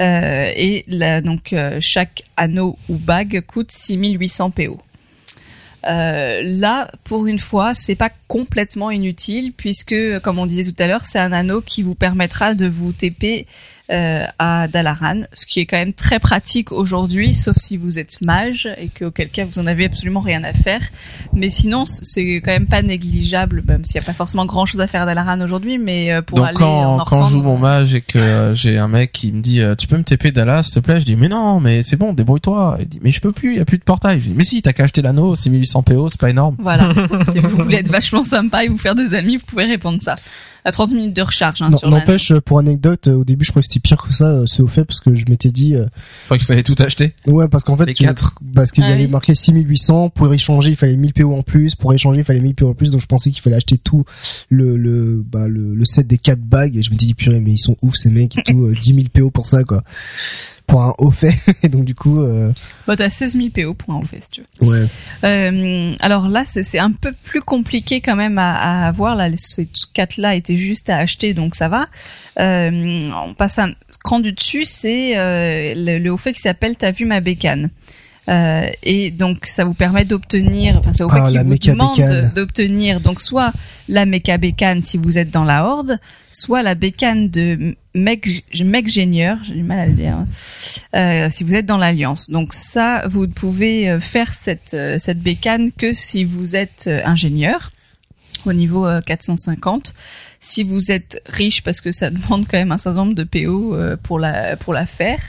Euh, 0.00 0.50
et 0.56 0.84
là, 0.88 1.20
donc 1.20 1.52
euh, 1.52 1.78
chaque 1.80 2.24
anneau 2.36 2.78
ou 2.88 2.96
bague 2.96 3.42
coûte 3.46 3.70
6800 3.72 4.50
PO. 4.50 4.80
Euh, 5.86 6.40
là, 6.42 6.90
pour 7.04 7.26
une 7.26 7.38
fois, 7.38 7.74
c'est 7.74 7.94
pas 7.94 8.10
complètement 8.26 8.90
inutile 8.90 9.52
puisque, 9.52 9.94
comme 10.20 10.38
on 10.38 10.46
disait 10.46 10.70
tout 10.70 10.82
à 10.82 10.86
l'heure, 10.86 11.04
c'est 11.04 11.18
un 11.18 11.32
anneau 11.32 11.60
qui 11.60 11.82
vous 11.82 11.94
permettra 11.94 12.54
de 12.54 12.66
vous 12.66 12.92
TP 12.92 13.46
euh, 13.90 14.24
à 14.38 14.66
Dalaran, 14.68 15.22
ce 15.32 15.46
qui 15.46 15.60
est 15.60 15.66
quand 15.66 15.76
même 15.76 15.92
très 15.92 16.18
pratique 16.18 16.72
aujourd'hui, 16.72 17.34
sauf 17.34 17.56
si 17.58 17.76
vous 17.76 17.98
êtes 17.98 18.20
mage 18.22 18.68
et 18.78 18.88
que 18.88 19.06
auquel 19.06 19.28
cas 19.28 19.44
vous 19.44 19.58
en 19.58 19.66
avez 19.66 19.84
absolument 19.84 20.20
rien 20.20 20.42
à 20.44 20.52
faire. 20.52 20.80
Mais 21.32 21.50
sinon, 21.50 21.84
c'est 21.84 22.40
quand 22.44 22.52
même 22.52 22.66
pas 22.66 22.82
négligeable, 22.82 23.62
même 23.66 23.84
s'il 23.84 24.00
n'y 24.00 24.04
a 24.04 24.06
pas 24.06 24.14
forcément 24.14 24.46
grand 24.46 24.66
chose 24.66 24.80
à 24.80 24.86
faire 24.86 25.02
à 25.02 25.06
Dalaran 25.06 25.40
aujourd'hui, 25.40 25.78
mais 25.78 26.12
euh, 26.12 26.22
pour 26.22 26.38
Donc 26.38 26.46
aller 26.48 26.56
quand, 26.56 27.00
en 27.00 27.04
quand 27.04 27.22
je 27.24 27.30
joue 27.30 27.42
mon 27.42 27.58
mage 27.58 27.94
et 27.94 28.00
que 28.00 28.18
euh, 28.18 28.54
j'ai 28.54 28.78
un 28.78 28.88
mec 28.88 29.12
qui 29.12 29.32
me 29.32 29.40
dit 29.40 29.60
euh, 29.60 29.74
tu 29.74 29.86
peux 29.86 29.96
me 29.96 30.04
TP 30.04 30.28
Dallas 30.28 30.64
s'il 30.64 30.74
te 30.74 30.80
plaît? 30.80 31.00
Je 31.00 31.04
dis 31.04 31.16
mais 31.16 31.28
non 31.28 31.60
mais 31.60 31.82
c'est 31.82 31.96
bon 31.96 32.12
débrouille-toi 32.12 32.78
il 32.80 32.88
dit 32.88 33.00
mais 33.02 33.10
je 33.10 33.20
peux 33.20 33.32
plus 33.32 33.52
il 33.52 33.58
y 33.58 33.60
a 33.60 33.64
plus 33.64 33.78
de 33.78 33.84
portail 33.84 34.20
je 34.20 34.28
dis 34.28 34.34
mais 34.34 34.44
si 34.44 34.62
t'as 34.62 34.72
qu'à 34.72 34.84
acheter 34.84 35.02
l'anneau 35.02 35.36
c'est 35.36 35.50
1800 35.50 35.82
PO 35.82 36.08
c'est 36.08 36.20
pas 36.20 36.30
énorme 36.30 36.56
Voilà. 36.58 36.92
si 37.32 37.38
vous 37.40 37.62
voulez 37.62 37.78
être 37.78 37.90
vachement 37.90 38.24
sympa 38.24 38.64
et 38.64 38.68
vous 38.68 38.78
faire 38.78 38.94
des 38.94 39.14
amis, 39.14 39.36
vous 39.36 39.46
pouvez 39.46 39.64
répondre 39.64 40.00
ça. 40.00 40.16
À 40.66 40.72
30 40.72 40.92
minutes 40.92 41.14
de 41.14 41.20
recharge, 41.20 41.60
hein, 41.60 41.68
N'empêche, 41.84 42.30
euh, 42.30 42.40
pour 42.40 42.58
anecdote, 42.58 43.08
euh, 43.08 43.16
au 43.16 43.24
début, 43.24 43.44
je 43.44 43.50
croyais 43.50 43.62
que 43.62 43.66
c'était 43.74 43.80
pire 43.88 44.02
que 44.02 44.12
ça, 44.12 44.30
euh, 44.30 44.46
c'est 44.46 44.62
au 44.62 44.66
fait, 44.66 44.84
parce 44.84 45.00
que 45.00 45.14
je 45.14 45.24
m'étais 45.28 45.50
dit, 45.50 45.74
euh, 45.74 45.86
qu'il 46.30 46.42
fallait 46.44 46.62
tout 46.62 46.74
acheter 46.78 47.14
ouais, 47.26 47.48
parce 47.48 47.64
qu'en 47.64 47.76
fait, 47.76 47.86
Les 47.86 47.94
tu- 47.94 48.04
quatre. 48.04 48.34
parce 48.54 48.70
qu'il 48.72 48.84
y 48.84 48.86
Ah 48.86 48.92
avait 48.92 49.04
oui. 49.06 49.10
marqué 49.10 49.34
6800, 49.34 50.10
pour 50.10 50.32
échanger, 50.32 50.70
il 50.70 50.76
fallait 50.76 50.96
1000 50.96 51.12
PO 51.12 51.34
en 51.34 51.42
plus, 51.42 51.74
pour 51.74 51.92
échanger, 51.92 52.20
il 52.20 52.24
fallait 52.24 52.40
1000 52.40 52.54
PO 52.54 52.68
en 52.70 52.74
plus, 52.74 52.90
donc 52.90 53.00
je 53.00 53.06
pensais 53.06 53.30
qu'il 53.30 53.42
fallait 53.42 53.56
acheter 53.56 53.78
tout 53.78 54.04
le, 54.48 54.76
le, 54.76 55.24
bah, 55.30 55.48
le, 55.48 55.74
le 55.74 55.84
set 55.84 56.06
des 56.06 56.18
quatre 56.18 56.42
bagues, 56.42 56.76
et 56.76 56.82
je 56.82 56.90
me 56.90 56.96
dis, 56.96 57.14
purée, 57.14 57.40
mais 57.40 57.52
ils 57.52 57.58
sont 57.58 57.76
ouf, 57.82 57.94
ces 57.96 58.10
mecs, 58.10 58.38
et 58.38 58.42
tout, 58.44 58.64
euh, 58.64 58.74
10 58.80 58.94
000 58.94 59.06
PO 59.12 59.30
pour 59.30 59.46
ça, 59.46 59.64
quoi. 59.64 59.82
Pour 60.66 60.82
un 60.82 60.94
haut 60.98 61.10
fait, 61.10 61.34
et 61.62 61.68
donc 61.68 61.84
du 61.84 61.94
coup, 61.94 62.20
euh, 62.22 62.50
Bah, 62.86 62.96
t'as 62.96 63.10
16 63.10 63.36
000 63.36 63.48
PO 63.50 63.74
pour 63.74 63.92
un 63.94 63.98
haut 63.98 64.06
fait, 64.06 64.20
si 64.22 64.30
tu 64.30 64.42
veux. 64.60 64.66
ouais. 64.68 64.86
Euh, 65.22 65.94
alors 66.00 66.28
là, 66.28 66.44
c'est 66.46 66.78
un 66.78 66.90
peu 66.92 67.12
plus 67.24 67.42
compliqué 67.42 68.00
quand 68.00 68.16
même 68.16 68.38
à, 68.38 68.54
à 68.84 68.88
avoir. 68.88 69.14
Là, 69.14 69.28
ces 69.36 69.68
quatre-là 69.92 70.34
étaient 70.34 70.56
juste 70.56 70.88
à 70.90 70.96
acheter, 70.96 71.34
donc 71.34 71.54
ça 71.54 71.68
va. 71.68 71.86
Euh, 72.40 73.10
on 73.26 73.34
passe 73.34 73.58
un 73.58 73.72
cran 74.02 74.20
du 74.20 74.32
dessus, 74.32 74.64
c'est 74.64 75.18
euh, 75.18 75.74
le, 75.76 75.98
le 75.98 76.10
haut 76.10 76.16
fait 76.16 76.32
qui 76.32 76.40
s'appelle 76.40 76.76
T'as 76.76 76.92
vu 76.92 77.04
ma 77.04 77.20
bécane. 77.20 77.68
Euh, 78.28 78.66
et 78.82 79.10
donc 79.10 79.44
ça 79.44 79.64
vous 79.64 79.74
permet 79.74 80.04
d'obtenir, 80.04 80.78
enfin 80.78 80.92
au 81.04 81.10
fait 81.10 81.20
Ah, 81.22 81.30
la 81.30 81.42
vous 81.42 81.58
demande 81.58 82.32
d'obtenir 82.34 83.00
donc 83.00 83.20
soit 83.20 83.52
la 83.88 84.06
méca 84.06 84.38
bécane 84.38 84.82
si 84.82 84.96
vous 84.96 85.18
êtes 85.18 85.30
dans 85.30 85.44
la 85.44 85.66
horde, 85.66 85.98
soit 86.32 86.62
la 86.62 86.74
bécane 86.74 87.28
de 87.28 87.76
mec 87.94 88.44
mec 88.62 88.88
génieur, 88.88 89.38
j'ai 89.44 89.54
du 89.54 89.62
mal 89.62 89.78
à 89.78 89.86
le 89.86 89.92
dire, 89.92 90.26
euh, 90.94 91.28
si 91.30 91.44
vous 91.44 91.54
êtes 91.54 91.66
dans 91.66 91.76
l'alliance. 91.76 92.30
Donc 92.30 92.52
ça, 92.52 93.06
vous 93.06 93.26
ne 93.26 93.32
pouvez 93.32 93.88
euh, 93.88 94.00
faire 94.00 94.32
cette 94.32 94.74
euh, 94.74 94.98
cette 94.98 95.18
bécane 95.18 95.70
que 95.72 95.92
si 95.92 96.24
vous 96.24 96.56
êtes 96.56 96.84
euh, 96.86 97.00
ingénieur 97.04 97.70
au 98.46 98.52
niveau 98.52 98.86
euh, 98.86 99.00
450. 99.00 99.94
Si 100.40 100.62
vous 100.62 100.92
êtes 100.92 101.22
riche, 101.26 101.62
parce 101.62 101.80
que 101.80 101.92
ça 101.92 102.10
demande 102.10 102.46
quand 102.48 102.58
même 102.58 102.72
un 102.72 102.78
certain 102.78 103.04
nombre 103.04 103.14
de 103.14 103.24
PO 103.24 103.76
pour 104.02 104.18
la 104.18 104.56
pour 104.56 104.72
la 104.72 104.86
faire. 104.86 105.20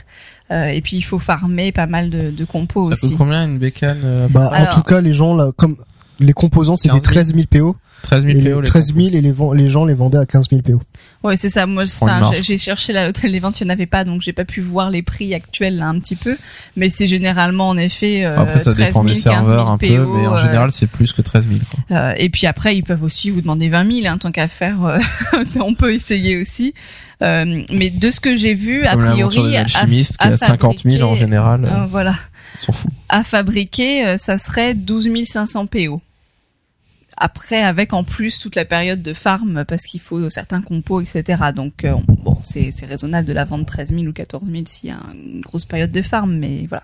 Euh, 0.52 0.66
et 0.66 0.80
puis 0.80 0.96
il 0.96 1.02
faut 1.02 1.18
farmer 1.18 1.72
pas 1.72 1.86
mal 1.86 2.08
de, 2.08 2.30
de 2.30 2.44
compos 2.44 2.86
ça 2.86 2.92
aussi. 2.92 3.08
coûte 3.10 3.18
combien 3.18 3.44
une 3.44 3.58
bécane 3.58 4.00
euh, 4.04 4.28
Bah, 4.28 4.48
Alors- 4.52 4.72
en 4.72 4.74
tout 4.76 4.82
cas, 4.84 5.00
les 5.00 5.12
gens, 5.12 5.34
là, 5.34 5.50
comme, 5.56 5.76
les 6.20 6.32
composants, 6.32 6.76
c'était 6.76 6.94
15 6.94 7.02
000. 7.02 7.12
13 7.14 7.34
000 7.34 7.46
PO. 7.72 7.76
13 8.02 8.24
000 8.24 8.38
et 8.38 8.40
les 8.40 8.50
PO 8.52 8.60
les 8.60 8.66
13 8.68 8.94
000 8.94 9.06
et 9.08 9.10
les, 9.20 9.32
les 9.54 9.68
gens 9.68 9.84
les 9.84 9.94
vendaient 9.94 10.18
à 10.18 10.26
15 10.26 10.48
000 10.50 10.62
PO. 10.62 10.80
Ouais, 11.24 11.36
c'est 11.36 11.48
ça. 11.48 11.66
Moi, 11.66 11.84
j'ai- 12.42 12.58
cherché 12.58 12.92
là, 12.92 13.04
l'hôtel 13.06 13.32
des 13.32 13.38
ventes, 13.40 13.60
il 13.60 13.64
n'y 13.64 13.70
en 13.70 13.72
avait 13.72 13.86
pas, 13.86 14.04
donc 14.04 14.20
j'ai 14.22 14.32
pas 14.34 14.44
pu 14.44 14.60
voir 14.60 14.90
les 14.90 15.02
prix 15.02 15.34
actuels 15.34 15.76
là 15.78 15.86
un 15.86 15.98
petit 15.98 16.14
peu. 16.14 16.36
Mais 16.76 16.88
c'est 16.90 17.06
généralement 17.06 17.68
en 17.70 17.76
effet 17.76 18.24
euh, 18.24 18.38
après 18.38 18.58
ça 18.60 18.72
13 18.72 18.86
dépend 18.88 19.02
000, 19.02 19.06
des 19.06 19.12
15 19.14 19.22
000 19.24 19.44
serveurs 19.44 19.68
un 19.70 19.78
peu 19.78 19.88
PO, 19.88 20.14
mais 20.14 20.26
en 20.26 20.34
euh, 20.36 20.42
général 20.42 20.70
c'est 20.70 20.86
plus 20.86 21.12
que 21.12 21.22
13 21.22 21.48
000 21.48 21.60
quoi. 21.68 21.96
Euh, 21.96 22.12
et 22.16 22.28
puis 22.28 22.46
après, 22.46 22.76
ils 22.76 22.82
peuvent 22.84 23.02
aussi 23.02 23.30
vous 23.30 23.40
demander 23.40 23.68
20 23.70 23.90
000, 24.02 24.06
hein, 24.06 24.18
tant 24.18 24.30
qu'à 24.30 24.46
faire. 24.46 24.84
euh, 24.84 24.98
on 25.60 25.74
peut 25.74 25.92
essayer 25.94 26.36
aussi. 26.40 26.74
Euh, 27.22 27.62
mais 27.72 27.88
de 27.90 28.10
ce 28.10 28.20
que 28.20 28.36
j'ai 28.36 28.54
vu, 28.54 28.84
a 28.84 28.92
comme 28.92 29.04
l'aventure 29.04 29.28
priori, 29.42 29.50
des 29.52 29.56
à- 29.56 29.60
alchimistes 29.62 30.18
qui 30.18 30.28
à 30.28 30.32
a 30.32 30.36
50 30.36 30.82
000 30.84 31.02
en 31.10 31.14
général 31.14 31.64
euh, 31.64 31.68
euh, 31.68 31.86
voilà, 31.86 32.14
à 33.08 33.24
fabriquer, 33.24 34.06
euh, 34.06 34.18
ça 34.18 34.38
serait 34.38 34.74
12 34.74 35.08
500 35.24 35.66
PO. 35.66 36.00
Après, 37.18 37.62
avec 37.62 37.94
en 37.94 38.04
plus 38.04 38.38
toute 38.38 38.56
la 38.56 38.66
période 38.66 39.00
de 39.02 39.14
farm, 39.14 39.64
parce 39.66 39.84
qu'il 39.84 40.00
faut 40.00 40.28
certains 40.28 40.60
compos, 40.60 41.00
etc. 41.00 41.44
Donc, 41.54 41.84
euh, 41.84 41.94
bon, 42.08 42.36
c'est 42.42 42.70
c'est 42.70 42.84
raisonnable 42.84 43.26
de 43.26 43.32
la 43.32 43.46
vendre 43.46 43.64
13 43.64 43.90
000 43.94 44.02
ou 44.02 44.12
14 44.12 44.42
000 44.50 44.64
s'il 44.66 44.90
y 44.90 44.92
a 44.92 44.98
une 45.14 45.40
grosse 45.40 45.64
période 45.64 45.90
de 45.92 46.02
farm, 46.02 46.36
mais 46.36 46.66
voilà. 46.68 46.82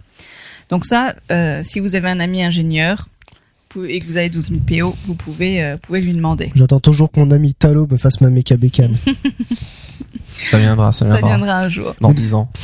Donc 0.71 0.87
ça, 0.87 1.15
euh, 1.31 1.61
si 1.63 1.81
vous 1.81 1.97
avez 1.97 2.09
un 2.09 2.19
ami 2.19 2.43
ingénieur 2.43 3.09
et 3.87 4.01
que 4.01 4.07
vous 4.07 4.17
avez 4.17 4.31
12 4.31 4.49
000 4.49 4.61
PO, 4.67 4.97
vous 5.05 5.15
pouvez, 5.15 5.63
euh, 5.63 5.77
pouvez 5.77 6.01
lui 6.01 6.15
demander. 6.15 6.51
J'attends 6.55 6.81
toujours 6.81 7.11
que 7.13 7.21
mon 7.21 7.31
ami 7.31 7.53
Talo 7.53 7.87
me 7.87 7.99
fasse 7.99 8.21
ma 8.23 8.31
méca 8.31 8.57
bécane. 8.57 8.97
ça 10.43 10.59
viendra 10.59 10.93
ça 10.93 11.05
Ça 11.05 11.13
viendra 11.19 11.37
viendra 11.37 11.59
un 11.59 11.69
jour. 11.69 11.95
dans 12.01 12.13
10 12.13 12.35
ans 12.35 12.51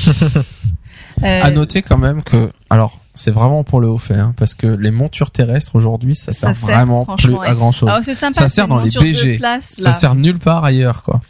Euh, 1.24 1.40
À 1.42 1.50
noter 1.50 1.82
quand 1.82 1.98
même 1.98 2.22
que, 2.22 2.52
alors, 2.70 2.97
c'est 3.18 3.32
vraiment 3.32 3.64
pour 3.64 3.80
le 3.80 3.88
haut 3.88 3.98
fait, 3.98 4.14
hein, 4.14 4.32
parce 4.36 4.54
que 4.54 4.68
les 4.68 4.92
montures 4.92 5.32
terrestres 5.32 5.74
aujourd'hui, 5.74 6.14
ça, 6.14 6.32
Ça 6.32 6.54
sert 6.54 6.66
vraiment 6.68 7.04
plus 7.16 7.36
à 7.36 7.52
grand 7.54 7.72
chose. 7.72 7.88
alors 7.88 8.04
sympa, 8.16 8.40
ça 8.40 8.48
sert 8.48 8.68
dans 8.68 8.80
les 8.80 8.90
BG. 8.90 9.38
Place, 9.38 9.64
Ça 9.64 9.92
sert 9.92 10.14
nulle 10.14 10.38
part 10.38 10.64
ailleurs, 10.64 11.02
quoi. 11.02 11.20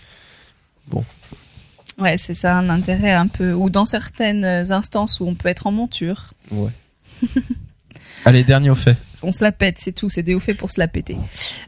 Ouais, 1.98 2.16
c'est 2.16 2.35
ça 2.35 2.56
un 2.56 2.69
intérêt 2.69 3.12
un 3.12 3.27
peu 3.27 3.52
ou 3.52 3.70
dans 3.70 3.85
certaines 3.85 4.44
instances 4.44 5.19
où 5.19 5.27
on 5.27 5.35
peut 5.35 5.48
être 5.48 5.66
en 5.66 5.73
monture. 5.73 6.35
Ouais. 6.52 6.70
Allez, 8.24 8.44
dernier 8.44 8.70
au 8.70 8.77
fait. 8.77 9.02
On 9.22 9.32
se 9.32 9.42
la 9.42 9.52
pète, 9.52 9.76
c'est 9.78 9.92
tout, 9.92 10.10
c'est 10.10 10.22
des 10.22 10.34
hauts 10.34 10.40
faits 10.40 10.56
pour 10.56 10.70
se 10.70 10.80
la 10.80 10.88
péter. 10.88 11.16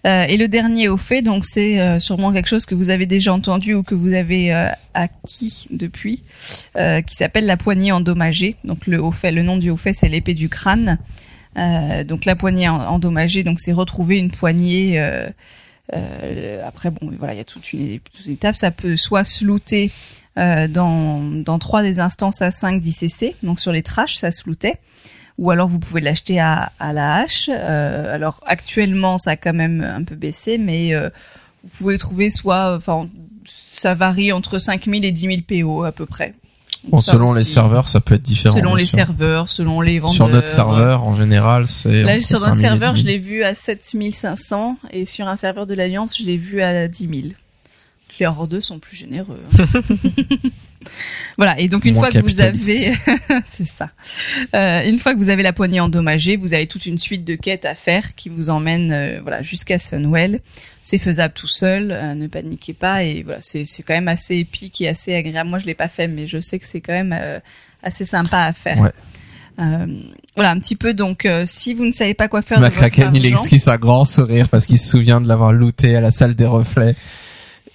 Euh, 0.06 0.24
et 0.24 0.36
le 0.36 0.48
dernier 0.48 0.88
haut 0.88 0.96
fait, 0.96 1.22
donc 1.22 1.44
c'est 1.44 1.80
euh, 1.80 1.98
sûrement 1.98 2.32
quelque 2.32 2.48
chose 2.48 2.66
que 2.66 2.74
vous 2.74 2.90
avez 2.90 3.06
déjà 3.06 3.32
entendu 3.32 3.74
ou 3.74 3.82
que 3.82 3.94
vous 3.94 4.12
avez 4.12 4.52
euh, 4.54 4.68
acquis 4.94 5.66
depuis, 5.70 6.22
qui 6.74 7.14
s'appelle 7.14 7.46
la 7.46 7.56
poignée 7.56 7.92
endommagée. 7.92 8.56
Donc 8.64 8.86
le 8.86 9.02
haut 9.02 9.12
fait, 9.12 9.32
le 9.32 9.42
nom 9.42 9.56
du 9.56 9.70
haut 9.70 9.76
fait, 9.76 9.92
c'est 9.92 10.08
l'épée 10.08 10.34
du 10.34 10.48
crâne. 10.48 10.98
Donc 11.56 12.24
la 12.24 12.36
poignée 12.36 12.68
en- 12.68 12.80
endommagée, 12.80 13.42
donc 13.42 13.60
c'est 13.60 13.72
retrouver 13.72 14.18
une 14.18 14.30
poignée. 14.30 14.98
après, 16.64 16.90
bon, 16.90 17.10
voilà, 17.18 17.34
il 17.34 17.38
y 17.38 17.40
a 17.40 17.44
toute 17.44 17.72
une, 17.72 18.00
étape. 18.28 18.56
Ça 18.56 18.70
peut 18.70 18.96
soit 18.96 19.24
se 19.24 19.44
looter 19.44 19.90
dans 20.36 21.20
dans 21.42 21.58
trois 21.58 21.82
des 21.82 22.00
instances 22.00 22.42
à 22.42 22.50
5 22.50 22.80
d'ICC, 22.80 23.34
donc 23.42 23.60
sur 23.60 23.72
les 23.72 23.82
trashs, 23.82 24.16
ça 24.16 24.32
se 24.32 24.48
lootait 24.48 24.78
ou 25.40 25.50
alors 25.50 25.66
vous 25.66 25.80
pouvez 25.80 26.00
l'acheter 26.00 26.38
à, 26.38 26.70
à 26.78 26.92
la 26.92 27.16
hache. 27.16 27.50
Euh, 27.52 28.14
alors 28.14 28.40
actuellement, 28.46 29.18
ça 29.18 29.32
a 29.32 29.36
quand 29.36 29.52
même 29.54 29.80
un 29.82 30.04
peu 30.04 30.14
baissé, 30.14 30.56
mais 30.58 30.94
euh, 30.94 31.10
vous 31.64 31.70
pouvez 31.78 31.94
le 31.94 31.98
trouver 31.98 32.30
soit, 32.30 32.76
enfin, 32.76 33.08
ça 33.46 33.94
varie 33.94 34.30
entre 34.32 34.58
5000 34.60 35.04
et 35.04 35.10
10 35.12 35.44
000 35.48 35.62
PO 35.64 35.82
à 35.84 35.90
peu 35.92 36.06
près. 36.06 36.34
Donc 36.84 36.92
Bon, 36.92 37.00
ça 37.02 37.12
selon 37.12 37.32
les 37.34 37.44
serveurs, 37.44 37.88
ça 37.88 38.00
peut 38.00 38.14
être 38.14 38.22
différent. 38.22 38.54
selon 38.54 38.74
les 38.74 38.86
sûr. 38.86 38.96
serveurs, 38.96 39.48
selon 39.50 39.80
les 39.82 39.98
vendeurs. 39.98 40.14
Sur 40.14 40.28
notre 40.28 40.48
serveur, 40.48 41.04
en 41.04 41.14
général, 41.14 41.66
c'est. 41.66 42.02
Là, 42.04 42.18
sur 42.20 42.38
5 42.38 42.46
notre 42.50 42.56
000 42.56 42.56
et 42.56 42.70
serveur, 42.70 42.92
10 42.94 43.00
je 43.00 43.04
000. 43.04 43.12
l'ai 43.12 43.18
vu 43.18 43.42
à 43.42 43.54
7500 43.54 44.76
et 44.92 45.04
sur 45.04 45.26
un 45.28 45.36
serveur 45.36 45.66
de 45.66 45.74
l'Alliance, 45.74 46.16
je 46.16 46.22
l'ai 46.24 46.36
vu 46.38 46.62
à 46.62 46.86
10 46.88 47.08
000. 47.08 47.14
Les 48.18 48.26
hors-deux 48.26 48.60
sont 48.60 48.78
plus 48.78 48.96
généreux. 48.96 49.40
hein. 49.58 49.64
voilà. 51.36 51.58
Et 51.58 51.68
donc, 51.68 51.84
une 51.84 51.94
Moins 51.94 52.10
fois 52.10 52.20
que 52.20 52.24
vous 52.24 52.40
avez, 52.40 52.58
c'est 53.46 53.66
ça. 53.66 53.90
Euh, 54.54 54.82
une 54.84 54.98
fois 54.98 55.14
que 55.14 55.18
vous 55.18 55.28
avez 55.28 55.42
la 55.42 55.52
poignée 55.52 55.80
endommagée, 55.80 56.36
vous 56.36 56.54
avez 56.54 56.66
toute 56.66 56.86
une 56.86 56.98
suite 56.98 57.24
de 57.24 57.34
quêtes 57.34 57.64
à 57.64 57.74
faire 57.74 58.14
qui 58.14 58.28
vous 58.28 58.50
emmène, 58.50 58.92
euh, 58.92 59.20
voilà, 59.22 59.42
jusqu'à 59.42 59.78
Sunwell. 59.78 60.40
C'est 60.82 60.98
faisable 60.98 61.34
tout 61.34 61.48
seul, 61.48 61.90
euh, 61.92 62.14
ne 62.14 62.26
paniquez 62.26 62.72
pas 62.72 63.04
et 63.04 63.22
voilà, 63.22 63.40
c'est 63.42 63.66
c'est 63.66 63.82
quand 63.82 63.94
même 63.94 64.08
assez 64.08 64.36
épique 64.36 64.80
et 64.80 64.88
assez 64.88 65.14
agréable. 65.14 65.50
Moi, 65.50 65.58
je 65.58 65.66
l'ai 65.66 65.74
pas 65.74 65.88
fait, 65.88 66.08
mais 66.08 66.26
je 66.26 66.40
sais 66.40 66.58
que 66.58 66.64
c'est 66.66 66.80
quand 66.80 66.94
même 66.94 67.14
euh, 67.18 67.38
assez 67.82 68.04
sympa 68.04 68.38
à 68.38 68.52
faire. 68.52 68.80
Ouais. 68.80 68.92
Euh, 69.60 69.86
voilà 70.36 70.52
un 70.52 70.58
petit 70.58 70.76
peu 70.76 70.94
donc 70.94 71.26
euh, 71.26 71.42
si 71.44 71.74
vous 71.74 71.84
ne 71.84 71.90
savez 71.90 72.14
pas 72.14 72.28
quoi 72.28 72.40
faire 72.40 72.60
McCracken, 72.60 73.14
il 73.14 73.26
esquisse 73.26 73.68
un 73.68 73.76
grand 73.76 74.04
sourire 74.04 74.48
parce 74.48 74.64
qu'il 74.64 74.78
se 74.78 74.88
souvient 74.88 75.20
de 75.20 75.28
l'avoir 75.28 75.52
looté 75.52 75.96
à 75.96 76.00
la 76.00 76.10
salle 76.10 76.34
des 76.34 76.46
reflets. 76.46 76.94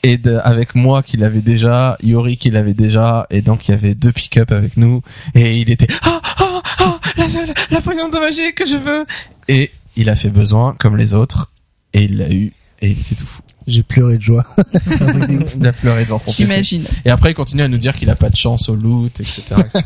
Et 0.06 0.18
de, 0.18 0.38
avec 0.44 0.76
moi 0.76 1.02
qui 1.04 1.18
l'avait 1.18 1.42
déjà, 1.42 1.98
Yori 2.04 2.38
qui 2.38 2.52
l'avait 2.52 2.74
déjà, 2.74 3.26
et 3.30 3.42
donc 3.42 3.68
il 3.68 3.72
y 3.72 3.74
avait 3.74 3.96
deux 3.96 4.12
pick-up 4.12 4.52
avec 4.52 4.78
nous, 4.78 5.02
et 5.34 5.58
il 5.58 5.72
était, 5.72 5.88
ah, 6.04 6.22
ah, 6.40 6.62
ah, 6.80 7.00
la, 7.18 7.26
la, 7.28 7.54
la 7.72 7.82
poignée 7.82 8.02
endommagée 8.02 8.54
que 8.54 8.66
je 8.66 8.78
veux! 8.78 9.06
Et 9.48 9.72
il 9.96 10.10
a 10.10 10.16
fait 10.16 10.30
besoin, 10.30 10.76
comme 10.78 10.96
les 10.98 11.14
autres, 11.14 11.52
et 11.94 12.04
il 12.04 12.18
l'a 12.18 12.30
eu, 12.30 12.54
et 12.82 12.90
il 12.90 13.00
était 13.00 13.16
tout 13.16 13.26
fou. 13.26 13.42
J'ai 13.68 13.84
pleuré 13.84 14.18
de 14.18 14.22
joie. 14.22 14.46
C'était 14.86 15.04
un 15.04 15.12
truc 15.12 15.28
de 15.28 15.44
ouf. 15.44 15.56
Il 15.60 15.66
a 15.66 15.74
pleuré 15.74 16.06
devant 16.06 16.20
son 16.20 16.32
j'imagine 16.32 16.84
Et 17.04 17.10
après, 17.10 17.32
il 17.32 17.34
continue 17.34 17.64
à 17.64 17.68
nous 17.68 17.80
dire 17.80 17.96
qu'il 17.96 18.10
a 18.12 18.16
pas 18.16 18.30
de 18.30 18.36
chance 18.36 18.70
au 18.70 18.76
loot, 18.76 19.20
etc., 19.20 19.56
etc. 19.60 19.84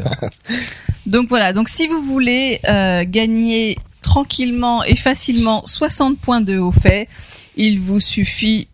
Donc 1.06 1.30
voilà, 1.30 1.54
donc 1.54 1.70
si 1.70 1.88
vous 1.88 2.04
voulez 2.04 2.60
euh, 2.68 3.04
gagner 3.08 3.78
tranquillement 4.04 4.84
et 4.84 4.96
facilement 4.96 5.64
60 5.66 6.20
points 6.20 6.42
de 6.42 6.60
haut 6.60 6.72
fait, 6.72 7.08
il 7.56 7.80
vous 7.80 8.00
suffit 8.00 8.68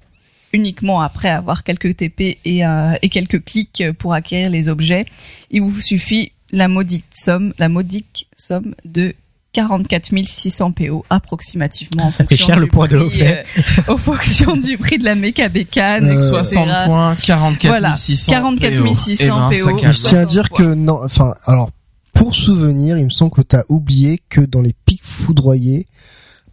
uniquement 0.55 1.01
après 1.01 1.29
avoir 1.29 1.63
quelques 1.63 1.95
TP 1.97 2.37
et, 2.45 2.65
euh, 2.65 2.93
et 3.01 3.09
quelques 3.09 3.43
clics 3.43 3.83
pour 3.99 4.13
acquérir 4.13 4.49
les 4.49 4.67
objets, 4.69 5.05
il 5.51 5.61
vous 5.61 5.79
suffit 5.79 6.31
la 6.51 6.67
maudite 6.67 7.05
somme, 7.15 7.53
la 7.59 7.69
modique 7.69 8.27
somme 8.35 8.73
de 8.85 9.13
44 9.53 10.11
600 10.27 10.71
PO 10.73 11.05
approximativement. 11.09 12.03
en 12.05 12.09
Ça 12.09 12.25
fait 12.25 12.35
fonction 12.35 12.47
cher 12.47 12.55
du 12.57 12.61
le 12.63 12.67
point 12.67 12.87
de 12.87 12.97
prix, 12.97 13.05
haut 13.05 13.09
fait. 13.09 13.45
euh, 13.87 13.93
au 13.93 13.97
fonction 13.97 14.57
du 14.57 14.77
prix 14.77 14.97
de 14.97 15.05
la 15.05 15.15
méca 15.15 15.47
bécane, 15.47 16.05
Euh, 16.05 16.11
etc. 16.11 16.27
60 16.27 16.85
points, 16.87 17.15
44 17.15 17.67
Voilà, 17.71 17.95
600 17.95 18.31
44 18.33 18.97
600 18.97 19.23
Eh 19.51 19.55
ben, 19.55 19.55
ça 19.63 19.71
PO. 19.71 19.77
Je 19.77 19.77
tiens 19.79 19.89
à 19.89 19.93
60 19.93 20.27
dire 20.29 20.49
points. 20.49 20.57
que 20.57 20.73
non, 20.73 20.99
enfin, 21.03 21.35
alors, 21.45 21.69
pour 22.13 22.35
souvenir, 22.35 22.97
il 22.97 23.05
me 23.05 23.09
semble 23.09 23.31
que 23.31 23.41
t'as 23.41 23.63
oublié 23.69 24.19
que 24.29 24.41
dans 24.41 24.61
les 24.61 24.73
pics 24.85 25.03
foudroyés, 25.03 25.85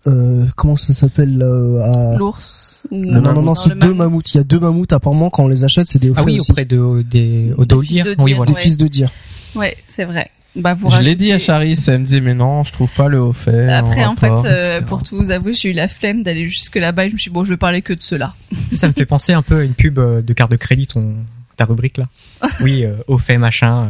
euh, 0.07 0.47
comment 0.57 0.77
ça 0.77 0.93
s'appelle, 0.93 1.39
là, 1.39 2.15
à... 2.15 2.17
L'ours. 2.19 2.83
ou- 2.91 2.97
Non, 2.97 3.21
non, 3.21 3.43
non, 3.43 3.55
c'est 3.55 3.71
deux 3.71 3.95
mammouth. 3.95 3.97
mammouths. 3.99 4.35
Il 4.35 4.37
y 4.39 4.41
a 4.41 4.45
deux 4.45 4.59
mammouths, 4.61 4.93
apparemment, 4.93 5.31
quand 5.31 5.45
on 5.45 5.49
les 5.49 5.65
achète, 5.65 5.87
c'est 5.87 5.99
des 6.01 6.09
Ah 6.09 6.21
offres 6.21 6.25
oui, 6.27 6.41
aussi. 6.41 6.51
auprès 6.51 6.65
de, 6.65 7.03
des, 7.03 7.53
au 7.57 7.63
Des 7.63 7.67
Doldir. 7.67 8.05
fils 8.05 8.17
de 8.17 8.23
Oui, 8.23 8.27
Dire, 8.31 8.37
voilà. 8.37 8.53
Des 8.53 8.61
fils 8.61 8.77
de 8.77 8.87
dire. 8.89 9.11
Ouais, 9.55 9.77
c'est 9.87 10.05
vrai. 10.05 10.31
Bah, 10.55 10.75
vous 10.75 10.91
Je 10.91 11.01
l'ai 11.01 11.15
dit 11.17 11.31
à 11.31 11.37
rajoutez- 11.37 11.45
Charis, 11.47 11.85
elle 11.89 12.01
me 12.01 12.05
dit 12.07 12.21
mais 12.21 12.35
non, 12.35 12.63
je 12.63 12.73
trouve 12.75 12.91
pas 12.95 13.09
le 13.09 13.19
haut 13.23 13.33
fait. 13.33 13.71
Après, 13.73 14.05
en 14.05 14.17
fait, 14.17 14.31
euh, 14.45 14.81
pour 14.83 15.03
tout 15.03 15.17
vous 15.17 15.31
avouer, 15.31 15.55
j'ai 15.55 15.71
eu 15.71 15.73
la 15.73 15.89
flemme 15.89 16.23
d'aller 16.23 16.45
jusque 16.47 16.77
là-bas 16.77 17.07
et 17.07 17.09
je 17.09 17.15
me 17.15 17.19
suis 17.19 17.31
dit, 17.31 17.35
bon, 17.35 17.43
je 17.45 17.51
vais 17.51 17.57
parler 17.57 17.81
que 17.81 17.95
de 17.95 18.03
cela. 18.03 18.35
Ça 18.75 18.87
me 18.89 18.93
fait 18.93 19.07
penser 19.07 19.33
un 19.33 19.41
peu 19.41 19.61
à 19.61 19.63
une 19.63 19.73
pub 19.73 19.99
euh, 19.99 20.21
de 20.21 20.33
carte 20.35 20.51
de 20.51 20.57
crédit, 20.57 20.87
ton, 20.87 21.17
ta 21.57 21.65
rubrique 21.65 21.97
là. 21.97 22.09
Oui, 22.61 22.85
euh, 22.85 22.97
au 23.07 23.17
fait, 23.17 23.39
machin. 23.39 23.89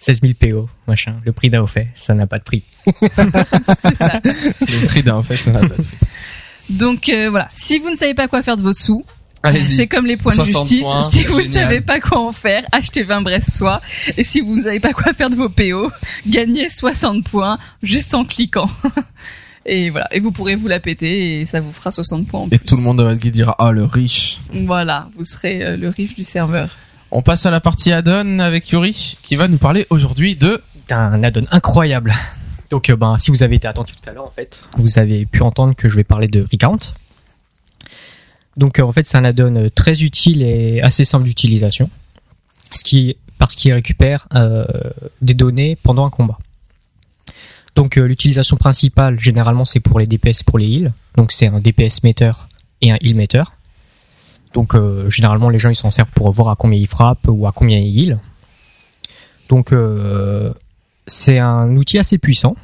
Euh, 0.00 0.14
16 0.14 0.20
000 0.22 0.32
PO, 0.38 0.68
machin. 0.86 1.16
Le 1.24 1.32
prix 1.32 1.50
d'un 1.50 1.62
au 1.62 1.66
fait, 1.66 1.88
ça 1.94 2.14
n'a 2.14 2.26
pas 2.26 2.38
de 2.38 2.44
prix. 2.44 2.62
c'est 2.86 3.96
ça. 3.96 4.20
le 4.24 4.86
prix 4.86 5.02
d'un 5.02 5.22
fait, 5.22 5.36
ça 5.36 5.50
n'a 5.52 5.60
pas 5.60 5.68
de 5.68 5.74
prix. 5.74 5.98
Donc, 6.70 7.08
euh, 7.08 7.30
voilà. 7.30 7.48
Si 7.54 7.78
vous 7.78 7.90
ne 7.90 7.96
savez 7.96 8.14
pas 8.14 8.28
quoi 8.28 8.42
faire 8.42 8.56
de 8.56 8.62
vos 8.62 8.72
sous, 8.74 9.04
c'est 9.62 9.86
comme 9.86 10.06
les 10.06 10.16
points 10.16 10.32
de 10.32 10.44
60 10.44 10.66
justice. 10.66 10.82
points, 10.82 11.02
si 11.10 11.24
vous 11.24 11.40
ne 11.40 11.48
savez 11.48 11.80
pas 11.80 12.00
quoi 12.00 12.20
en 12.20 12.32
faire, 12.32 12.64
achetez 12.72 13.04
20 13.04 13.22
Brest 13.22 13.56
soie. 13.56 13.80
Et 14.16 14.24
si 14.24 14.40
vous 14.40 14.56
ne 14.56 14.62
savez 14.62 14.80
pas 14.80 14.92
quoi 14.92 15.12
faire 15.12 15.30
de 15.30 15.36
vos 15.36 15.48
PO, 15.48 15.90
gagnez 16.26 16.68
60 16.68 17.24
points 17.24 17.58
juste 17.82 18.14
en 18.14 18.24
cliquant. 18.24 18.70
Et 19.66 19.90
voilà. 19.90 20.08
Et 20.12 20.20
vous 20.20 20.32
pourrez 20.32 20.56
vous 20.56 20.66
la 20.66 20.80
péter 20.80 21.40
et 21.40 21.46
ça 21.46 21.60
vous 21.60 21.72
fera 21.72 21.90
60 21.90 22.26
points 22.26 22.40
en 22.40 22.46
Et 22.46 22.56
plus. 22.56 22.60
tout 22.60 22.76
le 22.76 22.82
monde 22.82 23.02
va 23.02 23.14
dira 23.14 23.54
ah 23.58 23.70
le 23.70 23.84
riche. 23.84 24.38
Voilà. 24.54 25.10
Vous 25.14 25.24
serez 25.24 25.62
euh, 25.62 25.76
le 25.76 25.90
riche 25.90 26.14
du 26.14 26.24
serveur. 26.24 26.70
On 27.10 27.22
passe 27.22 27.46
à 27.46 27.50
la 27.50 27.60
partie 27.60 27.90
add-on 27.90 28.38
avec 28.38 28.68
Yuri 28.68 29.16
qui 29.22 29.36
va 29.36 29.48
nous 29.48 29.56
parler 29.56 29.86
aujourd'hui 29.88 30.36
de 30.36 30.62
un 30.90 31.22
add-on 31.22 31.44
incroyable. 31.50 32.14
Donc, 32.70 32.90
euh, 32.90 32.96
ben, 32.96 33.16
si 33.18 33.30
vous 33.30 33.42
avez 33.42 33.56
été 33.56 33.66
attentif 33.66 34.00
tout 34.00 34.10
à 34.10 34.12
l'heure, 34.12 34.26
en 34.26 34.30
fait, 34.30 34.62
vous 34.76 34.98
avez 34.98 35.24
pu 35.24 35.42
entendre 35.42 35.74
que 35.74 35.88
je 35.88 35.96
vais 35.96 36.04
parler 36.04 36.28
de 36.28 36.46
Recount. 36.52 36.92
Donc, 38.58 38.78
euh, 38.78 38.82
en 38.82 38.92
fait, 38.92 39.06
c'est 39.06 39.16
un 39.16 39.24
add-on 39.24 39.56
euh, 39.56 39.70
très 39.70 40.02
utile 40.02 40.42
et 40.42 40.82
assez 40.82 41.06
simple 41.06 41.24
d'utilisation, 41.24 41.88
parce 42.68 42.82
qu'il 42.82 43.72
récupère 43.72 44.28
des 45.22 45.34
données 45.34 45.76
pendant 45.76 46.04
un 46.04 46.10
combat. 46.10 46.38
Donc, 47.74 47.96
l'utilisation 47.96 48.56
principale, 48.56 49.18
généralement, 49.20 49.64
c'est 49.64 49.80
pour 49.80 49.98
les 49.98 50.06
DPS, 50.06 50.42
pour 50.42 50.58
les 50.58 50.66
heals. 50.66 50.92
Donc, 51.16 51.32
c'est 51.32 51.46
un 51.46 51.60
DPS 51.60 52.02
meter 52.02 52.32
et 52.82 52.90
un 52.90 52.98
heal 53.00 53.14
meter. 53.14 53.44
Donc, 54.54 54.74
euh, 54.74 55.10
généralement, 55.10 55.50
les 55.50 55.58
gens 55.58 55.70
ils 55.70 55.76
s'en 55.76 55.90
servent 55.90 56.12
pour 56.12 56.30
voir 56.32 56.48
à 56.48 56.56
combien 56.56 56.78
ils 56.78 56.86
frappent 56.86 57.26
ou 57.28 57.46
à 57.46 57.52
combien 57.52 57.78
ils 57.78 57.98
heal. 57.98 58.18
Donc, 59.48 59.72
euh, 59.72 60.52
c'est 61.06 61.38
un 61.38 61.74
outil 61.76 61.98
assez 61.98 62.18
puissant 62.18 62.56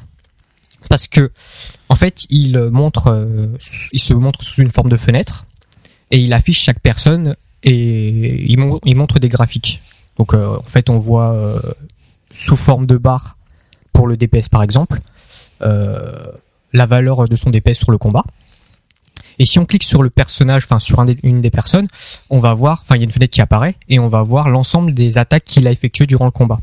parce 0.87 1.07
que 1.07 1.31
en 1.89 1.95
fait 1.95 2.27
euh, 2.31 3.57
il 3.91 3.99
se 3.99 4.13
montre 4.13 4.43
sous 4.43 4.61
une 4.61 4.69
forme 4.69 4.89
de 4.89 4.97
fenêtre 4.97 5.45
et 6.11 6.19
il 6.19 6.31
affiche 6.31 6.61
chaque 6.61 6.79
personne 6.79 7.35
et 7.63 8.45
il, 8.47 8.59
il 8.85 8.95
montre 8.95 9.17
des 9.17 9.27
graphiques 9.27 9.81
donc 10.19 10.35
en 10.35 10.61
fait 10.61 10.91
on 10.91 10.99
voit 10.99 11.59
sous 12.29 12.55
forme 12.55 12.85
de 12.85 12.97
barre 12.97 13.35
pour 13.93 14.05
le 14.05 14.15
DPS 14.15 14.47
par 14.47 14.61
exemple 14.61 14.99
la 15.59 16.85
valeur 16.85 17.27
de 17.27 17.35
son 17.35 17.49
DPS 17.49 17.79
sur 17.79 17.89
le 17.89 17.97
combat 17.97 18.23
et 19.39 19.45
si 19.45 19.59
on 19.59 19.65
clique 19.65 19.83
sur 19.83 20.01
le 20.03 20.09
personnage 20.09 20.63
enfin 20.65 20.79
sur 20.79 20.99
un 20.99 21.05
des- 21.05 21.17
une 21.23 21.41
des 21.41 21.49
personnes 21.51 21.87
on 22.29 22.39
va 22.39 22.53
voir 22.53 22.79
enfin 22.81 22.95
il 22.95 22.99
y 22.99 23.01
a 23.01 23.05
une 23.05 23.11
fenêtre 23.11 23.33
qui 23.33 23.41
apparaît 23.41 23.75
et 23.89 23.99
on 23.99 24.07
va 24.07 24.21
voir 24.21 24.49
l'ensemble 24.49 24.93
des 24.93 25.17
attaques 25.17 25.43
qu'il 25.45 25.67
a 25.67 25.71
effectuées 25.71 26.05
durant 26.07 26.25
le 26.25 26.31
combat 26.31 26.59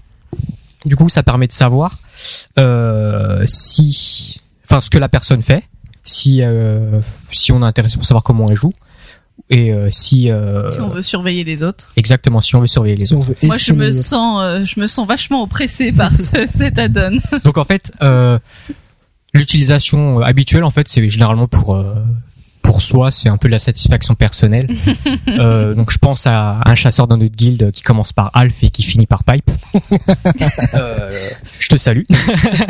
du 0.85 0.97
coup, 0.97 1.09
ça 1.09 1.23
permet 1.23 1.47
de 1.47 1.53
savoir 1.53 2.01
euh, 2.59 3.45
si, 3.47 4.41
enfin, 4.65 4.81
ce 4.81 4.91
que 4.91 4.99
la 4.99 5.09
personne 5.09 5.41
fait, 5.41 5.63
si 6.03 6.41
euh, 6.43 7.01
si 7.31 7.53
on 7.53 7.63
est 7.63 7.65
intéressé 7.65 7.97
pour 7.99 8.05
savoir 8.07 8.25
comment 8.25 8.51
elle 8.51 8.57
joue, 8.57 8.73
et 9.49 9.73
euh, 9.73 9.91
si, 9.93 10.29
euh, 10.29 10.69
Si 10.73 10.81
on 10.81 10.89
veut 10.89 11.03
surveiller 11.03 11.45
les 11.45 11.63
autres. 11.63 11.93
exactement 11.97 12.41
si 12.41 12.57
on 12.57 12.61
veut 12.61 12.67
surveiller 12.67 12.97
les 12.97 13.07
Si 13.07 13.15
autres. 13.15 13.29
Moi, 13.45 13.59
je 13.59 13.73
me 13.75 13.93
sens, 13.93 14.43
euh, 14.43 14.65
je 14.65 14.81
me 14.81 14.89
sens 14.89 15.07
vachement 15.07 15.45
oppressée 15.45 15.93
par 15.93 16.17
ce, 16.17 16.49
cet 16.53 16.79
add-on. 16.81 17.21
Donc 17.45 17.59
en 17.59 17.65
fait, 17.65 17.93
euh, 18.03 18.41
l'utilisation 19.35 20.21
habituelle, 20.21 20.65
en 20.65 20.71
fait, 20.71 20.89
c'est 20.89 21.09
généralement 21.09 21.47
pour 21.47 21.75
euh, 21.77 21.95
pour 22.63 22.83
soi, 22.83 23.11
c'est 23.11 23.29
un 23.29 23.37
peu 23.37 23.49
de 23.49 23.53
la 23.53 23.59
satisfaction 23.59 24.15
personnelle. 24.15 24.69
Euh, 25.29 25.75
donc 25.75 25.91
je 25.91 25.99
pense 25.99 26.27
à 26.27 26.61
un 26.67 26.75
chasseur 26.75 27.07
dans 27.07 27.17
notre 27.17 27.35
guilde 27.35 27.71
qui 27.73 27.83
commence 27.83 28.13
par 28.13 28.31
Alf 28.35 28.63
et 28.63 28.71
qui 28.71 28.83
finit 28.83 29.07
par 29.07 29.25
Pipe. 29.25 29.51
Euh, 30.75 31.11
je 31.59 31.69
te 31.69 31.77
salue. 31.77 32.03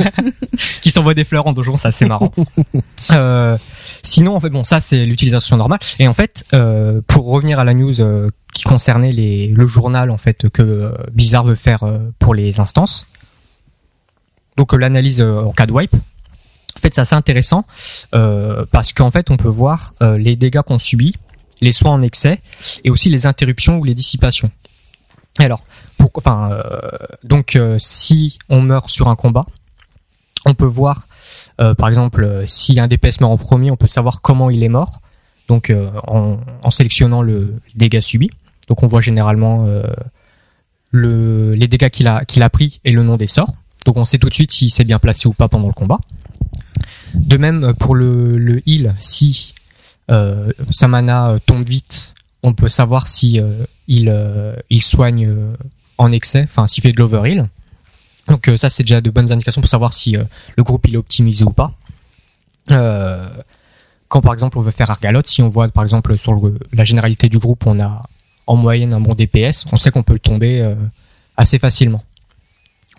qui 0.81 0.91
s'envoie 0.91 1.15
des 1.15 1.25
fleurs 1.25 1.47
en 1.47 1.53
donjon, 1.53 1.77
c'est 1.77 1.89
assez 1.89 2.05
marrant. 2.07 2.33
Euh, 3.11 3.57
sinon, 4.03 4.37
en 4.37 4.41
fait, 4.41 4.51
bon, 4.51 4.65
ça 4.65 4.81
c'est 4.81 5.05
l'utilisation 5.05 5.57
normale. 5.57 5.81
Et 5.99 6.09
en 6.09 6.15
fait, 6.15 6.45
euh, 6.55 7.01
pour 7.07 7.27
revenir 7.27 7.59
à 7.59 7.65
la 7.65 7.75
news 7.75 8.01
euh, 8.01 8.31
qui 8.53 8.65
concernait 8.65 9.13
les, 9.13 9.49
le 9.49 9.67
journal 9.67 10.11
en 10.11 10.19
fait 10.19 10.49
que 10.51 10.63
euh, 10.63 10.93
Blizzard 11.13 11.45
veut 11.45 11.55
faire 11.55 11.83
euh, 11.83 11.99
pour 12.19 12.35
les 12.35 12.61
instances. 12.61 13.07
Donc 14.57 14.75
euh, 14.75 14.77
l'analyse 14.77 15.21
euh, 15.21 15.43
en 15.43 15.53
cas 15.53 15.67
de 15.67 15.73
wipe. 15.73 15.95
En 16.83 16.89
fait, 16.89 16.97
c'est 16.97 17.01
assez 17.01 17.15
intéressant 17.15 17.65
euh, 18.13 18.67
parce 18.73 18.93
qu'en 18.93 19.13
fait, 19.13 19.31
on 19.31 19.37
peut 19.37 19.49
voir 19.49 19.95
euh, 20.03 20.19
les 20.19 20.35
dégâts 20.35 20.63
qu'on 20.63 20.81
subit, 20.81 21.15
les 21.61 21.71
soins 21.71 21.93
en 21.93 22.03
excès 22.03 22.41
et 22.83 22.91
aussi 22.91 23.09
les 23.09 23.25
interruptions 23.25 23.79
ou 23.79 23.85
les 23.85 23.95
dissipations. 23.95 24.49
Alors, 25.39 25.65
euh, 26.27 26.63
donc 27.23 27.57
si 27.79 28.37
on 28.49 28.61
meurt 28.61 28.91
sur 28.91 29.07
un 29.07 29.15
combat, 29.15 29.47
on 30.45 30.55
peut 30.55 30.67
voir, 30.67 31.07
par 31.57 31.89
exemple, 31.89 32.43
si 32.47 32.81
un 32.81 32.89
DPS 32.89 33.21
meurt 33.21 33.33
en 33.33 33.37
premier, 33.37 33.71
on 33.71 33.77
peut 33.77 33.87
savoir 33.87 34.21
comment 34.21 34.51
il 34.51 34.65
est 34.65 34.69
mort. 34.69 35.01
Donc, 35.47 35.73
en, 36.09 36.71
sélectionnant 36.71 37.23
le 37.23 37.55
dégât 37.77 38.01
subi. 38.01 38.29
Donc, 38.67 38.83
on 38.83 38.89
voit 38.89 39.01
généralement 39.01 39.69
le, 40.91 41.55
les 41.55 41.69
dégâts 41.69 41.91
qu'il 41.91 42.09
a, 42.09 42.25
qu'il 42.25 42.43
a 42.43 42.51
pris 42.51 42.81
et 42.85 42.91
le 42.91 43.05
nom 43.05 43.17
des 43.17 43.29
sorts. 43.29 43.55
Donc, 43.87 43.97
on 43.97 44.05
sait 44.05 44.19
tout 44.19 44.29
de 44.29 44.35
suite 44.35 44.51
s'il 44.51 44.73
s'est 44.73 44.85
bien 44.85 44.99
placé 44.99 45.29
ou 45.29 45.33
pas 45.33 45.47
pendant 45.47 45.69
le 45.69 45.75
combat. 45.75 45.99
De 47.15 47.37
même 47.37 47.65
euh, 47.65 47.73
pour 47.73 47.95
le, 47.95 48.39
le 48.39 48.63
heal, 48.67 48.95
si 48.99 49.55
euh, 50.11 50.53
sa 50.71 50.89
mana 50.89 51.31
euh, 51.31 51.39
tombe 51.45 51.65
vite, 51.65 52.15
on 52.43 52.53
peut 52.55 52.69
savoir 52.69 53.07
si 53.07 53.41
euh, 53.41 53.65
il, 53.87 54.13
il 54.69 54.83
soigne 54.83 55.33
en 55.99 56.13
excès, 56.13 56.43
enfin 56.43 56.67
s'il 56.67 56.83
fait 56.83 56.93
de 56.93 56.99
l'overheal. 56.99 57.49
Donc 58.29 58.51
ça 58.57 58.71
c'est 58.71 58.83
déjà 58.83 59.01
de 59.01 59.11
bonnes 59.11 59.31
indications 59.33 59.61
pour 59.61 59.71
savoir 59.71 59.93
si 59.93 60.17
le 60.57 60.63
groupe 60.63 60.87
il 60.89 60.95
est 60.95 60.99
optimisé 60.99 61.45
ou 61.45 61.53
pas. 61.53 61.73
Quand 62.69 64.21
par 64.21 64.33
exemple 64.33 64.59
on 64.59 64.61
veut 64.61 64.71
faire 64.71 64.91
Argaloth, 64.91 65.29
si 65.29 65.43
on 65.43 65.49
voit 65.49 65.69
par 65.69 65.85
exemple 65.85 66.17
sur 66.17 66.41
la 66.73 66.85
généralité 66.85 67.29
du 67.29 67.39
groupe 67.39 67.67
on 67.67 67.79
a 67.81 68.01
en 68.47 68.57
moyenne 68.57 68.95
un 68.95 69.01
bon 69.01 69.15
DPS, 69.15 69.67
on 69.73 69.77
sait 69.77 69.91
qu'on 69.91 70.03
peut 70.03 70.15
le 70.15 70.19
tomber 70.19 70.75
assez 71.37 71.59
facilement. 71.59 72.03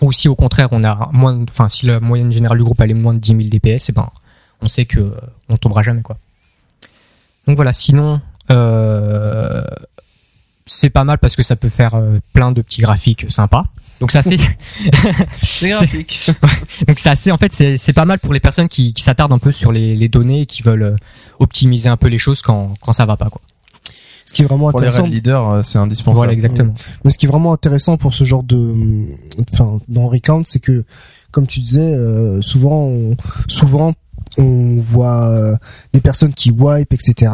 Ou 0.04 0.12
si 0.12 0.28
au 0.28 0.36
contraire 0.36 0.68
on 0.72 0.84
a 0.84 1.10
moins, 1.14 1.44
enfin 1.50 1.70
si 1.70 1.86
la 1.86 2.00
moyenne 2.00 2.32
générale 2.32 2.58
du 2.58 2.64
groupe 2.64 2.80
elle 2.82 2.92
est 2.92 2.96
moins 2.96 3.14
de 3.14 3.20
10 3.20 3.36
000 3.36 3.50
DPS, 3.50 3.90
et 3.90 3.92
ben 3.94 4.10
on 4.62 4.68
sait 4.68 4.86
que 4.86 5.00
euh, 5.00 5.12
on 5.50 5.58
tombera 5.58 5.82
jamais 5.82 6.02
quoi. 6.02 6.18
Donc 7.48 7.56
voilà. 7.56 7.74
Sinon, 7.74 8.22
euh, 8.52 9.64
c'est 10.66 10.90
pas 10.90 11.04
mal 11.04 11.18
parce 11.18 11.36
que 11.36 11.44
ça 11.44 11.56
peut 11.56 11.70
faire 11.70 11.96
euh, 11.96 12.20
plein 12.34 12.52
de 12.52 12.62
petits 12.62 12.82
graphiques 12.82 13.26
sympas. 13.30 13.64
Donc 14.00 14.12
c'est 14.12 14.18
assez, 14.20 14.38
C'est 15.48 15.70
graphique. 15.70 16.32
donc 16.88 17.00
c'est 17.00 17.10
assez, 17.10 17.32
en 17.32 17.38
fait, 17.38 17.54
c'est 17.54 17.94
pas 17.94 18.06
mal 18.06 18.20
pour 18.20 18.34
les 18.34 18.40
personnes 18.40 18.68
qui, 18.68 18.94
qui 18.94 19.04
s'attardent 19.04 19.34
un 19.34 19.40
peu 19.40 19.52
sur 19.52 19.72
les, 19.72 19.96
les 19.96 20.10
données 20.10 20.42
et 20.42 20.46
qui 20.46 20.62
veulent 20.62 20.84
euh, 20.84 20.96
optimiser 21.40 21.90
un 21.90 21.98
peu 21.98 22.08
les 22.08 22.18
choses 22.18 22.42
quand, 22.42 22.74
quand 22.82 22.94
ça 22.94 23.06
va 23.06 23.18
pas, 23.18 23.30
quoi. 23.30 23.42
Ce 24.26 24.34
qui 24.34 24.42
est 24.42 24.46
vraiment 24.46 24.70
Pour 24.72 24.80
les 24.80 24.88
intéressant. 24.88 25.04
raid 25.04 25.14
leaders, 25.14 25.50
euh, 25.50 25.62
c'est 25.64 25.78
indispensable. 25.78 26.18
Voilà, 26.18 26.34
exactement. 26.34 26.74
Mais 27.04 27.12
ce 27.12 27.18
qui 27.18 27.26
est 27.26 27.30
vraiment 27.30 27.54
intéressant 27.54 27.98
pour 27.98 28.14
ce 28.14 28.24
genre 28.24 28.44
de, 28.44 28.74
enfin, 29.52 29.80
dans 29.88 30.08
Recount, 30.08 30.44
c'est 30.46 30.60
que, 30.60 30.86
comme 31.32 31.48
tu 31.48 31.60
disais, 31.60 31.82
euh, 31.82 32.42
souvent, 32.42 32.84
on, 32.86 33.16
souvent, 33.48 33.94
on 34.38 34.76
voit 34.80 35.28
euh, 35.30 35.56
des 35.94 36.02
personnes 36.02 36.34
qui 36.34 36.52
wipe, 36.52 36.92
etc. 36.94 37.32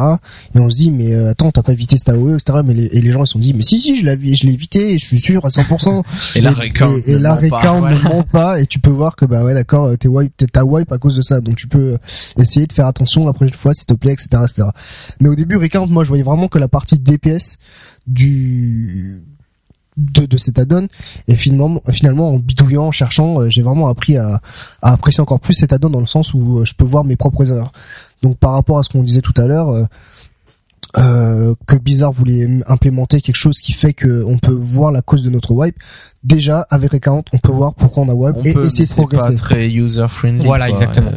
Et 0.54 0.58
on 0.58 0.68
se 0.70 0.76
dit, 0.76 0.90
mais 0.90 1.14
euh, 1.14 1.30
attends, 1.30 1.50
t'as 1.50 1.62
pas 1.62 1.72
évité 1.72 1.96
cette 1.96 2.10
AOE, 2.10 2.34
etc. 2.34 2.60
Mais 2.64 2.74
les, 2.74 2.86
et 2.86 3.00
les 3.00 3.12
gens 3.12 3.24
ils 3.24 3.26
se 3.26 3.32
sont 3.32 3.38
dit, 3.38 3.54
mais 3.54 3.62
si, 3.62 3.78
si, 3.78 3.96
je 3.96 4.04
l'ai, 4.04 4.34
je 4.36 4.46
l'ai 4.46 4.52
évité, 4.52 4.98
je 4.98 5.04
suis 5.06 5.18
sûr 5.18 5.44
à 5.44 5.48
100%. 5.48 6.02
Et 6.36 6.40
la 6.40 6.50
et, 6.50 6.54
recount. 6.54 6.96
et, 7.06 7.12
et 7.12 7.14
ne 7.14 7.18
la 7.18 7.34
ment 7.34 7.48
pas. 7.48 7.56
recount 7.58 7.88
ne 7.88 7.98
ment 8.02 8.22
pas 8.22 8.60
et 8.60 8.66
tu 8.66 8.78
peux 8.78 8.90
voir 8.90 9.16
que 9.16 9.24
bah 9.24 9.42
ouais 9.42 9.54
d'accord 9.54 9.86
euh, 9.86 9.96
t'es 9.96 10.08
wipe 10.08 10.36
t'es 10.36 10.46
t'as 10.46 10.62
wipe 10.62 10.90
à 10.92 10.98
cause 10.98 11.16
de 11.16 11.22
ça 11.22 11.40
donc 11.40 11.56
tu 11.56 11.66
peux 11.66 11.96
essayer 12.38 12.66
de 12.66 12.72
faire 12.72 12.86
attention 12.86 13.26
la 13.26 13.32
prochaine 13.32 13.54
fois 13.54 13.74
s'il 13.74 13.86
te 13.86 13.94
plaît 13.94 14.12
etc 14.12 14.42
etc 14.44 14.68
mais 15.20 15.28
au 15.28 15.34
début 15.34 15.56
recount 15.56 15.86
moi 15.86 16.04
je 16.04 16.08
voyais 16.08 16.22
vraiment 16.22 16.48
que 16.48 16.58
la 16.58 16.68
partie 16.68 16.98
DPS 16.98 17.58
du 18.06 19.22
de, 20.00 20.26
de 20.26 20.36
cet 20.36 20.58
add-on 20.58 20.88
et 21.28 21.36
finalement 21.36 21.82
finalement 21.90 22.30
en 22.34 22.38
bidouillant 22.38 22.86
en 22.86 22.90
cherchant 22.92 23.40
euh, 23.40 23.50
j'ai 23.50 23.62
vraiment 23.62 23.88
appris 23.88 24.16
à, 24.16 24.40
à 24.82 24.92
apprécier 24.92 25.20
encore 25.20 25.40
plus 25.40 25.54
cet 25.54 25.72
add-on 25.72 25.90
dans 25.90 26.00
le 26.00 26.06
sens 26.06 26.34
où 26.34 26.58
euh, 26.58 26.64
je 26.64 26.74
peux 26.74 26.84
voir 26.84 27.04
mes 27.04 27.16
propres 27.16 27.50
erreurs 27.50 27.72
donc 28.22 28.38
par 28.38 28.52
rapport 28.52 28.78
à 28.78 28.82
ce 28.82 28.88
qu'on 28.88 29.02
disait 29.02 29.20
tout 29.20 29.34
à 29.36 29.46
l'heure 29.46 29.86
euh, 30.98 31.54
que 31.66 31.76
Blizzard 31.76 32.10
voulait 32.12 32.48
implémenter 32.66 33.20
quelque 33.20 33.36
chose 33.36 33.58
qui 33.60 33.72
fait 33.72 33.92
que 33.92 34.24
on 34.26 34.38
peut 34.38 34.50
voir 34.52 34.90
la 34.90 35.02
cause 35.02 35.22
de 35.22 35.30
notre 35.30 35.52
wipe. 35.52 35.76
Déjà, 36.24 36.66
avec 36.68 36.90
Recount, 36.90 37.22
on 37.32 37.38
peut 37.38 37.52
voir 37.52 37.74
pourquoi 37.74 38.02
on 38.02 38.08
a 38.08 38.12
wipe 38.12 38.34
On 38.36 38.42
et 38.42 38.52
peut, 38.52 38.64
essayer 38.66 38.86
de 38.86 38.90
c'est 38.90 38.96
pas 38.96 39.02
progresser. 39.06 39.36
très 39.36 39.68
user 39.70 40.06
friendly. 40.08 40.44
Voilà, 40.44 40.68
exactement. 40.68 41.12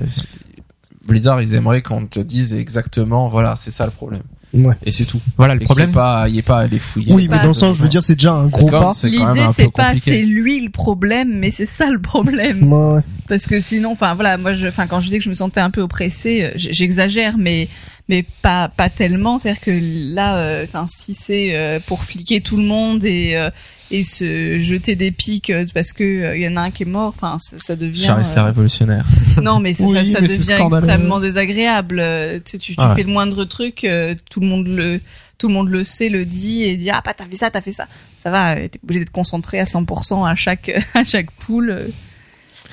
Blizzard, 1.07 1.41
ils 1.41 1.55
aimeraient 1.55 1.81
qu'on 1.81 2.05
te 2.05 2.19
dise 2.19 2.53
exactement, 2.53 3.30
voilà, 3.30 3.55
c'est 3.55 3.72
ça 3.72 3.85
le 3.85 3.91
problème. 3.91 4.22
Ouais. 4.53 4.75
Et 4.85 4.91
c'est 4.91 5.05
tout. 5.05 5.19
Voilà, 5.38 5.55
le 5.55 5.61
Et 5.61 5.65
problème. 5.65 5.88
qu'il 5.88 5.95
y 5.95 5.99
ait 5.99 6.01
pas, 6.01 6.30
il 6.30 6.35
y 6.35 6.39
ait 6.39 6.43
pas 6.43 6.59
à 6.59 6.67
les 6.67 6.80
fouiller. 6.80 7.13
Oui, 7.13 7.27
mais 7.30 7.39
dans 7.39 7.47
le 7.47 7.53
sens, 7.53 7.75
je 7.75 7.81
veux 7.81 7.88
dire, 7.89 8.03
c'est 8.03 8.15
déjà 8.15 8.34
un 8.34 8.45
gros 8.45 8.69
pas. 8.69 8.93
c'est 8.93 9.11
quand 9.11 9.34
même 9.34 9.35
L'idée, 9.35 9.53
c'est 9.55 9.71
pas 9.71 9.93
c'est 9.95 10.21
lui 10.21 10.61
le 10.61 10.69
problème, 10.69 11.39
mais 11.39 11.49
c'est 11.51 11.65
ça 11.65 11.89
le 11.89 11.99
problème. 11.99 12.71
Ouais. 12.71 13.01
Parce 13.27 13.45
que 13.47 13.59
sinon, 13.61 13.91
enfin 13.93 14.13
voilà, 14.13 14.38
moi, 14.38 14.53
je, 14.53 14.67
enfin 14.67 14.85
quand 14.85 14.99
je 14.99 15.05
disais 15.05 15.17
que 15.17 15.23
je 15.23 15.30
me 15.30 15.34
sentais 15.34 15.61
un 15.61 15.71
peu 15.71 15.81
oppressée, 15.81 16.43
euh, 16.43 16.51
j'exagère, 16.55 17.38
mais 17.38 17.67
mais 18.09 18.25
pas 18.41 18.67
pas 18.69 18.89
tellement. 18.89 19.38
C'est-à-dire 19.38 19.61
que 19.61 19.71
là, 20.13 20.35
euh, 20.38 20.65
enfin 20.65 20.88
si 20.89 21.13
c'est 21.13 21.55
euh, 21.55 21.80
pour 21.85 22.03
fliquer 22.03 22.41
tout 22.41 22.57
le 22.57 22.63
monde 22.63 23.03
et 23.05 23.35
euh, 23.35 23.49
et 23.91 24.03
se 24.03 24.57
jeter 24.59 24.95
des 24.95 25.11
pics 25.11 25.51
parce 25.73 25.93
que 25.93 26.03
euh, 26.03 26.35
il 26.38 26.41
y 26.43 26.47
en 26.47 26.57
a 26.57 26.61
un 26.61 26.71
qui 26.71 26.84
est 26.84 26.88
mort, 26.88 27.09
enfin 27.15 27.38
ça, 27.39 27.57
ça 27.59 27.75
devient. 27.75 28.03
Charles 28.05 28.23
euh, 28.25 28.35
la 28.35 28.43
révolutionnaire. 28.45 29.05
non, 29.41 29.59
mais 29.59 29.73
ça, 29.73 29.84
Oui, 29.85 30.05
ça, 30.05 30.13
ça 30.13 30.21
mais 30.21 30.27
c'est 30.27 30.39
devient 30.39 30.63
extrêmement 30.75 31.19
désagréable. 31.19 31.97
Tu, 32.45 32.51
sais, 32.51 32.57
tu, 32.57 32.73
tu 32.73 32.75
Ah 32.80 32.89
ouais. 32.89 32.95
fais 32.95 33.03
le 33.03 33.09
moindre 33.13 33.45
truc, 33.45 33.84
euh, 33.84 34.15
tout 34.30 34.39
le 34.39 34.47
monde 34.47 34.67
le 34.67 34.99
tout 35.38 35.47
le 35.49 35.53
monde 35.53 35.69
le 35.69 35.84
sait, 35.84 36.09
le 36.09 36.25
dit 36.25 36.63
et 36.63 36.75
dit 36.77 36.89
ah 36.89 37.01
bah 37.05 37.13
t'as 37.15 37.25
fait 37.25 37.35
ça, 37.35 37.51
t'as 37.51 37.61
fait 37.61 37.73
ça. 37.73 37.85
Ça 38.17 38.31
va, 38.31 38.55
t'es 38.55 38.80
obligé 38.84 38.99
d'être 39.01 39.11
concentré 39.11 39.59
à 39.59 39.65
100% 39.65 40.25
à 40.30 40.35
chaque 40.35 40.71
à 40.93 41.03
chaque 41.03 41.31
poule. 41.31 41.85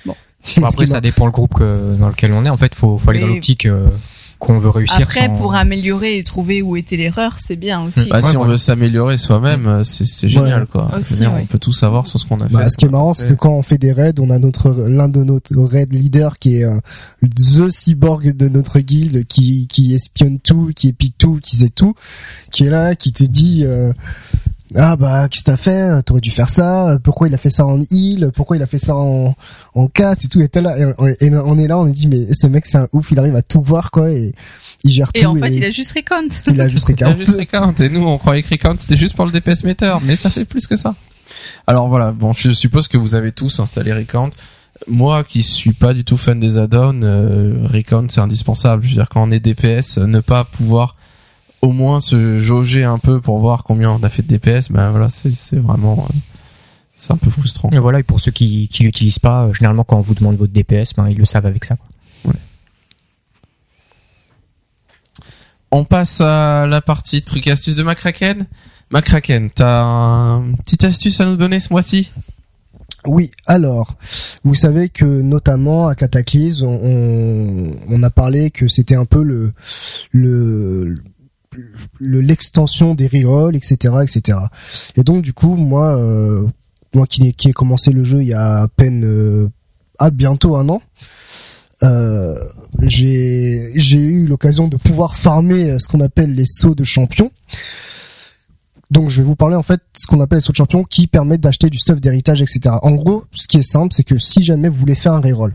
Bon, 0.06 0.14
après, 0.62 0.86
ça 0.86 1.00
dépend 1.00 1.26
le 1.26 1.32
groupe 1.32 1.54
que, 1.54 1.94
dans 1.96 2.08
lequel 2.08 2.32
on 2.32 2.44
est. 2.44 2.48
En 2.50 2.56
fait, 2.56 2.74
faut, 2.74 2.96
faut 2.96 3.10
aller 3.10 3.20
dans 3.20 3.26
Mais- 3.26 3.34
l'optique 3.34 3.66
euh, 3.66 3.88
qu'on 4.40 4.58
veut 4.58 4.70
réussir. 4.70 4.98
Après, 5.02 5.26
sans- 5.26 5.34
pour 5.36 5.54
améliorer 5.54 6.18
et 6.18 6.24
trouver 6.24 6.62
où 6.62 6.76
était 6.76 6.96
l'erreur, 6.96 7.34
c'est 7.38 7.54
bien 7.56 7.82
aussi. 7.82 8.08
Bah, 8.08 8.16
Ouais, 8.16 8.22
si 8.22 8.36
on 8.36 8.44
veut 8.44 8.56
s'améliorer 8.56 9.16
soi-même, 9.18 9.66
euh, 9.68 9.82
c'est, 9.84 10.04
c'est 10.04 10.28
génial, 10.28 10.66
quoi. 10.66 10.88
Je 10.90 10.94
veux 10.94 11.00
Aussi, 11.00 11.14
dire, 11.16 11.32
ouais. 11.34 11.40
on 11.42 11.46
peut 11.46 11.58
tout 11.58 11.72
savoir 11.72 12.06
sur 12.08 12.18
ce 12.18 12.26
qu'on 12.26 12.40
a 12.40 12.48
fait. 12.48 12.54
Bah, 12.54 12.68
ce 12.68 12.76
qui 12.76 12.86
est 12.86 12.88
marrant, 12.88 13.14
c'est 13.14 13.28
que 13.28 13.34
quand 13.34 13.52
on 13.52 13.62
fait 13.62 13.78
des 13.78 13.92
raids, 13.92 14.14
on 14.18 14.30
a 14.30 14.38
notre 14.40 14.70
l'un 14.88 15.08
de 15.08 15.22
notre 15.22 15.54
raid 15.62 15.92
leader 15.92 16.38
qui 16.38 16.56
est 16.56 16.64
euh, 16.64 16.80
the 17.22 17.68
cyborg 17.68 18.34
de 18.34 18.48
notre 18.48 18.80
guilde, 18.80 19.26
qui 19.26 19.68
qui 19.68 19.94
espionne 19.94 20.40
tout, 20.40 20.72
qui 20.74 20.88
épie 20.88 21.12
tout, 21.16 21.38
qui 21.42 21.56
sait 21.56 21.68
tout, 21.68 21.94
qui 22.50 22.64
est 22.64 22.70
là, 22.70 22.94
qui 22.94 23.12
te 23.12 23.24
dit 23.24 23.62
euh, 23.66 23.92
ah 24.76 24.96
bah 24.96 25.28
qu'est-ce 25.28 25.44
que 25.44 25.50
t'as 25.50 25.56
fait? 25.56 26.02
T'aurais 26.04 26.20
dû 26.20 26.30
faire 26.30 26.48
ça. 26.48 26.98
Pourquoi 27.02 27.28
il 27.28 27.34
a 27.34 27.38
fait 27.38 27.50
ça 27.50 27.66
en 27.66 27.80
heal 27.90 28.30
Pourquoi 28.34 28.56
il 28.56 28.62
a 28.62 28.66
fait 28.66 28.78
ça 28.78 28.94
en 28.96 29.34
en 29.74 29.86
cast 29.88 30.24
et 30.24 30.28
tout? 30.28 30.40
Et, 30.40 30.48
là, 30.60 30.78
et, 30.78 30.84
on- 30.98 31.06
et 31.06 31.30
on 31.34 31.58
est 31.58 31.66
là, 31.66 31.78
on 31.78 31.86
est 31.86 31.92
dit 31.92 32.08
mais 32.08 32.32
ce 32.32 32.46
mec 32.46 32.66
c'est 32.66 32.78
un 32.78 32.88
ouf, 32.92 33.10
il 33.10 33.18
arrive 33.18 33.34
à 33.36 33.42
tout 33.42 33.62
voir 33.62 33.90
quoi 33.90 34.10
et 34.10 34.32
il 34.84 34.92
gère 34.92 35.10
Et 35.14 35.20
tout. 35.22 35.26
en 35.26 35.34
fait, 35.36 35.52
et 35.52 35.56
il 35.56 35.64
a 35.64 35.70
juste 35.70 35.92
recount. 35.92 36.28
il 36.48 36.60
a 36.60 36.68
juste 36.68 36.88
Il 36.88 37.00
y 37.00 37.02
a 37.04 37.08
recount. 37.08 37.18
juste 37.24 37.36
Recount, 37.38 37.74
et 37.82 37.88
nous, 37.88 38.04
on 38.06 38.18
croyait 38.18 38.42
que 38.42 38.50
Recount, 38.50 38.76
c'était 38.78 38.96
juste 38.96 39.16
pour 39.16 39.26
le 39.26 39.32
DPS 39.32 39.64
meter, 39.64 39.96
mais 40.04 40.14
ça 40.16 40.30
fait 40.30 40.44
plus 40.44 40.66
que 40.66 40.76
ça. 40.76 40.94
Alors 41.66 41.88
voilà, 41.88 42.12
bon, 42.12 42.32
je 42.32 42.52
suppose 42.52 42.86
que 42.88 42.96
vous 42.96 43.14
avez 43.14 43.32
tous 43.32 43.60
installé 43.60 43.92
Recount. 43.92 44.30
Moi, 44.88 45.24
qui 45.24 45.42
suis 45.42 45.72
pas 45.72 45.92
du 45.92 46.04
tout 46.04 46.16
fan 46.16 46.38
des 46.40 46.56
add-ons, 46.58 47.00
euh, 47.02 47.66
Recount, 47.66 48.06
c'est 48.08 48.20
indispensable. 48.20 48.82
Je 48.84 48.88
veux 48.88 48.94
dire, 48.94 49.08
quand 49.10 49.22
on 49.22 49.30
est 49.30 49.40
DPS, 49.40 49.98
ne 49.98 50.20
pas 50.20 50.44
pouvoir 50.44 50.96
au 51.62 51.72
moins 51.72 52.00
se 52.00 52.38
jauger 52.40 52.84
un 52.84 52.98
peu 52.98 53.20
pour 53.20 53.38
voir 53.38 53.64
combien 53.64 53.90
on 53.90 54.02
a 54.02 54.08
fait 54.08 54.22
de 54.22 54.28
DPS, 54.36 54.70
ben 54.70 54.90
voilà, 54.90 55.08
c'est, 55.08 55.30
c'est 55.32 55.58
vraiment, 55.58 56.06
euh, 56.08 56.14
c'est 56.96 57.12
un 57.12 57.16
peu 57.16 57.30
frustrant. 57.30 57.68
Et 57.72 57.78
voilà, 57.78 57.98
et 58.00 58.02
pour 58.02 58.20
ceux 58.20 58.30
qui, 58.32 58.68
qui 58.68 58.82
l'utilisent 58.84 59.18
pas, 59.18 59.44
euh, 59.44 59.52
généralement, 59.52 59.84
quand 59.84 59.96
on 59.98 60.00
vous 60.02 60.14
demande 60.14 60.36
votre 60.36 60.52
DPS, 60.52 60.94
ben, 60.96 61.08
ils 61.08 61.18
le 61.18 61.24
savent 61.24 61.46
avec 61.46 61.64
ça. 61.64 61.76
quoi. 61.76 61.86
On 65.72 65.84
passe 65.84 66.20
à 66.20 66.66
la 66.66 66.80
partie 66.80 67.22
truc 67.22 67.46
et 67.46 67.52
astuce 67.52 67.76
de 67.76 67.82
McCracken. 67.84 68.46
McCracken, 68.90 69.50
t'as 69.50 70.38
une 70.40 70.56
petite 70.56 70.82
astuce 70.82 71.20
à 71.20 71.26
nous 71.26 71.36
donner 71.36 71.60
ce 71.60 71.72
mois-ci? 71.72 72.10
Oui, 73.06 73.30
alors, 73.46 73.94
vous 74.44 74.54
savez 74.54 74.88
que 74.88 75.04
notamment 75.04 75.86
à 75.86 75.94
Cataclysme, 75.94 76.64
on, 76.66 76.80
on, 76.82 77.70
on 77.88 78.02
a 78.02 78.10
parlé 78.10 78.50
que 78.50 78.66
c'était 78.68 78.96
un 78.96 79.04
peu 79.04 79.22
le 79.22 79.52
le- 80.10 80.96
l'extension 82.00 82.94
des 82.94 83.06
rerolls, 83.06 83.56
etc., 83.56 83.94
etc. 84.02 84.38
Et 84.96 85.02
donc 85.02 85.22
du 85.22 85.32
coup, 85.32 85.56
moi, 85.56 85.96
euh, 85.96 86.46
moi 86.94 87.06
qui 87.06 87.32
qui 87.34 87.48
ai 87.48 87.52
commencé 87.52 87.92
le 87.92 88.04
jeu 88.04 88.22
il 88.22 88.28
y 88.28 88.34
a 88.34 88.62
à 88.62 88.68
peine 88.68 89.04
euh, 89.04 89.48
à 89.98 90.10
bientôt 90.10 90.56
un 90.56 90.68
an, 90.68 90.82
euh, 91.82 92.38
j'ai 92.82 93.72
j'ai 93.74 94.02
eu 94.04 94.26
l'occasion 94.26 94.68
de 94.68 94.76
pouvoir 94.76 95.16
farmer 95.16 95.78
ce 95.78 95.88
qu'on 95.88 96.00
appelle 96.00 96.34
les 96.34 96.46
sauts 96.46 96.74
de 96.74 96.84
champion. 96.84 97.30
Donc 98.90 99.08
je 99.08 99.18
vais 99.20 99.26
vous 99.26 99.36
parler 99.36 99.54
en 99.54 99.62
fait 99.62 99.80
ce 99.96 100.06
qu'on 100.06 100.20
appelle 100.20 100.38
les 100.38 100.42
sauts 100.42 100.52
de 100.52 100.56
champion 100.56 100.84
qui 100.84 101.06
permettent 101.06 101.40
d'acheter 101.40 101.70
du 101.70 101.78
stuff 101.78 102.00
d'héritage, 102.00 102.42
etc. 102.42 102.76
En 102.82 102.92
gros, 102.92 103.24
ce 103.32 103.46
qui 103.46 103.58
est 103.58 103.62
simple, 103.62 103.94
c'est 103.94 104.02
que 104.02 104.18
si 104.18 104.42
jamais 104.42 104.68
vous 104.68 104.78
voulez 104.78 104.96
faire 104.96 105.12
un 105.12 105.20
reroll 105.20 105.54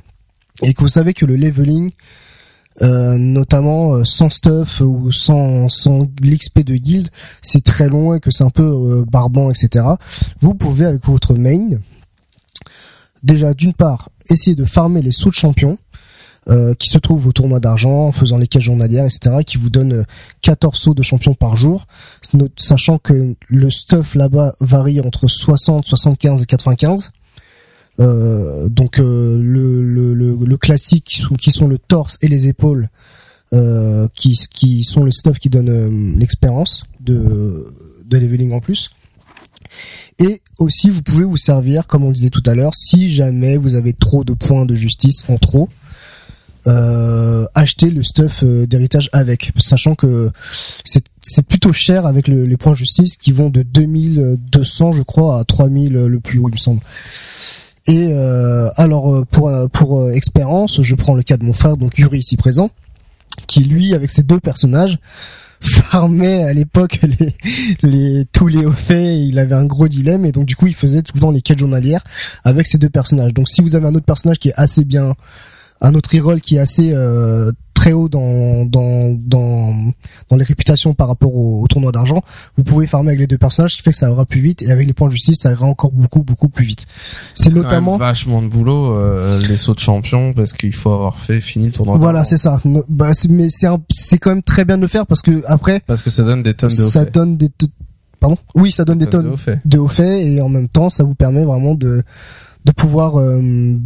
et 0.61 0.73
que 0.73 0.81
vous 0.81 0.87
savez 0.87 1.13
que 1.13 1.25
le 1.25 1.35
leveling, 1.35 1.91
euh, 2.81 3.17
notamment 3.17 3.93
euh, 3.93 4.03
sans 4.03 4.29
stuff 4.29 4.81
ou 4.81 5.11
sans, 5.11 5.69
sans 5.69 6.07
l'XP 6.21 6.59
de 6.59 6.75
guild, 6.75 7.09
c'est 7.41 7.63
très 7.63 7.87
long 7.87 8.15
et 8.15 8.19
que 8.19 8.31
c'est 8.31 8.43
un 8.43 8.49
peu 8.49 8.63
euh, 8.63 9.05
barbant, 9.05 9.49
etc. 9.49 9.85
Vous 10.39 10.55
pouvez 10.55 10.85
avec 10.85 11.05
votre 11.05 11.35
main, 11.35 11.77
déjà 13.23 13.53
d'une 13.53 13.73
part, 13.73 14.09
essayer 14.29 14.55
de 14.55 14.65
farmer 14.65 15.01
les 15.01 15.11
sauts 15.11 15.29
de 15.29 15.35
champion 15.35 15.77
euh, 16.47 16.75
qui 16.75 16.89
se 16.89 16.99
trouvent 16.99 17.25
au 17.25 17.31
tournoi 17.31 17.59
d'argent 17.59 18.05
en 18.05 18.11
faisant 18.11 18.37
les 18.37 18.45
quêtes 18.45 18.61
journalières, 18.61 19.05
etc. 19.05 19.37
qui 19.43 19.57
vous 19.57 19.71
donnent 19.71 19.93
euh, 19.93 20.03
14 20.41 20.77
sauts 20.77 20.93
de 20.93 21.01
champion 21.01 21.33
par 21.33 21.55
jour, 21.55 21.87
sachant 22.55 22.99
que 22.99 23.33
le 23.47 23.71
stuff 23.71 24.13
là-bas 24.13 24.53
varie 24.59 25.01
entre 25.01 25.27
60, 25.27 25.85
75 25.85 26.43
et 26.43 26.45
95. 26.45 27.09
Euh, 27.99 28.67
donc 28.69 28.99
euh, 28.99 29.37
le, 29.39 29.81
le, 29.83 30.13
le, 30.13 30.35
le 30.45 30.57
classique 30.57 31.23
qui 31.39 31.51
sont, 31.51 31.67
le 31.67 31.77
torse 31.77 32.17
et 32.21 32.27
les 32.27 32.47
épaules 32.49 32.89
euh, 33.53 34.07
qui, 34.13 34.37
qui 34.53 34.83
sont 34.83 35.03
le 35.03 35.11
stuff 35.11 35.39
qui 35.39 35.49
donne 35.49 36.17
l'expérience 36.17 36.85
de, 36.99 37.73
de 38.05 38.17
leveling 38.17 38.51
en 38.51 38.59
plus. 38.59 38.89
Et 40.19 40.41
aussi, 40.57 40.89
vous 40.89 41.01
pouvez 41.01 41.23
vous 41.25 41.37
servir, 41.37 41.87
comme 41.87 42.03
on 42.03 42.09
le 42.09 42.13
disait 42.13 42.29
tout 42.29 42.43
à 42.45 42.55
l'heure, 42.55 42.73
si 42.75 43.09
jamais 43.13 43.57
vous 43.57 43.75
avez 43.75 43.93
trop 43.93 44.23
de 44.23 44.33
points 44.33 44.65
de 44.65 44.75
justice 44.75 45.23
en 45.27 45.37
trop, 45.37 45.69
euh, 46.67 47.45
acheter 47.53 47.89
le 47.89 48.01
stuff 48.03 48.43
d'héritage 48.43 49.09
avec, 49.13 49.51
sachant 49.57 49.93
que 49.95 50.31
c'est 50.83 51.45
plutôt 51.47 51.73
cher 51.73 52.05
avec 52.05 52.27
le- 52.27 52.45
les 52.45 52.57
points 52.57 52.71
de 52.73 52.77
justice 52.77 53.17
qui 53.17 53.31
vont 53.31 53.49
de 53.49 53.61
2200 53.61 54.91
je 54.93 55.03
crois 55.03 55.39
à 55.39 55.43
3000 55.43 55.93
le 55.93 56.19
plus 56.19 56.39
haut 56.39 56.49
il 56.49 56.53
me 56.53 56.57
semble. 56.57 56.81
Et 57.87 58.07
euh, 58.11 58.69
alors 58.77 59.13
euh, 59.13 59.25
pour 59.25 59.49
euh, 59.49 59.67
pour 59.67 60.09
expérience, 60.11 60.81
je 60.81 60.95
prends 60.95 61.13
le 61.13 61.23
cas 61.23 61.37
de 61.37 61.43
mon 61.43 61.53
frère 61.53 61.77
donc 61.77 61.97
Yuri 61.97 62.19
ici 62.19 62.35
présent, 62.35 62.71
qui 63.47 63.63
lui 63.63 63.93
avec 63.93 64.09
ses 64.09 64.23
deux 64.23 64.39
personnages 64.39 64.97
farmait 65.61 66.43
à 66.43 66.53
l'époque 66.53 66.99
les, 67.03 67.35
les 67.83 68.25
tous 68.31 68.47
les 68.47 68.65
hauts 68.65 68.71
faits, 68.71 69.19
il 69.19 69.37
avait 69.37 69.55
un 69.55 69.65
gros 69.65 69.87
dilemme 69.87 70.25
et 70.25 70.31
donc 70.31 70.45
du 70.45 70.55
coup 70.55 70.67
il 70.67 70.73
faisait 70.75 71.03
tout 71.03 71.13
le 71.15 71.21
temps 71.21 71.31
les 71.31 71.41
quêtes 71.41 71.59
journalières 71.59 72.03
avec 72.43 72.65
ces 72.65 72.79
deux 72.79 72.89
personnages. 72.89 73.33
Donc 73.33 73.47
si 73.47 73.61
vous 73.61 73.75
avez 73.75 73.87
un 73.87 73.93
autre 73.93 74.05
personnage 74.05 74.39
qui 74.39 74.49
est 74.49 74.55
assez 74.55 74.83
bien 74.83 75.13
un 75.81 75.93
autre 75.93 76.09
reroll 76.15 76.41
qui 76.41 76.55
est 76.55 76.59
assez 76.59 76.91
euh, 76.93 77.51
très 77.85 77.93
haut 77.93 78.09
dans 78.09 78.65
dans 78.65 79.13
dans 79.15 79.91
dans 80.29 80.35
les 80.37 80.43
réputations 80.43 80.95
par 80.95 81.07
rapport 81.07 81.35
au, 81.35 81.61
au 81.61 81.67
tournoi 81.67 81.91
d'argent, 81.91 82.21
vous 82.57 82.63
pouvez 82.63 82.87
farmer 82.87 83.09
avec 83.09 83.19
les 83.19 83.27
deux 83.27 83.37
personnages, 83.37 83.73
ce 83.73 83.77
qui 83.77 83.83
fait 83.83 83.91
que 83.91 83.97
ça 83.97 84.09
ira 84.09 84.25
plus 84.25 84.41
vite 84.41 84.63
et 84.63 84.71
avec 84.71 84.87
les 84.87 84.93
points 84.93 85.07
de 85.07 85.13
justice, 85.13 85.37
ça 85.39 85.51
ira 85.51 85.67
encore 85.67 85.91
beaucoup 85.91 86.23
beaucoup 86.23 86.49
plus 86.49 86.65
vite. 86.65 86.87
C'est 87.35 87.49
quand 87.51 87.55
même 87.57 87.63
notamment 87.63 87.97
vachement 87.97 88.41
de 88.41 88.47
boulot 88.47 88.91
euh, 88.95 89.39
les 89.47 89.57
sauts 89.57 89.75
de 89.75 89.79
champion 89.79 90.33
parce 90.33 90.51
qu'il 90.53 90.73
faut 90.73 90.91
avoir 90.93 91.19
fait 91.19 91.39
fini 91.41 91.67
le 91.67 91.71
tournoi. 91.73 91.97
voilà, 91.97 92.23
c'est 92.23 92.37
ça. 92.37 92.59
No- 92.65 92.83
Bah, 92.89 93.11
mais 93.29 93.49
c'est 93.49 93.67
un- 93.67 93.81
c'est 93.89 94.17
quand 94.17 94.31
même 94.31 94.41
très 94.43 94.65
bien 94.65 94.77
de 94.77 94.81
le 94.81 94.87
faire 94.87 95.05
parce 95.05 95.21
que 95.21 95.43
après 95.45 95.81
parce 95.85 96.01
que 96.01 96.09
ça 96.09 96.23
donne 96.23 96.41
des 96.41 96.55
tonnes 96.55 96.69
de 96.71 96.75
ça 96.75 97.05
donne 97.05 97.37
des 97.37 97.49
pardon? 98.19 98.37
Oui 98.55 98.71
ça 98.71 98.83
donne 98.83 98.97
des 98.97 99.05
de 99.05 99.11
tonnes 99.11 99.35
de 99.65 99.77
hauts 99.77 99.87
faits 99.87 100.23
et 100.25 100.41
en 100.41 100.49
même 100.49 100.69
temps 100.69 100.89
ça 100.89 101.03
vous 101.03 101.13
permet 101.13 101.43
vraiment 101.43 101.75
de 101.75 102.03
de 102.65 102.71
pouvoir 102.71 103.19
euh, 103.19 103.77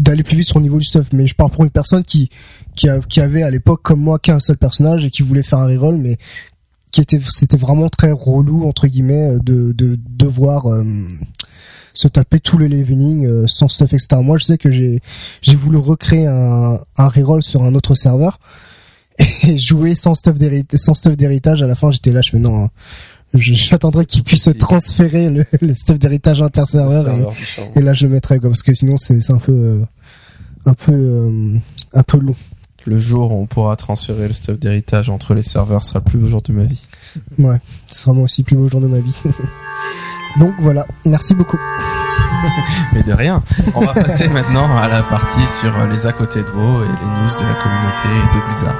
d'aller 0.00 0.22
plus 0.22 0.36
vite 0.36 0.48
sur 0.48 0.58
le 0.58 0.64
niveau 0.64 0.78
du 0.78 0.84
stuff. 0.84 1.08
Mais 1.12 1.26
je 1.26 1.34
parle 1.34 1.50
pour 1.50 1.64
une 1.64 1.70
personne 1.70 2.02
qui 2.04 2.28
qui, 2.76 3.20
avait 3.20 3.42
à 3.42 3.50
l'époque 3.50 3.82
comme 3.82 4.00
moi 4.00 4.18
qu'un 4.18 4.40
seul 4.40 4.56
personnage 4.56 5.04
et 5.04 5.10
qui 5.10 5.22
voulait 5.22 5.42
faire 5.42 5.58
un 5.58 5.66
reroll 5.66 5.96
mais 5.96 6.16
qui 6.92 7.02
était 7.02 7.20
c'était 7.28 7.58
vraiment 7.58 7.90
très 7.90 8.10
relou 8.10 8.66
entre 8.66 8.86
guillemets 8.86 9.36
de 9.42 9.72
de 9.72 9.98
devoir 10.08 10.66
euh, 10.66 10.82
se 11.92 12.08
taper 12.08 12.40
tout 12.40 12.56
le 12.56 12.68
leveling 12.68 13.26
euh, 13.26 13.44
sans 13.46 13.68
stuff 13.68 13.92
etc 13.92 14.22
moi 14.22 14.38
je 14.38 14.44
sais 14.44 14.56
que 14.56 14.70
j'ai 14.70 15.00
j'ai 15.42 15.56
voulu 15.56 15.76
recréer 15.76 16.26
un 16.26 16.80
un 16.96 17.08
reroll 17.08 17.42
sur 17.42 17.64
un 17.64 17.74
autre 17.74 17.94
serveur 17.94 18.38
et 19.42 19.58
jouer 19.58 19.94
sans 19.94 20.14
stuff 20.14 20.38
d'héritage. 20.38 21.62
À 21.62 21.66
la 21.66 21.74
fin 21.74 21.90
j'étais 21.90 22.12
là 22.12 22.20
je 22.22 22.30
fais 22.30 22.38
non 22.38 22.64
hein. 22.64 22.70
J'attendrai 23.34 24.06
qu'il 24.06 24.22
puisse 24.24 24.48
transférer 24.58 25.30
le, 25.30 25.44
le 25.60 25.74
stuff 25.74 25.98
d'héritage 25.98 26.42
interserveur 26.42 27.08
et, 27.08 27.26
et 27.78 27.80
là 27.80 27.92
je 27.94 28.06
le 28.06 28.12
mettrai 28.12 28.38
quoi 28.40 28.50
parce 28.50 28.62
que 28.62 28.72
sinon 28.72 28.96
c'est 28.96 29.30
un 29.30 29.38
peu 29.38 29.52
euh, 29.52 29.84
un 30.66 30.74
peu 30.74 30.92
euh, 30.92 31.56
un 31.94 32.02
peu 32.02 32.18
long 32.18 32.34
Le 32.86 32.98
jour 32.98 33.32
où 33.32 33.40
on 33.42 33.46
pourra 33.46 33.76
transférer 33.76 34.26
le 34.28 34.34
stuff 34.34 34.58
d'héritage 34.58 35.10
entre 35.10 35.34
les 35.34 35.42
serveurs 35.42 35.82
sera 35.82 36.00
le 36.00 36.04
plus 36.10 36.18
beau 36.18 36.26
jour 36.26 36.42
de 36.42 36.52
ma 36.52 36.64
vie. 36.64 36.82
ouais 37.38 37.60
ce 37.88 38.00
sera 38.02 38.12
moi 38.12 38.24
aussi 38.24 38.42
le 38.42 38.46
plus 38.46 38.56
beau 38.56 38.68
jour 38.68 38.80
de 38.80 38.88
ma 38.88 38.98
vie 38.98 39.16
donc 40.40 40.52
voilà 40.60 40.86
merci 41.04 41.34
beaucoup 41.34 41.58
Mais 42.94 43.02
de 43.02 43.12
rien. 43.12 43.42
On 43.74 43.80
va 43.80 43.92
passer 43.92 44.26
maintenant 44.28 44.74
à 44.78 44.88
la 44.88 45.02
partie 45.02 45.46
sur 45.46 45.72
les 45.88 46.06
à 46.06 46.12
côté 46.12 46.40
de 46.42 46.48
WoW 46.48 46.84
et 46.84 46.88
les 46.88 46.92
news 46.92 47.30
de 47.38 47.44
la 47.46 47.54
communauté 47.62 48.08
de 48.08 48.48
Blizzard. 48.48 48.76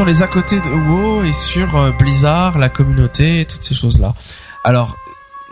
Sur 0.00 0.06
les 0.06 0.22
à 0.22 0.28
côté 0.28 0.56
de 0.62 0.70
WoW 0.70 1.24
et 1.24 1.34
sur 1.34 1.76
euh, 1.76 1.92
Blizzard, 1.92 2.56
la 2.58 2.70
communauté 2.70 3.40
et 3.40 3.44
toutes 3.44 3.62
ces 3.62 3.74
choses-là. 3.74 4.14
Alors, 4.64 4.96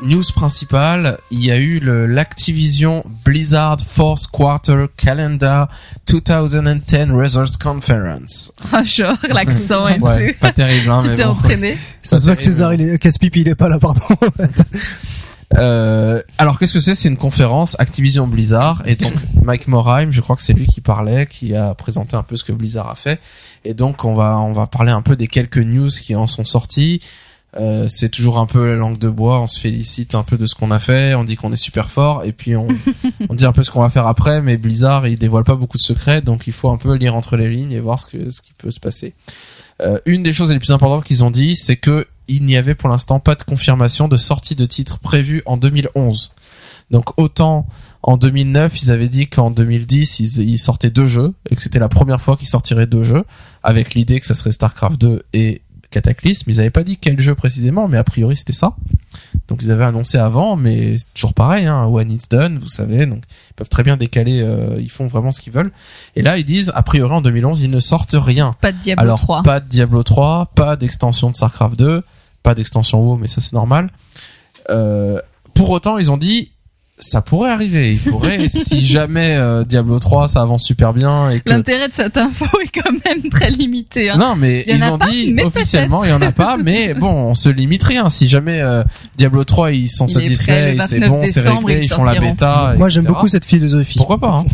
news 0.03 0.23
principale, 0.35 1.19
il 1.31 1.45
y 1.45 1.51
a 1.51 1.59
eu 1.59 1.81
le 1.81 2.07
l'Activision 2.07 3.05
Blizzard 3.27 3.77
Fourth 3.87 4.27
Quarter 4.33 4.87
Calendar 4.97 5.69
2010 6.11 7.11
Results 7.13 7.59
Conference. 7.63 8.53
Ah, 8.73 8.85
genre, 8.85 9.19
l'accent 9.29 9.87
et 9.87 9.99
Ouais, 9.99 10.33
tout. 10.33 10.39
pas 10.41 10.53
terrible, 10.55 10.91
hein, 10.93 11.01
Tu 11.03 11.09
mais 11.09 11.17
t'es 11.17 11.25
bon. 11.25 11.31
entraîné. 11.33 11.77
ça 12.01 12.19
se 12.19 12.25
voit 12.25 12.37
que 12.37 12.43
César 12.43 12.73
il 12.73 12.81
est 12.81 12.99
Casse-Pipe 12.99 13.37
il 13.37 13.49
est 13.49 13.55
pas 13.55 13.69
là 13.69 13.79
pardon 13.79 14.01
Euh, 15.57 16.21
alors 16.37 16.59
qu'est-ce 16.59 16.75
que 16.75 16.81
c'est? 16.81 16.95
C'est 16.95 17.09
une 17.09 17.17
conférence 17.17 17.77
Activision 17.79 18.27
Blizzard. 18.27 18.83
Et 18.87 18.97
donc 18.97 19.15
Mike 19.43 19.69
Morheim, 19.69 20.11
je 20.11 20.21
crois 20.21 20.37
que 20.37 20.43
c'est 20.43 20.53
lui 20.53 20.67
qui 20.67 20.81
parlait, 20.81 21.27
qui 21.27 21.55
a 21.55 21.75
présenté 21.75 22.17
un 22.17 22.23
peu 22.23 22.37
ce 22.37 22.45
que 22.45 22.53
Blizzard 22.53 22.89
a 22.89 22.95
fait. 22.95 23.21
Et 23.65 23.75
donc 23.75 24.05
on 24.05 24.15
va 24.15 24.39
on 24.39 24.53
va 24.53 24.67
parler 24.67 24.93
un 24.93 25.03
peu 25.03 25.17
des 25.17 25.29
quelques 25.29 25.59
news 25.59 25.89
qui 25.89 26.15
en 26.15 26.27
sont 26.27 26.45
sorties. 26.45 27.01
Euh, 27.57 27.87
c'est 27.89 28.11
toujours 28.11 28.39
un 28.39 28.45
peu 28.45 28.69
la 28.69 28.75
langue 28.75 28.99
de 28.99 29.09
bois, 29.09 29.41
on 29.41 29.47
se 29.47 29.59
félicite 29.59 30.15
un 30.15 30.23
peu 30.23 30.37
de 30.37 30.47
ce 30.47 30.55
qu'on 30.55 30.71
a 30.71 30.79
fait, 30.79 31.15
on 31.15 31.25
dit 31.25 31.37
qu'on 31.37 31.51
est 31.51 31.57
super 31.57 31.91
fort. 31.91 32.25
Et 32.25 32.33
puis 32.33 32.57
on, 32.57 32.69
on 33.29 33.35
dit 33.35 33.47
un 33.47 33.53
peu 33.53 33.63
ce 33.63 33.71
qu'on 33.71 33.81
va 33.81 33.89
faire 33.89 34.07
après, 34.07 34.43
mais 34.43 34.59
Blizzard 34.59 35.09
il 35.09 35.19
dévoile 35.19 35.45
pas 35.45 35.57
beaucoup 35.57 35.79
de 35.79 35.83
secrets, 35.83 36.21
donc 36.21 36.47
il 36.47 36.53
faut 36.53 36.69
un 36.69 36.77
peu 36.77 36.95
lire 36.95 37.15
entre 37.15 37.37
les 37.37 37.49
lignes 37.49 37.73
et 37.73 37.81
voir 37.81 37.99
ce 37.99 38.07
que 38.07 38.31
ce 38.31 38.43
qui 38.43 38.53
peut 38.53 38.71
se 38.71 38.81
passer. 38.81 39.15
Euh, 39.81 39.99
une 40.05 40.23
des 40.23 40.33
choses 40.33 40.53
les 40.53 40.59
plus 40.59 40.73
importantes 40.73 41.05
qu'ils 41.05 41.25
ont 41.25 41.31
dit, 41.31 41.57
c'est 41.57 41.77
que 41.77 42.07
il 42.29 42.45
n'y 42.45 42.57
avait 42.57 42.75
pour 42.75 42.89
l'instant 42.89 43.21
pas 43.21 43.35
de 43.35 43.43
confirmation 43.43 44.09
de 44.09 44.17
sortie 44.17 44.55
de 44.55 44.67
titre 44.67 44.99
prévue 44.99 45.43
en 45.47 45.57
2011. 45.57 46.33
Donc 46.91 47.19
autant 47.19 47.67
en 48.03 48.17
2009, 48.17 48.83
ils 48.83 48.91
avaient 48.91 49.09
dit 49.09 49.29
qu'en 49.29 49.51
2010, 49.51 50.21
ils, 50.21 50.51
ils 50.51 50.59
sortaient 50.59 50.91
deux 50.91 51.07
jeux 51.07 51.35
et 51.51 51.57
que 51.57 51.63
c'était 51.63 51.79
la 51.79 51.89
première 51.89 52.21
fois 52.21 52.37
qu'ils 52.37 52.49
sortiraient 52.49 52.87
deux 52.87 53.03
jeux 53.03 53.25
avec 53.63 53.95
l'idée 53.95 54.21
que 54.21 54.27
ça 54.27 54.35
serait 54.35 54.53
StarCraft 54.53 55.01
2 55.01 55.25
et 55.33 55.63
Cataclysme. 55.91 56.51
Ils 56.51 56.57
n'avaient 56.59 56.71
pas 56.71 56.85
dit 56.85 56.99
quel 56.99 57.19
jeu 57.19 57.35
précisément, 57.35 57.89
mais 57.89 57.97
a 57.97 58.05
priori 58.05 58.37
c'était 58.37 58.53
ça. 58.53 58.75
Donc 59.49 59.63
ils 59.63 59.71
avaient 59.71 59.85
annoncé 59.85 60.19
avant, 60.19 60.57
mais 60.57 60.97
c'est 60.99 61.13
toujours 61.15 61.33
pareil, 61.33 61.67
hein, 61.67 61.87
when 61.87 62.11
it's 62.11 62.29
done, 62.29 62.59
vous 62.59 62.69
savez. 62.69 63.07
Donc 63.07 63.23
ils 63.51 63.55
peuvent 63.55 63.69
très 63.69 63.83
bien 63.83 63.97
décaler, 63.97 64.43
euh, 64.43 64.77
ils 64.79 64.91
font 64.91 65.07
vraiment 65.07 65.33
ce 65.33 65.41
qu'ils 65.41 65.53
veulent. 65.53 65.73
Et 66.15 66.23
là 66.23 66.37
ils 66.39 66.45
disent, 66.45 66.73
a 66.75 66.83
priori 66.83 67.15
en 67.15 67.21
2011, 67.23 67.63
ils 67.63 67.71
ne 67.71 67.81
sortent 67.81 68.17
rien. 68.19 68.55
Pas 68.61 68.73
de 68.73 68.79
Diablo 68.79 69.03
Alors, 69.03 69.21
3. 69.21 69.43
pas 69.43 69.61
de 69.61 69.69
Diablo 69.69 70.03
3, 70.03 70.51
pas 70.55 70.77
d'extension 70.77 71.31
de 71.31 71.35
StarCraft 71.35 71.79
2, 71.79 72.03
pas 72.43 72.55
d'extension 72.55 73.01
WoW, 73.01 73.17
mais 73.17 73.29
ça 73.29 73.41
c'est 73.41 73.55
normal. 73.55 73.91
Euh, 74.71 75.21
pour 75.55 75.71
autant, 75.71 75.99
ils 75.99 76.11
ont 76.11 76.17
dit 76.17 76.53
ça 76.99 77.23
pourrait 77.23 77.51
arriver. 77.51 77.93
Il 77.93 78.11
pourrait, 78.11 78.49
si 78.49 78.85
jamais 78.85 79.37
euh, 79.37 79.65
Diablo 79.65 79.99
3 79.99 80.29
ça 80.29 80.43
avance 80.43 80.65
super 80.65 80.93
bien 80.93 81.31
et 81.31 81.41
que 81.41 81.51
L'intérêt 81.51 81.89
de 81.89 81.95
cette 81.95 82.17
info 82.17 82.47
est 82.63 82.81
quand 82.81 82.91
même 83.05 83.29
très 83.31 83.51
limité. 83.51 84.11
Hein. 84.11 84.17
non, 84.17 84.37
mais 84.37 84.65
Il 84.67 84.77
ils 84.77 84.85
ont 84.85 84.99
pas, 84.99 85.11
dit 85.11 85.35
officiellement 85.43 86.05
il 86.05 86.11
y 86.11 86.13
en 86.13 86.23
a 86.23 86.33
pas, 86.33 86.57
mais 86.57 86.95
bon, 87.01 87.11
on 87.13 87.35
se 87.35 87.49
limite 87.49 87.83
rien. 87.83 88.09
Si 88.09 88.29
jamais 88.29 88.61
euh, 88.61 88.83
Diablo 89.17 89.45
3 89.45 89.73
ils 89.73 89.89
sont 89.89 90.07
Il 90.07 90.13
satisfaits, 90.13 90.77
c'est 90.87 90.99
29 90.99 91.09
bon, 91.09 91.21
c'est 91.27 91.49
réglé, 91.49 91.79
ils 91.79 91.85
ils 91.85 91.89
font 91.89 92.05
la 92.05 92.19
bêta. 92.19 92.75
moi 92.77 92.89
j'aime 92.89 93.05
beaucoup 93.05 93.29
cette 93.29 93.45
philosophie 93.45 93.99
Pourquoi 93.99 94.19
pas 94.19 94.29
hein. 94.29 94.45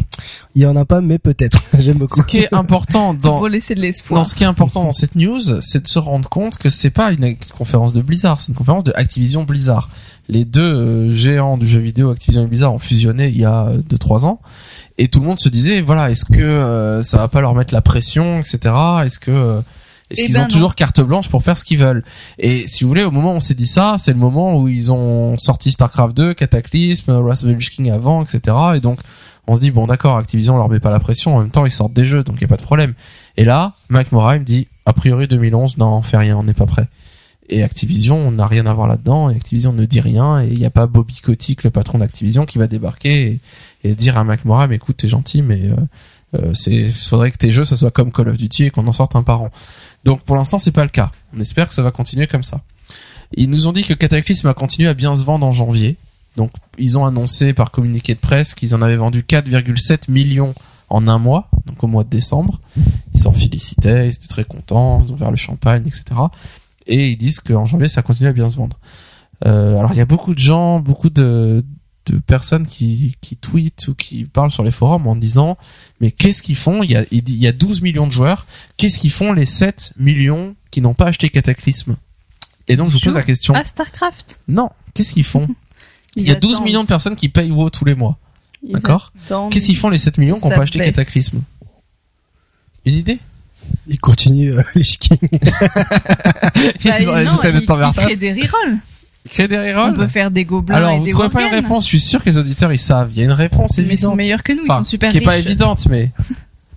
il 0.55 0.63
y 0.63 0.67
en 0.67 0.77
a 0.77 0.85
pas 0.85 1.01
mais 1.01 1.19
peut-être 1.19 1.63
j'aime 1.79 1.99
beaucoup 1.99 2.21
Ce 2.21 2.25
qui 2.25 2.39
est 2.39 2.53
important 2.55 3.15
dans 3.15 3.39
pour 3.39 3.49
laisser 3.49 3.75
de 3.75 3.81
l'espoir. 3.81 4.25
Ce 4.27 4.35
qui 4.35 4.45
est 4.45 4.47
important 4.47 4.85
dans 4.85 4.93
cette 4.93 5.17
news, 5.17 5.61
c'est 5.61 5.83
de 5.83 5.89
se 5.89 5.99
rendre 5.99 6.29
compte 6.29 6.59
que 6.59 6.69
c'est 6.69 6.91
pas 6.91 7.11
une 7.11 7.37
conférence 7.57 7.93
de 7.93 8.03
Blizzard, 8.03 8.41
c'est 8.41 8.49
une 8.49 8.55
conférence 8.55 8.85
de 8.85 8.93
Activision 8.95 9.45
Blizzard. 9.45 9.89
Les 10.29 10.45
deux 10.45 10.63
euh, 10.63 11.11
géants 11.11 11.59
du 11.59 11.67
jeu 11.67 11.81
vidéo, 11.81 12.11
Activision 12.11 12.43
et 12.43 12.47
Blizzard, 12.47 12.73
ont 12.73 12.79
fusionné 12.79 13.29
il 13.29 13.39
y 13.39 13.45
a 13.45 13.69
2-3 13.91 14.25
ans, 14.25 14.41
et 14.97 15.09
tout 15.09 15.21
le 15.21 15.27
monde 15.27 15.39
se 15.39 15.49
disait, 15.49 15.83
voilà, 15.83 16.11
est-ce 16.11 16.25
que 16.25 16.41
euh, 16.41 17.03
ça 17.03 17.19
va 17.19 17.29
pas 17.29 17.41
leur 17.41 17.55
mettre 17.55 17.75
la 17.75 17.83
pression, 17.83 18.39
etc. 18.41 18.75
Est-ce 19.05 19.19
que 19.19 19.31
euh, 19.31 19.61
est-ce 20.11 20.23
Eh 20.23 20.25
qu'ils 20.27 20.35
ben 20.35 20.41
ont 20.41 20.43
non. 20.45 20.49
toujours 20.49 20.75
carte 20.75 21.01
blanche 21.01 21.29
pour 21.29 21.43
faire 21.43 21.57
ce 21.57 21.65
qu'ils 21.65 21.79
veulent? 21.79 22.05
Et 22.39 22.67
si 22.67 22.85
vous 22.85 22.89
voulez, 22.89 23.05
au 23.05 23.11
moment 23.11 23.33
où 23.33 23.37
on 23.37 23.41
s'est 23.41 23.55
dit 23.55 23.67
ça, 23.67 23.97
c'est 23.99 24.13
le 24.13 24.19
moment 24.19 24.59
où 24.59 24.69
ils 24.69 24.93
ont 24.93 25.37
sorti 25.39 25.73
StarCraft 25.73 26.17
2, 26.17 26.35
Cataclysme, 26.35 27.13
Wrath 27.21 27.45
of 27.45 27.51
the 27.51 27.55
Lich 27.55 27.71
King 27.71 27.91
avant, 27.91 28.23
etc. 28.23 28.57
Et 28.77 28.81
donc 28.81 29.01
on 29.47 29.55
se 29.55 29.61
dit 29.61 29.71
bon 29.71 29.87
d'accord, 29.87 30.17
Activision 30.17 30.57
leur 30.57 30.69
met 30.69 30.81
pas 30.81 30.91
la 30.91 31.01
pression, 31.01 31.37
en 31.37 31.41
même 31.41 31.51
temps 31.51 31.67
ils 31.67 31.71
sortent 31.71 31.93
des 31.93 32.07
jeux, 32.07 32.23
donc 32.23 32.37
il 32.39 32.43
y 32.43 32.45
a 32.45 32.49
pas 32.49 32.57
de 32.57 32.63
problème. 32.63 32.95
Et 33.37 33.45
là, 33.45 33.75
Mike 33.89 34.13
Morheim 34.13 34.43
dit 34.45 34.69
a 34.87 34.93
priori 34.93 35.27
2011, 35.29 35.79
non, 35.79 35.97
on 35.97 36.03
fait 36.03 36.17
rien, 36.17 36.37
on 36.37 36.45
n'est 36.45 36.55
pas 36.55 36.67
prêt. 36.67 36.89
Et 37.49 37.63
Activision, 37.63 38.17
on 38.17 38.33
n'a 38.33 38.47
rien 38.47 38.67
à 38.67 38.73
voir 38.73 38.89
là-dedans, 38.89 39.29
et 39.29 39.37
Activision 39.37 39.73
ne 39.73 39.85
dit 39.85 40.01
rien, 40.01 40.43
et 40.43 40.49
il 40.49 40.59
n'y 40.59 40.65
a 40.65 40.71
pas 40.71 40.87
Bobby 40.87 41.21
Kotick, 41.21 41.63
le 41.63 41.71
patron 41.71 41.99
d'Activision, 41.99 42.47
qui 42.47 42.59
va 42.59 42.67
débarquer 42.67 43.41
et, 43.83 43.95
dire 43.95 44.17
à 44.17 44.25
Morheim, 44.25 44.73
écoute, 44.73 44.97
t'es 44.97 45.09
gentil, 45.09 45.43
mais 45.43 45.67
euh, 45.67 45.77
euh, 46.35 46.55
c'est 46.55 46.89
faudrait 46.89 47.31
que 47.31 47.37
tes 47.37 47.51
jeux, 47.51 47.65
ça 47.65 47.77
soit 47.77 47.91
comme 47.91 48.13
Call 48.13 48.29
of 48.29 48.39
Duty 48.39 48.65
et 48.65 48.71
qu'on 48.71 48.87
en 48.87 48.93
sorte 48.93 49.15
un 49.17 49.23
par 49.23 49.43
an. 49.43 49.51
Donc 50.05 50.23
pour 50.23 50.37
l'instant, 50.37 50.59
c'est 50.59 50.73
pas 50.73 50.85
le 50.85 50.91
cas. 50.91 51.13
On 51.37 51.41
espère 51.41 51.69
que 51.69 51.75
ça 51.75 51.83
va 51.83 51.91
continuer 51.91 52.27
comme 52.27 52.43
ça. 52.43 52.63
Ils 53.37 53.51
nous 53.51 53.67
ont 53.69 53.73
dit 53.73 53.85
que 53.85 53.95
Cataclysme 53.95 54.49
a 54.49 54.55
continué 54.55 54.89
à 54.89 54.95
bien 54.95 55.15
se 55.17 55.25
vendre 55.25 55.47
en 55.47 55.53
janvier. 55.53 55.97
Donc 56.37 56.51
ils 56.79 56.99
ont 56.99 57.07
annoncé 57.07 57.53
par 57.53 57.71
communiqué 57.71 58.15
de 58.15 58.21
presse 58.21 58.55
qu'ils 58.55 58.75
en 58.75 58.83
avaient 58.83 58.97
vendu 58.97 59.23
4,7 59.23 60.11
millions 60.11 60.55
en 60.91 61.09
un 61.09 61.19
mois, 61.19 61.49
donc 61.67 61.83
au 61.83 61.87
mois 61.87 62.05
de 62.05 62.11
décembre. 62.11 62.61
Ils 63.15 63.21
s'en 63.21 63.33
félicitaient, 63.33 64.09
ils 64.09 64.15
étaient 64.15 64.29
très 64.29 64.45
contents, 64.45 65.03
ils 65.05 65.13
ont 65.13 65.15
ouvert 65.15 65.31
le 65.31 65.37
champagne, 65.37 65.85
etc. 65.87 66.05
Et 66.87 67.11
ils 67.11 67.17
disent 67.17 67.41
qu'en 67.41 67.67
janvier, 67.67 67.89
ça 67.89 68.03
continue 68.03 68.29
à 68.29 68.33
bien 68.33 68.49
se 68.49 68.57
vendre. 68.57 68.79
Euh, 69.47 69.79
alors 69.79 69.93
il 69.93 69.97
y 69.99 70.01
a 70.01 70.07
beaucoup 70.07 70.33
de 70.35 70.39
gens, 70.39 70.79
beaucoup 70.81 71.11
de, 71.11 71.65
de 72.07 72.19
personnes 72.19 72.67
qui, 72.67 73.17
qui 73.21 73.37
tweetent 73.37 73.89
ou 73.89 73.95
qui 73.95 74.25
parlent 74.27 74.51
sur 74.51 74.63
les 74.63 74.71
forums 74.71 75.07
en 75.07 75.17
disant 75.17 75.57
mais 76.01 76.11
qu'est-ce 76.13 76.43
qu'ils 76.43 76.57
font? 76.57 76.83
Il 76.83 76.91
y, 76.93 76.97
a, 76.97 77.05
il 77.11 77.23
dit- 77.23 77.35
il 77.35 77.41
y 77.43 77.47
a 77.49 77.53
12 77.53 77.81
millions 77.83 78.07
de 78.07 78.13
joueurs, 78.13 78.47
qu'est-ce 78.77 78.99
qu'ils 79.01 79.11
font 79.11 79.33
les 79.33 79.45
7 79.47 79.93
millions 79.99 80.55
qui 80.71 80.81
n'ont 80.81 80.95
pas 80.95 81.07
acheté 81.07 81.29
Cataclysme? 81.31 81.97
Et 82.69 82.77
donc 82.77 82.89
je 82.91 82.95
vous 82.95 83.01
pose 83.01 83.15
la 83.15 83.23
question, 83.23 83.55
Ah, 83.57 83.65
StarCraft. 83.65 84.41
non, 84.49 84.71
qu'est-ce 84.95 85.13
qu'ils 85.13 85.25
font? 85.25 85.49
Il 86.17 86.23
y 86.27 86.31
a 86.31 86.37
12 86.37 86.61
millions 86.63 86.83
de 86.83 86.89
personnes 86.89 87.17
qui 87.17 87.29
payent 87.29 87.51
WoW 87.51 87.71
tous 87.71 87.85
les 87.85 87.95
mois, 87.97 88.19
d'accord? 88.63 89.13
Qu'est-ce 89.51 89.67
qu'ils 89.67 89.77
font 89.77 89.89
les 89.91 89.99
7 89.99 90.17
millions 90.19 90.37
qui 90.37 90.43
n'ont 90.45 90.55
pas 90.55 90.63
acheté 90.63 90.79
baisse. 90.79 90.89
Cataclysme? 90.91 91.43
Une 92.85 92.95
idée? 92.95 93.19
Il 93.87 93.99
continue 94.01 94.53
euh, 94.53 94.63
les 94.75 94.83
King 94.85 95.19
Bah, 95.31 96.51
Ils 97.01 97.09
ont 97.09 97.13
non, 97.13 97.19
hésité 97.19 97.53
de 97.53 97.59
il- 97.59 97.63
il 97.63 97.93
crée 97.95 98.17
des 98.17 98.33
rerolls. 98.33 98.79
Créer 99.29 99.49
des 99.49 99.57
On 99.59 99.77
rerolls 99.77 99.95
peut 99.95 100.07
faire 100.09 100.31
des 100.31 100.45
gobelins 100.45 100.77
Alors, 100.77 100.91
et 100.91 100.99
vous 100.99 101.05
des 101.07 101.11
trouvez 101.13 101.29
pas 101.31 101.43
une 101.47 101.53
réponse? 101.55 101.85
Je 101.85 101.89
suis 101.89 102.01
sûr 102.01 102.23
que 102.23 102.29
les 102.29 102.37
auditeurs, 102.39 102.73
ils 102.73 102.79
savent. 102.79 103.11
Il 103.13 103.19
y 103.19 103.23
a 103.23 103.25
une 103.25 103.33
réponse 103.33 103.79
Mais 103.79 103.85
ils 103.95 103.99
sont 104.01 104.15
meilleurs 104.17 104.43
que 104.43 104.53
nous, 104.53 104.63
ils 104.65 104.71
Enfin, 104.71 104.79
sont 104.85 104.91
super 104.91 105.11
qui 105.11 105.19
est 105.19 105.21
pas 105.23 105.39
évidente, 105.39 105.87
mais... 105.89 106.11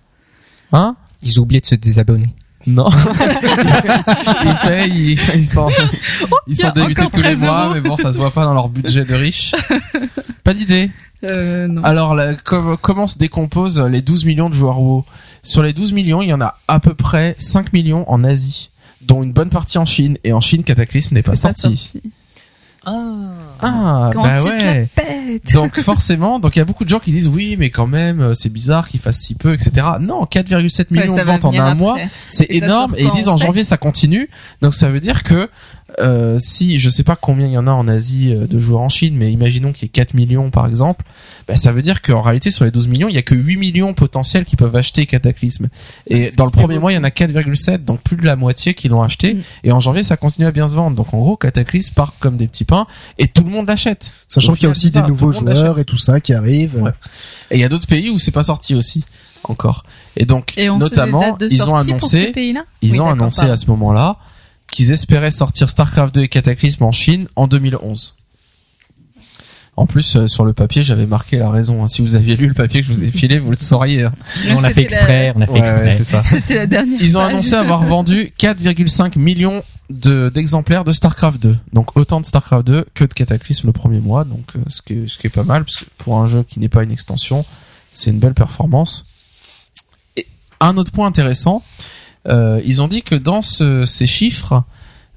Hein? 0.74 0.95
Ils 1.24 1.40
ont 1.40 1.43
oublié 1.43 1.61
de 1.61 1.66
se 1.66 1.75
désabonner. 1.75 2.27
Non. 2.66 2.90
ils 4.43 4.67
payent, 4.67 5.11
ils, 5.14 5.35
ils 5.40 5.45
sont, 5.48 5.69
ils 6.48 6.56
sont 6.56 6.72
tiens, 6.74 6.83
débutés 6.83 7.03
tous 7.11 7.17
les 7.22 7.35
13 7.35 7.40
mois, 7.41 7.66
euros. 7.66 7.74
mais 7.74 7.82
bon, 7.82 7.95
ça 7.95 8.11
se 8.11 8.17
voit 8.17 8.32
pas 8.32 8.43
dans 8.43 8.53
leur 8.53 8.67
budget 8.69 9.06
de 9.06 9.16
riches. 9.16 9.53
Pas 10.43 10.53
d'idée? 10.53 10.91
Euh, 11.35 11.67
non. 11.67 11.82
Alors, 11.83 12.14
la- 12.16 12.35
com- 12.35 12.77
comment 12.82 13.07
se 13.07 13.17
décomposent 13.17 13.80
les 13.80 14.01
12 14.01 14.25
millions 14.25 14.49
de 14.49 14.56
joueurs 14.56 14.82
WoW? 14.82 15.06
Sur 15.48 15.64
les 15.64 15.72
12 15.72 15.93
millions, 15.93 16.22
il 16.22 16.27
y 16.27 16.34
en 16.34 16.42
a 16.42 16.58
à 16.67 16.82
peu 16.82 16.93
près 16.93 17.34
5 17.38 17.72
millions 17.72 18.03
en 18.11 18.26
Asie, 18.26 18.69
dont 19.01 19.24
une 19.24 19.32
bonne 19.32 19.50
partie 19.50 19.77
en 19.77 19.85
Chine. 19.85 20.17
Et 20.26 20.34
en 20.34 20.42
Chine, 20.42 20.66
Cataclysme 20.66 21.16
n'est 21.16 21.24
pas, 21.24 21.38
sorti. 21.38 21.77
sorti. 21.77 22.01
Ah, 22.85 24.11
Quand 24.14 24.24
bah 24.24 24.40
tu 24.42 24.43
te 24.45 24.50
la 24.50 24.72
ouais. 24.72 24.88
pètes. 24.95 25.53
Donc 25.53 25.80
forcément, 25.82 26.40
donc 26.40 26.56
il 26.56 26.59
y 26.59 26.61
a 26.61 26.66
beaucoup 26.66 26.84
de 26.85 26.90
gens 26.90 27.00
qui 27.00 27.11
disent 27.11 27.27
oui, 27.27 27.56
mais 27.58 27.69
quand 27.69 27.88
même, 27.88 28.22
euh, 28.22 28.34
c'est 28.34 28.51
bizarre 28.51 28.88
qu'il 28.88 29.00
fasse 29.00 29.19
si 29.19 29.35
peu, 29.35 29.53
etc. 29.53 29.85
Non, 30.00 30.24
4,7 30.24 30.77
Ouais, 30.80 30.85
millions 30.92 31.16
ça 31.16 31.22
de 31.22 31.27
ventes 31.27 31.45
en 31.45 31.53
un 31.53 31.59
après. 31.64 31.76
mois, 31.76 31.98
c'est 32.27 32.50
énorme. 32.50 32.95
Et 32.98 33.03
ils 33.03 33.11
disent 33.11 33.27
en 33.30 33.38
janvier 33.38 33.64
ça 33.64 33.77
continue. 33.77 34.30
Donc 34.61 34.74
ça 34.74 34.90
veut 34.90 35.00
dire 35.01 35.24
que 35.24 35.50
euh, 35.99 36.38
si 36.40 36.80
je 36.80 36.90
sais 36.90 37.03
pas 37.03 37.16
combien 37.16 37.48
il 37.48 37.53
y 37.53 37.57
en 37.57 37.66
a 37.66 37.72
en 37.72 37.88
Asie 37.88 38.33
euh, 38.33 38.45
de 38.45 38.59
joueurs 38.59 38.82
en 38.82 38.90
Chine, 38.90 39.16
mais 39.17 39.32
imaginons 39.32 39.72
qu'il 39.72 39.83
y 39.83 39.85
ait 39.85 39.90
4 39.90 40.14
millions 40.14 40.49
par 40.49 40.67
exemple, 40.67 41.06
bah, 41.48 41.56
ça 41.56 41.72
veut 41.72 41.82
dire 41.82 42.01
qu'en 42.01 42.22
réalité 42.22 42.51
sur 42.51 42.66
les 42.66 42.72
12 42.72 42.88
millions, 42.88 43.09
il 43.09 43.16
y 43.16 43.17
a 43.17 43.22
que 43.22 43.35
8 43.35 43.57
millions 43.57 43.93
potentiels 43.93 44.45
qui 44.45 44.56
peuvent 44.56 44.75
acheter 44.75 45.06
Cataclysme. 45.06 45.69
Et 46.07 46.32
dans 46.32 46.45
le 46.45 46.51
premier 46.51 46.77
mois, 46.77 46.91
il 46.91 46.95
y 46.95 46.98
en 46.98 47.03
a 47.03 47.09
4,7, 47.09 47.85
donc 47.85 48.01
plus 48.01 48.17
de 48.17 48.25
la 48.25 48.35
moitié 48.35 48.74
qui 48.74 48.90
l'ont 48.90 49.01
acheté. 49.01 49.35
Mm. 49.35 49.41
Et 49.64 49.72
en 49.72 49.80
janvier, 49.80 50.03
ça 50.03 50.17
continue 50.17 50.45
à 50.45 50.51
bien 50.51 50.67
se 50.67 50.75
vendre. 50.75 50.95
Donc 50.95 51.14
en 51.14 51.19
gros, 51.19 51.38
Cataclysme 51.38 51.93
part 51.93 52.14
comme 52.19 52.38
des 52.38 52.48
petits 52.48 52.66
pains 52.66 52.85
et 53.17 53.27
tout 53.27 53.43
le 53.43 53.49
monde 53.49 53.67
l'achète. 53.67 54.14
Sachant 54.27 54.53
qu'il 54.53 54.64
y 54.64 54.67
a 54.67 54.72
aussi 54.72 54.91
des 54.91 54.99
ça, 54.99 55.07
nouveaux 55.07 55.32
joueurs 55.32 55.80
et 55.80 55.85
tout 55.85 55.98
ça 55.98 56.19
qui 56.19 56.33
arrivent. 56.33 56.82
Ouais. 56.82 56.91
Et 57.51 57.56
il 57.56 57.61
y 57.61 57.64
a 57.64 57.69
d'autres 57.69 57.88
pays 57.88 58.09
où 58.09 58.19
c'est 58.19 58.32
pas 58.32 58.43
sorti 58.43 58.75
aussi 58.75 59.06
encore. 59.43 59.83
Et 60.16 60.25
donc 60.25 60.57
Et 60.57 60.67
notamment 60.67 61.38
ils 61.40 61.69
ont 61.69 61.75
annoncé 61.75 62.33
ils 62.82 62.91
Oui, 62.91 62.99
ont 62.99 63.09
annoncé 63.09 63.43
à 63.49 63.56
ce 63.56 63.67
moment-là 63.67 64.17
qu'ils 64.72 64.92
espéraient 64.92 65.32
sortir 65.32 65.70
StarCraft 65.70 66.14
2 66.16 66.22
et 66.24 66.28
Cataclysme 66.28 66.84
en 66.84 66.92
Chine 66.92 67.28
en 67.36 67.48
2011. 67.48 68.16
En 69.80 69.86
plus, 69.86 70.16
euh, 70.16 70.28
sur 70.28 70.44
le 70.44 70.54
papier, 70.54 70.82
j'avais 70.82 71.06
marqué 71.06 71.38
la 71.38 71.52
raison. 71.52 71.84
hein. 71.84 71.88
Si 71.88 72.02
vous 72.02 72.16
aviez 72.16 72.36
lu 72.36 72.48
le 72.48 72.56
papier 72.56 72.82
que 72.82 72.88
je 72.88 72.94
vous 72.94 73.04
ai 73.04 73.12
filé, 73.12 73.38
vous 73.38 73.52
le 73.52 73.58
sauriez. 73.58 74.06
hein. 74.06 74.14
on 74.56 74.62
l'a 74.62 74.70
fait 74.70 74.82
la- 74.82 74.82
exprès, 74.82 75.34
on 75.36 75.42
a 75.42 75.46
fait 75.46 75.52
Ouais, 75.52 75.60
exprès. 75.60 75.84
ouais, 75.84 75.94
c'est 75.94 76.04
ça. 76.04 76.24
C'était 76.30 76.56
la 76.56 76.66
dernière 76.66 77.00
Ils 77.00 77.16
ont 77.18 77.22
page. 77.22 77.30
annoncé 77.30 77.54
avoir 77.54 77.84
vendu 77.84 78.34
4,5 78.40 79.20
millions 79.20 79.64
de 79.92 80.30
d'exemplaires 80.34 80.84
de 80.84 80.92
StarCraft 80.92 81.42
2. 81.42 81.58
Donc 81.74 81.96
autant 81.96 82.20
de 82.20 82.26
StarCraft 82.26 82.66
2 82.66 82.86
que 82.96 83.04
de 83.06 83.14
Cataclysme 83.14 83.68
le 83.68 83.74
premier 83.74 84.00
mois. 84.00 84.24
Donc 84.24 84.52
euh, 84.56 84.60
ce 84.68 84.82
qui 84.82 84.94
est, 84.94 85.08
ce 85.08 85.18
qui 85.20 85.28
est 85.28 85.30
pas 85.30 85.44
mal 85.44 85.64
parce 85.64 85.78
que 85.78 85.86
pour 86.00 86.18
un 86.18 86.26
jeu 86.26 86.44
qui 86.44 86.60
n'est 86.60 86.70
pas 86.70 86.82
une 86.84 86.92
extension, 86.92 87.46
c'est 87.94 88.10
une 88.10 88.20
belle 88.20 88.34
performance. 88.34 89.06
Et 90.18 90.26
un 90.60 90.76
autre 90.78 90.92
point 90.92 91.06
intéressant, 91.06 91.64
euh, 92.28 92.62
ils 92.66 92.82
ont 92.82 92.88
dit 92.88 93.04
que 93.04 93.16
dans 93.16 93.42
ce- 93.42 93.86
ces 93.86 94.08
chiffres, 94.08 94.64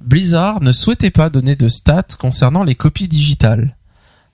Blizzard 0.01 0.63
ne 0.63 0.73
souhaitait 0.73 1.11
pas 1.11 1.29
donner 1.31 1.57
de 1.57 1.69
stats 1.69 2.17
concernant 2.19 2.65
les 2.65 2.75
copies 2.75 3.09
digitales. 3.09 3.77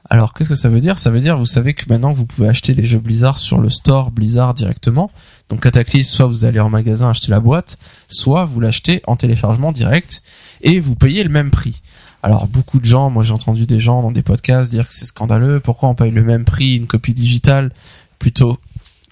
Alors 0.08 0.32
qu'est-ce 0.34 0.50
que 0.50 0.54
ça 0.54 0.68
veut 0.68 0.78
dire? 0.78 1.00
Ça 1.00 1.10
veut 1.10 1.18
dire, 1.18 1.36
vous 1.36 1.46
savez 1.46 1.74
que 1.74 1.84
maintenant 1.88 2.12
vous 2.12 2.26
pouvez 2.26 2.48
acheter 2.48 2.74
les 2.74 2.84
jeux 2.84 3.00
Blizzard 3.00 3.38
sur 3.38 3.58
le 3.58 3.68
store 3.68 4.12
Blizzard 4.12 4.54
directement. 4.54 5.10
Donc 5.48 5.62
Cataclysme, 5.62 6.08
soit 6.14 6.26
vous 6.26 6.44
allez 6.44 6.60
en 6.60 6.70
magasin 6.70 7.10
acheter 7.10 7.32
la 7.32 7.40
boîte, 7.40 7.76
soit 8.08 8.44
vous 8.44 8.60
l'achetez 8.60 9.02
en 9.08 9.16
téléchargement 9.16 9.72
direct 9.72 10.22
et 10.62 10.78
vous 10.78 10.94
payez 10.94 11.24
le 11.24 11.30
même 11.30 11.50
prix. 11.50 11.82
Alors 12.22 12.46
beaucoup 12.46 12.78
de 12.78 12.84
gens, 12.84 13.10
moi 13.10 13.24
j'ai 13.24 13.32
entendu 13.32 13.66
des 13.66 13.80
gens 13.80 14.00
dans 14.02 14.12
des 14.12 14.22
podcasts 14.22 14.70
dire 14.70 14.86
que 14.86 14.94
c'est 14.94 15.06
scandaleux, 15.06 15.58
pourquoi 15.58 15.88
on 15.88 15.96
paye 15.96 16.12
le 16.12 16.22
même 16.22 16.44
prix 16.44 16.76
une 16.76 16.86
copie 16.86 17.14
digitale 17.14 17.72
plutôt 18.20 18.58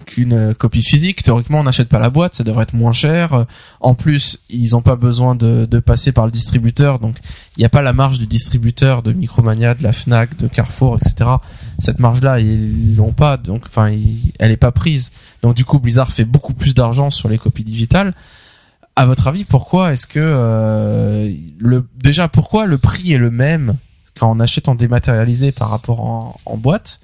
qu'une 0.05 0.33
euh, 0.33 0.55
copie 0.55 0.83
physique. 0.83 1.23
Théoriquement, 1.23 1.60
on 1.60 1.65
n'achète 1.65 1.89
pas 1.89 1.99
la 1.99 2.10
boîte, 2.10 2.34
ça 2.34 2.44
devrait 2.44 2.65
être 2.65 2.74
moins 2.74 2.92
cher. 2.92 3.33
Euh, 3.33 3.44
En 3.81 3.94
plus, 3.94 4.41
ils 4.50 4.73
n'ont 4.73 4.83
pas 4.83 4.97
besoin 4.97 5.34
de, 5.34 5.66
passer 5.81 6.12
par 6.12 6.26
le 6.26 6.33
distributeur, 6.33 6.99
donc 6.99 7.16
il 7.57 7.60
n'y 7.60 7.66
a 7.66 7.68
pas 7.68 7.83
la 7.83 7.92
marge 7.92 8.18
du 8.18 8.26
distributeur 8.26 9.02
de 9.02 9.12
Micromania, 9.12 9.74
de 9.74 9.83
la 9.83 9.92
Fnac, 9.92 10.36
de 10.36 10.47
Carrefour, 10.47 10.97
etc. 10.97 11.31
Cette 11.78 12.00
marge-là, 12.00 12.41
ils 12.41 12.97
l'ont 12.97 13.12
pas, 13.12 13.36
donc 13.36 13.65
enfin, 13.66 13.94
elle 14.39 14.50
est 14.50 14.57
pas 14.57 14.73
prise. 14.73 15.12
Donc 15.42 15.55
du 15.55 15.65
coup, 15.65 15.78
Blizzard 15.78 16.12
fait 16.12 16.24
beaucoup 16.24 16.55
plus 16.55 16.74
d'argent 16.74 17.10
sur 17.10 17.28
les 17.28 17.39
copies 17.39 17.65
digitales. 17.65 18.15
À 18.97 19.07
votre 19.07 19.26
avis, 19.26 19.44
pourquoi 19.44 19.92
est-ce 19.92 20.07
que 20.07 20.20
euh, 20.20 21.33
le 21.58 21.84
déjà 21.97 22.28
pourquoi 22.28 22.66
le 22.66 22.78
prix 22.78 23.12
est 23.12 23.18
le 23.18 23.31
même 23.31 23.76
quand 24.16 24.31
on 24.31 24.39
achète 24.39 24.68
en 24.68 24.76
dématérialisé 24.76 25.50
par 25.50 25.70
rapport 25.70 26.00
en, 26.00 26.57
boîte? 26.57 27.00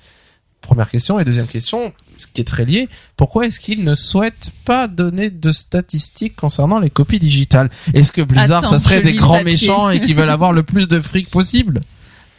Première 0.61 0.89
question 0.89 1.19
et 1.19 1.25
deuxième 1.25 1.49
question, 1.49 1.93
qui 2.27 2.41
est 2.41 2.45
très 2.45 2.65
lié, 2.65 2.89
pourquoi 3.17 3.47
est-ce 3.47 3.61
qu'ils 3.61 3.85
ne 3.85 3.95
souhaitent 3.95 4.53
pas 4.65 4.89
donner 4.89 5.31
de 5.31 5.53
statistiques 5.53 6.37
concernant 6.37 6.79
les 6.79 6.91
copies 6.91 7.19
digitales? 7.19 7.71
Est-ce 7.95 8.13
que 8.13 8.23
Blizzard, 8.23 8.65
Attends, 8.65 8.71
ça 8.71 8.79
serait 8.79 9.03
des 9.03 9.15
grands 9.15 9.35
papier. 9.39 9.53
méchants 9.53 9.91
et 9.91 10.01
qui 10.01 10.15
veulent 10.15 10.31
avoir 10.31 10.53
le 10.53 10.63
plus 10.63 10.89
de 10.89 11.01
fric 11.01 11.31
possible? 11.31 11.83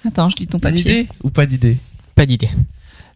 Attends, 0.08 0.30
je 0.30 0.38
lis 0.38 0.48
ton 0.48 0.58
Une 0.58 0.62
papier. 0.62 0.82
idée 0.82 1.08
ou 1.24 1.30
pas 1.30 1.46
d'idée? 1.46 1.78
Pas 2.16 2.26
d'idée. 2.26 2.50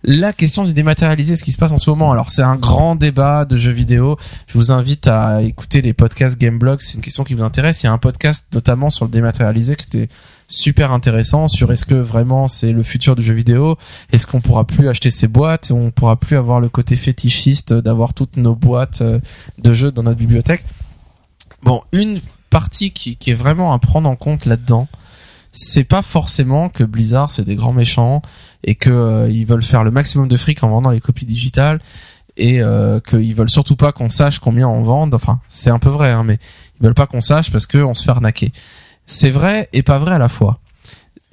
La 0.08 0.34
question 0.34 0.64
du 0.64 0.74
dématérialisé, 0.74 1.36
ce 1.36 1.44
qui 1.44 1.52
se 1.52 1.58
passe 1.58 1.72
en 1.72 1.78
ce 1.78 1.90
moment. 1.90 2.12
Alors 2.12 2.30
c'est 2.30 2.44
un 2.44 2.56
grand 2.56 2.96
débat 2.96 3.44
de 3.44 3.58
jeux 3.58 3.72
vidéo. 3.72 4.18
Je 4.48 4.54
vous 4.54 4.72
invite 4.72 5.08
à 5.08 5.42
écouter 5.42 5.82
les 5.82 5.94
podcasts 5.94 6.40
Gameblog. 6.40 6.80
C'est 6.82 6.96
une 6.96 7.02
question 7.02 7.24
qui 7.24 7.34
vous 7.34 7.44
intéresse. 7.44 7.82
Il 7.82 7.88
y 7.88 7.90
a 7.90 7.92
un 7.92 7.98
podcast 7.98 8.48
notamment 8.54 8.92
sur 8.92 9.06
le 9.06 9.12
dématérialisé 9.12 9.76
qui 9.76 9.86
était 9.86 10.10
super 10.48 10.92
intéressant 10.92 11.48
sur 11.48 11.72
est-ce 11.72 11.88
que 11.88 11.96
vraiment 11.96 12.48
c'est 12.48 12.72
le 12.72 12.84
futur 12.84 13.16
du 13.16 13.24
jeu 13.24 13.34
vidéo? 13.34 13.78
Est-ce 14.12 14.28
qu'on 14.28 14.42
pourra 14.42 14.66
plus 14.66 14.88
acheter 14.88 15.10
ces 15.10 15.28
boîtes? 15.28 15.72
On 15.72 15.90
pourra 15.90 16.18
plus 16.18 16.38
avoir 16.38 16.60
le 16.60 16.70
côté 16.70 16.96
fétichiste 16.96 17.74
d'avoir 17.74 18.14
toutes 18.14 18.38
nos 18.38 18.54
boîtes 18.54 19.02
euh, 19.02 19.20
de 19.58 19.74
jeux 19.74 19.92
dans 19.92 20.04
notre 20.04 20.20
bibliothèque? 20.20 20.64
Bon, 21.64 21.82
une 21.92 22.20
partie 22.52 22.92
qui 22.92 23.18
est 23.26 23.34
vraiment 23.34 23.74
à 23.74 23.80
prendre 23.80 24.08
en 24.08 24.16
compte 24.16 24.46
là-dedans, 24.46 24.88
c'est 25.56 25.86
pas 25.86 26.02
forcément 26.02 26.70
que 26.70 26.84
Blizzard 26.84 27.32
c'est 27.32 27.46
des 27.46 27.56
grands 27.56 27.74
méchants 27.74 28.22
et 28.64 28.76
que 28.76 28.90
euh, 28.90 29.30
ils 29.30 29.46
veulent 29.46 29.64
faire 29.64 29.84
le 29.84 29.90
maximum 29.90 30.28
de 30.28 30.38
fric 30.38 30.64
en 30.64 30.70
vendant 30.70 30.92
les 30.92 31.00
copies 31.00 31.26
digitales 31.26 31.80
et 32.38 32.62
euh, 32.62 33.00
qu'ils 33.00 33.34
veulent 33.34 33.50
surtout 33.50 33.78
pas 33.78 33.94
qu'on 33.94 34.10
sache 34.10 34.40
combien 34.40 34.68
on 34.68 34.84
vend. 34.84 35.10
Enfin, 35.14 35.40
c'est 35.48 35.70
un 35.70 35.80
peu 35.80 35.90
vrai, 35.90 36.12
hein, 36.12 36.24
mais 36.24 36.38
ils 36.80 36.84
veulent 36.84 36.94
pas 36.94 37.08
qu'on 37.08 37.22
sache 37.22 37.52
parce 37.52 37.66
qu'on 37.66 37.94
se 37.94 38.04
fait 38.04 38.12
arnaquer. 38.12 38.52
C'est 39.08 39.30
vrai 39.30 39.70
et 39.72 39.84
pas 39.84 39.98
vrai 39.98 40.16
à 40.16 40.18
la 40.18 40.30
fois. 40.30 40.60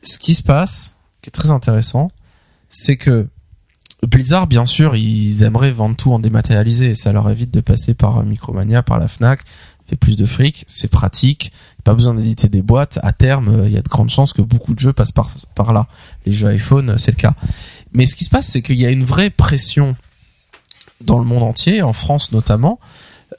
Ce 0.03 0.19
qui 0.19 0.35
se 0.35 0.43
passe, 0.43 0.97
qui 1.21 1.29
est 1.29 1.33
très 1.33 1.51
intéressant, 1.51 2.11
c'est 2.71 2.97
que 2.97 3.27
Blizzard, 4.07 4.47
bien 4.49 4.65
sûr, 4.65 4.97
ils 4.97 5.43
aimeraient 5.43 5.71
vendre 5.71 5.97
tout 5.97 6.13
en 6.13 6.19
dématérialisé. 6.19 6.95
Ça 6.95 7.13
leur 7.13 7.31
évite 7.31 7.53
de 7.53 7.61
passer 7.61 7.95
par 7.95 8.25
Micromania, 8.25 8.83
par 8.83 8.99
la 8.99 9.09
Fnac, 9.09 9.41
fait 9.87 9.97
plus 9.97 10.17
de 10.17 10.27
fric, 10.27 10.65
c'est 10.69 10.91
pratique. 10.91 11.53
Pas 11.85 11.95
besoin 11.95 12.15
d'éditer 12.15 12.49
des 12.49 12.63
boîtes. 12.63 12.99
À 13.03 13.13
terme, 13.13 13.49
euh, 13.49 13.67
il 13.67 13.73
y 13.73 13.77
a 13.77 13.83
de 13.83 13.89
grandes 13.89 14.11
chances 14.11 14.33
que 14.33 14.43
beaucoup 14.43 14.75
de 14.75 14.79
jeux 14.79 14.93
passent 14.93 15.13
par, 15.13 15.29
par 15.55 15.73
là. 15.73 15.89
Les 16.27 16.33
jeux 16.33 16.49
iPhone, 16.49 16.91
euh, 16.91 16.97
c'est 16.97 17.11
le 17.11 17.17
cas. 17.17 17.35
Mais 17.93 18.07
ce 18.07 18.15
qui 18.15 18.25
se 18.25 18.31
passe, 18.31 18.47
c'est 18.47 18.63
qu'il 18.63 18.79
y 18.79 18.87
a 18.87 18.91
une 18.91 19.05
vraie 19.05 19.31
pression 19.31 19.97
dans 21.01 21.19
le 21.19 21.25
monde 21.25 21.43
entier, 21.43 21.83
en 21.83 21.93
France 21.93 22.33
notamment, 22.33 22.79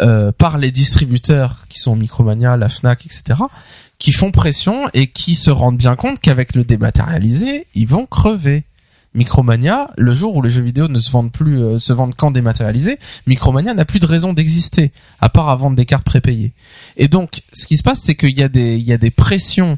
euh, 0.01 0.31
par 0.31 0.57
les 0.57 0.72
distributeurs 0.72 1.65
qui 1.69 1.80
sont 1.80 1.95
Micromania, 1.95 2.57
la 2.57 2.69
Fnac, 2.69 3.05
etc., 3.05 3.39
qui 3.99 4.11
font 4.11 4.31
pression 4.31 4.89
et 4.93 5.07
qui 5.07 5.35
se 5.35 5.49
rendent 5.49 5.77
bien 5.77 5.95
compte 5.95 6.19
qu'avec 6.19 6.55
le 6.55 6.63
dématérialisé, 6.63 7.67
ils 7.73 7.88
vont 7.88 8.05
crever. 8.05 8.65
Micromania, 9.14 9.92
le 9.98 10.14
jour 10.14 10.35
où 10.35 10.42
les 10.42 10.50
jeux 10.50 10.64
vidéo 10.64 10.88
ne 10.88 11.00
se 11.00 11.11
vendent 11.11 11.32
plus, 11.32 11.61
euh, 11.61 11.80
se 11.80 11.93
vendent 11.93 12.16
qu'en 12.16 12.32
dématérialisé, 12.32 12.98
Micromania 13.27 13.74
n'a 13.74 13.85
plus 13.85 14.00
de 14.00 14.06
raison 14.06 14.33
d'exister, 14.33 14.92
à 15.22 15.30
part 15.30 15.50
à 15.50 15.56
vendre 15.56 15.75
des 15.75 15.85
cartes 15.85 16.06
prépayées. 16.06 16.53
Et 16.98 17.08
donc, 17.08 17.42
ce 17.53 17.67
qui 17.67 17.77
se 17.77 17.83
passe, 17.83 18.01
c'est 18.01 18.16
qu'il 18.16 18.38
y 18.38 18.43
a 18.43 18.50
des, 18.50 18.75
il 18.75 18.83
y 18.83 18.93
a 18.93 18.98
des 18.98 19.11
pressions 19.11 19.77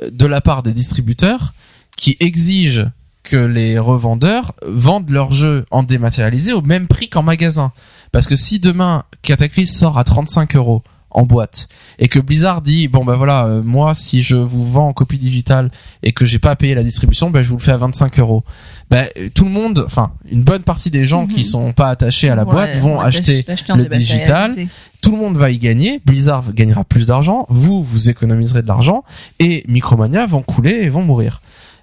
euh, 0.00 0.10
de 0.10 0.26
la 0.26 0.40
part 0.40 0.62
des 0.62 0.72
distributeurs 0.72 1.54
qui 1.96 2.16
exigent 2.20 2.86
que 3.22 3.36
les 3.36 3.78
revendeurs 3.78 4.54
vendent 4.66 5.10
leurs 5.10 5.32
jeux 5.32 5.64
en 5.70 5.82
dématérialisé 5.82 6.52
au 6.52 6.62
même 6.62 6.86
prix 6.88 7.08
qu'en 7.08 7.22
magasin. 7.22 7.72
Parce 8.10 8.26
que 8.26 8.36
si 8.36 8.58
demain 8.58 9.04
Cataclysm 9.22 9.72
sort 9.72 9.98
à 9.98 10.04
35 10.04 10.56
euros 10.56 10.82
en 11.14 11.24
boîte 11.24 11.68
et 11.98 12.08
que 12.08 12.18
Blizzard 12.18 12.62
dit 12.62 12.88
bon 12.88 13.04
bah 13.04 13.16
voilà 13.16 13.44
euh, 13.46 13.62
moi 13.62 13.94
si 13.94 14.22
je 14.22 14.36
vous 14.36 14.64
vends 14.64 14.88
en 14.88 14.92
copie 14.92 15.18
digitale 15.18 15.70
et 16.02 16.12
que 16.12 16.24
j'ai 16.26 16.38
pas 16.38 16.50
à 16.52 16.56
payer 16.56 16.74
la 16.74 16.82
distribution 16.82 17.30
ben 17.30 17.42
je 17.42 17.48
vous 17.50 17.56
le 17.56 17.62
fais 17.62 17.72
à 17.72 17.76
25 17.76 18.18
euros 18.18 18.44
ben 18.90 19.06
tout 19.34 19.44
le 19.44 19.50
monde 19.50 19.82
enfin 19.86 20.12
une 20.30 20.42
bonne 20.42 20.62
partie 20.62 20.90
des 20.90 21.06
gens 21.06 21.22
Mhm. 21.26 21.28
qui 21.34 21.44
sont 21.44 21.72
pas 21.72 21.88
attachés 21.88 22.28
à 22.30 22.34
la 22.34 22.44
Ouais, 22.44 22.50
boîte 22.52 22.76
vont 22.78 23.00
acheter 23.00 23.44
le 23.76 23.86
digital. 23.86 24.56
tout 25.00 25.12
le 25.12 25.18
monde 25.18 25.36
va 25.36 25.50
y 25.50 25.58
gagner, 25.58 26.00
Blizzard 26.04 26.52
gagnera 26.54 26.84
plus 26.84 27.06
d'argent, 27.06 27.46
vous, 27.48 27.82
vous 27.82 28.08
économiserez 28.08 28.62
de 28.62 28.68
l'argent, 28.68 29.02
et 29.40 29.64
Micromania 29.68 30.26
vont 30.26 30.42
couler 30.42 30.80
et 30.82 30.88
vont 30.88 31.02
mourir. 31.02 31.42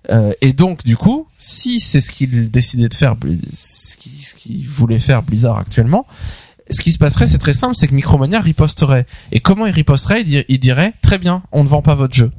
Euh, 0.10 0.32
et 0.42 0.54
donc, 0.54 0.86
du 0.86 0.96
coup, 0.96 1.28
si 1.38 1.80
c'est 1.82 2.00
ce 2.00 2.12
qu'il 2.12 2.50
décidait 2.50 2.88
de 2.88 2.94
faire, 2.94 3.16
ce 3.52 3.96
qu'il 4.36 4.68
voulait 4.68 5.00
faire 5.00 5.22
Blizzard 5.22 5.58
actuellement, 5.58 6.06
ce 6.70 6.82
qui 6.82 6.92
se 6.92 6.98
passerait, 6.98 7.28
c'est 7.28 7.38
très 7.40 7.54
simple, 7.54 7.76
c'est 7.76 7.88
que 7.88 7.96
Micromania 7.96 8.40
riposterait. 8.40 9.06
Et 9.32 9.40
comment 9.40 9.66
il 9.66 9.72
riposterait 9.74 10.22
il, 10.22 10.26
dir- 10.28 10.46
il 10.50 10.60
dirait, 10.60 10.94
très 11.02 11.18
bien, 11.18 11.42
on 11.52 11.64
ne 11.64 11.68
vend 11.68 11.82
pas 11.82 11.96
votre 11.96 12.14
jeu. 12.14 12.32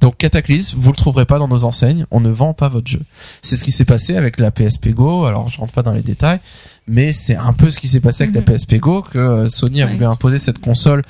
Donc 0.00 0.16
Cataclysme, 0.16 0.78
vous 0.80 0.90
le 0.90 0.96
trouverez 0.96 1.26
pas 1.26 1.38
dans 1.38 1.46
nos 1.46 1.62
enseignes, 1.64 2.06
on 2.10 2.18
ne 2.18 2.30
vend 2.30 2.54
pas 2.54 2.68
votre 2.68 2.88
jeu. 2.88 3.02
C'est 3.40 3.54
ce 3.56 3.62
qui 3.62 3.70
s'est 3.70 3.84
passé 3.84 4.16
avec 4.16 4.40
la 4.40 4.50
PSP 4.50 4.88
Go, 4.88 5.26
alors 5.26 5.48
je 5.48 5.58
rentre 5.58 5.72
pas 5.72 5.82
dans 5.84 5.92
les 5.92 6.02
détails, 6.02 6.40
mais 6.88 7.12
c'est 7.12 7.36
un 7.36 7.52
peu 7.52 7.70
ce 7.70 7.78
qui 7.78 7.86
s'est 7.86 8.00
passé 8.00 8.24
avec 8.24 8.34
Mhm. 8.34 8.40
la 8.40 8.46
PSP 8.52 8.74
Go, 8.80 9.02
que 9.02 9.18
euh, 9.18 9.48
Sony 9.48 9.80
a 9.80 9.86
Ouais. 9.86 9.92
voulu 9.92 10.04
imposer 10.06 10.38
cette 10.38 10.58
console 10.60 11.02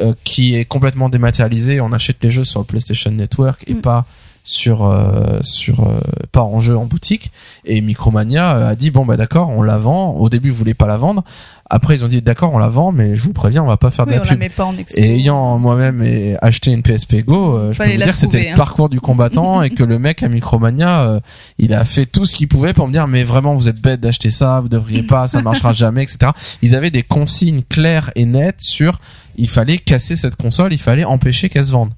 euh, 0.00 0.14
qui 0.24 0.54
est 0.54 0.64
complètement 0.64 1.08
dématérialisée, 1.10 1.80
on 1.82 1.92
achète 1.92 2.18
les 2.22 2.30
jeux 2.30 2.44
sur 2.44 2.60
le 2.60 2.64
PlayStation 2.66 3.10
Network 3.10 3.64
et 3.66 3.74
Mhm. 3.74 3.80
pas 3.82 4.06
sur 4.48 4.86
euh, 4.86 5.40
sur 5.42 5.80
euh, 5.86 6.00
pas 6.32 6.40
en 6.40 6.58
jeu 6.58 6.74
en 6.74 6.86
boutique. 6.86 7.30
Et 7.66 7.82
Micromania 7.82 8.56
euh, 8.56 8.70
a 8.70 8.76
dit 8.76 8.90
bon 8.90 9.04
bah 9.04 9.18
d'accord 9.18 9.50
on 9.50 9.62
la 9.62 9.76
vend. 9.76 10.12
Au 10.12 10.30
début 10.30 10.48
ils 10.48 10.54
voulaient 10.54 10.72
pas 10.72 10.86
la 10.86 10.96
vendre. 10.96 11.22
Après 11.68 11.96
ils 11.96 12.02
ont 12.02 12.08
dit 12.08 12.22
d'accord 12.22 12.54
on 12.54 12.58
la 12.58 12.68
vend 12.68 12.90
mais 12.90 13.14
je 13.14 13.22
vous 13.24 13.34
préviens 13.34 13.62
on 13.62 13.66
va 13.66 13.76
pas 13.76 13.90
faire 13.90 14.06
Oui, 14.06 14.14
de 14.14 14.20
on 14.20 14.22
la 14.22 14.24
la 14.24 14.30
pub. 14.30 14.38
met 14.38 14.48
pas 14.48 14.64
en 14.64 14.74
et 14.96 15.16
ayant 15.16 15.58
moi-même 15.58 16.02
acheté 16.40 16.72
une 16.72 16.82
PSP 16.82 17.26
Go, 17.26 17.58
euh, 17.58 17.72
je 17.74 17.78
peux 17.78 17.90
vous 17.90 17.96
dire 17.98 18.06
que 18.06 18.16
c'était 18.16 18.44
le 18.44 18.48
hein. 18.52 18.54
parcours 18.56 18.88
du 18.88 19.02
combattant 19.02 19.60
et 19.60 19.68
que 19.68 19.84
le 19.84 19.98
mec 19.98 20.22
à 20.22 20.28
Micromania, 20.30 21.20
il 21.58 21.74
a 21.74 21.84
fait 21.84 22.06
tout 22.06 22.24
ce 22.24 22.34
qu'il 22.34 22.48
pouvait 22.48 22.72
pour 22.72 22.88
me 22.88 22.92
dire 22.92 23.06
mais 23.06 23.24
vraiment 23.24 23.54
vous 23.54 23.68
êtes 23.68 23.82
bête 23.82 24.00
d'acheter 24.00 24.30
ça, 24.30 24.60
vous 24.60 24.70
devriez 24.70 25.02
pas, 25.02 25.28
ça 25.28 25.42
marchera 25.42 25.72
jamais, 25.74 26.04
etc. 26.04 26.32
Ils 26.62 26.74
avaient 26.74 26.90
des 26.90 27.02
consignes 27.02 27.60
claires 27.68 28.10
et 28.14 28.24
nettes 28.24 28.62
sur 28.62 28.98
il 29.36 29.50
fallait 29.50 29.76
casser 29.76 30.16
cette 30.16 30.36
console, 30.36 30.72
il 30.72 30.80
fallait 30.80 31.04
empêcher 31.04 31.50
qu'elle 31.50 31.66
se 31.66 31.72
vende 31.72 31.90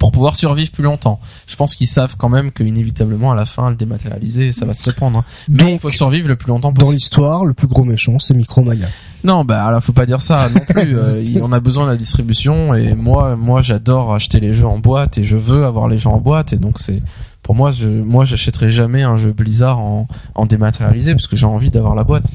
pour 0.00 0.10
pouvoir 0.10 0.34
survivre 0.34 0.72
plus 0.72 0.82
longtemps. 0.82 1.20
Je 1.46 1.54
pense 1.54 1.76
qu'ils 1.76 1.86
savent 1.86 2.16
quand 2.18 2.28
même 2.30 2.50
que 2.50 2.64
inévitablement 2.64 3.30
à 3.30 3.34
la 3.36 3.44
fin 3.44 3.70
le 3.70 3.76
dématérialiser 3.76 4.50
ça 4.50 4.64
va 4.66 4.72
se 4.72 4.82
répandre. 4.84 5.18
hein. 5.18 5.24
Mais 5.48 5.58
Donc, 5.58 5.68
il 5.74 5.78
faut 5.78 5.90
survivre 5.90 6.26
le 6.26 6.34
plus 6.36 6.48
longtemps 6.48 6.72
Dans 6.72 6.80
possible. 6.80 6.94
l'histoire, 6.94 7.44
le 7.44 7.52
plus 7.54 7.66
gros 7.68 7.84
méchant, 7.84 8.18
c'est 8.18 8.32
Micromania. 8.34 8.88
Non, 9.24 9.44
bah 9.44 9.64
alors 9.66 9.84
faut 9.84 9.92
pas 9.92 10.06
dire 10.06 10.22
ça 10.22 10.48
non 10.48 10.60
plus. 10.68 10.96
Euh, 10.96 11.40
on 11.42 11.52
a 11.52 11.60
besoin 11.60 11.84
de 11.84 11.90
la 11.90 11.96
distribution 11.96 12.74
et 12.74 12.94
moi, 12.94 13.36
moi 13.36 13.60
j'adore 13.62 14.12
acheter 14.14 14.40
les 14.40 14.54
jeux 14.54 14.66
en 14.66 14.78
boîte 14.78 15.18
et 15.18 15.24
je 15.24 15.36
veux 15.36 15.64
avoir 15.66 15.86
les 15.86 15.98
jeux 15.98 16.08
en 16.08 16.18
boîte 16.18 16.52
et 16.54 16.56
donc 16.56 16.78
c'est 16.80 17.02
pour 17.42 17.54
moi, 17.54 17.70
je, 17.70 17.86
moi 17.88 18.24
j'achèterai 18.24 18.70
jamais 18.70 19.02
un 19.02 19.16
jeu 19.18 19.32
Blizzard 19.32 19.78
en, 19.80 20.08
en 20.34 20.46
dématérialisé 20.46 21.12
parce 21.14 21.26
que 21.26 21.36
j'ai 21.36 21.46
envie 21.46 21.70
d'avoir 21.70 21.94
la 21.94 22.04
boîte. 22.04 22.26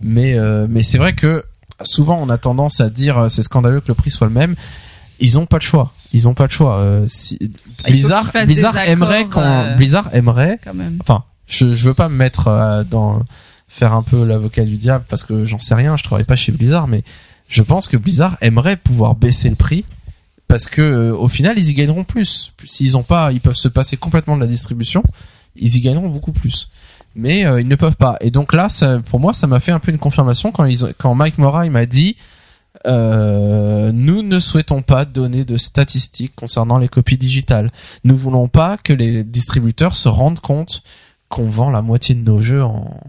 Mais 0.00 0.34
euh, 0.36 0.66
mais 0.68 0.82
c'est 0.82 0.98
vrai 0.98 1.14
que 1.14 1.44
souvent 1.82 2.18
on 2.20 2.28
a 2.28 2.38
tendance 2.38 2.80
à 2.80 2.90
dire 2.90 3.18
euh, 3.18 3.28
c'est 3.28 3.42
scandaleux 3.44 3.80
que 3.80 3.88
le 3.88 3.94
prix 3.94 4.10
soit 4.10 4.26
le 4.26 4.32
même. 4.32 4.56
Ils 5.20 5.38
ont 5.38 5.46
pas 5.46 5.58
le 5.58 5.62
choix. 5.62 5.92
Ils 6.14 6.28
ont 6.28 6.34
pas 6.34 6.44
le 6.44 6.50
choix. 6.50 6.78
Euh, 6.78 7.04
si, 7.06 7.36
qu'il 7.38 7.50
Blizzard, 7.88 8.30
aimerait 8.86 9.26
quand 9.26 9.42
euh, 9.42 9.74
Blizzard 9.74 10.14
aimerait 10.14 10.60
quand 10.62 10.72
même. 10.72 10.96
enfin 11.00 11.24
je 11.48 11.74
je 11.74 11.84
veux 11.88 11.94
pas 11.94 12.08
me 12.08 12.14
mettre 12.14 12.46
euh, 12.46 12.84
dans 12.84 13.20
faire 13.66 13.94
un 13.94 14.04
peu 14.04 14.24
l'avocat 14.24 14.62
du 14.62 14.76
diable 14.76 15.04
parce 15.08 15.24
que 15.24 15.44
j'en 15.44 15.58
sais 15.58 15.74
rien 15.74 15.96
je 15.96 16.04
travaille 16.04 16.24
pas 16.24 16.36
chez 16.36 16.52
Blizzard 16.52 16.86
mais 16.86 17.02
je 17.48 17.62
pense 17.62 17.88
que 17.88 17.96
Blizzard 17.96 18.36
aimerait 18.40 18.76
pouvoir 18.76 19.16
baisser 19.16 19.50
le 19.50 19.56
prix 19.56 19.84
parce 20.46 20.66
que 20.66 21.10
au 21.10 21.26
final 21.26 21.58
ils 21.58 21.68
y 21.68 21.74
gagneront 21.74 22.04
plus 22.04 22.54
s'ils 22.64 22.96
ont 22.96 23.02
pas 23.02 23.32
ils 23.32 23.40
peuvent 23.40 23.56
se 23.56 23.68
passer 23.68 23.96
complètement 23.96 24.36
de 24.36 24.42
la 24.42 24.46
distribution 24.46 25.02
ils 25.56 25.76
y 25.76 25.80
gagneront 25.80 26.08
beaucoup 26.08 26.32
plus 26.32 26.70
mais 27.16 27.40
ils 27.40 27.68
ne 27.68 27.76
peuvent 27.76 27.96
pas 27.96 28.16
et 28.20 28.30
donc 28.30 28.52
là 28.52 28.68
ça, 28.68 29.00
pour 29.00 29.18
moi 29.18 29.32
ça 29.32 29.48
m'a 29.48 29.58
fait 29.58 29.72
un 29.72 29.80
peu 29.80 29.90
une 29.90 29.98
confirmation 29.98 30.52
quand 30.52 30.64
ils 30.64 30.94
quand 30.96 31.16
Mike 31.16 31.38
Mora 31.38 31.66
il 31.66 31.72
m'a 31.72 31.86
dit 31.86 32.16
euh, 32.86 33.92
nous 33.92 34.22
ne 34.22 34.38
souhaitons 34.38 34.82
pas 34.82 35.04
donner 35.04 35.44
de 35.44 35.56
statistiques 35.56 36.34
concernant 36.34 36.78
les 36.78 36.88
copies 36.88 37.18
digitales. 37.18 37.68
Nous 38.04 38.16
voulons 38.16 38.48
pas 38.48 38.76
que 38.76 38.92
les 38.92 39.24
distributeurs 39.24 39.96
se 39.96 40.08
rendent 40.08 40.40
compte 40.40 40.82
qu'on 41.28 41.48
vend 41.48 41.70
la 41.70 41.82
moitié 41.82 42.14
de 42.14 42.20
nos 42.20 42.40
jeux 42.40 42.62
en, 42.62 43.00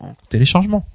en 0.00 0.14
téléchargement. 0.28 0.86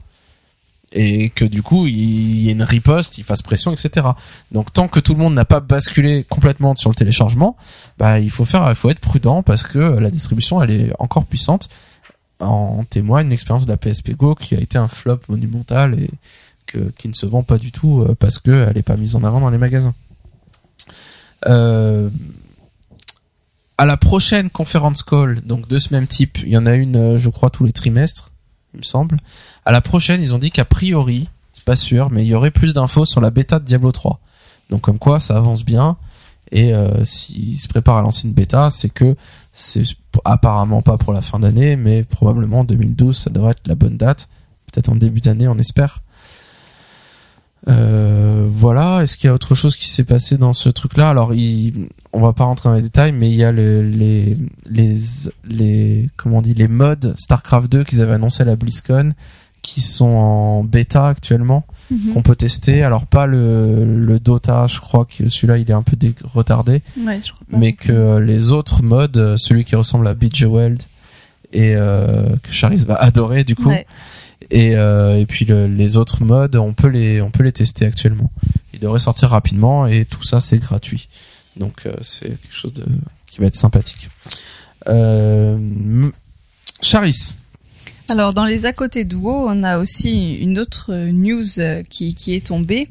Et 0.91 1.29
que 1.29 1.45
du 1.45 1.61
coup, 1.61 1.85
il 1.85 2.39
y 2.39 2.49
ait 2.49 2.53
une 2.53 2.63
riposte, 2.63 3.19
il 3.19 3.23
fasse 3.23 3.43
pression, 3.43 3.71
etc. 3.71 4.07
Donc 4.51 4.73
tant 4.73 4.87
que 4.87 4.99
tout 4.99 5.13
le 5.13 5.19
monde 5.19 5.35
n'a 5.35 5.45
pas 5.45 5.59
basculé 5.59 6.25
complètement 6.27 6.75
sur 6.75 6.89
le 6.89 6.95
téléchargement, 6.95 7.57
bah 7.99 8.19
il 8.19 8.31
faut 8.31 8.45
faire, 8.45 8.67
il 8.69 8.75
faut 8.75 8.89
être 8.89 8.99
prudent 8.99 9.43
parce 9.43 9.67
que 9.67 9.77
la 9.77 10.09
distribution 10.09 10.63
elle 10.63 10.71
est 10.71 10.91
encore 10.97 11.25
puissante. 11.25 11.69
En 12.39 12.83
témoigne 12.89 13.29
l'expérience 13.29 13.65
de 13.65 13.71
la 13.71 13.77
PSP 13.77 14.15
Go 14.15 14.33
qui 14.33 14.55
a 14.55 14.59
été 14.59 14.77
un 14.77 14.87
flop 14.87 15.19
monumental 15.27 15.99
et 15.99 16.09
qui 16.97 17.07
ne 17.07 17.13
se 17.13 17.25
vend 17.25 17.43
pas 17.43 17.57
du 17.57 17.71
tout 17.71 18.01
euh, 18.01 18.15
parce 18.15 18.39
que 18.39 18.67
elle 18.69 18.77
est 18.77 18.83
pas 18.83 18.97
mise 18.97 19.15
en 19.15 19.23
avant 19.23 19.39
dans 19.39 19.49
les 19.49 19.57
magasins. 19.57 19.93
Euh, 21.47 22.09
à 23.77 23.85
la 23.85 23.95
prochaine 23.95 24.49
conférence 24.49 25.03
call, 25.03 25.41
donc 25.41 25.67
de 25.67 25.77
ce 25.77 25.93
même 25.93 26.07
type, 26.07 26.39
il 26.39 26.49
y 26.49 26.57
en 26.57 26.65
a 26.65 26.75
une, 26.75 26.97
euh, 26.97 27.17
je 27.17 27.29
crois, 27.29 27.49
tous 27.49 27.63
les 27.63 27.71
trimestres, 27.71 28.31
il 28.73 28.79
me 28.79 28.83
semble. 28.83 29.17
À 29.65 29.71
la 29.71 29.79
prochaine, 29.79 30.21
ils 30.21 30.35
ont 30.35 30.37
dit 30.37 30.51
qu'a 30.51 30.65
priori, 30.65 31.29
c'est 31.53 31.63
pas 31.63 31.77
sûr, 31.77 32.09
mais 32.11 32.25
il 32.25 32.27
y 32.27 32.35
aurait 32.35 32.51
plus 32.51 32.73
d'infos 32.73 33.05
sur 33.05 33.21
la 33.21 33.29
bêta 33.29 33.57
de 33.57 33.63
Diablo 33.63 33.91
3. 33.91 34.19
Donc 34.69 34.81
comme 34.81 34.99
quoi, 34.99 35.19
ça 35.19 35.37
avance 35.37 35.63
bien. 35.63 35.97
Et 36.51 36.73
euh, 36.73 37.05
s'ils 37.05 37.59
se 37.61 37.67
préparent 37.67 37.97
à 37.97 38.01
lancer 38.01 38.27
une 38.27 38.33
bêta, 38.33 38.69
c'est 38.69 38.89
que 38.89 39.15
c'est 39.53 39.83
apparemment 40.25 40.81
pas 40.81 40.97
pour 40.97 41.13
la 41.13 41.21
fin 41.21 41.39
d'année, 41.39 41.75
mais 41.75 42.03
probablement 42.03 42.63
2012, 42.63 43.17
ça 43.17 43.29
devrait 43.29 43.51
être 43.51 43.67
la 43.67 43.75
bonne 43.75 43.97
date. 43.97 44.29
Peut-être 44.71 44.89
en 44.89 44.95
début 44.95 45.21
d'année, 45.21 45.47
on 45.47 45.57
espère. 45.57 46.01
Euh, 47.67 48.47
voilà. 48.49 49.01
Est-ce 49.03 49.17
qu'il 49.17 49.27
y 49.27 49.31
a 49.31 49.33
autre 49.33 49.55
chose 49.55 49.75
qui 49.75 49.87
s'est 49.89 50.03
passé 50.03 50.37
dans 50.37 50.53
ce 50.53 50.69
truc-là? 50.69 51.09
Alors, 51.09 51.33
il, 51.33 51.89
on 52.13 52.21
va 52.21 52.33
pas 52.33 52.45
rentrer 52.45 52.69
dans 52.69 52.75
les 52.75 52.81
détails, 52.81 53.11
mais 53.11 53.29
il 53.29 53.35
y 53.35 53.43
a 53.43 53.51
le- 53.51 53.81
les, 53.81 54.37
les, 54.69 54.95
les, 55.47 56.09
comment 56.17 56.37
on 56.37 56.41
dit, 56.41 56.53
les 56.53 56.67
modes 56.67 57.13
Starcraft 57.17 57.71
2 57.71 57.83
qu'ils 57.83 58.01
avaient 58.01 58.13
annoncé 58.13 58.43
à 58.43 58.45
la 58.45 58.55
BlizzCon, 58.55 59.11
qui 59.61 59.81
sont 59.81 60.05
en 60.05 60.63
bêta 60.63 61.07
actuellement, 61.07 61.65
Mhm. 61.91 62.13
qu'on 62.13 62.21
peut 62.21 62.35
tester. 62.35 62.81
Alors 62.83 63.05
pas 63.05 63.25
le, 63.27 63.83
le 63.83 64.19
Dota, 64.19 64.65
je 64.67 64.79
crois 64.79 65.05
que 65.05 65.27
celui-là 65.27 65.57
il 65.57 65.69
est 65.69 65.73
un 65.73 65.81
peu 65.83 65.95
dé- 65.95 66.15
retardé, 66.23 66.81
Ouais, 66.97 67.19
je 67.23 67.31
crois 67.33 67.59
mais 67.59 67.73
que 67.73 67.91
euh, 67.91 68.19
les 68.19 68.51
autres 68.51 68.83
modes, 68.83 69.17
euh, 69.17 69.37
celui 69.37 69.65
qui 69.65 69.75
ressemble 69.75 70.07
à 70.07 70.13
Bejeweled 70.13 70.81
et 71.51 71.73
euh, 71.75 72.35
que 72.43 72.51
Charis 72.51 72.85
va 72.87 72.95
adorer 72.99 73.43
du 73.43 73.55
coup, 73.55 73.69
Ouais. 73.69 73.85
Et, 74.51 74.75
euh, 74.75 75.19
et 75.19 75.25
puis 75.25 75.45
le- 75.45 75.67
les 75.67 75.97
autres 75.97 76.23
modes, 76.23 76.55
on 76.55 76.73
peut 76.73 76.87
les 76.87 77.21
on 77.21 77.31
peut 77.31 77.43
les 77.43 77.51
tester 77.51 77.85
actuellement. 77.85 78.31
Ils 78.73 78.79
devraient 78.79 78.99
sortir 78.99 79.29
rapidement 79.29 79.85
et 79.87 80.05
tout 80.05 80.23
ça 80.23 80.39
c'est 80.39 80.59
gratuit. 80.59 81.09
Donc 81.57 81.85
euh, 81.85 81.93
c'est 82.01 82.29
quelque 82.29 82.53
chose 82.55 82.73
qui 83.27 83.39
va 83.39 83.47
être 83.47 83.55
sympathique. 83.55 84.09
Euh, 84.87 86.09
Charis, 86.81 87.35
Alors 88.09 88.33
dans 88.33 88.45
les 88.45 88.65
à 88.65 88.73
côté 88.73 89.03
duo, 89.03 89.45
on 89.47 89.63
a 89.63 89.77
aussi 89.77 90.35
une 90.35 90.57
autre 90.57 90.93
news 90.93 91.45
qui, 91.89 92.15
qui 92.15 92.33
est 92.35 92.45
tombée. 92.47 92.87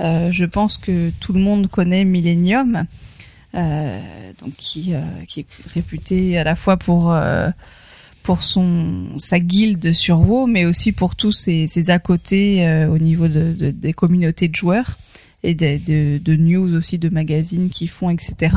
Je 0.00 0.44
pense 0.46 0.78
que 0.78 1.10
tout 1.20 1.32
le 1.32 1.40
monde 1.40 1.66
connaît 1.68 2.04
Millennium, 2.04 2.86
donc 3.52 4.54
qui, 4.56 4.94
qui 5.26 5.40
est 5.40 5.46
réputé 5.74 6.38
à 6.38 6.44
la 6.44 6.56
fois 6.56 6.76
pour 6.76 7.14
pour 8.28 8.42
son 8.42 9.06
sa 9.16 9.38
guilde 9.38 9.94
sur 9.94 10.20
WoW, 10.20 10.46
mais 10.46 10.66
aussi 10.66 10.92
pour 10.92 11.16
tous 11.16 11.32
ses, 11.32 11.66
ses 11.66 11.88
à 11.88 11.98
côté 11.98 12.66
euh, 12.66 12.86
au 12.86 12.98
niveau 12.98 13.26
de, 13.26 13.54
de- 13.58 13.70
des 13.70 13.94
communautés 13.94 14.48
de 14.48 14.54
joueurs 14.54 14.98
et 15.42 15.54
de, 15.54 16.18
de 16.18 16.36
news 16.36 16.74
aussi 16.74 16.98
de 16.98 17.08
magazines 17.08 17.70
qui 17.70 17.86
font, 17.86 18.10
etc. 18.10 18.54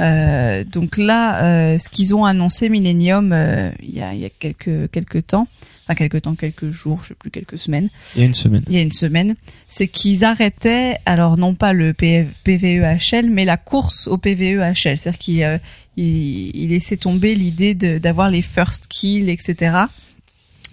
Euh, 0.00 0.64
donc 0.64 0.96
là, 0.96 1.44
euh, 1.44 1.78
ce 1.78 1.90
qu'ils 1.90 2.14
ont 2.14 2.24
annoncé 2.24 2.70
Millennium 2.70 3.34
il 3.82 3.94
y 3.94 4.00
a, 4.00 4.14
il 4.14 4.20
y 4.20 4.24
a 4.24 4.30
quelques 4.30 4.90
quelques 4.90 5.26
temps, 5.26 5.46
enfin 5.84 5.94
quelques 5.94 6.22
temps, 6.22 6.34
quelques 6.34 6.70
jours, 6.70 7.02
je 7.02 7.08
sais 7.08 7.14
plus, 7.14 7.30
quelques 7.30 7.58
semaines, 7.58 7.90
il 8.14 8.20
y 8.20 8.22
a 8.22 8.26
une 8.26 8.32
semaine. 8.34 8.62
il 8.66 8.74
y 8.74 8.78
a 8.78 8.82
une 8.82 8.92
semaine, 8.92 9.34
c'est 9.68 9.88
qu'ils 9.88 10.24
arrêtaient, 10.24 10.96
alors 11.04 11.36
non 11.36 11.54
pas 11.54 11.74
le 11.74 11.92
PV 11.92 12.28
PVEHL, 12.44 13.28
mais 13.30 13.44
la 13.44 13.58
course 13.58 14.06
au 14.08 14.16
PVEHL, 14.16 14.74
c'est-à-dire 14.96 15.18
qu'ils 15.18 15.60
ils, 15.96 16.50
ils 16.54 16.68
laissaient 16.70 16.96
tomber 16.96 17.34
l'idée 17.34 17.74
d'avoir 17.74 18.30
les 18.30 18.42
first 18.42 18.86
kills, 18.88 19.30
etc. 19.30 19.76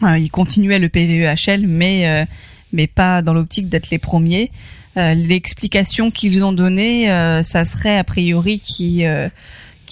Euh, 0.04 0.18
ils 0.18 0.32
continuaient 0.32 0.80
le 0.80 0.90
PVEHL, 0.90 1.68
mais 1.68 2.08
euh, 2.08 2.26
mais 2.74 2.88
pas 2.88 3.22
dans 3.22 3.34
l'optique 3.34 3.70
d'être 3.70 3.90
les 3.90 4.00
premiers. 4.00 4.52
Euh, 4.98 5.14
L'explication 5.14 6.12
qu'ils 6.12 6.44
ont 6.44 6.54
donnée, 6.54 7.12
euh, 7.12 7.44
ça 7.44 7.66
serait 7.66 7.98
a 7.98 8.04
priori 8.04 8.60
qu'il 8.60 9.06
euh, 9.06 9.30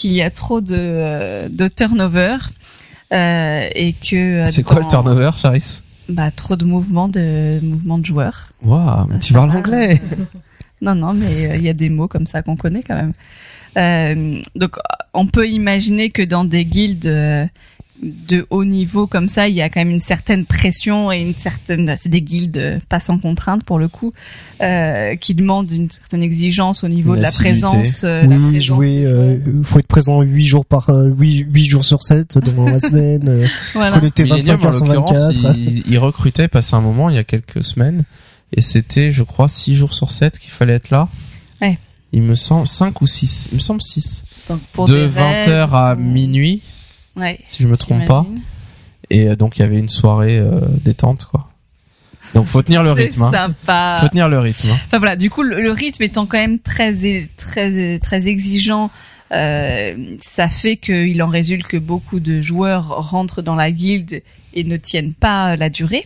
y 0.03 0.21
a 0.21 0.29
trop 0.29 0.61
de, 0.61 0.75
euh, 0.75 1.49
de 1.49 1.67
turnover 1.67 2.37
euh, 3.13 3.67
et 3.73 3.93
que 3.93 4.43
C'est 4.47 4.63
quoi 4.63 4.79
le 4.79 4.87
turnover, 4.87 5.31
Charis? 5.37 5.81
Bah, 6.09 6.29
trop 6.31 6.55
de 6.55 6.65
mouvements 6.65 7.07
de 7.07 7.59
mouvements 7.63 7.97
de 7.97 8.05
joueurs. 8.05 8.51
Waouh, 8.63 9.07
tu 9.19 9.33
parles 9.33 9.51
anglais. 9.51 10.01
Non, 10.83 10.95
non, 10.95 11.13
mais 11.13 11.57
il 11.57 11.61
y 11.61 11.69
a 11.69 11.73
des 11.73 11.89
mots 11.89 12.07
comme 12.07 12.25
ça 12.25 12.41
qu'on 12.41 12.55
connaît 12.55 12.81
quand 12.81 12.95
même. 12.95 13.13
Euh, 13.77 14.41
donc, 14.55 14.77
on 15.13 15.27
peut 15.27 15.47
imaginer 15.47 16.09
que 16.09 16.21
dans 16.21 16.43
des 16.45 16.65
guildes 16.65 17.07
euh, 17.07 17.45
de 18.03 18.47
haut 18.49 18.65
niveau 18.65 19.05
comme 19.05 19.27
ça, 19.29 19.47
il 19.47 19.53
y 19.55 19.61
a 19.61 19.69
quand 19.69 19.79
même 19.79 19.91
une 19.91 19.99
certaine 19.99 20.45
pression 20.45 21.11
et 21.11 21.21
une 21.21 21.35
certaine, 21.35 21.93
c'est 21.97 22.09
des 22.09 22.21
guildes 22.23 22.57
euh, 22.57 22.79
pas 22.89 22.99
sans 22.99 23.19
contrainte 23.19 23.63
pour 23.63 23.77
le 23.77 23.87
coup, 23.87 24.11
euh, 24.61 25.15
qui 25.17 25.35
demandent 25.35 25.71
une 25.71 25.89
certaine 25.89 26.23
exigence 26.23 26.83
au 26.83 26.87
niveau 26.87 27.15
de 27.15 27.21
la 27.21 27.31
présence. 27.31 28.01
euh, 28.03 28.23
la 28.23 28.35
oui, 28.35 28.41
présence 28.41 28.63
jouer, 28.63 29.05
euh, 29.05 29.37
faut 29.63 29.77
être 29.79 29.87
présent 29.87 30.21
8 30.21 30.47
jours 30.47 30.65
par 30.65 30.89
euh, 30.89 31.09
8, 31.15 31.45
8 31.53 31.65
jours 31.69 31.85
sur 31.85 32.01
7 32.01 32.39
dans 32.39 32.65
la 32.69 32.79
semaine, 32.79 33.29
euh, 33.29 33.47
Voilà. 33.73 33.99
connecté 33.99 34.23
25 34.23 34.35
Millennium, 34.35 34.61
en 34.61 34.65
heures 34.65 34.73
sur 34.73 34.85
l'occurrence, 34.87 35.33
24. 35.35 35.55
il, 35.57 35.83
il 35.87 35.97
recrutait 35.99 36.47
passé 36.47 36.75
un 36.75 36.81
moment, 36.81 37.09
il 37.09 37.15
y 37.15 37.19
a 37.19 37.23
quelques 37.23 37.63
semaines, 37.63 38.03
et 38.55 38.61
c'était, 38.61 39.11
je 39.11 39.21
crois, 39.21 39.47
6 39.47 39.75
jours 39.75 39.93
sur 39.93 40.11
7 40.11 40.39
qu'il 40.39 40.49
fallait 40.51 40.73
être 40.73 40.89
là. 40.89 41.07
Il 42.13 42.21
me 42.23 42.35
semble 42.35 42.67
5 42.67 43.01
ou 43.01 43.07
6, 43.07 43.49
il 43.51 43.55
me 43.55 43.59
semble 43.61 43.81
6. 43.81 44.23
Donc 44.49 44.59
pour 44.73 44.87
De 44.87 45.07
des 45.07 45.07
20h 45.07 45.69
raids, 45.69 45.75
à 45.77 45.95
ou- 45.95 45.99
minuit, 45.99 46.61
Ouais. 47.15 47.39
si 47.45 47.63
je 47.63 47.67
me 47.67 47.77
trompe 47.77 48.05
pas. 48.05 48.25
Et 49.09 49.27
euh, 49.29 49.35
donc 49.35 49.57
il 49.57 49.61
y 49.61 49.63
avait 49.63 49.79
une 49.79 49.89
soirée 49.89 50.37
euh, 50.39 50.59
détente 50.83 51.25
quoi. 51.25 51.47
Donc 52.33 52.47
faut 52.47 52.61
tenir 52.61 52.83
le 52.83 52.93
C'est 52.95 53.01
rythme. 53.03 53.23
Hein. 53.23 53.31
sympa. 53.31 53.97
Faut 54.01 54.07
tenir 54.09 54.29
le 54.29 54.39
rythme. 54.39 54.69
hein. 54.71 54.77
Enfin 54.87 54.97
voilà, 54.99 55.15
du 55.15 55.29
coup 55.29 55.41
le, 55.43 55.61
le 55.61 55.71
rythme 55.71 56.03
étant 56.03 56.25
quand 56.25 56.37
même 56.37 56.59
très 56.59 56.93
très 57.37 57.99
très 57.99 58.27
exigeant, 58.27 58.89
euh, 59.33 60.15
ça 60.21 60.49
fait 60.49 60.77
qu'il 60.77 61.21
en 61.23 61.27
résulte 61.27 61.67
que 61.67 61.77
beaucoup 61.77 62.19
de 62.19 62.39
joueurs 62.41 62.87
rentrent 63.09 63.41
dans 63.41 63.55
la 63.55 63.71
guilde 63.71 64.21
et 64.53 64.63
ne 64.63 64.77
tiennent 64.77 65.13
pas 65.13 65.55
la 65.55 65.69
durée. 65.69 66.05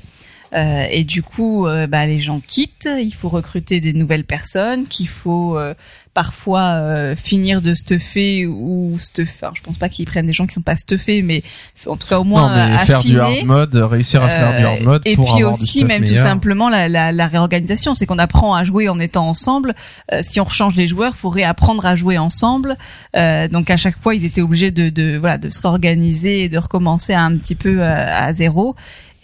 Euh, 0.53 0.85
et 0.91 1.03
du 1.03 1.23
coup, 1.23 1.67
euh, 1.67 1.87
bah, 1.87 2.05
les 2.05 2.19
gens 2.19 2.41
quittent. 2.45 2.89
Il 2.97 3.13
faut 3.13 3.29
recruter 3.29 3.79
des 3.79 3.93
nouvelles 3.93 4.23
personnes, 4.25 4.85
qu'il 4.85 5.07
faut 5.07 5.57
euh, 5.57 5.73
parfois 6.13 6.61
euh, 6.75 7.15
finir 7.15 7.61
de 7.61 7.73
stuffer 7.73 8.45
ou 8.47 8.97
stuffer. 8.99 9.49
Je 9.53 9.61
pense 9.61 9.77
pas 9.77 9.89
qu'ils 9.89 10.05
prennent 10.05 10.27
des 10.27 10.33
gens 10.33 10.47
qui 10.47 10.53
sont 10.53 10.61
pas 10.61 10.77
stuffés, 10.77 11.21
mais 11.21 11.43
en 11.85 11.97
tout 11.97 12.07
cas 12.07 12.19
au 12.19 12.23
moins 12.23 12.49
non 12.49 12.55
mais 12.55 12.75
euh, 12.75 12.77
faire 12.79 13.03
du 13.03 13.19
hard 13.19 13.43
mode, 13.43 13.75
réussir 13.75 14.23
à 14.23 14.29
faire 14.29 14.57
du 14.57 14.63
hard 14.63 14.81
mode 14.81 15.01
et 15.03 15.15
pour 15.15 15.25
puis 15.25 15.43
avoir 15.43 15.53
aussi 15.53 15.83
même 15.83 16.05
tout 16.05 16.15
simplement 16.15 16.69
la, 16.69 16.87
la, 16.87 17.11
la 17.11 17.27
réorganisation, 17.27 17.95
c'est 17.95 18.05
qu'on 18.05 18.17
apprend 18.17 18.55
à 18.55 18.63
jouer 18.63 18.87
en 18.87 18.97
étant 18.99 19.27
ensemble. 19.27 19.75
Euh, 20.13 20.21
si 20.21 20.39
on 20.39 20.45
rechange 20.45 20.75
les 20.75 20.87
joueurs, 20.87 21.17
faut 21.17 21.29
réapprendre 21.29 21.85
à 21.85 21.97
jouer 21.97 22.17
ensemble. 22.17 22.77
Euh, 23.17 23.49
donc 23.49 23.69
à 23.69 23.75
chaque 23.77 23.99
fois, 24.01 24.15
ils 24.15 24.23
étaient 24.23 24.41
obligés 24.41 24.71
de, 24.71 24.89
de 24.89 25.17
voilà 25.17 25.37
de 25.37 25.49
se 25.49 25.59
réorganiser 25.61 26.43
et 26.43 26.49
de 26.49 26.57
recommencer 26.57 27.13
un 27.13 27.35
petit 27.35 27.55
peu 27.55 27.83
à, 27.83 28.23
à 28.23 28.31
zéro. 28.33 28.75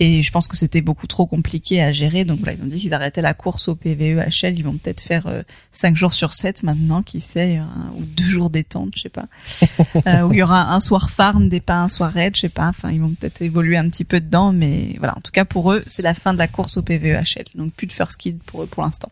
Et 0.03 0.23
je 0.23 0.31
pense 0.31 0.47
que 0.47 0.57
c'était 0.57 0.81
beaucoup 0.81 1.05
trop 1.05 1.27
compliqué 1.27 1.79
à 1.79 1.91
gérer. 1.91 2.25
Donc 2.25 2.39
voilà, 2.39 2.53
ils 2.53 2.63
ont 2.63 2.65
dit 2.65 2.79
qu'ils 2.79 2.95
arrêtaient 2.95 3.21
la 3.21 3.35
course 3.35 3.67
au 3.67 3.75
PVE 3.75 4.19
HL. 4.29 4.57
Ils 4.57 4.63
vont 4.63 4.73
peut-être 4.75 5.01
faire 5.01 5.27
euh, 5.27 5.43
5 5.73 5.95
jours 5.95 6.15
sur 6.15 6.33
7 6.33 6.63
maintenant, 6.63 7.03
qui 7.03 7.21
sait, 7.21 7.57
un- 7.57 7.91
ou 7.95 8.03
deux 8.03 8.23
jours 8.27 8.49
détente, 8.49 8.93
je 8.95 9.01
sais 9.03 9.09
pas. 9.09 9.27
euh, 10.07 10.23
où 10.23 10.33
il 10.33 10.39
y 10.39 10.41
aura 10.41 10.73
un 10.73 10.79
soir 10.79 11.11
farm, 11.11 11.49
des 11.49 11.59
pas 11.59 11.75
un 11.83 11.87
soir 11.87 12.11
raid, 12.11 12.35
je 12.35 12.41
sais 12.41 12.49
pas. 12.49 12.69
Enfin, 12.69 12.89
ils 12.91 12.99
vont 12.99 13.11
peut-être 13.13 13.43
évoluer 13.43 13.77
un 13.77 13.87
petit 13.89 14.03
peu 14.03 14.19
dedans, 14.19 14.51
mais 14.51 14.95
voilà. 14.97 15.15
En 15.17 15.21
tout 15.21 15.31
cas, 15.31 15.45
pour 15.45 15.71
eux, 15.71 15.83
c'est 15.85 16.01
la 16.01 16.15
fin 16.15 16.33
de 16.33 16.39
la 16.39 16.47
course 16.47 16.77
au 16.77 16.81
PVE 16.81 17.21
HL. 17.21 17.45
Donc 17.53 17.71
plus 17.73 17.85
de 17.85 17.91
first 17.93 18.17
kid 18.17 18.39
pour 18.43 18.63
eux 18.63 18.67
pour 18.67 18.81
l'instant. 18.83 19.11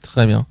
Très 0.00 0.26
bien. 0.26 0.46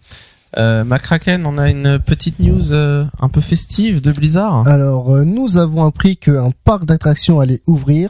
Euh, 0.56 0.84
McCracken, 0.84 1.45
on 1.45 1.58
a 1.58 1.69
une 1.69 2.00
petite 2.00 2.40
news 2.40 2.72
euh, 2.72 3.06
un 3.19 3.30
peu 3.30 3.42
festive 3.42 4.01
de 4.01 4.11
Blizzard. 4.11 4.67
Alors, 4.67 5.14
euh, 5.14 5.26
nous 5.26 5.58
avons 5.58 5.84
appris 5.85 6.17
qu'un 6.17 6.51
parc 6.64 6.85
d'attractions 6.85 7.40
allait 7.40 7.61
ouvrir. 7.67 8.09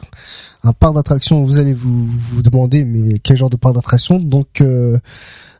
Un 0.62 0.72
parc 0.72 0.94
d'attractions, 0.94 1.42
vous 1.42 1.58
allez 1.58 1.74
vous, 1.74 2.06
vous 2.06 2.42
demander, 2.42 2.84
mais 2.84 3.18
quel 3.18 3.36
genre 3.36 3.50
de 3.50 3.56
parc 3.56 3.74
d'attractions? 3.74 4.18
Donc, 4.18 4.60
euh, 4.60 4.98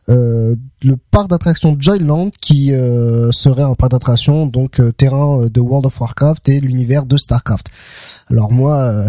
euh, 0.07 0.55
le 0.81 0.95
parc 1.11 1.29
d'attractions 1.29 1.75
Joyland, 1.77 2.31
qui 2.41 2.73
euh, 2.73 3.31
serait 3.31 3.63
un 3.63 3.75
parc 3.75 3.91
d'attractions, 3.91 4.47
donc 4.47 4.81
terrain 4.97 5.47
de 5.47 5.59
World 5.59 5.85
of 5.85 5.99
Warcraft 5.99 6.49
et 6.49 6.59
l'univers 6.59 7.05
de 7.05 7.17
Starcraft. 7.17 7.69
Alors 8.29 8.51
moi, 8.51 9.05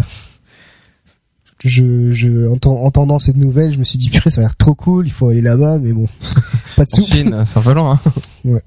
je, 1.63 2.11
je 2.11 2.47
entend- 2.49 2.81
entendant 2.83 3.19
cette 3.19 3.37
nouvelle, 3.37 3.71
je 3.73 3.77
me 3.77 3.83
suis 3.83 3.97
dit, 3.97 4.09
purée, 4.09 4.29
ça 4.29 4.41
a 4.41 4.43
l'air 4.45 4.55
trop 4.55 4.73
cool, 4.75 5.07
il 5.07 5.11
faut 5.11 5.29
aller 5.29 5.41
là-bas, 5.41 5.77
mais 5.79 5.93
bon, 5.93 6.07
pas 6.75 6.85
de 6.85 6.89
En 6.91 6.95
soupe. 6.95 7.05
Chine, 7.13 7.41
c'est 7.45 7.59
un 7.59 7.61
peu 7.61 7.73
loin. 7.73 7.99
Hein. 8.47 8.57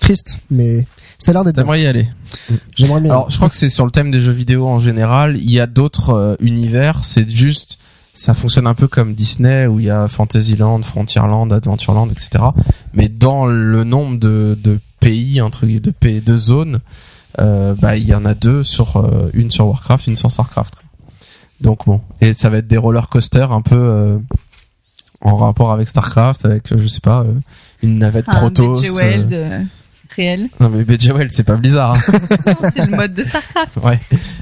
Triste, 0.00 0.40
mais 0.50 0.86
ça 1.18 1.30
a 1.30 1.34
l'air 1.34 1.44
d'être 1.44 1.54
bien. 1.54 1.62
T'aimerais 1.62 1.82
y 1.82 1.86
aller. 1.86 2.08
J'aimerais 2.76 3.00
bien. 3.00 3.12
Alors, 3.12 3.30
je 3.30 3.36
crois 3.36 3.48
que 3.48 3.56
c'est 3.56 3.68
sur 3.70 3.84
le 3.84 3.90
thème 3.90 4.10
des 4.10 4.20
jeux 4.20 4.32
vidéo 4.32 4.66
en 4.66 4.78
général. 4.78 5.36
Il 5.36 5.50
y 5.50 5.60
a 5.60 5.66
d'autres 5.66 6.10
euh, 6.10 6.36
univers. 6.40 7.04
C'est 7.04 7.28
juste, 7.30 7.78
ça 8.12 8.34
fonctionne 8.34 8.66
un 8.66 8.74
peu 8.74 8.88
comme 8.88 9.14
Disney 9.14 9.66
où 9.66 9.78
il 9.78 9.86
y 9.86 9.90
a 9.90 10.08
Fantasyland, 10.08 10.82
Frontierland, 10.82 11.52
Adventureland, 11.52 12.08
etc. 12.10 12.44
Mais 12.92 13.08
dans 13.08 13.46
le 13.46 13.84
nombre 13.84 14.18
de, 14.18 14.58
de 14.62 14.78
pays 15.00 15.40
entre 15.40 15.64
guillemets, 15.64 15.80
de 15.80 15.90
pays, 15.92 16.20
de 16.20 16.36
zones, 16.36 16.80
euh, 17.40 17.74
bah 17.74 17.96
il 17.96 18.04
y 18.06 18.14
en 18.14 18.24
a 18.24 18.34
deux 18.34 18.62
sur 18.64 18.96
euh, 18.96 19.30
une 19.32 19.50
sur 19.50 19.68
Warcraft, 19.68 20.08
une 20.08 20.16
sur 20.16 20.30
Starcraft. 20.30 20.74
Donc 21.60 21.86
bon, 21.86 22.00
et 22.20 22.32
ça 22.32 22.50
va 22.50 22.58
être 22.58 22.66
des 22.66 22.76
roller 22.76 23.08
coasters 23.08 23.52
un 23.52 23.62
peu 23.62 23.76
euh, 23.76 24.18
en 25.20 25.36
rapport 25.36 25.72
avec 25.72 25.88
Starcraft, 25.88 26.44
avec 26.44 26.72
euh, 26.72 26.78
je 26.78 26.86
sais 26.86 27.00
pas 27.00 27.20
euh, 27.20 27.34
une 27.82 27.98
navette 27.98 28.28
Un 28.28 28.34
Protoss. 28.34 28.82
Euh, 30.18 30.22
réel. 30.22 30.48
Non 30.60 30.68
mais 30.70 30.84
BGWL 30.84 31.28
c'est 31.30 31.42
pas 31.44 31.56
Blizzard. 31.56 31.94
hein. 31.96 32.12
C'est 32.74 32.86
le 32.86 32.96
mode 32.96 33.14
de 33.14 33.24
Starcraft. 33.24 33.78
ouais. 33.84 33.98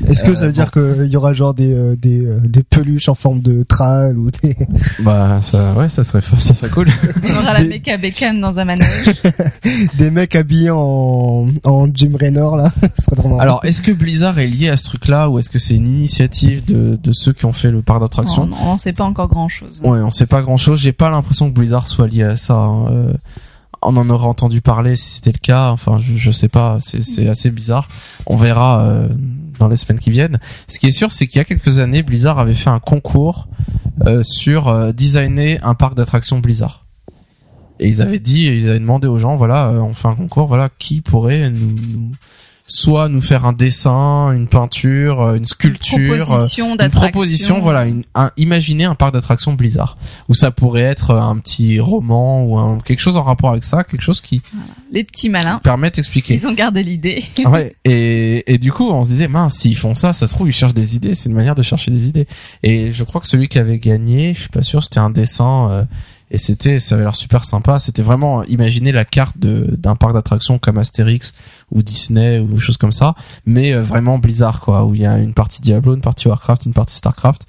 Est-ce 0.09 0.25
que 0.25 0.31
Euh, 0.31 0.34
ça 0.34 0.47
veut 0.47 0.52
dire 0.52 0.70
qu'il 0.70 1.07
y 1.10 1.17
aura 1.17 1.33
genre 1.33 1.55
des, 1.55 1.73
euh, 1.73 1.97
des, 1.97 2.25
euh, 2.26 2.39
des 2.41 2.62
peluches 2.62 3.09
en 3.09 3.15
forme 3.15 3.41
de 3.41 3.62
trall 3.62 4.18
ou 4.18 4.31
des... 4.42 4.57
Bah 5.01 5.39
ça 5.41 5.73
ouais 5.75 5.89
ça 5.89 6.05
serait 6.05 6.20
ça 6.36 6.55
serait 6.55 6.70
cool. 6.70 6.89
On 7.25 7.42
aura 7.42 7.55
la 7.55 7.62
Des- 7.62 7.68
méca 7.68 7.97
bécane 7.97 8.41
dans 8.41 8.59
un 8.59 8.65
manège. 8.65 9.15
des 9.99 10.10
mecs 10.10 10.34
habillés 10.34 10.70
en, 10.70 11.49
en 11.65 11.86
Jim 11.94 12.12
Raynor 12.18 12.57
là 12.57 12.70
Ce 12.99 13.05
serait 13.05 13.28
marrant. 13.28 13.39
Alors 13.41 13.60
est-ce 13.65 13.83
que 13.83 13.92
Blizzard 13.92 14.39
est 14.39 14.47
lié 14.47 14.68
à 14.68 14.76
ce 14.76 14.84
truc-là 14.84 15.28
ou 15.31 15.39
est-ce 15.39 15.51
que 15.51 15.59
c'est 15.59 15.75
une 15.76 15.89
initiative 15.89 16.65
de, 16.65 16.97
de 16.97 17.12
ceux 17.12 17.33
qui 17.33 17.47
ont 17.47 17.52
fait 17.52 17.70
le 17.70 17.83
parc 17.83 18.01
d'attractions? 18.01 18.47
Non, 18.47 18.57
on 18.67 18.78
sait 18.78 18.92
pas 18.92 19.05
encore 19.05 19.28
grand 19.28 19.49
chose. 19.49 19.81
Ouais, 19.84 20.01
on 20.01 20.10
sait 20.10 20.26
pas 20.26 20.42
grand-chose. 20.42 20.81
J'ai 20.81 20.92
pas 20.92 21.10
l'impression 21.10 21.49
que 21.51 21.55
Blizzard 21.55 21.89
soit 21.89 22.07
lié 22.09 22.23
à 22.25 22.36
ça. 22.36 22.55
hein. 22.55 22.86
Euh, 22.91 23.12
on 23.83 23.97
en 23.97 24.09
aurait 24.11 24.27
entendu 24.27 24.61
parler 24.61 24.97
si 24.97 25.15
c'était 25.15 25.33
le 25.33 25.39
cas. 25.39 25.70
Enfin, 25.70 25.99
je, 25.99 26.17
je 26.17 26.31
sais 26.31 26.49
pas. 26.49 26.78
C'est 26.81 27.28
assez 27.28 27.51
bizarre. 27.51 27.89
On 28.27 28.36
verra 28.36 28.83
euh, 28.83 29.09
dans 29.59 29.69
les 29.69 29.77
semaines 29.77 29.99
qui 29.99 30.11
viennent. 30.11 30.39
Ce 30.69 30.78
qui 30.78 30.86
est 30.86 30.93
sûr, 30.93 31.12
c'est 31.12 31.27
qu'il 31.27 31.39
y 31.39 31.41
a 31.41 31.44
quelques 31.44 31.78
années, 31.78 32.02
Blizzard 32.02 32.39
avait 32.39 32.55
fait 32.55 32.70
un 32.70 32.81
concours 32.81 33.49
euh, 34.07 34.23
sur 34.23 34.69
euh, 34.69 34.93
designer 34.93 35.59
un 35.62 35.75
parc 35.75 35.94
d'attractions 35.94 36.39
Blizzard. 36.39 36.86
Et 37.81 37.89
ils 37.89 38.01
avaient 38.02 38.20
dit, 38.20 38.47
ils 38.47 38.69
avaient 38.69 38.78
demandé 38.78 39.09
aux 39.09 39.19
gens, 39.19 39.35
voilà, 39.36 39.73
on 39.73 39.93
fait 39.93 40.07
un 40.07 40.15
concours, 40.15 40.47
voilà, 40.47 40.69
qui 40.78 41.01
pourrait 41.01 41.51
nous 41.51 42.12
soit 42.66 43.08
nous 43.08 43.20
faire 43.20 43.44
un 43.44 43.52
dessin, 43.52 44.32
une 44.32 44.47
peinture, 44.47 45.20
euh, 45.20 45.36
une 45.36 45.44
sculpture, 45.47 46.15
euh, 46.15 46.24
proposition 46.24 46.70
une 46.70 46.76
d'attraction. 46.76 47.10
proposition, 47.10 47.60
voilà, 47.60 47.86
une, 47.86 48.05
un, 48.15 48.31
imaginez 48.36 48.84
un 48.84 48.94
parc 48.94 49.12
d'attractions 49.15 49.52
Blizzard, 49.55 49.97
où 50.28 50.34
ça 50.34 50.50
pourrait 50.50 50.82
être 50.82 51.15
un 51.15 51.36
petit 51.39 51.81
roman 51.81 52.44
ou 52.44 52.57
un, 52.58 52.78
quelque 52.78 53.00
chose 53.00 53.16
en 53.16 53.23
rapport 53.24 53.50
avec 53.50 53.65
ça, 53.65 53.84
quelque 53.84 54.00
chose 54.02 54.20
qui 54.20 54.41
Les 54.92 55.05
petits 55.05 55.28
malins. 55.28 55.60
permet 55.62 55.91
d'expliquer. 55.91 56.34
Ils 56.34 56.49
ont 56.49 56.52
gardé 56.55 56.82
l'idée. 56.82 57.24
ouais, 57.44 57.74
et, 57.84 58.55
et 58.55 58.58
du 58.58 58.73
coup, 58.73 58.91
on 58.91 59.05
se 59.05 59.10
disait, 59.10 59.28
mince, 59.28 59.55
s'ils 59.57 59.76
font 59.76 59.94
ça, 59.94 60.12
ça 60.12 60.26
se 60.26 60.32
trouve, 60.34 60.49
ils 60.49 60.52
cherchent 60.52 60.74
des 60.74 60.97
idées, 60.97 61.15
c'est 61.15 61.28
une 61.28 61.34
manière 61.36 61.55
de 61.55 61.62
chercher 61.62 61.91
des 61.91 62.08
idées. 62.08 62.26
Et 62.62 62.92
je 62.92 63.05
crois 63.05 63.20
que 63.20 63.26
celui 63.26 63.49
qui 63.49 63.58
avait 63.58 63.78
gagné, 63.78 64.34
je 64.34 64.41
suis 64.41 64.49
pas 64.49 64.62
sûr, 64.62 64.82
c'était 64.82 65.00
un 65.00 65.10
dessin, 65.10 65.68
euh, 65.70 65.84
et 66.33 66.39
c'était, 66.39 66.78
ça 66.78 66.94
avait 66.94 67.05
l'air 67.05 67.15
super 67.15 67.44
sympa. 67.44 67.78
C'était 67.78 68.02
vraiment 68.02 68.43
imaginer 68.44 68.91
la 68.91 69.05
carte 69.05 69.39
de, 69.39 69.77
d'un 69.77 69.97
parc 69.97 70.15
d'attractions 70.15 70.59
comme 70.59 70.78
Astérix 70.78 71.35
ou 71.70 71.83
Disney 71.83 72.41
ou 72.41 72.49
des 72.49 72.59
choses 72.59 72.78
comme 72.78 72.91
ça, 72.91 73.15
mais 73.47 73.73
euh, 73.73 73.83
vraiment 73.83 74.19
Blizzard, 74.19 74.61
quoi, 74.61 74.85
où 74.85 74.94
il 74.94 75.02
y 75.02 75.07
a 75.07 75.19
une 75.19 75.35
partie 75.35 75.61
Diablo, 75.61 75.94
une 75.94 76.01
partie 76.01 76.28
Warcraft, 76.28 76.67
une 76.67 76.73
partie 76.73 76.97
Starcraft, 76.97 77.47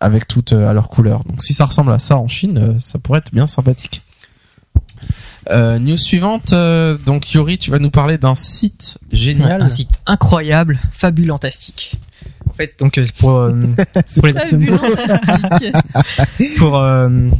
avec 0.00 0.28
toutes 0.28 0.52
euh, 0.52 0.68
à 0.68 0.74
leur 0.74 0.88
couleur. 0.88 1.24
Donc 1.24 1.42
si 1.42 1.54
ça 1.54 1.64
ressemble 1.64 1.90
à 1.90 1.98
ça 1.98 2.18
en 2.18 2.28
Chine, 2.28 2.58
euh, 2.58 2.78
ça 2.78 2.98
pourrait 2.98 3.20
être 3.20 3.32
bien 3.32 3.46
sympathique. 3.46 4.02
Euh, 5.50 5.78
news 5.78 5.96
suivante, 5.96 6.52
euh, 6.52 6.98
donc 6.98 7.32
Yuri, 7.32 7.56
tu 7.56 7.70
vas 7.70 7.78
nous 7.78 7.90
parler 7.90 8.18
d'un 8.18 8.34
site 8.34 8.98
génial. 9.10 9.62
Un 9.68 9.70
site 9.70 9.88
incroyable, 10.06 10.78
fabulantastique. 10.92 11.96
En 12.48 12.52
fait, 12.52 12.74
donc 12.78 13.00
pour 13.18 13.36
euh, 13.36 13.52
pour 14.16 14.26
les, 14.26 14.34
pour 16.58 16.76
euh, 16.76 17.30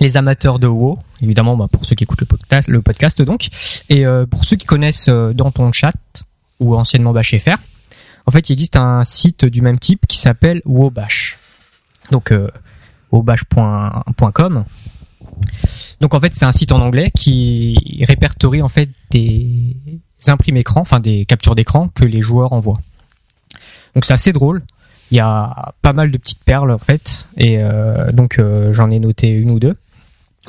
les 0.00 0.16
amateurs 0.16 0.58
de 0.58 0.66
WoW, 0.66 0.98
évidemment, 1.20 1.56
bah, 1.56 1.68
pour 1.70 1.84
ceux 1.84 1.94
qui 1.94 2.04
écoutent 2.04 2.20
le 2.20 2.26
podcast, 2.26 2.68
le 2.68 2.82
podcast 2.82 3.22
donc, 3.22 3.48
et 3.88 4.06
euh, 4.06 4.26
pour 4.26 4.44
ceux 4.44 4.56
qui 4.56 4.66
connaissent 4.66 5.08
euh, 5.08 5.32
dans 5.32 5.50
ton 5.50 5.70
chat 5.72 5.94
ou 6.60 6.74
anciennement 6.76 7.12
BashFR, 7.12 7.56
en 8.26 8.30
fait, 8.30 8.48
il 8.48 8.52
existe 8.54 8.76
un 8.76 9.04
site 9.04 9.44
du 9.44 9.62
même 9.62 9.78
type 9.78 10.06
qui 10.06 10.16
s'appelle 10.16 10.62
WoBash. 10.64 11.38
Donc 12.10 12.30
euh, 12.32 12.48
wobash.com. 13.10 14.64
Donc 16.00 16.14
en 16.14 16.20
fait, 16.20 16.34
c'est 16.34 16.44
un 16.44 16.52
site 16.52 16.72
en 16.72 16.80
anglais 16.80 17.10
qui 17.14 18.04
répertorie 18.06 18.62
en 18.62 18.68
fait 18.68 18.90
des 19.10 19.76
imprimes 20.26 20.56
écran, 20.56 20.80
enfin 20.80 21.00
des 21.00 21.24
captures 21.24 21.54
d'écran 21.54 21.88
que 21.88 22.04
les 22.04 22.22
joueurs 22.22 22.52
envoient. 22.52 22.80
Donc 23.94 24.04
c'est 24.04 24.14
assez 24.14 24.32
drôle. 24.32 24.62
Il 25.12 25.16
y 25.16 25.20
a 25.20 25.74
pas 25.82 25.92
mal 25.92 26.10
de 26.10 26.16
petites 26.16 26.42
perles 26.42 26.70
en 26.72 26.78
fait, 26.78 27.28
et 27.36 27.58
euh, 27.58 28.10
donc 28.12 28.38
euh, 28.38 28.72
j'en 28.72 28.90
ai 28.90 28.98
noté 28.98 29.28
une 29.28 29.50
ou 29.50 29.60
deux. 29.60 29.76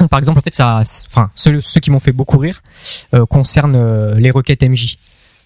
Par 0.10 0.18
exemple, 0.20 0.40
en 0.40 0.42
fait, 0.42 0.56
ça, 0.56 0.82
enfin 1.06 1.30
ceux, 1.36 1.60
ceux 1.60 1.82
qui 1.82 1.92
m'ont 1.92 2.00
fait 2.00 2.14
beaucoup 2.14 2.38
rire 2.38 2.64
euh, 3.14 3.26
concernent 3.26 4.14
les 4.18 4.32
requêtes 4.32 4.64
MJ. 4.64 4.98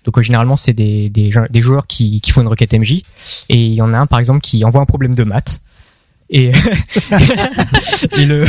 Donc 0.05 0.19
euh, 0.19 0.21
généralement, 0.21 0.55
c'est 0.55 0.71
des, 0.73 1.09
des, 1.09 1.61
joueurs 1.63 1.87
qui, 1.87 2.21
qui 2.21 2.31
font 2.31 2.41
une 2.41 2.47
requête 2.47 2.71
MJ, 2.73 3.01
et 3.49 3.65
il 3.65 3.73
y 3.73 3.81
en 3.81 3.91
a 3.91 3.97
un 3.97 4.05
par 4.05 4.19
exemple 4.19 4.41
qui 4.41 4.63
envoie 4.63 4.81
un 4.81 4.85
problème 4.85 5.15
de 5.15 5.23
maths. 5.23 5.61
Et, 6.29 6.51
et, 8.17 8.25
le, 8.25 8.45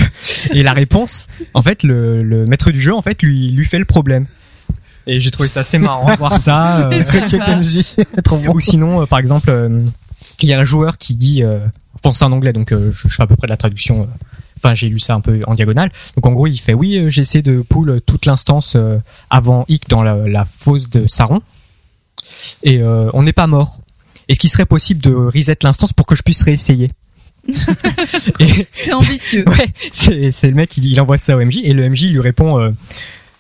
et 0.53 0.63
la 0.63 0.73
réponse, 0.75 1.29
en 1.55 1.63
fait, 1.63 1.83
le, 1.83 2.23
le 2.23 2.45
maître 2.45 2.71
du 2.73 2.81
jeu, 2.81 2.95
en 2.95 3.03
fait, 3.03 3.23
lui, 3.23 3.51
lui 3.53 3.65
fait 3.65 3.79
le 3.79 3.85
problème. 3.87 4.27
Et 5.07 5.21
j'ai 5.21 5.31
trouvé 5.31 5.49
ça 5.49 5.61
assez 5.61 5.79
marrant 5.79 6.13
de 6.13 6.19
voir 6.19 6.39
ça. 6.39 6.91
euh, 6.91 7.03
Requête 7.09 7.41
MJ, 7.49 7.85
trop 8.23 8.37
bon. 8.37 8.53
ou 8.55 8.61
sinon, 8.61 9.01
euh, 9.03 9.07
par 9.07 9.19
exemple, 9.19 9.51
il 10.43 10.49
y 10.49 10.53
a 10.53 10.59
un 10.59 10.65
joueur 10.65 10.99
qui 10.99 11.15
dit, 11.15 11.43
euh, 11.43 11.59
enfin 11.95 12.15
c'est 12.15 12.25
en 12.25 12.33
anglais, 12.33 12.53
donc 12.53 12.73
euh, 12.73 12.91
je, 12.91 13.09
je 13.09 13.15
fais 13.15 13.23
à 13.23 13.27
peu 13.27 13.37
près 13.37 13.47
de 13.47 13.53
la 13.53 13.57
traduction 13.57 14.03
euh, 14.03 14.07
Enfin, 14.57 14.75
j'ai 14.75 14.89
lu 14.89 14.99
ça 14.99 15.15
un 15.15 15.21
peu 15.21 15.41
en 15.47 15.55
diagonale. 15.55 15.93
Donc 16.17 16.27
en 16.27 16.33
gros, 16.33 16.49
il 16.49 16.59
fait 16.59 16.75
oui, 16.75 17.01
j'ai 17.11 17.23
essayé 17.23 17.43
de 17.43 17.63
pull 17.63 18.01
toute 18.05 18.27
l'instance 18.27 18.77
avant 19.31 19.65
Ick 19.69 19.89
dans 19.89 20.03
la, 20.03 20.17
la 20.27 20.45
fosse 20.45 20.91
de 20.91 21.07
Saron 21.07 21.43
et 22.63 22.81
euh, 22.81 23.11
on 23.13 23.23
n'est 23.23 23.33
pas 23.33 23.47
mort. 23.47 23.79
Est-ce 24.29 24.39
qu'il 24.39 24.51
serait 24.51 24.67
possible 24.67 25.01
de 25.01 25.13
reset 25.13 25.57
l'instance 25.63 25.93
pour 25.93 26.07
que 26.07 26.15
je 26.15 26.23
puisse 26.23 26.43
réessayer? 26.43 26.91
C'est 28.73 28.93
ambitieux. 28.93 29.45
ouais, 29.49 29.73
c'est 29.93 30.33
c'est 30.33 30.49
le 30.49 30.55
mec 30.55 30.77
il, 30.77 30.85
il 30.85 31.01
envoie 31.01 31.17
ça 31.17 31.35
au 31.37 31.43
MJ 31.43 31.61
et 31.63 31.73
le 31.73 31.89
MJ 31.89 32.11
lui 32.11 32.21
répond 32.21 32.61
euh, 32.61 32.71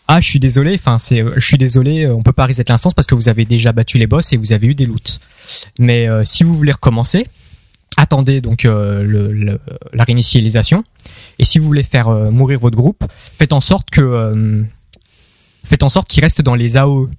ah 0.06 0.20
je 0.22 0.28
suis 0.28 0.40
désolé, 0.40 0.76
enfin 0.76 0.98
c'est 0.98 1.22
je 1.36 1.44
suis 1.44 1.58
désolé, 1.58 2.06
on 2.06 2.22
peut 2.22 2.32
pas 2.32 2.46
reset 2.46 2.64
l'instance 2.68 2.94
parce 2.94 3.06
que 3.06 3.14
vous 3.14 3.28
avez 3.28 3.44
déjà 3.44 3.72
battu 3.72 3.98
les 3.98 4.06
boss 4.06 4.32
et 4.32 4.38
vous 4.38 4.52
avez 4.54 4.68
eu 4.68 4.74
des 4.74 4.86
loots. 4.86 5.18
Mais 5.78 6.08
euh, 6.08 6.24
si 6.24 6.44
vous 6.44 6.54
voulez 6.56 6.72
recommencer, 6.72 7.26
attendez 7.96 8.40
donc 8.40 8.64
euh, 8.64 9.02
le, 9.02 9.32
le- 9.32 9.60
la 9.92 10.04
réinitialisation 10.04 10.84
et 11.38 11.44
si 11.44 11.58
vous 11.58 11.66
voulez 11.66 11.82
faire 11.82 12.08
euh, 12.08 12.30
mourir 12.30 12.58
votre 12.60 12.76
groupe, 12.76 13.04
faites 13.38 13.52
en 13.52 13.60
sorte 13.60 13.90
que 13.90 14.64
faites 15.64 15.82
en 15.82 15.88
sorte 15.88 16.08
qu'il 16.08 16.22
reste 16.22 16.40
dans 16.42 16.54
les 16.54 16.76
AOE. 16.76 17.10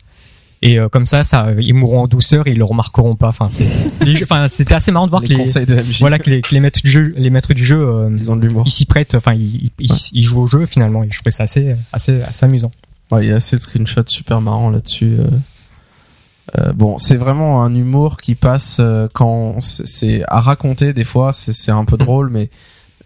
Et 0.62 0.78
comme 0.92 1.06
ça, 1.06 1.24
ça, 1.24 1.54
ils 1.58 1.74
mourront 1.74 2.02
en 2.02 2.08
douceur 2.08 2.46
et 2.48 2.52
ils 2.52 2.58
le 2.58 2.66
remarqueront 2.66 3.16
pas. 3.16 3.30
Enfin, 3.30 3.46
c'était 4.50 4.74
assez 4.74 4.92
marrant 4.92 5.06
de 5.06 5.10
voir 5.10 5.22
les 5.22 5.28
que 5.30 5.34
les, 5.34 5.40
conseils 5.40 5.66
de 5.66 5.76
MJ, 5.76 6.00
voilà 6.02 6.20
que 6.20 6.30
les, 6.30 6.42
que 6.42 6.54
les 6.54 6.60
maîtres 6.60 6.82
du 6.84 6.90
jeu, 6.90 7.14
les 7.16 7.30
maîtres 7.30 7.54
du 7.54 7.64
jeu, 7.64 8.10
ils 8.18 8.30
ont 8.30 8.36
de 8.36 8.42
l'humour. 8.46 8.64
ils 8.66 8.72
s'y 8.72 8.86
prêtent. 8.86 9.16
Enfin, 9.16 9.34
ils, 9.36 9.72
ils, 9.80 9.90
ils 10.12 10.24
jouent 10.24 10.42
au 10.42 10.48
jeu 10.48 10.66
finalement. 10.66 11.04
Et 11.04 11.08
je 11.12 11.18
trouvais 11.18 11.32
ça 11.32 11.44
assez, 11.44 11.76
assez, 11.94 12.22
assez 12.24 12.46
amusant. 12.46 12.72
Ouais, 13.10 13.26
il 13.26 13.30
y 13.30 13.32
a 13.32 13.36
assez 13.38 13.56
de 13.56 13.62
screenshots 13.62 14.04
super 14.08 14.42
marrants 14.42 14.70
là-dessus. 14.70 15.16
Euh. 16.58 16.74
Bon, 16.74 16.98
c'est 16.98 17.16
vraiment 17.18 17.64
un 17.64 17.74
humour 17.76 18.18
qui 18.18 18.36
passe 18.36 18.78
euh, 18.80 19.08
quand 19.14 19.62
c'est- 19.62 20.24
à 20.28 20.40
raconter 20.40 20.94
des 20.94 21.04
fois, 21.06 21.32
c'est 21.32 21.72
un 21.72 21.86
peu 21.86 21.98
drôle, 21.98 22.30
mais 22.30 22.50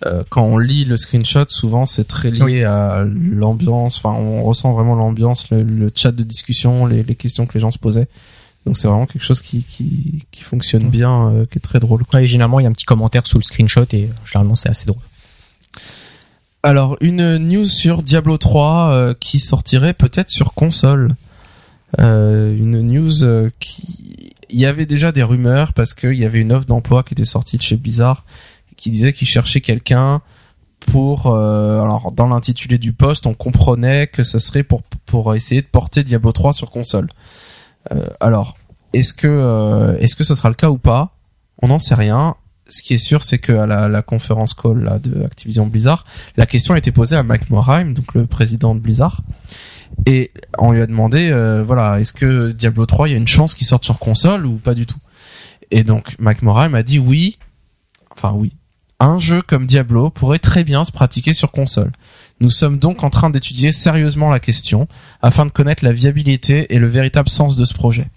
euh, 0.05 0.23
quand 0.29 0.43
on 0.43 0.57
lit 0.57 0.85
le 0.85 0.97
screenshot, 0.97 1.45
souvent 1.47 1.85
c'est 1.85 2.03
très 2.05 2.29
lié 2.31 2.41
Oui. 2.43 2.63
à 2.63 3.03
l'ambiance. 3.05 3.97
Enfin, 4.03 4.15
on 4.17 4.43
ressent 4.43 4.71
vraiment 4.73 4.95
l'ambiance, 4.95 5.49
le, 5.51 5.63
le 5.63 5.91
chat 5.95 6.11
de 6.11 6.23
discussion, 6.23 6.85
les, 6.85 7.03
les 7.03 7.15
questions 7.15 7.45
que 7.45 7.53
les 7.53 7.59
gens 7.59 7.71
se 7.71 7.79
posaient. 7.79 8.07
Donc 8.65 8.77
c'est 8.77 8.87
vraiment 8.87 9.05
quelque 9.05 9.23
chose 9.23 9.41
qui 9.41 9.63
qui, 9.63 10.25
qui 10.31 10.41
fonctionne 10.43 10.89
bien, 10.89 11.29
euh, 11.31 11.45
qui 11.45 11.57
est 11.57 11.61
très 11.61 11.79
drôle. 11.79 12.03
Ouais, 12.13 12.23
et 12.23 12.27
généralement, 12.27 12.59
il 12.59 12.63
y 12.63 12.65
a 12.65 12.69
un 12.69 12.73
petit 12.73 12.85
commentaire 12.85 13.27
sous 13.27 13.37
le 13.37 13.43
screenshot 13.43 13.85
et 13.93 14.09
généralement, 14.25 14.55
c'est 14.55 14.69
assez 14.69 14.85
drôle. 14.85 15.01
Alors, 16.63 16.95
une 17.01 17.37
news 17.37 17.65
sur 17.67 18.03
Diablo 18.03 18.37
3 18.37 18.91
euh, 18.93 19.13
qui 19.19 19.39
sortirait 19.39 19.93
peut-être 19.93 20.29
sur 20.29 20.53
console. 20.53 21.09
Euh, 21.99 22.55
une 22.55 22.81
news 22.81 23.23
euh, 23.23 23.49
qui... 23.59 24.33
Il 24.49 24.59
y 24.59 24.65
avait 24.65 24.85
déjà 24.85 25.11
des 25.11 25.23
rumeurs 25.23 25.73
parce 25.73 25.93
qu'il 25.93 26.13
y 26.13 26.25
avait 26.25 26.41
une 26.41 26.51
offre 26.51 26.65
d'emploi 26.65 27.03
qui 27.03 27.13
était 27.13 27.25
sortie 27.25 27.57
de 27.57 27.63
chez 27.63 27.75
Blizzard 27.75 28.23
qui 28.77 28.91
disait 28.91 29.13
qu'ils 29.13 29.27
cherchaient 29.27 29.61
quelqu'un 29.61 30.21
pour... 30.79 31.27
euh, 31.27 31.81
alors, 31.81 32.11
dans 32.11 32.27
l'intitulé 32.27 32.77
du 32.77 32.93
poste, 32.93 33.25
on 33.25 33.33
comprenait 33.33 34.07
que 34.07 34.23
ça 34.23 34.39
serait 34.39 34.63
pour, 34.63 34.83
pour 35.05 35.33
essayer 35.35 35.61
de 35.61 35.67
porter 35.67 36.03
Diablo 36.03 36.31
3 36.31 36.53
sur 36.53 36.69
console. 36.69 37.07
Euh, 37.91 38.07
alors, 38.19 38.57
est-ce 38.93 39.13
que, 39.13 39.27
euh, 39.27 39.97
est-ce 39.97 40.15
que 40.15 40.23
ça 40.23 40.35
sera 40.35 40.49
le 40.49 40.55
cas 40.55 40.69
ou 40.69 40.77
pas? 40.77 41.15
On 41.61 41.67
n'en 41.67 41.79
sait 41.79 41.95
rien. 41.95 42.35
Ce 42.69 42.81
qui 42.81 42.93
est 42.93 42.97
sûr, 42.97 43.23
c'est 43.23 43.39
que 43.39 43.53
à 43.53 43.65
la, 43.65 43.87
la 43.87 44.01
conférence 44.01 44.53
call 44.53 44.83
là, 44.83 44.99
de 44.99 45.23
Activision 45.23 45.65
Blizzard, 45.65 46.05
la 46.37 46.45
question 46.45 46.73
a 46.73 46.77
été 46.77 46.91
posée 46.91 47.15
à 47.15 47.23
Mike 47.23 47.49
Morheim, 47.49 47.93
donc 47.93 48.13
le 48.13 48.25
président 48.25 48.73
de 48.75 48.79
Blizzard, 48.79 49.21
et 50.05 50.31
on 50.57 50.71
lui 50.71 50.81
a 50.81 50.87
demandé, 50.87 51.29
euh, 51.31 51.63
voilà, 51.63 51.99
est-ce 51.99 52.13
que 52.13 52.51
Diablo 52.51 52.85
3, 52.85 53.09
il 53.09 53.11
y 53.11 53.15
a 53.15 53.17
une 53.17 53.27
chance 53.27 53.53
qu'il 53.53 53.67
sorte 53.67 53.85
sur 53.85 53.99
console 53.99 54.45
ou 54.45 54.57
pas 54.57 54.73
du 54.73 54.85
tout? 54.85 54.99
Et 55.71 55.83
donc 55.83 56.15
Mike 56.19 56.41
Morheim 56.41 56.73
a 56.73 56.83
dit 56.83 56.99
oui, 56.99 57.37
enfin 58.11 58.33
oui, 58.35 58.55
un 58.99 59.17
jeu 59.17 59.41
comme 59.41 59.65
Diablo 59.65 60.09
pourrait 60.09 60.39
très 60.39 60.63
bien 60.63 60.83
se 60.83 60.91
pratiquer 60.91 61.33
sur 61.33 61.51
console. 61.51 61.91
Nous 62.39 62.49
sommes 62.49 62.79
donc 62.79 63.03
en 63.03 63.09
train 63.09 63.29
d'étudier 63.29 63.71
sérieusement 63.71 64.29
la 64.29 64.39
question 64.39 64.87
afin 65.21 65.45
de 65.45 65.51
connaître 65.51 65.83
la 65.83 65.93
viabilité 65.93 66.73
et 66.73 66.79
le 66.79 66.87
véritable 66.87 67.29
sens 67.29 67.55
de 67.55 67.65
ce 67.65 67.73
projet. 67.73 68.07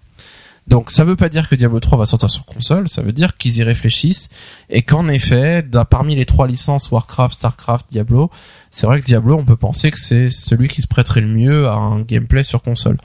Donc 0.66 0.90
ça 0.90 1.04
veut 1.04 1.16
pas 1.16 1.28
dire 1.28 1.48
que 1.48 1.54
Diablo 1.54 1.78
3 1.78 1.98
va 1.98 2.06
sortir 2.06 2.28
sur 2.28 2.44
console, 2.44 2.88
ça 2.88 3.00
veut 3.00 3.12
dire 3.12 3.36
qu'ils 3.36 3.58
y 3.58 3.62
réfléchissent 3.62 4.28
et 4.68 4.82
qu'en 4.82 5.08
effet, 5.08 5.64
parmi 5.88 6.16
les 6.16 6.26
trois 6.26 6.48
licences 6.48 6.90
Warcraft, 6.90 7.36
Starcraft, 7.36 7.86
Diablo, 7.88 8.30
c'est 8.70 8.86
vrai 8.86 9.00
que 9.00 9.04
Diablo, 9.04 9.36
on 9.36 9.44
peut 9.44 9.56
penser 9.56 9.90
que 9.90 9.98
c'est 9.98 10.28
celui 10.28 10.68
qui 10.68 10.82
se 10.82 10.88
prêterait 10.88 11.20
le 11.20 11.28
mieux 11.28 11.68
à 11.68 11.74
un 11.74 12.00
gameplay 12.00 12.42
sur 12.42 12.62
console. 12.62 12.98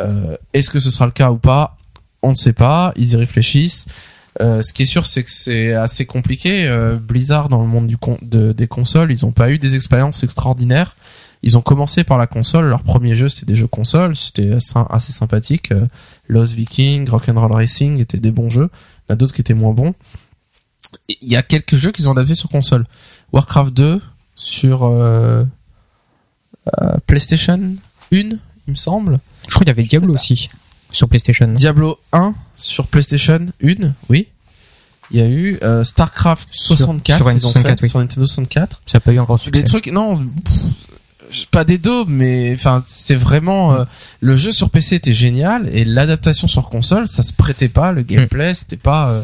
Euh, 0.00 0.36
Est-ce 0.52 0.68
que 0.68 0.80
ce 0.80 0.90
sera 0.90 1.06
le 1.06 1.12
cas 1.12 1.30
ou 1.30 1.38
pas? 1.38 1.76
On 2.22 2.30
ne 2.30 2.34
sait 2.34 2.52
pas, 2.52 2.92
ils 2.96 3.12
y 3.12 3.16
réfléchissent. 3.16 3.86
Euh, 4.40 4.60
ce 4.62 4.72
qui 4.72 4.82
est 4.82 4.86
sûr, 4.86 5.06
c'est 5.06 5.22
que 5.22 5.30
c'est 5.30 5.72
assez 5.72 6.06
compliqué. 6.06 6.66
Euh, 6.66 6.96
Blizzard, 6.96 7.48
dans 7.48 7.62
le 7.62 7.68
monde 7.68 7.86
des 7.88 8.66
consoles, 8.66 9.12
ils 9.12 9.24
n'ont 9.24 9.32
pas 9.32 9.50
eu 9.50 9.58
des 9.58 9.76
expériences 9.76 10.24
extraordinaires. 10.24 10.96
Ils 11.42 11.56
ont 11.58 11.60
commencé 11.62 12.02
par 12.04 12.18
la 12.18 12.26
console. 12.26 12.66
Leur 12.66 12.82
premier 12.82 13.14
jeu, 13.14 13.28
c'était 13.28 13.46
des 13.46 13.54
jeux 13.54 13.66
consoles. 13.66 14.16
C'était 14.16 14.52
assez, 14.54 14.78
assez 14.90 15.12
sympathique. 15.12 15.70
Euh, 15.72 15.86
Lost 16.28 16.54
Viking, 16.54 17.08
Rock'n'Roll 17.08 17.52
Racing 17.52 18.00
étaient 18.00 18.18
des 18.18 18.30
bons 18.32 18.50
jeux. 18.50 18.70
Il 18.72 19.10
y 19.10 19.12
en 19.12 19.14
a 19.14 19.16
d'autres 19.16 19.34
qui 19.34 19.40
étaient 19.42 19.54
moins 19.54 19.72
bons. 19.72 19.94
Il 21.08 21.28
y 21.28 21.36
a 21.36 21.42
quelques 21.42 21.76
jeux 21.76 21.92
qu'ils 21.92 22.08
ont 22.08 22.12
adaptés 22.12 22.34
sur 22.34 22.48
console. 22.48 22.84
Warcraft 23.32 23.74
2 23.74 24.00
sur 24.34 24.84
euh, 24.84 25.44
euh, 26.80 26.96
PlayStation 27.06 27.54
1, 28.12 28.16
il 28.16 28.38
me 28.66 28.74
semble. 28.74 29.18
Je 29.48 29.50
crois 29.54 29.60
qu'il 29.60 29.68
y 29.68 29.70
avait 29.70 29.82
Diablo 29.84 30.14
aussi 30.14 30.48
sur 30.90 31.08
PlayStation. 31.08 31.48
Diablo 31.48 31.98
1 32.12 32.34
sur 32.56 32.86
PlayStation 32.86 33.46
1, 33.62 33.92
oui. 34.08 34.28
Il 35.12 35.18
y 35.18 35.22
a 35.22 35.28
eu 35.28 35.58
euh, 35.62 35.84
StarCraft 35.84 36.48
Sur- 36.50 36.76
64, 36.78 37.18
sur 37.22 37.32
ils 37.32 37.46
ont 37.46 37.50
64, 37.50 37.78
fait 37.78 37.82
oui. 37.84 37.88
sur 37.90 37.98
Nintendo 38.00 38.26
64. 38.26 38.82
Ça 38.86 38.96
n'a 38.96 39.00
pas 39.00 39.12
eu 39.12 39.16
grand 39.16 39.36
succès. 39.36 39.62
Des 39.62 39.68
trucs, 39.68 39.86
non, 39.92 40.26
pff, 40.44 40.54
pas 41.50 41.64
des 41.64 41.78
daubes, 41.78 42.08
mais 42.08 42.52
enfin, 42.54 42.82
c'est 42.86 43.14
vraiment 43.14 43.74
euh, 43.74 43.84
le 44.20 44.36
jeu 44.36 44.52
sur 44.52 44.70
PC 44.70 44.96
était 44.96 45.12
génial 45.12 45.68
et 45.74 45.84
l'adaptation 45.84 46.48
sur 46.48 46.68
console, 46.68 47.06
ça 47.08 47.22
se 47.22 47.32
prêtait 47.32 47.68
pas. 47.68 47.92
Le 47.92 48.02
gameplay, 48.02 48.54
c'était 48.54 48.76
pas. 48.76 49.08
euh, 49.10 49.22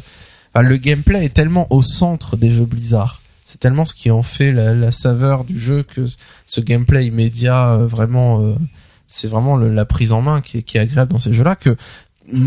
enfin, 0.55 0.63
le 0.67 0.77
gameplay 0.77 1.25
est 1.25 1.35
tellement 1.35 1.67
au 1.71 1.83
centre 1.83 2.37
des 2.37 2.51
jeux 2.51 2.65
Blizzard. 2.67 3.21
C'est 3.45 3.59
tellement 3.59 3.85
ce 3.85 3.95
qui 3.95 4.11
en 4.11 4.23
fait 4.23 4.53
la, 4.53 4.75
la 4.75 4.93
saveur 4.93 5.45
du 5.45 5.59
jeu 5.59 5.83
que 5.83 6.07
ce 6.47 6.61
gameplay 6.61 7.07
immédiat, 7.07 7.71
euh, 7.73 7.87
vraiment, 7.87 8.41
euh, 8.43 8.55
c'est 9.09 9.29
vraiment 9.29 9.57
le- 9.57 9.73
la 9.75 9.85
prise 9.85 10.13
en 10.13 10.23
main 10.23 10.41
qui 10.41 10.59
est, 10.59 10.63
qui 10.63 10.77
est 10.79 10.81
agréable 10.81 11.13
dans 11.13 11.19
ces 11.19 11.33
jeux-là 11.33 11.57
que 11.57 11.77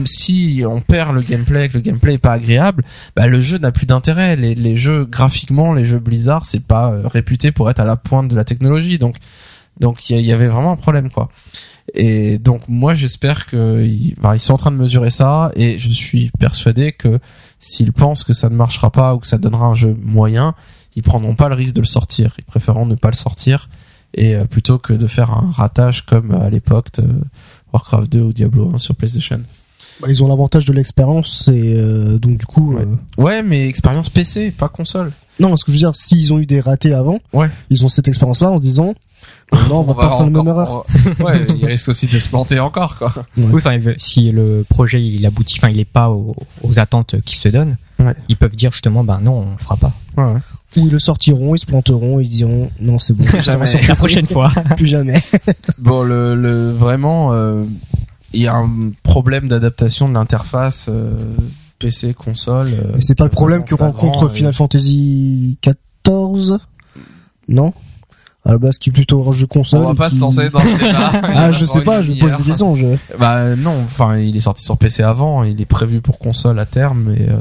si 0.06 0.64
on 0.68 0.82
perd 0.82 1.14
le 1.14 1.22
gameplay, 1.22 1.70
que 1.70 1.76
le 1.76 1.82
gameplay 1.82 2.16
est 2.16 2.20
pas 2.20 2.34
agréable, 2.34 2.84
bah 3.16 3.28
le 3.28 3.40
jeu 3.42 3.58
n'a 3.58 3.72
plus 3.72 3.86
d'intérêt. 3.86 4.36
Les, 4.36 4.56
les 4.56 4.76
jeux 4.76 5.06
graphiquement, 5.06 5.74
les 5.74 5.86
jeux 5.86 6.00
Blizzard, 6.00 6.46
c'est 6.46 6.64
pas 6.64 6.92
euh, 6.92 7.08
réputé 7.08 7.52
pour 7.52 7.70
être 7.70 7.80
à 7.80 7.86
la 7.86 7.98
pointe 7.98 8.28
de 8.28 8.36
la 8.36 8.44
technologie. 8.44 8.98
Donc, 9.00 9.18
donc 9.80 10.10
il 10.10 10.20
y, 10.22 10.32
avait 10.32 10.48
vraiment 10.48 10.72
un 10.72 10.78
problème 10.78 11.10
quoi. 11.10 11.30
Et 11.94 12.38
donc 12.38 12.62
moi 12.68 12.96
j'espère 12.96 13.46
que 13.46 13.84
ils, 13.84 14.16
bah, 14.22 14.38
sont 14.38 14.54
en 14.54 14.58
train 14.58 14.72
de 14.72 14.78
mesurer 14.78 15.10
ça 15.10 15.52
et 15.56 15.78
je 15.78 15.90
suis 15.90 16.32
persuadé 16.40 16.94
que 16.94 17.20
s'ils 17.60 17.94
pensent 17.94 18.24
que 18.24 18.34
ça 18.34 18.50
ne 18.50 18.56
marchera 18.56 18.90
pas 18.90 19.14
ou 19.14 19.20
que 19.20 19.28
ça 19.28 19.38
donnera 19.38 19.68
un 19.68 19.74
jeu 19.74 19.96
moyen, 20.02 20.56
ils 20.96 21.04
prendront 21.04 21.36
pas 21.36 21.50
le 21.50 21.56
risque 21.56 21.76
de 21.76 21.82
le 21.82 21.88
sortir. 21.88 22.36
Ils 22.40 22.46
préféreront 22.46 22.86
ne 22.86 22.96
pas 22.96 23.10
le 23.10 23.16
sortir 23.16 23.70
et 24.14 24.36
euh, 24.36 24.46
plutôt 24.46 24.80
que 24.80 24.94
de 24.94 25.08
faire 25.08 25.32
un 25.32 25.52
ratage 25.52 26.06
comme 26.06 26.32
à 26.32 26.50
l'époque 26.50 26.88
de 26.94 27.08
Warcraft 27.74 28.12
2 28.12 28.22
ou 28.22 28.34
Diablo 28.34 28.72
1 28.74 28.78
sur 28.78 28.96
PlayStation. 28.96 29.42
Bah, 30.02 30.08
ils 30.10 30.24
ont 30.24 30.28
l'avantage 30.28 30.66
de 30.66 30.74
l'expérience 30.74 31.48
et 31.48 31.76
euh, 31.78 32.18
donc 32.18 32.38
du 32.38 32.46
coup. 32.46 32.74
Ouais. 32.76 32.82
euh, 32.84 33.22
Ouais, 33.24 33.44
mais 33.44 33.68
expérience 33.68 34.10
PC, 34.10 34.52
pas 34.52 34.68
console. 34.70 35.12
Non, 35.40 35.56
ce 35.58 35.66
que 35.66 35.72
je 35.72 35.78
veux 35.78 35.80
dire, 35.80 35.96
s'ils 35.96 36.32
ont 36.34 36.40
eu 36.40 36.46
des 36.46 36.60
ratés 36.62 36.94
avant, 36.94 37.20
Ouais. 37.34 37.50
ils 37.70 37.84
ont 37.86 37.90
cette 37.90 38.08
expérience-là 38.08 38.52
en 38.52 38.58
se 38.58 38.62
disant, 38.62 38.94
non, 39.70 39.80
on 39.80 39.82
va 39.84 39.94
pas 39.94 40.10
faire 40.10 40.24
la 40.24 40.30
même 40.30 40.48
erreur. 40.48 40.86
va- 41.18 41.26
Ouais, 41.26 41.46
il 41.60 41.66
risque 41.66 41.90
aussi 41.90 42.08
de 42.08 42.18
se 42.20 42.30
planter 42.30 42.60
encore, 42.60 42.98
quoi. 42.98 43.14
Oui, 43.38 43.46
enfin, 43.56 43.78
si 43.98 44.32
le 44.32 44.66
projet 44.70 45.04
il 45.06 45.26
aboutit, 45.26 45.56
enfin, 45.60 45.70
il 45.70 45.80
est 45.80 45.84
pas 45.86 46.10
aux, 46.10 46.36
aux 46.64 46.80
attentes 46.80 47.16
qui 47.26 47.36
se 47.38 47.50
donnent, 47.50 47.78
Ouais. 48.00 48.14
ils 48.30 48.38
peuvent 48.38 48.56
dire 48.56 48.72
justement, 48.72 49.04
ben 49.04 49.20
non, 49.22 49.46
on 49.48 49.52
le 49.52 49.58
fera 49.60 49.76
pas. 49.78 49.92
Ouais, 50.18 50.24
ouais. 50.34 50.40
Ou 50.78 50.88
ils 50.88 50.92
le 50.92 51.00
sortiront, 51.00 51.56
ils 51.56 51.60
se 51.60 51.66
planteront, 51.66 52.20
ils 52.20 52.30
diront, 52.30 52.70
non, 52.82 52.98
c'est 52.98 53.14
bon. 53.14 53.24
La 53.48 53.96
prochaine 53.96 54.26
fois. 54.28 54.52
Plus 54.78 54.88
jamais. 54.88 55.22
Bon, 55.78 56.04
le, 56.04 56.36
le 56.36 56.72
vraiment, 56.72 57.32
euh, 57.34 57.64
il 58.34 58.42
y 58.42 58.48
a 58.48 58.56
un 58.56 58.92
problème 59.04 59.48
d'adaptation 59.48 60.08
de 60.10 60.14
l'interface 60.14 60.88
euh, 60.90 61.12
PC 61.80 62.14
console. 62.14 62.68
euh, 62.70 62.92
Mais 62.96 63.02
c'est 63.02 63.16
pas 63.16 63.24
le 63.26 63.30
problème 63.30 63.64
que 63.64 63.76
rencontre 63.76 64.30
Final 64.30 64.54
Fantasy 64.54 65.58
XIV 65.64 66.58
Non 67.48 67.74
À 68.44 68.52
la 68.52 68.58
base, 68.58 68.78
qui 68.78 68.90
est 68.90 68.94
plutôt 68.94 69.28
un 69.28 69.34
jeu 69.34 69.48
console. 69.48 69.82
On 69.86 69.88
va 69.90 69.96
pas 69.96 70.10
qui- 70.10 70.16
se 70.16 70.20
lancer 70.22 70.50
dans 70.50 70.64
le 70.64 70.74
débat. 70.78 71.12
Ah, 71.24 71.52
je 71.52 71.66
sais 71.66 71.82
pas, 71.82 72.02
je 72.02 72.12
me 72.14 72.20
pose 72.20 72.38
des 72.38 72.44
questions. 72.44 72.76
Je... 72.76 72.88
Bah 73.20 73.56
non, 73.56 73.76
enfin, 73.86 74.18
il 74.18 74.36
est 74.36 74.40
sorti 74.42 74.64
sur 74.64 74.78
PC 74.78 75.04
avant, 75.04 75.44
il 75.44 75.60
est 75.62 75.66
prévu 75.66 76.02
pour 76.02 76.20
console 76.20 76.60
à 76.60 76.66
terme, 76.66 77.04
mais 77.12 77.30
euh, 77.30 77.38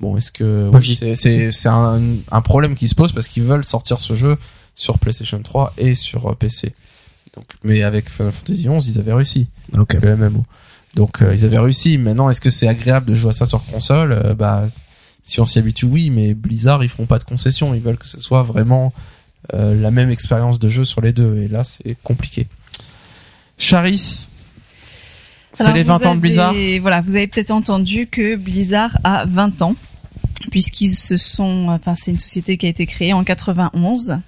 bon, 0.00 0.16
est-ce 0.16 0.32
que 0.32 0.70
oui, 0.74 0.94
c'est 0.98 1.14
c'est 1.14 1.52
c'est 1.52 1.68
un, 1.68 2.00
un 2.30 2.40
problème 2.40 2.74
qui 2.74 2.88
se 2.88 2.94
pose 2.94 3.12
parce 3.12 3.28
qu'ils 3.28 3.44
veulent 3.44 3.64
sortir 3.64 4.00
ce 4.00 4.14
jeu 4.14 4.36
sur 4.74 4.98
PlayStation 4.98 5.40
3 5.42 5.74
et 5.78 5.94
sur 5.94 6.30
euh, 6.30 6.34
PC. 6.34 6.74
Donc, 7.36 7.46
mais 7.64 7.82
avec 7.82 8.08
Final 8.08 8.32
Fantasy 8.32 8.68
11, 8.68 8.86
ils 8.88 8.98
avaient 8.98 9.14
réussi. 9.14 9.48
Ok. 9.76 9.94
le 9.94 10.16
MMO. 10.16 10.44
Donc 10.94 11.22
euh, 11.22 11.34
ils 11.34 11.44
avaient 11.44 11.58
réussi. 11.58 11.98
Maintenant, 11.98 12.30
est-ce 12.30 12.40
que 12.40 12.50
c'est 12.50 12.68
agréable 12.68 13.06
de 13.06 13.14
jouer 13.14 13.30
à 13.30 13.32
ça 13.32 13.46
sur 13.46 13.64
console? 13.64 14.12
Euh, 14.12 14.34
Bah, 14.34 14.66
si 15.22 15.40
on 15.40 15.44
s'y 15.44 15.58
habitue, 15.58 15.86
oui. 15.86 16.10
Mais 16.10 16.34
Blizzard, 16.34 16.84
ils 16.84 16.88
feront 16.88 17.06
pas 17.06 17.18
de 17.18 17.24
concessions. 17.24 17.74
Ils 17.74 17.80
veulent 17.80 17.98
que 17.98 18.08
ce 18.08 18.20
soit 18.20 18.42
vraiment 18.42 18.92
euh, 19.52 19.80
la 19.80 19.90
même 19.90 20.10
expérience 20.10 20.58
de 20.58 20.68
jeu 20.68 20.84
sur 20.84 21.00
les 21.00 21.12
deux. 21.12 21.38
Et 21.38 21.48
là, 21.48 21.64
c'est 21.64 21.96
compliqué. 22.02 22.46
Charis, 23.58 24.28
c'est 25.52 25.72
les 25.72 25.82
vous 25.82 25.88
20 25.88 26.06
ans 26.06 26.14
de 26.14 26.20
Blizzard. 26.20 26.54
Voilà, 26.80 27.00
vous 27.00 27.14
avez 27.16 27.26
peut-être 27.26 27.50
entendu 27.50 28.06
que 28.06 28.36
Blizzard 28.36 28.98
a 29.04 29.24
20 29.24 29.62
ans, 29.62 29.76
puisqu'ils 30.50 30.94
se 30.94 31.16
sont, 31.16 31.66
enfin, 31.68 31.94
c'est 31.94 32.10
une 32.10 32.18
société 32.18 32.56
qui 32.56 32.66
a 32.66 32.68
été 32.68 32.86
créée 32.86 33.12
en 33.12 33.22
91. 33.24 34.18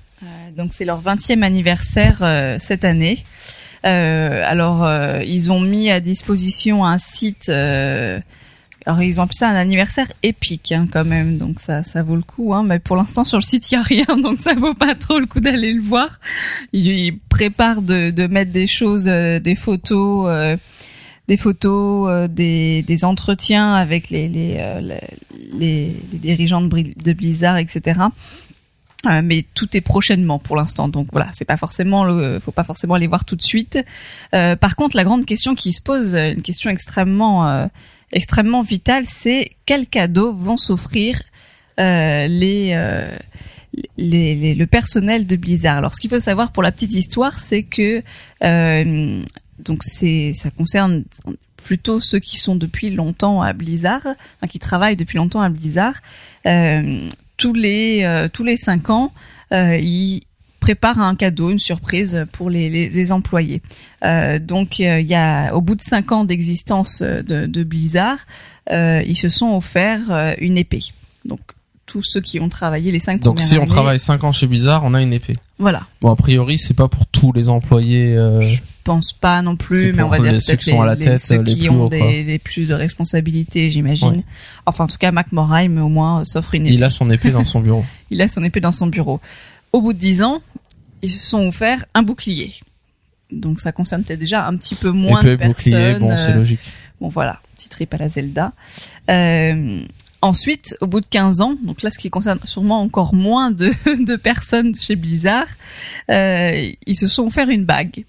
Donc 0.56 0.72
c'est 0.72 0.86
leur 0.86 1.02
20e 1.02 1.42
anniversaire 1.42 2.18
euh, 2.22 2.56
cette 2.58 2.84
année. 2.84 3.24
Euh, 3.84 4.42
alors 4.46 4.84
euh, 4.84 5.22
ils 5.24 5.52
ont 5.52 5.60
mis 5.60 5.90
à 5.90 6.00
disposition 6.00 6.84
un 6.84 6.96
site. 6.96 7.50
alors 7.50 9.02
ils 9.02 9.20
ont 9.20 9.24
appelé 9.24 9.36
ça 9.36 9.50
un 9.50 9.54
anniversaire 9.54 10.10
épique 10.22 10.72
hein, 10.72 10.88
quand 10.90 11.04
même, 11.04 11.36
donc 11.36 11.60
ça 11.60 11.82
ça 11.82 12.02
vaut 12.02 12.16
le 12.16 12.22
coup. 12.22 12.54
Hein, 12.54 12.62
mais 12.64 12.78
pour 12.78 12.96
l'instant 12.96 13.24
sur 13.24 13.36
le 13.36 13.42
site 13.42 13.70
il 13.70 13.74
y 13.74 13.78
a 13.78 13.82
rien, 13.82 14.06
donc 14.22 14.40
ça 14.40 14.54
vaut 14.54 14.72
pas 14.72 14.94
trop 14.94 15.18
le 15.18 15.26
coup 15.26 15.40
d'aller 15.40 15.74
le 15.74 15.82
voir. 15.82 16.20
Ils, 16.72 17.18
préparent 17.28 17.82
de, 17.82 18.26
mettre 18.26 18.50
des 18.50 18.66
choses, 18.66 19.04
des 19.04 19.54
photos. 19.54 20.56
des 21.28 21.36
photos, 21.36 22.30
des, 22.30 23.04
entretiens 23.04 23.74
avec 23.74 24.08
les, 24.08 24.28
les, 25.52 25.92
dirigeants 26.14 26.62
de 26.62 27.12
Blizzard, 27.12 27.58
etc. 27.58 28.00
Euh, 29.05 29.20
mais 29.23 29.44
tout 29.55 29.76
est 29.76 29.83
prochainement 29.83 30.39
pour 30.39 30.57
l'instant, 30.57 30.89
donc 30.89 31.08
voilà, 31.12 31.28
c'est 31.34 31.44
pas 31.44 31.58
forcément, 31.58 32.02
le, 32.05 32.41
faut 32.41 32.50
pas 32.50 32.65
forcément 32.65 32.94
aller 32.94 33.07
voir 33.07 33.26
tout 33.26 33.36
de 33.36 33.42
suite. 33.42 33.78
Euh, 34.34 34.57
par 34.57 34.75
contre, 34.75 34.97
la 34.97 35.05
grande 35.05 35.26
question 35.26 35.55
qui 35.55 35.73
se 35.75 35.83
pose, 35.83 36.15
euh, 36.15 36.33
une 36.33 36.42
question 36.42 36.70
extrêmement, 36.70 37.47
euh, 37.47 37.66
extrêmement 38.10 38.62
vitale, 38.62 39.05
c'est 39.05 39.52
quels 39.66 39.86
cadeaux 39.86 40.33
vont 40.33 40.57
s'offrir 40.57 41.20
euh, 41.78 42.26
les, 42.26 42.75
les, 43.99 44.34
les- 44.34 44.55
le 44.55 44.66
personnel 44.66 45.26
de 45.26 45.36
Blizzard. 45.36 45.76
Alors, 45.76 45.94
ce 45.94 46.00
qu'il 46.00 46.08
faut 46.10 46.18
savoir 46.18 46.50
pour 46.50 46.62
la 46.62 46.73
petite 46.73 46.94
histoire, 46.94 47.39
c'est 47.39 47.65
que 47.65 48.02
donc 48.41 49.83
c'est 49.83 50.33
ça 50.34 50.50
concerne 50.50 51.05
plutôt 51.57 52.00
ceux 52.00 52.18
qui 52.18 52.39
sont 52.39 52.57
depuis 52.57 52.91
longtemps 52.91 53.42
à 53.42 53.52
Blizzard, 53.52 54.02
enfin, 54.05 54.47
qui 54.49 54.58
travaillent 54.58 54.97
depuis 54.97 55.18
longtemps 55.18 55.42
à 55.42 55.50
Blizzard. 55.50 55.97
Euh, 56.47 57.08
tous 57.36 57.52
les 57.52 58.02
euh, 58.05 58.28
tous 58.32 58.44
les 58.44 58.56
cinq 58.56 58.90
ans, 58.90 59.12
euh, 59.52 59.76
ils 59.76 60.23
préparent 60.60 61.00
un 61.00 61.15
cadeau, 61.15 61.50
une 61.50 61.60
surprise 61.60 62.26
pour 62.32 62.50
les, 62.50 62.89
les, 62.89 63.12
employés. 63.12 63.62
Euh, 64.05 64.40
donc 64.40 64.81
euh, 64.81 64.98
il 65.00 65.06
y 65.06 65.15
a 65.15 65.55
au 65.55 65.60
bout 65.60 65.76
de 65.76 65.82
cinq 65.82 66.10
ans 66.10 66.24
d'existence 66.24 67.02
de, 67.02 67.47
de 67.47 67.62
Blizzard, 67.62 68.18
euh, 68.73 69.02
ils 69.06 69.16
se 69.16 69.28
sont 69.28 69.55
offerts 69.55 70.10
euh, 70.10 70.34
une 70.39 70.58
épée. 70.58 70.82
Donc 71.24 71.40
tous 71.97 72.02
ceux 72.02 72.20
qui 72.20 72.39
ont 72.41 72.50
travaillé 72.50 72.91
les 72.92 72.99
cinq 72.99 73.23
Donc 73.23 73.36
premières 73.36 73.49
si 73.49 73.57
on 73.58 73.65
travaille 73.65 73.99
5 73.99 74.23
ans 74.25 74.33
chez 74.33 74.47
Blizzard, 74.47 74.83
on 74.84 74.92
a 74.92 75.00
une 75.00 75.15
épée. 75.15 75.33
voilà. 75.58 75.81
Bon, 76.02 76.10
a 76.10 76.16
priori, 76.16 76.58
c'est 76.58 76.75
pas 76.75 76.89
pour 76.89 77.07
tous 77.07 77.33
les 77.33 77.49
employés. 77.49 78.15
euh, 78.15 78.42
Je 78.42 78.60
pense 78.84 79.15
pas 79.15 79.41
non 79.41 79.57
plus, 79.57 79.94
mais 79.94 80.02
on 80.02 80.08
va 80.08 80.18
dire 80.18 80.33
les- 80.33 80.41
ceux 80.41 80.57
qui 80.57 80.68
sont 80.68 80.83
à 80.83 80.86
la 80.86 80.97
tête, 80.97 81.20
ceux 81.23 81.41
les 81.41 81.55
qui 81.55 81.60
plus 81.60 81.70
ont 81.70 81.89
des, 81.89 82.39
plus 82.44 82.68
de 82.68 82.75
responsabilités, 82.75 83.70
j'imagine. 83.70 84.08
Ouais. 84.08 84.25
Enfin, 84.66 84.84
en 84.84 84.89
tout 84.89 84.99
cas, 84.99 85.10
Mac 85.10 85.33
Morheim 85.33 85.78
au 85.78 85.89
moins 85.89 86.20
euh, 86.20 86.25
s'offre 86.25 86.55
une 86.55 86.66
épée. 86.66 86.75
il 86.75 86.84
a 86.84 86.91
son 86.91 87.08
épée 87.08 87.31
dans 87.31 87.44
son 87.44 87.60
bureau. 87.60 87.84
Il 88.10 88.20
a 88.20 88.28
son 88.28 88.44
épée 88.44 88.60
dans 88.60 88.73
son 88.73 88.89
bureau. 88.89 89.20
Au 89.73 89.81
bout 89.81 89.94
de 89.94 89.99
dix 89.99 90.23
ans, 90.23 90.42
ils 91.02 91.10
se 91.10 91.26
sont 91.26 91.47
offerts 91.47 91.86
un 91.94 92.02
bouclier. 92.02 92.52
Donc 93.33 93.60
ça 93.62 93.73
concerne 93.73 94.02
peut-être 94.05 94.20
déjà 94.20 94.47
un 94.47 94.57
petit 94.57 94.75
peu 94.75 94.91
moins 94.91 95.20
épée, 95.23 95.31
de 95.31 95.36
personnes. 95.36 95.73
bouclier, 95.73 95.99
bon, 95.99 96.16
c'est 96.18 96.33
euh, 96.33 96.34
logique. 96.36 96.60
Bon 97.00 97.08
voilà, 97.08 97.41
petit 97.57 97.68
trip 97.70 97.92
à 97.94 97.97
la 97.97 98.08
Zelda. 98.10 98.52
Euh, 99.10 99.83
ensuite, 100.26 100.76
au 100.80 100.86
bout 100.86 101.00
de 101.00 101.06
15 101.06 101.40
ans, 101.40 101.55
donc 101.62 101.82
là 101.82 101.90
ce 101.90 101.98
qui 101.98 102.10
concerne 102.10 102.38
sûrement 102.44 102.80
encore 102.82 103.14
moins 103.14 103.50
de, 103.50 103.72
de 104.05 104.16
personnes 104.16 104.74
chez 104.74 104.96
Blizzard, 104.96 105.48
euh, 106.10 106.70
ils 106.86 106.96
se 106.96 107.08
sont 107.08 107.24
offert 107.26 107.48
une 107.48 107.64
bague. 107.64 108.05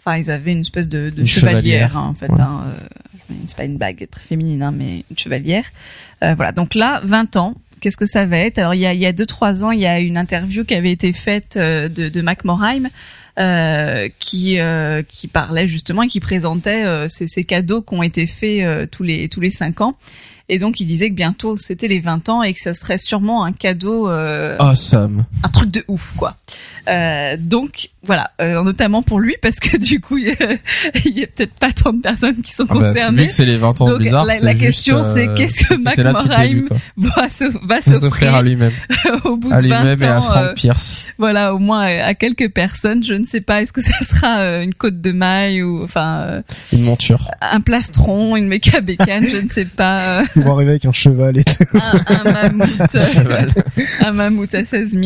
Enfin, 0.00 0.16
ils 0.18 0.30
avaient 0.30 0.52
une 0.52 0.60
espèce 0.60 0.88
de, 0.88 1.10
de 1.10 1.20
Une 1.20 1.26
chevalière, 1.26 1.90
chevalière. 1.90 1.96
hein, 1.96 2.08
en 2.08 2.14
fait. 2.14 2.28
Ouais. 2.30 2.40
Hein, 2.40 2.64
euh, 2.66 3.34
c'est 3.46 3.56
pas 3.56 3.64
une 3.64 3.76
bague 3.76 4.06
très 4.10 4.22
féminine, 4.22 4.62
hein, 4.62 4.72
mais 4.72 5.04
une 5.10 5.18
chevalière. 5.18 5.64
Euh, 6.22 6.34
voilà, 6.34 6.52
donc 6.52 6.74
là, 6.74 7.00
20 7.04 7.36
ans. 7.36 7.54
Qu'est-ce 7.80 7.96
que 7.96 8.06
ça 8.06 8.26
va 8.26 8.38
être? 8.38 8.58
Alors 8.58 8.74
il 8.74 8.80
y 8.80 8.86
a 8.86 8.92
il 8.92 8.98
y 8.98 9.06
a 9.06 9.12
deux 9.12 9.24
trois 9.24 9.62
ans, 9.64 9.70
il 9.70 9.78
y 9.78 9.86
a 9.86 10.00
une 10.00 10.16
interview 10.16 10.64
qui 10.64 10.74
avait 10.74 10.90
été 10.90 11.12
faite 11.12 11.56
de, 11.56 11.86
de 12.08 12.20
Mac 12.22 12.44
Morheim 12.44 12.88
euh, 13.38 14.08
qui 14.18 14.58
euh, 14.58 15.02
qui 15.02 15.28
parlait 15.28 15.68
justement 15.68 16.02
et 16.02 16.08
qui 16.08 16.20
présentait 16.20 16.84
euh, 16.84 17.08
ces, 17.08 17.28
ces 17.28 17.44
cadeaux 17.44 17.82
qui 17.82 17.94
ont 17.94 18.02
été 18.02 18.26
faits 18.26 18.62
euh, 18.62 18.86
tous 18.90 19.02
les 19.02 19.28
tous 19.28 19.40
les 19.40 19.50
cinq 19.50 19.80
ans. 19.80 19.96
Et 20.50 20.58
donc 20.58 20.80
il 20.80 20.86
disait 20.86 21.10
que 21.10 21.14
bientôt 21.14 21.56
c'était 21.58 21.88
les 21.88 22.00
20 22.00 22.28
ans 22.30 22.42
et 22.42 22.54
que 22.54 22.60
ça 22.60 22.72
serait 22.72 22.96
sûrement 22.96 23.44
un 23.44 23.52
cadeau, 23.52 24.08
euh, 24.08 24.56
Awesome. 24.58 25.26
un 25.42 25.48
truc 25.50 25.70
de 25.70 25.84
ouf 25.88 26.14
quoi. 26.16 26.36
Euh, 26.88 27.36
donc 27.38 27.90
voilà, 28.08 28.32
euh, 28.40 28.64
notamment 28.64 29.02
pour 29.04 29.20
lui 29.20 29.36
parce 29.40 29.60
que 29.60 29.76
du 29.80 30.00
coup 30.00 30.18
il 30.18 30.26
y 30.26 30.30
a, 31.22 31.26
peut-être 31.28 31.54
pas 31.60 31.70
tant 31.70 31.92
de 31.92 32.00
personnes 32.00 32.42
qui 32.42 32.52
sont 32.52 32.66
Ah 32.68 32.74
bah, 32.74 32.86
c'est- 32.88 32.94
concernées. 32.94 33.20
vu 33.20 33.26
que 33.26 33.32
c'est 33.32 33.44
les 33.44 33.56
20 33.56 33.80
ans 33.80 33.84
de 33.84 33.90
Donc, 33.90 33.98
Blizzard, 34.00 34.24
la- 34.24 34.40
la 34.40 34.54
question, 34.54 35.00
c'est 35.14 35.28
euh, 35.28 35.34
qu'est-ce 35.36 35.68
que 35.68 35.74
Mac 35.74 35.96
Morheim 35.98 36.64
va 36.96 37.30
se- 37.30 37.44
va 37.66 37.76
Va 37.78 37.82
s'offrir 37.82 38.34
à 38.34 38.42
lui-même, 38.42 38.72
au 39.24 39.36
bout 39.36 39.52
à 39.52 39.58
de 39.60 39.68
20 39.68 39.80
lui-même 39.80 40.02
et 40.02 40.06
à 40.06 40.18
ans. 40.18 40.22
Frank 40.22 40.36
euh, 40.38 40.54
Pierce. 40.54 41.06
voilà, 41.18 41.54
au 41.54 41.58
moins 41.58 41.84
à 41.86 42.14
quelques 42.14 42.50
personnes. 42.50 43.04
Je 43.04 43.14
ne 43.14 43.24
sais 43.24 43.40
pas, 43.40 43.62
est-ce 43.62 43.72
que 43.72 43.82
ça 43.82 43.94
sera 44.02 44.42
une 44.62 44.74
côte 44.74 45.00
de 45.00 45.12
maille 45.12 45.62
ou 45.62 45.84
enfin 45.84 46.20
euh, 46.28 46.42
Une 46.72 46.82
monture. 46.84 47.30
un 47.42 47.60
plastron, 47.60 48.34
une 48.36 48.48
méca 48.48 48.80
bécane, 48.80 49.26
je 49.28 49.36
ne 49.36 49.48
sais 49.48 49.66
pas, 49.66 50.22
Ils 50.34 50.42
vont 50.42 50.54
arriver 50.54 50.70
avec 50.70 50.86
un 50.86 50.92
cheval 50.92 51.38
et 51.38 51.44
tout. 51.44 51.64
un, 51.74 52.26
un 52.26 52.32
mammouth, 52.32 52.68
Cheval. 53.12 53.50
un 54.00 54.12
mammouth 54.12 54.54
à 54.54 54.64
16 54.64 54.90
000. 54.92 55.04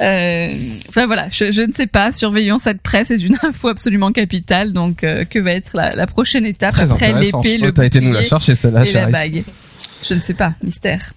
Euh, 0.00 0.48
enfin 0.88 1.06
voilà, 1.06 1.28
je, 1.30 1.50
je 1.52 1.62
ne 1.62 1.72
sais 1.72 1.86
pas. 1.86 2.12
Surveillons 2.34 2.58
cette 2.58 2.80
presse 2.82 3.12
est 3.12 3.22
une 3.22 3.38
info 3.44 3.68
absolument 3.68 4.10
capitale. 4.10 4.72
Donc 4.72 5.04
euh, 5.04 5.24
que 5.24 5.38
va 5.38 5.52
être 5.52 5.70
la, 5.74 5.90
la 5.90 6.08
prochaine 6.08 6.44
étape 6.44 6.72
Très 6.72 6.90
après 6.90 7.12
l'épée, 7.12 7.58
le 7.58 7.70
T'as 7.72 7.84
été 7.84 8.00
nous 8.00 8.12
la 8.12 8.24
chercher 8.24 8.56
celle-là, 8.56 8.84
et 8.84 8.92
la 8.92 9.06
bague 9.08 9.44
Je 10.08 10.14
ne 10.14 10.20
sais 10.20 10.34
pas, 10.34 10.54
mystère. 10.60 11.14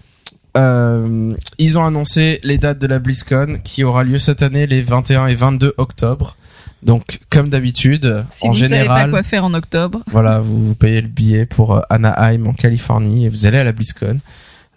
Euh, 0.58 1.32
ils 1.58 1.80
ont 1.80 1.86
annoncé 1.86 2.40
les 2.44 2.60
dates 2.60 2.78
de 2.78 2.86
la 2.86 3.00
BlizzCon 3.00 3.60
qui 3.64 3.84
aura 3.84 4.04
lieu 4.04 4.20
cette 4.20 4.44
année 4.44 4.68
les 4.68 4.82
21 4.82 5.26
et 5.26 5.34
22 5.34 5.74
octobre. 5.78 6.38
Donc, 6.84 7.20
comme 7.32 7.50
d'habitude, 7.50 8.24
Si 8.36 8.48
en 8.48 8.52
vous 8.52 8.60
ne 8.60 8.68
savez 8.68 8.76
pas 8.76 8.82
général, 8.84 9.10
quoi 9.10 9.24
faire 9.24 9.44
en 9.44 9.56
octobre, 9.56 10.04
voilà, 10.08 10.40
vous, 10.40 10.68
vous 10.68 10.76
payez 10.76 11.02
le 11.02 11.08
billet 11.08 11.48
pour 11.48 11.76
euh, 11.76 11.82
Anaheim 11.90 12.46
en 12.46 12.54
Californie 12.54 13.26
et 13.26 13.30
vous 13.30 13.48
allez 13.48 13.58
à 13.58 13.64
la 13.64 13.72
BlizzCon. 13.72 14.20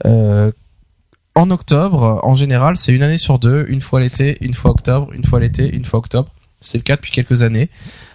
Euh, 0.07 0.51
en 1.34 1.50
octobre, 1.50 2.20
en 2.23 2.34
général, 2.34 2.76
c'est 2.76 2.92
une 2.92 3.02
année 3.02 3.17
sur 3.17 3.39
deux, 3.39 3.67
une 3.68 3.81
fois 3.81 4.00
l'été, 4.00 4.36
une 4.41 4.55
fois 4.55 4.70
octobre, 4.73 5.12
une 5.12 5.25
fois 5.25 5.41
l'été, 5.41 5.75
une 5.75 5.84
fois 5.84 5.99
octobre. 5.99 6.28
C'est 6.60 6.76
le 6.76 6.83
cas 6.83 6.97
depuis 6.97 7.12
quelques 7.12 7.42
années. 7.42 7.70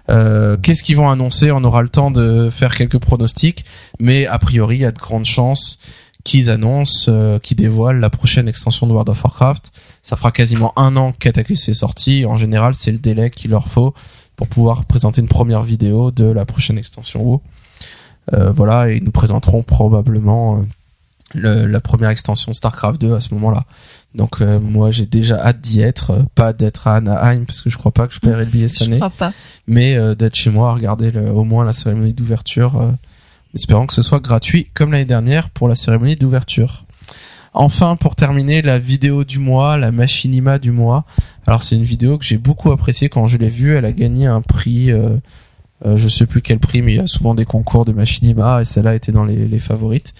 Euh, 0.09 0.57
Qu'est-ce 0.61 0.83
qu'ils 0.83 0.97
vont 0.97 1.09
annoncer? 1.09 1.51
On 1.51 1.63
aura 1.63 1.81
le 1.81 1.89
temps 1.89 2.11
de 2.11 2.49
faire 2.51 2.75
quelques 2.75 2.99
pronostics, 2.99 3.65
mais 3.99 4.27
a 4.27 4.37
priori, 4.37 4.77
il 4.77 4.81
y 4.81 4.85
a 4.85 4.91
de 4.91 4.99
grandes 4.99 5.25
chances 5.25 5.79
qu'ils 6.23 6.49
annoncent, 6.49 7.11
euh, 7.11 7.39
qu'ils 7.39 7.57
dévoilent 7.57 7.99
la 7.99 8.09
prochaine 8.09 8.47
extension 8.47 8.87
de 8.87 8.91
World 8.91 9.09
of 9.09 9.23
Warcraft. 9.23 9.71
Ça 10.03 10.15
fera 10.15 10.31
quasiment 10.31 10.73
un 10.77 10.95
an 10.97 11.11
que 11.11 11.17
Cataclysm 11.19 11.71
est 11.71 11.75
sorti. 11.75 12.25
En 12.25 12.35
général, 12.35 12.75
c'est 12.75 12.91
le 12.91 12.97
délai 12.97 13.29
qu'il 13.29 13.51
leur 13.51 13.67
faut 13.67 13.93
pour 14.35 14.47
pouvoir 14.47 14.85
présenter 14.85 15.21
une 15.21 15.27
première 15.27 15.63
vidéo 15.63 16.11
de 16.11 16.25
la 16.25 16.45
prochaine 16.45 16.77
extension. 16.77 17.41
Euh, 18.33 18.51
voilà, 18.51 18.89
et 18.89 18.97
ils 18.97 19.03
nous 19.03 19.11
présenteront 19.11 19.63
probablement 19.63 20.63
le- 21.35 21.65
la 21.67 21.79
première 21.81 22.09
extension 22.09 22.51
StarCraft 22.53 22.99
2 23.01 23.15
à 23.15 23.19
ce 23.19 23.33
moment-là. 23.35 23.65
Donc 24.15 24.41
euh, 24.41 24.59
moi 24.59 24.91
j'ai 24.91 25.05
déjà 25.05 25.37
hâte 25.45 25.59
d'y 25.61 25.81
être, 25.81 26.11
euh, 26.11 26.23
pas 26.35 26.53
d'être 26.53 26.87
à 26.87 26.95
Anaheim 26.95 27.45
parce 27.45 27.61
que 27.61 27.69
je 27.69 27.77
crois 27.77 27.91
pas 27.91 28.07
que 28.07 28.13
je 28.13 28.19
paierai 28.19 28.45
le 28.45 28.51
billet 28.51 28.67
cette 28.67 28.79
je 28.79 28.85
année, 28.85 28.97
crois 28.97 29.09
pas. 29.09 29.33
mais 29.67 29.95
euh, 29.97 30.15
d'être 30.15 30.35
chez 30.35 30.49
moi 30.49 30.69
à 30.69 30.73
regarder 30.73 31.11
le- 31.11 31.29
au 31.31 31.43
moins 31.43 31.65
la 31.65 31.73
cérémonie 31.73 32.13
d'ouverture, 32.13 32.79
euh, 32.81 32.91
espérant 33.53 33.85
que 33.85 33.93
ce 33.93 34.01
soit 34.01 34.19
gratuit 34.21 34.67
comme 34.73 34.91
l'année 34.93 35.05
dernière 35.05 35.49
pour 35.49 35.67
la 35.67 35.75
cérémonie 35.75 36.15
d'ouverture. 36.15 36.85
Enfin, 37.53 37.95
pour 37.95 38.15
terminer, 38.17 38.61
la 38.61 38.79
vidéo 38.79 39.23
du 39.23 39.39
mois, 39.39 39.77
la 39.77 39.91
machinima 39.93 40.59
du 40.59 40.71
mois. 40.71 41.05
Alors 41.47 41.63
c'est 41.63 41.75
une 41.77 41.83
vidéo 41.83 42.17
que 42.17 42.25
j'ai 42.25 42.37
beaucoup 42.37 42.71
appréciée 42.71 43.07
quand 43.07 43.27
je 43.27 43.37
l'ai 43.37 43.47
vue. 43.49 43.75
Elle 43.75 43.85
a 43.85 43.93
gagné 43.93 44.27
un 44.27 44.41
prix, 44.41 44.91
je 45.85 46.07
sais 46.09 46.25
plus 46.25 46.41
quel 46.41 46.59
prix, 46.59 46.81
mais 46.81 46.93
il 46.93 46.97
y 46.97 46.99
a 46.99 47.07
souvent 47.07 47.33
des 47.33 47.45
concours 47.45 47.85
de 47.85 47.93
machinima 47.93 48.61
et 48.61 48.65
celle-là 48.65 48.95
était 48.95 49.13
dans 49.13 49.23
les, 49.23 49.47
les 49.47 49.59
favorites. 49.59 50.13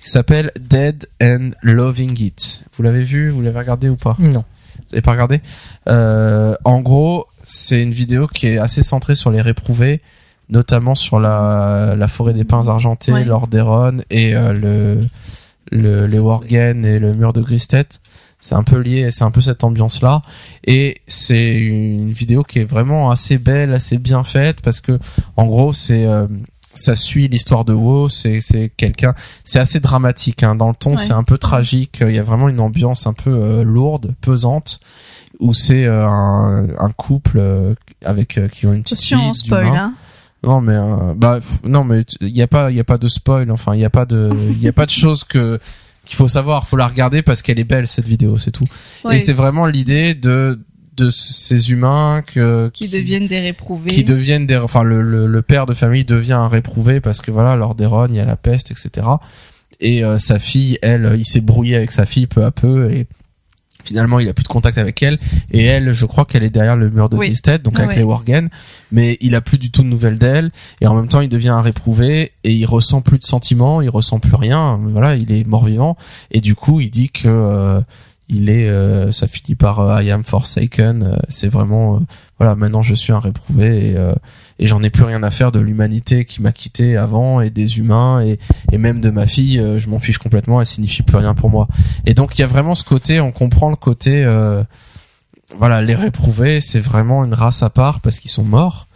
Qui 0.00 0.08
s'appelle 0.08 0.50
Dead 0.58 1.06
and 1.22 1.50
Loving 1.62 2.18
It. 2.18 2.64
Vous 2.76 2.82
l'avez 2.82 3.02
vu 3.02 3.30
Vous 3.30 3.42
l'avez 3.42 3.58
regardé 3.58 3.88
ou 3.88 3.96
pas 3.96 4.16
Non. 4.18 4.44
vous 4.78 4.92
avez 4.94 5.02
pas 5.02 5.12
regardé 5.12 5.40
euh, 5.88 6.54
En 6.64 6.80
gros, 6.80 7.26
c'est 7.44 7.82
une 7.82 7.90
vidéo 7.92 8.26
qui 8.26 8.46
est 8.46 8.58
assez 8.58 8.82
centrée 8.82 9.14
sur 9.14 9.30
les 9.30 9.42
réprouvés, 9.42 10.00
notamment 10.48 10.94
sur 10.94 11.20
la, 11.20 11.94
la 11.96 12.08
forêt 12.08 12.32
des 12.32 12.44
pins 12.44 12.68
argentés, 12.68 13.12
Ouais. 13.12 13.24
l'Orderon 13.24 13.98
et 14.10 14.34
euh, 14.34 14.52
le, 14.54 15.06
le 15.70 16.06
les 16.06 16.18
Worgen 16.18 16.84
et 16.86 16.98
le 16.98 17.12
mur 17.14 17.32
de 17.34 17.42
Gristet. 17.42 17.84
C'est 18.42 18.54
un 18.54 18.62
peu 18.62 18.78
lié, 18.78 19.10
c'est 19.10 19.24
un 19.24 19.30
peu 19.30 19.42
cette 19.42 19.64
ambiance-là. 19.64 20.22
Et 20.66 20.96
c'est 21.06 21.56
une 21.58 22.10
vidéo 22.10 22.42
qui 22.42 22.60
est 22.60 22.64
vraiment 22.64 23.10
assez 23.10 23.36
belle, 23.36 23.74
assez 23.74 23.98
bien 23.98 24.24
faite, 24.24 24.62
parce 24.62 24.80
que 24.80 24.98
en 25.36 25.44
gros, 25.44 25.74
c'est 25.74 26.06
euh, 26.06 26.26
ça 26.80 26.96
suit 26.96 27.28
l'histoire 27.28 27.64
de 27.64 27.72
WoW. 27.72 28.08
C'est 28.08 28.40
c'est 28.40 28.70
quelqu'un, 28.76 29.14
c'est 29.44 29.58
assez 29.58 29.80
dramatique 29.80 30.42
hein. 30.42 30.54
dans 30.54 30.68
le 30.68 30.74
ton, 30.74 30.92
Ouais. 30.92 30.96
c'est 30.96 31.12
un 31.12 31.22
peu 31.24 31.38
tragique. 31.38 31.98
Il 32.06 32.14
y 32.14 32.18
a 32.18 32.22
vraiment 32.22 32.48
une 32.48 32.60
ambiance 32.60 33.06
un 33.06 33.12
peu 33.12 33.30
euh, 33.30 33.62
lourde, 33.62 34.14
pesante 34.20 34.80
où 35.38 35.54
c'est 35.54 35.84
euh, 35.84 36.06
un, 36.06 36.66
un 36.78 36.90
couple 36.90 37.38
euh, 37.38 37.74
avec 38.04 38.40
qui 38.52 38.66
ont 38.66 38.72
une 38.72 38.82
petite 38.82 38.98
Attention, 38.98 39.18
fille 39.20 39.28
on 39.30 39.34
spoil, 39.34 39.66
hein. 39.68 39.94
Non 40.42 40.60
mais 40.62 40.76
bah 41.16 41.38
non 41.64 41.84
mais 41.84 42.00
il 42.22 42.34
y 42.36 42.40
a 42.40 42.46
pas 42.46 42.70
il 42.70 42.76
y 42.76 42.80
a 42.80 42.84
pas 42.84 42.96
de 42.96 43.08
spoil 43.08 43.50
enfin 43.52 43.74
il 43.74 43.80
y 43.80 43.84
a 43.84 43.90
pas 43.90 44.06
de 44.06 44.30
il 44.50 44.62
y 44.62 44.68
a 44.68 44.72
pas 44.72 44.86
de 44.86 44.90
choses 44.90 45.22
que 45.22 45.60
qu'il 46.06 46.16
faut 46.16 46.28
savoir, 46.28 46.66
faut 46.66 46.76
la 46.78 46.88
regarder 46.88 47.20
parce 47.22 47.42
qu'elle 47.42 47.58
est 47.58 47.64
belle 47.64 47.86
cette 47.86 48.08
vidéo, 48.08 48.38
c'est 48.38 48.50
tout. 48.50 48.64
Ouais, 49.04 49.16
Et 49.16 49.18
c'est 49.18 49.34
vraiment 49.34 49.66
l'idée 49.66 50.14
de 50.14 50.58
de 50.96 51.08
ces 51.10 51.70
humains 51.70 52.22
que 52.26 52.68
qui 52.74 52.88
deviennent 52.88 53.26
des 53.26 53.40
réprouvés. 53.40 53.90
qui 53.90 54.04
deviennent 54.04 54.46
des 54.46 54.56
enfin 54.56 54.82
le, 54.82 55.00
le, 55.02 55.26
le 55.26 55.42
père 55.42 55.66
de 55.66 55.74
famille 55.74 56.04
devient 56.04 56.32
un 56.34 56.48
réprouvé 56.48 57.00
parce 57.00 57.20
que 57.20 57.30
voilà 57.30 57.56
lors 57.56 57.74
des 57.74 57.86
runs 57.86 58.08
il 58.10 58.16
y 58.16 58.20
a 58.20 58.24
la 58.24 58.36
peste 58.36 58.70
etc 58.70 59.06
et 59.80 60.04
euh, 60.04 60.18
sa 60.18 60.38
fille 60.38 60.78
elle 60.82 61.14
il 61.18 61.24
s'est 61.24 61.40
brouillé 61.40 61.76
avec 61.76 61.92
sa 61.92 62.04
fille 62.06 62.26
peu 62.26 62.44
à 62.44 62.50
peu 62.50 62.90
et 62.92 63.06
finalement 63.82 64.18
il 64.20 64.28
a 64.28 64.34
plus 64.34 64.42
de 64.42 64.48
contact 64.48 64.76
avec 64.76 65.02
elle 65.02 65.18
et 65.52 65.64
elle 65.64 65.92
je 65.92 66.04
crois 66.04 66.26
qu'elle 66.26 66.42
est 66.42 66.50
derrière 66.50 66.76
le 66.76 66.90
mur 66.90 67.08
de 67.08 67.16
Oui. 67.16 67.32
Donc 67.64 67.74
Ouais, 67.76 67.84
avec 67.84 67.90
ouais. 67.90 67.96
les 67.96 68.02
Worgen 68.02 68.50
mais 68.92 69.16
il 69.22 69.34
a 69.34 69.40
plus 69.40 69.56
du 69.56 69.70
tout 69.70 69.82
de 69.82 69.88
nouvelles 69.88 70.18
d'elle 70.18 70.50
et 70.82 70.86
en 70.86 70.94
même 70.94 71.08
temps 71.08 71.22
il 71.22 71.30
devient 71.30 71.48
un 71.48 71.62
réprouvé 71.62 72.32
et 72.44 72.52
il 72.52 72.66
ressent 72.66 73.00
plus 73.00 73.18
de 73.18 73.24
sentiments 73.24 73.80
il 73.80 73.88
ressent 73.88 74.18
plus 74.18 74.34
rien 74.34 74.78
voilà 74.82 75.14
il 75.16 75.32
est 75.32 75.46
mort 75.46 75.64
vivant 75.64 75.96
et 76.30 76.42
du 76.42 76.54
coup 76.54 76.80
il 76.80 76.90
dit 76.90 77.08
que 77.08 77.22
euh, 77.26 77.80
il 78.30 78.48
est 78.48 78.68
euh, 78.68 79.10
ça 79.10 79.26
finit 79.26 79.56
par 79.56 79.80
euh, 79.80 80.02
I 80.02 80.10
am 80.12 80.24
forsaken 80.24 81.02
euh, 81.02 81.16
c'est 81.28 81.48
vraiment 81.48 81.96
euh, 81.96 81.98
voilà 82.38 82.54
maintenant 82.54 82.80
je 82.80 82.94
suis 82.94 83.12
un 83.12 83.18
réprouvé 83.18 83.90
et, 83.90 83.96
euh, 83.96 84.12
et 84.58 84.66
j'en 84.66 84.82
ai 84.82 84.90
plus 84.90 85.02
rien 85.02 85.22
à 85.22 85.30
faire 85.30 85.52
de 85.52 85.58
l'humanité 85.58 86.24
qui 86.24 86.40
m'a 86.40 86.52
quitté 86.52 86.96
avant 86.96 87.40
et 87.40 87.50
des 87.50 87.78
humains 87.78 88.22
et, 88.22 88.38
et 88.72 88.78
même 88.78 89.00
de 89.00 89.10
ma 89.10 89.26
fille 89.26 89.60
je 89.78 89.88
m'en 89.88 89.98
fiche 89.98 90.18
complètement 90.18 90.60
elle 90.60 90.66
signifie 90.66 91.02
plus 91.02 91.16
rien 91.16 91.34
pour 91.34 91.50
moi. 91.50 91.66
Et 92.06 92.14
donc 92.14 92.38
il 92.38 92.42
y 92.42 92.44
a 92.44 92.46
vraiment 92.46 92.74
ce 92.74 92.84
côté 92.84 93.20
on 93.20 93.32
comprend 93.32 93.68
le 93.68 93.76
côté 93.76 94.24
voilà 95.56 95.82
les 95.82 95.94
réprouvés 95.94 96.60
c'est 96.60 96.80
vraiment 96.80 97.24
une 97.24 97.34
race 97.34 97.62
à 97.62 97.70
part 97.70 98.00
parce 98.00 98.20
qu'ils 98.20 98.30
sont 98.30 98.44
morts 98.44 98.86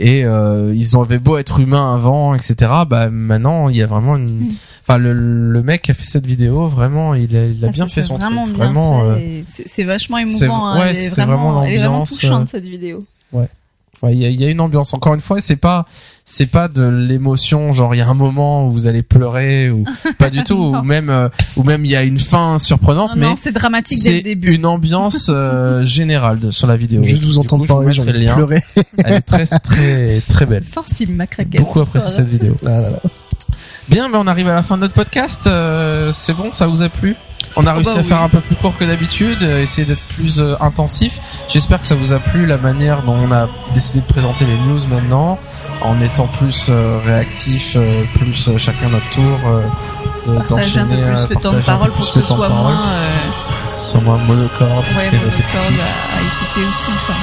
et 0.00 0.24
euh, 0.24 0.72
ils 0.74 0.96
avaient 0.96 1.18
beau 1.18 1.36
être 1.38 1.60
humains 1.60 1.92
avant 1.94 2.34
etc 2.34 2.70
bah 2.88 3.10
maintenant 3.10 3.68
il 3.68 3.76
y 3.76 3.82
a 3.82 3.86
vraiment 3.86 4.16
une 4.16 4.46
Mm. 4.46 4.48
enfin 4.82 4.96
le, 4.98 5.12
le 5.12 5.62
mec 5.62 5.82
qui 5.82 5.90
a 5.90 5.94
fait 5.94 6.04
cette 6.04 6.26
vidéo 6.26 6.68
vraiment 6.68 7.14
il 7.14 7.36
a, 7.36 7.46
il 7.46 7.64
a 7.64 7.68
Ah, 7.68 7.70
bien 7.72 7.86
fait 7.88 8.02
c'est 8.02 8.08
son 8.08 8.16
vraiment 8.18 8.44
truc 8.44 8.54
bien 8.56 8.64
vraiment 8.66 9.02
euh, 9.04 9.18
c'est 9.50 9.66
c'est 9.68 9.84
vachement 9.84 10.18
c'est- 10.26 10.44
émouvant. 10.44 10.66
hein. 10.68 10.80
ouais, 10.80 10.90
est 10.92 10.94
c'est 10.94 11.22
vraiment 11.24 11.52
vraiment, 11.52 11.64
elle 11.64 11.72
est 11.74 11.76
vraiment 11.78 11.92
l'ambiance, 11.98 12.18
touchante 12.20 12.42
euh, 12.42 12.50
cette 12.52 12.66
vidéo. 12.68 13.00
Enfin, 14.00 14.12
il 14.12 14.18
y 14.20 14.24
a, 14.26 14.28
il 14.28 14.40
y 14.40 14.44
a 14.44 14.48
une 14.48 14.60
ambiance. 14.60 14.94
Encore 14.94 15.14
une 15.14 15.20
fois, 15.20 15.40
c'est 15.40 15.56
pas, 15.56 15.84
c'est 16.30 16.46
pas 16.46 16.68
de 16.68 16.86
l'émotion. 16.86 17.72
Genre, 17.72 17.94
il 17.94 17.98
y 17.98 18.00
a 18.02 18.06
un 18.06 18.14
moment 18.14 18.66
où 18.66 18.70
vous 18.70 18.86
allez 18.86 19.02
pleurer 19.02 19.70
ou 19.70 19.84
pas 20.18 20.28
du 20.30 20.44
tout, 20.44 20.54
ou 20.76 20.82
même, 20.82 21.08
euh, 21.10 21.28
ou 21.56 21.62
même 21.64 21.84
il 21.84 21.90
y 21.90 21.96
a 21.96 22.02
une 22.04 22.18
fin 22.18 22.58
surprenante, 22.58 23.12
Non, 23.16 23.16
mais 23.16 23.26
non, 23.26 23.34
c'est 23.40 23.52
dramatique 23.52 23.98
dès 24.04 24.10
le 24.10 24.16
c'est 24.18 24.22
début. 24.22 24.52
une 24.54 24.66
ambiance 24.66 25.30
euh, 25.32 25.82
générale 25.84 26.38
de- 26.38 26.50
sur 26.50 26.66
la 26.66 26.76
vidéo. 26.76 27.02
Juste 27.02 27.24
vous 27.24 27.38
entendre 27.38 27.64
je 27.64 27.68
vous 27.72 27.74
parler, 27.78 27.96
le 27.96 28.12
de 28.12 28.18
lien. 28.18 28.34
pleurer. 28.34 28.62
Elle 29.04 29.14
est 29.14 29.20
très, 29.22 29.46
très, 29.46 30.20
très 30.28 30.46
belle. 30.46 30.64
Sensible, 30.64 31.14
ma 31.14 31.26
craquette. 31.26 31.60
Beaucoup 31.60 31.80
apprécié 31.80 32.10
cette 32.10 32.28
vidéo. 32.28 32.54
Ah 32.66 32.80
là 32.80 32.90
là. 32.90 33.00
Bien, 33.88 34.10
ben 34.10 34.18
on 34.20 34.26
arrive 34.26 34.48
à 34.48 34.54
la 34.54 34.62
fin 34.62 34.76
de 34.76 34.82
notre 34.82 34.92
podcast. 34.94 35.46
Euh, 35.46 36.12
c'est 36.12 36.34
bon, 36.34 36.52
ça 36.52 36.66
vous 36.66 36.82
a 36.82 36.90
plu? 36.90 37.16
On 37.56 37.66
a 37.66 37.72
réussi 37.72 37.94
bah 37.94 38.00
à 38.00 38.02
faire 38.02 38.20
un 38.22 38.28
peu 38.28 38.40
plus 38.40 38.54
court 38.56 38.76
que 38.76 38.84
d'habitude, 38.84 39.38
euh, 39.42 39.62
essayer 39.62 39.86
d'être 39.86 40.02
plus 40.14 40.38
euh, 40.40 40.54
intensif. 40.60 41.18
J'espère 41.48 41.80
que 41.80 41.86
ça 41.86 41.94
vous 41.94 42.12
a 42.12 42.18
plu 42.18 42.44
la 42.44 42.58
manière 42.58 43.02
dont 43.02 43.14
on 43.16 43.32
a 43.32 43.48
décidé 43.72 44.00
de 44.00 44.04
présenter 44.06 44.44
les 44.44 44.56
news 44.70 44.86
maintenant, 44.88 45.38
en 45.82 46.00
étant 46.00 46.26
plus 46.26 46.66
euh, 46.70 46.98
réactif, 47.04 47.74
euh, 47.76 48.04
plus 48.14 48.48
euh, 48.48 48.58
chacun 48.58 48.88
notre 48.88 49.08
tour, 49.10 49.38
euh, 49.46 49.62
de- 50.26 50.36
un 50.38 50.40
peu 50.40 50.48
d'enchaîner, 50.56 50.96
plus 51.02 51.28
le 51.30 51.36
temps 51.36 51.52
de 51.52 51.60
parole 51.60 51.90
pour 51.92 52.06
que 52.06 52.12
ce 52.12 52.24
soit 52.26 52.48
moins, 52.48 52.96
soit 53.68 54.00
moins 54.00 54.18
monocorde 54.18 54.84
ouais, 54.96 55.06
et 55.12 55.16
monocorde 55.16 55.30
répétitif. 55.30 55.80
à, 55.80 56.16
à 56.16 56.20
écouter 56.20 56.66
aussi. 56.70 56.90
Enfin, 56.90 57.18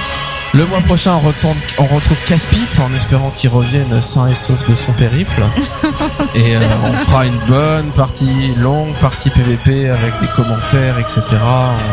Le 0.54 0.66
mois 0.66 0.80
prochain, 0.82 1.16
on 1.16 1.20
retourne, 1.20 1.58
on 1.80 1.86
retrouve 1.88 2.22
Casse-Pipe 2.24 2.80
en 2.80 2.94
espérant 2.94 3.30
qu'il 3.30 3.50
revienne 3.50 4.00
sain 4.00 4.28
et 4.28 4.36
sauf 4.36 4.66
de 4.70 4.74
son 4.76 4.94
périple. 4.94 5.44
et 6.36 6.56
euh, 6.56 6.62
on 6.84 6.94
fera 7.00 7.26
une 7.26 7.40
bonne 7.48 7.92
partie, 7.92 8.56
longue 8.56 8.94
partie 8.96 9.30
PVP 9.32 9.90
avec 9.90 10.20
des 10.22 10.28
commentaires, 10.28 10.98
etc. 10.98 11.22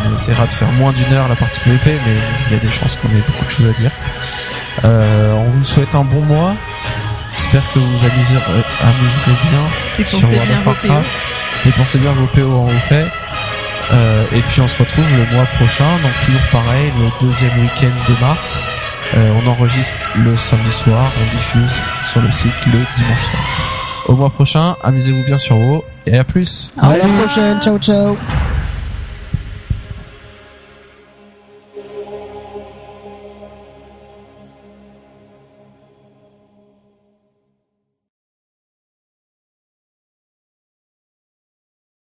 On 0.08 0.14
essaiera 0.14 0.46
de 0.46 0.52
faire 0.52 0.70
moins 0.72 0.92
d'une 0.92 1.12
heure 1.12 1.28
la 1.28 1.34
partie 1.36 1.58
PVP, 1.60 1.98
mais 2.06 2.16
il 2.50 2.54
y 2.54 2.56
a 2.56 2.60
des 2.62 2.70
chances 2.70 2.96
qu'on 2.96 3.08
ait 3.08 3.22
beaucoup 3.26 3.44
de 3.44 3.50
choses 3.50 3.66
à 3.66 3.72
dire. 3.72 3.90
Euh, 4.84 5.32
on 5.34 5.50
vous 5.50 5.64
souhaite 5.64 5.94
un 5.94 6.04
bon 6.04 6.22
mois. 6.22 6.54
J'espère 7.36 7.62
que 7.72 7.78
vous 7.78 7.98
vous 7.98 8.04
amuserez, 8.04 8.64
amuserez 8.80 9.32
bien 9.50 10.04
sur 10.04 10.30
World 10.30 10.50
of. 10.50 10.66
Warcraft. 10.66 11.20
Dépensez 11.64 11.98
bien 11.98 12.12
vos 12.12 12.26
PO 12.26 12.56
en 12.56 12.68
fait. 12.88 13.06
Euh, 13.92 14.24
et 14.32 14.40
puis 14.42 14.60
on 14.60 14.68
se 14.68 14.76
retrouve 14.78 15.04
le 15.16 15.34
mois 15.34 15.44
prochain, 15.56 15.84
donc 16.02 16.12
toujours 16.24 16.40
pareil, 16.50 16.92
le 16.98 17.26
deuxième 17.26 17.58
week-end 17.60 18.12
de 18.12 18.20
mars. 18.20 18.62
Euh, 19.14 19.32
on 19.42 19.48
enregistre 19.48 19.98
le 20.16 20.36
samedi 20.36 20.72
soir, 20.72 21.10
on 21.20 21.36
diffuse 21.36 21.82
sur 22.04 22.22
le 22.22 22.30
site 22.30 22.54
le 22.66 22.78
dimanche 22.94 23.22
soir. 23.30 23.42
Au 24.06 24.14
mois 24.14 24.30
prochain, 24.30 24.76
amusez-vous 24.82 25.24
bien 25.24 25.38
sur 25.38 25.56
WoW 25.56 25.84
et 26.06 26.16
à 26.16 26.24
plus. 26.24 26.72
À 26.80 26.96
la 26.96 27.06
prochaine. 27.06 27.60
Ciao, 27.60 27.78
ciao. 27.78 28.16